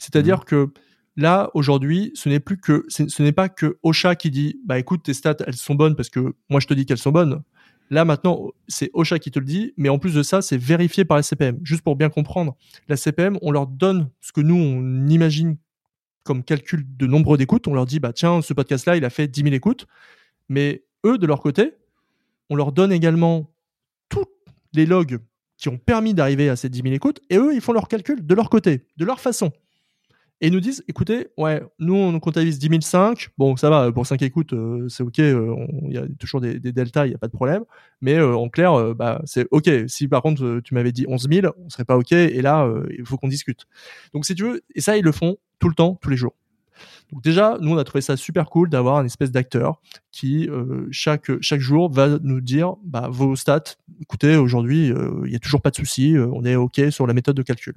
C'est-à-dire 0.00 0.40
mmh. 0.40 0.44
que 0.44 0.72
là, 1.16 1.50
aujourd'hui, 1.54 2.10
ce 2.14 2.28
n'est 2.28 2.40
plus 2.40 2.58
que, 2.58 2.84
ce 2.88 3.22
n'est 3.22 3.32
pas 3.32 3.48
que 3.48 3.78
Ocha 3.84 4.16
qui 4.16 4.30
dit, 4.30 4.58
bah 4.66 4.80
écoute, 4.80 5.04
tes 5.04 5.14
stats, 5.14 5.36
elles 5.46 5.54
sont 5.54 5.76
bonnes 5.76 5.94
parce 5.94 6.08
que 6.08 6.34
moi 6.48 6.58
je 6.58 6.66
te 6.66 6.74
dis 6.74 6.86
qu'elles 6.86 6.98
sont 6.98 7.12
bonnes. 7.12 7.42
Là 7.90 8.04
maintenant, 8.04 8.50
c'est 8.66 8.90
Ocha 8.92 9.18
qui 9.18 9.30
te 9.30 9.38
le 9.38 9.44
dit, 9.44 9.72
mais 9.76 9.88
en 9.88 9.98
plus 9.98 10.14
de 10.14 10.22
ça, 10.22 10.42
c'est 10.42 10.58
vérifié 10.58 11.04
par 11.04 11.16
la 11.16 11.22
CPM. 11.22 11.58
Juste 11.62 11.82
pour 11.82 11.96
bien 11.96 12.10
comprendre, 12.10 12.56
la 12.88 12.96
CPM, 12.96 13.38
on 13.42 13.50
leur 13.50 13.66
donne 13.66 14.10
ce 14.20 14.32
que 14.32 14.40
nous, 14.40 14.56
on 14.56 15.06
imagine 15.08 15.56
comme 16.22 16.44
calcul 16.44 16.84
de 16.96 17.06
nombre 17.06 17.36
d'écoutes. 17.36 17.66
On 17.68 17.74
leur 17.74 17.86
dit, 17.86 18.00
bah 18.00 18.12
tiens, 18.12 18.42
ce 18.42 18.52
podcast-là, 18.52 18.96
il 18.96 19.04
a 19.04 19.10
fait 19.10 19.28
10 19.28 19.42
000 19.42 19.54
écoutes. 19.54 19.86
Mais 20.48 20.84
eux, 21.06 21.16
de 21.16 21.26
leur 21.26 21.40
côté, 21.40 21.72
on 22.50 22.56
leur 22.56 22.72
donne 22.72 22.92
également 22.92 23.50
tous 24.08 24.26
les 24.74 24.84
logs 24.84 25.18
qui 25.56 25.68
ont 25.68 25.78
permis 25.78 26.14
d'arriver 26.14 26.48
à 26.48 26.56
ces 26.56 26.68
10 26.68 26.82
000 26.82 26.94
écoutes, 26.94 27.20
et 27.30 27.36
eux, 27.36 27.54
ils 27.54 27.60
font 27.60 27.72
leur 27.72 27.88
calcul 27.88 28.24
de 28.24 28.34
leur 28.34 28.48
côté, 28.48 28.86
de 28.96 29.04
leur 29.04 29.20
façon 29.20 29.52
et 30.40 30.50
nous 30.50 30.60
disent 30.60 30.84
écoutez, 30.86 31.28
ouais, 31.36 31.62
nous 31.78 31.94
on 31.94 32.18
comptabilise 32.20 32.58
10 32.58 32.80
005, 32.82 33.30
bon 33.38 33.56
ça 33.56 33.70
va, 33.70 33.90
pour 33.90 34.06
5 34.06 34.22
écoutes, 34.22 34.52
euh, 34.52 34.88
c'est 34.88 35.02
ok, 35.02 35.18
euh, 35.18 35.66
il 35.88 35.92
y 35.92 35.98
a 35.98 36.06
toujours 36.18 36.40
des, 36.40 36.58
deltas, 36.60 37.06
il 37.06 37.10
n'y 37.10 37.14
a 37.14 37.18
pas 37.18 37.26
de 37.26 37.32
problème, 37.32 37.64
mais 38.00 38.14
euh, 38.14 38.36
en 38.36 38.48
clair, 38.48 38.94
bah, 38.94 39.20
c'est 39.24 39.48
ok. 39.50 39.68
Si 39.88 40.06
par 40.06 40.22
contre 40.22 40.60
tu 40.62 40.74
m'avais 40.74 40.92
dit 40.92 41.06
11 41.08 41.28
000, 41.30 41.54
on 41.58 41.68
serait 41.68 41.84
pas 41.84 41.96
ok, 41.96 42.12
et 42.12 42.40
là, 42.40 42.70
il 42.96 43.04
faut 43.04 43.16
qu'on 43.16 43.28
discute. 43.28 43.66
Donc 44.14 44.26
si 44.26 44.34
tu 44.34 44.44
veux, 44.44 44.62
et 44.74 44.80
ça 44.80 44.96
ils 44.96 45.04
le 45.04 45.12
font 45.12 45.38
tout 45.58 45.68
le 45.68 45.74
temps, 45.74 45.98
tous 46.00 46.10
les 46.10 46.16
jours. 46.16 46.34
Donc 47.12 47.24
déjà, 47.24 47.56
nous 47.60 47.72
on 47.72 47.78
a 47.78 47.84
trouvé 47.84 48.02
ça 48.02 48.16
super 48.16 48.48
cool 48.48 48.70
d'avoir 48.70 48.98
un 48.98 49.04
espèce 49.04 49.32
d'acteur 49.32 49.80
qui 50.12 50.48
chaque 50.92 51.32
chaque 51.40 51.60
jour 51.60 51.90
va 51.90 52.18
nous 52.22 52.40
dire 52.40 52.76
bah, 52.84 53.08
vos 53.10 53.34
stats. 53.34 53.74
Écoutez, 54.00 54.36
aujourd'hui 54.36 54.92
il 55.24 55.32
y 55.32 55.36
a 55.36 55.40
toujours 55.40 55.62
pas 55.62 55.70
de 55.70 55.76
souci, 55.76 56.14
on 56.16 56.44
est 56.44 56.54
ok 56.54 56.82
sur 56.90 57.08
la 57.08 57.14
méthode 57.14 57.36
de 57.36 57.42
calcul. 57.42 57.74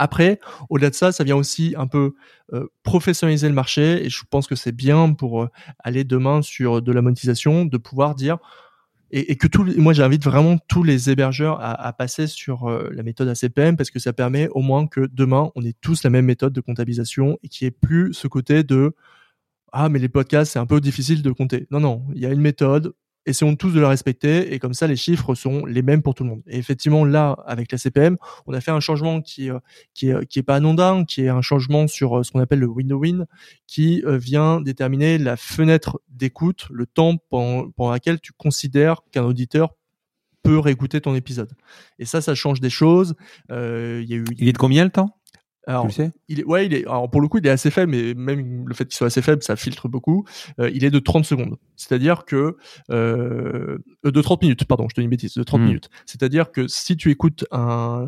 Après, 0.00 0.40
au-delà 0.70 0.88
de 0.88 0.94
ça, 0.94 1.12
ça 1.12 1.24
vient 1.24 1.36
aussi 1.36 1.74
un 1.76 1.86
peu 1.86 2.14
euh, 2.54 2.68
professionnaliser 2.84 3.48
le 3.48 3.54
marché 3.54 4.02
et 4.02 4.08
je 4.08 4.22
pense 4.30 4.46
que 4.46 4.54
c'est 4.54 4.72
bien 4.72 5.12
pour 5.12 5.42
euh, 5.42 5.50
aller 5.78 6.04
demain 6.04 6.40
sur 6.40 6.80
de 6.80 6.90
la 6.90 7.02
monétisation 7.02 7.66
de 7.66 7.76
pouvoir 7.76 8.14
dire 8.14 8.38
et, 9.10 9.36
que 9.36 9.46
tout, 9.46 9.66
moi 9.76 9.92
j'invite 9.92 10.24
vraiment 10.24 10.56
tous 10.68 10.84
les 10.84 11.10
hébergeurs 11.10 11.58
à, 11.60 11.92
passer 11.92 12.28
sur 12.28 12.70
euh, 12.70 12.88
la 12.94 13.02
méthode 13.02 13.28
ACPM 13.28 13.76
parce 13.76 13.90
que 13.90 13.98
ça 13.98 14.14
permet 14.14 14.48
au 14.52 14.60
moins 14.60 14.86
que 14.86 15.06
demain 15.12 15.50
on 15.54 15.62
ait 15.64 15.74
tous 15.82 16.02
la 16.02 16.08
même 16.08 16.24
méthode 16.24 16.54
de 16.54 16.62
comptabilisation 16.62 17.38
et 17.42 17.48
qu'il 17.48 17.66
n'y 17.66 17.68
ait 17.68 17.78
plus 17.78 18.14
ce 18.14 18.26
côté 18.26 18.62
de 18.62 18.94
ah 19.72 19.90
mais 19.90 19.98
les 19.98 20.08
podcasts 20.08 20.52
c'est 20.52 20.58
un 20.58 20.66
peu 20.66 20.80
difficile 20.80 21.22
de 21.22 21.30
compter. 21.30 21.66
Non 21.70 21.80
non, 21.80 22.06
il 22.14 22.22
y 22.22 22.26
a 22.26 22.30
une 22.30 22.40
méthode, 22.40 22.94
essayons 23.26 23.54
tous 23.56 23.72
de 23.72 23.80
la 23.80 23.88
respecter 23.88 24.52
et 24.52 24.58
comme 24.58 24.74
ça 24.74 24.86
les 24.86 24.96
chiffres 24.96 25.34
sont 25.34 25.66
les 25.66 25.82
mêmes 25.82 26.02
pour 26.02 26.14
tout 26.14 26.24
le 26.24 26.30
monde. 26.30 26.42
Et 26.46 26.58
effectivement 26.58 27.04
là 27.04 27.36
avec 27.46 27.70
la 27.72 27.78
CPM, 27.78 28.16
on 28.46 28.52
a 28.52 28.60
fait 28.60 28.70
un 28.70 28.80
changement 28.80 29.20
qui 29.20 29.50
euh, 29.50 29.58
qui 29.94 30.10
est 30.10 30.26
qui 30.26 30.38
est 30.38 30.42
pas 30.42 30.56
anodin, 30.56 31.04
qui 31.04 31.22
est 31.22 31.28
un 31.28 31.42
changement 31.42 31.86
sur 31.86 32.18
euh, 32.18 32.22
ce 32.22 32.30
qu'on 32.30 32.40
appelle 32.40 32.60
le 32.60 32.66
window 32.66 32.98
win 32.98 33.26
qui 33.66 34.02
euh, 34.06 34.18
vient 34.18 34.60
déterminer 34.60 35.18
la 35.18 35.36
fenêtre 35.36 36.00
d'écoute, 36.08 36.66
le 36.70 36.86
temps 36.86 37.16
pendant, 37.28 37.70
pendant 37.70 37.90
laquelle 37.90 38.20
tu 38.20 38.32
considères 38.32 39.02
qu'un 39.12 39.24
auditeur 39.24 39.74
peut 40.42 40.58
réécouter 40.58 41.00
ton 41.00 41.14
épisode. 41.14 41.52
Et 41.98 42.04
ça, 42.04 42.20
ça 42.20 42.34
change 42.34 42.60
des 42.60 42.70
choses. 42.70 43.14
Euh, 43.50 44.02
y 44.06 44.14
a 44.14 44.16
eu, 44.16 44.24
il 44.38 44.48
est 44.48 44.52
de 44.52 44.58
combien 44.58 44.84
le 44.84 44.90
temps? 44.90 45.19
Alors, 45.66 45.86
tu 45.86 45.92
sais? 45.92 46.10
il 46.28 46.40
est, 46.40 46.44
ouais, 46.44 46.66
il 46.66 46.74
est, 46.74 46.86
alors 46.86 47.10
pour 47.10 47.20
le 47.20 47.28
coup, 47.28 47.38
il 47.38 47.46
est 47.46 47.50
assez 47.50 47.70
faible, 47.70 47.92
mais 47.92 48.14
même 48.14 48.66
le 48.66 48.74
fait 48.74 48.86
qu'il 48.86 48.96
soit 48.96 49.08
assez 49.08 49.22
faible, 49.22 49.42
ça 49.42 49.56
filtre 49.56 49.88
beaucoup. 49.88 50.24
Euh, 50.58 50.70
il 50.72 50.84
est 50.84 50.90
de 50.90 50.98
30 50.98 51.24
secondes. 51.24 51.56
C'est-à-dire 51.76 52.24
que, 52.24 52.56
euh, 52.90 53.78
de 54.04 54.20
30 54.20 54.42
minutes, 54.42 54.64
pardon, 54.64 54.86
je 54.88 54.94
te 54.94 55.00
dis 55.00 55.04
une 55.04 55.10
bêtise, 55.10 55.34
de 55.34 55.42
30 55.42 55.60
hmm. 55.60 55.64
minutes. 55.64 55.90
C'est-à-dire 56.06 56.50
que 56.50 56.66
si 56.66 56.96
tu 56.96 57.10
écoutes 57.10 57.44
un, 57.50 58.06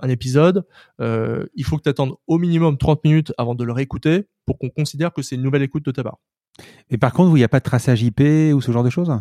un, 0.00 0.08
épisode, 0.08 0.66
euh, 1.00 1.46
il 1.54 1.64
faut 1.64 1.76
que 1.76 1.82
tu 1.82 1.88
attendes 1.88 2.14
au 2.26 2.38
minimum 2.38 2.76
30 2.76 3.04
minutes 3.04 3.32
avant 3.38 3.54
de 3.54 3.64
le 3.64 3.72
réécouter 3.72 4.26
pour 4.44 4.58
qu'on 4.58 4.70
considère 4.70 5.12
que 5.12 5.22
c'est 5.22 5.36
une 5.36 5.42
nouvelle 5.42 5.62
écoute 5.62 5.84
de 5.84 5.92
ta 5.92 6.02
part. 6.02 6.18
Et 6.90 6.98
par 6.98 7.12
contre, 7.12 7.30
il 7.30 7.38
n'y 7.38 7.44
a 7.44 7.48
pas 7.48 7.60
de 7.60 7.64
traçage 7.64 8.02
IP 8.02 8.20
ou 8.54 8.60
ce 8.60 8.72
genre 8.72 8.84
de 8.84 8.90
choses? 8.90 9.12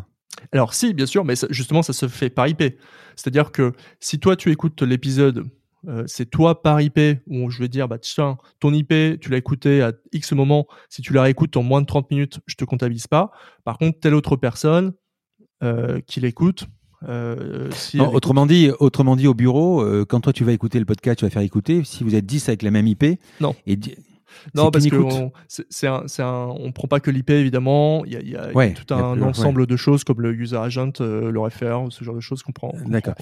Alors 0.51 0.73
si, 0.73 0.93
bien 0.93 1.05
sûr, 1.05 1.23
mais 1.23 1.35
justement, 1.49 1.83
ça 1.83 1.93
se 1.93 2.07
fait 2.07 2.29
par 2.29 2.47
IP. 2.47 2.63
C'est-à-dire 3.15 3.51
que 3.51 3.73
si 3.99 4.19
toi, 4.19 4.35
tu 4.35 4.51
écoutes 4.51 4.81
l'épisode 4.81 5.45
euh, 5.87 6.03
c'est 6.07 6.29
toi 6.29 6.61
par 6.61 6.81
IP 6.81 6.99
où 7.27 7.49
je 7.49 7.59
vais 7.59 7.67
dire 7.67 7.87
bah 7.87 7.97
tiens 7.97 8.37
ton 8.59 8.73
IP 8.73 8.93
tu 9.19 9.29
l'as 9.29 9.37
écouté 9.37 9.81
à 9.81 9.93
X 10.11 10.33
moment. 10.33 10.67
Si 10.89 11.01
tu 11.01 11.13
la 11.13 11.21
réécoutes 11.23 11.55
en 11.57 11.63
moins 11.63 11.81
de 11.81 11.85
30 11.85 12.11
minutes 12.11 12.39
je 12.45 12.55
te 12.55 12.65
comptabilise 12.65 13.07
pas. 13.07 13.31
Par 13.63 13.77
contre 13.77 13.99
telle 13.99 14.13
autre 14.13 14.35
personne 14.35 14.93
euh, 15.63 15.99
qui 16.05 16.19
l'écoute 16.19 16.67
euh, 17.07 17.69
autrement 18.11 18.45
dit 18.45 18.71
autrement 18.79 19.15
dit 19.15 19.27
au 19.27 19.33
bureau 19.33 19.85
quand 20.05 20.19
toi 20.19 20.33
tu 20.33 20.43
vas 20.43 20.51
écouter 20.51 20.79
le 20.79 20.85
podcast 20.85 21.19
tu 21.19 21.25
vas 21.25 21.31
faire 21.31 21.41
écouter. 21.41 21.83
Si 21.85 22.03
vous 22.03 22.15
êtes 22.15 22.25
10 22.25 22.49
avec 22.49 22.61
la 22.61 22.71
même 22.71 22.87
IP 22.87 23.05
non. 23.39 23.55
et 23.65 23.79
non, 24.55 24.71
parce 24.71 24.87
qu'on 24.87 25.31
on 26.31 26.71
prend 26.71 26.87
pas 26.87 26.99
que 26.99 27.11
l'IP 27.11 27.29
évidemment. 27.29 28.03
Il 28.05 28.13
y 28.13 28.17
a, 28.17 28.21
y 28.21 28.35
a, 28.35 28.69
tout 28.71 28.93
un 28.93 29.21
ensemble 29.21 29.67
de 29.67 29.75
choses 29.75 30.03
comme 30.03 30.21
le 30.21 30.33
user 30.33 30.57
agent, 30.57 30.93
euh, 31.01 31.31
le 31.31 31.39
refer, 31.39 31.77
ce 31.89 32.03
genre 32.03 32.15
de 32.15 32.19
choses 32.19 32.43
qu'on 32.43 32.51
prend. 32.51 32.73
D'accord. 32.85 33.15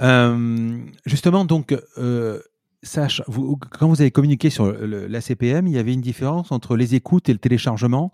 Euh, 0.00 0.78
justement, 1.06 1.44
donc, 1.44 1.76
euh, 1.98 2.40
sache, 2.82 3.22
vous, 3.26 3.56
quand 3.56 3.88
vous 3.88 4.00
avez 4.00 4.10
communiqué 4.10 4.50
sur 4.50 4.72
la 4.72 5.20
CPM, 5.20 5.66
il 5.66 5.74
y 5.74 5.78
avait 5.78 5.92
une 5.92 6.00
différence 6.00 6.52
entre 6.52 6.76
les 6.76 6.94
écoutes 6.94 7.28
et 7.28 7.32
le 7.32 7.38
téléchargement. 7.38 8.10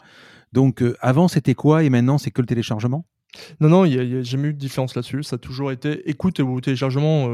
Donc, 0.52 0.82
avant, 1.00 1.28
c'était 1.28 1.54
quoi 1.54 1.84
et 1.84 1.90
maintenant, 1.90 2.18
c'est 2.18 2.30
que 2.30 2.40
le 2.40 2.46
téléchargement? 2.46 3.04
Non, 3.60 3.68
non, 3.68 3.84
il 3.84 3.92
n'y 3.92 4.16
a, 4.16 4.22
jamais 4.22 4.48
eu 4.48 4.52
de 4.52 4.58
différence 4.58 4.96
là-dessus. 4.96 5.22
Ça 5.22 5.36
a 5.36 5.38
toujours 5.38 5.70
été 5.70 6.08
écoute 6.10 6.40
ou 6.40 6.60
téléchargement. 6.60 7.28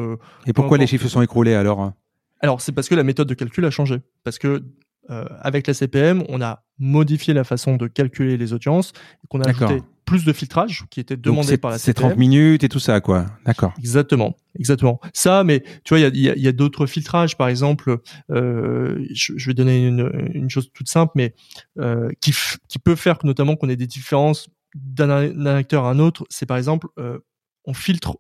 et 0.47 0.53
pourquoi 0.53 0.77
les 0.77 0.87
chiffres 0.87 1.09
sont 1.09 1.23
écroulés 1.23 1.55
alors 1.55 1.93
alors, 2.41 2.61
c'est 2.61 2.73
parce 2.73 2.89
que 2.89 2.95
la 2.95 3.03
méthode 3.03 3.29
de 3.29 3.35
calcul 3.35 3.65
a 3.65 3.71
changé. 3.71 4.03
Parce 4.25 4.39
que 4.39 4.63
euh, 5.11 5.25
avec 5.41 5.67
la 5.67 5.75
CPM, 5.75 6.25
on 6.29 6.41
a 6.41 6.65
modifié 6.79 7.35
la 7.35 7.45
façon 7.45 7.77
de 7.77 7.87
calculer 7.87 8.37
les 8.37 8.53
audiences, 8.53 8.93
qu'on 9.29 9.41
a 9.41 9.49
ajouté 9.49 9.83
plus 10.05 10.25
de 10.25 10.33
filtrage 10.33 10.85
qui 10.89 11.01
était 11.01 11.17
demandé 11.17 11.59
par 11.59 11.71
la 11.71 11.79
CPM. 11.79 11.95
C'est 11.95 12.09
30 12.09 12.17
minutes 12.17 12.65
et 12.65 12.69
tout 12.69 12.79
ça, 12.79 13.01
quoi. 13.01 13.27
D'accord. 13.45 13.75
Exactement, 13.79 14.37
exactement. 14.59 15.01
Ça, 15.13 15.43
mais 15.43 15.61
tu 15.85 15.95
vois, 15.95 15.99
il 15.99 16.17
y 16.17 16.31
a, 16.31 16.37
y 16.37 16.49
a 16.49 16.53
d'autres 16.53 16.87
filtrages, 16.87 17.37
par 17.37 17.49
exemple. 17.49 17.99
Euh, 18.31 19.05
je, 19.13 19.33
je, 19.37 19.51
vais 19.51 19.55
donner 19.55 19.85
une, 19.85 20.31
une, 20.33 20.49
chose 20.49 20.71
toute 20.73 20.89
simple, 20.89 21.13
mais 21.17 21.35
euh, 21.79 22.11
qui, 22.21 22.33
qui 22.69 22.79
peut 22.79 22.95
faire 22.95 23.19
que 23.19 23.27
notamment 23.27 23.57
qu'on 23.57 23.69
ait 23.69 23.77
des 23.77 23.89
différences 23.89 24.49
d'un 24.77 25.47
acteur 25.47 25.85
à 25.85 25.91
un 25.91 25.99
autre. 25.99 26.25
C'est 26.31 26.47
par 26.47 26.57
exemple, 26.57 26.87
euh, 26.99 27.19
on 27.65 27.75
filtre 27.75 28.17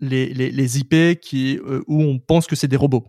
les, 0.00 0.32
les, 0.34 0.50
les 0.50 0.78
IP 0.78 1.20
qui 1.20 1.58
euh, 1.58 1.82
où 1.86 2.02
on 2.02 2.18
pense 2.18 2.46
que 2.46 2.56
c'est 2.56 2.68
des 2.68 2.76
robots. 2.76 3.06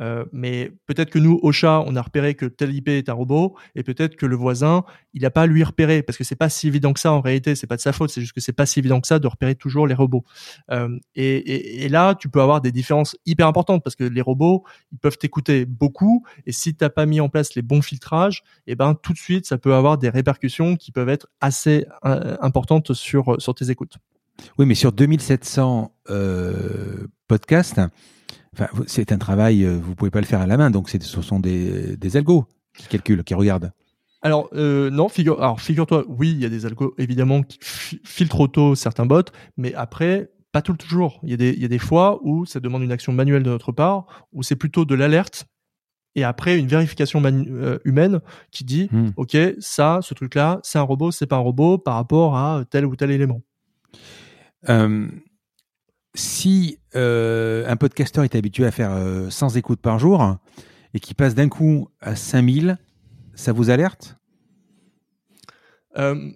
Euh, 0.00 0.24
mais 0.32 0.72
peut-être 0.86 1.10
que 1.10 1.18
nous, 1.18 1.38
au 1.42 1.52
chat, 1.52 1.82
on 1.86 1.96
a 1.96 2.02
repéré 2.02 2.34
que 2.34 2.46
tel 2.46 2.74
IP 2.74 2.88
est 2.88 3.08
un 3.08 3.12
robot, 3.12 3.56
et 3.74 3.82
peut-être 3.82 4.16
que 4.16 4.26
le 4.26 4.36
voisin, 4.36 4.84
il 5.14 5.22
n'a 5.22 5.30
pas 5.30 5.46
lui 5.46 5.62
repérer, 5.62 6.02
parce 6.02 6.18
que 6.18 6.24
c'est 6.24 6.36
pas 6.36 6.48
si 6.48 6.68
évident 6.68 6.92
que 6.92 7.00
ça 7.00 7.12
en 7.12 7.20
réalité. 7.20 7.54
C'est 7.54 7.66
pas 7.66 7.76
de 7.76 7.80
sa 7.80 7.92
faute, 7.92 8.10
c'est 8.10 8.20
juste 8.20 8.32
que 8.32 8.40
c'est 8.40 8.52
pas 8.52 8.66
si 8.66 8.78
évident 8.78 9.00
que 9.00 9.06
ça 9.06 9.18
de 9.18 9.26
repérer 9.26 9.54
toujours 9.54 9.86
les 9.86 9.94
robots. 9.94 10.24
Euh, 10.70 10.98
et, 11.14 11.88
là, 11.88 12.14
tu 12.14 12.28
peux 12.28 12.40
avoir 12.40 12.60
des 12.60 12.72
différences 12.72 13.16
hyper 13.26 13.46
importantes 13.46 13.82
parce 13.84 13.96
que 13.96 14.04
les 14.04 14.22
robots, 14.22 14.64
ils 14.92 14.98
peuvent 14.98 15.18
t'écouter 15.18 15.64
beaucoup, 15.64 16.24
et 16.46 16.52
si 16.52 16.74
t'as 16.74 16.90
pas 16.90 17.06
mis 17.06 17.20
en 17.20 17.28
place 17.28 17.54
les 17.54 17.62
bons 17.62 17.82
filtrages, 17.82 18.42
et 18.66 18.72
eh 18.72 18.74
ben 18.74 18.94
tout 18.94 19.12
de 19.12 19.18
suite, 19.18 19.46
ça 19.46 19.58
peut 19.58 19.74
avoir 19.74 19.98
des 19.98 20.08
répercussions 20.08 20.76
qui 20.76 20.92
peuvent 20.92 21.08
être 21.08 21.28
assez 21.40 21.86
euh, 22.04 22.36
importantes 22.40 22.92
sur 22.94 23.36
sur 23.40 23.54
tes 23.54 23.70
écoutes. 23.70 23.98
Oui, 24.58 24.66
mais 24.66 24.74
sur 24.74 24.92
2700 24.92 25.92
euh, 26.10 27.06
podcasts, 27.28 27.80
Enfin, 28.54 28.68
c'est 28.86 29.12
un 29.12 29.18
travail, 29.18 29.64
euh, 29.64 29.78
vous 29.82 29.94
pouvez 29.94 30.10
pas 30.10 30.20
le 30.20 30.26
faire 30.26 30.40
à 30.40 30.46
la 30.46 30.56
main, 30.56 30.70
donc 30.70 30.88
ce 30.90 31.22
sont 31.22 31.40
des, 31.40 31.96
des 31.96 32.16
algos 32.16 32.46
qui 32.76 32.86
calculent, 32.86 33.24
qui 33.24 33.34
regardent. 33.34 33.72
Alors 34.22 34.48
euh, 34.54 34.90
non, 34.90 35.08
figure, 35.08 35.42
alors 35.42 35.60
figure-toi, 35.60 36.04
oui, 36.08 36.30
il 36.30 36.40
y 36.40 36.44
a 36.44 36.48
des 36.48 36.66
algos 36.66 36.94
évidemment 36.98 37.42
qui 37.42 37.58
filtrent 37.60 38.40
auto 38.40 38.74
certains 38.74 39.06
bots, 39.06 39.22
mais 39.56 39.74
après, 39.74 40.30
pas 40.52 40.62
tout 40.62 40.72
le 40.72 40.78
toujours. 40.78 41.20
Il 41.24 41.30
y, 41.30 41.34
a 41.34 41.36
des, 41.36 41.50
il 41.50 41.60
y 41.60 41.64
a 41.64 41.68
des 41.68 41.78
fois 41.78 42.20
où 42.22 42.46
ça 42.46 42.60
demande 42.60 42.82
une 42.82 42.92
action 42.92 43.12
manuelle 43.12 43.42
de 43.42 43.50
notre 43.50 43.72
part, 43.72 44.26
où 44.32 44.42
c'est 44.42 44.56
plutôt 44.56 44.84
de 44.84 44.94
l'alerte 44.94 45.46
et 46.14 46.24
après 46.24 46.58
une 46.58 46.66
vérification 46.66 47.22
euh, 47.24 47.78
humaine 47.84 48.20
qui 48.50 48.64
dit, 48.64 48.88
hmm. 48.92 49.10
ok, 49.16 49.36
ça, 49.58 50.00
ce 50.02 50.14
truc-là, 50.14 50.60
c'est 50.62 50.78
un 50.78 50.82
robot, 50.82 51.10
c'est 51.10 51.26
pas 51.26 51.36
un 51.36 51.40
robot 51.40 51.78
par 51.78 51.94
rapport 51.94 52.36
à 52.36 52.64
tel 52.68 52.84
ou 52.84 52.96
tel 52.96 53.10
élément. 53.10 53.40
Euh, 54.68 55.08
si 56.14 56.78
euh, 56.94 57.64
un 57.68 57.76
podcasteur 57.76 58.24
est 58.24 58.34
habitué 58.34 58.66
à 58.66 58.70
faire 58.70 58.92
100 59.30 59.46
euh, 59.46 59.58
écoutes 59.58 59.80
par 59.80 59.98
jour 59.98 60.36
et 60.94 61.00
qui 61.00 61.14
passe 61.14 61.34
d'un 61.34 61.48
coup 61.48 61.88
à 62.00 62.16
5000, 62.16 62.78
ça 63.34 63.52
vous 63.52 63.70
alerte? 63.70 64.18
Euh, 65.96 66.30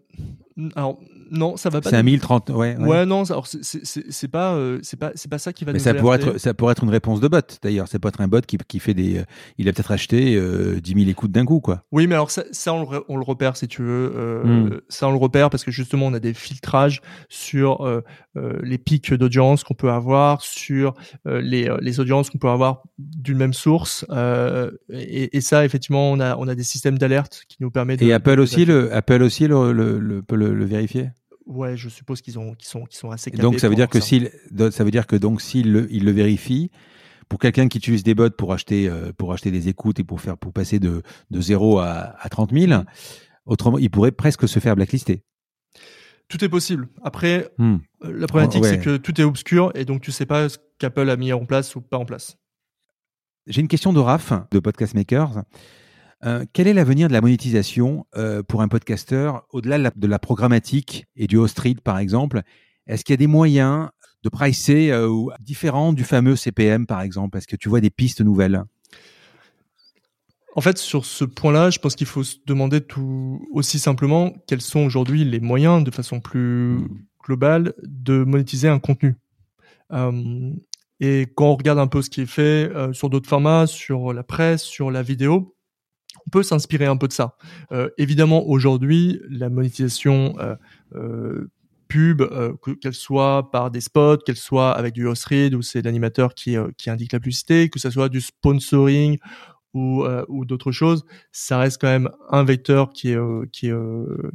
Alors, 0.74 0.98
non, 1.30 1.56
ça 1.56 1.70
va 1.70 1.80
pas. 1.80 1.90
C'est 1.90 1.96
un 1.96 2.02
1030, 2.02 2.50
ouais. 2.50 2.76
Ouais, 2.76 3.06
non, 3.06 3.24
alors 3.24 3.46
c'est 3.46 4.28
pas, 4.28 4.54
euh, 4.54 4.78
c'est 4.82 4.98
pas, 4.98 5.12
c'est 5.14 5.30
pas 5.30 5.38
ça 5.38 5.52
qui 5.52 5.64
va. 5.64 5.72
Mais 5.72 5.78
nous 5.78 5.84
ça 5.84 5.94
pourrait 5.94 6.18
être, 6.18 6.38
ça 6.38 6.54
pourrait 6.54 6.72
être 6.72 6.84
une 6.84 6.90
réponse 6.90 7.20
de 7.20 7.28
bot. 7.28 7.40
D'ailleurs, 7.62 7.88
c'est 7.88 7.98
pas 7.98 8.08
être 8.08 8.20
un 8.20 8.28
bot 8.28 8.40
qui, 8.40 8.58
qui 8.58 8.78
fait 8.78 8.94
des. 8.94 9.18
Euh, 9.18 9.24
il 9.58 9.68
a 9.68 9.72
peut-être 9.72 9.92
acheté 9.92 10.36
euh, 10.36 10.80
10 10.80 10.94
000 10.94 11.08
écoutes 11.08 11.32
d'un 11.32 11.44
coup, 11.44 11.60
quoi. 11.60 11.82
Oui, 11.92 12.06
mais 12.06 12.14
alors 12.14 12.30
ça, 12.30 12.44
ça 12.52 12.72
on, 12.72 12.90
le, 12.90 13.04
on, 13.08 13.16
le, 13.16 13.24
repère 13.24 13.56
si 13.56 13.68
tu 13.68 13.82
veux. 13.82 14.12
Euh, 14.16 14.44
hmm. 14.44 14.80
Ça, 14.88 15.08
on 15.08 15.12
le 15.12 15.18
repère 15.18 15.50
parce 15.50 15.64
que 15.64 15.70
justement, 15.70 16.06
on 16.06 16.14
a 16.14 16.20
des 16.20 16.34
filtrages 16.34 17.00
sur 17.28 18.02
les 18.62 18.78
pics 18.78 19.12
d'audience 19.14 19.64
qu'on 19.64 19.74
peut 19.74 19.90
avoir, 19.90 20.42
sur 20.42 20.94
les, 21.24 21.74
les 21.80 22.00
audiences 22.00 22.30
qu'on 22.30 22.38
peut 22.38 22.48
avoir 22.48 22.82
d'une 22.98 23.38
même 23.38 23.54
source. 23.54 24.04
Et, 24.90 25.36
et, 25.36 25.40
ça, 25.40 25.64
effectivement, 25.64 26.10
on 26.10 26.20
a, 26.20 26.36
on 26.36 26.46
a 26.48 26.54
des 26.54 26.62
systèmes 26.62 26.98
d'alerte 26.98 27.42
qui 27.48 27.56
nous 27.60 27.70
permettent. 27.70 28.02
Et 28.02 28.12
Apple, 28.12 28.40
aussi 28.40 28.64
le, 28.64 28.94
Apple 28.94 29.22
aussi 29.22 29.48
le, 29.48 30.22
peut 30.26 30.36
le, 30.36 30.54
le 30.54 30.64
vérifier? 30.64 31.10
Ouais, 31.46 31.76
je 31.76 31.88
suppose 31.88 32.20
qu'ils 32.20 32.38
ont, 32.38 32.54
qu'ils 32.54 32.68
sont, 32.68 32.84
qu'ils 32.84 32.98
sont 32.98 33.10
assez. 33.10 33.30
donc 33.30 33.60
ça 33.60 33.68
veut 33.68 33.76
dire 33.76 33.88
que 33.88 34.00
s'il, 34.00 34.30
ça 34.70 34.82
veut 34.84 34.90
dire 34.90 35.06
que 35.06 35.14
donc 35.14 35.40
s'il 35.40 35.72
le, 35.72 35.86
il 35.92 36.04
le 36.04 36.10
vérifie, 36.10 36.70
pour 37.28 37.38
quelqu'un 37.38 37.68
qui 37.68 37.78
utilise 37.78 38.02
des 38.02 38.14
bots 38.14 38.30
pour 38.30 38.52
acheter, 38.52 38.88
euh, 38.88 39.12
pour 39.16 39.32
acheter 39.32 39.50
des 39.50 39.68
écoutes 39.68 40.00
et 40.00 40.04
pour 40.04 40.20
faire, 40.20 40.36
pour 40.36 40.52
passer 40.52 40.78
de, 40.78 41.02
de 41.30 41.40
0 41.40 41.78
à, 41.78 42.16
à 42.18 42.28
30 42.28 42.52
000, 42.52 42.82
autrement, 43.46 43.78
il 43.78 43.90
pourrait 43.90 44.12
presque 44.12 44.48
se 44.48 44.58
faire 44.58 44.76
blacklister. 44.76 45.22
Tout 46.28 46.44
est 46.44 46.48
possible. 46.48 46.88
Après, 47.02 47.48
hmm. 47.58 47.76
euh, 48.04 48.12
la 48.12 48.26
problématique, 48.26 48.64
c'est 48.64 48.80
que 48.80 48.96
tout 48.96 49.20
est 49.20 49.24
obscur 49.24 49.70
et 49.74 49.84
donc 49.84 50.02
tu 50.02 50.10
sais 50.10 50.26
pas 50.26 50.48
ce 50.48 50.58
qu'Apple 50.78 51.08
a 51.08 51.16
mis 51.16 51.32
en 51.32 51.44
place 51.44 51.76
ou 51.76 51.80
pas 51.80 51.98
en 51.98 52.04
place. 52.04 52.36
J'ai 53.46 53.60
une 53.60 53.68
question 53.68 53.92
de 53.92 54.00
Raph, 54.00 54.32
de 54.50 54.58
Podcast 54.58 54.94
Makers. 54.94 55.42
Euh, 56.24 56.44
quel 56.52 56.66
est 56.66 56.72
l'avenir 56.72 57.08
de 57.08 57.12
la 57.12 57.20
monétisation 57.20 58.06
euh, 58.16 58.42
pour 58.42 58.62
un 58.62 58.68
podcasteur 58.68 59.46
au-delà 59.50 59.90
de, 59.94 60.06
la 60.06 60.18
programmatique 60.18 61.06
et 61.14 61.26
du 61.26 61.36
host 61.36 61.58
read 61.58 61.80
par 61.80 61.98
exemple? 61.98 62.42
Est-ce 62.86 63.04
qu'il 63.04 63.12
y 63.12 63.14
a 63.14 63.18
des 63.18 63.26
moyens 63.26 63.88
de 64.22 64.28
pricer 64.28 64.90
euh, 64.90 65.10
différents 65.40 65.92
du 65.92 66.04
fameux 66.04 66.36
CPM 66.36 66.86
par 66.86 67.02
exemple? 67.02 67.36
Est-ce 67.36 67.46
que 67.46 67.56
tu 67.56 67.68
vois 67.68 67.80
des 67.80 67.90
pistes 67.90 68.22
nouvelles? 68.22 68.64
En 70.54 70.62
fait, 70.62 70.78
sur 70.78 71.04
ce 71.04 71.24
point-là, 71.24 71.68
je 71.68 71.78
pense 71.78 71.96
qu'il 71.96 72.06
faut 72.06 72.24
se 72.24 72.36
demander 72.46 72.80
tout 72.80 73.46
aussi 73.52 73.78
simplement 73.78 74.32
quels 74.46 74.62
sont 74.62 74.80
aujourd'hui 74.80 75.22
les 75.22 75.40
moyens, 75.40 75.84
de 75.84 75.90
façon 75.90 76.20
plus 76.20 76.78
globale, 77.22 77.74
de 77.82 78.24
monétiser 78.24 78.68
un 78.68 78.78
contenu. 78.78 79.16
et 81.00 81.26
quand 81.34 81.50
on 81.50 81.56
regarde 81.56 81.78
un 81.78 81.86
peu 81.88 82.00
ce 82.00 82.08
qui 82.08 82.22
est 82.22 82.26
fait 82.26 82.72
sur 82.94 83.10
d'autres 83.10 83.28
formats, 83.28 83.66
sur 83.66 84.14
la 84.14 84.22
presse, 84.22 84.62
sur 84.62 84.90
la 84.90 85.02
vidéo, 85.02 85.55
on 86.26 86.30
peut 86.30 86.42
s'inspirer 86.42 86.86
un 86.86 86.96
peu 86.96 87.08
de 87.08 87.12
ça. 87.12 87.36
Euh, 87.72 87.88
évidemment, 87.98 88.46
aujourd'hui, 88.46 89.20
la 89.28 89.48
monétisation 89.48 90.34
euh, 90.38 90.56
euh, 90.94 91.50
pub, 91.88 92.22
qu'elle 92.80 92.94
soit 92.94 93.50
par 93.52 93.70
des 93.70 93.80
spots, 93.80 94.18
qu'elle 94.18 94.36
soit 94.36 94.72
avec 94.72 94.92
du 94.92 95.06
host 95.06 95.24
read 95.26 95.54
où 95.54 95.62
c'est 95.62 95.82
l'animateur 95.82 96.34
qui, 96.34 96.56
qui 96.76 96.90
indique 96.90 97.12
la 97.12 97.20
publicité, 97.20 97.68
que 97.68 97.78
ce 97.78 97.90
soit 97.90 98.08
du 98.08 98.20
sponsoring 98.20 99.18
ou, 99.72 100.04
ou 100.26 100.44
d'autres 100.44 100.72
choses, 100.72 101.04
ça 101.30 101.58
reste 101.58 101.80
quand 101.80 101.86
même 101.86 102.08
un 102.30 102.42
vecteur 102.42 102.90
qui 102.90 103.14
qui 103.52 103.70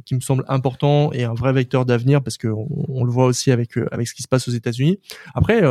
qui 0.06 0.14
me 0.14 0.20
semble 0.20 0.44
important 0.48 1.12
et 1.12 1.24
un 1.24 1.34
vrai 1.34 1.52
vecteur 1.52 1.84
d'avenir 1.84 2.22
parce 2.22 2.38
que 2.38 2.48
on, 2.48 3.04
le 3.04 3.10
voit 3.10 3.26
aussi 3.26 3.50
avec 3.50 3.76
avec 3.90 4.08
ce 4.08 4.14
qui 4.14 4.22
se 4.22 4.28
passe 4.28 4.48
aux 4.48 4.52
États-Unis. 4.52 4.98
Après, 5.34 5.62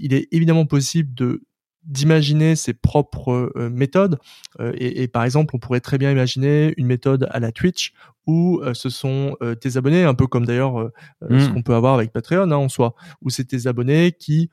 il 0.00 0.14
est 0.14 0.28
évidemment 0.32 0.64
possible 0.64 1.12
de 1.12 1.42
d'imaginer 1.88 2.54
ses 2.54 2.74
propres 2.74 3.50
euh, 3.56 3.70
méthodes. 3.70 4.18
Euh, 4.60 4.72
et, 4.76 5.08
par 5.08 5.24
exemple, 5.24 5.56
on 5.56 5.58
pourrait 5.58 5.80
très 5.80 5.98
bien 5.98 6.12
imaginer 6.12 6.74
une 6.76 6.86
méthode 6.86 7.26
à 7.30 7.40
la 7.40 7.50
Twitch 7.50 7.92
où 8.26 8.60
euh, 8.62 8.74
ce 8.74 8.90
sont 8.90 9.36
tes 9.60 9.78
abonnés, 9.78 10.04
un 10.04 10.14
peu 10.14 10.26
comme 10.26 10.44
d'ailleurs 10.44 10.90
ce 11.22 11.48
hmm. 11.48 11.54
qu'on 11.54 11.62
peut 11.62 11.74
avoir 11.74 11.94
avec 11.94 12.12
Patreon 12.12 12.50
hein, 12.50 12.56
en 12.56 12.68
soi, 12.68 12.94
où 13.22 13.30
c'est 13.30 13.44
tes 13.44 13.66
abonnés 13.66 14.12
qui 14.12 14.50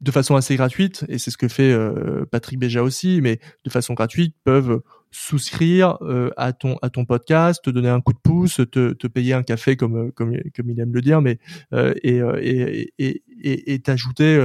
de 0.00 0.12
façon 0.12 0.36
assez 0.36 0.54
gratuite, 0.54 1.04
et 1.08 1.18
c'est 1.18 1.32
ce 1.32 1.36
que 1.36 1.48
fait 1.48 1.76
Patrick 2.30 2.56
Béja 2.60 2.84
aussi, 2.84 3.20
mais 3.20 3.40
de 3.64 3.70
façon 3.70 3.94
gratuite, 3.94 4.36
peuvent 4.44 4.80
souscrire 5.10 5.98
euh, 6.02 6.30
à 6.36 6.52
ton 6.52 7.04
podcast, 7.06 7.62
te 7.64 7.70
donner 7.70 7.88
un 7.88 8.00
coup 8.00 8.12
de 8.12 8.18
pouce, 8.18 8.60
te, 8.70 9.06
payer 9.06 9.34
un 9.34 9.42
café 9.42 9.76
comme 9.76 10.12
comme 10.12 10.32
il 10.32 10.80
aime 10.80 10.92
le 10.92 11.00
dire, 11.00 11.20
mais 11.20 11.38
euh, 11.72 11.94
et, 12.02 12.20
euh, 12.20 12.38
et, 12.40 13.22
et 13.38 13.78
t'ajouter 13.80 14.38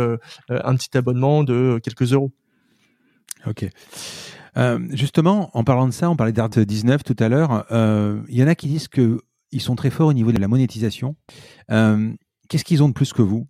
un 0.50 0.76
petit 0.76 0.98
abonnement 0.98 1.44
de 1.44 1.80
quelques 1.84 2.14
euros. 2.14 2.32
Ok. 3.46 3.68
justement, 4.92 5.50
en 5.54 5.64
parlant 5.64 5.88
de 5.88 5.94
ça, 5.94 6.10
on 6.10 6.16
parlait 6.16 6.32
d'Art 6.32 6.50
19 6.50 7.04
tout 7.04 7.16
à 7.20 7.30
l'heure. 7.30 7.66
Il 8.30 8.36
y 8.36 8.44
en 8.44 8.48
a 8.48 8.56
qui 8.56 8.68
disent 8.68 8.88
que 8.88 9.20
ils 9.52 9.62
sont 9.62 9.76
très 9.76 9.90
forts 9.90 10.08
au 10.08 10.14
niveau 10.14 10.32
de 10.32 10.40
la 10.40 10.48
monétisation. 10.48 11.16
Qu'est-ce 11.68 12.64
qu'ils 12.64 12.84
ont 12.84 12.90
de 12.90 12.94
plus 12.94 13.14
que 13.14 13.22
vous? 13.22 13.48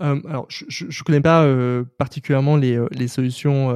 Euh, 0.00 0.20
alors, 0.28 0.46
je 0.48 0.84
ne 0.84 1.04
connais 1.04 1.20
pas 1.20 1.44
euh, 1.44 1.84
particulièrement 1.98 2.56
les, 2.56 2.76
euh, 2.76 2.86
les 2.92 3.08
solutions 3.08 3.68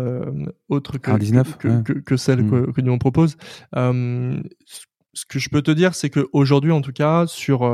autres 0.69 0.99
que, 0.99 1.82
que, 1.82 1.93
que, 1.93 2.16
celles 2.16 2.44
mm. 2.44 2.73
que, 2.73 2.81
nous 2.81 2.93
on 2.93 2.99
propose. 2.99 3.36
ce 3.74 5.27
que 5.28 5.39
je 5.39 5.49
peux 5.51 5.62
te 5.62 5.70
dire, 5.70 5.94
c'est 5.94 6.11
qu'aujourd'hui, 6.11 6.73
en 6.73 6.81
tout 6.81 6.93
cas, 6.93 7.27
sur, 7.27 7.70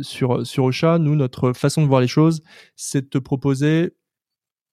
sur, 0.00 0.46
sur 0.46 0.64
Ocha, 0.64 0.98
nous, 0.98 1.16
notre 1.16 1.52
façon 1.52 1.82
de 1.82 1.86
voir 1.86 2.00
les 2.00 2.08
choses, 2.08 2.42
c'est 2.76 3.02
de 3.02 3.08
te 3.08 3.18
proposer 3.18 3.94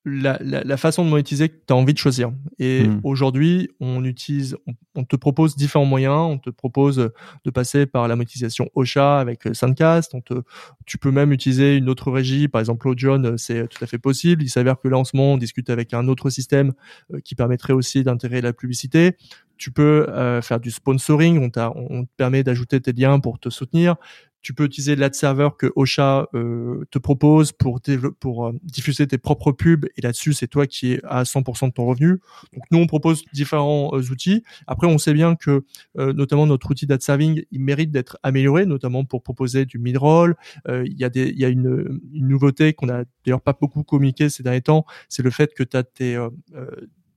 la, 0.05 0.39
la, 0.41 0.77
façon 0.77 1.03
de 1.03 1.09
monétiser 1.09 1.49
que 1.49 1.55
tu 1.55 1.73
as 1.73 1.75
envie 1.75 1.93
de 1.93 1.97
choisir. 1.97 2.31
Et 2.57 2.87
hmm. 2.87 3.01
aujourd'hui, 3.03 3.69
on 3.79 4.05
utilise, 4.05 4.55
on, 4.95 5.03
te 5.03 5.15
propose 5.15 5.55
différents 5.55 5.85
moyens. 5.85 6.15
On 6.15 6.37
te 6.37 6.49
propose 6.49 7.11
de 7.43 7.51
passer 7.51 7.85
par 7.85 8.07
la 8.07 8.15
monétisation 8.15 8.69
Ocha 8.75 9.19
avec 9.19 9.45
euh, 9.45 9.53
Sandcast. 9.53 10.13
On 10.13 10.21
te, 10.21 10.41
tu 10.85 10.97
peux 10.97 11.11
même 11.11 11.33
utiliser 11.33 11.75
une 11.75 11.89
autre 11.89 12.11
régie, 12.11 12.47
par 12.47 12.61
exemple 12.61 12.87
Audion, 12.87 13.23
euh, 13.23 13.37
c'est 13.37 13.67
tout 13.67 13.83
à 13.83 13.87
fait 13.87 13.97
possible. 13.97 14.41
Il 14.43 14.49
s'avère 14.49 14.79
que 14.79 14.87
là, 14.87 14.97
en 14.97 15.03
ce 15.03 15.15
moment, 15.15 15.33
on 15.33 15.37
discute 15.37 15.69
avec 15.69 15.93
un 15.93 16.07
autre 16.07 16.29
système 16.29 16.73
euh, 17.13 17.19
qui 17.19 17.35
permettrait 17.35 17.73
aussi 17.73 18.03
d'intégrer 18.03 18.41
la 18.41 18.53
publicité 18.53 19.17
tu 19.57 19.71
peux 19.71 20.07
faire 20.41 20.61
du 20.61 20.71
sponsoring, 20.71 21.37
on, 21.37 21.61
on 21.75 22.05
te 22.05 22.09
permet 22.15 22.43
d'ajouter 22.43 22.79
tes 22.79 22.93
liens 22.93 23.19
pour 23.19 23.39
te 23.39 23.49
soutenir 23.49 23.97
tu 24.41 24.53
peux 24.53 24.65
utiliser 24.65 24.95
l'ad 24.95 25.13
server 25.13 25.49
que 25.57 25.71
Ocha 25.75 26.27
euh, 26.33 26.85
te 26.91 26.99
propose 26.99 27.51
pour, 27.51 27.81
pour 28.19 28.47
euh, 28.47 28.53
diffuser 28.63 29.07
tes 29.07 29.17
propres 29.17 29.51
pubs 29.51 29.85
et 29.97 30.01
là-dessus 30.01 30.33
c'est 30.33 30.47
toi 30.47 30.67
qui 30.67 30.93
es 30.93 31.01
à 31.03 31.23
100% 31.23 31.67
de 31.67 31.73
ton 31.73 31.85
revenu. 31.85 32.19
Donc 32.53 32.63
nous 32.71 32.79
on 32.79 32.87
propose 32.87 33.23
différents 33.33 33.91
euh, 33.93 34.11
outils. 34.11 34.43
Après 34.67 34.87
on 34.87 34.97
sait 34.97 35.13
bien 35.13 35.35
que 35.35 35.63
notamment 35.95 36.45
notre 36.45 36.71
outil 36.71 36.87
d'ad 36.87 37.01
serving 37.01 37.43
il 37.51 37.61
mérite 37.61 37.91
d'être 37.91 38.17
amélioré, 38.23 38.65
notamment 38.65 39.03
pour 39.05 39.23
proposer 39.23 39.65
du 39.65 39.79
mid-roll. 39.79 40.35
il 40.67 40.97
y 40.97 41.03
a 41.03 41.09
des 41.09 41.29
il 41.29 41.39
y 41.39 41.45
a 41.45 41.49
une, 41.49 41.99
une 42.13 42.27
nouveauté 42.27 42.73
qu'on 42.73 42.89
a 42.89 43.03
d'ailleurs 43.25 43.41
pas 43.41 43.53
beaucoup 43.59 43.83
communiqué 43.83 44.29
ces 44.29 44.43
derniers 44.43 44.61
temps, 44.61 44.85
c'est 45.09 45.23
le 45.23 45.29
fait 45.29 45.53
que 45.53 45.63
tu 45.63 45.77
as 45.77 45.83
tes 45.83 46.17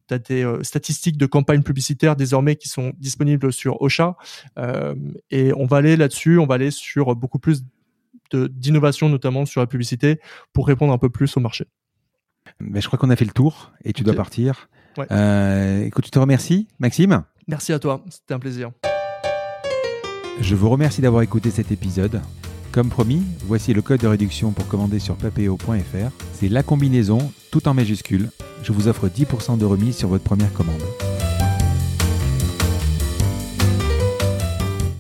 tu 0.09 0.15
as 0.15 0.19
des 0.19 0.45
euh, 0.45 0.63
statistiques 0.63 1.17
de 1.17 1.27
campagnes 1.27 1.63
publicitaires 1.63 2.17
désormais 2.17 2.57
qui 2.57 2.69
sont 2.69 2.93
disponibles 2.99 3.53
sur 3.53 3.81
Ocha. 3.83 4.17
Euh, 4.59 4.95
et 5.31 5.53
on 5.55 5.67
va 5.67 5.79
aller 5.79 5.97
là-dessus, 5.97 6.39
on 6.39 6.47
va 6.47 6.55
aller 6.55 6.71
sur 6.71 7.15
beaucoup 7.17 7.39
plus 7.39 7.65
d'innovation, 8.33 9.09
notamment 9.09 9.45
sur 9.45 9.61
la 9.61 9.67
publicité, 9.67 10.21
pour 10.53 10.67
répondre 10.67 10.93
un 10.93 10.99
peu 10.99 11.11
plus 11.11 11.37
au 11.37 11.41
marché. 11.41 11.67
Mais 12.61 12.81
je 12.81 12.87
crois 12.87 12.99
qu'on 12.99 13.11
a 13.11 13.17
fait 13.17 13.25
le 13.25 13.33
tour 13.33 13.73
et 13.85 13.93
tu 13.93 14.03
dois 14.03 14.15
partir. 14.15 14.69
Euh, 15.11 15.85
écoute, 15.85 16.07
je 16.07 16.11
te 16.11 16.19
remercie, 16.19 16.69
Maxime. 16.79 17.25
Merci 17.47 17.73
à 17.73 17.79
toi, 17.79 18.05
c'était 18.09 18.35
un 18.35 18.39
plaisir. 18.39 18.71
Je 20.41 20.55
vous 20.55 20.71
remercie 20.71 21.01
d'avoir 21.01 21.23
écouté 21.23 21.51
cet 21.51 21.73
épisode. 21.73 22.21
Comme 22.73 22.89
promis, 22.89 23.23
voici 23.45 23.75
le 23.75 23.83
code 23.83 24.01
de 24.01 24.07
réduction 24.07 24.53
pour 24.53 24.67
commander 24.67 24.99
sur 24.99 25.15
papeo.fr. 25.17 26.11
C'est 26.33 26.49
la 26.49 26.63
combinaison, 26.63 27.31
tout 27.51 27.69
en 27.69 27.75
majuscule. 27.75 28.31
Je 28.63 28.73
vous 28.73 28.89
offre 28.89 29.09
10% 29.09 29.59
de 29.59 29.65
remise 29.67 29.95
sur 29.95 30.09
votre 30.09 30.25
première 30.25 30.51
commande. 30.55 30.81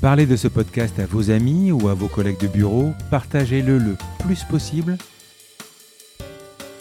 Parlez 0.03 0.27
de 0.27 0.37
ce 0.37 0.49
podcast 0.49 0.99
à 0.99 1.07
vos 1.07 1.31
amis 1.31 1.73
ou 1.73 1.89
à 1.89 1.95
vos 1.95 2.09
collègues 2.09 2.41
de 2.41 2.49
bureau. 2.49 2.93
Partagez-le 3.11 3.79
le 3.79 3.97
plus 4.19 4.45
possible. 4.45 4.99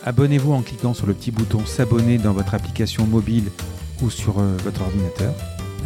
Abonnez-vous 0.03 0.51
en 0.51 0.61
cliquant 0.61 0.93
sur 0.93 1.07
le 1.07 1.13
petit 1.13 1.31
bouton 1.31 1.65
S'abonner 1.65 2.18
dans 2.18 2.34
votre 2.34 2.53
application 2.53 3.07
mobile 3.07 3.49
ou 4.01 4.09
sur 4.09 4.39
euh, 4.39 4.57
votre 4.65 4.81
ordinateur. 4.81 5.34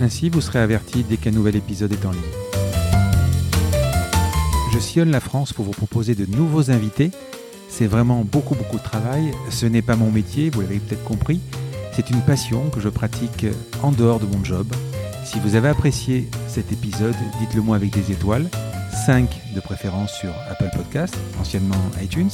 Ainsi, 0.02 0.30
vous 0.30 0.42
serez 0.42 0.60
averti 0.60 1.04
dès 1.04 1.18
qu'un 1.18 1.32
nouvel 1.32 1.58
épisode 1.58 1.92
est 1.92 2.06
en 2.08 2.12
ligne. 2.12 2.75
Je 4.76 4.80
sillonne 4.82 5.12
la 5.12 5.22
France 5.22 5.54
pour 5.54 5.64
vous 5.64 5.72
proposer 5.72 6.16
de 6.16 6.26
nouveaux 6.26 6.70
invités. 6.70 7.12
C'est 7.70 7.88
vraiment 7.88 8.26
beaucoup 8.30 8.56
beaucoup 8.56 8.78
de 8.78 8.84
travail. 8.84 9.32
Ce 9.50 9.66
n'est 9.66 9.82
pas 9.82 9.96
mon 9.96 10.12
métier, 10.12 10.50
vous 10.50 10.60
l'avez 10.60 10.80
peut-être 10.80 11.06
compris. 11.06 11.40
C'est 11.94 12.10
une 12.10 12.22
passion 12.22 12.70
que 12.72 12.82
je 12.82 12.90
pratique 12.90 13.46
en 13.84 13.94
dehors 13.94 14.20
de 14.20 14.26
mon 14.26 14.44
job. 14.44 14.68
Si 15.24 15.40
vous 15.40 15.56
avez 15.56 15.70
apprécié 15.70 16.28
cet 16.50 16.74
épisode, 16.74 17.16
dites-le 17.40 17.62
moi 17.62 17.78
avec 17.78 17.92
des 17.92 18.12
étoiles, 18.12 18.50
5 19.06 19.54
de 19.56 19.62
préférence 19.62 20.12
sur 20.12 20.32
Apple 20.50 20.72
Podcast, 20.76 21.16
anciennement 21.40 21.78
iTunes, 22.04 22.32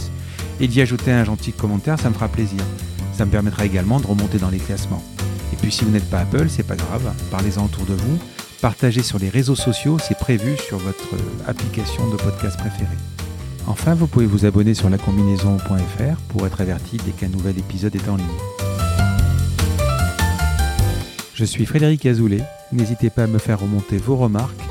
et 0.60 0.68
d'y 0.68 0.82
ajouter 0.82 1.12
un 1.12 1.24
gentil 1.24 1.52
commentaire, 1.52 2.00
ça 2.00 2.10
me 2.10 2.16
fera 2.16 2.28
plaisir. 2.28 2.64
Ça 3.14 3.24
me 3.26 3.30
permettra 3.30 3.66
également 3.66 4.00
de 4.00 4.08
remonter 4.08 4.40
dans 4.40 4.50
les 4.50 4.58
classements. 4.58 5.04
Et 5.54 5.58
puis 5.58 5.72
si 5.72 5.86
vous 5.86 5.92
n'êtes 5.92 6.10
pas 6.10 6.22
Apple, 6.22 6.48
c'est 6.50 6.66
pas 6.66 6.76
grave, 6.76 7.14
parlez-en 7.30 7.66
autour 7.66 7.86
de 7.86 7.94
vous. 7.94 8.18
Partagez 8.62 9.02
sur 9.02 9.18
les 9.18 9.30
réseaux 9.30 9.56
sociaux, 9.56 9.98
c'est 9.98 10.18
prévu 10.18 10.56
sur 10.56 10.78
votre 10.78 11.16
application 11.48 12.08
de 12.12 12.16
podcast 12.16 12.60
préférée. 12.60 12.96
Enfin, 13.66 13.96
vous 13.96 14.06
pouvez 14.06 14.28
vous 14.28 14.46
abonner 14.46 14.76
sur 14.76 14.88
lacombinaison.fr 14.88 16.22
pour 16.30 16.46
être 16.46 16.62
averti 16.62 16.98
dès 17.04 17.12
qu'un 17.12 17.30
nouvel 17.30 17.58
épisode 17.58 17.96
est 17.96 18.08
en 18.08 18.18
ligne. 18.18 18.28
Je 21.34 21.44
suis 21.44 21.66
Frédéric 21.66 22.06
Azoulay. 22.06 22.44
N'hésitez 22.72 23.10
pas 23.10 23.24
à 23.24 23.28
me 23.28 23.40
faire 23.40 23.60
remonter 23.60 23.98
vos 23.98 24.16
remarques, 24.16 24.62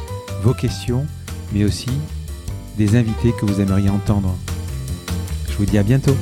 vos 0.45 0.55
questions, 0.55 1.05
mais 1.53 1.65
aussi 1.65 1.91
des 2.79 2.95
invités 2.95 3.33
que 3.33 3.45
vous 3.45 3.61
aimeriez 3.61 3.91
entendre. 3.91 4.37
Je 5.49 5.57
vous 5.57 5.65
dis 5.65 5.79
à 5.79 5.83
bientôt. 5.83 6.15